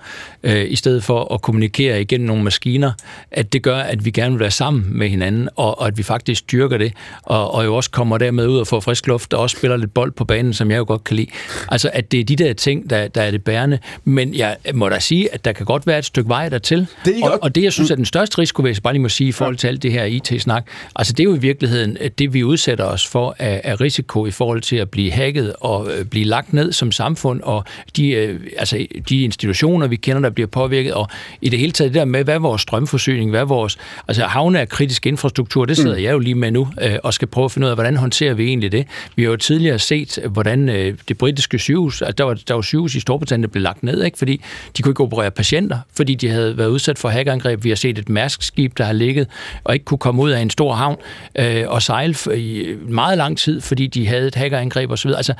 øh, 0.42 0.70
i 0.70 0.76
stedet 0.76 1.04
for 1.04 1.34
at 1.34 1.42
kommunikere 1.42 2.00
igennem 2.00 2.26
nogle 2.26 2.44
maskiner, 2.44 2.92
at 3.30 3.52
det 3.52 3.62
gør, 3.62 3.76
at 3.76 4.04
vi 4.04 4.10
gerne 4.10 4.30
vil 4.30 4.40
være 4.40 4.50
sammen 4.50 4.98
med 4.98 5.08
hinanden, 5.08 5.48
og, 5.56 5.80
og 5.80 5.86
at 5.86 5.98
vi 5.98 6.02
faktisk 6.02 6.38
styrker 6.38 6.78
det, 6.78 6.92
og, 7.22 7.54
og 7.54 7.64
jo 7.64 7.76
også 7.76 7.90
kommer 7.90 8.18
dermed 8.18 8.46
ud 8.46 8.58
og 8.58 8.66
får 8.66 8.80
frisk 8.80 9.06
luft, 9.06 9.34
og 9.34 9.40
også 9.40 9.56
spiller 9.56 9.76
lidt 9.76 9.94
bold 9.94 10.12
på 10.12 10.24
banen, 10.24 10.52
som 10.52 10.70
jeg 10.70 10.78
jo 10.78 10.84
godt 10.88 11.04
kan 11.04 11.16
lide. 11.16 11.28
Altså, 11.68 11.90
at 11.92 12.12
det 12.12 12.20
er 12.20 12.24
de 12.24 12.31
der 12.34 12.52
ting, 12.52 12.90
der, 12.90 13.08
der 13.08 13.22
er 13.22 13.30
det 13.30 13.44
bærende. 13.44 13.78
Men 14.04 14.34
jeg 14.34 14.56
må 14.74 14.88
da 14.88 14.98
sige, 14.98 15.34
at 15.34 15.44
der 15.44 15.52
kan 15.52 15.66
godt 15.66 15.86
være 15.86 15.98
et 15.98 16.04
stykke 16.04 16.28
vej 16.28 16.48
dertil. 16.48 16.86
Det 17.04 17.14
og, 17.22 17.38
og 17.42 17.54
det, 17.54 17.62
jeg 17.62 17.72
synes 17.72 17.90
er 17.90 17.94
den 17.94 18.04
største 18.04 18.38
risiko, 18.38 18.62
hvis 18.62 18.76
jeg 18.76 18.82
bare 18.82 18.92
lige 18.92 19.02
må 19.02 19.08
sige, 19.08 19.28
i 19.28 19.32
forhold 19.32 19.56
til 19.56 19.68
alt 19.68 19.82
det 19.82 19.92
her 19.92 20.04
IT-snak, 20.04 20.66
altså 20.96 21.12
det 21.12 21.20
er 21.20 21.24
jo 21.24 21.34
i 21.34 21.38
virkeligheden 21.38 21.96
det, 22.18 22.34
vi 22.34 22.44
udsætter 22.44 22.84
os 22.84 23.06
for 23.06 23.36
af, 23.38 23.60
af 23.64 23.80
risiko 23.80 24.26
i 24.26 24.30
forhold 24.30 24.60
til 24.60 24.76
at 24.76 24.90
blive 24.90 25.10
hacket 25.10 25.54
og 25.60 25.90
øh, 25.92 26.04
blive 26.04 26.24
lagt 26.24 26.52
ned 26.52 26.72
som 26.72 26.92
samfund, 26.92 27.40
og 27.42 27.64
de, 27.96 28.10
øh, 28.10 28.40
altså, 28.56 28.86
de 29.08 29.22
institutioner, 29.22 29.86
vi 29.86 29.96
kender, 29.96 30.22
der 30.22 30.30
bliver 30.30 30.46
påvirket, 30.46 30.94
og 30.94 31.08
i 31.42 31.48
det 31.48 31.58
hele 31.58 31.72
taget 31.72 31.92
det 31.92 31.98
der 31.98 32.04
med, 32.04 32.24
hvad 32.24 32.34
er 32.34 32.38
vores 32.38 32.62
strømforsyning, 32.62 33.30
hvad 33.30 33.40
er 33.40 33.44
vores, 33.44 33.78
altså 34.08 34.24
havne 34.24 34.58
er 34.58 34.64
kritisk 34.64 35.06
infrastruktur, 35.06 35.64
det 35.64 35.76
sidder 35.76 35.96
mm. 35.96 36.02
jeg 36.02 36.12
jo 36.12 36.18
lige 36.18 36.34
med 36.34 36.50
nu, 36.50 36.68
øh, 36.82 36.94
og 37.02 37.14
skal 37.14 37.28
prøve 37.28 37.44
at 37.44 37.52
finde 37.52 37.66
ud 37.66 37.70
af, 37.70 37.76
hvordan 37.76 37.96
håndterer 37.96 38.34
vi 38.34 38.46
egentlig 38.46 38.72
det. 38.72 38.86
Vi 39.16 39.22
har 39.22 39.30
jo 39.30 39.36
tidligere 39.36 39.78
set, 39.78 40.18
hvordan 40.30 40.68
det 41.08 41.18
britiske 41.18 41.58
sygehus, 41.58 42.02
altså 42.02 42.21
der 42.22 42.26
var, 42.26 42.34
der 42.34 42.54
var 42.54 42.62
sygehus 42.62 42.94
i 42.94 43.00
Storbritannien, 43.00 43.42
der 43.42 43.48
blev 43.48 43.62
lagt 43.62 43.82
ned, 43.82 44.04
ikke? 44.04 44.18
fordi 44.18 44.40
de 44.76 44.82
kunne 44.82 44.90
ikke 44.90 45.02
operere 45.02 45.30
patienter, 45.30 45.78
fordi 45.96 46.14
de 46.14 46.28
havde 46.28 46.58
været 46.58 46.68
udsat 46.68 46.98
for 46.98 47.08
hackerangreb. 47.08 47.64
Vi 47.64 47.68
har 47.68 47.76
set 47.76 47.98
et 47.98 48.08
mærskskib, 48.08 48.78
der 48.78 48.84
har 48.84 48.92
ligget 48.92 49.26
og 49.64 49.74
ikke 49.74 49.84
kunne 49.84 49.98
komme 49.98 50.22
ud 50.22 50.30
af 50.30 50.40
en 50.40 50.50
stor 50.50 50.72
havn 50.72 50.96
øh, 51.38 51.64
og 51.68 51.82
sejle 51.82 52.14
i 52.36 52.74
meget 52.88 53.18
lang 53.18 53.38
tid, 53.38 53.60
fordi 53.60 53.86
de 53.86 54.06
havde 54.06 54.26
et 54.26 54.34
hackerangreb 54.34 54.90
osv. 54.90 55.10
Altså, 55.16 55.34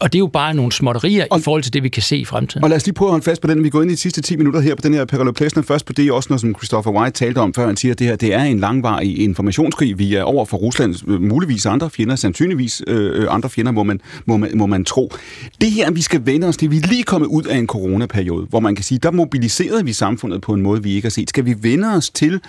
og 0.00 0.12
det 0.12 0.18
er 0.18 0.20
jo 0.20 0.26
bare 0.26 0.54
nogle 0.54 0.72
småtterier 0.72 1.26
og, 1.30 1.38
i 1.38 1.42
forhold 1.42 1.62
til 1.62 1.72
det, 1.72 1.82
vi 1.82 1.88
kan 1.88 2.02
se 2.02 2.16
i 2.16 2.24
fremtiden. 2.24 2.64
Og 2.64 2.70
lad 2.70 2.76
os 2.76 2.86
lige 2.86 2.94
prøve 2.94 3.08
at 3.08 3.12
holde 3.12 3.24
fast 3.24 3.40
på 3.40 3.48
den. 3.48 3.64
Vi 3.64 3.70
går 3.70 3.82
ind 3.82 3.90
i 3.90 3.94
de 3.94 3.98
sidste 3.98 4.22
10 4.22 4.36
minutter 4.36 4.60
her 4.60 4.74
på 4.74 4.82
den 4.82 4.94
her 4.94 5.04
Perolo 5.04 5.32
Plessner. 5.32 5.62
Først 5.62 5.86
på 5.86 5.92
det 5.92 6.12
også 6.12 6.26
noget, 6.30 6.40
som 6.40 6.54
Christopher 6.54 6.92
White 6.92 7.10
talte 7.10 7.38
om, 7.38 7.54
før 7.54 7.66
han 7.66 7.76
siger, 7.76 7.92
at 7.92 7.98
det 7.98 8.06
her 8.06 8.16
det 8.16 8.34
er 8.34 8.42
en 8.42 8.60
langvarig 8.60 9.18
informationskrig. 9.18 9.98
Vi 9.98 10.14
er 10.14 10.22
over 10.22 10.44
for 10.44 10.56
Rusland, 10.56 10.94
øh, 11.08 11.22
muligvis 11.22 11.66
andre 11.66 11.90
fjender, 11.90 12.16
sandsynligvis 12.16 12.82
øh, 12.86 13.26
andre 13.30 13.50
fjender, 13.50 13.72
må 13.72 13.82
man, 13.82 14.00
må, 14.26 14.36
man, 14.36 14.50
må 14.54 14.66
man 14.66 14.84
tro. 14.84 15.12
Det 15.60 15.70
her, 15.70 15.90
vi 15.90 16.02
skal 16.02 16.26
vende 16.26 16.46
os 16.46 16.56
til, 16.56 16.70
vi 16.70 16.76
er 16.76 16.88
lige 16.88 17.02
kommet 17.02 17.28
ud 17.28 17.42
af 17.42 17.56
en 17.56 17.66
coronaperiode, 17.66 18.46
hvor 18.46 18.60
man 18.60 18.74
kan 18.74 18.84
sige, 18.84 18.98
der 18.98 19.10
mobiliserede 19.10 19.84
vi 19.84 19.92
samfundet 19.92 20.40
på 20.40 20.54
en 20.54 20.62
måde, 20.62 20.82
vi 20.82 20.92
ikke 20.94 21.06
har 21.06 21.10
set. 21.10 21.28
Skal 21.28 21.44
vi 21.44 21.54
vende 21.60 21.88
os 21.88 22.10
til 22.10 22.40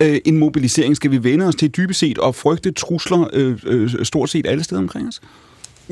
øh, 0.00 0.18
en 0.24 0.38
mobilisering? 0.38 0.96
Skal 0.96 1.10
vi 1.10 1.24
vende 1.24 1.46
os 1.46 1.54
til 1.54 1.68
dybest 1.76 2.00
set 2.00 2.18
og 2.18 2.34
frygte 2.34 2.70
trusler 2.70 3.28
øh, 3.32 3.58
øh, 3.66 3.90
stort 4.02 4.30
set 4.30 4.46
alle 4.46 4.64
steder 4.64 4.80
omkring 4.80 5.08
os? 5.08 5.20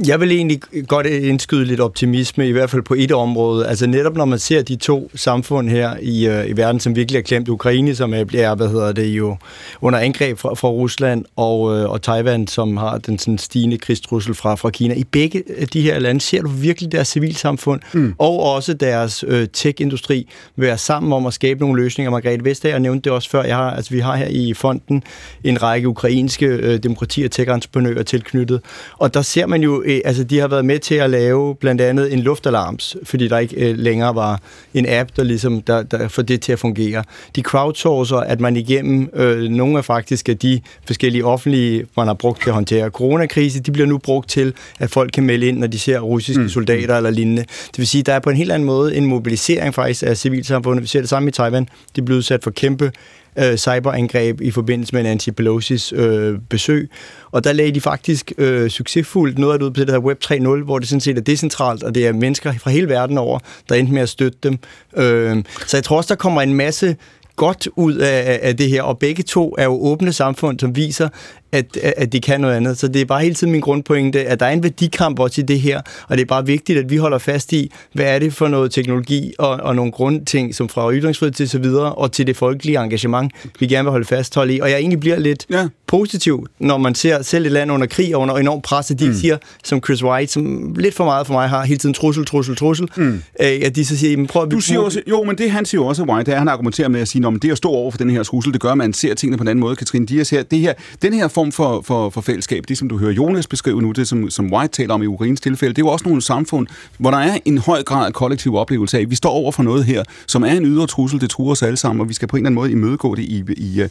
Jeg 0.04 0.20
vil 0.20 0.32
egentlig 0.32 0.60
godt 0.88 1.06
indskyde 1.06 1.64
lidt 1.64 1.80
optimisme, 1.80 2.48
i 2.48 2.52
hvert 2.52 2.70
fald 2.70 2.82
på 2.82 2.94
et 2.94 3.12
område. 3.12 3.66
Altså 3.66 3.86
netop 3.86 4.16
når 4.16 4.24
man 4.24 4.38
ser 4.38 4.62
de 4.62 4.76
to 4.76 5.10
samfund 5.14 5.68
her 5.68 5.96
i, 6.02 6.26
øh, 6.26 6.48
i 6.48 6.56
verden, 6.56 6.80
som 6.80 6.96
virkelig 6.96 7.18
er 7.18 7.22
klemt, 7.22 7.48
Ukraine, 7.48 7.94
som 7.94 8.14
er, 8.14 8.24
bliver, 8.24 8.54
hvad 8.54 8.68
hedder 8.68 8.92
det 8.92 9.06
jo, 9.06 9.36
under 9.80 9.98
angreb 9.98 10.38
fra, 10.38 10.54
fra 10.54 10.68
Rusland, 10.68 11.24
og, 11.36 11.78
øh, 11.78 11.90
og 11.90 12.02
Taiwan, 12.02 12.46
som 12.46 12.76
har 12.76 12.98
den 12.98 13.18
sådan 13.18 13.38
stigende 13.38 13.78
krigstrussel 13.78 14.34
fra, 14.34 14.54
fra 14.54 14.70
Kina. 14.70 14.94
I 14.94 15.04
begge 15.04 15.42
de 15.72 15.80
her 15.80 15.98
lande 15.98 16.20
ser 16.20 16.42
du 16.42 16.48
virkelig 16.48 16.92
deres 16.92 17.08
civilsamfund, 17.08 17.80
mm. 17.92 18.14
og 18.18 18.42
også 18.42 18.74
deres 18.74 19.24
øh, 19.28 19.48
tech-industri 19.52 20.28
være 20.56 20.78
sammen 20.78 21.12
om 21.12 21.26
at 21.26 21.34
skabe 21.34 21.60
nogle 21.60 21.82
løsninger. 21.82 22.10
Margrethe 22.10 22.44
Vestager 22.44 22.78
nævnte 22.78 23.04
det 23.04 23.12
også 23.12 23.30
før. 23.30 23.42
Jeg 23.42 23.56
har, 23.56 23.70
altså, 23.70 23.90
vi 23.90 24.00
har 24.00 24.16
her 24.16 24.28
i 24.28 24.54
fonden 24.54 25.02
en 25.44 25.62
række 25.62 25.88
ukrainske 25.88 26.46
øh, 26.46 26.78
demokrati- 26.82 27.24
og 27.24 27.30
tech-entreprenører 27.30 28.02
tilknyttet, 28.02 28.60
og 28.98 29.14
der 29.14 29.22
ser 29.22 29.46
man 29.46 29.62
jo 29.62 29.82
øh, 29.86 30.00
altså 30.04 30.24
de 30.24 30.38
har 30.38 30.48
været 30.48 30.64
med 30.64 30.78
til 30.78 30.94
at 30.94 31.10
lave 31.10 31.54
blandt 31.54 31.80
andet 31.80 32.12
en 32.12 32.18
luftalarms, 32.18 32.96
fordi 33.02 33.28
der 33.28 33.38
ikke 33.38 33.56
øh, 33.56 33.78
længere 33.78 34.14
var 34.14 34.40
en 34.74 34.86
app, 34.88 35.10
der 35.16 35.24
ligesom 35.24 35.62
der, 35.62 35.82
der 35.82 36.08
får 36.08 36.22
det 36.22 36.40
til 36.40 36.52
at 36.52 36.58
fungere. 36.58 37.04
De 37.36 37.42
crowdsourcer, 37.42 38.16
at 38.16 38.40
man 38.40 38.56
igennem 38.56 39.10
øh, 39.14 39.42
nogle 39.42 39.78
af 39.78 39.84
faktisk 39.84 40.28
af 40.28 40.38
de 40.38 40.60
forskellige 40.86 41.24
offentlige, 41.24 41.86
man 41.96 42.06
har 42.06 42.14
brugt 42.14 42.42
til 42.42 42.50
at 42.50 42.54
håndtere 42.54 42.90
coronakrise, 42.90 43.60
de 43.60 43.72
bliver 43.72 43.86
nu 43.86 43.98
brugt 43.98 44.28
til, 44.28 44.54
at 44.78 44.90
folk 44.90 45.10
kan 45.12 45.24
melde 45.24 45.46
ind, 45.46 45.58
når 45.58 45.66
de 45.66 45.78
ser 45.78 46.00
russiske 46.00 46.42
mm. 46.42 46.48
soldater 46.48 46.96
eller 46.96 47.10
lignende. 47.10 47.42
Det 47.42 47.78
vil 47.78 47.86
sige, 47.86 48.02
der 48.02 48.14
er 48.14 48.18
på 48.18 48.30
en 48.30 48.36
helt 48.36 48.52
anden 48.52 48.66
måde 48.66 48.96
en 48.96 49.06
mobilisering 49.06 49.74
faktisk 49.74 50.02
af 50.02 50.16
civilsamfundet. 50.16 50.82
Vi 50.82 50.88
ser 50.88 51.00
det 51.00 51.08
samme 51.08 51.28
i 51.28 51.32
Taiwan. 51.32 51.68
De 51.96 52.00
er 52.00 52.04
blevet 52.04 52.18
udsat 52.18 52.42
for 52.42 52.50
kæmpe 52.50 52.92
øh, 53.38 53.56
cyberangreb 53.56 54.40
i 54.40 54.50
forbindelse 54.50 54.94
med 54.94 55.02
Nancy 55.02 55.28
Pelosi's 55.40 55.96
øh, 55.96 56.38
besøg. 56.48 56.90
Og 57.30 57.44
der 57.44 57.52
lagde 57.52 57.72
de 57.72 57.80
faktisk 57.80 58.32
øh, 58.38 58.70
succesfuldt 58.70 59.38
noget 59.38 59.52
af 59.52 59.58
det 59.58 59.66
ud 59.66 59.70
på 59.70 59.80
det 59.80 59.88
der 59.88 59.98
Web 59.98 60.18
3.0, 60.24 60.64
hvor 60.64 60.78
det 60.78 60.88
sådan 60.88 61.00
set 61.00 61.18
er 61.18 61.22
decentralt, 61.22 61.82
og 61.82 61.94
det 61.94 62.06
er 62.06 62.12
mennesker 62.12 62.52
fra 62.52 62.70
hele 62.70 62.88
verden 62.88 63.18
over, 63.18 63.38
der 63.68 63.74
endte 63.74 63.92
med 63.92 64.02
at 64.02 64.08
støtte 64.08 64.38
dem. 64.42 64.58
Øh, 64.96 65.44
så 65.66 65.76
jeg 65.76 65.84
tror 65.84 65.96
også, 65.96 66.08
der 66.08 66.14
kommer 66.14 66.42
en 66.42 66.54
masse 66.54 66.96
godt 67.36 67.68
ud 67.76 67.94
af, 67.94 68.38
af 68.42 68.56
det 68.56 68.68
her, 68.68 68.82
og 68.82 68.98
begge 68.98 69.22
to 69.22 69.54
er 69.58 69.64
jo 69.64 69.82
åbne 69.82 70.12
samfund, 70.12 70.60
som 70.60 70.76
viser, 70.76 71.08
at, 71.56 71.76
at 71.96 72.12
de 72.12 72.20
kan 72.20 72.40
noget 72.40 72.54
andet. 72.54 72.78
Så 72.78 72.88
det 72.88 73.00
er 73.00 73.04
bare 73.04 73.22
hele 73.22 73.34
tiden 73.34 73.52
min 73.52 73.60
grundpointe, 73.60 74.24
at 74.24 74.40
der 74.40 74.46
er 74.46 74.50
en 74.50 74.62
værdikamp 74.62 75.18
også 75.18 75.40
i 75.40 75.44
det 75.44 75.60
her, 75.60 75.80
og 76.08 76.16
det 76.16 76.22
er 76.22 76.26
bare 76.26 76.46
vigtigt, 76.46 76.78
at 76.78 76.90
vi 76.90 76.96
holder 76.96 77.18
fast 77.18 77.52
i, 77.52 77.72
hvad 77.92 78.06
er 78.06 78.18
det 78.18 78.32
for 78.32 78.48
noget 78.48 78.72
teknologi 78.72 79.32
og, 79.38 79.50
og 79.50 79.76
nogle 79.76 79.92
grundting, 79.92 80.54
som 80.54 80.68
fra 80.68 80.92
ytringsfrihed 80.92 81.32
til 81.32 81.48
så 81.48 81.58
videre, 81.58 81.94
og 81.94 82.12
til 82.12 82.26
det 82.26 82.36
folkelige 82.36 82.78
engagement, 82.78 83.32
vi 83.58 83.66
gerne 83.66 83.84
vil 83.84 83.90
holde 83.90 84.06
fasthold 84.06 84.50
i. 84.50 84.60
Og 84.60 84.70
jeg 84.70 84.78
egentlig 84.78 85.00
bliver 85.00 85.18
lidt 85.18 85.46
ja. 85.50 85.68
positiv, 85.86 86.46
når 86.58 86.78
man 86.78 86.94
ser 86.94 87.22
selv 87.22 87.46
et 87.46 87.52
land 87.52 87.72
under 87.72 87.86
krig 87.86 88.16
og 88.16 88.22
under 88.22 88.36
enormt 88.36 88.62
pres, 88.62 88.90
at 88.90 88.98
de 88.98 89.08
mm. 89.08 89.14
siger, 89.14 89.38
som 89.64 89.80
Chris 89.84 90.04
White, 90.04 90.32
som 90.32 90.74
lidt 90.78 90.94
for 90.94 91.04
meget 91.04 91.26
for 91.26 91.34
mig 91.34 91.48
har 91.48 91.64
hele 91.64 91.78
tiden 91.78 91.94
trussel, 91.94 92.26
trussel, 92.26 92.56
trussel, 92.56 92.88
mm. 92.96 93.22
øh, 93.40 93.48
at 93.62 93.76
de 93.76 93.84
så 93.84 93.96
siger, 93.96 94.16
men 94.16 94.26
prøv 94.26 94.42
at... 94.42 94.50
Du 94.50 94.60
siger 94.60 94.80
også, 94.80 95.00
jo, 95.10 95.22
men 95.22 95.38
det 95.38 95.50
han 95.50 95.64
siger 95.64 95.80
også, 95.80 96.02
White, 96.02 96.32
er, 96.32 96.38
han 96.38 96.48
argumenterer 96.48 96.88
med 96.88 97.00
at 97.00 97.08
sige, 97.08 97.26
at 97.26 97.42
det 97.42 97.50
at 97.50 97.56
stå 97.56 97.68
over 97.68 97.90
for 97.90 97.98
den 97.98 98.10
her 98.10 98.22
trussel, 98.22 98.52
det 98.52 98.60
gør, 98.60 98.70
at 98.70 98.78
man 98.78 98.92
ser 98.92 99.14
tingene 99.14 99.36
på 99.36 99.42
en 99.42 99.48
anden 99.48 99.60
måde. 99.60 99.76
Katrine 99.76 100.06
Dias 100.06 100.30
her, 100.30 100.42
det 100.42 100.58
her, 100.58 100.72
den 101.02 101.12
her 101.12 101.28
form 101.28 101.45
for, 101.52 101.80
for, 101.80 102.10
for 102.10 102.20
fællesskab, 102.20 102.64
det 102.68 102.78
som 102.78 102.88
du 102.88 102.98
hører 102.98 103.12
Jonas 103.12 103.46
beskrive 103.46 103.82
nu, 103.82 103.92
det 103.92 104.08
som, 104.08 104.30
som 104.30 104.52
White 104.52 104.72
taler 104.72 104.94
om 104.94 105.02
i 105.02 105.06
Urins 105.06 105.40
tilfælde, 105.40 105.74
det 105.74 105.82
er 105.82 105.86
jo 105.86 105.92
også 105.92 106.08
nogle 106.08 106.22
samfund, 106.22 106.66
hvor 106.98 107.10
der 107.10 107.18
er 107.18 107.38
en 107.44 107.58
høj 107.58 107.82
grad 107.82 108.06
af 108.06 108.12
kollektiv 108.12 108.56
oplevelse 108.56 108.98
af, 108.98 109.02
at 109.02 109.10
vi 109.10 109.14
står 109.14 109.30
over 109.30 109.52
for 109.52 109.62
noget 109.62 109.84
her, 109.84 110.04
som 110.26 110.42
er 110.42 110.52
en 110.52 110.66
ydre 110.66 110.86
trussel, 110.86 111.20
det 111.20 111.30
truer 111.30 111.52
os 111.52 111.62
alle 111.62 111.76
sammen, 111.76 112.00
og 112.00 112.08
vi 112.08 112.14
skal 112.14 112.28
på 112.28 112.36
en 112.36 112.40
eller 112.40 112.48
anden 112.48 112.54
måde 112.54 112.72
imødegå 112.72 113.14
det 113.14 113.22
i, 113.22 113.44
i, 113.56 113.82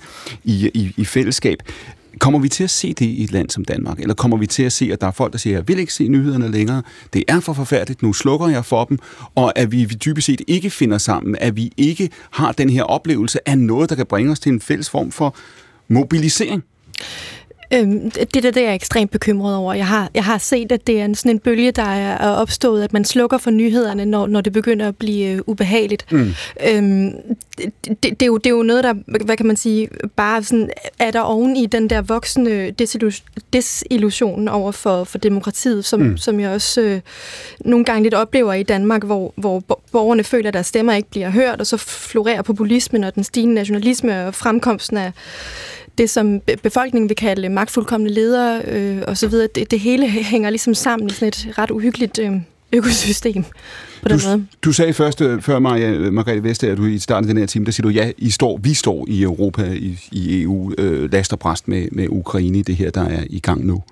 i, 0.44 0.72
i, 0.74 0.94
i 0.98 1.06
fællesskab. 1.06 1.58
Kommer 2.20 2.40
vi 2.40 2.50
til 2.50 2.64
at 2.64 2.70
se 2.70 2.94
det 2.94 3.06
i 3.06 3.24
et 3.24 3.32
land 3.32 3.50
som 3.50 3.66
Danmark? 3.66 4.00
Eller 4.00 4.14
kommer 4.14 4.38
vi 4.38 4.48
til 4.48 4.64
at 4.64 4.74
se, 4.74 4.90
at 4.94 5.02
der 5.02 5.08
er 5.08 5.12
folk, 5.12 5.32
der 5.32 5.38
siger, 5.38 5.58
jeg 5.58 5.68
vil 5.68 5.80
ikke 5.80 5.94
se 5.94 6.08
nyhederne 6.08 6.52
længere, 6.52 6.82
det 7.14 7.24
er 7.28 7.40
for 7.40 7.54
forfærdeligt, 7.54 8.04
nu 8.04 8.14
slukker 8.14 8.48
jeg 8.48 8.66
for 8.66 8.84
dem, 8.84 9.00
og 9.36 9.60
at 9.60 9.72
vi 9.72 9.86
dybest 9.86 10.26
set 10.26 10.42
ikke 10.48 10.70
finder 10.70 10.98
sammen, 10.98 11.36
at 11.40 11.56
vi 11.56 11.72
ikke 11.78 12.10
har 12.32 12.52
den 12.52 12.70
her 12.70 12.84
oplevelse 12.84 13.50
af 13.50 13.58
noget, 13.58 13.90
der 13.90 13.96
kan 13.96 14.06
bringe 14.06 14.32
os 14.32 14.40
til 14.40 14.52
en 14.52 14.62
fælles 14.62 14.90
form 14.90 15.12
for 15.12 15.36
mobilisering? 15.88 16.64
Øhm, 17.76 18.12
det 18.12 18.44
der, 18.44 18.52
det 18.52 18.58
er 18.58 18.66
jeg 18.66 18.76
ekstremt 18.76 19.12
bekymret 19.12 19.56
over. 19.56 19.74
Jeg 19.74 19.88
har, 19.88 20.10
jeg 20.14 20.24
har 20.24 20.38
set, 20.38 20.72
at 20.72 20.88
det 20.88 21.00
er 21.00 21.06
en, 21.06 21.16
sådan 21.16 21.32
en 21.32 21.40
bølge, 21.40 21.72
der 21.72 21.84
er 21.84 22.30
opstået, 22.30 22.84
at 22.84 22.94
man 22.94 23.06
slukker 23.06 23.38
for 23.38 23.52
nyhederne, 23.52 24.06
når, 24.06 24.28
når 24.28 24.42
det 24.42 24.54
begynder 24.54 24.88
at 24.88 24.96
blive 24.96 25.28
øh, 25.28 25.42
ubehageligt. 25.48 26.12
Mm. 26.12 26.34
Øhm, 26.68 27.12
det, 27.58 28.02
det, 28.02 28.22
er 28.22 28.26
jo, 28.26 28.38
det 28.38 28.46
er 28.46 28.56
jo 28.56 28.64
noget, 28.64 28.84
der, 28.84 28.94
hvad 29.26 29.38
kan 29.38 29.46
man 29.46 29.56
sige, 29.56 29.90
bare 30.16 30.44
sådan, 30.44 30.70
er 31.00 31.12
der 31.12 31.20
oven 31.20 31.58
i 31.58 31.66
den 31.66 31.90
der 31.90 32.02
voksende 32.02 32.74
desillusion 33.54 34.48
over 34.48 34.72
for, 34.72 35.04
for 35.04 35.18
demokratiet, 35.18 35.86
som, 35.86 36.00
mm. 36.00 36.18
som 36.18 36.40
jeg 36.40 36.50
også 36.50 36.82
øh, 36.82 37.02
nogle 37.60 37.86
gange 37.86 38.04
lidt 38.04 38.14
oplever 38.14 38.54
i 38.54 38.64
Danmark, 38.64 39.04
hvor, 39.04 39.34
hvor 39.36 39.60
borgerne 39.92 40.24
føler, 40.24 40.48
at 40.48 40.54
deres 40.54 40.68
stemmer 40.68 40.94
ikke 40.94 41.10
bliver 41.10 41.30
hørt, 41.30 41.60
og 41.60 41.68
så 41.68 41.78
florerer 41.78 42.42
populismen 42.42 43.04
og 43.04 43.16
den 43.16 43.24
stigende 43.24 43.56
nationalisme 43.56 44.28
og 44.28 44.36
fremkomsten 44.36 44.98
af 44.98 45.12
det, 45.98 46.10
som 46.10 46.42
befolkningen 46.64 47.10
vil 47.10 47.16
kalde 47.16 47.50
magtfuldkommende 47.50 48.14
ledere 48.14 48.62
øh, 48.68 49.02
osv., 49.08 49.32
det, 49.32 49.72
det 49.72 49.80
hele 49.80 50.08
hænger 50.08 50.50
ligesom 50.50 50.74
sammen 50.74 51.10
i 51.10 51.14
sådan 51.14 51.28
et 51.28 51.48
ret 51.58 51.72
uhyggeligt 51.72 52.20
øh, 52.20 52.32
økosystem 52.74 53.44
på 54.02 54.10
den 54.10 54.20
du, 54.20 54.28
måde. 54.28 54.48
Du 54.64 54.72
sagde 54.72 54.94
først 54.94 55.22
øh, 55.22 55.42
før 55.42 55.60
mig, 55.60 56.12
Margrethe 56.14 56.44
Vestager, 56.44 56.72
at 56.72 56.78
du 56.78 56.86
i 56.86 57.00
starten 57.00 57.30
af 57.30 57.34
den 57.34 57.42
her 57.42 57.48
time, 57.48 57.66
der 57.66 57.72
siger 57.72 57.84
du, 57.84 57.90
ja, 57.90 58.12
I 58.18 58.30
står, 58.30 58.60
vi 58.64 58.74
står 58.74 59.06
i 59.08 59.24
Europa, 59.24 59.64
i, 59.64 60.00
i 60.12 60.42
EU, 60.42 60.74
øh, 60.78 61.12
last 61.12 61.34
og 61.34 61.40
bræst 61.40 61.68
med, 61.68 61.88
med 61.92 62.08
Ukraine 62.10 62.58
i 62.58 62.62
det 62.62 62.76
her, 62.76 62.90
der 62.90 63.06
er 63.06 63.24
i 63.30 63.40
gang 63.40 63.66
nu. 63.66 63.84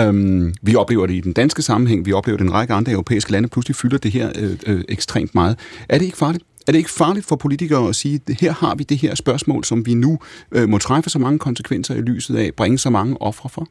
Um, 0.00 0.54
vi 0.62 0.74
oplever 0.74 1.06
det 1.06 1.14
i 1.14 1.20
den 1.20 1.32
danske 1.32 1.62
sammenhæng, 1.62 2.06
vi 2.06 2.12
oplever 2.12 2.36
det 2.36 2.44
i 2.44 2.46
en 2.46 2.52
række 2.52 2.74
andre 2.74 2.92
europæiske 2.92 3.32
lande, 3.32 3.48
pludselig 3.48 3.76
fylder 3.76 3.98
det 3.98 4.10
her 4.10 4.32
øh, 4.38 4.56
øh, 4.66 4.84
ekstremt 4.88 5.34
meget. 5.34 5.58
Er 5.88 5.98
det 5.98 6.04
ikke 6.04 6.16
farligt? 6.16 6.44
Er 6.70 6.72
det 6.72 6.78
ikke 6.78 6.90
farligt 6.90 7.26
for 7.26 7.36
politikere 7.36 7.88
at 7.88 7.96
sige, 7.96 8.20
at 8.28 8.36
her 8.40 8.52
har 8.52 8.74
vi 8.74 8.84
det 8.84 8.98
her 8.98 9.14
spørgsmål, 9.14 9.64
som 9.64 9.86
vi 9.86 9.94
nu 9.94 10.18
øh, 10.52 10.68
må 10.68 10.78
træffe 10.78 11.10
så 11.10 11.18
mange 11.18 11.38
konsekvenser 11.38 11.94
i 11.94 12.00
lyset 12.00 12.36
af, 12.36 12.54
bringe 12.54 12.78
så 12.78 12.90
mange 12.90 13.22
ofre 13.22 13.48
for? 13.48 13.68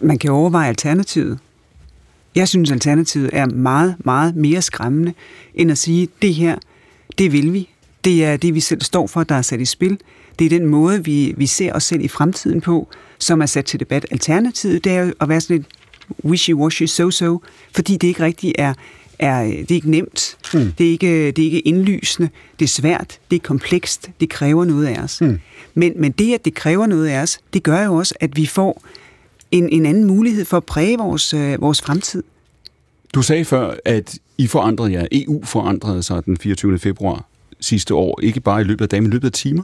Man 0.00 0.18
kan 0.18 0.30
overveje 0.30 0.68
alternativet. 0.68 1.38
Jeg 2.34 2.48
synes, 2.48 2.70
alternativet 2.70 3.30
er 3.32 3.46
meget, 3.46 3.96
meget 4.04 4.36
mere 4.36 4.62
skræmmende, 4.62 5.14
end 5.54 5.70
at 5.70 5.78
sige, 5.78 6.08
det 6.22 6.34
her, 6.34 6.58
det 7.18 7.32
vil 7.32 7.52
vi. 7.52 7.68
Det 8.04 8.24
er 8.24 8.36
det, 8.36 8.54
vi 8.54 8.60
selv 8.60 8.82
står 8.82 9.06
for, 9.06 9.24
der 9.24 9.34
er 9.34 9.42
sat 9.42 9.60
i 9.60 9.64
spil. 9.64 9.98
Det 10.38 10.44
er 10.44 10.48
den 10.48 10.66
måde, 10.66 11.04
vi, 11.04 11.34
vi 11.36 11.46
ser 11.46 11.72
os 11.72 11.84
selv 11.84 12.04
i 12.04 12.08
fremtiden 12.08 12.60
på, 12.60 12.88
som 13.18 13.42
er 13.42 13.46
sat 13.46 13.64
til 13.64 13.80
debat. 13.80 14.06
Alternativet, 14.10 14.84
det 14.84 14.92
er 14.92 15.04
jo 15.04 15.12
at 15.20 15.28
være 15.28 15.40
sådan 15.40 15.56
lidt 15.56 15.66
wishy-washy, 16.24 16.86
so-so, 16.86 17.38
fordi 17.74 17.96
det 17.96 18.08
ikke 18.08 18.22
rigtig 18.22 18.52
er, 18.58 18.74
er 19.20 19.42
det 19.42 19.70
er 19.70 19.74
ikke 19.74 19.90
nemt, 19.90 20.36
mm. 20.54 20.72
det, 20.78 20.86
er 20.86 20.90
ikke, 20.90 21.30
det 21.30 21.38
er 21.38 21.44
ikke 21.44 21.60
indlysende, 21.60 22.30
det 22.58 22.64
er 22.64 22.68
svært, 22.68 23.18
det 23.30 23.36
er 23.36 23.40
komplekst, 23.40 24.10
det 24.20 24.28
kræver 24.28 24.64
noget 24.64 24.86
af 24.86 25.02
os. 25.02 25.20
Mm. 25.20 25.40
Men, 25.74 25.92
men 25.96 26.12
det, 26.12 26.34
at 26.34 26.44
det 26.44 26.54
kræver 26.54 26.86
noget 26.86 27.08
af 27.08 27.22
os, 27.22 27.38
det 27.52 27.62
gør 27.62 27.84
jo 27.84 27.94
også, 27.94 28.14
at 28.20 28.36
vi 28.36 28.46
får 28.46 28.82
en, 29.50 29.68
en 29.68 29.86
anden 29.86 30.04
mulighed 30.04 30.44
for 30.44 30.56
at 30.56 30.64
præge 30.64 30.98
vores, 30.98 31.34
øh, 31.34 31.60
vores 31.60 31.82
fremtid. 31.82 32.22
Du 33.14 33.22
sagde 33.22 33.44
før, 33.44 33.74
at 33.84 34.18
I 34.38 34.46
forandrede 34.46 34.92
jer, 34.92 35.06
EU 35.12 35.44
forandrede 35.44 36.02
sig 36.02 36.24
den 36.24 36.36
24. 36.36 36.78
februar 36.78 37.24
sidste 37.60 37.94
år, 37.94 38.20
ikke 38.22 38.40
bare 38.40 38.60
i 38.60 38.64
løbet 38.64 38.82
af 38.82 38.88
dage, 38.88 39.00
men 39.00 39.10
i 39.10 39.12
løbet 39.12 39.28
af 39.28 39.32
timer? 39.32 39.62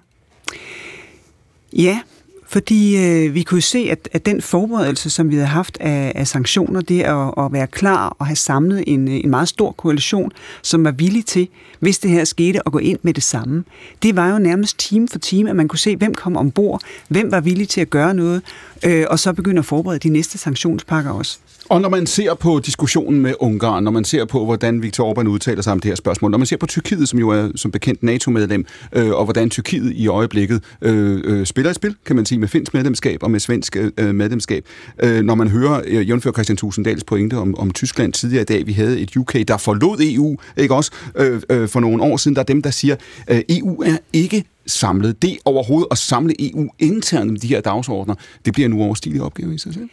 Ja, 1.73 2.01
fordi 2.49 2.97
øh, 2.97 3.35
vi 3.35 3.43
kunne 3.43 3.61
se, 3.61 3.89
at, 3.91 4.09
at 4.13 4.27
den 4.27 4.43
forberedelse, 4.43 5.11
som 5.11 5.31
vi 5.31 5.35
havde 5.35 5.47
haft 5.47 5.79
af, 5.81 6.13
af 6.15 6.27
sanktioner, 6.27 6.81
det 6.81 7.03
at, 7.03 7.45
at 7.45 7.53
være 7.53 7.67
klar 7.67 8.17
og 8.19 8.27
have 8.27 8.37
samlet 8.37 8.85
en, 8.87 9.09
øh, 9.09 9.15
en 9.15 9.31
meget 9.31 9.49
stor 9.49 9.73
koalition, 9.73 10.33
som 10.63 10.85
var 10.85 10.91
villig 10.91 11.27
til, 11.27 11.49
hvis 11.81 11.99
det 11.99 12.11
her 12.11 12.25
skete, 12.25 12.61
at 12.67 12.73
gå 12.73 12.79
ind 12.79 12.99
med 13.03 13.15
det 13.15 13.23
samme. 13.23 13.65
Det 14.03 14.17
var 14.17 14.33
jo 14.33 14.39
nærmest 14.39 14.79
time 14.79 15.09
for 15.09 15.19
time, 15.19 15.51
at 15.51 15.57
man 15.57 15.69
kunne 15.69 15.79
se, 15.79 15.97
hvem 15.97 16.15
kom 16.15 16.37
ombord, 16.37 16.81
hvem 17.09 17.31
var 17.31 17.41
villig 17.41 17.69
til 17.69 17.81
at 17.81 17.91
gøre 17.91 18.15
noget, 18.15 18.43
øh, 18.85 19.05
og 19.11 19.19
så 19.19 19.33
begynde 19.33 19.59
at 19.59 19.65
forberede 19.65 19.99
de 19.99 20.09
næste 20.09 20.39
sanktionspakker 20.39 21.11
også. 21.11 21.39
Og 21.69 21.81
når 21.81 21.89
man 21.89 22.07
ser 22.07 22.35
på 22.35 22.61
diskussionen 22.67 23.21
med 23.21 23.35
Ungarn, 23.41 23.85
når 23.85 23.91
man 23.91 24.05
ser 24.05 24.25
på, 24.25 24.45
hvordan 24.45 24.83
Viktor 24.83 25.13
Orbán 25.13 25.27
udtaler 25.27 25.63
sig 25.63 25.73
om 25.73 25.81
det 25.81 25.89
her 25.89 25.97
spørgsmål, 25.97 26.31
når 26.31 26.39
man 26.39 26.47
ser 26.47 26.57
på 26.57 26.67
Tyrkiet, 26.67 27.09
som 27.09 27.19
jo 27.19 27.29
er 27.29 27.49
som 27.57 27.71
bekendt 27.71 28.03
NATO-medlem, 28.03 28.67
øh, 28.93 29.11
og 29.11 29.25
hvordan 29.25 29.51
Tyrkiet 29.51 29.93
i 29.93 30.07
øjeblikket 30.09 30.63
øh, 30.83 31.21
øh, 31.25 31.47
spiller 31.47 31.71
et 31.71 31.77
spil, 31.77 31.95
kan 32.07 32.17
man 32.17 32.27
sige, 32.27 32.36
med 32.37 32.49
finsk 32.49 32.75
medlemskab 32.75 33.23
og 33.23 33.31
med 33.31 33.41
svensk 33.41 33.77
øh, 33.99 34.15
medlemskab. 34.15 34.65
Øh, 35.03 35.25
når 35.25 35.35
man 35.35 35.49
hører 35.49 35.83
øh, 35.85 36.09
Jørgen 36.09 36.33
Christian 36.33 36.57
Tusinddals 36.57 37.05
pointe 37.05 37.35
om, 37.35 37.59
om 37.59 37.71
Tyskland 37.71 38.13
tidligere 38.13 38.43
i 38.43 38.45
dag, 38.45 38.67
vi 38.67 38.73
havde 38.73 39.01
et 39.01 39.17
UK, 39.17 39.35
der 39.49 39.57
forlod 39.57 39.99
EU, 40.01 40.37
ikke 40.57 40.75
også, 40.75 40.91
øh, 41.17 41.43
øh, 41.51 41.69
for 41.69 41.81
nogle 41.81 42.03
år 42.03 42.17
siden, 42.17 42.35
der 42.35 42.41
er 42.41 42.47
dem, 42.47 42.63
der 42.63 42.71
siger, 42.71 42.97
øh, 43.31 43.43
EU 43.49 43.83
er 43.83 43.97
ikke 44.13 44.45
samlet. 44.67 45.23
Det 45.23 45.39
overhovedet 45.45 45.89
at 45.91 45.99
samle 45.99 46.35
EU 46.39 46.69
internt 46.79 47.31
med 47.31 47.41
de 47.41 47.47
her 47.47 47.61
dagsordner, 47.61 48.15
det 48.45 48.53
bliver 48.53 48.67
en 48.67 48.73
uoverstigelig 48.73 49.23
opgave 49.23 49.55
i 49.55 49.59
sig 49.59 49.75
selv. 49.75 49.89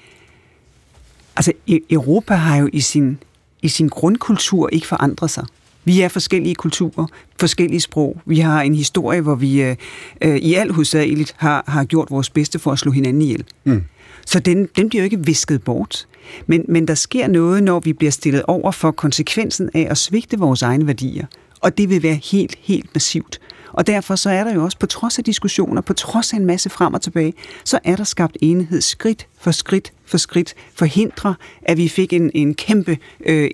Altså, 1.36 1.52
e- 1.70 1.86
Europa 1.90 2.34
har 2.34 2.58
jo 2.58 2.70
i 2.74 2.80
sin, 2.80 3.18
i 3.62 3.68
sin 3.68 3.88
grundkultur 3.88 4.70
ikke 4.72 4.88
forandret 4.88 5.32
sig. 5.32 5.46
Vi 5.86 6.02
er 6.02 6.08
forskellige 6.08 6.56
kulturer, 6.56 7.08
forskellige 7.40 7.82
sprog. 7.82 8.22
Vi 8.26 8.40
har 8.40 8.62
en 8.62 8.76
historie, 8.76 9.22
hvor 9.22 9.36
vi 9.36 9.62
øh, 9.62 9.76
øh, 10.22 10.36
i 10.36 10.54
al 10.54 10.72
hovedsageligt 10.72 11.36
har, 11.38 11.64
har 11.68 11.84
gjort 11.84 12.12
vores 12.12 12.30
bedste 12.30 12.60
for 12.60 12.72
at 12.72 12.80
slå 12.80 12.92
hinanden 12.92 13.22
ihjel. 13.22 13.44
Mm. 13.64 13.84
Så 14.26 14.40
den, 14.40 14.68
den 14.76 14.90
bliver 14.90 15.02
jo 15.02 15.04
ikke 15.04 15.26
visket 15.26 15.64
bort. 15.64 16.08
Men, 16.48 16.66
men 16.68 16.88
der 16.88 16.96
sker 16.96 17.28
noget, 17.28 17.64
når 17.64 17.80
vi 17.80 17.94
bliver 17.94 18.12
stillet 18.12 18.44
over 18.44 18.72
for 18.72 18.92
konsekvensen 18.92 19.70
af 19.74 19.88
at 19.90 19.98
svigte 19.98 20.40
vores 20.40 20.62
egne 20.62 20.88
værdier. 20.88 21.26
Og 21.60 21.78
det 21.78 21.90
vil 21.90 22.04
være 22.04 22.20
helt, 22.32 22.58
helt 22.62 22.90
massivt. 22.94 23.40
Og 23.74 23.88
derfor 23.88 24.16
så 24.16 24.30
er 24.30 24.44
der 24.44 24.54
jo 24.54 24.64
også, 24.64 24.78
på 24.80 24.86
trods 24.86 25.18
af 25.18 25.24
diskussioner, 25.24 25.82
på 25.82 25.94
trods 25.94 26.34
af 26.34 26.38
en 26.38 26.46
masse 26.46 26.70
frem 26.70 26.94
og 26.94 27.02
tilbage, 27.02 27.34
så 27.64 27.80
er 27.84 27.96
der 27.96 28.04
skabt 28.04 28.38
enighed 28.42 28.82
skridt 28.82 29.28
for 29.40 29.52
skridt 29.52 29.94
for 30.06 30.18
skridt, 30.18 30.54
forhindre, 30.76 31.36
at 31.62 31.78
vi 31.78 31.88
fik 31.88 32.14
en, 32.14 32.32
en 32.34 32.54
kæmpe 32.54 32.98
øh, 33.26 33.50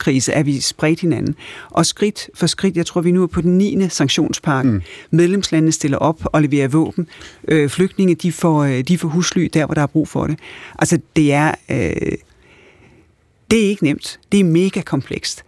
energikrise, 0.00 0.32
at 0.32 0.46
vi 0.46 0.60
spredte 0.60 1.00
hinanden. 1.00 1.34
Og 1.70 1.86
skridt 1.86 2.30
for 2.34 2.46
skridt, 2.46 2.76
jeg 2.76 2.86
tror, 2.86 3.00
vi 3.00 3.12
nu 3.12 3.22
er 3.22 3.26
på 3.26 3.40
den 3.40 3.58
9. 3.58 3.88
sanktionspakke. 3.88 4.70
Mm. 4.70 4.82
Medlemslandene 5.10 5.72
stiller 5.72 5.98
op 5.98 6.20
og 6.24 6.42
leverer 6.42 6.68
våben. 6.68 7.08
Øh, 7.48 7.68
flygtninge, 7.68 8.14
de 8.14 8.32
får, 8.32 8.64
øh, 8.64 8.80
de 8.80 8.98
får 8.98 9.08
husly 9.08 9.48
der, 9.54 9.66
hvor 9.66 9.74
der 9.74 9.82
er 9.82 9.86
brug 9.86 10.08
for 10.08 10.26
det. 10.26 10.38
Altså, 10.78 10.98
det 11.16 11.32
er, 11.32 11.54
øh, 11.70 12.12
det 13.50 13.64
er 13.64 13.68
ikke 13.68 13.84
nemt. 13.84 14.20
Det 14.32 14.40
er 14.40 14.44
mega 14.44 14.80
komplekst. 14.80 15.44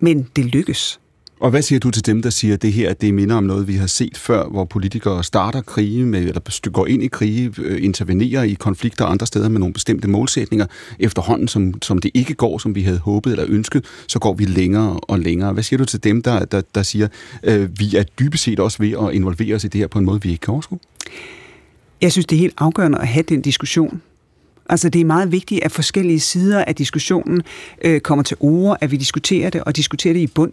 Men 0.00 0.28
det 0.36 0.44
lykkes. 0.44 1.00
Og 1.40 1.50
hvad 1.50 1.62
siger 1.62 1.78
du 1.78 1.90
til 1.90 2.06
dem, 2.06 2.22
der 2.22 2.30
siger, 2.30 2.54
at 2.54 2.62
det 2.62 2.72
her 2.72 2.92
det 2.92 3.14
minder 3.14 3.36
om 3.36 3.44
noget, 3.44 3.68
vi 3.68 3.74
har 3.74 3.86
set 3.86 4.16
før, 4.16 4.48
hvor 4.48 4.64
politikere 4.64 5.24
starter 5.24 5.60
krige, 5.60 6.06
med, 6.06 6.20
eller 6.20 6.70
går 6.70 6.86
ind 6.86 7.02
i 7.02 7.08
krige, 7.08 7.52
øh, 7.58 7.84
intervenerer 7.84 8.42
i 8.42 8.52
konflikter 8.52 9.04
andre 9.04 9.26
steder 9.26 9.48
med 9.48 9.58
nogle 9.58 9.72
bestemte 9.72 10.08
målsætninger. 10.08 10.66
Efterhånden, 10.98 11.48
som, 11.48 11.82
som 11.82 11.98
det 11.98 12.10
ikke 12.14 12.34
går, 12.34 12.58
som 12.58 12.74
vi 12.74 12.82
havde 12.82 12.98
håbet 12.98 13.30
eller 13.30 13.46
ønsket, 13.48 13.84
så 14.06 14.18
går 14.18 14.34
vi 14.34 14.44
længere 14.44 15.00
og 15.02 15.18
længere. 15.18 15.52
Hvad 15.52 15.62
siger 15.62 15.78
du 15.78 15.84
til 15.84 16.04
dem, 16.04 16.22
der, 16.22 16.44
der, 16.44 16.62
der 16.74 16.82
siger, 16.82 17.08
øh, 17.42 17.78
vi 17.78 17.96
er 17.96 18.02
dybest 18.02 18.44
set 18.44 18.60
også 18.60 18.78
ved 18.80 18.92
at 19.08 19.14
involvere 19.14 19.54
os 19.54 19.64
i 19.64 19.68
det 19.68 19.78
her 19.78 19.86
på 19.86 19.98
en 19.98 20.04
måde, 20.04 20.22
vi 20.22 20.30
ikke 20.30 20.40
kan 20.40 20.52
overskue? 20.52 20.78
Jeg 22.00 22.12
synes, 22.12 22.26
det 22.26 22.36
er 22.36 22.40
helt 22.40 22.54
afgørende 22.58 22.98
at 22.98 23.08
have 23.08 23.22
den 23.22 23.40
diskussion. 23.40 24.02
Altså 24.68 24.88
det 24.88 25.00
er 25.00 25.04
meget 25.04 25.32
vigtigt, 25.32 25.64
at 25.64 25.72
forskellige 25.72 26.20
sider 26.20 26.64
af 26.64 26.74
diskussionen 26.74 27.42
øh, 27.84 28.00
kommer 28.00 28.22
til 28.22 28.36
ord, 28.40 28.78
at 28.80 28.90
vi 28.90 28.96
diskuterer 28.96 29.50
det, 29.50 29.64
og 29.64 29.76
diskuterer 29.76 30.14
det 30.14 30.20
i 30.20 30.26
bund. 30.26 30.52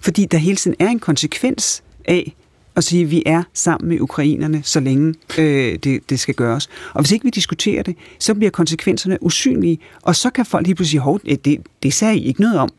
Fordi 0.00 0.24
der 0.24 0.38
hele 0.38 0.56
tiden 0.56 0.76
er 0.78 0.88
en 0.88 0.98
konsekvens 0.98 1.82
af 2.04 2.34
at 2.76 2.84
sige, 2.84 3.02
at 3.02 3.10
vi 3.10 3.22
er 3.26 3.42
sammen 3.54 3.88
med 3.88 4.00
ukrainerne, 4.00 4.60
så 4.64 4.80
længe 4.80 5.14
øh, 5.38 5.78
det, 5.84 6.10
det 6.10 6.20
skal 6.20 6.34
gøres. 6.34 6.68
Og 6.94 7.02
hvis 7.02 7.12
ikke 7.12 7.24
vi 7.24 7.30
diskuterer 7.30 7.82
det, 7.82 7.96
så 8.18 8.34
bliver 8.34 8.50
konsekvenserne 8.50 9.22
usynlige, 9.22 9.78
og 10.02 10.16
så 10.16 10.30
kan 10.30 10.46
folk 10.46 10.66
lige 10.66 10.74
pludselig 10.74 11.02
sige, 11.02 11.32
at 11.32 11.44
det, 11.44 11.58
det 11.82 11.94
sagde 11.94 12.16
I 12.16 12.26
ikke 12.26 12.40
noget 12.40 12.58
om. 12.58 12.70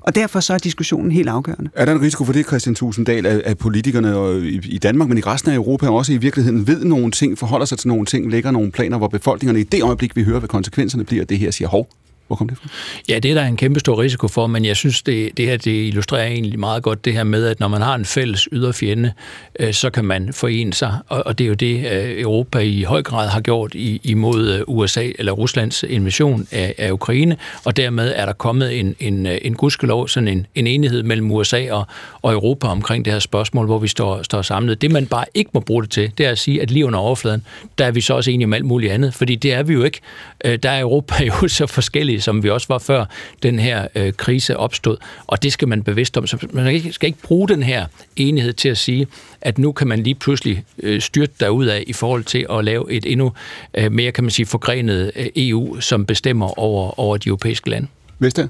Og 0.00 0.14
derfor 0.14 0.40
så 0.40 0.54
er 0.54 0.58
diskussionen 0.58 1.10
helt 1.10 1.28
afgørende. 1.28 1.70
Er 1.74 1.84
der 1.84 1.92
en 1.92 2.00
risiko 2.00 2.24
for 2.24 2.32
det, 2.32 2.46
Christian 2.46 2.74
Tusinddal, 2.74 3.26
at 3.26 3.58
politikerne 3.58 4.40
i 4.64 4.78
Danmark, 4.78 5.08
men 5.08 5.18
i 5.18 5.20
resten 5.20 5.50
af 5.50 5.54
Europa 5.54 5.88
også 5.88 6.12
i 6.12 6.16
virkeligheden 6.16 6.66
ved 6.66 6.84
nogle 6.84 7.10
ting, 7.10 7.38
forholder 7.38 7.66
sig 7.66 7.78
til 7.78 7.88
nogle 7.88 8.06
ting, 8.06 8.30
lægger 8.30 8.50
nogle 8.50 8.72
planer, 8.72 8.98
hvor 8.98 9.08
befolkningerne 9.08 9.60
i 9.60 9.62
det 9.62 9.82
øjeblik, 9.82 10.16
vi 10.16 10.22
hører, 10.22 10.38
hvad 10.38 10.48
konsekvenserne 10.48 11.04
bliver, 11.04 11.24
det 11.24 11.38
her 11.38 11.50
siger, 11.50 11.68
hov, 11.68 11.88
hvor 12.26 12.36
kom 12.36 12.48
det 12.48 12.58
fra? 12.58 12.68
Ja, 13.08 13.18
det 13.18 13.30
er 13.30 13.34
der 13.34 13.44
en 13.44 13.56
kæmpe 13.56 13.80
stor 13.80 14.00
risiko 14.00 14.28
for, 14.28 14.46
men 14.46 14.64
jeg 14.64 14.76
synes, 14.76 15.02
det, 15.02 15.36
det 15.36 15.46
her 15.46 15.56
det 15.56 15.86
illustrerer 15.86 16.26
egentlig 16.26 16.58
meget 16.58 16.82
godt 16.82 17.04
det 17.04 17.12
her 17.12 17.24
med, 17.24 17.46
at 17.46 17.60
når 17.60 17.68
man 17.68 17.82
har 17.82 17.94
en 17.94 18.04
fælles 18.04 18.48
yderfjende, 18.52 19.12
øh, 19.60 19.72
så 19.72 19.90
kan 19.90 20.04
man 20.04 20.32
forene 20.32 20.74
sig, 20.74 20.98
og, 21.08 21.22
og 21.26 21.38
det 21.38 21.44
er 21.44 21.48
jo 21.48 21.54
det, 21.54 21.92
øh, 21.92 22.20
Europa 22.20 22.58
i 22.58 22.82
høj 22.82 23.02
grad 23.02 23.28
har 23.28 23.40
gjort 23.40 23.74
i, 23.74 24.00
imod 24.04 24.48
øh, 24.48 24.62
USA 24.66 25.10
eller 25.18 25.32
Ruslands 25.32 25.82
invasion 25.82 26.46
af, 26.50 26.74
af 26.78 26.90
Ukraine, 26.90 27.36
og 27.64 27.76
dermed 27.76 28.12
er 28.16 28.26
der 28.26 28.32
kommet 28.32 28.80
en, 28.80 28.96
en, 29.00 29.26
øh, 29.26 29.38
en 29.42 29.54
gudskelov, 29.54 30.08
sådan 30.08 30.28
en, 30.28 30.46
en 30.54 30.66
enighed 30.66 31.02
mellem 31.02 31.30
USA 31.30 31.72
og, 31.72 31.86
og 32.22 32.32
Europa 32.32 32.66
omkring 32.66 33.04
det 33.04 33.12
her 33.12 33.20
spørgsmål, 33.20 33.66
hvor 33.66 33.78
vi 33.78 33.88
står, 33.88 34.22
står 34.22 34.42
samlet. 34.42 34.82
Det, 34.82 34.90
man 34.90 35.06
bare 35.06 35.24
ikke 35.34 35.50
må 35.54 35.60
bruge 35.60 35.82
det 35.82 35.90
til, 35.90 36.12
det 36.18 36.26
er 36.26 36.30
at 36.30 36.38
sige, 36.38 36.62
at 36.62 36.70
lige 36.70 36.86
under 36.86 36.98
overfladen, 36.98 37.44
der 37.78 37.86
er 37.86 37.90
vi 37.90 38.00
så 38.00 38.14
også 38.14 38.30
enige 38.30 38.46
om 38.46 38.52
alt 38.52 38.64
muligt 38.64 38.92
andet, 38.92 39.14
fordi 39.14 39.34
det 39.34 39.52
er 39.52 39.62
vi 39.62 39.72
jo 39.72 39.82
ikke. 39.82 40.00
Øh, 40.44 40.58
der 40.62 40.70
er 40.70 40.80
Europa 40.80 41.24
jo 41.42 41.48
så 41.48 41.66
forskellige 41.66 42.15
forskellige, 42.16 42.22
som 42.22 42.42
vi 42.42 42.50
også 42.50 42.66
var 42.68 42.78
før 42.78 43.04
den 43.42 43.58
her 43.58 43.88
øh, 43.94 44.12
krise 44.12 44.56
opstod. 44.56 44.96
Og 45.26 45.42
det 45.42 45.52
skal 45.52 45.68
man 45.68 45.82
bevidst 45.82 46.16
om. 46.16 46.26
Så 46.26 46.46
man 46.52 46.92
skal 46.92 47.06
ikke 47.06 47.22
bruge 47.22 47.48
den 47.48 47.62
her 47.62 47.86
enighed 48.16 48.52
til 48.52 48.68
at 48.68 48.78
sige, 48.78 49.06
at 49.40 49.58
nu 49.58 49.72
kan 49.72 49.88
man 49.88 50.02
lige 50.02 50.14
pludselig 50.14 50.64
øh, 50.82 51.00
styrte 51.00 51.32
derud 51.40 51.66
af 51.66 51.84
i 51.86 51.92
forhold 51.92 52.24
til 52.24 52.46
at 52.50 52.64
lave 52.64 52.92
et 52.92 53.04
endnu 53.06 53.32
øh, 53.74 53.92
mere, 53.92 54.12
kan 54.12 54.24
man 54.24 54.30
sige, 54.30 54.46
forgrenet 54.46 55.12
øh, 55.16 55.26
EU, 55.36 55.80
som 55.80 56.06
bestemmer 56.06 56.58
over, 56.58 57.00
over 57.00 57.16
de 57.16 57.28
europæiske 57.28 57.70
lande. 57.70 57.88
Vester? 58.18 58.48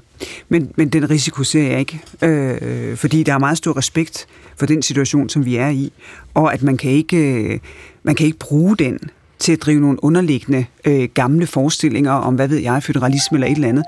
Men, 0.49 0.71
men 0.75 0.89
den 0.89 1.09
risiko 1.09 1.43
ser 1.43 1.63
jeg 1.63 1.79
ikke, 1.79 1.99
øh, 2.21 2.97
fordi 2.97 3.23
der 3.23 3.33
er 3.33 3.39
meget 3.39 3.57
stor 3.57 3.77
respekt 3.77 4.27
for 4.57 4.65
den 4.65 4.81
situation, 4.81 5.29
som 5.29 5.45
vi 5.45 5.55
er 5.55 5.69
i, 5.69 5.91
og 6.33 6.53
at 6.53 6.63
man 6.63 6.77
kan 6.77 6.91
ikke, 6.91 7.17
øh, 7.17 7.59
man 8.03 8.15
kan 8.15 8.25
ikke 8.25 8.39
bruge 8.39 8.77
den 8.77 8.99
til 9.39 9.51
at 9.51 9.61
drive 9.61 9.79
nogle 9.79 10.03
underliggende 10.03 10.65
øh, 10.85 11.09
gamle 11.13 11.47
forestillinger 11.47 12.11
om, 12.11 12.35
hvad 12.35 12.47
ved 12.47 12.57
jeg, 12.57 12.83
federalisme 12.83 13.35
eller 13.35 13.47
et 13.47 13.55
eller 13.55 13.67
andet. 13.67 13.83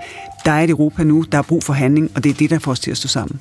Der 0.46 0.52
er 0.52 0.64
et 0.64 0.70
Europa 0.70 1.04
nu, 1.04 1.26
der 1.32 1.38
er 1.38 1.42
brug 1.42 1.64
for 1.64 1.74
handling, 1.74 2.12
og 2.16 2.24
det 2.24 2.30
er 2.30 2.34
det, 2.34 2.50
der 2.50 2.60
får 2.60 2.72
os 2.72 2.80
til 2.80 2.92
at 2.92 2.98
stå 2.98 3.08
sammen. 3.08 3.40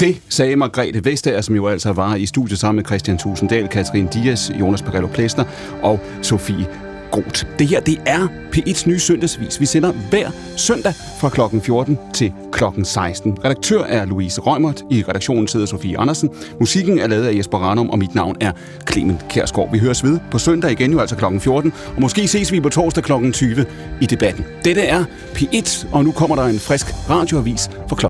Det 0.00 0.20
sagde 0.28 0.56
Margrethe 0.56 1.04
Vestager, 1.04 1.40
som 1.40 1.54
jo 1.54 1.66
altså 1.66 1.92
var 1.92 2.14
i 2.14 2.26
studiet 2.26 2.58
sammen 2.58 2.76
med 2.76 2.84
Christian 2.84 3.18
Tusinddal, 3.18 3.68
Katrin 3.68 4.06
Dias, 4.06 4.52
Jonas 4.60 4.82
Pagello 4.82 5.08
Plæsner 5.08 5.44
og 5.82 6.00
Sofie 6.22 6.66
Groth. 7.10 7.44
Det 7.58 7.68
her, 7.68 7.80
det 7.80 8.00
er 8.06 8.28
P1's 8.56 8.88
nye 8.88 8.98
søndagsvis. 8.98 9.60
Vi 9.60 9.66
sender 9.66 9.92
hver 9.92 10.30
søndag 10.56 10.94
fra 11.20 11.28
klokken 11.28 11.62
14 11.62 11.98
til 12.14 12.32
klokken 12.52 12.84
16. 12.84 13.38
Redaktør 13.44 13.82
er 13.82 14.04
Louise 14.04 14.40
Rømert. 14.40 14.82
I 14.90 15.04
redaktionen 15.08 15.48
sidder 15.48 15.66
Sofie 15.66 15.98
Andersen. 15.98 16.30
Musikken 16.60 16.98
er 16.98 17.06
lavet 17.06 17.26
af 17.26 17.34
Jesper 17.34 17.58
Ranum, 17.58 17.90
og 17.90 17.98
mit 17.98 18.14
navn 18.14 18.36
er 18.40 18.52
Clement 18.90 19.28
Kærsgaard. 19.28 19.72
Vi 19.72 19.78
høres 19.78 20.04
ved 20.04 20.18
på 20.30 20.38
søndag 20.38 20.72
igen, 20.72 20.92
jo 20.92 20.98
altså 20.98 21.16
klokken 21.16 21.40
14. 21.40 21.72
Og 21.94 22.00
måske 22.00 22.28
ses 22.28 22.52
vi 22.52 22.60
på 22.60 22.68
torsdag 22.68 23.04
klokken 23.04 23.32
20 23.32 23.66
i 24.00 24.06
debatten. 24.06 24.44
Dette 24.64 24.82
er 24.82 25.04
P1, 25.34 25.86
og 25.92 26.04
nu 26.04 26.12
kommer 26.12 26.36
der 26.36 26.44
en 26.44 26.58
frisk 26.58 26.86
radioavis 27.10 27.70
for 27.88 27.96
kl. 27.96 28.06